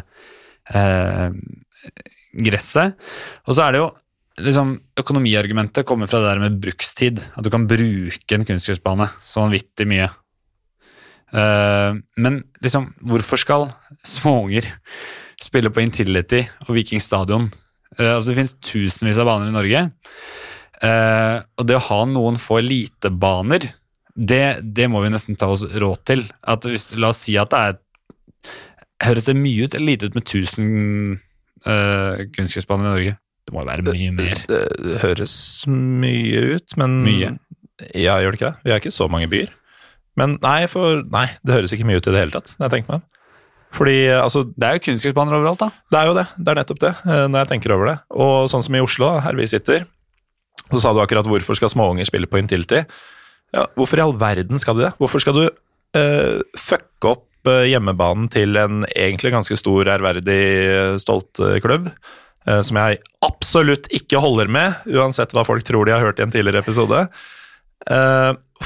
eh, 0.72 1.34
gresset. 2.46 2.96
Og 3.46 3.56
så 3.56 3.66
er 3.66 3.74
det 3.74 3.82
jo 3.82 3.90
liksom, 4.46 4.74
Økonomiargumentet 5.02 5.86
kommer 5.88 6.10
fra 6.10 6.22
det 6.22 6.32
der 6.32 6.42
med 6.42 6.58
brukstid. 6.62 7.22
At 7.36 7.46
du 7.46 7.52
kan 7.52 7.68
bruke 7.70 8.38
en 8.38 8.46
kunstgressbane 8.48 9.10
så 9.26 9.44
vanvittig 9.44 9.88
mye. 9.90 10.08
Eh, 11.32 11.98
men 12.20 12.42
liksom, 12.62 12.90
hvorfor 13.09 13.40
skal 13.40 13.68
småunger 14.06 14.68
spille 15.42 15.72
på 15.72 15.82
Intility 15.84 16.44
og 16.66 16.74
Viking 16.76 17.02
stadion? 17.02 17.48
Eh, 17.98 18.14
altså, 18.14 18.32
det 18.32 18.40
finnes 18.40 18.59
tusenvis 18.60 19.20
av 19.20 19.28
baner 19.30 19.50
i 19.50 19.56
Norge. 19.56 19.86
Eh, 20.82 21.36
og 21.59 21.68
det 21.68 21.78
å 21.78 21.86
ha 21.88 22.02
noen 22.10 22.38
få 22.40 22.60
elitebaner, 22.62 23.70
det, 24.12 24.44
det 24.62 24.90
må 24.92 25.00
vi 25.04 25.12
nesten 25.12 25.38
ta 25.40 25.48
oss 25.52 25.64
råd 25.64 26.04
til. 26.09 26.26
At 26.42 26.68
hvis, 26.68 26.90
la 26.98 27.12
oss 27.14 27.24
si 27.26 27.38
at 27.40 27.52
det 27.54 27.64
er 27.70 27.80
Høres 29.02 29.24
det 29.26 29.32
mye 29.34 29.64
ut 29.66 29.72
eller 29.74 29.88
lite 29.88 30.06
ut 30.06 30.14
med 30.14 30.22
1000 30.22 30.66
uh, 31.66 32.20
kunstgressbaner 32.36 32.84
i 32.84 32.90
Norge? 32.92 33.14
Det 33.42 33.54
må 33.54 33.64
jo 33.64 33.66
være 33.66 33.84
mye 33.88 34.12
mer. 34.14 34.42
Det, 34.46 34.60
det 34.78 34.98
høres 35.02 35.34
mye 35.66 36.42
ut, 36.52 36.76
men 36.78 36.94
Mye? 37.02 37.32
Ja, 37.98 38.20
gjør 38.22 38.30
det 38.30 38.38
ikke 38.38 38.52
det? 38.52 38.62
Vi 38.62 38.70
har 38.70 38.78
ikke 38.78 38.94
så 38.94 39.09
mange 39.10 39.26
byer. 39.32 39.50
Men 40.18 40.36
nei, 40.43 40.66
for 40.70 41.02
Nei, 41.12 41.26
det 41.40 41.56
høres 41.56 41.72
ikke 41.74 41.89
mye 41.89 42.01
ut 42.01 42.09
i 42.09 42.14
det 42.14 42.20
hele 42.20 42.34
tatt, 42.34 42.52
når 42.59 42.68
jeg 42.68 42.74
tenker 42.76 42.97
meg. 42.97 43.09
Fordi 43.72 43.97
altså, 44.12 44.44
Det 44.52 44.68
er 44.68 44.76
jo 44.76 44.84
kunstgressbaner 44.86 45.39
overalt, 45.39 45.62
da. 45.62 45.70
det 45.90 45.98
er 45.98 46.10
jo 46.10 46.16
det. 46.18 46.26
Det 46.36 46.52
er 46.52 46.60
nettopp 46.60 46.82
det, 46.84 46.93
eh, 47.09 47.24
når 47.32 47.39
jeg 47.40 47.51
tenker 47.55 47.74
over 47.76 47.89
det. 47.89 47.97
Og 48.12 48.34
sånn 48.52 48.64
som 48.64 48.76
i 48.76 48.84
Oslo, 48.84 49.14
her 49.24 49.39
vi 49.39 49.48
sitter, 49.48 49.86
så 50.68 50.80
sa 50.80 50.93
du 50.93 51.01
akkurat 51.02 51.28
hvorfor 51.28 51.56
skal 51.56 51.72
småunger 51.72 52.09
spille 52.09 52.28
på 52.28 52.40
Intility. 52.40 52.82
Ja, 53.52 53.66
hvorfor 53.76 54.01
i 54.01 54.05
all 54.05 54.16
verden 54.16 54.60
skal 54.60 54.76
de 54.78 54.86
det? 54.86 54.94
Hvorfor 55.01 55.20
skal 55.20 55.36
du 55.36 55.44
uh, 55.48 56.40
fucke 56.56 57.10
opp 57.10 57.48
eh, 57.48 57.68
hjemmebanen 57.72 58.30
til 58.32 58.56
en 58.60 58.86
egentlig 58.93 59.32
ganske 59.34 59.56
stor, 59.60 59.89
ærverdig, 59.98 60.43
stolt 61.02 61.40
klubb? 61.64 61.94
som 62.43 62.74
jeg 62.74 62.97
absolutt 63.22 63.84
ikke 63.94 64.18
holder 64.18 64.48
med, 64.51 64.80
uansett 64.90 65.30
hva 65.30 65.44
folk 65.47 65.62
tror 65.62 65.86
de 65.86 65.93
har 65.94 66.02
hørt 66.02 66.18
i 66.18 66.24
en 66.24 66.32
tidligere 66.34 66.59
episode. 66.59 67.05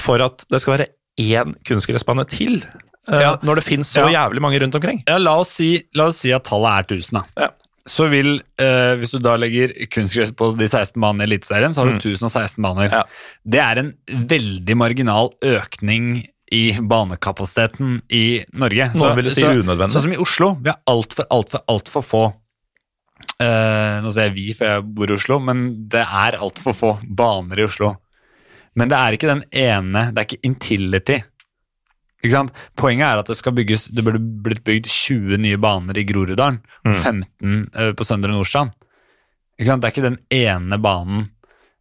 for 0.01 0.25
at 0.25 0.47
det 0.49 0.61
skal 0.63 0.73
være 0.79 0.87
én 1.19 1.55
kunstgressbane 1.65 2.27
til, 2.29 2.63
eh, 3.09 3.21
Ja. 3.21 3.37
når 3.43 3.57
det 3.57 3.65
finnes 3.65 3.89
så 3.93 4.11
Ja. 4.11 4.29
jævlig 4.29 4.41
mange 4.43 4.61
rundt 4.61 4.75
omkring. 4.75 5.03
Ja, 5.09 5.17
la 5.19 5.39
oss 5.41 5.51
si, 5.51 5.83
la 5.95 6.07
oss 6.09 6.19
si 6.19 6.33
at 6.33 6.45
tallet 6.45 6.79
er 6.91 6.95
1000, 6.97 7.13
da. 7.13 7.25
Ja. 7.37 7.49
Så 7.89 8.09
vil, 8.11 8.41
eh, 8.59 8.97
hvis 8.99 9.13
du 9.13 9.19
da 9.21 9.37
legger 9.37 9.69
kunstgress 9.89 10.33
på 10.35 10.57
de 10.59 10.67
16 10.69 11.01
banene 11.01 11.23
i 11.23 11.27
Eliteserien, 11.31 11.71
så 11.73 11.85
har 11.85 11.87
du 11.87 11.93
Mm. 11.95 12.01
1016 12.01 12.63
baner. 12.63 12.91
Ja. 12.91 13.03
Det 13.49 13.61
er 13.61 13.79
en 13.79 13.93
veldig 14.09 14.77
marginal 14.77 15.31
økning 15.43 16.27
i 16.53 16.73
banekapasiteten 16.73 18.03
i 18.11 18.45
Norge. 18.55 18.91
Noen 18.95 19.15
vil 19.17 19.31
si 19.31 19.43
unødvendig. 19.43 19.91
Sånn 19.95 20.03
som 20.03 20.13
i 20.13 20.17
Oslo. 20.17 20.55
Vi 20.61 20.71
har 20.71 20.79
altfor, 20.89 21.25
altfor, 21.31 21.61
altfor 21.69 22.03
få 22.05 22.35
eh, 23.41 24.01
Nå 24.03 24.11
sier 24.13 24.29
jeg 24.29 24.35
vi, 24.35 24.53
for 24.53 24.65
jeg 24.67 24.95
bor 24.95 25.11
i 25.11 25.15
Oslo, 25.17 25.39
men 25.43 25.89
det 25.89 26.03
er 26.07 26.37
altfor 26.39 26.75
få 26.77 26.91
baner 27.17 27.59
i 27.59 27.65
Oslo. 27.67 27.97
Men 28.77 28.91
det 28.93 28.97
er 28.99 29.17
ikke 29.17 29.31
den 29.31 29.43
ene 29.57 30.03
Det 30.13 30.21
er 30.21 30.27
ikke 30.29 30.47
Intility. 30.47 31.21
Ikke 32.25 32.35
sant? 32.35 32.53
Poenget 32.77 33.07
er 33.09 33.21
at 33.23 33.31
det 33.31 33.37
skal 33.39 33.55
bygges 33.57 33.87
Det 33.95 34.05
burde 34.05 34.21
blitt 34.21 34.65
bygd 34.67 34.89
20 34.91 35.39
nye 35.45 35.61
baner 35.63 35.97
i 36.01 36.05
Groruddalen. 36.09 36.61
og 36.85 36.93
15 36.95 37.71
eh, 37.75 37.93
på 37.97 38.05
Søndre 38.09 38.33
Nordstrand. 38.35 38.75
Ikke 39.57 39.71
sant? 39.71 39.83
Det 39.85 39.89
er 39.89 39.95
ikke 39.97 40.11
den 40.11 40.21
ene 40.35 40.79
banen 40.83 41.31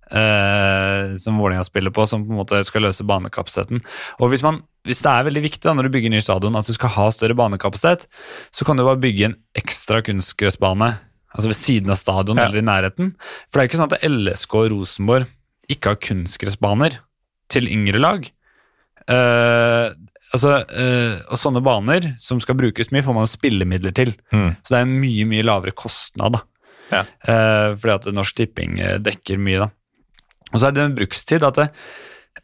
Uh, 0.06 1.16
som 1.18 1.40
Vålerenga 1.42 1.64
spiller 1.66 1.90
på, 1.90 2.04
som 2.06 2.22
på 2.22 2.30
en 2.30 2.38
måte 2.38 2.60
skal 2.68 2.84
løse 2.86 3.02
banekapasiteten. 3.10 3.80
Og 4.22 4.30
hvis, 4.30 4.44
man, 4.46 4.60
hvis 4.86 5.02
det 5.02 5.10
er 5.10 5.26
veldig 5.26 5.42
viktig 5.48 5.64
da, 5.66 5.74
når 5.74 5.88
du 5.88 5.96
bygger 5.96 6.14
ny 6.14 6.20
stadion 6.22 6.56
at 6.60 6.70
du 6.70 6.76
skal 6.78 6.94
ha 6.94 7.08
større 7.12 7.34
banekapasitet, 7.34 8.06
så 8.54 8.68
kan 8.68 8.78
du 8.78 8.86
bare 8.86 9.02
bygge 9.02 9.32
en 9.32 9.36
ekstra 9.58 10.04
kunstgressbane 10.06 10.92
altså 11.34 11.50
ved 11.50 11.58
siden 11.58 11.90
av 11.92 11.98
stadion 12.00 12.38
Ja. 12.38 12.46
eller 12.46 12.62
i 12.62 12.68
nærheten. 12.70 13.16
For 13.50 13.58
det 13.58 13.64
er 13.66 13.72
ikke 13.72 13.82
sånn 13.82 13.96
at 13.98 14.06
LSK 14.06 14.56
og 14.62 14.70
Rosenborg 14.76 15.26
ikke 15.72 15.94
har 15.94 16.02
kunstgressbaner 16.04 17.00
til 17.52 17.70
yngre 17.72 18.02
lag. 18.02 18.26
Uh, 19.06 19.94
altså, 20.34 20.58
uh, 20.66 21.22
og 21.30 21.40
sånne 21.42 21.62
baner 21.66 22.12
som 22.22 22.42
skal 22.44 22.58
brukes 22.60 22.92
mye, 22.94 23.06
får 23.06 23.18
man 23.18 23.30
spillemidler 23.30 23.96
til. 23.96 24.16
Mm. 24.34 24.56
Så 24.62 24.74
det 24.74 24.80
er 24.80 24.88
en 24.88 24.98
mye, 25.04 25.30
mye 25.30 25.46
lavere 25.46 25.76
kostnad, 25.78 26.40
da. 26.40 26.44
Ja. 26.92 27.06
Uh, 27.26 27.78
fordi 27.78 27.96
at 27.96 28.12
Norsk 28.14 28.42
Tipping 28.42 28.78
dekker 29.06 29.42
mye, 29.42 29.68
da. 29.68 29.72
Og 30.54 30.60
så 30.60 30.68
er 30.68 30.76
det 30.76 30.84
en 30.86 30.98
brukstid 30.98 31.44
at 31.44 31.58
det, 31.58 31.72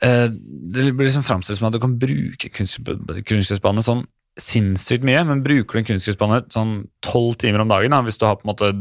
det 0.01 0.87
blir 0.97 1.05
liksom 1.05 1.23
framstilt 1.23 1.59
som 1.59 1.67
at 1.69 1.75
du 1.75 1.79
kan 1.83 1.93
bruke 2.01 2.49
kunst- 2.51 2.81
kunstgressbane 2.81 3.83
sånn 3.85 4.01
sinnssykt 4.39 5.05
mye, 5.05 5.21
men 5.27 5.43
bruker 5.45 5.77
du 5.77 5.81
en 5.81 5.87
kunstgressbane 5.91 6.39
sånn 6.51 6.73
tolv 7.03 7.35
timer 7.41 7.63
om 7.63 7.71
dagen, 7.71 7.93
da, 7.93 7.99
hvis 8.05 8.17
du 8.19 8.25
har 8.25 8.39
på 8.39 8.47
en 8.47 8.51
måte 8.53 8.71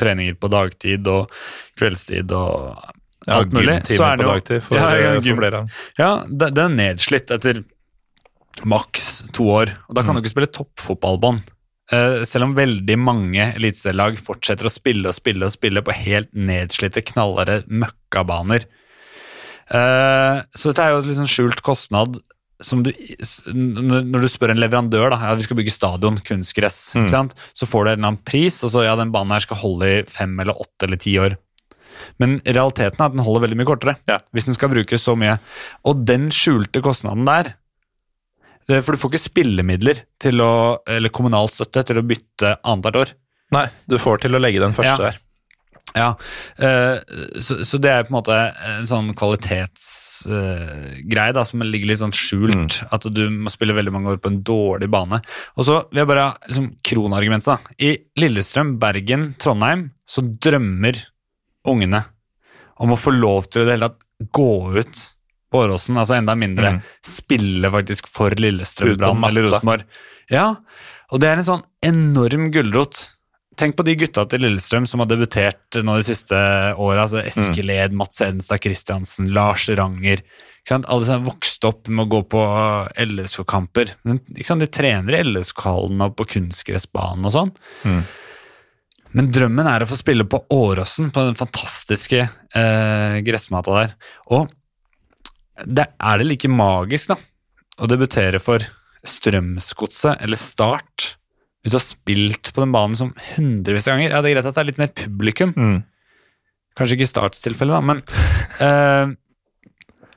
treninger 0.00 0.36
på 0.40 0.50
dagtid 0.52 1.06
og 1.12 1.32
kveldstid 1.78 2.32
og 2.34 2.80
Ja, 3.26 3.38
alt 3.40 3.54
mulig, 3.56 3.78
så 3.88 4.04
er 4.12 4.16
det 4.20 4.26
jo 4.28 4.60
for, 4.60 4.76
Ja, 4.76 4.88
ja, 5.00 5.12
gym. 5.20 5.34
for 5.36 5.42
flere. 5.42 5.62
ja, 5.98 6.10
den 6.28 6.58
er 6.64 6.74
nedslitt 6.74 7.30
etter 7.34 7.64
maks 8.64 9.24
to 9.34 9.48
år. 9.50 9.72
Og 9.88 9.96
da 9.96 10.04
kan 10.04 10.14
du 10.14 10.20
ikke 10.22 10.34
spille 10.34 10.52
toppfotballbånd. 10.52 11.42
Uh, 11.92 12.22
selv 12.24 12.46
om 12.46 12.54
veldig 12.56 12.94
mange 12.96 13.50
eliteserielag 13.58 14.16
fortsetter 14.24 14.64
å 14.68 14.72
spille 14.72 15.10
og 15.10 15.16
spille 15.16 15.44
og 15.44 15.52
spille 15.52 15.82
på 15.84 15.92
helt 15.92 16.30
nedslitte, 16.32 17.02
knallharde 17.10 17.64
møkkabaner. 17.68 18.64
Uh, 19.68 20.44
så 20.56 20.70
dette 20.70 20.84
er 20.84 20.94
jo 20.94 21.02
et 21.02 21.18
sånn 21.18 21.28
skjult 21.30 21.60
kostnad 21.64 22.20
som 22.64 22.84
du, 22.86 22.90
når 23.50 24.22
du 24.24 24.28
spør 24.30 24.52
en 24.54 24.60
leverandør 24.62 25.10
da, 25.12 25.18
ja, 25.20 25.34
vi 25.36 25.44
skal 25.44 25.58
bygge 25.58 25.72
stadion, 25.74 26.16
kunstgress, 26.24 26.94
Mm. 26.96 27.30
så 27.52 27.66
får 27.68 27.84
du 27.84 27.90
en 27.90 27.98
eller 27.98 28.08
annen 28.08 28.24
pris, 28.24 28.62
og 28.64 28.70
så 28.70 28.84
ja, 28.86 28.94
den 28.96 29.10
banen 29.12 29.32
her 29.34 29.40
skal 29.44 29.58
holde 29.60 29.88
i 29.90 30.02
fem 30.08 30.38
eller 30.40 30.54
åtte 30.54 30.86
eller 30.86 30.96
ti 30.96 31.16
år. 31.18 31.36
Men 32.18 32.40
realiteten 32.46 33.00
er 33.00 33.06
at 33.10 33.16
den 33.16 33.24
holder 33.26 33.44
veldig 33.46 33.56
mye 33.60 33.68
kortere, 33.70 33.96
Ja. 34.08 34.18
hvis 34.34 34.46
den 34.46 34.54
skal 34.54 34.68
brukes 34.72 35.02
så 35.04 35.14
mye. 35.18 35.38
Og 35.84 36.04
den 36.06 36.30
skjulte 36.30 36.80
kostnaden 36.84 37.24
der, 37.26 37.54
for 38.82 38.92
du 38.92 38.98
får 38.98 39.10
ikke 39.12 39.28
spillemidler 39.28 39.98
til 40.18 40.40
å, 40.40 40.78
eller 40.88 41.10
kommunal 41.12 41.48
støtte 41.52 41.84
til 41.84 41.98
å 42.00 42.06
bytte 42.06 42.54
annethvert 42.64 42.96
år. 43.02 43.12
Nei, 43.52 43.66
du 43.86 43.98
får 44.00 44.18
til 44.24 44.34
å 44.34 44.40
legge 44.40 44.60
den 44.62 44.72
første 44.72 45.02
Ja. 45.04 45.10
her. 45.10 45.18
Ja, 45.94 46.14
eh, 46.58 46.98
så, 47.38 47.60
så 47.62 47.78
det 47.78 47.90
er 47.92 48.02
på 48.02 48.08
en 48.10 48.16
måte 48.16 48.34
en 48.66 48.86
sånn 48.88 49.12
kvalitetsgreie 49.14 51.32
da, 51.36 51.44
som 51.46 51.60
ligger 51.62 51.86
litt 51.90 52.00
sånn 52.00 52.14
skjult. 52.16 52.80
At 52.94 53.06
du 53.14 53.22
må 53.30 53.50
spille 53.52 53.74
veldig 53.76 53.92
mange 53.94 54.10
år 54.14 54.18
på 54.22 54.30
en 54.32 54.40
dårlig 54.46 54.88
bane. 54.90 55.20
Og 55.58 55.64
så 55.68 55.74
vil 55.90 55.98
jeg 56.02 56.08
bare 56.10 56.26
liksom, 56.48 56.66
kronargumentet. 56.82 57.44
da. 57.44 57.58
I 57.78 57.98
Lillestrøm, 58.20 58.78
Bergen, 58.82 59.34
Trondheim 59.38 59.90
så 60.08 60.20
drømmer 60.24 60.94
ungene 61.68 62.04
om 62.82 62.94
å 62.94 62.98
få 62.98 63.14
lov 63.14 63.48
til 63.48 63.62
å 63.62 63.68
det 63.68 63.76
hele 63.76 63.90
tatt 63.90 64.30
gå 64.34 64.50
ut 64.78 65.02
på 65.54 65.62
Åråsen, 65.62 65.98
altså 66.00 66.16
enda 66.18 66.34
mindre. 66.38 66.76
Mm. 66.76 66.80
Spille 67.06 67.70
faktisk 67.70 68.08
for 68.10 68.34
Lillestrøm, 68.34 68.96
Brann 68.98 69.26
eller. 69.28 69.48
Rosenborg. 69.48 69.84
Ja, 70.32 70.48
og 71.12 71.20
det 71.22 71.30
er 71.30 71.38
en 71.38 71.46
sånn 71.46 71.66
enorm 71.84 72.48
gulrot. 72.54 73.04
Tenk 73.54 73.76
på 73.78 73.84
de 73.86 73.94
gutta 74.00 74.24
til 74.26 74.42
Lillestrøm 74.42 74.88
som 74.90 75.04
har 75.04 75.06
debutert 75.12 75.78
nå 75.86 75.94
de 76.00 76.06
siste 76.08 76.34
åra. 76.74 77.04
Altså 77.04 77.22
Eskil 77.22 77.70
Ed, 77.70 77.94
Mats 77.94 78.18
Edenstad 78.24 78.64
Christiansen, 78.64 79.30
Lars 79.36 79.68
Ranger. 79.70 80.24
Ikke 80.64 80.72
sant? 80.72 80.88
Alle 80.90 81.06
som 81.06 81.20
har 81.20 81.28
vokst 81.28 81.68
opp 81.68 81.86
med 81.86 82.08
å 82.08 82.10
gå 82.16 82.22
på 82.34 82.42
LSK-kamper. 83.04 83.94
Ikke 84.34 84.48
sant? 84.48 84.64
De 84.64 84.70
trener 84.74 85.20
i 85.20 85.22
LSK-hallen 85.28 86.02
og 86.02 86.16
på 86.18 86.26
kunstgressbanen 86.34 87.30
og 87.30 87.34
sånn. 87.36 87.54
Mm. 87.86 88.02
Men 89.14 89.30
drømmen 89.34 89.68
er 89.70 89.84
å 89.84 89.88
få 89.90 89.96
spille 89.98 90.26
på 90.26 90.40
Åråsen, 90.54 91.12
på 91.14 91.22
den 91.28 91.36
fantastiske 91.38 92.24
eh, 92.24 93.16
gressmata 93.26 93.74
der. 93.76 93.92
Og 94.34 94.48
det, 95.64 95.86
er 96.02 96.18
det 96.18 96.26
like 96.26 96.50
magisk, 96.50 97.12
da, 97.12 97.18
å 97.78 97.90
debutere 97.90 98.40
for 98.42 98.64
Strømsgodset 99.06 100.22
eller 100.24 100.40
Start 100.40 101.12
du 101.64 101.70
har 101.72 101.80
spilt 101.80 102.50
på 102.52 102.60
den 102.60 102.72
banen 102.74 102.96
som 102.98 103.14
hundrevis 103.34 103.86
av 103.88 103.94
ganger? 103.94 104.12
Ja, 104.12 104.18
det 104.20 104.28
er 104.30 104.34
greit 104.36 104.48
at 104.50 104.56
det 104.56 104.60
er 104.60 104.66
litt 104.68 104.80
mer 104.82 104.90
publikum. 104.98 105.54
Mm. 105.56 105.78
Kanskje 106.76 106.98
ikke 106.98 107.06
i 107.06 107.08
Starts 107.08 107.40
tilfelle, 107.40 107.72
da, 107.72 107.80
men 107.80 108.02
eh, 108.60 109.14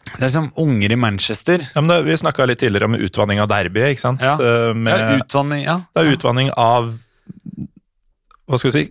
Det 0.10 0.18
er 0.18 0.26
liksom 0.26 0.50
unger 0.60 0.92
i 0.92 0.98
Manchester. 1.00 1.64
Ja, 1.72 1.80
men 1.84 1.94
det, 1.94 2.02
vi 2.10 2.18
snakka 2.20 2.50
litt 2.50 2.60
tidligere 2.60 2.90
om 2.90 2.98
utvanning 3.00 3.40
av 3.40 3.48
derby. 3.54 3.86
ikke 3.94 4.04
sant? 4.04 4.26
Ja. 4.26 4.34
Eh, 4.36 4.74
Med, 4.76 4.92
Ja, 5.00 5.16
utvanning, 5.22 5.64
ja. 5.64 5.78
det 5.96 6.04
er 6.04 6.18
utvanning 6.18 6.52
av 6.60 6.92
Hva 8.48 8.58
skal 8.62 8.72
vi 8.72 8.78
si 8.80 8.88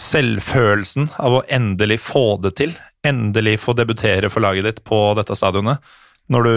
Selvfølelsen 0.00 1.08
av 1.18 1.40
å 1.40 1.46
endelig 1.50 1.96
få 2.04 2.36
det 2.44 2.52
til. 2.60 2.74
Endelig 3.06 3.56
få 3.62 3.72
debutere 3.74 4.28
for 4.30 4.44
laget 4.44 4.68
ditt 4.68 4.84
på 4.86 4.98
dette 5.18 5.34
stadionet. 5.38 5.80
Når 6.30 6.46
du 6.46 6.52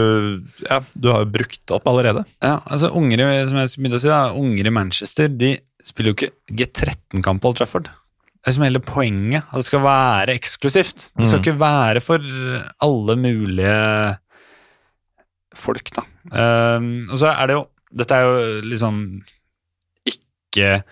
Ja, 0.68 0.82
du 0.94 1.08
har 1.10 1.24
jo 1.24 1.32
brukt 1.34 1.72
opp 1.74 1.88
allerede. 1.90 2.26
Ja, 2.45 2.60
altså 2.70 2.91
unger 2.94 3.24
i, 3.26 3.45
som 3.50 3.58
jeg 3.58 3.72
begynte 3.80 3.98
å 3.98 4.04
si 4.04 4.12
da, 4.12 4.20
unger 4.38 4.70
i 4.70 4.74
Manchester 4.76 5.28
de 5.34 5.56
spiller 5.84 6.14
jo 6.14 6.18
ikke 6.20 6.32
G13-kamp 6.62 7.41
på 7.41 7.50
Old 7.50 7.58
Trafford. 7.58 7.90
Det 7.90 8.52
er 8.52 8.56
som 8.60 8.64
hele 8.68 8.80
poenget. 8.84 9.48
At 9.50 9.64
det 9.64 9.66
skal 9.72 9.82
være 9.82 10.36
eksklusivt. 10.38 11.10
Det 11.18 11.26
skal 11.26 11.40
Mm. 11.40 11.44
ikke 11.44 11.60
være 11.60 12.02
for 12.06 12.20
alle 12.86 13.16
mulige 13.18 14.18
folk, 15.56 15.90
da. 15.95 16.04
Um, 16.32 17.10
og 17.10 17.18
så 17.18 17.34
er 17.34 17.48
det 17.48 17.56
jo 17.58 17.68
Dette 17.94 18.12
er 18.18 18.24
jo 18.26 18.62
litt 18.66 18.80
sånn 18.82 19.02
ikke 20.10 20.84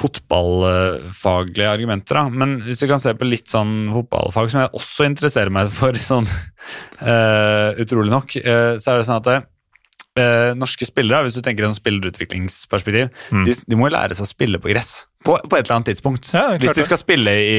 fotballfaglige 0.00 1.68
argumenter, 1.70 2.18
da. 2.18 2.24
Men 2.32 2.58
hvis 2.66 2.82
vi 2.84 2.88
kan 2.90 3.02
se 3.02 3.12
på 3.18 3.28
litt 3.28 3.50
sånn 3.50 3.90
fotballfag 3.94 4.50
som 4.52 4.62
jeg 4.64 4.74
også 4.80 5.06
interesserer 5.10 5.52
meg 5.54 5.70
for, 5.74 5.96
sånn 6.00 6.28
uh, 6.28 7.70
utrolig 7.80 8.12
nok, 8.12 8.36
uh, 8.44 8.76
så 8.80 8.94
er 8.94 9.00
det 9.00 9.06
sånn 9.08 9.20
at 9.20 9.30
uh, 9.36 10.50
norske 10.58 10.88
spillere, 10.88 11.24
hvis 11.26 11.36
du 11.38 11.42
tenker 11.46 11.68
en 11.68 11.76
spillerutviklingsperspektiv, 11.76 13.10
Mm. 13.30 13.44
de, 13.46 13.54
de 13.70 13.78
må 13.78 13.88
lære 13.92 14.16
seg 14.16 14.26
å 14.26 14.32
spille 14.32 14.58
på 14.62 14.72
gress. 14.72 15.04
På, 15.24 15.36
på 15.36 15.58
et 15.58 15.66
eller 15.66 15.76
annet 15.78 15.90
tidspunkt. 15.92 16.30
Ja, 16.34 16.54
hvis 16.56 16.72
de 16.76 16.84
skal 16.86 16.98
spille 17.00 17.32
i 17.44 17.56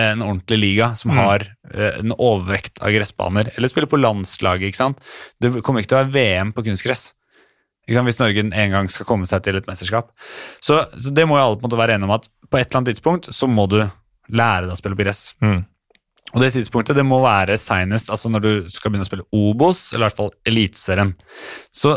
en 0.00 0.22
ordentlig 0.24 0.58
liga 0.62 0.94
som 0.96 1.12
Mm. 1.12 1.18
har 1.20 1.44
en 2.02 2.12
overvekt 2.16 2.80
av 2.80 2.92
gressbaner, 2.94 3.52
eller 3.56 3.68
spille 3.68 3.88
på 3.90 4.00
landslaget, 4.00 4.70
ikke 4.72 4.80
sant. 4.80 5.02
Det 5.40 5.52
kommer 5.62 5.82
ikke 5.82 5.92
til 5.92 5.98
å 6.00 6.04
være 6.06 6.14
VM 6.16 6.52
på 6.56 6.64
kunstgress. 6.64 7.12
Sant? 7.96 8.08
Hvis 8.08 8.20
Norge 8.20 8.44
en 8.46 8.76
gang 8.76 8.88
skal 8.92 9.08
komme 9.08 9.28
seg 9.28 9.44
til 9.46 9.58
et 9.58 9.68
mesterskap. 9.68 10.12
Så, 10.62 10.82
så 10.96 11.12
det 11.14 11.26
må 11.28 11.38
jo 11.38 11.44
alle 11.44 11.58
på 11.58 11.66
en 11.66 11.70
måte 11.70 11.80
være 11.80 11.98
enige 11.98 12.10
om 12.10 12.16
at 12.16 12.30
på 12.48 12.60
et 12.60 12.66
eller 12.66 12.82
annet 12.82 12.94
tidspunkt 12.94 13.30
så 13.34 13.48
må 13.50 13.66
du 13.70 13.78
lære 14.32 14.66
deg 14.66 14.74
å 14.74 14.80
spille 14.80 14.98
på 14.98 15.04
gress. 15.04 15.22
Mm. 15.44 15.60
Og 16.32 16.40
det 16.40 16.52
tidspunktet 16.54 16.96
det 16.96 17.04
må 17.04 17.18
være 17.24 17.58
seinest 17.60 18.12
altså 18.12 18.30
når 18.32 18.44
du 18.44 18.52
skal 18.72 18.92
begynne 18.92 19.06
å 19.06 19.10
spille 19.10 19.28
Obos, 19.36 19.90
eller 19.92 20.06
i 20.06 20.08
hvert 20.08 20.20
fall 20.20 20.32
Eliteserien. 20.48 21.14
Så 21.74 21.96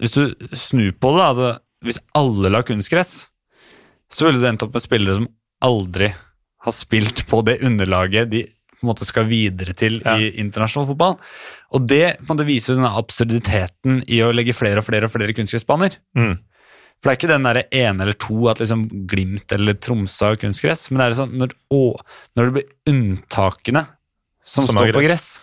hvis 0.00 0.16
du 0.16 0.48
snur 0.56 0.92
på 1.00 1.12
det, 1.16 1.24
altså 1.30 1.50
hvis 1.86 2.00
alle 2.18 2.50
la 2.50 2.62
kunstgress, 2.66 3.28
så 4.12 4.26
ville 4.26 4.42
du 4.42 4.48
endt 4.48 4.64
opp 4.66 4.74
med 4.74 4.84
spillere 4.84 5.18
som 5.18 5.28
aldri 5.64 6.10
har 6.66 6.74
spilt 6.74 7.24
på 7.30 7.40
det 7.46 7.60
underlaget 7.64 8.30
de 8.32 8.42
på 8.76 8.84
en 8.84 8.90
måte 8.92 9.06
skal 9.08 9.24
videre 9.30 9.72
til 9.76 10.00
Ja. 10.04 10.16
i 10.20 10.30
internasjonal 10.42 10.86
fotball. 10.92 11.16
Og 11.72 11.86
det 11.88 12.18
på 12.20 12.30
en 12.30 12.36
måte 12.36 12.46
viser 12.48 12.76
denne 12.76 12.92
absurditeten 12.96 14.02
i 14.06 14.20
å 14.22 14.32
legge 14.34 14.54
flere 14.54 14.78
og 14.82 14.86
flere 14.88 15.08
og 15.08 15.12
flere 15.14 15.32
kunstgressbaner. 15.36 15.96
Mm. 16.16 16.36
For 17.00 17.10
det 17.10 17.12
er 17.12 17.18
ikke 17.20 17.32
den 17.34 17.44
der 17.48 17.58
ene 17.76 18.02
eller 18.06 18.16
to 18.16 18.48
at 18.48 18.60
liksom 18.62 18.86
Glimt 19.06 19.52
eller 19.52 19.74
Tromsø 19.74 20.30
har 20.30 20.36
kunstgress, 20.40 20.86
men 20.90 20.98
det 21.02 21.06
er 21.10 21.16
sånn 21.18 21.34
når, 21.36 21.52
å, 21.74 21.82
når 22.36 22.44
det 22.48 22.54
blir 22.56 22.70
unntakene 22.92 23.82
som, 24.42 24.62
Som 24.64 24.76
står 24.76 24.92
står 24.92 24.92
på 24.96 25.02
gress. 25.04 25.08
gress. 25.08 25.40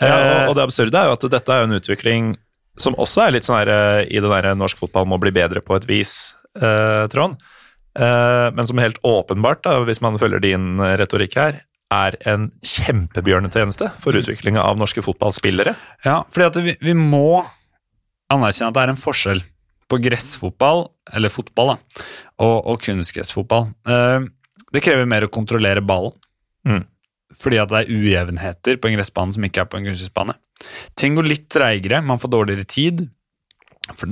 Ja, 0.00 0.06
Eh, 0.08 0.44
og, 0.46 0.50
og 0.50 0.54
det 0.56 0.62
absurde 0.64 0.96
er 0.96 1.10
jo 1.10 1.12
at 1.18 1.24
dette 1.34 1.52
er 1.52 1.66
en 1.66 1.76
utvikling 1.76 2.30
som 2.80 2.94
også 2.96 3.26
er 3.26 3.32
litt 3.34 3.44
sånn 3.44 3.58
her 3.58 3.68
eh, 3.68 4.06
i 4.08 4.20
det 4.22 4.30
derre 4.32 4.54
norsk 4.56 4.78
fotball 4.80 5.04
må 5.10 5.18
bli 5.20 5.28
bedre 5.36 5.60
på 5.60 5.76
et 5.76 5.84
vis, 5.90 6.34
eh, 6.56 7.04
Trond. 7.12 7.36
Eh, 7.98 8.46
men 8.56 8.66
som 8.66 8.78
helt 8.80 8.96
åpenbart, 9.04 9.60
da, 9.66 9.74
hvis 9.84 10.00
man 10.00 10.16
følger 10.16 10.40
din 10.40 10.78
eh, 10.80 10.94
retorikk 10.96 11.36
her, 11.36 11.58
er 11.90 12.16
en 12.30 12.50
kjempebjørnetjeneste 12.62 13.88
for 14.02 14.14
utviklinga 14.18 14.62
av 14.62 14.78
norske 14.78 15.02
fotballspillere. 15.02 15.74
Ja, 16.06 16.20
fordi 16.30 16.46
at 16.46 16.58
vi, 16.64 16.76
vi 16.84 16.94
må 16.98 17.42
anerkjenne 18.30 18.70
at 18.70 18.76
det 18.76 18.84
er 18.84 18.92
en 18.94 19.00
forskjell 19.00 19.40
på 19.90 19.98
gressfotball, 20.04 20.84
eller 21.18 21.32
fotball, 21.34 21.72
da, 21.72 22.04
og, 22.46 22.56
og 22.70 22.84
kunstgressfotball. 22.84 23.72
Eh, 23.90 24.28
det 24.70 24.82
krever 24.86 25.08
mer 25.10 25.26
å 25.26 25.32
kontrollere 25.34 25.82
ballen, 25.82 26.14
Mm. 26.60 26.82
fordi 27.32 27.56
at 27.56 27.70
det 27.72 27.78
er 27.78 27.88
ujevnheter 27.88 28.76
på 28.76 28.90
en 28.90 28.98
gressbane 28.98 29.32
som 29.32 29.44
ikke 29.46 29.62
er 29.62 29.68
på 29.72 29.78
en 29.78 29.86
kunstgressbane. 29.88 30.34
Ting 30.94 31.14
går 31.16 31.24
litt 31.26 31.46
treigere, 31.50 32.02
man 32.04 32.20
får 32.20 32.30
dårligere 32.34 32.66
tid. 32.68 33.06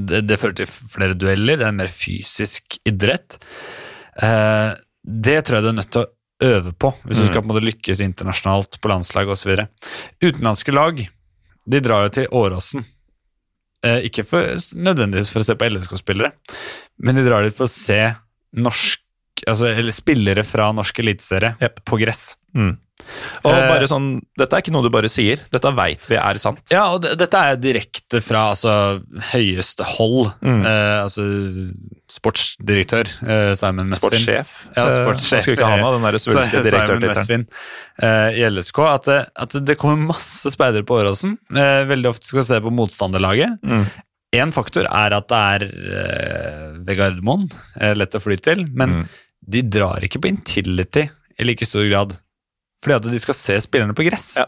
Det, 0.09 0.23
det 0.25 0.39
fører 0.41 0.57
til 0.63 0.71
flere 0.71 1.15
dueller, 1.15 1.59
det 1.61 1.67
er 1.67 1.75
en 1.75 1.79
mer 1.83 1.93
fysisk 1.93 2.79
idrett. 2.89 3.37
Eh, 4.17 4.73
det 5.05 5.37
tror 5.45 5.59
jeg 5.59 5.67
du 5.67 5.71
er 5.75 5.77
nødt 5.77 5.93
til 5.93 6.07
å 6.07 6.09
øve 6.43 6.73
på 6.79 6.93
hvis 7.05 7.17
du 7.19 7.23
Mm. 7.25 7.29
skal 7.31 7.43
på 7.43 7.49
en 7.49 7.55
måte 7.55 7.67
lykkes 7.67 8.01
internasjonalt 8.05 8.81
på 8.81 8.89
landslag 8.93 9.29
osv. 9.29 9.67
Utenlandske 10.23 10.73
lag 10.75 11.09
de 11.69 11.81
drar 11.81 12.07
jo 12.07 12.09
til 12.09 12.27
Åråsen. 12.33 12.85
Eh, 13.85 14.01
ikke 14.09 14.25
for, 14.27 14.43
nødvendigvis 14.75 15.31
for 15.31 15.41
å 15.41 15.45
se 15.47 15.55
på 15.55 15.69
LSK-spillere, 15.71 16.33
men 16.99 17.15
de 17.15 17.23
drar 17.27 17.43
dit 17.47 17.55
for 17.55 17.67
å 17.67 17.71
se 17.71 18.15
norsk, 18.57 19.01
altså, 19.47 19.71
eller 19.71 19.95
spillere 19.95 20.45
fra 20.45 20.73
norsk 20.75 20.99
eliteserie 21.05 21.55
yep. 21.63 21.81
på 21.85 21.99
gress. 22.01 22.33
Mm. 22.57 22.77
Og 23.47 23.53
Eh, 23.55 23.69
bare 23.71 23.87
sånn, 23.87 24.07
Dette 24.37 24.57
er 24.57 24.63
ikke 24.65 24.73
noe 24.75 24.83
du 24.83 24.91
bare 24.91 25.07
sier, 25.09 25.39
dette 25.55 25.71
veit 25.77 26.09
vi 26.11 26.17
er 26.19 26.39
sant. 26.43 26.59
Ja, 26.73 26.89
og 26.97 27.05
dette 27.07 27.39
er 27.39 27.57
direkte 27.63 28.19
fra 28.25 28.49
altså, 28.51 28.73
høyeste 29.31 29.87
hold. 29.87 30.33
Mm. 30.43 30.65
Eh, 30.67 30.97
altså 31.05 31.23
sportsdirektør 32.11 33.07
eh, 33.29 33.53
Simon 33.59 33.91
Mesfin. 33.93 34.09
Sportssjef. 34.11 34.55
Ja, 34.75 34.87
Eh, 34.89 34.97
sportssjef. 35.03 35.39
Eh, 35.39 35.45
skulle 35.45 35.57
ikke 35.59 35.71
ha 35.71 35.79
med 35.79 35.95
den 35.99 36.07
der 36.09 36.19
svulstige 36.25 36.65
direktørtittelen. 36.67 37.47
Eh, 38.03 38.41
i 38.41 38.45
LSK. 38.51 38.83
At 38.89 39.09
at 39.47 39.57
det 39.69 39.79
kommer 39.81 40.11
masse 40.15 40.51
speidere 40.55 40.87
på 40.89 40.99
Åråsen. 40.99 41.37
Eh, 41.55 41.85
veldig 41.91 42.11
ofte 42.11 42.31
skal 42.33 42.47
se 42.49 42.61
på 42.65 42.73
motstanderlaget. 42.75 43.59
Mm. 43.63 43.87
Én 44.37 44.51
faktor 44.53 44.85
er 44.91 45.15
at 45.17 45.29
det 45.31 45.39
er 45.39 45.63
ved 46.85 46.99
Gardermoen, 46.99 47.47
lett 47.97 48.13
å 48.19 48.21
fly 48.21 48.37
til, 48.45 48.67
men 48.77 48.99
Mm. 48.99 49.07
De 49.49 49.65
drar 49.65 50.05
ikke 50.05 50.21
på 50.23 50.31
Intility 50.31 51.09
i 51.39 51.47
like 51.47 51.67
stor 51.67 51.87
grad. 51.89 52.15
Fordi 52.83 52.99
at 52.99 53.11
de 53.11 53.21
skal 53.23 53.37
se 53.37 53.59
spillerne 53.65 53.97
på 53.97 54.07
gress. 54.07 54.35
Ja. 54.39 54.47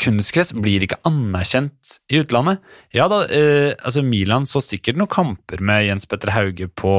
Kunstgress 0.00 0.54
blir 0.56 0.84
ikke 0.84 1.00
anerkjent 1.04 1.98
i 2.12 2.22
utlandet. 2.22 2.62
Ja 2.96 3.08
da, 3.12 3.24
eh, 3.28 3.74
altså 3.84 4.04
Milan 4.04 4.48
så 4.48 4.62
sikkert 4.64 4.96
noen 5.00 5.12
kamper 5.12 5.60
med 5.60 5.84
Jens 5.88 6.08
Petter 6.08 6.32
Hauge 6.32 6.70
på, 6.72 6.94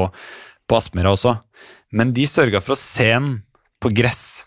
på 0.69 0.77
Aspmyra 0.77 1.15
også, 1.15 1.33
men 1.97 2.13
de 2.13 2.27
sørga 2.29 2.61
for 2.61 2.75
å 2.75 2.79
se 2.79 3.09
den 3.09 3.31
på 3.81 3.89
gress. 3.95 4.45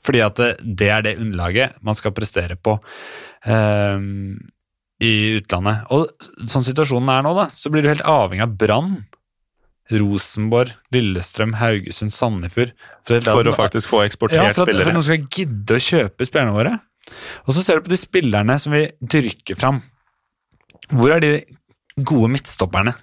Fordi 0.00 0.22
at 0.24 0.40
det, 0.40 0.54
det 0.64 0.88
er 0.88 1.04
det 1.04 1.18
underlaget 1.20 1.76
man 1.84 1.98
skal 1.98 2.14
prestere 2.16 2.56
på 2.56 2.78
eh, 3.44 4.08
i 5.04 5.12
utlandet. 5.36 5.84
Og 5.92 6.48
sånn 6.48 6.64
situasjonen 6.64 7.12
er 7.12 7.26
nå, 7.26 7.34
da, 7.36 7.48
så 7.52 7.72
blir 7.72 7.84
du 7.84 7.92
helt 7.92 8.08
avhengig 8.08 8.46
av 8.46 8.56
Brann. 8.60 8.94
Rosenborg, 9.90 10.72
Lillestrøm, 10.94 11.56
Haugesund, 11.58 12.12
Sandefjord. 12.14 12.74
For, 13.06 13.22
For 13.26 13.50
å 13.50 13.56
faktisk 13.56 13.90
få 13.90 14.04
eksportert 14.06 14.38
ja, 14.38 14.54
for 14.54 14.68
at, 14.68 14.78
for 14.78 14.92
at 14.92 14.96
noen 14.96 15.06
skal 15.06 15.26
gidde 15.26 15.76
å 15.76 15.84
kjøpe 15.84 16.28
spillerne 16.28 16.54
våre. 16.54 16.74
Og 17.46 17.56
så 17.56 17.64
ser 17.64 17.78
du 17.78 17.88
på 17.88 17.94
de 17.94 18.00
spillerne 18.00 18.56
som 18.62 18.74
vi 18.76 18.84
dyrker 19.00 19.58
fram. 19.58 19.80
Hvor 20.90 21.16
er 21.16 21.24
de 21.24 21.32
gode 22.06 22.30
midtstopperne? 22.36 22.94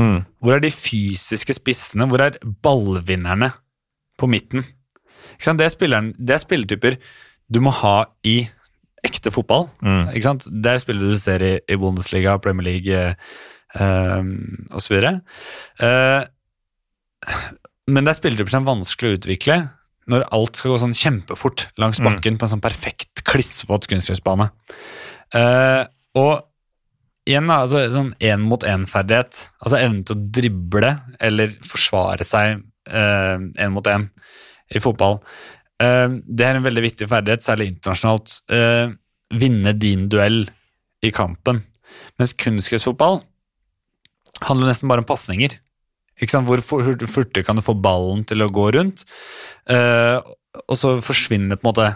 Mm. 0.00 0.24
Hvor 0.42 0.56
er 0.56 0.64
de 0.64 0.72
fysiske 0.74 1.56
spissene? 1.56 2.08
Hvor 2.10 2.24
er 2.24 2.40
ballvinnerne 2.64 3.52
på 4.20 4.28
midten? 4.30 4.64
Det, 5.38 5.64
er 5.64 5.72
spilleren, 5.72 6.12
det 6.18 6.36
er 6.36 6.42
spilletyper 6.42 6.98
du 7.52 7.60
må 7.64 7.72
ha 7.82 8.04
i 8.26 8.44
ekte 9.04 9.32
fotball. 9.32 9.68
Mm. 9.84 10.14
Det 10.14 10.70
er 10.70 10.80
spillere 10.80 11.12
du 11.12 11.20
ser 11.20 11.44
i, 11.44 11.54
i 11.68 11.76
Bundesliga, 11.80 12.38
Premier 12.40 12.72
League 12.72 13.02
eh, 13.80 14.22
osv. 14.74 14.96
Eh, 15.04 16.24
men 17.88 18.04
det 18.04 18.14
er 18.14 18.18
spilletyper 18.20 18.56
er 18.58 18.68
vanskelig 18.68 19.10
å 19.12 19.18
utvikle 19.18 19.58
når 20.10 20.26
alt 20.36 20.58
skal 20.60 20.74
gå 20.74 20.80
sånn 20.82 20.96
kjempefort 20.96 21.68
langs 21.80 22.00
Mm. 22.00 22.10
bakken 22.10 22.38
på 22.38 22.44
en 22.44 22.52
sånn 22.56 22.64
perfekt 22.64 23.24
klissvåt 23.24 23.88
kunstgressbane. 23.88 24.50
Eh, 25.32 25.86
og 26.14 26.44
igjen, 27.26 27.48
da, 27.48 27.62
altså 27.64 27.80
sånn 27.88 28.12
én-mot-én-ferdighet, 28.20 29.50
altså 29.64 29.78
evnen 29.80 30.04
til 30.04 30.16
å 30.16 30.30
drible 30.30 30.90
eller 31.18 31.48
forsvare 31.64 32.24
seg 32.28 32.62
én 32.84 33.72
mot 33.72 33.86
én 33.88 34.10
i 34.74 34.78
fotball, 34.78 35.22
eh, 35.80 36.08
det 36.28 36.44
er 36.44 36.56
en 36.56 36.66
veldig 36.66 36.82
viktig 36.84 37.08
ferdighet, 37.08 37.42
særlig 37.42 37.70
internasjonalt. 37.72 38.42
Eh, 38.52 38.92
vinne 39.32 39.72
din 39.78 40.08
duell 40.08 40.50
i 41.02 41.10
kampen. 41.10 41.64
Mens 42.18 42.34
kunstgressfotball 42.34 43.22
handler 44.48 44.70
nesten 44.70 44.90
bare 44.90 45.04
om 45.04 45.08
pasninger. 45.08 45.58
Hvor 46.46 46.62
fort 46.62 47.42
kan 47.46 47.58
du 47.58 47.64
få 47.64 47.74
ballen 47.74 48.22
til 48.28 48.44
å 48.44 48.52
gå 48.54 48.68
rundt? 48.76 49.02
Uh, 49.66 50.22
og 50.70 50.78
så 50.78 50.94
forsvinner 51.02 51.58
på 51.58 51.66
en 51.66 51.72
måte 51.72 51.86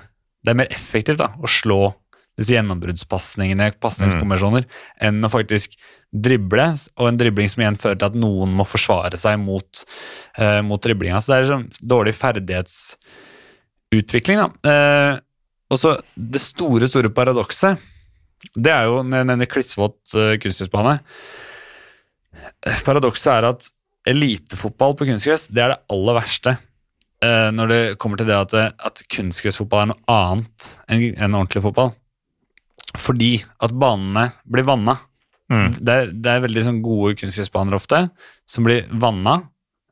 Det 0.42 0.50
er 0.50 0.58
mer 0.58 0.72
effektivt 0.74 1.20
da, 1.20 1.28
å 1.38 1.50
slå 1.50 1.92
disse 2.38 2.54
gjennombruddspasningene, 2.54 3.72
pasningskombinasjoner, 3.82 4.62
enn 5.02 5.26
å 5.26 5.30
faktisk 5.32 5.74
drible, 6.14 6.66
og 6.94 7.08
en 7.08 7.18
dribling 7.18 7.48
som 7.50 7.62
igjen 7.64 7.80
fører 7.80 7.98
til 7.98 8.10
at 8.12 8.20
noen 8.22 8.50
må 8.54 8.64
forsvare 8.68 9.16
seg 9.18 9.34
mot, 9.42 9.66
uh, 10.38 10.62
mot 10.64 10.82
driblinga. 10.82 11.18
Så 11.18 11.26
det 11.32 11.38
er 11.38 11.46
sånn 11.50 11.70
dårlig 11.82 12.14
ferdighetsutvikling, 12.16 14.38
da. 14.38 14.48
Uh, 14.62 15.18
og 15.68 15.76
så 15.82 16.00
det 16.14 16.40
store, 16.40 16.88
store 16.88 17.10
paradokset, 17.12 17.76
det 18.54 18.70
er 18.72 18.84
jo 18.86 19.02
når 19.02 19.16
jeg 19.18 19.26
nevner 19.32 19.46
klissvåt 19.50 19.98
uh, 20.14 20.38
kunstgressbane 20.40 21.00
Paradokset 22.86 23.30
er 23.36 23.48
at 23.52 23.68
elitefotball 24.08 24.96
på 24.98 25.06
kunstgress, 25.08 25.48
det 25.52 25.62
er 25.64 25.74
det 25.74 25.82
aller 25.94 26.18
verste. 26.18 26.56
Uh, 27.18 27.50
når 27.50 27.70
det 27.72 27.80
kommer 27.98 28.20
til 28.20 28.28
det 28.30 28.36
at, 28.38 28.54
at 28.78 29.02
kunstgressfotball 29.10 29.82
er 29.82 29.90
noe 29.90 30.14
annet 30.14 30.68
enn 30.86 31.04
en 31.16 31.38
ordentlig 31.40 31.64
fotball. 31.64 31.92
Fordi 32.98 33.32
at 33.64 33.74
banene 33.74 34.30
blir 34.48 34.66
vanna. 34.68 34.96
Mm. 35.52 35.78
Det, 35.80 35.94
er, 35.94 36.12
det 36.12 36.32
er 36.32 36.44
veldig 36.44 36.64
sånn 36.66 36.82
gode 36.84 37.16
kunstgressbaner 37.20 37.76
ofte, 37.76 38.04
som 38.48 38.66
blir 38.68 38.86
vanna, 39.02 39.40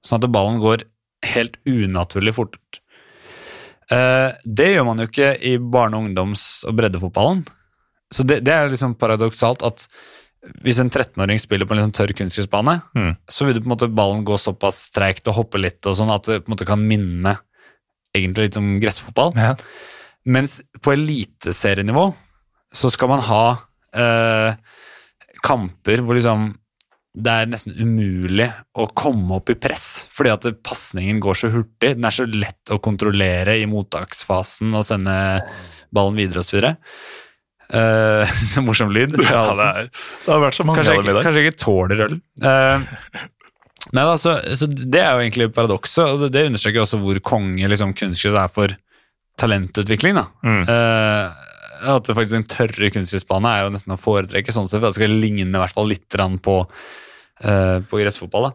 sånn 0.05 0.23
at 0.23 0.33
ballen 0.33 0.61
går 0.63 0.85
helt 1.27 1.59
unaturlig 1.69 2.37
fort. 2.37 2.59
Uh, 3.91 4.35
det 4.45 4.73
gjør 4.73 4.89
man 4.89 5.03
jo 5.03 5.09
ikke 5.11 5.35
i 5.47 5.57
barne-, 5.63 5.99
ungdoms- 5.99 6.65
og 6.67 6.79
breddefotballen. 6.79 7.45
Så 8.15 8.27
det, 8.27 8.41
det 8.47 8.55
er 8.55 8.71
liksom 8.71 8.95
paradoksalt 8.99 9.65
at 9.67 9.87
hvis 10.63 10.79
en 10.79 10.91
13-åring 10.93 11.41
spiller 11.43 11.67
på 11.67 11.75
en 11.75 11.81
liksom 11.81 11.95
tørr 11.97 12.13
kunstgressbane, 12.19 12.77
Mm. 12.95 13.17
så 13.29 13.47
vil 13.47 13.55
det 13.57 13.63
på 13.65 13.71
en 13.71 13.75
måte 13.77 13.89
ballen 13.95 14.25
gå 14.25 14.37
såpass 14.39 14.85
streikt 14.93 15.27
og 15.29 15.35
hoppe 15.41 15.59
litt, 15.59 15.81
og 15.87 15.97
sånn 15.99 16.13
at 16.15 16.23
det 16.29 16.41
på 16.45 16.51
en 16.51 16.55
måte 16.57 16.67
kan 16.69 16.83
minne 16.87 17.39
egentlig 18.15 18.49
litt 18.51 18.57
om 18.61 18.77
gressfotball. 18.81 19.35
Ja. 19.37 19.55
Mens 20.27 20.61
på 20.83 20.93
eliteserienivå 20.95 22.15
så 22.75 22.91
skal 22.91 23.09
man 23.09 23.21
ha 23.27 23.43
eh, 23.95 24.55
kamper 25.47 26.03
hvor 26.03 26.15
liksom 26.19 26.55
det 27.17 27.33
er 27.33 27.47
nesten 27.49 27.73
umulig 27.81 28.51
å 28.77 28.85
komme 28.93 29.39
opp 29.39 29.49
i 29.49 29.55
press, 29.57 30.05
fordi 30.13 30.33
at 30.35 30.47
pasningen 30.67 31.17
går 31.25 31.39
så 31.41 31.49
hurtig. 31.49 31.95
Den 31.97 32.05
er 32.05 32.13
så 32.13 32.27
lett 32.29 32.73
å 32.75 32.77
kontrollere 32.85 33.55
i 33.57 33.65
mottaksfasen 33.71 34.75
og 34.77 34.85
sende 34.85 35.15
ballen 35.97 36.19
videre 36.21 36.43
osv. 36.45 36.75
Uh, 37.77 38.63
morsom 38.63 38.93
lyd. 38.95 39.17
Ja, 39.27 39.41
det, 39.59 39.65
er, 39.67 39.89
det 40.23 40.31
har 40.31 40.43
vært 40.45 40.59
så 40.59 40.67
mange 40.67 40.79
Kanskje 40.79 40.93
av 40.95 41.01
dem 41.03 41.11
i 41.11 41.15
dag. 41.17 41.25
kanskje 41.27 41.43
jeg 41.43 41.51
ikke 41.51 41.63
tåler 41.65 42.03
øl. 42.05 42.13
Uh, 42.39 42.85
nei, 43.91 44.05
altså, 44.05 44.37
så, 44.39 44.61
så 44.61 44.69
Det 44.71 45.03
er 45.03 45.09
jo 45.17 45.25
egentlig 45.25 45.49
paradokset, 45.57 46.05
og 46.07 46.29
det, 46.31 46.45
understreker 46.47 46.85
også 46.85 47.01
hvor 47.03 47.19
konge 47.27 47.73
liksom, 47.73 47.95
kunstgress 47.99 48.39
er 48.39 48.53
for 48.55 48.77
talentutvikling. 49.43 50.21
da. 50.21 50.29
Mm. 50.47 50.63
Uh, 50.71 51.91
at 51.97 52.07
det 52.07 52.17
faktisk 52.17 52.39
en 52.39 52.49
tørre 52.49 52.93
kunstgressbane 52.95 53.51
er 53.51 53.67
jo 53.67 53.73
nesten 53.75 53.97
å 53.97 54.01
foretrekke, 54.01 54.55
sånn 54.55 54.71
sett, 54.71 54.81
for 54.81 54.91
det 54.91 54.99
skal 55.01 55.19
ligne 55.21 55.51
i 55.51 55.61
hvert 55.61 55.75
fall 55.77 55.91
litt 55.91 56.23
på, 56.47 56.61
Uh, 57.37 57.83
på 57.85 57.99
gressfotball. 58.01 58.47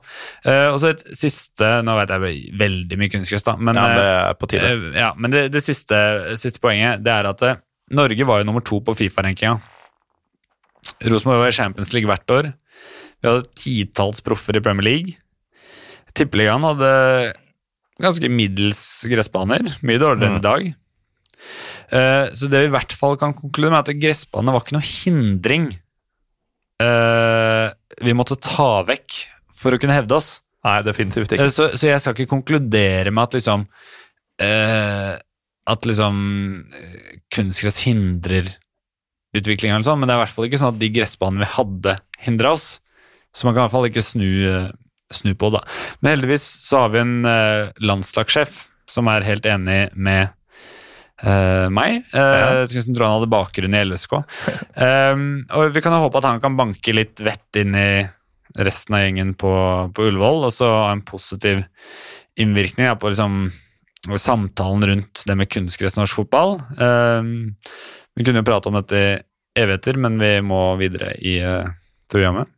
Eh, 0.42 0.72
og 0.72 0.80
så 0.82 0.88
et 0.90 1.04
siste 1.14 1.68
Nå 1.86 1.94
vet 2.00 2.10
jeg 2.16 2.56
veldig 2.58 2.98
mye 2.98 3.12
kunstgress, 3.14 3.44
da, 3.46 3.54
men, 3.54 3.78
Ja, 3.78 3.84
det 3.94 4.08
er 4.10 4.40
på 4.42 4.50
tide. 4.50 4.72
Uh, 4.74 4.88
ja, 4.98 5.12
men 5.22 5.30
det, 5.30 5.44
det 5.54 5.62
siste, 5.62 6.00
siste 6.42 6.58
poenget 6.64 7.04
det 7.06 7.14
er 7.14 7.30
at 7.30 7.44
Norge 7.92 8.28
var 8.28 8.42
jo 8.42 8.48
nummer 8.48 8.64
to 8.66 8.80
på 8.86 8.96
Fifa-rankinga. 8.98 9.60
Rosenborg 11.12 11.44
var 11.44 11.52
i 11.52 11.56
Champions 11.56 11.92
League 11.94 12.10
hvert 12.10 12.34
år. 12.34 12.52
Vi 13.22 13.30
hadde 13.30 13.50
titalls 13.58 14.24
proffer 14.26 14.58
i 14.58 14.64
Premier 14.64 14.88
League. 14.88 15.18
Tippeligaen 16.18 16.66
hadde 16.66 16.92
ganske 18.02 18.32
middels 18.34 18.82
gressbaner. 19.12 19.68
Mye 19.86 20.02
dårligere 20.02 20.32
enn 20.32 20.40
i 20.40 20.46
dag. 20.46 20.72
Eh, 21.92 22.26
så 22.38 22.50
det 22.52 22.64
vi 22.64 22.70
i 22.72 22.74
hvert 22.74 22.96
fall 22.98 23.18
kan 23.20 23.36
konkludere 23.38 23.74
med, 23.74 23.82
er 23.82 23.96
at 23.96 24.02
gressbane 24.02 24.54
var 24.54 24.64
ikke 24.64 24.78
noe 24.78 24.88
hindring 24.88 25.68
eh, 26.82 27.68
vi 28.02 28.16
måtte 28.18 28.38
ta 28.42 28.82
vekk 28.88 29.18
for 29.62 29.76
å 29.76 29.82
kunne 29.82 29.98
hevde 29.98 30.18
oss. 30.18 30.40
Nei, 30.66 30.78
definitivt 30.86 31.34
Eh, 31.34 31.40
ikke. 31.40 31.50
Så, 31.54 31.70
så 31.78 31.90
jeg 31.90 32.02
skal 32.02 32.16
ikke 32.18 32.34
konkludere 32.36 33.14
med 33.14 33.24
at 33.26 33.38
liksom 33.38 33.66
eh, 34.42 35.14
At 35.72 35.88
liksom 35.88 36.18
eh, 36.76 37.18
kunstgress 37.34 37.82
hindrer 37.88 38.50
utviklinga, 39.38 39.78
eller 39.78 39.88
sånn, 39.88 40.02
men 40.02 40.10
det 40.10 40.16
er 40.16 40.20
i 40.20 40.24
hvert 40.26 40.36
fall 40.36 40.48
ikke 40.50 40.60
sånn 40.60 40.74
at 40.74 40.82
de 40.82 40.92
gressbanene 40.92 41.46
vi 41.46 41.52
hadde, 41.56 41.96
hindra 42.26 42.56
oss. 42.58 42.68
Så 43.32 43.48
man 43.48 43.56
kan 43.56 43.62
i 43.62 43.66
hvert 43.66 43.76
fall 43.78 43.88
ikke 43.88 44.04
snu, 44.04 44.28
eh, 44.50 44.68
snu 45.16 45.32
på 45.40 45.52
det. 45.56 45.64
Men 46.02 46.16
heldigvis 46.16 46.44
så 46.68 46.84
har 46.84 46.94
vi 46.94 47.02
en 47.04 47.18
eh, 47.28 47.72
landslagssjef 47.80 48.66
som 48.92 49.08
er 49.08 49.24
helt 49.24 49.48
enig 49.48 49.80
med 49.96 50.34
eh, 51.24 51.68
meg. 51.72 52.04
Uh, 52.12 52.68
Jeg 52.68 52.84
tror 52.92 53.08
han 53.08 53.18
hadde 53.20 53.32
bakgrunn 53.32 53.78
i 53.78 53.84
LSK. 53.88 54.18
Um, 54.76 55.28
og 55.56 55.72
vi 55.76 55.84
kan 55.86 55.96
håpe 55.96 56.20
at 56.20 56.28
han 56.28 56.44
kan 56.44 56.60
banke 56.60 56.96
litt 56.96 57.24
vett 57.24 57.62
inn 57.62 57.78
i 57.78 57.92
resten 58.60 58.98
av 58.98 59.06
gjengen 59.06 59.36
på, 59.40 59.52
på 59.96 60.10
Ullevål, 60.10 60.50
og 60.50 60.52
så 60.52 60.68
ha 60.68 60.90
en 60.92 61.06
positiv 61.08 61.64
innvirkning 62.40 62.90
ja, 62.90 62.98
på 63.00 63.14
liksom, 63.14 63.46
samtalen 64.18 64.88
rundt 64.90 65.24
det 65.28 65.36
med 65.38 65.50
kunstgress 65.52 65.98
norsk 65.98 66.22
fotball. 66.22 66.58
Um, 66.78 67.56
vi 68.18 68.26
kunne 68.26 68.42
jo 68.42 68.48
prate 68.48 68.72
om 68.72 68.78
dette 68.80 68.98
i 68.98 69.12
evigheter, 69.62 70.00
men 70.02 70.18
vi 70.20 70.34
må 70.46 70.64
videre 70.80 71.14
i 71.20 71.38
eh, 71.44 71.70
programmet. 72.12 72.50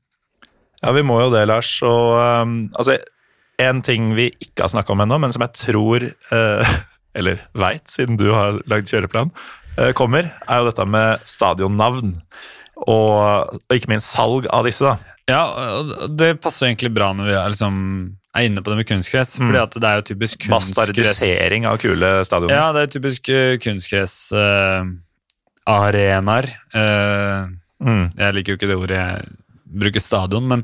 Ja, 0.83 0.91
vi 0.95 1.03
må 1.05 1.19
jo 1.21 1.31
det, 1.33 1.45
Lars. 1.49 1.69
Og 1.85 2.15
um, 2.17 2.55
altså, 2.77 2.97
en 3.61 3.81
ting 3.85 4.13
vi 4.17 4.29
ikke 4.43 4.65
har 4.65 4.73
snakka 4.73 4.95
om 4.95 5.03
ennå, 5.05 5.19
men 5.21 5.33
som 5.33 5.45
jeg 5.45 5.55
tror 5.61 6.09
eh, 6.09 6.73
Eller 7.17 7.43
veit, 7.53 7.85
siden 7.93 8.17
du 8.17 8.31
har 8.33 8.55
lagd 8.65 8.89
kjøreplan, 8.89 9.29
eh, 9.77 9.91
kommer, 9.93 10.31
er 10.49 10.61
jo 10.61 10.71
dette 10.71 10.85
med 10.89 11.21
stadionnavn. 11.29 12.15
Og, 12.89 13.51
og 13.53 13.75
ikke 13.75 13.91
minst 13.91 14.09
salg 14.15 14.47
av 14.49 14.65
disse, 14.65 14.81
da. 14.81 15.12
Ja, 15.29 15.43
og 15.79 16.17
det 16.19 16.33
passer 16.43 16.67
egentlig 16.67 16.91
bra 16.93 17.13
når 17.15 17.25
vi 17.29 17.33
er, 17.39 17.49
liksom, 17.53 17.75
er 18.35 18.41
inne 18.49 18.61
på 18.63 18.69
det 18.73 18.77
med 18.81 18.87
kunstgress, 18.89 19.37
fordi 19.39 19.59
at 19.61 19.71
det 19.79 19.87
er 19.89 19.95
jo 20.01 20.05
typisk 20.11 20.35
kunstgress 20.43 20.75
Bastardisering 20.75 21.63
av 21.69 21.75
kule 21.79 22.09
stadioner. 22.27 22.55
Ja, 22.57 22.65
det 22.75 22.81
er 22.83 22.89
typisk 22.97 23.21
uh, 23.31 23.55
kunstgressarenaer. 23.63 26.45
Uh, 26.75 27.43
Mm. 27.83 28.13
jeg 28.15 28.31
liker 28.37 28.53
jo 28.53 28.55
ikke 28.55 28.67
det 28.69 28.77
ordet 28.79 28.95
jeg 28.95 29.27
bruker 29.81 29.99
stadion, 29.99 30.45
men 30.47 30.61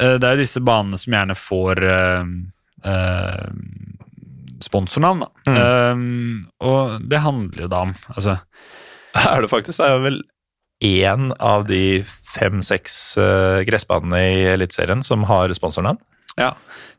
eh, 0.00 0.16
det 0.18 0.26
er 0.26 0.32
jo 0.34 0.40
disse 0.40 0.58
banene 0.64 0.98
som 0.98 1.12
gjerne 1.14 1.36
får 1.38 1.78
eh, 1.86 2.24
eh, 2.90 3.46
sponsornavn, 4.66 5.20
da. 5.22 5.28
Eh, 5.52 5.94
og 6.66 6.98
det 7.06 7.20
handler 7.22 7.62
jo 7.62 7.68
da 7.70 7.78
om 7.86 7.92
altså, 8.16 8.34
Er 9.14 9.38
det 9.44 9.50
faktisk? 9.52 9.78
Det 9.78 9.86
er 9.92 10.02
vel 10.02 10.18
én 10.82 11.30
av 11.38 11.66
de 11.68 12.02
fem-seks 12.32 12.96
uh, 13.20 13.60
gressbanene 13.68 14.22
i 14.32 14.44
Eliteserien 14.54 15.02
som 15.06 15.24
har 15.30 15.52
sponsornavn. 15.56 16.00
Ja. 16.38 16.54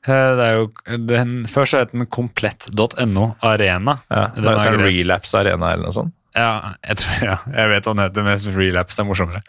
eh, 0.05 0.35
Det 0.37 0.43
er 0.45 0.57
jo 0.59 0.97
den, 1.09 1.31
Før 1.49 1.65
så 1.65 1.79
het 1.81 1.93
den 1.95 2.05
komplett.no 2.05 3.31
Arena. 3.41 3.95
Ja, 4.11 4.27
Den 4.35 4.43
det 4.45 4.51
er 4.51 4.59
er 4.67 4.75
en. 4.77 4.83
Relapse 4.85 5.39
Arena 5.39 5.71
eller 5.73 5.87
noe 5.89 5.95
sånt. 5.95 6.13
Ja, 6.33 6.73
jeg, 6.81 6.97
tror, 6.97 7.17
ja, 7.29 7.37
jeg 7.53 7.69
vet 7.69 7.85
han 7.89 8.01
heter, 8.01 8.25
mest 8.25 8.47
relapse 8.57 9.01
er 9.01 9.05
morsommere. 9.05 9.41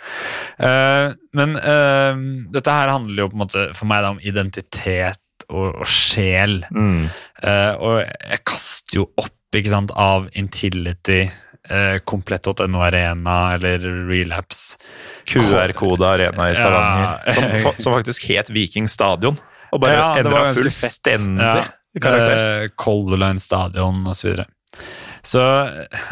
Uh, 0.60 1.12
men 1.36 1.56
uh, 1.56 2.16
dette 2.52 2.72
her 2.76 2.92
handler 2.92 3.24
jo 3.24 3.28
på 3.32 3.38
en 3.38 3.44
måte 3.44 3.68
for 3.76 3.88
meg 3.88 4.04
da 4.04 4.10
om 4.12 4.20
identitet 4.24 5.20
og, 5.48 5.80
og 5.80 5.88
sjel. 5.88 6.62
Mm. 6.72 7.06
Uh, 7.40 7.72
og 7.80 7.96
jeg 8.04 8.42
kaster 8.48 9.00
jo 9.00 9.06
opp 9.20 9.56
ikke 9.56 9.70
sant, 9.72 9.92
av 9.96 10.26
Intility, 10.36 11.22
komplett.no 12.04 12.82
Arena 12.84 13.54
eller 13.54 13.78
Relapse. 14.08 14.76
QR-kode 15.30 16.06
Arena 16.06 16.50
i 16.50 16.54
Stavanger, 16.58 17.18
Ja. 17.26 17.32
som, 17.32 17.72
som 17.86 17.94
faktisk 17.96 18.26
het 18.28 18.50
Viking 18.52 18.88
Stadion. 18.88 19.38
Og 19.72 19.80
bare 19.80 19.96
Ja, 19.96 20.10
endra 20.20 20.42
fullstendig 20.54 21.42
Ja. 21.42 21.64
karakter. 22.00 22.62
Eh, 22.64 22.68
Color 22.76 23.16
Line 23.18 23.40
Stadion 23.40 24.04
osv. 24.06 24.20
Så, 24.20 24.28
videre. 24.28 24.46
så 25.22 25.40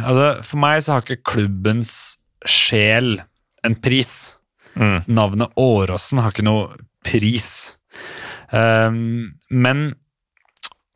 altså, 0.05 0.43
for 0.45 0.57
meg 0.59 0.83
så 0.83 0.93
har 0.97 1.03
ikke 1.05 1.23
klubbens 1.35 2.17
sjel 2.49 3.21
en 3.65 3.75
pris. 3.79 4.37
Mm. 4.75 5.05
Navnet 5.07 5.53
Åråsen 5.61 6.19
har 6.19 6.33
ikke 6.33 6.47
noe 6.49 6.73
pris. 7.05 7.77
Um, 8.53 9.35
men 9.51 9.95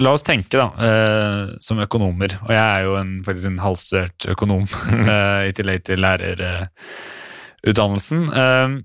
la 0.03 0.11
oss 0.13 0.23
tenke, 0.27 0.59
da, 0.59 0.67
eh, 0.77 1.47
som 1.63 1.79
økonomer, 1.81 2.39
og 2.45 2.51
jeg 2.53 2.65
er 2.65 2.83
jo 2.85 2.97
en, 3.01 3.23
faktisk 3.25 3.47
en 3.51 3.65
halvstudert 3.65 4.27
økonom 4.35 4.65
eh, 5.15 5.43
i 5.49 5.53
tillegg 5.57 5.81
til 5.89 6.03
lærerutdannelsen. 6.05 8.21
Um, 8.33 8.85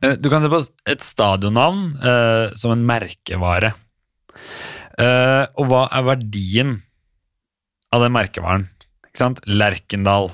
eh, 0.00 0.14
du 0.18 0.26
kan 0.32 0.42
se 0.42 0.48
på 0.50 0.60
et 0.90 1.02
stadionnavn 1.04 1.80
eh, 2.00 2.46
som 2.58 2.70
en 2.74 2.86
merkevare. 2.88 3.70
Eh, 5.00 5.44
og 5.56 5.64
hva 5.70 5.82
er 5.94 6.02
verdien 6.08 6.70
av 7.94 7.98
den 8.04 8.12
merkevaren? 8.16 8.64
Ikke 9.06 9.22
sant? 9.22 9.38
Lerkendal, 9.46 10.26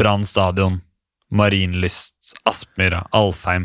Brann 0.00 0.24
stadion, 0.28 0.76
Marienlyst, 1.32 2.36
Aspmyra, 2.48 3.00
Alfheim. 3.16 3.64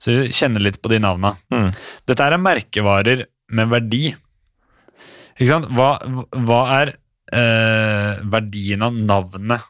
Så 0.00 0.10
kjenne 0.32 0.62
litt 0.62 0.80
på 0.82 0.88
de 0.92 0.98
navna. 1.02 1.30
Mm. 1.52 1.70
Dette 2.08 2.22
er 2.24 2.36
merkevarer 2.40 3.18
med 3.52 3.66
verdi. 3.72 4.16
Ikke 5.40 5.50
sant? 5.54 5.68
Hva, 5.74 5.94
hva 6.46 6.62
er 6.76 6.94
eh, 7.32 8.22
verdien 8.30 8.84
av 8.84 8.96
navnet 8.96 9.68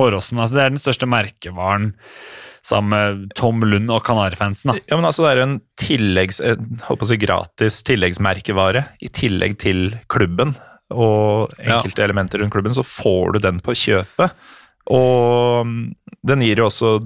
Åråsen? 0.00 0.38
Altså, 0.38 0.56
det 0.56 0.64
er 0.64 0.72
den 0.74 0.82
største 0.82 1.08
merkevaren 1.10 1.92
sammen 2.66 2.90
med 2.92 3.34
Tom 3.38 3.62
Lund 3.64 3.90
og 3.92 4.02
Kanarifansen. 4.04 4.74
Ja, 4.84 4.98
men 4.98 5.08
altså 5.08 5.24
Det 5.24 5.30
er 5.30 5.40
jo 5.40 5.46
en 5.46 5.60
tilleggs, 5.80 6.40
å 6.42 7.08
si 7.08 7.18
gratis 7.20 7.80
tilleggsmerkevare 7.88 8.84
i 9.00 9.08
tillegg 9.08 9.56
til 9.62 9.94
klubben. 10.12 10.56
og 10.90 11.52
enkelte 11.62 12.02
elementer 12.02 12.40
rundt 12.42 12.50
klubben, 12.50 12.74
så 12.74 12.82
får 12.82 13.36
du 13.36 13.38
den 13.44 13.60
på 13.62 13.76
kjøpet. 13.78 14.32
Og 14.90 15.66
mm, 15.66 15.84
den 16.26 16.42
gir 16.42 16.58
jo 16.58 16.66
også 16.66 16.96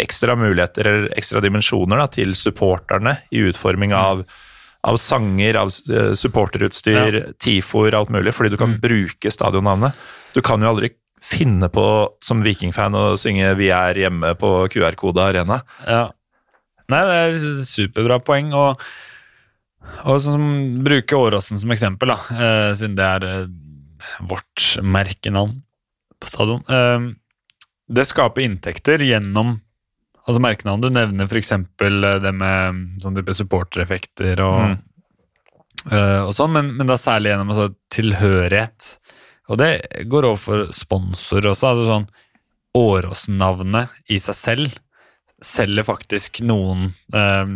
ekstra 0.00 0.36
muligheter 0.36 0.86
eller 0.86 1.08
ekstra 1.16 1.40
dimensjoner 1.40 2.02
da, 2.02 2.06
til 2.12 2.34
supporterne 2.36 3.16
i 3.32 3.40
utforming 3.48 3.94
av, 3.96 4.26
av 4.84 4.96
sanger, 4.96 5.56
av 5.60 5.68
eh, 5.92 6.14
supporterutstyr, 6.16 7.14
Ja. 7.20 7.32
TIFO-er, 7.38 7.94
alt 7.98 8.08
mulig, 8.10 8.32
fordi 8.34 8.50
du 8.50 8.56
kan 8.56 8.74
Mm. 8.76 8.80
bruke 8.80 9.30
stadionnavnet. 9.30 9.92
Du 10.34 10.40
kan 10.40 10.60
jo 10.60 10.68
aldri 10.68 10.90
finne 11.20 11.68
på 11.68 12.08
som 12.22 12.42
vikingfan 12.42 12.94
å 12.96 13.12
synge 13.18 13.54
'Vi 13.56 13.68
er 13.70 13.94
hjemme' 13.94 14.34
på 14.38 14.68
QR-kode 14.72 15.20
arena. 15.20 15.62
Ja. 15.86 16.10
Nei, 16.88 17.00
det 17.04 17.16
er 17.34 17.60
superbra 17.62 18.18
poeng. 18.24 18.52
Og, 18.54 18.80
og 20.04 20.20
sånn 20.20 20.32
som 20.32 20.84
bruke 20.84 21.12
Åråsen 21.14 21.58
som 21.58 21.70
eksempel, 21.70 22.08
da, 22.08 22.18
eh, 22.34 22.74
siden 22.74 22.96
det 22.96 23.04
er 23.04 23.24
eh, 23.42 23.46
vårt 24.26 24.80
merkenavn 24.82 25.62
på 26.20 26.26
stadion. 26.28 26.64
Eh, 26.68 27.14
det 27.92 28.06
skaper 28.06 28.42
inntekter 28.42 28.98
gjennom 28.98 29.60
altså 30.30 30.42
merkenavn. 30.44 30.84
Du 30.84 30.88
nevner 30.94 31.28
f.eks. 31.28 31.52
det 31.78 32.32
med 32.38 33.02
sånn 33.02 33.18
type 33.18 33.34
supportereffekter 33.36 34.40
og, 34.46 34.60
Mm. 34.70 34.78
uh, 35.92 36.22
og 36.28 36.34
sånn, 36.36 36.52
men, 36.56 36.72
men 36.78 36.88
da 36.90 36.96
særlig 37.00 37.32
gjennom 37.34 37.52
altså, 37.52 37.70
tilhørighet. 37.94 38.90
Og 39.50 39.58
det 39.58 39.70
går 40.06 40.28
over 40.28 40.38
for 40.38 40.66
sponsor 40.76 41.50
også. 41.52 41.72
altså 41.74 41.86
sånn 41.88 42.08
Åråsen-navnet 42.78 43.90
i 44.14 44.18
seg 44.22 44.36
selv 44.38 44.78
selger 45.42 45.86
faktisk 45.88 46.42
noen 46.44 46.90
eh, 47.16 47.48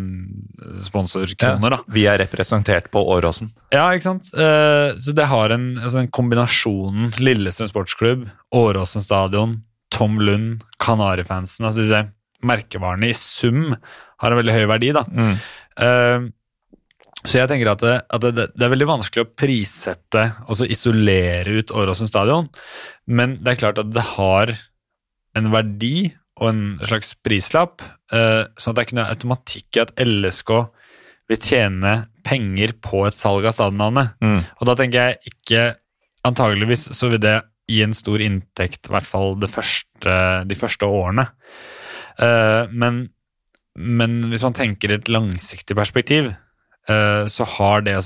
sponsorkroner, 0.87 1.75
da. 1.77 1.79
Vi 1.93 2.07
er 2.09 2.17
representert 2.23 2.89
på 2.91 3.03
Åråsen. 3.13 3.51
Ja, 3.75 3.91
ikke 3.93 4.07
sant? 4.09 4.31
Eh, 4.33 4.97
så 4.97 5.13
det 5.17 5.27
har 5.29 5.53
en, 5.53 5.67
altså 5.79 6.01
en 6.01 6.09
kombinasjonen 6.09 7.13
Lillestrøm 7.21 7.69
sportsklubb, 7.71 8.25
Åråsen 8.57 9.05
stadion, 9.05 9.59
Tom 9.93 10.17
Lund, 10.19 10.65
Kanarifansen 10.83 11.69
altså 11.69 11.85
disse 11.85 12.01
merkevarene 12.47 13.11
i 13.11 13.19
sum 13.19 13.73
har 13.75 14.33
en 14.33 14.41
veldig 14.41 14.57
høy 14.57 14.65
verdi, 14.71 14.93
da. 14.97 15.05
Mm. 15.09 15.37
Uh, 15.81 16.29
så 17.25 17.39
jeg 17.39 17.49
tenker 17.49 17.71
at, 17.73 17.81
det, 17.81 17.95
at 18.13 18.25
det, 18.37 18.49
det 18.53 18.67
er 18.67 18.73
veldig 18.75 18.91
vanskelig 18.91 19.25
å 19.25 19.33
prissette 19.33 20.27
og 20.45 20.59
så 20.61 20.67
isolere 20.69 21.57
ut 21.57 21.73
Åråsen 21.73 22.11
stadion, 22.11 22.51
men 23.09 23.39
det 23.41 23.55
er 23.55 23.63
klart 23.63 23.81
at 23.81 23.89
det 23.95 24.05
har 24.15 24.53
en 25.35 25.49
verdi 25.55 26.11
og 26.43 26.51
en 26.51 26.65
slags 26.85 27.15
prislapp, 27.25 27.81
Uh, 28.15 28.45
sånn 28.61 28.75
at 28.75 28.77
det 28.77 28.83
er 28.83 28.87
ikke 28.87 28.97
noe 28.99 29.13
automatikk 29.15 29.77
i 29.77 29.81
at 29.83 29.93
LSK 30.05 30.51
vil 31.33 31.39
tjene 31.41 31.95
penger 32.27 32.75
på 32.85 33.01
et 33.09 33.17
salg 33.17 33.47
av 33.49 33.57
stadionnavnet. 33.57 34.13
Mm. 34.23 34.43
Og 34.61 34.69
da 34.69 34.77
tenker 34.79 35.09
jeg 35.09 35.33
ikke 35.35 35.65
Antageligvis 36.25 36.87
så 36.97 37.11
vil 37.13 37.21
det 37.21 37.35
gi 37.69 37.83
en 37.85 37.93
stor 37.93 38.23
inntekt, 38.25 38.87
i 38.89 38.93
hvert 38.95 39.05
fall 39.05 39.35
første, 39.45 40.15
de 40.49 40.57
første 40.57 40.89
årene. 40.89 41.27
Eh, 42.23 42.71
men, 42.71 43.09
men 43.75 44.21
hvis 44.31 44.45
man 44.47 44.57
tenker 44.57 44.95
et 44.95 45.11
langsiktig 45.11 45.77
perspektiv, 45.79 46.31
eh, 46.89 47.25
så 47.31 47.49
har 47.57 47.85
det 47.87 47.97
å 47.99 48.05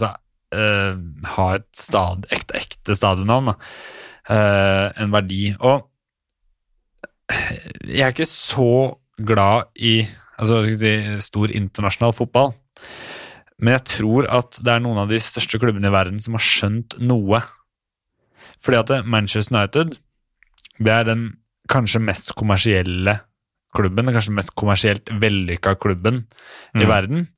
eh, 0.54 0.96
ha 1.34 1.48
et 1.58 1.68
stad, 1.76 2.28
ekte, 2.34 2.58
ekte 2.62 2.96
stadionnavn 2.98 3.54
en 4.28 5.12
verdi. 5.14 5.54
Og 5.64 5.86
jeg 7.88 8.02
er 8.04 8.12
ikke 8.12 8.26
så 8.28 8.98
glad 9.24 9.70
i 9.80 10.02
altså, 10.36 10.58
si, 10.68 10.90
stor 11.24 11.54
internasjonal 11.56 12.12
fotball. 12.12 12.52
Men 13.56 13.78
jeg 13.78 13.86
tror 13.94 14.28
at 14.28 14.60
det 14.60 14.74
er 14.74 14.84
noen 14.84 15.00
av 15.00 15.08
de 15.08 15.16
største 15.22 15.56
klubbene 15.62 15.88
i 15.88 15.94
verden 15.94 16.20
som 16.20 16.36
har 16.36 16.44
skjønt 16.44 16.98
noe. 17.00 17.40
Fordi 18.60 18.82
at 18.82 18.92
Manchester 19.08 19.56
United 19.56 19.96
det 20.76 20.92
er 20.92 21.08
den 21.08 21.24
kanskje 21.72 22.04
mest 22.04 22.34
kommersielle 22.36 23.16
klubben, 23.74 24.06
den 24.06 24.14
kanskje 24.16 24.32
mest 24.34 24.54
kommersielt 24.56 25.04
vellykka 25.20 25.74
klubben 25.80 26.26
i 26.74 26.84
Mm. 26.84 26.88
verden. 26.88 27.28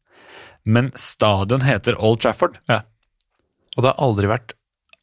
Men 0.65 0.92
stadion 0.94 1.60
heter 1.62 1.97
Old 1.99 2.20
Trafford. 2.20 2.59
Og 2.68 3.83
det 3.83 3.84
har 3.94 3.99
aldri 3.99 4.26
vært 4.28 4.52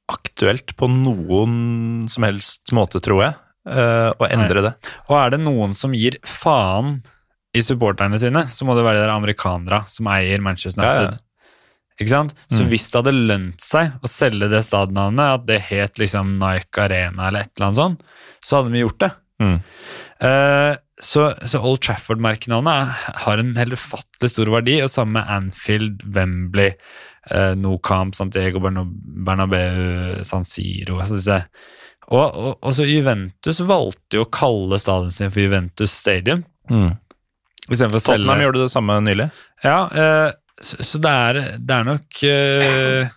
aktuelt 0.10 0.76
på 0.78 0.88
noen 0.88 2.08
som 2.10 2.24
helst 2.24 2.72
måte, 2.72 3.02
tror 3.04 3.24
jeg, 3.24 3.36
eh, 3.68 4.12
å 4.14 4.28
endre 4.32 4.62
det. 4.62 4.74
Og 5.10 5.18
er 5.18 5.30
det 5.32 5.40
noen 5.44 5.74
som 5.76 5.92
gir 5.94 6.12
faen 6.24 7.02
i 7.54 7.60
supporterne 7.60 8.18
sine, 8.20 8.46
så 8.48 8.64
må 8.66 8.76
det 8.76 8.86
være 8.86 9.00
de 9.02 9.06
der 9.08 9.16
amerikanere 9.16 9.88
som 9.88 10.06
eier 10.08 10.40
Manchester 10.40 10.84
Ja, 10.84 10.94
ja. 10.94 11.02
United. 11.08 11.20
Ikke 12.00 12.10
sant? 12.10 12.34
Så 12.52 12.62
Mm. 12.64 12.70
hvis 12.70 12.92
det 12.92 13.04
hadde 13.04 13.28
lønt 13.28 13.60
seg 13.60 13.92
å 14.02 14.08
selge 14.08 14.50
det 14.52 14.64
stadionavnet, 14.64 15.34
at 15.34 15.46
det 15.48 15.62
het 15.62 15.96
liksom 15.98 16.38
Nike 16.38 16.78
Arena 16.78 17.28
eller 17.28 17.40
et 17.40 17.50
eller 17.58 17.68
annet 17.68 17.76
sånt, 17.76 18.02
så 18.44 18.58
hadde 18.62 18.72
vi 18.72 18.84
gjort 18.84 19.00
det. 19.00 19.12
Mm. 19.42 19.64
Eh, 20.22 20.78
så, 21.02 21.28
så 21.46 21.60
Old 21.62 21.82
Trafford-merkenavnet 21.86 22.74
er- 22.74 23.18
har 23.26 23.38
en 23.42 23.52
helt 23.60 23.76
ufattelig 23.78 24.32
stor 24.34 24.50
verdi, 24.50 24.80
og 24.82 24.90
sammen 24.90 25.14
med 25.20 25.30
Anfield, 25.30 26.02
Wembley, 26.16 26.72
eh, 27.30 27.54
Nocamp, 27.60 28.16
Santiago 28.18 28.60
Bernabeu, 28.64 30.24
San 30.26 30.46
Siro 30.48 30.98
altså 31.02 31.20
disse. 31.20 31.38
Og, 32.08 32.24
og, 32.40 32.54
og 32.64 32.74
så 32.74 32.86
Juventus 32.88 33.60
valgte 33.68 34.18
jo 34.22 34.24
å 34.26 34.32
kalle 34.32 34.80
stadion 34.80 35.12
sin 35.12 35.30
for 35.34 35.44
Juventus 35.44 35.92
Stadium. 35.92 36.46
Mm. 36.72 36.94
Istedenfor 37.68 38.00
å 38.00 38.04
selge 38.06 38.24
Tottenham 38.24 38.44
gjorde 38.46 38.64
det 38.64 38.72
samme 38.72 38.98
nylig. 39.04 39.30
Ja, 39.66 39.78
eh, 39.92 40.30
så, 40.64 40.80
så 40.88 41.02
det, 41.04 41.12
er, 41.30 41.42
det 41.60 41.76
er 41.78 41.88
nok 41.92 42.24
eh, 42.26 43.14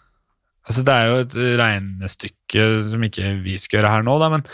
Altså, 0.71 0.83
det 0.87 0.93
er 0.95 1.07
jo 1.09 1.15
et 1.25 1.35
regnestykke 1.59 2.65
som 2.91 3.03
ikke 3.07 3.31
vi 3.43 3.57
skal 3.59 3.81
gjøre 3.81 3.91
her 3.95 4.05
nå, 4.07 4.13
da, 4.21 4.29
men, 4.31 4.45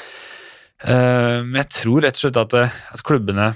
men 1.43 1.59
jeg 1.63 1.69
tror 1.81 2.05
rett 2.07 2.17
og 2.19 2.23
slett 2.25 2.39
at, 2.45 2.55
at 2.95 3.03
klubbene 3.07 3.51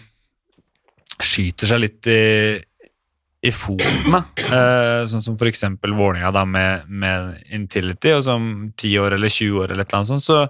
skyter 1.21 1.69
seg 1.69 1.83
litt 1.83 2.09
i, 2.11 2.21
i 3.47 3.53
foten. 3.55 4.15
Eh, 4.51 5.03
sånn 5.11 5.23
som 5.25 5.37
eksempel 5.51 5.93
Vålerenga 5.97 6.33
da 6.35 6.45
med, 6.49 6.89
med 6.89 7.37
Intility, 7.55 8.15
og 8.17 8.25
som 8.27 8.47
10 8.75 8.97
år 9.05 9.17
eller 9.19 9.33
20 9.33 9.61
år 9.63 9.75
eller 9.75 9.85
et 9.85 9.93
eller 9.93 10.01
annet 10.01 10.13
sånt, 10.15 10.27
så 10.27 10.41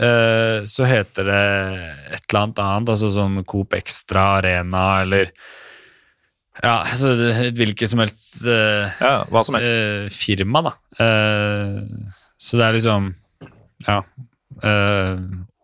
eh, 0.00 0.58
så 0.68 0.88
heter 0.88 1.28
det 1.28 1.42
et 2.16 2.24
eller 2.30 2.42
annet 2.42 2.62
annet, 2.64 2.92
altså 2.94 3.12
sånn 3.14 3.42
Coop 3.48 3.76
Extra 3.78 4.26
Arena 4.40 4.84
eller 5.04 5.32
ja, 6.60 6.80
altså 6.82 7.14
et 7.46 7.56
hvilket 7.56 7.88
som 7.88 8.02
helst 8.02 8.42
eh, 8.44 8.90
Ja, 9.00 9.12
hva 9.32 9.40
som 9.46 9.56
helst. 9.56 9.72
eh, 9.72 10.08
firma, 10.12 10.60
da. 10.66 10.74
Eh, 11.00 11.78
så 12.40 12.58
det 12.60 12.66
er 12.66 12.76
liksom 12.76 13.12
Ja. 13.86 14.00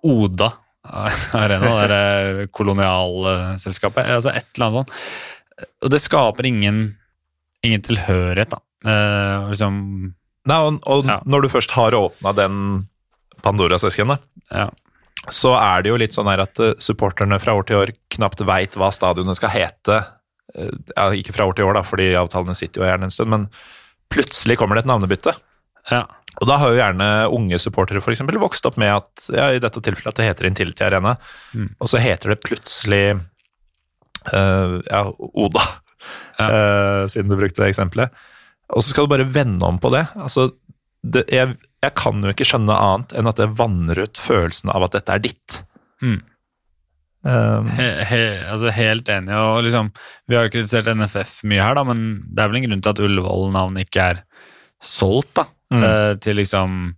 Eh, 0.07 0.13
Oda 0.13 0.53
Arena, 1.35 1.73
det 1.83 1.89
der 1.91 2.47
kolonialselskapet. 2.55 4.07
altså 4.07 4.31
et 4.35 4.47
eller 4.55 4.67
annet 4.67 4.79
sånt. 4.79 4.93
Og 5.83 5.91
det 5.91 6.01
skaper 6.05 6.47
ingen, 6.47 6.97
ingen 7.65 7.83
tilhørighet, 7.83 8.51
da. 8.55 8.61
Eh, 8.87 9.49
liksom 9.51 10.15
Nei, 10.47 10.57
og, 10.63 10.77
og 10.87 11.07
Ja. 11.09 11.17
når 11.27 11.43
du 11.43 11.49
først 11.51 11.73
har 11.75 11.91
åpna 11.99 12.33
den 12.37 12.59
Pandoras 13.43 13.83
esken, 13.89 14.09
da, 14.15 14.19
Ja. 14.55 14.69
så 15.29 15.57
er 15.59 15.83
det 15.83 15.91
jo 15.91 15.97
litt 15.99 16.13
sånn 16.15 16.29
her 16.31 16.45
at 16.45 16.61
eh, 16.63 16.75
supporterne 16.79 17.41
fra 17.43 17.57
år 17.59 17.67
til 17.67 17.77
år 17.81 17.91
knapt 18.15 18.45
veit 18.47 18.77
hva 18.79 18.93
stadionet 18.95 19.35
skal 19.41 19.51
hete. 19.51 20.05
Eh, 20.55 20.71
Ja, 20.97 21.11
ikke 21.11 21.35
fra 21.35 21.47
år 21.51 21.57
til 21.57 21.67
år, 21.67 21.75
da, 21.75 21.83
fordi 21.83 22.13
avtalene 22.15 22.55
sitter 22.55 22.81
jo 22.85 22.87
gjerne 22.87 23.05
en 23.11 23.11
stund, 23.11 23.29
men 23.31 23.49
plutselig 24.09 24.57
kommer 24.61 24.77
det 24.79 24.85
et 24.87 24.93
navnebytte. 24.93 25.35
ja. 25.91 26.05
Og 26.41 26.49
da 26.51 26.59
har 26.61 26.69
jo 26.73 26.77
gjerne 26.81 27.07
unge 27.33 27.59
supportere 27.63 28.03
for 28.05 28.13
eksempel 28.13 28.37
vokst 28.43 28.67
opp 28.69 28.77
med 28.81 28.93
at 28.93 29.27
ja, 29.33 29.47
i 29.57 29.61
dette 29.63 29.81
tilfellet 29.81 30.13
at 30.13 30.21
det 30.21 30.27
heter 30.29 30.49
Intility 30.51 30.85
Arena, 30.85 31.17
Mm. 31.57 31.71
og 31.81 31.89
så 31.89 32.01
heter 32.03 32.35
det 32.35 32.43
plutselig 32.45 33.05
uh, 34.33 34.77
ja, 34.91 35.03
Oda, 35.33 35.63
Ja. 36.39 36.47
Uh, 36.51 37.07
siden 37.13 37.31
du 37.33 37.37
brukte 37.41 37.63
det 37.65 37.71
eksempelet. 37.73 38.13
Og 38.75 38.83
så 38.83 38.91
skal 38.93 39.07
du 39.07 39.13
bare 39.15 39.27
vende 39.33 39.65
om 39.67 39.79
på 39.81 39.91
det. 39.95 40.05
Altså, 40.19 40.51
det 41.07 41.25
jeg, 41.33 41.55
jeg 41.83 41.95
kan 41.97 42.21
jo 42.23 42.33
ikke 42.35 42.47
skjønne 42.47 42.75
annet 42.77 43.15
enn 43.17 43.29
at 43.31 43.39
det 43.41 43.47
vanner 43.59 44.01
ut 44.03 44.19
følelsen 44.19 44.73
av 44.75 44.85
at 44.89 44.97
dette 44.99 45.15
er 45.17 45.23
ditt. 45.23 45.61
Mm. 46.03 46.19
Um, 47.27 47.71
He, 47.75 47.87
he, 48.07 48.21
altså 48.47 48.71
helt 48.75 49.09
enig. 49.11 49.35
og 49.35 49.65
liksom, 49.67 49.89
Vi 50.29 50.37
har 50.37 50.47
jo 50.47 50.53
kritisert 50.55 50.91
NFF 50.95 51.41
mye 51.49 51.63
her, 51.65 51.75
da, 51.79 51.83
men 51.89 52.03
det 52.29 52.43
er 52.45 52.51
vel 52.53 52.61
en 52.61 52.67
grunn 52.69 52.83
til 52.85 52.93
at 52.93 53.03
Ullevål-navnet 53.07 53.87
ikke 53.89 54.05
er 54.13 54.21
solgt 54.83 55.33
da, 55.39 55.47
Mm. 55.73 55.83
uh, 55.83 56.15
til 56.23 56.37
liksom 56.39 56.95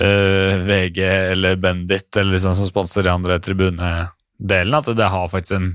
uh, 0.00 0.52
VG 0.66 0.98
eller 1.32 1.56
Bendit 1.58 2.16
eller 2.16 2.32
liksom 2.36 2.54
som 2.54 2.68
sponser 2.68 3.02
de 3.02 3.10
andre 3.12 3.38
tribunedelen. 3.42 4.74
At 4.78 4.90
det 4.96 5.08
har 5.10 5.28
faktisk 5.32 5.56
en 5.58 5.72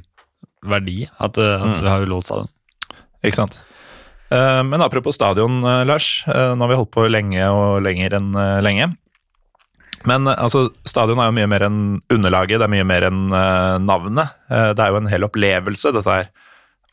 verdi 0.67 1.03
at, 1.19 1.37
eh, 1.37 1.61
at 1.61 1.77
Mm. 1.77 1.83
vi 1.83 1.89
har 1.89 2.01
ulovlig 2.05 2.23
stadion. 2.25 2.47
Ikke 3.23 3.35
sant. 3.35 3.63
Eh, 4.31 4.63
Men 4.63 4.81
apropos 4.81 5.15
stadion, 5.15 5.63
eh, 5.63 5.83
Lars. 5.85 6.23
eh, 6.27 6.55
Nå 6.55 6.59
har 6.65 6.67
vi 6.67 6.75
holdt 6.75 6.91
på 6.91 7.09
lenge 7.09 7.43
og 7.49 7.81
lenger 7.83 8.13
enn 8.17 8.33
eh, 8.35 8.61
lenge. 8.61 8.97
Men 10.05 10.27
eh, 10.27 10.35
altså, 10.35 10.69
stadion 10.85 11.19
er 11.19 11.25
jo 11.29 11.37
mye 11.37 11.47
mer 11.47 11.61
enn 11.67 12.01
underlaget, 12.09 12.59
det 12.59 12.63
er 12.63 12.73
mye 12.73 12.85
mer 12.85 13.01
enn 13.03 13.31
uh, 13.31 13.77
navnet. 13.79 14.29
Uh, 14.49 14.73
Det 14.73 14.79
er 14.79 14.89
jo 14.91 14.97
en 14.97 15.07
hel 15.07 15.23
opplevelse, 15.23 15.93
dette 15.93 16.05
her. 16.09 16.27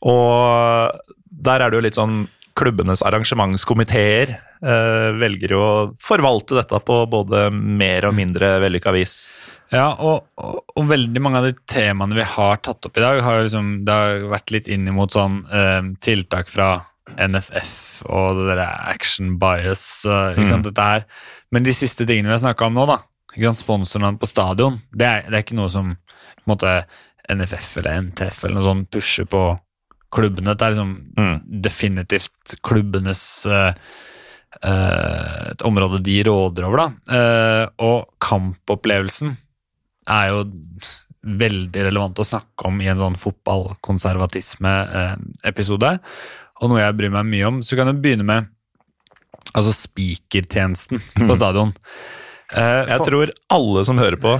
Og 0.01 0.91
der 1.31 1.59
er 1.61 1.69
det 1.69 1.77
jo 1.79 1.83
litt 1.85 1.95
sånn 1.99 2.27
klubbenes 2.55 3.03
arrangementskomiteer 3.03 4.31
eh, 4.35 5.09
velger 5.19 5.55
jo 5.55 5.61
å 5.61 5.73
forvalte 6.01 6.57
dette 6.57 6.79
på 6.87 7.01
både 7.11 7.49
mer 7.51 8.07
og 8.09 8.15
mindre 8.17 8.55
vellykka 8.63 8.93
vis. 8.95 9.25
Ja, 9.73 9.89
og, 9.97 10.29
og, 10.39 10.61
og, 10.75 10.83
veldig 10.87 11.21
mange 11.23 11.41
av 11.41 11.47
de 11.49 11.55
temaene 11.67 12.15
vi 12.15 12.27
har 12.35 12.59
tatt 12.63 12.85
opp 12.87 12.99
i 12.99 13.03
dag, 13.03 13.19
har 13.25 13.43
liksom, 13.43 13.71
det 13.87 13.95
har 13.95 14.27
vært 14.31 14.53
litt 14.53 14.69
inn 14.71 14.87
mot 14.95 15.11
sånn 15.11 15.41
eh, 15.49 15.81
tiltak 16.05 16.51
fra 16.53 16.69
NFF 17.13 18.05
og 18.09 18.39
det 18.39 18.55
der 18.55 18.63
action 18.63 19.35
bias. 19.41 19.83
Uh, 20.07 20.33
ikke 20.33 20.49
sant, 20.49 20.65
mm. 20.65 20.69
dette 20.69 20.87
her. 20.89 21.03
Men 21.53 21.65
de 21.65 21.73
siste 21.75 22.07
tingene 22.07 22.31
vi 22.31 22.35
har 22.35 22.43
snakka 22.43 22.69
om 22.69 22.77
nå, 22.77 22.85
da, 22.89 22.99
ikke 23.33 23.49
sant, 23.49 23.61
sponsornavn 23.61 24.19
på 24.21 24.29
stadion, 24.29 24.79
det 24.95 25.09
er, 25.09 25.27
det 25.27 25.37
er, 25.37 25.45
ikke 25.45 25.59
noe 25.59 25.71
som 25.73 25.93
på 25.95 26.47
en 26.47 26.55
måte, 26.55 26.79
NFF 27.25 27.69
eller 27.81 28.03
NTF 28.05 28.43
eller 28.43 28.59
noe 28.59 28.65
sånt 28.67 28.89
pusher 28.93 29.25
på 29.29 29.47
klubbene. 30.15 30.55
Det 30.55 30.65
er 30.65 30.71
liksom 30.75 30.93
mm. 31.17 31.37
definitivt 31.65 32.43
klubbenes 32.65 33.21
uh, 33.49 33.71
uh, 34.61 35.41
et 35.51 35.61
område 35.67 35.97
de 36.05 36.15
råder 36.27 36.63
over, 36.67 36.77
da. 36.81 36.87
og 37.83 37.97
kampopplevelsen 38.23 39.29
er 40.11 40.25
jo 40.31 40.39
veldig 41.25 41.81
relevant 41.87 42.19
å 42.21 42.27
snakke 42.27 42.67
om 42.69 42.75
i 42.81 42.89
en 42.91 43.01
sånn 43.01 43.17
fotballkonservatisme-episode. 43.17 45.91
Og 46.61 46.65
noe 46.69 46.83
jeg 46.83 46.97
bryr 46.99 47.11
meg 47.15 47.25
mye 47.31 47.47
om. 47.49 47.57
Så 47.65 47.73
kan 47.77 47.87
du 47.89 47.93
begynne 47.97 48.25
med 48.27 48.41
altså 49.55 49.71
spikertjenesten 49.75 50.97
på 51.17 51.31
mm. 51.31 51.37
stadion. 51.39 51.71
Uh, 51.73 51.79
jeg 52.55 52.99
for, 52.99 53.09
tror 53.09 53.31
alle 53.55 53.83
som 53.87 53.99
hører 53.99 54.17
på, 54.21 54.33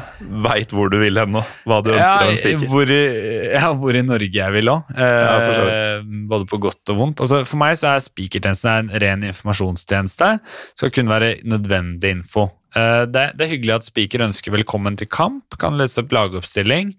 veit 0.45 0.73
hvor 0.75 0.91
du 0.91 0.97
vil 1.01 1.19
hen 1.19 1.33
nå. 1.35 1.43
Hva 1.67 1.79
du 1.83 1.91
ønsker 1.93 2.23
av 2.23 2.31
en 2.31 2.39
spiker. 2.39 2.67
Hvor, 2.71 2.91
ja, 2.91 3.71
hvor 3.75 3.97
i 3.97 4.03
Norge 4.05 4.39
jeg 4.39 4.55
vil 4.55 4.71
òg. 4.71 4.91
Ja, 4.95 6.01
både 6.29 6.47
på 6.49 6.59
godt 6.63 6.93
og 6.93 6.99
vondt. 7.01 7.23
Altså, 7.25 7.41
for 7.47 7.61
meg 7.61 7.77
så 7.79 7.93
er 7.93 8.05
spikertjenesten 8.05 8.91
en 8.91 9.01
ren 9.03 9.25
informasjonstjeneste. 9.27 10.29
Skal 10.77 10.93
kun 10.95 11.11
være 11.11 11.35
nødvendig 11.47 12.13
info. 12.19 12.49
Uh, 12.75 13.03
det, 13.07 13.29
det, 13.35 13.45
er 13.45 13.53
hyggelig 13.53 13.77
at 13.77 13.87
spiker 13.87 14.25
ønsker 14.25 14.55
velkommen 14.55 14.97
til 14.99 15.09
kamp, 15.11 15.55
kan 15.61 15.77
lese 15.79 16.03
opp 16.03 16.15
lagoppstilling. 16.15 16.95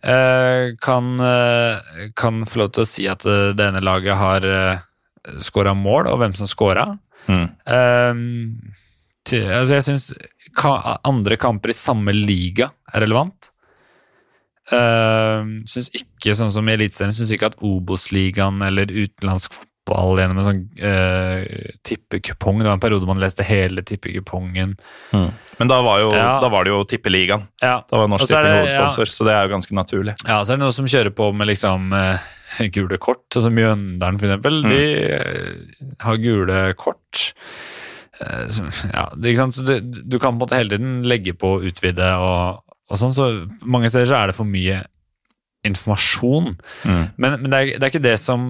Kan, 0.00 1.08
kan, 2.16 2.44
få 2.48 2.60
lov 2.62 2.70
til 2.72 2.86
å 2.86 2.88
si 2.88 3.02
at 3.10 3.20
det 3.20 3.60
ene 3.60 3.82
laget 3.84 4.16
har 4.16 4.46
scora 5.44 5.74
mål, 5.76 6.08
og 6.08 6.22
hvem 6.22 6.32
som 6.38 6.48
scora. 6.48 6.86
Mm. 7.28 7.50
Altså 9.38 9.78
jeg 9.78 9.86
syns 9.86 10.10
ka 10.56 10.98
andre 11.06 11.38
kamper 11.40 11.72
i 11.72 11.76
samme 11.76 12.14
liga 12.16 12.70
er 12.92 13.04
relevant. 13.06 13.50
Uh, 14.70 15.62
syns 15.66 15.90
ikke 15.96 16.36
sånn 16.38 16.52
som 16.54 16.68
i 16.68 16.76
Eliteserien, 16.76 17.14
syns 17.14 17.32
ikke 17.34 17.50
at 17.50 17.58
Obos-ligaen 17.66 18.62
eller 18.62 18.90
utenlandsk 18.92 19.56
fotball 19.56 20.20
gjennom 20.20 20.38
en 20.38 20.46
sånn 20.46 20.60
uh, 20.84 21.70
tippekupong. 21.86 22.60
Det 22.60 22.68
var 22.68 22.78
en 22.78 22.82
periode 22.82 23.08
man 23.08 23.22
leste 23.22 23.46
hele 23.46 23.82
tippekupongen. 23.86 24.76
Mm. 25.10 25.30
Men 25.58 25.72
da 25.72 25.80
var, 25.84 26.02
jo, 26.04 26.12
ja. 26.14 26.36
da 26.42 26.50
var, 26.52 26.64
det 26.64 26.74
jo 26.74 26.84
Tippeligaen. 26.88 27.48
Ja. 27.62 27.80
Da 27.90 28.02
var 28.02 28.12
Norsk 28.12 28.28
Tipping 28.28 28.60
hovedsponsor, 28.60 29.08
ja. 29.10 29.16
så 29.16 29.26
det 29.26 29.34
er 29.34 29.48
jo 29.48 29.54
ganske 29.56 29.76
naturlig. 29.76 30.14
Ja, 30.22 30.38
så 30.44 30.54
er 30.54 30.60
det 30.60 30.64
noen 30.64 30.76
som 30.76 30.88
kjører 30.90 31.14
på 31.18 31.32
med 31.34 31.50
liksom 31.50 31.90
uh, 31.96 32.30
gule 32.76 33.00
kort, 33.02 33.26
sånn 33.34 33.48
som 33.48 33.58
Mjøndalen 33.58 34.20
f.eks. 34.20 34.38
Mm. 34.46 34.70
De 34.70 34.86
uh, 35.10 35.92
har 36.06 36.22
gule 36.22 36.62
kort. 36.78 37.26
Så, 38.20 38.66
ja, 38.90 39.06
du, 39.16 39.28
du, 39.80 40.16
kan 40.20 40.34
på 40.34 40.34
en 40.34 40.40
måte 40.42 40.58
hele 40.58 40.74
tiden 40.74 41.04
legge 41.08 41.32
på 41.32 41.54
og 41.56 41.62
utvide 41.70 42.08
og, 42.20 42.60
og 42.90 42.98
sånn, 43.00 43.14
så 43.16 43.28
mange 43.64 43.88
steder 43.88 44.10
så 44.10 44.18
er 44.18 44.30
det 44.30 44.36
for 44.36 44.48
mye 44.48 44.82
informasjon. 45.64 46.54
Mm. 46.84 47.06
Men, 47.16 47.38
men 47.40 47.46
det, 47.46 47.56
er, 47.56 47.70
det, 47.72 47.80
er, 47.80 47.88
ikke 47.92 48.04
det 48.04 48.18
som 48.20 48.44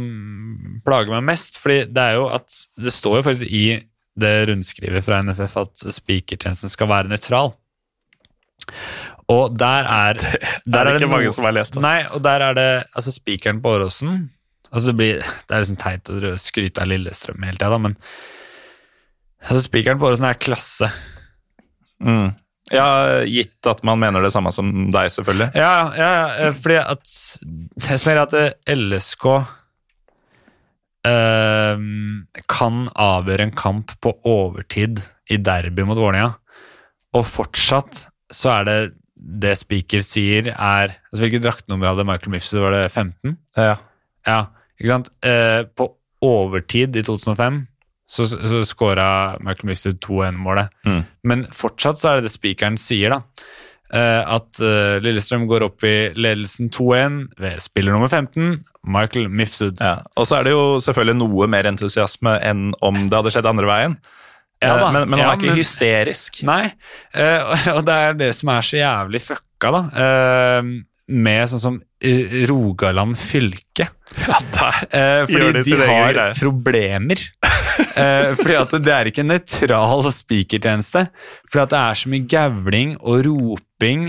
plager 0.87 1.15
meg 1.15 1.29
mest. 1.31 1.59
fordi 1.63 1.85
det 1.91 2.03
er 2.03 2.19
jo 2.19 2.27
at 2.35 2.59
det 2.83 2.95
står 2.95 3.21
jo 3.21 3.27
faktisk 3.29 3.55
i 3.55 3.65
det 4.21 4.35
rundskrivet 4.51 5.07
fra 5.07 5.21
NFF 5.25 5.57
at 5.63 5.87
spikertjenesten 6.01 6.73
skal 6.73 6.91
være 6.91 7.13
nøytral. 7.13 7.55
Og 9.31 9.55
der 9.55 9.87
er 9.87 10.19
Det 10.67 10.75
er, 10.75 10.85
det 10.85 10.99
ikke 10.99 11.07
noe, 11.07 11.15
mange 11.15 11.33
som 11.35 11.47
har 11.47 11.55
lest. 11.57 11.79
Altså. 11.79 11.87
Nei, 11.87 11.99
og 12.11 12.23
der 12.27 12.47
er 12.49 12.59
det 12.59 12.69
altså 12.91 13.15
spikeren 13.15 13.63
på 13.63 13.79
Åråsen 13.79 14.29
altså 14.71 14.91
det, 14.91 14.97
blir, 14.99 15.25
det 15.49 15.55
er 15.55 15.65
liksom 15.65 15.81
teit 15.81 16.11
å 16.11 16.35
skryte 16.41 16.83
av 16.83 16.91
Lillestrøm 16.91 17.43
hele 17.47 17.59
tida, 17.59 17.79
men 17.83 17.97
altså 19.47 19.65
spikeren 19.65 20.01
på 20.01 20.09
Åråsen 20.09 20.29
er 20.29 20.41
klasse. 20.41 20.91
Mm. 22.01 22.33
Ja, 22.71 22.87
gitt 23.27 23.67
at 23.67 23.83
man 23.87 23.99
mener 23.99 24.23
det 24.23 24.33
samme 24.35 24.53
som 24.55 24.71
deg, 24.95 25.11
selvfølgelig. 25.11 25.51
Ja, 25.59 25.91
ja, 25.99 26.11
ja 26.45 26.53
fordi 26.55 26.79
at 26.83 27.15
det 27.83 27.99
som 27.99 28.13
er 28.13 28.21
at 28.23 28.37
LSK 28.71 29.27
eh, 31.11 31.83
kan 32.51 32.85
avgjøre 32.95 33.49
en 33.49 33.57
kamp 33.59 33.97
på 34.05 34.15
overtid 34.29 35.03
i 35.31 35.41
derby 35.41 35.87
mot 35.89 35.99
Vålerenga, 35.99 36.37
og 37.17 37.27
fortsatt 37.27 38.07
så 38.31 38.61
er 38.61 38.69
det 38.69 38.79
det 39.21 39.57
Spiker 39.61 40.01
sier, 40.05 40.47
er 40.55 40.95
altså 41.11 41.27
Hvilket 41.27 41.43
draktnummer 41.45 41.91
hadde 41.91 42.07
Michael 42.09 42.33
Mifsud? 42.33 42.61
Var 42.63 42.73
det 42.73 42.85
15? 42.89 43.35
Ja. 43.59 43.75
ja 44.25 44.39
ikke 44.79 44.93
sant? 44.95 45.11
Eh, 45.27 45.67
på 45.77 45.91
overtid 46.25 46.97
i 46.97 47.03
2005 47.05 47.59
så, 48.11 48.27
så 48.27 48.65
scora 48.67 49.39
Michael 49.45 49.77
2-1-målet. 50.03 50.73
Mm. 50.87 51.03
Men 51.23 51.45
fortsatt 51.55 52.01
så 52.01 52.11
er 52.11 52.19
det 52.19 52.29
det 52.29 52.35
spikeren 52.35 52.79
sier, 52.81 53.15
da. 53.15 53.21
Uh, 53.91 54.23
at 54.37 54.61
uh, 54.63 54.99
Lillestrøm 55.03 55.49
går 55.51 55.65
opp 55.67 55.83
i 55.87 56.13
ledelsen 56.15 56.69
2-1 56.71 57.17
ved 57.43 57.63
spiller 57.63 57.95
nummer 57.95 58.11
15, 58.11 58.61
Michael 58.87 59.27
Mifsud. 59.31 59.83
Ja, 59.83 59.97
og 60.15 60.29
så 60.31 60.39
er 60.39 60.47
det 60.47 60.55
jo 60.55 60.65
selvfølgelig 60.83 61.19
noe 61.19 61.49
mer 61.51 61.67
entusiasme 61.71 62.37
enn 62.47 62.69
om 62.87 63.01
det 63.09 63.19
hadde 63.19 63.33
skjedd 63.35 63.51
andre 63.51 63.71
veien. 63.71 63.97
Ja, 64.61 64.77
da. 64.77 64.91
men, 64.93 65.09
men, 65.09 65.17
han 65.19 65.25
ja, 65.25 65.31
er 65.33 65.41
ikke 65.41 65.55
men, 65.55 65.59
hysterisk. 65.59 66.43
Nei, 66.47 66.65
og 67.77 67.83
det 67.89 67.97
er 67.97 68.19
det 68.19 68.31
som 68.37 68.53
er 68.53 68.67
så 68.67 68.79
jævlig 68.79 69.23
fucka, 69.25 69.73
da. 69.73 69.83
med 71.11 71.51
sånn 71.51 71.63
som 71.65 71.79
Rogaland 72.51 73.19
fylke. 73.19 73.89
Ja, 74.19 74.41
er, 74.91 75.27
fordi 75.31 75.51
de, 75.55 75.63
de 75.71 75.87
har 75.87 76.19
problemer 76.41 77.21
Eh, 78.01 78.33
fordi 78.39 78.55
at 78.55 78.73
det 78.85 78.93
er 78.93 79.09
ikke 79.09 79.23
en 79.25 79.33
nøytral 79.33 80.05
spikertjeneste. 80.15 81.07
Fordi 81.51 81.63
at 81.63 81.73
det 81.73 81.79
er 81.81 81.99
så 81.99 82.11
mye 82.13 82.27
gavling 82.31 82.93
og 83.01 83.25
roping, 83.27 84.05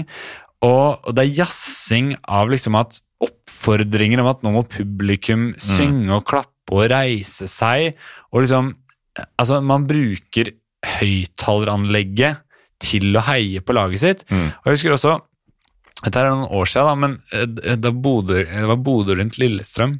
og, 0.61 1.01
og 1.07 1.15
det 1.17 1.23
er 1.23 1.39
jazzing 1.41 2.11
av 2.29 2.51
liksom 2.51 2.77
at 2.79 2.99
oppfordringer 3.21 4.21
om 4.21 4.29
at 4.31 4.43
nå 4.45 4.53
må 4.53 4.63
publikum 4.69 5.51
mm. 5.51 5.57
synge 5.63 6.13
og 6.17 6.25
klappe 6.29 6.77
og 6.77 6.87
reise 6.93 7.49
seg. 7.51 7.97
Og 8.31 8.45
liksom 8.45 8.75
Altså, 9.11 9.57
man 9.59 9.83
bruker 9.89 10.53
høyttaleranlegget 10.87 12.45
til 12.79 13.11
å 13.19 13.23
heie 13.27 13.59
på 13.59 13.75
laget 13.75 13.99
sitt. 13.99 14.21
Mm. 14.31 14.45
Og 14.55 14.69
jeg 14.69 14.77
husker 14.77 14.95
også 14.95 15.15
dette 16.03 16.21
er 16.21 16.31
noen 16.31 16.49
år 16.49 16.69
siden, 16.71 16.87
da, 16.89 16.95
men 17.05 17.17
eh, 17.35 17.77
da 17.77 17.93
Bodø, 17.93 18.43
det 18.45 18.67
var 18.71 18.81
Bodø 18.81 19.17
rundt 19.19 19.37
Lillestrøm, 19.41 19.99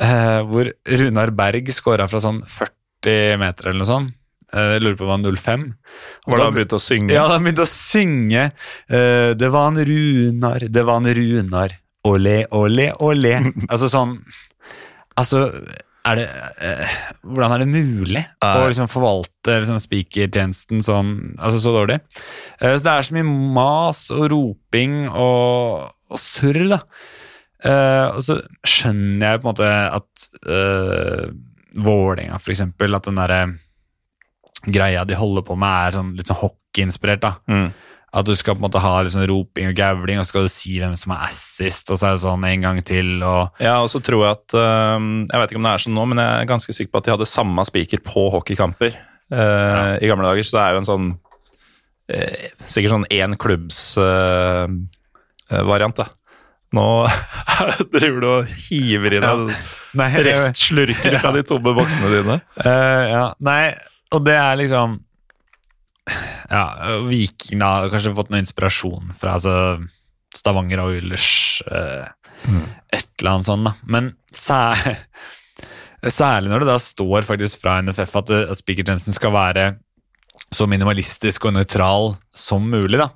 eh, 0.00 0.40
hvor 0.46 0.70
Runar 1.02 1.34
Berg 1.36 1.70
skåra 1.74 2.08
fra 2.10 2.22
sånn 2.22 2.42
40 2.46 2.76
40 3.06 3.40
meter 3.40 3.70
eller 3.70 3.82
noe 3.82 3.88
sånt. 3.88 4.14
Eh, 4.54 4.72
jeg 4.76 4.82
lurer 4.84 4.98
på 4.98 5.08
om 5.10 5.22
det 5.22 5.32
var 5.32 5.40
05. 5.42 5.64
Var 6.26 6.38
da 6.38 6.44
han 6.46 6.54
begynte 6.54 6.78
å 6.78 6.82
synge? 6.82 7.14
Ja, 7.14 7.26
da 7.30 7.38
begynte 7.42 7.66
å 7.66 7.70
synge. 7.70 8.50
Eh, 8.88 9.30
det 9.38 9.50
var 9.54 9.72
en 9.72 9.82
Runar, 9.88 10.68
det 10.68 10.84
var 10.86 11.02
en 11.02 11.14
Runar. 11.18 11.76
Olé, 12.06 12.44
olé, 12.54 12.92
olé. 13.02 13.38
altså 13.72 13.90
sånn 13.90 14.20
Altså, 15.16 15.46
er 16.06 16.18
det 16.20 16.26
eh, 16.62 16.96
Hvordan 17.26 17.54
er 17.54 17.62
det 17.62 17.68
mulig 17.70 18.22
å 18.44 18.66
liksom 18.68 18.90
forvalte 18.90 19.58
liksom, 19.60 19.80
spikertjenesten 19.82 20.84
sånn, 20.84 21.12
altså 21.36 21.60
så 21.62 21.74
dårlig? 21.74 22.00
så 22.60 22.78
det 22.84 22.92
er 22.92 23.06
så 23.08 23.16
mye 23.16 23.26
mas 23.58 24.06
og 24.14 24.28
roping 24.32 24.96
og, 25.10 25.92
og 26.10 26.22
surr, 26.22 26.62
da. 26.70 26.80
og 28.14 28.22
så 28.24 28.38
skjønner 28.66 29.26
jeg 29.26 29.42
på 29.42 29.46
en 29.46 29.52
måte 29.52 29.70
at 29.98 30.26
Vålerenga, 31.76 32.38
eksempel 32.40 32.96
At 32.96 33.08
den 33.08 33.18
derre 33.20 33.40
greia 34.66 35.04
de 35.06 35.18
holder 35.18 35.44
på 35.46 35.56
med, 35.58 35.68
er 35.68 35.96
sånn, 35.98 36.14
litt 36.18 36.30
sånn 36.30 36.40
hockeyinspirert. 36.40 37.22
da. 37.22 37.34
Mm. 37.50 37.68
At 38.16 38.24
du 38.24 38.32
skal 38.38 38.56
på 38.56 38.62
en 38.62 38.64
måte 38.64 38.80
ha 38.80 38.94
sånn 39.12 39.26
roping 39.28 39.68
og 39.68 39.76
gavling, 39.76 40.20
og 40.20 40.24
så 40.24 40.32
skal 40.32 40.46
du 40.46 40.52
si 40.52 40.78
hvem 40.80 40.94
som 40.96 41.12
er 41.12 41.26
assist, 41.26 41.90
og 41.92 42.00
så 42.00 42.08
er 42.08 42.16
det 42.16 42.22
sånn 42.24 42.46
en 42.48 42.64
gang 42.64 42.80
til. 42.86 43.10
og... 43.20 43.60
Ja, 43.60 43.76
og 43.84 43.90
så 43.92 44.00
tror 44.04 44.24
jeg 44.24 44.38
at 44.38 44.56
uh, 44.56 44.96
Jeg 45.26 45.42
vet 45.42 45.52
ikke 45.52 45.60
om 45.60 45.68
det 45.68 45.74
er 45.74 45.84
sånn 45.84 45.96
nå, 45.98 46.06
men 46.08 46.22
jeg 46.22 46.40
er 46.40 46.50
ganske 46.50 46.76
sikker 46.78 46.94
på 46.94 47.02
at 47.02 47.08
de 47.08 47.14
hadde 47.16 47.28
samme 47.28 47.66
spiker 47.68 48.00
på 48.06 48.28
hockeykamper 48.32 48.96
uh, 48.96 49.36
ja. 49.36 49.80
i 50.00 50.10
gamle 50.10 50.30
dager. 50.30 50.48
Så 50.48 50.56
det 50.56 50.64
er 50.64 50.76
jo 50.76 50.82
en 50.82 50.90
sånn 50.90 51.08
uh, 51.12 52.46
Sikkert 52.64 52.94
sånn 52.94 53.10
én 53.12 53.36
klubbs 53.40 53.82
variant, 55.46 56.00
da. 56.00 56.08
Nå 56.74 56.86
driver 57.94 58.20
du 58.22 58.28
og 58.30 58.54
hiver 58.66 59.14
i 59.14 59.20
deg 59.22 59.50
ja. 59.52 60.06
restslurker 60.26 61.18
fra 61.20 61.32
de 61.36 61.44
tomme 61.46 61.74
boksene 61.76 62.10
dine. 62.12 62.40
Uh, 62.58 63.02
ja, 63.12 63.24
nei, 63.44 63.60
og 64.14 64.24
det 64.26 64.36
er 64.38 64.58
liksom 64.60 64.98
Ja, 66.46 66.64
Viking 67.08 67.64
har 67.64 67.88
kanskje 67.90 68.14
fått 68.14 68.28
noe 68.30 68.38
inspirasjon 68.38 69.10
fra 69.18 69.36
altså, 69.38 69.54
Stavanger 70.36 70.84
og 70.84 71.00
Ullers 71.00 71.30
eh, 71.66 72.06
mm. 72.46 72.62
et 72.94 73.08
eller 73.18 73.32
annet 73.32 73.48
sånt, 73.48 73.66
da. 73.66 73.72
Men 73.90 74.12
sær, 74.30 75.00
Særlig 76.12 76.52
når 76.52 76.62
det 76.62 76.68
da 76.70 76.78
står 76.78 77.26
faktisk 77.26 77.62
fra 77.62 77.80
NFF 77.82 78.16
at, 78.20 78.32
at 78.52 78.58
spikertjenesten 78.60 79.16
skal 79.16 79.32
være 79.34 79.66
så 80.54 80.66
minimalistisk 80.70 81.48
og 81.48 81.56
nøytral 81.56 82.12
som 82.36 82.66
mulig. 82.70 83.00
da. 83.00 83.08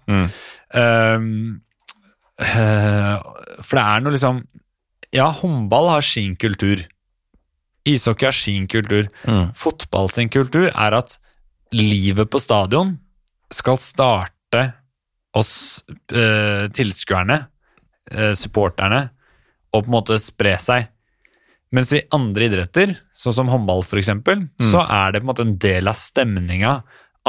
Um, 0.74 1.60
uh, 2.40 3.20
for 3.60 3.76
det 3.76 3.84
er 3.84 4.02
noe 4.04 4.14
liksom 4.14 4.44
Ja, 5.10 5.26
håndball 5.34 5.88
har 5.90 6.06
sin 6.06 6.36
kultur. 6.38 6.84
Ishockey 7.84 8.28
har 8.28 8.36
sin 8.36 8.68
kultur. 8.70 9.08
Mm. 9.26 9.50
Fotball 9.58 10.10
sin 10.10 10.30
kultur 10.30 10.68
er 10.70 10.94
at 10.94 11.16
livet 11.74 12.30
på 12.30 12.40
stadion 12.42 12.96
skal 13.50 13.78
starte 13.82 14.62
oss 15.36 15.84
eh, 16.12 16.66
tilskuerne, 16.74 17.38
eh, 18.10 18.32
supporterne, 18.38 19.04
og 19.70 19.84
på 19.84 19.90
en 19.90 19.94
måte 19.94 20.18
spre 20.22 20.56
seg. 20.62 20.88
Mens 21.70 21.92
i 21.94 22.02
andre 22.14 22.48
idretter, 22.48 22.96
sånn 23.14 23.36
som 23.36 23.50
håndball 23.52 23.84
f.eks., 23.84 24.10
mm. 24.18 24.48
så 24.72 24.82
er 24.82 25.14
det 25.14 25.20
på 25.20 25.28
en 25.28 25.30
måte 25.30 25.46
en 25.46 25.58
del 25.62 25.90
av 25.90 25.98
stemninga 25.98 26.72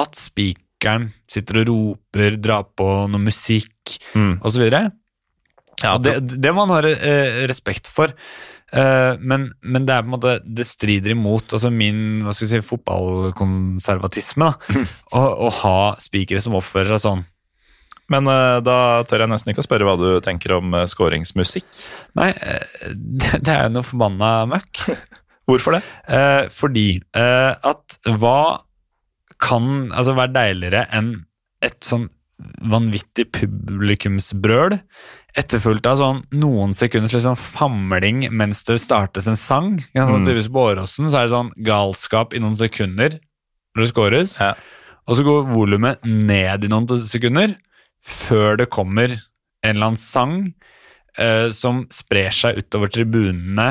at 0.01 0.17
spikeren 0.17 1.11
sitter 1.29 1.61
og 1.61 1.69
roper, 1.69 2.39
drar 2.41 2.65
på 2.73 2.87
noe 3.11 3.21
musikk 3.21 3.99
mm. 4.17 4.39
osv. 4.41 4.65
Ja, 5.81 5.93
det, 6.01 6.17
det 6.41 6.53
man 6.57 6.73
ha 6.73 6.81
eh, 6.89 7.43
respekt 7.49 7.89
for. 7.89 8.13
Uh, 8.71 9.19
men, 9.19 9.49
men, 9.59 9.83
det 9.83 9.91
er 9.91 10.03
på 10.05 10.07
en 10.07 10.13
måte 10.13 10.37
Det 10.47 10.63
strider 10.63 11.11
imot 11.11 11.51
altså 11.57 11.67
min 11.75 12.21
hva 12.23 12.31
skal 12.31 12.45
jeg 12.47 12.61
si, 12.61 12.67
fotballkonservatisme 12.69 14.47
å, 15.19 15.19
å, 15.19 15.49
ha 15.57 15.79
spikere 15.99 16.39
som 16.39 16.55
oppfører 16.55 16.93
seg 16.93 17.03
sånn. 17.03 17.25
Men 18.11 18.29
uh, 18.31 18.59
da 18.63 19.03
tør 19.07 19.25
jeg 19.25 19.33
nesten 19.33 19.51
ikke 19.51 19.63
å 19.65 19.67
spørre 19.67 19.89
hva 19.89 19.97
du 19.99 20.07
tenker 20.23 20.55
om 20.55 20.71
uh, 20.75 20.85
skåringsmusikk. 20.87 21.67
Nei, 22.19 22.31
det, 23.19 23.41
det, 23.41 23.51
er 23.51 23.67
jo 23.67 23.75
noe 23.75 23.87
forbanna 23.87 24.31
møkk. 24.53 24.85
Hvorfor 25.49 25.75
det? 25.75 25.81
fordi 26.53 27.01
at 27.11 27.95
hva 28.21 28.61
kan 29.41 29.89
altså 29.89 30.13
være 30.15 30.35
deiligere 30.37 30.83
enn 30.95 31.09
et 31.65 31.81
sånn 31.83 32.05
vanvittig 32.71 33.27
publikumsbrøl, 33.35 34.77
etterfulgt 35.37 35.87
av 35.87 35.99
sånn 35.99 36.21
noen 36.35 36.73
sekunders 36.75 37.13
liksom 37.15 37.37
famling 37.39 38.25
mens 38.35 38.63
det 38.67 38.79
startes 38.83 39.29
en 39.31 39.39
sang. 39.39 39.77
Ja, 39.95 40.07
sånn, 40.09 40.25
mm. 40.27 40.51
På 40.51 40.67
Åråsen 40.71 41.09
så 41.09 41.21
er 41.21 41.27
det 41.27 41.35
sånn 41.35 41.53
galskap 41.67 42.35
i 42.35 42.41
noen 42.43 42.57
sekunder 42.59 43.17
når 43.71 43.85
det 43.85 43.91
scores, 43.93 44.35
ja. 44.41 44.51
og 45.07 45.15
så 45.15 45.23
går 45.23 45.45
volumet 45.53 46.01
ned 46.03 46.65
i 46.67 46.71
noen 46.71 46.89
sekunder 47.07 47.55
før 48.03 48.59
det 48.59 48.67
kommer 48.73 49.13
en 49.15 49.75
eller 49.75 49.91
annen 49.93 50.01
sang 50.01 50.35
eh, 51.15 51.47
som 51.55 51.85
sprer 51.93 52.33
seg 52.35 52.59
utover 52.59 52.91
tribunene. 52.91 53.69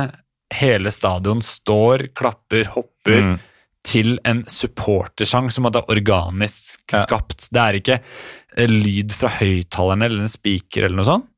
Hele 0.54 0.90
stadion 0.94 1.44
står, 1.44 2.08
klapper, 2.16 2.72
hopper. 2.72 3.24
Mm 3.26 3.38
til 3.86 4.18
en 4.28 4.42
supportersang 4.48 5.48
som 5.52 5.64
er 5.68 5.80
organisk 5.80 6.82
skapt. 6.92 7.46
Ja. 7.48 7.50
Det 7.50 7.62
er 7.62 7.78
ikke 7.78 7.98
eh, 8.00 8.70
lyd 8.70 9.14
fra 9.16 9.32
høyttalerne 9.38 10.08
eller 10.08 10.26
en 10.26 10.32
spiker 10.32 10.86
eller 10.86 11.00
noe 11.00 11.08
sånt. 11.08 11.29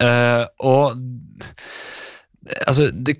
Uh, 0.00 0.44
og 0.64 0.98
altså 2.66 2.90
det, 2.90 3.16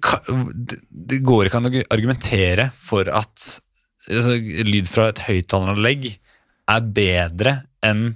det, 0.91 1.21
går 1.25 1.49
ikke 1.49 1.61
an 1.61 1.71
å 1.71 1.85
argumentere 1.95 2.69
for 2.77 3.09
at 3.09 3.47
altså, 4.11 4.37
lyd 4.67 4.91
fra 4.91 5.09
et 5.13 5.23
høyttaleranlegg 5.29 6.11
er 6.75 6.93
bedre 6.97 7.57
enn 7.85 8.15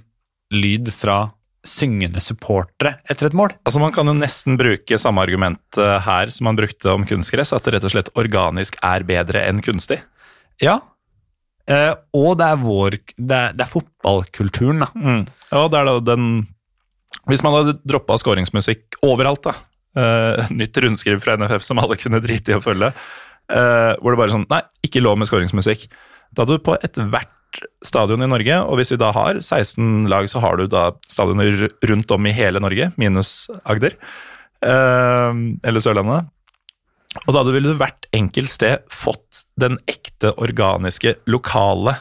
lyd 0.53 0.91
fra 0.93 1.29
syngende 1.65 2.21
supportere 2.23 2.97
etter 3.09 3.29
et 3.29 3.37
mål. 3.37 3.53
Altså 3.67 3.81
Man 3.81 3.93
kan 3.93 4.09
jo 4.09 4.15
nesten 4.17 4.57
bruke 4.57 4.97
samme 5.01 5.21
argument 5.21 5.77
her 5.77 6.31
som 6.33 6.47
man 6.49 6.57
brukte 6.57 6.93
om 6.93 7.05
kunstgress, 7.07 7.51
at 7.53 7.67
det 7.67 7.75
rett 7.75 7.85
og 7.85 7.93
slett 7.93 8.13
organisk 8.17 8.79
er 8.85 9.05
bedre 9.05 9.43
enn 9.45 9.61
kunstig. 9.65 9.99
Ja, 10.63 10.79
Uh, 11.69 11.93
og 12.17 12.31
det 12.39 12.47
er 12.49 12.61
vår 12.63 12.95
Det 13.13 13.35
er, 13.35 13.51
det 13.53 13.65
er 13.65 13.69
fotballkulturen, 13.69 14.81
da. 14.81 14.89
Mm. 14.97 15.19
Ja, 15.51 15.67
det 15.69 15.77
er 15.77 15.89
da 15.89 15.99
den 16.01 16.29
Hvis 17.29 17.43
man 17.45 17.53
hadde 17.53 17.77
droppa 17.87 18.17
skåringsmusikk 18.19 18.99
overalt, 19.05 19.45
da. 19.45 19.55
Uh, 19.97 20.45
nytt 20.59 20.77
rundskriv 20.77 21.21
fra 21.23 21.37
NFF 21.39 21.65
som 21.65 21.81
alle 21.81 21.97
kunne 21.99 22.21
drite 22.23 22.53
i 22.53 22.57
å 22.57 22.63
følge, 22.63 22.91
uh, 22.93 23.93
hvor 23.99 24.13
det 24.13 24.21
bare 24.21 24.33
sånn 24.35 24.47
Nei, 24.51 24.63
ikke 24.85 25.03
lov 25.03 25.19
med 25.19 25.29
skåringsmusikk. 25.29 25.87
Da 26.33 26.43
hadde 26.43 26.59
du 26.59 26.65
på 26.65 26.77
ethvert 26.85 27.61
stadion 27.85 28.21
i 28.21 28.29
Norge, 28.29 28.59
og 28.61 28.77
hvis 28.77 28.93
vi 28.93 28.99
da 29.01 29.09
har 29.15 29.39
16 29.41 30.09
lag, 30.11 30.27
så 30.29 30.41
har 30.43 30.59
du 30.59 30.67
da 30.69 30.91
stadioner 31.09 31.65
rundt 31.89 32.11
om 32.13 32.27
i 32.29 32.33
hele 32.35 32.61
Norge, 32.61 32.91
minus 33.01 33.49
Agder. 33.65 33.95
eller 34.61 35.81
Sørlandet. 35.81 36.29
Og 37.25 37.33
da 37.33 37.41
ville 37.47 37.71
du 37.71 37.79
hvert 37.79 38.05
enkelt 38.13 38.53
sted 38.53 38.85
fått 38.93 39.41
den 39.57 39.79
ekte, 39.89 40.35
organiske, 40.37 41.15
lokale 41.25 41.95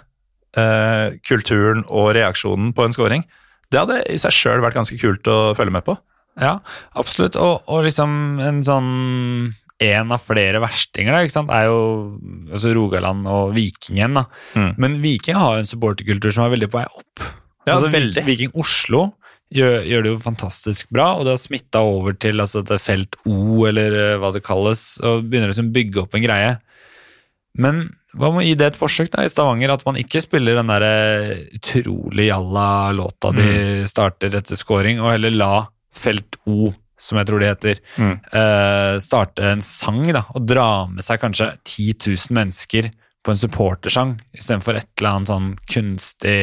kulturen 1.24 1.86
og 1.88 2.12
reaksjonen 2.18 2.74
på 2.76 2.84
en 2.84 2.96
scoring. 2.96 3.24
Det 3.72 3.80
hadde 3.82 4.02
i 4.08 4.18
seg 4.20 4.34
sjøl 4.34 4.62
vært 4.64 4.78
ganske 4.78 4.96
kult 5.00 5.28
å 5.28 5.38
følge 5.58 5.74
med 5.74 5.86
på. 5.86 5.96
Ja, 6.38 6.58
absolutt. 6.98 7.36
Og, 7.36 7.64
og 7.66 7.84
liksom 7.86 8.38
en 8.44 8.62
sånn 8.66 8.92
en 9.78 10.10
av 10.10 10.24
flere 10.26 10.58
verstinger 10.62 11.14
da, 11.14 11.20
ikke 11.22 11.36
sant? 11.36 11.52
er 11.54 11.68
jo 11.68 11.82
altså 12.50 12.72
Rogaland 12.74 13.28
og 13.30 13.52
Vikingen. 13.54 14.18
da. 14.18 14.24
Mm. 14.58 14.72
Men 14.82 14.96
Viking 15.04 15.38
har 15.38 15.54
jo 15.54 15.62
en 15.62 15.70
supporterkultur 15.70 16.34
som 16.34 16.46
er 16.46 16.56
veldig 16.56 16.70
på 16.72 16.80
vei 16.80 16.88
opp. 16.88 17.22
Ja, 17.68 17.76
altså, 17.76 17.90
veldig. 17.92 18.24
Viking 18.26 18.54
Oslo 18.58 19.04
gjør, 19.54 19.78
gjør, 19.86 20.04
det 20.04 20.12
jo 20.12 20.22
fantastisk 20.22 20.90
bra, 20.94 21.12
og 21.16 21.26
det 21.26 21.36
har 21.36 21.42
smitta 21.42 21.84
over 21.86 22.16
til 22.18 22.42
altså, 22.42 22.64
det 22.66 22.80
felt 22.82 23.18
O, 23.28 23.62
eller 23.68 23.94
uh, 23.94 24.16
hva 24.20 24.32
det 24.34 24.42
kalles, 24.46 24.82
og 25.04 25.28
begynner 25.28 25.52
liksom 25.52 25.70
å 25.70 25.76
bygge 25.78 26.02
opp 26.02 26.18
en 26.18 26.26
greie. 26.26 26.52
Men 27.58 27.84
hva 28.16 28.30
med 28.32 28.40
å 28.40 28.46
gi 28.46 28.54
det 28.56 28.70
et 28.70 28.78
forsøk 28.78 29.10
da, 29.12 29.24
i 29.26 29.30
Stavanger, 29.32 29.72
at 29.74 29.84
man 29.84 29.98
ikke 30.00 30.22
spiller 30.24 30.56
den 30.56 30.70
der 30.70 30.84
eh, 30.86 31.32
utrolig 31.58 32.30
jalla 32.30 32.68
låta 32.96 33.34
de 33.36 33.48
mm. 33.48 33.88
starter 33.90 34.38
etter 34.38 34.56
scoring, 34.56 35.02
og 35.02 35.12
heller 35.12 35.34
la 35.34 35.52
felt 35.92 36.38
O, 36.48 36.70
som 36.98 37.20
jeg 37.20 37.28
tror 37.28 37.42
det 37.42 37.50
heter, 37.52 37.82
mm. 38.00 38.14
uh, 38.32 38.94
starte 39.02 39.44
en 39.52 39.60
sang, 39.64 40.06
da, 40.14 40.24
og 40.32 40.48
dra 40.48 40.70
med 40.90 41.04
seg 41.04 41.20
kanskje 41.22 41.52
10 41.60 41.98
000 42.08 42.38
mennesker 42.38 42.90
på 43.22 43.34
en 43.34 43.40
supportersang, 43.40 44.16
istedenfor 44.34 44.80
et 44.80 44.88
eller 44.96 45.18
annet 45.18 45.32
sånn 45.32 45.50
kunstig, 45.68 46.40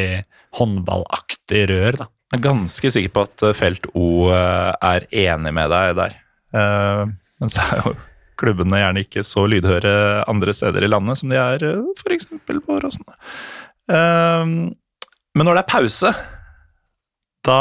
håndballaktig 0.60 1.66
rør. 1.72 2.02
da. 2.04 2.10
Jeg 2.32 2.40
er 2.40 2.46
ganske 2.46 2.92
sikker 2.94 3.14
på 3.16 3.26
at 3.26 3.44
eh, 3.48 3.56
Felt 3.58 3.90
O 3.98 4.30
er 4.30 5.08
enig 5.12 5.56
med 5.56 5.72
deg 5.74 5.96
der. 5.98 6.20
uh, 6.56 7.08
men 7.42 7.52
så 7.52 7.66
er 7.66 7.82
jo 7.82 7.96
klubbene 8.40 8.82
gjerne 8.82 9.04
ikke 9.06 9.24
så 9.26 9.46
lydhøre 9.50 9.94
andre 10.32 10.56
steder 10.56 10.86
i 10.86 10.90
landet 10.92 11.22
som 11.22 11.32
de 11.32 11.40
er 11.40 11.66
f.eks. 12.02 12.30
på 12.46 12.58
Åråsen. 12.76 13.06
Men 15.36 15.48
når 15.48 15.58
det 15.58 15.64
er 15.64 15.70
pause, 15.70 16.12
da 17.46 17.60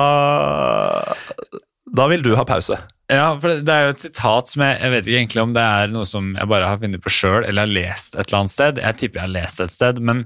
Da 1.94 2.08
vil 2.10 2.24
du 2.24 2.32
ha 2.38 2.44
pause. 2.48 2.78
Ja, 3.12 3.34
for 3.36 3.60
det 3.60 3.70
er 3.70 3.84
jo 3.84 3.92
et 3.92 4.02
sitat 4.06 4.48
som 4.50 4.62
jeg, 4.64 4.78
jeg 4.80 4.92
vet 4.94 5.06
ikke 5.06 5.18
egentlig 5.20 5.42
om 5.42 5.52
det 5.54 5.62
er 5.62 5.90
noe 5.92 6.06
som 6.08 6.32
jeg 6.38 6.48
bare 6.50 6.70
har 6.70 6.80
funnet 6.80 7.02
på 7.04 7.12
sjøl 7.12 7.44
eller 7.44 7.66
har 7.66 7.74
lest 7.76 8.16
et 8.16 8.24
eller 8.24 8.38
annet 8.40 8.54
sted. 8.54 8.80
Jeg 8.80 8.98
tipper 9.02 9.20
jeg 9.20 9.26
har 9.26 9.34
lest 9.34 9.60
et 9.60 9.74
sted, 9.74 10.00
men, 10.00 10.24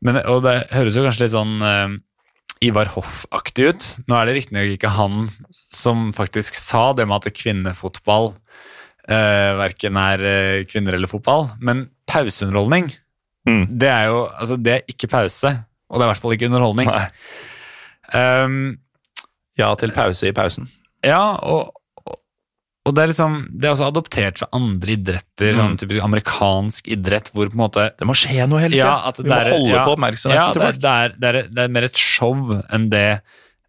men 0.00 0.22
og 0.24 0.40
det 0.46 0.56
høres 0.72 0.96
jo 0.96 1.04
kanskje 1.04 1.26
litt 1.26 1.34
sånn 1.36 2.00
Ivar 2.64 2.88
Hoff-aktig 2.94 3.68
ut. 3.68 3.86
Nå 4.08 4.16
er 4.16 4.30
det 4.30 4.38
riktignok 4.38 4.72
ikke 4.78 4.94
han 4.96 5.26
som 5.68 6.08
faktisk 6.16 6.56
sa 6.56 6.88
det 6.96 7.04
med 7.04 7.20
at 7.20 7.36
kvinnefotball 7.36 8.32
eh, 9.08 9.50
verken 9.60 9.98
er 10.00 10.24
uh, 10.26 10.64
kvinner 10.68 10.96
eller 10.98 11.10
fotball, 11.10 11.50
men 11.60 11.86
pauseunderholdning, 12.10 12.90
mm. 13.48 13.64
det 13.70 13.90
er 13.92 14.10
jo 14.10 14.24
altså, 14.28 14.58
det 14.60 14.74
er 14.74 14.92
ikke 14.92 15.10
pause, 15.12 15.52
og 15.86 15.98
det 15.98 16.04
er 16.04 16.08
i 16.08 16.12
hvert 16.12 16.24
fall 16.24 16.36
ikke 16.36 16.50
underholdning. 16.50 16.92
Um, 18.14 18.76
ja 19.58 19.72
til 19.80 19.92
pause 19.96 20.28
i 20.28 20.34
pausen. 20.36 20.68
Ja, 21.06 21.36
og, 21.42 21.72
og 22.86 22.94
det 22.94 23.02
er 23.02 23.10
liksom, 23.10 23.38
det 23.50 23.68
er 23.68 23.74
også 23.74 23.88
adoptert 23.88 24.40
fra 24.42 24.48
andre 24.56 24.94
idretter, 24.94 25.50
sånn 25.50 25.56
mm. 25.56 25.62
sånn 25.62 25.80
typisk 25.82 26.04
amerikansk 26.06 26.90
idrett, 26.96 27.32
hvor 27.34 27.50
på 27.50 27.56
en 27.56 27.62
måte 27.64 27.88
Det 27.98 28.08
må 28.08 28.14
skje 28.18 28.46
noe 28.50 28.62
hele 28.62 28.76
tiden! 28.76 28.86
Ja, 28.86 29.14
Vi 29.16 29.26
må 29.26 29.40
holde 29.40 29.72
ja, 29.72 29.82
på 29.86 29.96
oppmerksomheten 29.96 30.42
ja, 30.42 30.52
til 30.54 30.64
folk. 30.66 30.80
Det 30.82 30.92
er, 30.92 31.16
det, 31.16 31.32
er, 31.32 31.50
det 31.50 31.64
er, 31.64 31.74
mer 31.78 31.88
et 31.88 32.00
show 32.00 32.54
enn 32.54 32.88
det 32.92 33.08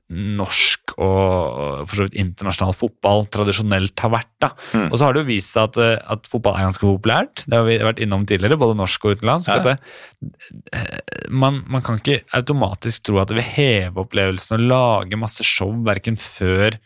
norsk 0.07 0.93
og 1.03 1.81
for 1.83 1.93
så 1.93 2.05
vidt 2.05 2.19
internasjonal 2.21 2.75
fotball 2.77 3.25
tradisjonelt 3.33 3.99
har 3.99 4.13
vært. 4.13 4.29
da. 4.43 4.51
Mm. 4.71 4.85
Og 4.87 4.95
så 4.95 5.03
har 5.03 5.15
det 5.15 5.23
jo 5.23 5.29
vist 5.29 5.51
seg 5.51 5.67
at, 5.67 6.03
at, 6.15 6.29
fotball 6.31 6.55
er 6.55 6.67
ganske 6.69 6.85
populært. 6.85 7.43
Det 7.43 7.57
har 7.57 7.67
vi 7.67 7.79
vært 7.83 7.99
innom 8.03 8.23
tidligere, 8.29 8.59
både 8.59 8.77
norsk 8.79 9.05
og 9.05 9.17
utenlandsk. 9.17 9.51
Ja. 9.51 9.59
Det, 9.65 10.85
man, 11.29 11.59
man, 11.67 11.83
kan 11.85 11.99
ikke 11.99 12.21
automatisk 12.39 13.09
tro 13.09 13.19
at 13.21 13.31
det 13.31 13.41
vil 13.41 13.51
heve 13.57 14.05
opplevelsen 14.05 14.57
og 14.57 14.71
lage 14.71 15.19
masse 15.19 15.45
show 15.47 15.75
verken 15.87 16.19
før 16.19 16.79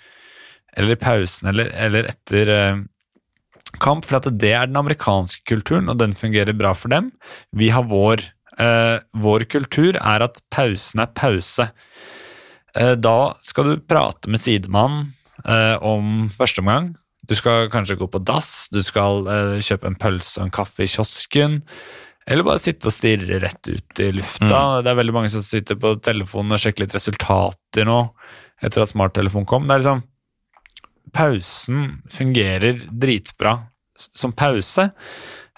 eller 0.77 0.95
i 0.95 0.99
pausen 0.99 1.51
eller, 1.51 1.71
eller 1.75 2.07
etter 2.13 2.51
eh, 2.51 2.83
kamp, 3.83 4.05
for 4.07 4.19
at 4.19 4.29
det 4.41 4.53
er 4.55 4.69
den 4.69 4.79
amerikanske 4.79 5.43
kulturen, 5.47 5.89
og 5.91 5.99
den 6.01 6.15
fungerer 6.17 6.55
bra 6.57 6.73
for 6.77 6.91
dem. 6.93 7.11
Vi 7.55 7.71
har 7.73 7.87
vår. 7.91 8.25
Eh, 8.61 8.97
vår 9.23 9.45
kultur 9.51 9.95
er 9.95 10.25
at 10.25 10.41
pausen 10.51 11.03
er 11.03 11.11
pause. 11.15 11.69
Eh, 12.77 12.93
da 12.99 13.33
skal 13.43 13.69
du 13.69 13.79
prate 13.83 14.31
med 14.31 14.41
sidemannen 14.41 15.11
eh, 15.45 15.77
om 15.83 16.29
første 16.31 16.63
omgang. 16.63 16.93
Du 17.27 17.35
skal 17.37 17.69
kanskje 17.71 17.99
gå 17.99 18.07
på 18.11 18.21
dass, 18.25 18.67
du 18.73 18.81
skal 18.83 19.27
eh, 19.31 19.57
kjøpe 19.63 19.89
en 19.89 19.97
pølse 19.99 20.39
og 20.39 20.47
en 20.47 20.55
kaffe 20.55 20.85
i 20.85 20.91
kiosken. 20.91 21.61
Eller 22.29 22.45
bare 22.45 22.61
sitte 22.61 22.89
og 22.89 22.95
stirre 22.95 23.41
rett 23.41 23.67
ut 23.67 24.01
i 24.03 24.11
lufta. 24.13 24.61
Det 24.83 24.91
er 24.91 24.99
veldig 24.99 25.15
mange 25.15 25.31
som 25.33 25.43
sitter 25.43 25.79
på 25.79 25.95
telefonen 26.05 26.55
og 26.55 26.61
sjekker 26.61 26.85
litt 26.85 26.95
resultater 26.95 27.87
nå, 27.87 27.99
etter 28.61 28.83
at 28.83 28.91
smarttelefonen 28.93 29.49
kom. 29.49 29.67
Det 29.67 29.75
er 29.75 29.83
liksom 29.83 30.07
Pausen 31.11 31.87
fungerer 32.13 32.85
dritbra 32.87 33.57
som 33.97 34.31
pause. 34.37 34.85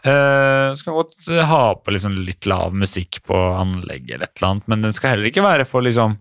Uh, 0.03 0.73
så 0.73 0.87
kan 0.87 0.95
godt 0.97 1.27
ha 1.47 1.65
på 1.77 1.93
liksom 1.93 2.15
litt 2.25 2.47
lav 2.49 2.73
musikk 2.75 3.19
på 3.27 3.37
anlegget, 3.59 4.15
eller 4.15 4.25
et 4.25 4.39
eller 4.39 4.49
annet, 4.49 4.71
men 4.71 4.87
den 4.87 4.95
skal 4.95 5.13
heller 5.13 5.29
ikke 5.29 5.45
være 5.45 5.67
for 5.69 5.85
liksom 5.85 6.17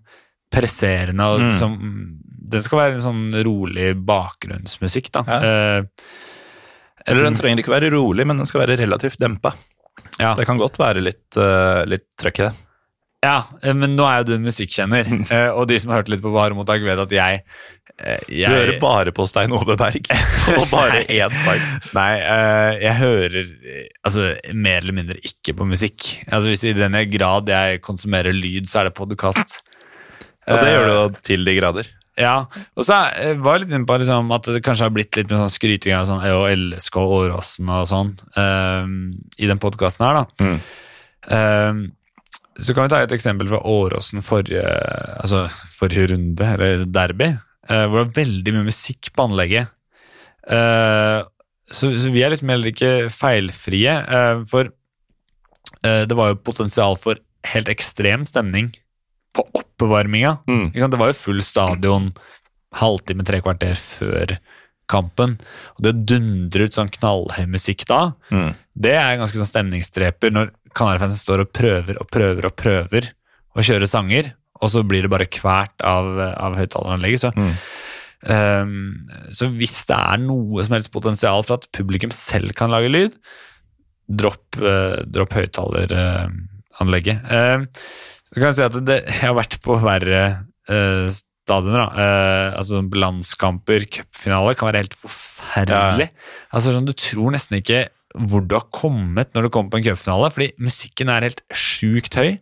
presserende. 0.53 1.27
Og, 1.35 1.41
Mm. 1.49 1.55
som, 1.59 1.79
den 2.53 2.63
skal 2.65 2.79
være 2.83 2.99
en 2.99 3.05
sånn 3.07 3.45
rolig 3.47 3.93
bakgrunnsmusikk. 4.09 5.11
da. 5.15 5.23
Ja. 5.27 5.39
Uh, 5.81 5.87
Eller 7.07 7.25
den 7.27 7.39
trenger 7.39 7.63
ikke 7.63 7.73
være 7.75 7.91
rolig, 7.95 8.27
men 8.29 8.37
den 8.39 8.47
skal 8.47 8.63
være 8.67 8.77
relativt 8.79 9.19
dempa. 9.19 9.55
ja. 10.21 10.35
Det 10.39 10.47
kan 10.47 10.59
godt 10.61 10.79
være 10.79 11.01
litt, 11.03 11.25
uh, 11.37 11.83
litt 11.89 12.05
trøkk 12.21 12.39
i 12.43 12.47
det. 12.49 12.53
Ja, 13.23 13.45
eh, 13.63 13.73
men 13.73 13.93
nå 13.95 14.03
er 14.03 14.17
jo 14.19 14.25
du 14.25 14.35
en 14.35 14.43
musikkjenner, 14.43 15.07
eh, 15.31 15.51
og 15.55 15.69
de 15.71 15.77
som 15.79 15.93
har 15.93 16.01
hørt 16.01 16.09
litt 16.11 16.23
på 16.25 16.33
Bare 16.35 16.57
mottak, 16.59 16.83
vet 16.83 16.99
at 16.99 17.13
jeg, 17.15 17.45
jeg 18.27 18.49
Du 18.51 18.57
hører 18.57 18.81
bare 18.83 19.13
på 19.15 19.29
Stein 19.31 19.53
Ove 19.55 19.77
Berg, 19.79 20.09
og 20.59 20.65
bare 20.73 21.05
én 21.07 21.37
sang. 21.39 21.63
Nei, 21.95 22.19
jeg 22.83 22.97
hører 22.99 23.53
altså, 24.03 24.33
mer 24.53 24.83
eller 24.83 24.93
mindre 24.97 25.21
ikke 25.23 25.55
på 25.55 25.69
musikk. 25.71 26.09
Altså, 26.27 26.51
hvis 26.51 26.65
I 26.67 26.75
den 26.75 26.99
grad 27.15 27.47
jeg 27.47 27.79
konsumerer 27.87 28.35
lyd, 28.35 28.67
så 28.67 28.81
er 28.83 28.91
det 28.91 28.97
podkast. 28.99 29.62
Og 30.51 30.59
det 30.59 30.71
gjør 30.73 30.89
du 30.89 30.95
da 30.95 31.23
til 31.23 31.45
de 31.47 31.55
grader. 31.59 31.91
Ja, 32.21 32.45
og 32.77 32.85
så 32.85 32.99
eh, 33.17 33.39
var 33.41 33.57
jeg 33.57 33.65
litt 33.65 33.73
inne 33.73 33.89
på 33.89 33.97
liksom, 34.03 34.29
at 34.37 34.49
det 34.53 34.61
kanskje 34.65 34.85
har 34.85 34.93
blitt 34.93 35.17
litt 35.17 35.31
med 35.31 35.41
sånn 35.41 35.55
skryting 35.55 35.95
av 35.97 36.05
sånn 36.11 36.25
EO, 36.29 36.45
LSK 36.51 36.99
Åråsen 37.01 37.71
og 37.73 37.87
sånn 37.89 38.13
um, 38.37 38.97
i 39.41 39.49
den 39.49 39.61
podkasten 39.63 40.05
her, 40.05 40.21
da. 40.21 40.45
Mm. 40.45 40.59
Um, 41.33 41.81
så 42.61 42.77
kan 42.77 42.85
vi 42.85 42.93
ta 42.93 43.01
et 43.01 43.15
eksempel 43.17 43.49
fra 43.49 43.63
Åråsen 43.65 44.25
forrige, 44.25 44.61
altså 45.23 45.47
forrige 45.73 46.11
runde, 46.13 46.51
eller 46.53 46.85
derby, 46.85 47.31
uh, 47.71 47.87
hvor 47.87 48.03
det 48.03 48.05
var 48.05 48.13
veldig 48.21 48.57
mye 48.59 48.69
musikk 48.69 49.09
på 49.17 49.29
anlegget. 49.31 49.73
Uh, 50.45 51.25
så, 51.73 51.95
så 51.97 52.13
vi 52.13 52.27
er 52.27 52.35
liksom 52.35 52.53
heller 52.53 52.75
ikke 52.75 52.93
feilfrie, 53.15 53.97
uh, 54.05 54.45
for 54.51 54.69
eh, 55.81 56.03
det 56.05 56.17
var 56.19 56.35
jo 56.35 56.43
potensial 56.45 56.99
for 57.01 57.17
helt 57.49 57.73
ekstrem 57.73 58.29
stemning 58.29 58.69
på 59.33 59.45
oppvarminga. 59.59 60.39
Mm. 60.49 60.73
Det 60.75 60.99
var 61.01 61.13
jo 61.13 61.19
full 61.19 61.41
stadion 61.43 62.11
halvtime, 62.77 63.25
tre 63.25 63.41
kvarter 63.45 63.77
før 63.77 64.37
kampen. 64.93 65.39
Og 65.77 65.85
det 65.85 65.93
å 65.95 66.05
dundre 66.13 66.67
ut 66.69 66.77
sånn 66.77 66.91
knallhøy 66.93 67.47
musikk 67.49 67.87
da, 67.89 68.13
Mm. 68.31 68.55
det 68.77 68.93
er 68.97 69.17
ganske 69.21 69.37
sånn 69.39 69.49
stemningsdreper 69.51 70.33
når 70.33 70.51
Kanarifansen 70.75 71.21
står 71.21 71.41
og 71.45 71.53
prøver 71.53 71.99
og 72.01 72.09
prøver 72.11 72.47
og 72.49 72.57
prøver 72.57 73.11
å 73.57 73.61
kjøre 73.61 73.89
sanger, 73.89 74.33
og 74.63 74.71
så 74.73 74.83
blir 74.87 75.03
det 75.03 75.11
bare 75.13 75.27
kvært 75.29 75.81
av, 75.85 76.07
av 76.19 76.57
høyttaleranlegget. 76.57 77.21
Så, 77.21 77.33
Mm. 77.37 77.53
um, 78.29 79.09
så 79.33 79.49
hvis 79.53 79.85
det 79.87 79.97
er 79.97 80.17
noe 80.23 80.63
som 80.65 80.73
helst 80.77 80.93
potensial 80.93 81.43
for 81.43 81.55
at 81.61 81.67
publikum 81.73 82.13
selv 82.13 82.55
kan 82.55 82.71
lage 82.71 82.89
lyd, 82.93 83.13
dropp, 84.09 84.57
uh, 84.61 85.03
dropp 85.05 85.33
høyttaleranlegget. 85.37 87.31
Ehm, 87.31 87.69
så 88.33 88.41
kan 88.41 88.49
jeg 88.49 88.59
si 88.59 88.65
at 88.65 88.81
det, 88.89 88.99
jeg 89.07 89.29
har 89.29 89.37
vært 89.37 89.59
på 89.65 89.77
verre 89.83 90.23
uh, 90.73 91.13
stadioner. 91.43 91.83
da. 91.83 92.05
Eh, 92.05 92.59
altså 92.59 92.81
Landskamper, 92.81 93.87
cupfinale, 93.93 94.55
kan 94.57 94.71
være 94.71 94.85
helt 94.85 94.97
forferdelig. 94.99 96.09
Altså 96.55 96.75
sånn, 96.75 96.87
Du 96.89 96.95
tror 96.97 97.35
nesten 97.35 97.59
ikke 97.59 97.85
hvor 98.19 98.45
du 98.47 98.55
har 98.59 98.67
kommet 98.75 99.33
når 99.35 99.47
du 99.47 99.51
kommer 99.55 99.71
på 99.73 99.79
en 99.81 99.87
cupfinale, 99.87 100.29
fordi 100.35 100.51
musikken 100.63 101.09
er 101.13 101.27
helt 101.29 101.43
sjukt 101.55 102.15
høy. 102.19 102.39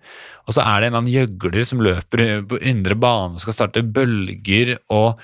Og 0.49 0.55
så 0.57 0.65
er 0.65 0.81
det 0.82 0.89
en 0.89 0.94
eller 0.94 1.02
annen 1.05 1.12
gjøgler 1.15 1.66
som 1.68 1.82
løper 1.84 2.23
på 2.50 2.58
indre 2.66 2.97
bane 2.99 3.36
og 3.39 3.42
skal 3.44 3.55
starte 3.55 3.84
bølger 3.86 4.73
og 4.90 5.20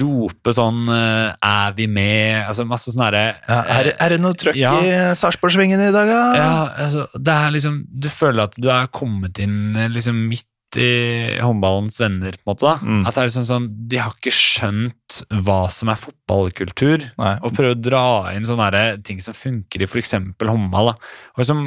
rope 0.00 0.54
sånn 0.56 0.86
eh, 0.88 1.34
'Er 1.42 1.74
vi 1.76 1.86
med?' 1.86 2.46
Altså 2.48 2.64
masse 2.68 2.92
sånn 2.94 3.04
herre 3.04 3.24
Ja, 3.48 3.58
er, 3.68 3.92
er 3.98 4.08
det 4.14 4.20
noe 4.22 4.32
trøkk 4.38 4.56
Ja. 4.56 4.72
i 4.80 5.14
Sarpsborgsvingen 5.18 5.80
i 5.80 5.92
dag, 5.92 6.08
da? 6.08 6.22
ja, 6.38 6.54
altså, 6.86 7.06
det 7.18 7.34
er 7.34 7.50
liksom 7.52 7.82
Du 7.92 8.08
føler 8.08 8.44
at 8.48 8.56
du 8.56 8.68
er 8.70 8.86
kommet 8.88 9.38
inn 9.42 9.76
eh, 9.76 9.88
liksom 9.92 10.16
midt 10.28 10.46
i 10.72 11.36
håndballens 11.44 11.98
venner, 12.00 12.32
på 12.32 12.48
en 12.48 12.54
måte. 12.54 12.64
da. 12.64 12.78
Mm. 12.80 13.02
At 13.06 13.12
det 13.14 13.20
er 13.20 13.26
liksom 13.28 13.44
sånn, 13.44 13.66
De 13.92 13.98
har 14.00 14.14
ikke 14.16 14.32
skjønt 14.32 15.01
hva 15.44 15.60
som 15.70 15.90
er 15.92 15.98
fotballkultur, 16.00 17.04
Nei. 17.20 17.32
og 17.44 17.52
prøve 17.56 17.74
å 17.76 17.80
dra 17.80 18.02
inn 18.34 18.46
sånne 18.48 18.68
her 18.72 18.96
ting 19.04 19.20
som 19.24 19.34
funker 19.36 19.82
i 19.84 19.88
f.eks. 19.88 20.14
håndball. 20.40 20.92
Og 21.38 21.44
som, 21.48 21.60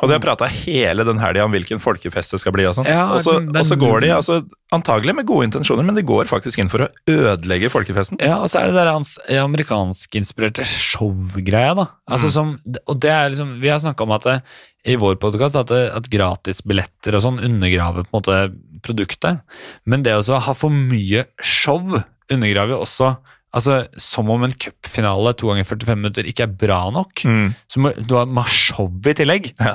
Og 0.00 0.08
de 0.08 0.16
har 0.16 0.22
prata 0.24 0.48
hele 0.50 1.04
den 1.08 1.20
helga 1.22 1.44
om 1.46 1.52
hvilken 1.54 1.80
folkefest 1.82 2.32
det 2.36 2.40
skal 2.42 2.52
bli. 2.56 2.64
Og 2.70 2.74
sånn. 2.78 2.88
Ja, 2.90 3.04
og, 3.14 3.20
så, 3.24 3.38
den- 3.40 3.52
og 3.56 3.66
så 3.68 3.78
går 3.80 4.00
de 4.06 4.12
altså, 4.16 4.40
antagelig 4.72 5.14
med 5.20 5.26
gode 5.28 5.48
intensjoner, 5.50 5.84
men 5.84 5.94
de 5.98 6.02
går 6.08 6.30
faktisk 6.30 6.58
inn 6.62 6.70
for 6.72 6.86
å 6.86 6.90
ødelegge 7.10 7.70
folkefesten. 7.72 8.20
Ja, 8.24 8.38
og 8.40 8.48
så 8.52 8.62
er 8.62 8.70
det 8.72 8.78
der 8.80 8.92
hans 8.94 9.16
amerikanskinspirerte 9.28 10.64
showgreia, 10.66 11.74
da. 11.76 11.86
Altså 12.10 12.28
Mm. 12.28 12.32
som, 12.32 12.58
og 12.86 13.00
det 13.00 13.10
er 13.10 13.30
liksom, 13.30 13.60
Vi 13.60 13.68
har 13.68 13.78
snakka 13.80 14.02
om 14.02 14.12
at 14.12 14.22
det, 14.22 14.42
i 14.84 14.96
vår 14.96 15.14
podkast 15.16 15.54
at, 15.56 15.66
det- 15.68 15.92
at 15.94 16.08
gratisbilletter 16.10 17.14
og 17.14 17.22
sånn 17.22 17.38
undergraver 17.44 18.02
på 18.04 18.10
en 18.10 18.20
måte 18.22 18.54
produktet. 18.82 19.40
Men 19.86 20.02
det 20.02 20.12
å 20.12 20.40
ha 20.40 20.52
for 20.54 20.70
mye 20.70 21.24
show 21.40 22.02
undergraver 22.30 22.76
jo 22.76 22.82
også 22.84 23.14
altså 23.52 23.82
Som 24.00 24.30
om 24.32 24.46
en 24.46 24.54
cupfinale 24.56 25.34
to 25.36 25.50
ganger 25.50 25.66
45 25.68 25.96
minutter 25.98 26.28
ikke 26.28 26.46
er 26.46 26.54
bra 26.56 26.86
nok. 26.94 27.20
Mm. 27.28 27.50
Så 27.68 27.82
må 27.84 27.92
du 28.00 28.14
har 28.16 28.48
show 28.48 28.88
i 28.88 29.12
tillegg. 29.12 29.50
Ja. 29.60 29.74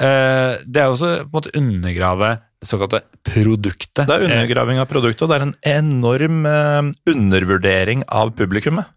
Uh, 0.00 0.60
det 0.64 0.82
er 0.82 0.88
jo 0.88 0.96
også 0.98 1.12
på 1.22 1.30
en 1.30 1.36
måte 1.38 1.54
undergrave 1.56 2.30
det 2.60 2.68
såkalte 2.68 3.00
produktet. 3.24 4.04
Det 4.04 4.14
er 4.18 4.26
undergraving 4.26 4.80
av 4.82 4.88
produktet, 4.88 5.24
og 5.24 5.32
det 5.32 5.38
er 5.38 5.46
en 5.46 5.56
enorm 5.64 6.44
uh, 6.44 6.90
undervurdering 7.08 8.04
av 8.04 8.34
publikummet. 8.36 8.92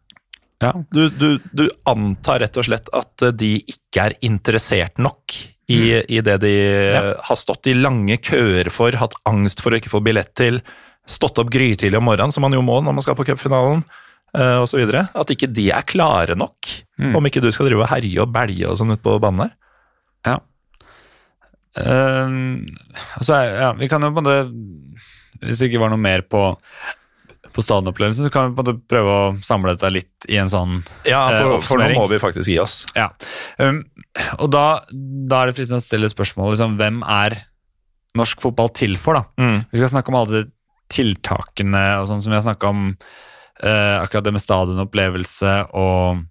Ja. 0.64 0.74
Du, 0.92 1.08
du, 1.10 1.40
du 1.52 1.66
antar 1.88 2.44
rett 2.44 2.60
og 2.60 2.68
slett 2.68 2.88
at 2.96 3.24
eh, 3.26 3.34
de 3.36 3.56
ikke 3.68 4.06
er 4.06 4.14
interessert 4.24 5.00
nok 5.02 5.36
i, 5.72 5.80
i 6.08 6.22
det 6.24 6.38
de 6.44 6.54
ja. 6.54 7.02
har 7.28 7.40
stått 7.40 7.68
i 7.72 7.76
lange 7.76 8.16
køer 8.24 8.70
for, 8.72 8.96
hatt 9.00 9.16
angst 9.28 9.64
for 9.64 9.74
å 9.74 9.80
ikke 9.80 9.92
få 9.92 10.04
billett 10.04 10.32
til, 10.40 10.62
stått 11.10 11.40
opp 11.42 11.52
grytidlig 11.52 11.98
om 12.00 12.06
morgenen, 12.08 12.32
som 12.32 12.46
man 12.46 12.56
jo 12.56 12.62
må 12.64 12.80
når 12.84 12.96
man 12.96 13.04
skal 13.06 13.18
på 13.20 13.26
cupfinalen, 13.28 13.84
eh, 14.38 14.58
og. 14.64 15.08
At 15.20 15.34
ikke 15.34 15.52
de 15.52 15.70
er 15.72 15.84
klare 15.90 16.36
nok, 16.40 16.80
Mm. 16.94 17.16
om 17.18 17.26
ikke 17.26 17.42
du 17.42 17.50
skal 17.52 17.66
drive 17.66 17.82
og 17.82 17.90
herje 17.90 18.22
og 18.22 18.30
belge 18.32 18.68
og 18.70 18.78
sånn 18.78 18.92
ute 18.94 19.02
på 19.02 19.16
banen 19.20 19.48
der. 19.48 19.54
Ja. 20.30 20.36
Uh, 21.74 22.62
så 23.18 23.34
er, 23.34 23.56
ja, 23.58 23.70
vi 23.74 23.88
kan 23.90 24.04
jo 24.06 24.12
på 24.14 24.22
en 24.22 24.28
måte 24.28 25.40
Hvis 25.42 25.58
det 25.58 25.72
ikke 25.72 25.80
var 25.82 25.90
noe 25.90 25.98
mer 25.98 26.22
på, 26.22 26.42
på 27.50 27.64
stadionopplevelsen, 27.66 28.28
så 28.28 28.32
kan 28.32 28.52
vi 28.52 28.54
på 28.54 28.62
en 28.62 28.68
måte 28.68 28.86
prøve 28.94 29.16
å 29.18 29.24
samle 29.42 29.74
dette 29.74 29.90
litt 29.90 30.28
i 30.30 30.38
en 30.38 30.52
sånn 30.54 30.84
Ja, 31.10 31.24
for, 31.34 31.56
for, 31.56 31.66
for 31.72 31.82
nå 31.82 31.90
må 31.98 32.06
vi 32.14 32.22
faktisk 32.22 32.48
gi 32.54 32.60
oss. 32.62 32.84
Ja. 32.94 33.10
Um, 33.58 33.82
og 34.38 34.52
da, 34.54 34.84
da 34.94 35.42
er 35.42 35.50
det 35.50 35.58
fristende 35.58 35.82
å 35.82 35.88
stille 35.88 36.14
spørsmål 36.14 36.54
liksom, 36.54 36.78
hvem 36.78 37.02
er 37.10 37.40
norsk 38.22 38.46
fotball 38.46 38.70
til 38.78 38.94
for, 39.02 39.18
da? 39.18 39.26
Mm. 39.42 39.64
Vi 39.74 39.82
skal 39.82 39.96
snakke 39.96 40.14
om 40.14 40.20
alle 40.22 40.30
disse 40.30 40.54
tiltakene 40.94 41.84
og 42.00 42.10
sånn 42.10 42.22
som 42.24 42.34
vi 42.34 42.38
har 42.40 42.46
snakka 42.46 42.70
om. 42.70 42.94
eh, 43.64 43.98
akkurat 44.02 44.26
det 44.26 44.34
med 44.36 44.44
stadionopplevelse 44.44 45.56
og 45.78 46.24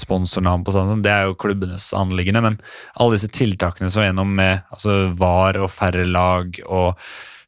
sponsornavn 0.00 0.64
på 0.64 0.72
stadion, 0.72 1.02
det 1.04 1.12
er 1.12 1.28
jo 1.28 1.36
klubbenes 1.38 1.90
anliggende. 1.96 2.42
Men 2.44 2.60
alle 2.96 3.16
disse 3.16 3.30
tiltakene 3.32 3.90
som 3.92 4.02
er 4.02 4.10
gjennom 4.10 4.32
med 4.36 4.62
altså 4.72 5.14
VAR 5.18 5.60
og 5.60 5.70
færre 5.72 6.06
lag 6.08 6.60
og 6.66 6.96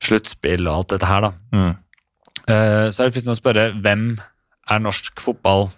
sluttspill 0.02 0.66
og 0.66 0.74
alt 0.74 0.94
dette 0.94 1.08
her, 1.08 1.28
da. 1.28 1.32
Mm. 1.54 1.72
Eh, 2.42 2.86
så 2.90 3.02
er 3.02 3.08
det 3.08 3.14
fristende 3.14 3.36
å 3.36 3.40
spørre 3.40 3.68
hvem 3.78 4.06
er 4.70 4.82
norsk 4.82 5.22
fotball 5.22 5.68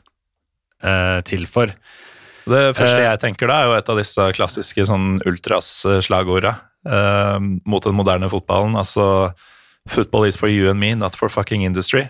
eh, 0.82 1.20
til 1.28 1.46
for? 1.50 1.72
Det 2.44 2.62
første 2.76 3.00
Eh. 3.00 3.06
jeg 3.06 3.20
tenker 3.22 3.48
da, 3.48 3.60
er 3.60 3.70
jo 3.70 3.76
et 3.78 3.88
av 3.88 3.98
disse 4.00 4.28
klassiske 4.36 4.84
sånn 4.84 5.18
ultras-slagorda 5.24 6.54
eh, 6.84 7.38
mot 7.40 7.84
den 7.84 7.96
moderne 7.96 8.28
fotballen. 8.32 8.76
Altså 8.76 9.32
'Football 9.88 10.24
is 10.24 10.36
for 10.36 10.48
you 10.48 10.70
and 10.70 10.80
me, 10.80 10.94
not 10.94 11.16
for 11.16 11.28
fucking 11.28 11.62
industry'. 11.62 12.08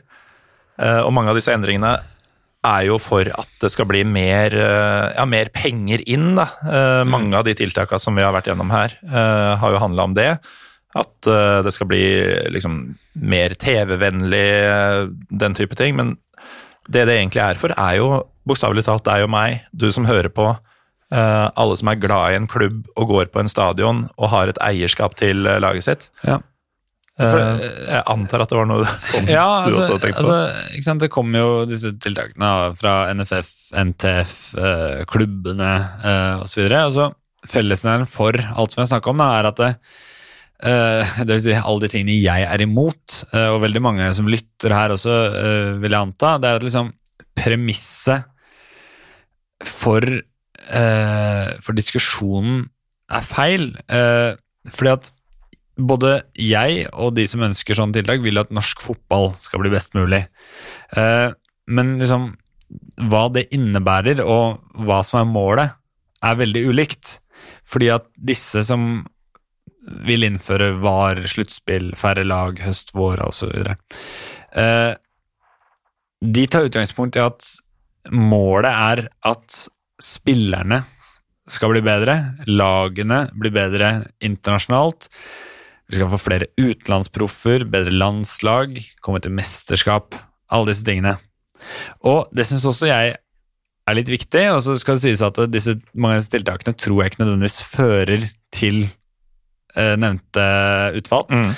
Eh, 0.79 1.01
og 1.03 1.13
mange 1.15 1.31
av 1.31 1.39
disse 1.39 1.53
endringene 1.55 1.95
er 2.65 2.83
jo 2.89 2.97
for 3.03 3.29
at 3.29 3.51
det 3.61 3.71
skal 3.75 3.87
bli 3.91 4.03
mer, 4.09 4.55
eh, 4.57 5.13
ja, 5.15 5.25
mer 5.29 5.51
penger 5.53 6.03
inn. 6.09 6.35
Da. 6.39 6.49
Eh, 6.65 7.05
mange 7.05 7.35
av 7.37 7.45
de 7.45 7.55
tiltakene 7.55 8.01
som 8.01 8.15
vi 8.17 8.23
har 8.25 8.33
vært 8.33 8.49
gjennom 8.49 8.71
her, 8.73 8.97
har 9.59 9.71
jo 9.71 9.83
handla 9.83 10.05
om 10.05 10.15
det. 10.15 10.39
At 10.97 11.27
det 11.27 11.73
skal 11.75 11.89
bli 11.91 12.05
liksom 12.55 12.97
mer 13.19 13.51
TV-vennlig, 13.51 15.11
den 15.29 15.55
type 15.55 15.75
ting. 15.75 15.97
Men 15.97 16.17
det 16.89 17.07
det 17.07 17.19
egentlig 17.19 17.43
er 17.43 17.55
for, 17.59 17.75
er 17.77 17.97
jo 17.97 18.23
bokstavelig 18.47 18.85
talt 18.85 19.05
deg 19.05 19.25
og 19.25 19.31
meg, 19.31 19.63
du 19.75 19.91
som 19.91 20.07
hører 20.07 20.31
på. 20.31 20.57
alle 21.13 21.77
som 21.77 21.89
er 21.89 22.01
glad 22.01 22.33
i 22.33 22.37
en 22.37 22.47
klubb 22.49 22.87
og 22.97 23.09
går 23.09 23.27
på 23.27 23.41
en 23.41 23.49
stadion 23.49 24.09
og 24.19 24.31
har 24.31 24.49
et 24.49 24.59
eierskap 24.59 25.15
til 25.15 25.37
laget 25.37 25.85
sitt. 25.85 26.11
Ja. 26.25 26.39
For, 27.15 27.39
Eh, 27.39 27.75
jeg 27.87 28.03
antar 28.11 28.43
at 28.43 28.51
det 28.51 28.57
var 28.59 28.67
noe 28.67 28.87
sånn 29.07 29.29
Ja, 29.31 29.45
du 29.63 29.69
altså, 29.71 29.85
også 29.85 29.99
tenkte 30.03 30.25
på. 30.25 30.33
altså? 30.35 30.95
Det 30.99 31.09
kommer 31.15 31.45
jo 31.45 31.53
disse 31.71 31.93
tiltakene 32.03 32.49
fra 32.75 32.95
NFF, 33.15 33.53
NTF, 33.85 34.33
eh, 34.59 35.05
klubbene 35.07 35.71
eh, 36.03 36.43
osv. 36.43 36.67
Altså, 36.75 37.13
Fellesnevneren 37.47 38.11
for 38.11 38.35
alt 38.35 38.75
som 38.75 38.83
jeg 38.83 38.91
snakker 38.91 39.13
om, 39.15 39.23
er 39.23 39.47
at 39.51 39.63
det, 39.63 39.71
eh, 40.67 41.15
det 41.23 41.31
vil 41.37 41.43
si 41.45 41.55
alle 41.61 41.85
de 41.85 41.93
tingene 41.93 42.19
jeg 42.19 42.49
er 42.51 42.67
imot, 42.67 43.21
eh, 43.31 43.47
og 43.53 43.63
veldig 43.63 43.85
mange 43.85 44.11
som 44.17 44.27
lytter 44.33 44.75
her 44.75 44.97
også, 44.97 45.19
eh, 45.39 45.73
vil 45.85 45.95
jeg 45.95 46.09
anta, 46.09 46.35
det 46.43 46.51
er 46.51 46.59
at 46.59 46.67
liksom 46.67 46.91
premisset 47.39 48.27
for, 49.71 50.03
eh, 50.03 51.51
for 51.63 51.79
diskusjonen 51.79 52.65
er 53.13 53.23
feil. 53.23 53.71
Eh, 53.87 54.35
fordi 54.73 54.97
at 54.97 55.14
både 55.77 56.17
jeg 56.39 56.87
og 56.93 57.15
de 57.17 57.27
som 57.29 57.45
ønsker 57.47 57.77
sånne 57.77 57.99
tiltak, 57.99 58.23
vil 58.25 58.41
at 58.41 58.53
norsk 58.55 58.83
fotball 58.85 59.33
skal 59.41 59.63
bli 59.63 59.73
best 59.75 59.97
mulig. 59.99 60.25
Eh, 60.97 61.31
men 61.67 61.97
liksom 62.01 62.33
hva 63.11 63.27
det 63.33 63.49
innebærer, 63.55 64.23
og 64.23 64.63
hva 64.87 65.01
som 65.07 65.21
er 65.23 65.31
målet, 65.31 65.75
er 66.25 66.39
veldig 66.41 66.65
ulikt. 66.71 67.19
Fordi 67.69 67.91
at 67.93 68.07
disse 68.17 68.63
som 68.67 69.05
vil 70.07 70.25
innføre 70.25 70.73
VAR, 70.81 71.21
sluttspill, 71.29 71.93
færre 72.01 72.25
lag, 72.25 72.61
høst, 72.65 72.95
vår 72.97 73.21
osv. 73.27 73.53
Eh, 74.55 74.93
de 76.25 76.45
tar 76.49 76.71
utgangspunkt 76.71 77.19
i 77.19 77.25
at 77.25 77.51
målet 78.15 78.71
er 78.71 79.07
at 79.29 79.59
spillerne 80.03 80.83
skal 81.51 81.75
bli 81.75 81.83
bedre, 81.85 82.15
lagene 82.49 83.27
blir 83.37 83.53
bedre 83.53 83.91
internasjonalt. 84.25 85.11
Vi 85.89 85.99
skal 85.99 86.11
få 86.13 86.21
flere 86.23 86.49
utenlandsproffer, 86.57 87.67
bedre 87.69 87.93
landslag, 87.93 88.79
komme 89.05 89.21
til 89.21 89.35
mesterskap. 89.37 90.17
Alle 90.53 90.73
disse 90.73 90.87
tingene. 90.87 91.19
Og 92.05 92.29
det 92.35 92.47
syns 92.49 92.65
også 92.69 92.89
jeg 92.89 93.15
er 93.85 93.99
litt 93.99 94.11
viktig, 94.13 94.45
og 94.55 94.63
så 94.65 94.77
skal 94.81 94.97
det 94.97 95.05
sies 95.05 95.25
at 95.25 95.39
disse, 95.53 95.77
mange 95.93 96.17
av 96.17 96.23
disse 96.23 96.33
tiltakene 96.33 96.77
tror 96.81 97.03
jeg 97.03 97.13
ikke 97.13 97.23
nødvendigvis 97.23 97.59
fører 97.69 98.29
til 98.55 98.79
eh, 99.77 99.95
nevnte 100.01 100.47
utfall. 101.01 101.27
Mm. 101.29 101.51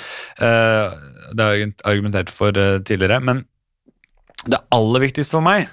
Eh, 0.47 0.97
det 1.31 1.45
har 1.45 1.55
jeg 1.55 1.75
argumentert 1.87 2.33
for 2.33 2.51
eh, 2.51 2.81
tidligere, 2.83 3.21
men 3.23 3.45
det 4.47 4.59
aller 4.75 5.03
viktigste 5.07 5.37
for 5.37 5.47
meg 5.47 5.69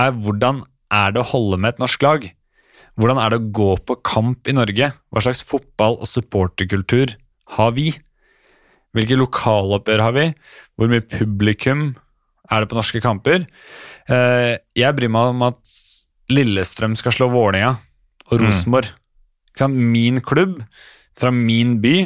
er 0.00 0.14
hvordan 0.22 0.62
er 0.92 1.12
det 1.14 1.22
å 1.22 1.30
holde 1.32 1.58
med 1.60 1.74
et 1.74 1.82
norsk 1.82 2.06
lag? 2.06 2.30
Hvordan 3.00 3.18
er 3.18 3.32
det 3.32 3.40
å 3.40 3.50
gå 3.56 3.70
på 3.88 3.98
kamp 4.04 4.48
i 4.48 4.54
Norge? 4.54 4.90
Hva 5.10 5.24
slags 5.24 5.42
fotball- 5.48 5.98
og 5.98 6.10
supporterkultur 6.10 7.14
har 7.56 7.74
vi? 7.76 7.90
Hvilke 8.92 9.18
lokaloppgjør 9.18 10.02
har 10.04 10.16
vi? 10.16 10.26
Hvor 10.76 10.90
mye 10.92 11.04
publikum 11.04 11.92
er 12.52 12.62
det 12.62 12.70
på 12.70 12.76
norske 12.76 13.00
kamper? 13.04 13.46
Eh, 14.08 14.58
jeg 14.76 14.96
bryr 14.96 15.12
meg 15.12 15.32
om 15.32 15.46
at 15.48 15.78
Lillestrøm 16.32 16.96
skal 16.98 17.14
slå 17.16 17.28
Vålerenga 17.32 17.76
og 18.30 18.40
Rosenborg. 18.40 18.92
Ikke 19.52 19.64
sant? 19.64 19.76
Min 19.76 20.20
klubb 20.24 20.60
fra 21.18 21.32
min 21.34 21.78
by 21.82 21.96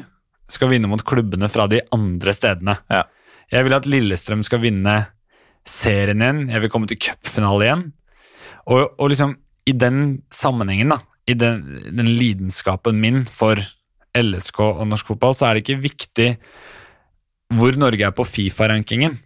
skal 0.50 0.70
vinne 0.70 0.90
mot 0.90 1.02
klubbene 1.06 1.50
fra 1.50 1.66
de 1.70 1.82
andre 1.94 2.34
stedene. 2.34 2.76
Ja. 2.90 3.04
Jeg 3.50 3.66
vil 3.66 3.76
at 3.76 3.86
Lillestrøm 3.90 4.42
skal 4.46 4.62
vinne 4.62 4.96
serien 5.66 6.22
igjen. 6.22 6.46
Jeg 6.50 6.62
vil 6.62 6.72
komme 6.72 6.90
til 6.90 7.00
cupfinale 7.02 7.66
igjen. 7.66 7.84
Og, 8.66 8.94
og 8.98 9.10
liksom 9.10 9.36
i 9.66 9.74
den 9.74 10.22
sammenhengen, 10.34 10.94
da, 10.94 11.00
i 11.26 11.34
den, 11.38 11.62
den 11.90 12.10
lidenskapen 12.18 12.98
min 13.02 13.24
for 13.26 13.58
LSK 14.16 14.62
og 14.64 14.86
norsk 14.90 15.12
fotball, 15.12 15.36
så 15.36 15.48
er 15.48 15.56
det 15.56 15.64
ikke 15.64 15.84
viktig 15.84 16.30
hvor 17.56 17.76
Norge 17.78 18.02
er 18.02 18.14
på 18.16 18.26
Fifa-rankingen. 18.26 19.18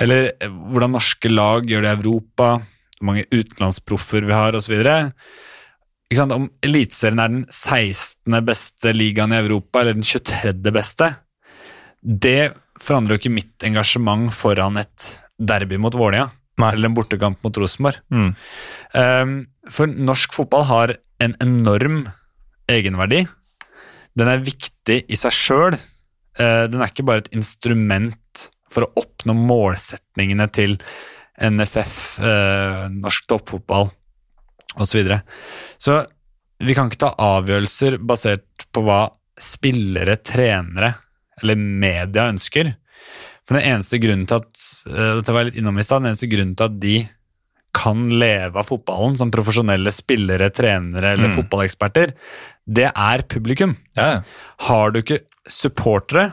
Eller 0.00 0.32
eh, 0.32 0.48
hvordan 0.48 0.94
norske 0.96 1.30
lag 1.32 1.68
gjør 1.68 1.84
det 1.84 1.92
i 1.92 1.98
Europa, 1.98 2.50
hvor 2.96 3.10
mange 3.10 3.26
utenlandsproffer 3.32 4.26
vi 4.28 4.36
har 4.36 4.56
osv. 4.56 4.80
Om 6.20 6.48
Eliteserien 6.64 7.22
er 7.22 7.34
den 7.34 7.44
16. 7.48 8.40
beste 8.46 8.94
ligaen 8.96 9.34
i 9.34 9.40
Europa, 9.42 9.82
eller 9.82 9.98
den 9.98 10.06
23. 10.06 10.54
beste, 10.74 11.12
det 12.00 12.52
forandrer 12.80 13.16
jo 13.16 13.20
ikke 13.20 13.34
mitt 13.34 13.66
engasjement 13.66 14.30
foran 14.32 14.80
et 14.80 15.10
derby 15.36 15.78
mot 15.80 15.96
Vålerenga. 15.96 16.30
Eller 16.60 16.90
en 16.90 16.96
bortekamp 16.96 17.38
mot 17.40 17.56
Rosenborg. 17.56 18.02
Mm. 18.12 18.32
Um, 18.92 19.30
for 19.72 19.88
norsk 19.88 20.34
fotball 20.36 20.66
har 20.68 20.90
en 21.24 21.32
enorm 21.40 22.02
egenverdi. 22.68 23.22
Den 24.18 24.30
er 24.30 24.42
viktig 24.44 25.04
i 25.06 25.18
seg 25.18 25.34
sjøl. 25.34 25.78
den 26.40 26.80
er 26.80 26.88
ikke 26.88 27.04
bare 27.04 27.24
et 27.24 27.32
instrument 27.36 28.44
for 28.70 28.86
å 28.86 29.02
oppnå 29.02 29.34
målsetningene 29.36 30.46
til 30.54 30.78
NFF, 31.40 32.20
eh, 32.20 32.86
norsk 32.92 33.28
toppfotball 33.30 33.88
osv. 34.76 34.84
Så, 34.86 34.98
videre. 34.98 35.22
så 35.78 36.04
vi 36.60 36.76
kan 36.76 36.90
ikke 36.90 37.02
ta 37.06 37.14
avgjørelser 37.16 37.98
basert 38.04 38.66
på 38.70 38.84
hva 38.86 39.06
spillere, 39.40 40.18
trenere 40.20 40.92
eller 41.40 41.56
media 41.56 42.28
ønsker. 42.30 42.74
For 43.48 43.56
den 43.56 43.72
eneste 43.72 43.98
grunnen 44.02 44.28
til 44.28 44.42
at 44.42 44.66
eh, 44.92 45.14
dette 45.18 45.34
var 45.34 45.48
litt 45.48 45.58
innom 45.58 45.80
i 45.80 45.86
sted, 45.86 46.04
den 46.04 46.12
eneste 46.12 46.30
grunnen 46.30 46.54
til 46.58 46.68
at 46.68 46.78
de 46.82 46.96
kan 47.76 48.08
leve 48.18 48.58
av 48.58 48.66
fotballen 48.66 49.16
som 49.18 49.30
profesjonelle 49.30 49.92
spillere, 49.94 50.50
trenere 50.50 51.12
eller 51.14 51.30
Mm. 51.30 51.36
fotballeksperter, 51.38 52.14
det 52.66 52.90
er 52.90 53.22
publikum. 53.22 53.76
Ja. 53.96 54.22
Har 54.66 54.90
du 54.90 55.02
ikke 55.02 55.20
supportere, 55.48 56.32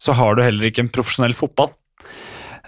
så 0.00 0.12
har 0.14 0.34
du 0.36 0.42
heller 0.42 0.68
ikke 0.68 0.84
en 0.84 0.92
profesjonell 0.92 1.34
fotball. 1.34 1.72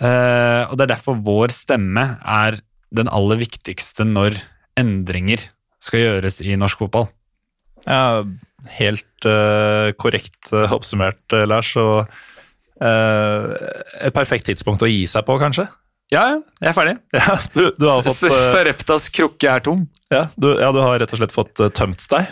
Uh, 0.00 0.66
og 0.70 0.76
det 0.76 0.86
er 0.86 0.94
derfor 0.96 1.20
vår 1.20 1.52
stemme 1.52 2.18
er 2.24 2.60
den 2.92 3.08
aller 3.08 3.36
viktigste 3.36 4.04
når 4.08 4.40
endringer 4.76 5.50
skal 5.80 6.00
gjøres 6.00 6.40
i 6.44 6.56
norsk 6.56 6.78
fotball. 6.78 7.08
Ja, 7.86 8.24
helt 8.78 9.26
uh, 9.26 9.92
korrekt 9.92 10.52
uh, 10.52 10.72
oppsummert, 10.72 11.20
Lars. 11.46 11.76
Og 11.76 12.08
et 12.82 14.14
perfekt 14.16 14.48
tidspunkt 14.48 14.82
å 14.82 14.88
gi 14.90 15.04
seg 15.06 15.22
på, 15.22 15.36
kanskje? 15.38 15.68
Ja, 16.12 16.26
jeg 16.60 16.68
er 16.68 16.76
ferdig. 16.76 16.94
Ja, 17.16 17.34
du, 17.54 17.62
du 17.80 17.86
har 17.88 18.02
fått 18.04 18.20
eh, 18.28 18.34
Sareptas 18.52 19.06
krukke 19.14 19.48
er 19.48 19.62
tom. 19.64 19.86
ja, 20.12 20.26
du, 20.36 20.50
ja, 20.60 20.68
du 20.74 20.80
har 20.84 20.98
rett 21.00 21.12
og 21.14 21.20
slett 21.22 21.32
fått 21.32 21.62
eh, 21.64 21.70
tømt 21.72 22.04
deg. 22.12 22.28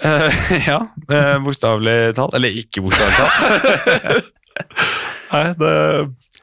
Uh, 0.00 0.32
ja, 0.70 0.78
uh, 1.12 1.36
bokstavelig 1.44 2.14
talt. 2.16 2.34
Eller 2.38 2.56
ikke 2.64 2.82
bokstavelig 2.82 3.20
talt. 3.20 4.32
Nei, 5.34 5.44
det, 5.60 5.72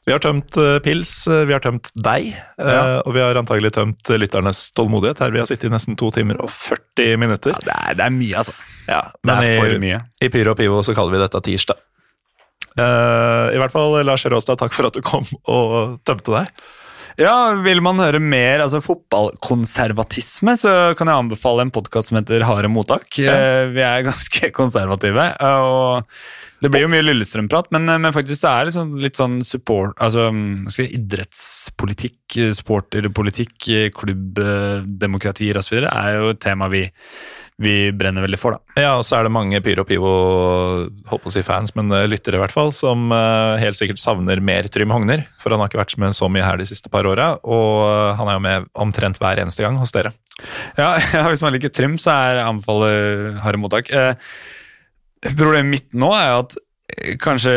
vi 0.06 0.14
har 0.16 0.22
tømt 0.24 0.56
pils, 0.84 1.12
vi 1.30 1.54
har 1.54 1.62
tømt 1.64 1.92
deg, 1.96 2.32
Ja. 2.58 2.80
og 3.06 3.14
vi 3.16 3.22
har 3.22 3.38
antagelig 3.40 3.70
tømt 3.76 4.10
lytternes 4.18 4.64
tålmodighet. 4.76 5.22
Her 5.22 5.32
vi 5.36 5.40
har 5.42 5.48
sittet 5.50 5.70
i 5.70 5.74
nesten 5.74 5.98
to 6.00 6.10
timer 6.16 6.40
og 6.42 6.50
40 6.52 7.20
minutter. 7.22 7.54
Ja, 7.54 7.62
det, 7.68 7.76
er, 7.78 7.98
det 8.00 8.08
er 8.08 8.16
mye, 8.16 8.34
altså. 8.42 8.56
Ja, 8.90 9.02
Det 9.14 9.30
men 9.30 9.46
er 9.46 9.60
for 9.62 9.76
i, 9.76 9.80
mye. 9.84 10.00
i 10.26 10.32
Pyro 10.34 10.56
og 10.56 10.60
Pivo 10.60 10.82
så 10.84 10.96
kaller 10.98 11.14
vi 11.16 11.22
dette 11.22 11.42
tirsdag. 11.46 11.80
Eh, 12.80 13.48
I 13.56 13.60
hvert 13.62 13.74
fall, 13.74 13.98
Lars 14.08 14.24
Råstad, 14.32 14.60
takk 14.62 14.76
for 14.76 14.88
at 14.92 14.96
du 14.96 15.02
kom 15.06 15.26
og 15.52 16.00
tømte 16.08 16.32
deg. 16.38 16.64
Ja, 17.20 17.52
Vil 17.60 17.82
man 17.84 18.00
høre 18.00 18.22
mer 18.24 18.62
altså 18.64 18.80
fotballkonservatisme, 18.82 20.54
så 20.58 20.72
kan 20.98 21.10
jeg 21.12 21.20
anbefale 21.26 21.66
en 21.66 21.74
podkast 21.76 22.08
som 22.10 22.18
heter 22.22 22.46
Harde 22.48 22.70
mottak. 22.72 23.10
Ja. 23.20 23.68
Vi 23.74 23.84
er 23.84 24.06
ganske 24.08 24.52
konservative. 24.60 25.26
eh, 25.36 25.66
og 25.68 26.08
Det 26.64 26.72
blir 26.72 26.86
jo 26.86 26.92
mye 26.94 27.04
Lillestrøm-prat, 27.04 27.68
men, 27.76 27.90
eh, 27.92 28.00
men 28.00 28.16
faktisk 28.16 28.40
så 28.46 28.54
er 28.62 28.70
det 28.70 28.76
sånn, 28.78 28.96
litt 29.04 29.20
sånn 29.20 29.42
support, 29.46 29.98
altså 30.00 30.30
jeg, 30.72 30.88
idrettspolitikk, 31.02 32.18
eh, 32.40 32.56
supporterpolitikk, 32.58 33.58
eh, 33.76 33.92
klubbdemokratier 33.98 35.60
osv. 35.60 35.82
er 35.84 36.16
jo 36.22 36.32
et 36.32 36.40
tema 36.42 36.72
vi, 36.72 36.86
vi 37.62 37.76
brenner 37.96 38.26
veldig 38.26 38.40
for. 38.42 38.58
da. 38.58 38.82
Ja, 38.82 38.94
og 38.98 39.06
så 39.08 39.20
er 39.20 39.28
det 39.28 39.34
mange 39.34 39.62
Pyro 39.64 39.86
Pivo 39.88 40.14
holdt 41.10 41.24
på 41.24 41.30
å 41.30 41.34
si 41.34 41.44
fans, 41.46 41.76
men 41.78 41.94
eh, 41.96 42.08
lyttere 42.10 42.40
i 42.40 42.42
hvert 42.42 42.56
fall, 42.56 42.74
som 42.76 43.12
eh, 43.16 43.62
helt 43.62 43.78
sikkert 43.78 44.02
savner 44.02 44.42
mer 44.44 44.70
Trym 44.72 44.94
Hogner. 44.94 45.28
For 45.42 45.54
han 45.54 45.62
har 45.62 45.72
ikke 45.72 45.82
vært 45.82 45.98
med 46.02 46.18
så 46.18 46.30
mye 46.32 46.46
her 46.46 46.62
de 46.62 46.68
siste 46.70 46.92
par 46.94 47.08
åra, 47.10 47.36
og 47.44 47.86
eh, 47.86 48.16
han 48.20 48.32
er 48.32 48.40
jo 48.40 48.46
med 48.48 48.68
omtrent 48.88 49.22
hver 49.22 49.44
eneste 49.44 49.66
gang 49.66 49.78
hos 49.82 49.94
dere. 49.96 50.14
Ja, 50.80 50.96
ja, 51.16 51.28
Hvis 51.30 51.46
man 51.46 51.54
liker 51.56 51.74
Trym, 51.74 52.00
så 52.02 52.18
er 52.18 52.44
anbefaler 52.48 53.40
harde 53.46 53.62
mottak. 53.62 53.94
Eh, 53.94 54.36
problemet 55.32 55.70
mitt 55.70 55.90
nå 55.94 56.12
er 56.18 56.32
jo 56.32 56.44
at 56.48 56.60
kanskje 57.22 57.52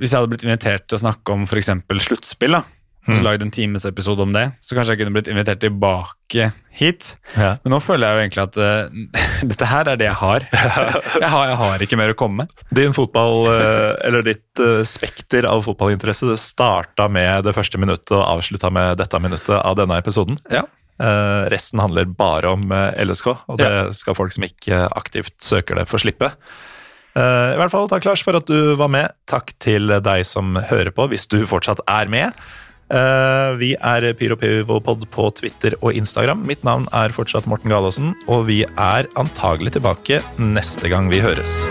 hvis 0.00 0.10
jeg 0.10 0.18
hadde 0.18 0.30
blitt 0.32 0.44
invitert 0.44 0.88
til 0.88 0.98
å 0.98 1.04
snakke 1.04 1.34
om 1.34 1.44
f.eks. 1.46 1.70
sluttspill, 2.08 2.56
da, 2.58 2.64
og 3.10 3.16
så 3.16 3.20
Mm. 3.20 3.26
lagd 3.26 3.42
en 3.42 3.50
timesepisode 3.50 4.22
om 4.22 4.32
det, 4.32 4.44
så 4.62 4.76
kanskje 4.78 4.94
jeg 4.94 5.00
kunne 5.02 5.12
blitt 5.16 5.28
invitert 5.32 5.58
tilbake 5.60 6.52
hit. 6.70 7.16
Ja. 7.34 7.56
Men 7.64 7.74
nå 7.74 7.80
føler 7.82 8.06
jeg 8.06 8.14
jo 8.14 8.22
egentlig 8.22 8.42
at 8.46 8.58
uh, 8.62 9.16
dette 9.50 9.66
her 9.66 9.88
er 9.90 9.98
det 9.98 10.06
jeg 10.06 10.18
har. 10.20 10.46
Jeg 11.20 11.28
har, 11.28 11.48
jeg 11.50 11.56
har 11.60 11.82
ikke 11.84 11.98
mer 11.98 12.12
å 12.14 12.16
komme 12.16 12.44
med. 12.46 12.62
Din 12.72 12.94
fotball, 12.96 13.48
eh, 13.50 13.96
eller 14.06 14.22
ditt 14.24 14.60
eh, 14.62 14.80
spekter 14.88 15.44
av 15.50 15.64
fotballinteresse, 15.66 16.28
det 16.30 16.38
starta 16.40 17.08
med 17.12 17.44
det 17.44 17.52
første 17.56 17.76
minuttet 17.82 18.14
og 18.16 18.22
avslutta 18.38 18.70
med 18.72 18.96
dette 19.02 19.20
minuttet 19.20 19.52
av 19.58 19.76
denne 19.76 19.98
episoden. 20.00 20.38
Ja. 20.52 20.62
Uh, 21.00 21.48
resten 21.52 21.80
handler 21.82 22.06
bare 22.06 22.54
om 22.54 22.70
LSK, 22.70 23.34
og 23.48 23.58
det 23.60 23.70
skal 23.98 24.16
folk 24.16 24.32
som 24.36 24.44
ikke 24.46 24.84
aktivt 24.96 25.34
søker 25.42 25.80
det, 25.80 25.88
få 25.90 26.00
slippe. 26.00 26.30
I 27.10 27.56
hvert 27.58 27.72
fall 27.72 27.88
takk, 27.90 28.04
Lars, 28.06 28.22
for 28.22 28.38
at 28.38 28.46
du 28.46 28.76
var 28.78 28.88
med. 28.92 29.10
Takk 29.28 29.50
til 29.60 29.90
deg 30.00 30.22
som 30.28 30.54
hører 30.70 30.92
på, 30.94 31.08
hvis 31.10 31.26
du 31.26 31.40
fortsatt 31.50 31.82
er 31.90 32.06
med. 32.12 32.36
Vi 32.90 33.74
er 33.76 34.08
PyroPivopod 34.18 35.04
på 35.14 35.28
Twitter 35.38 35.76
og 35.78 35.94
Instagram. 35.94 36.42
Mitt 36.48 36.64
navn 36.66 36.88
er 36.96 37.14
fortsatt 37.14 37.46
Morten 37.50 37.70
Galaasen, 37.70 38.16
og 38.26 38.48
vi 38.50 38.64
er 38.66 39.10
antagelig 39.20 39.76
tilbake 39.78 40.18
neste 40.42 40.90
gang 40.90 41.12
vi 41.12 41.22
høres. 41.22 41.62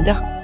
Canada. 0.00 0.39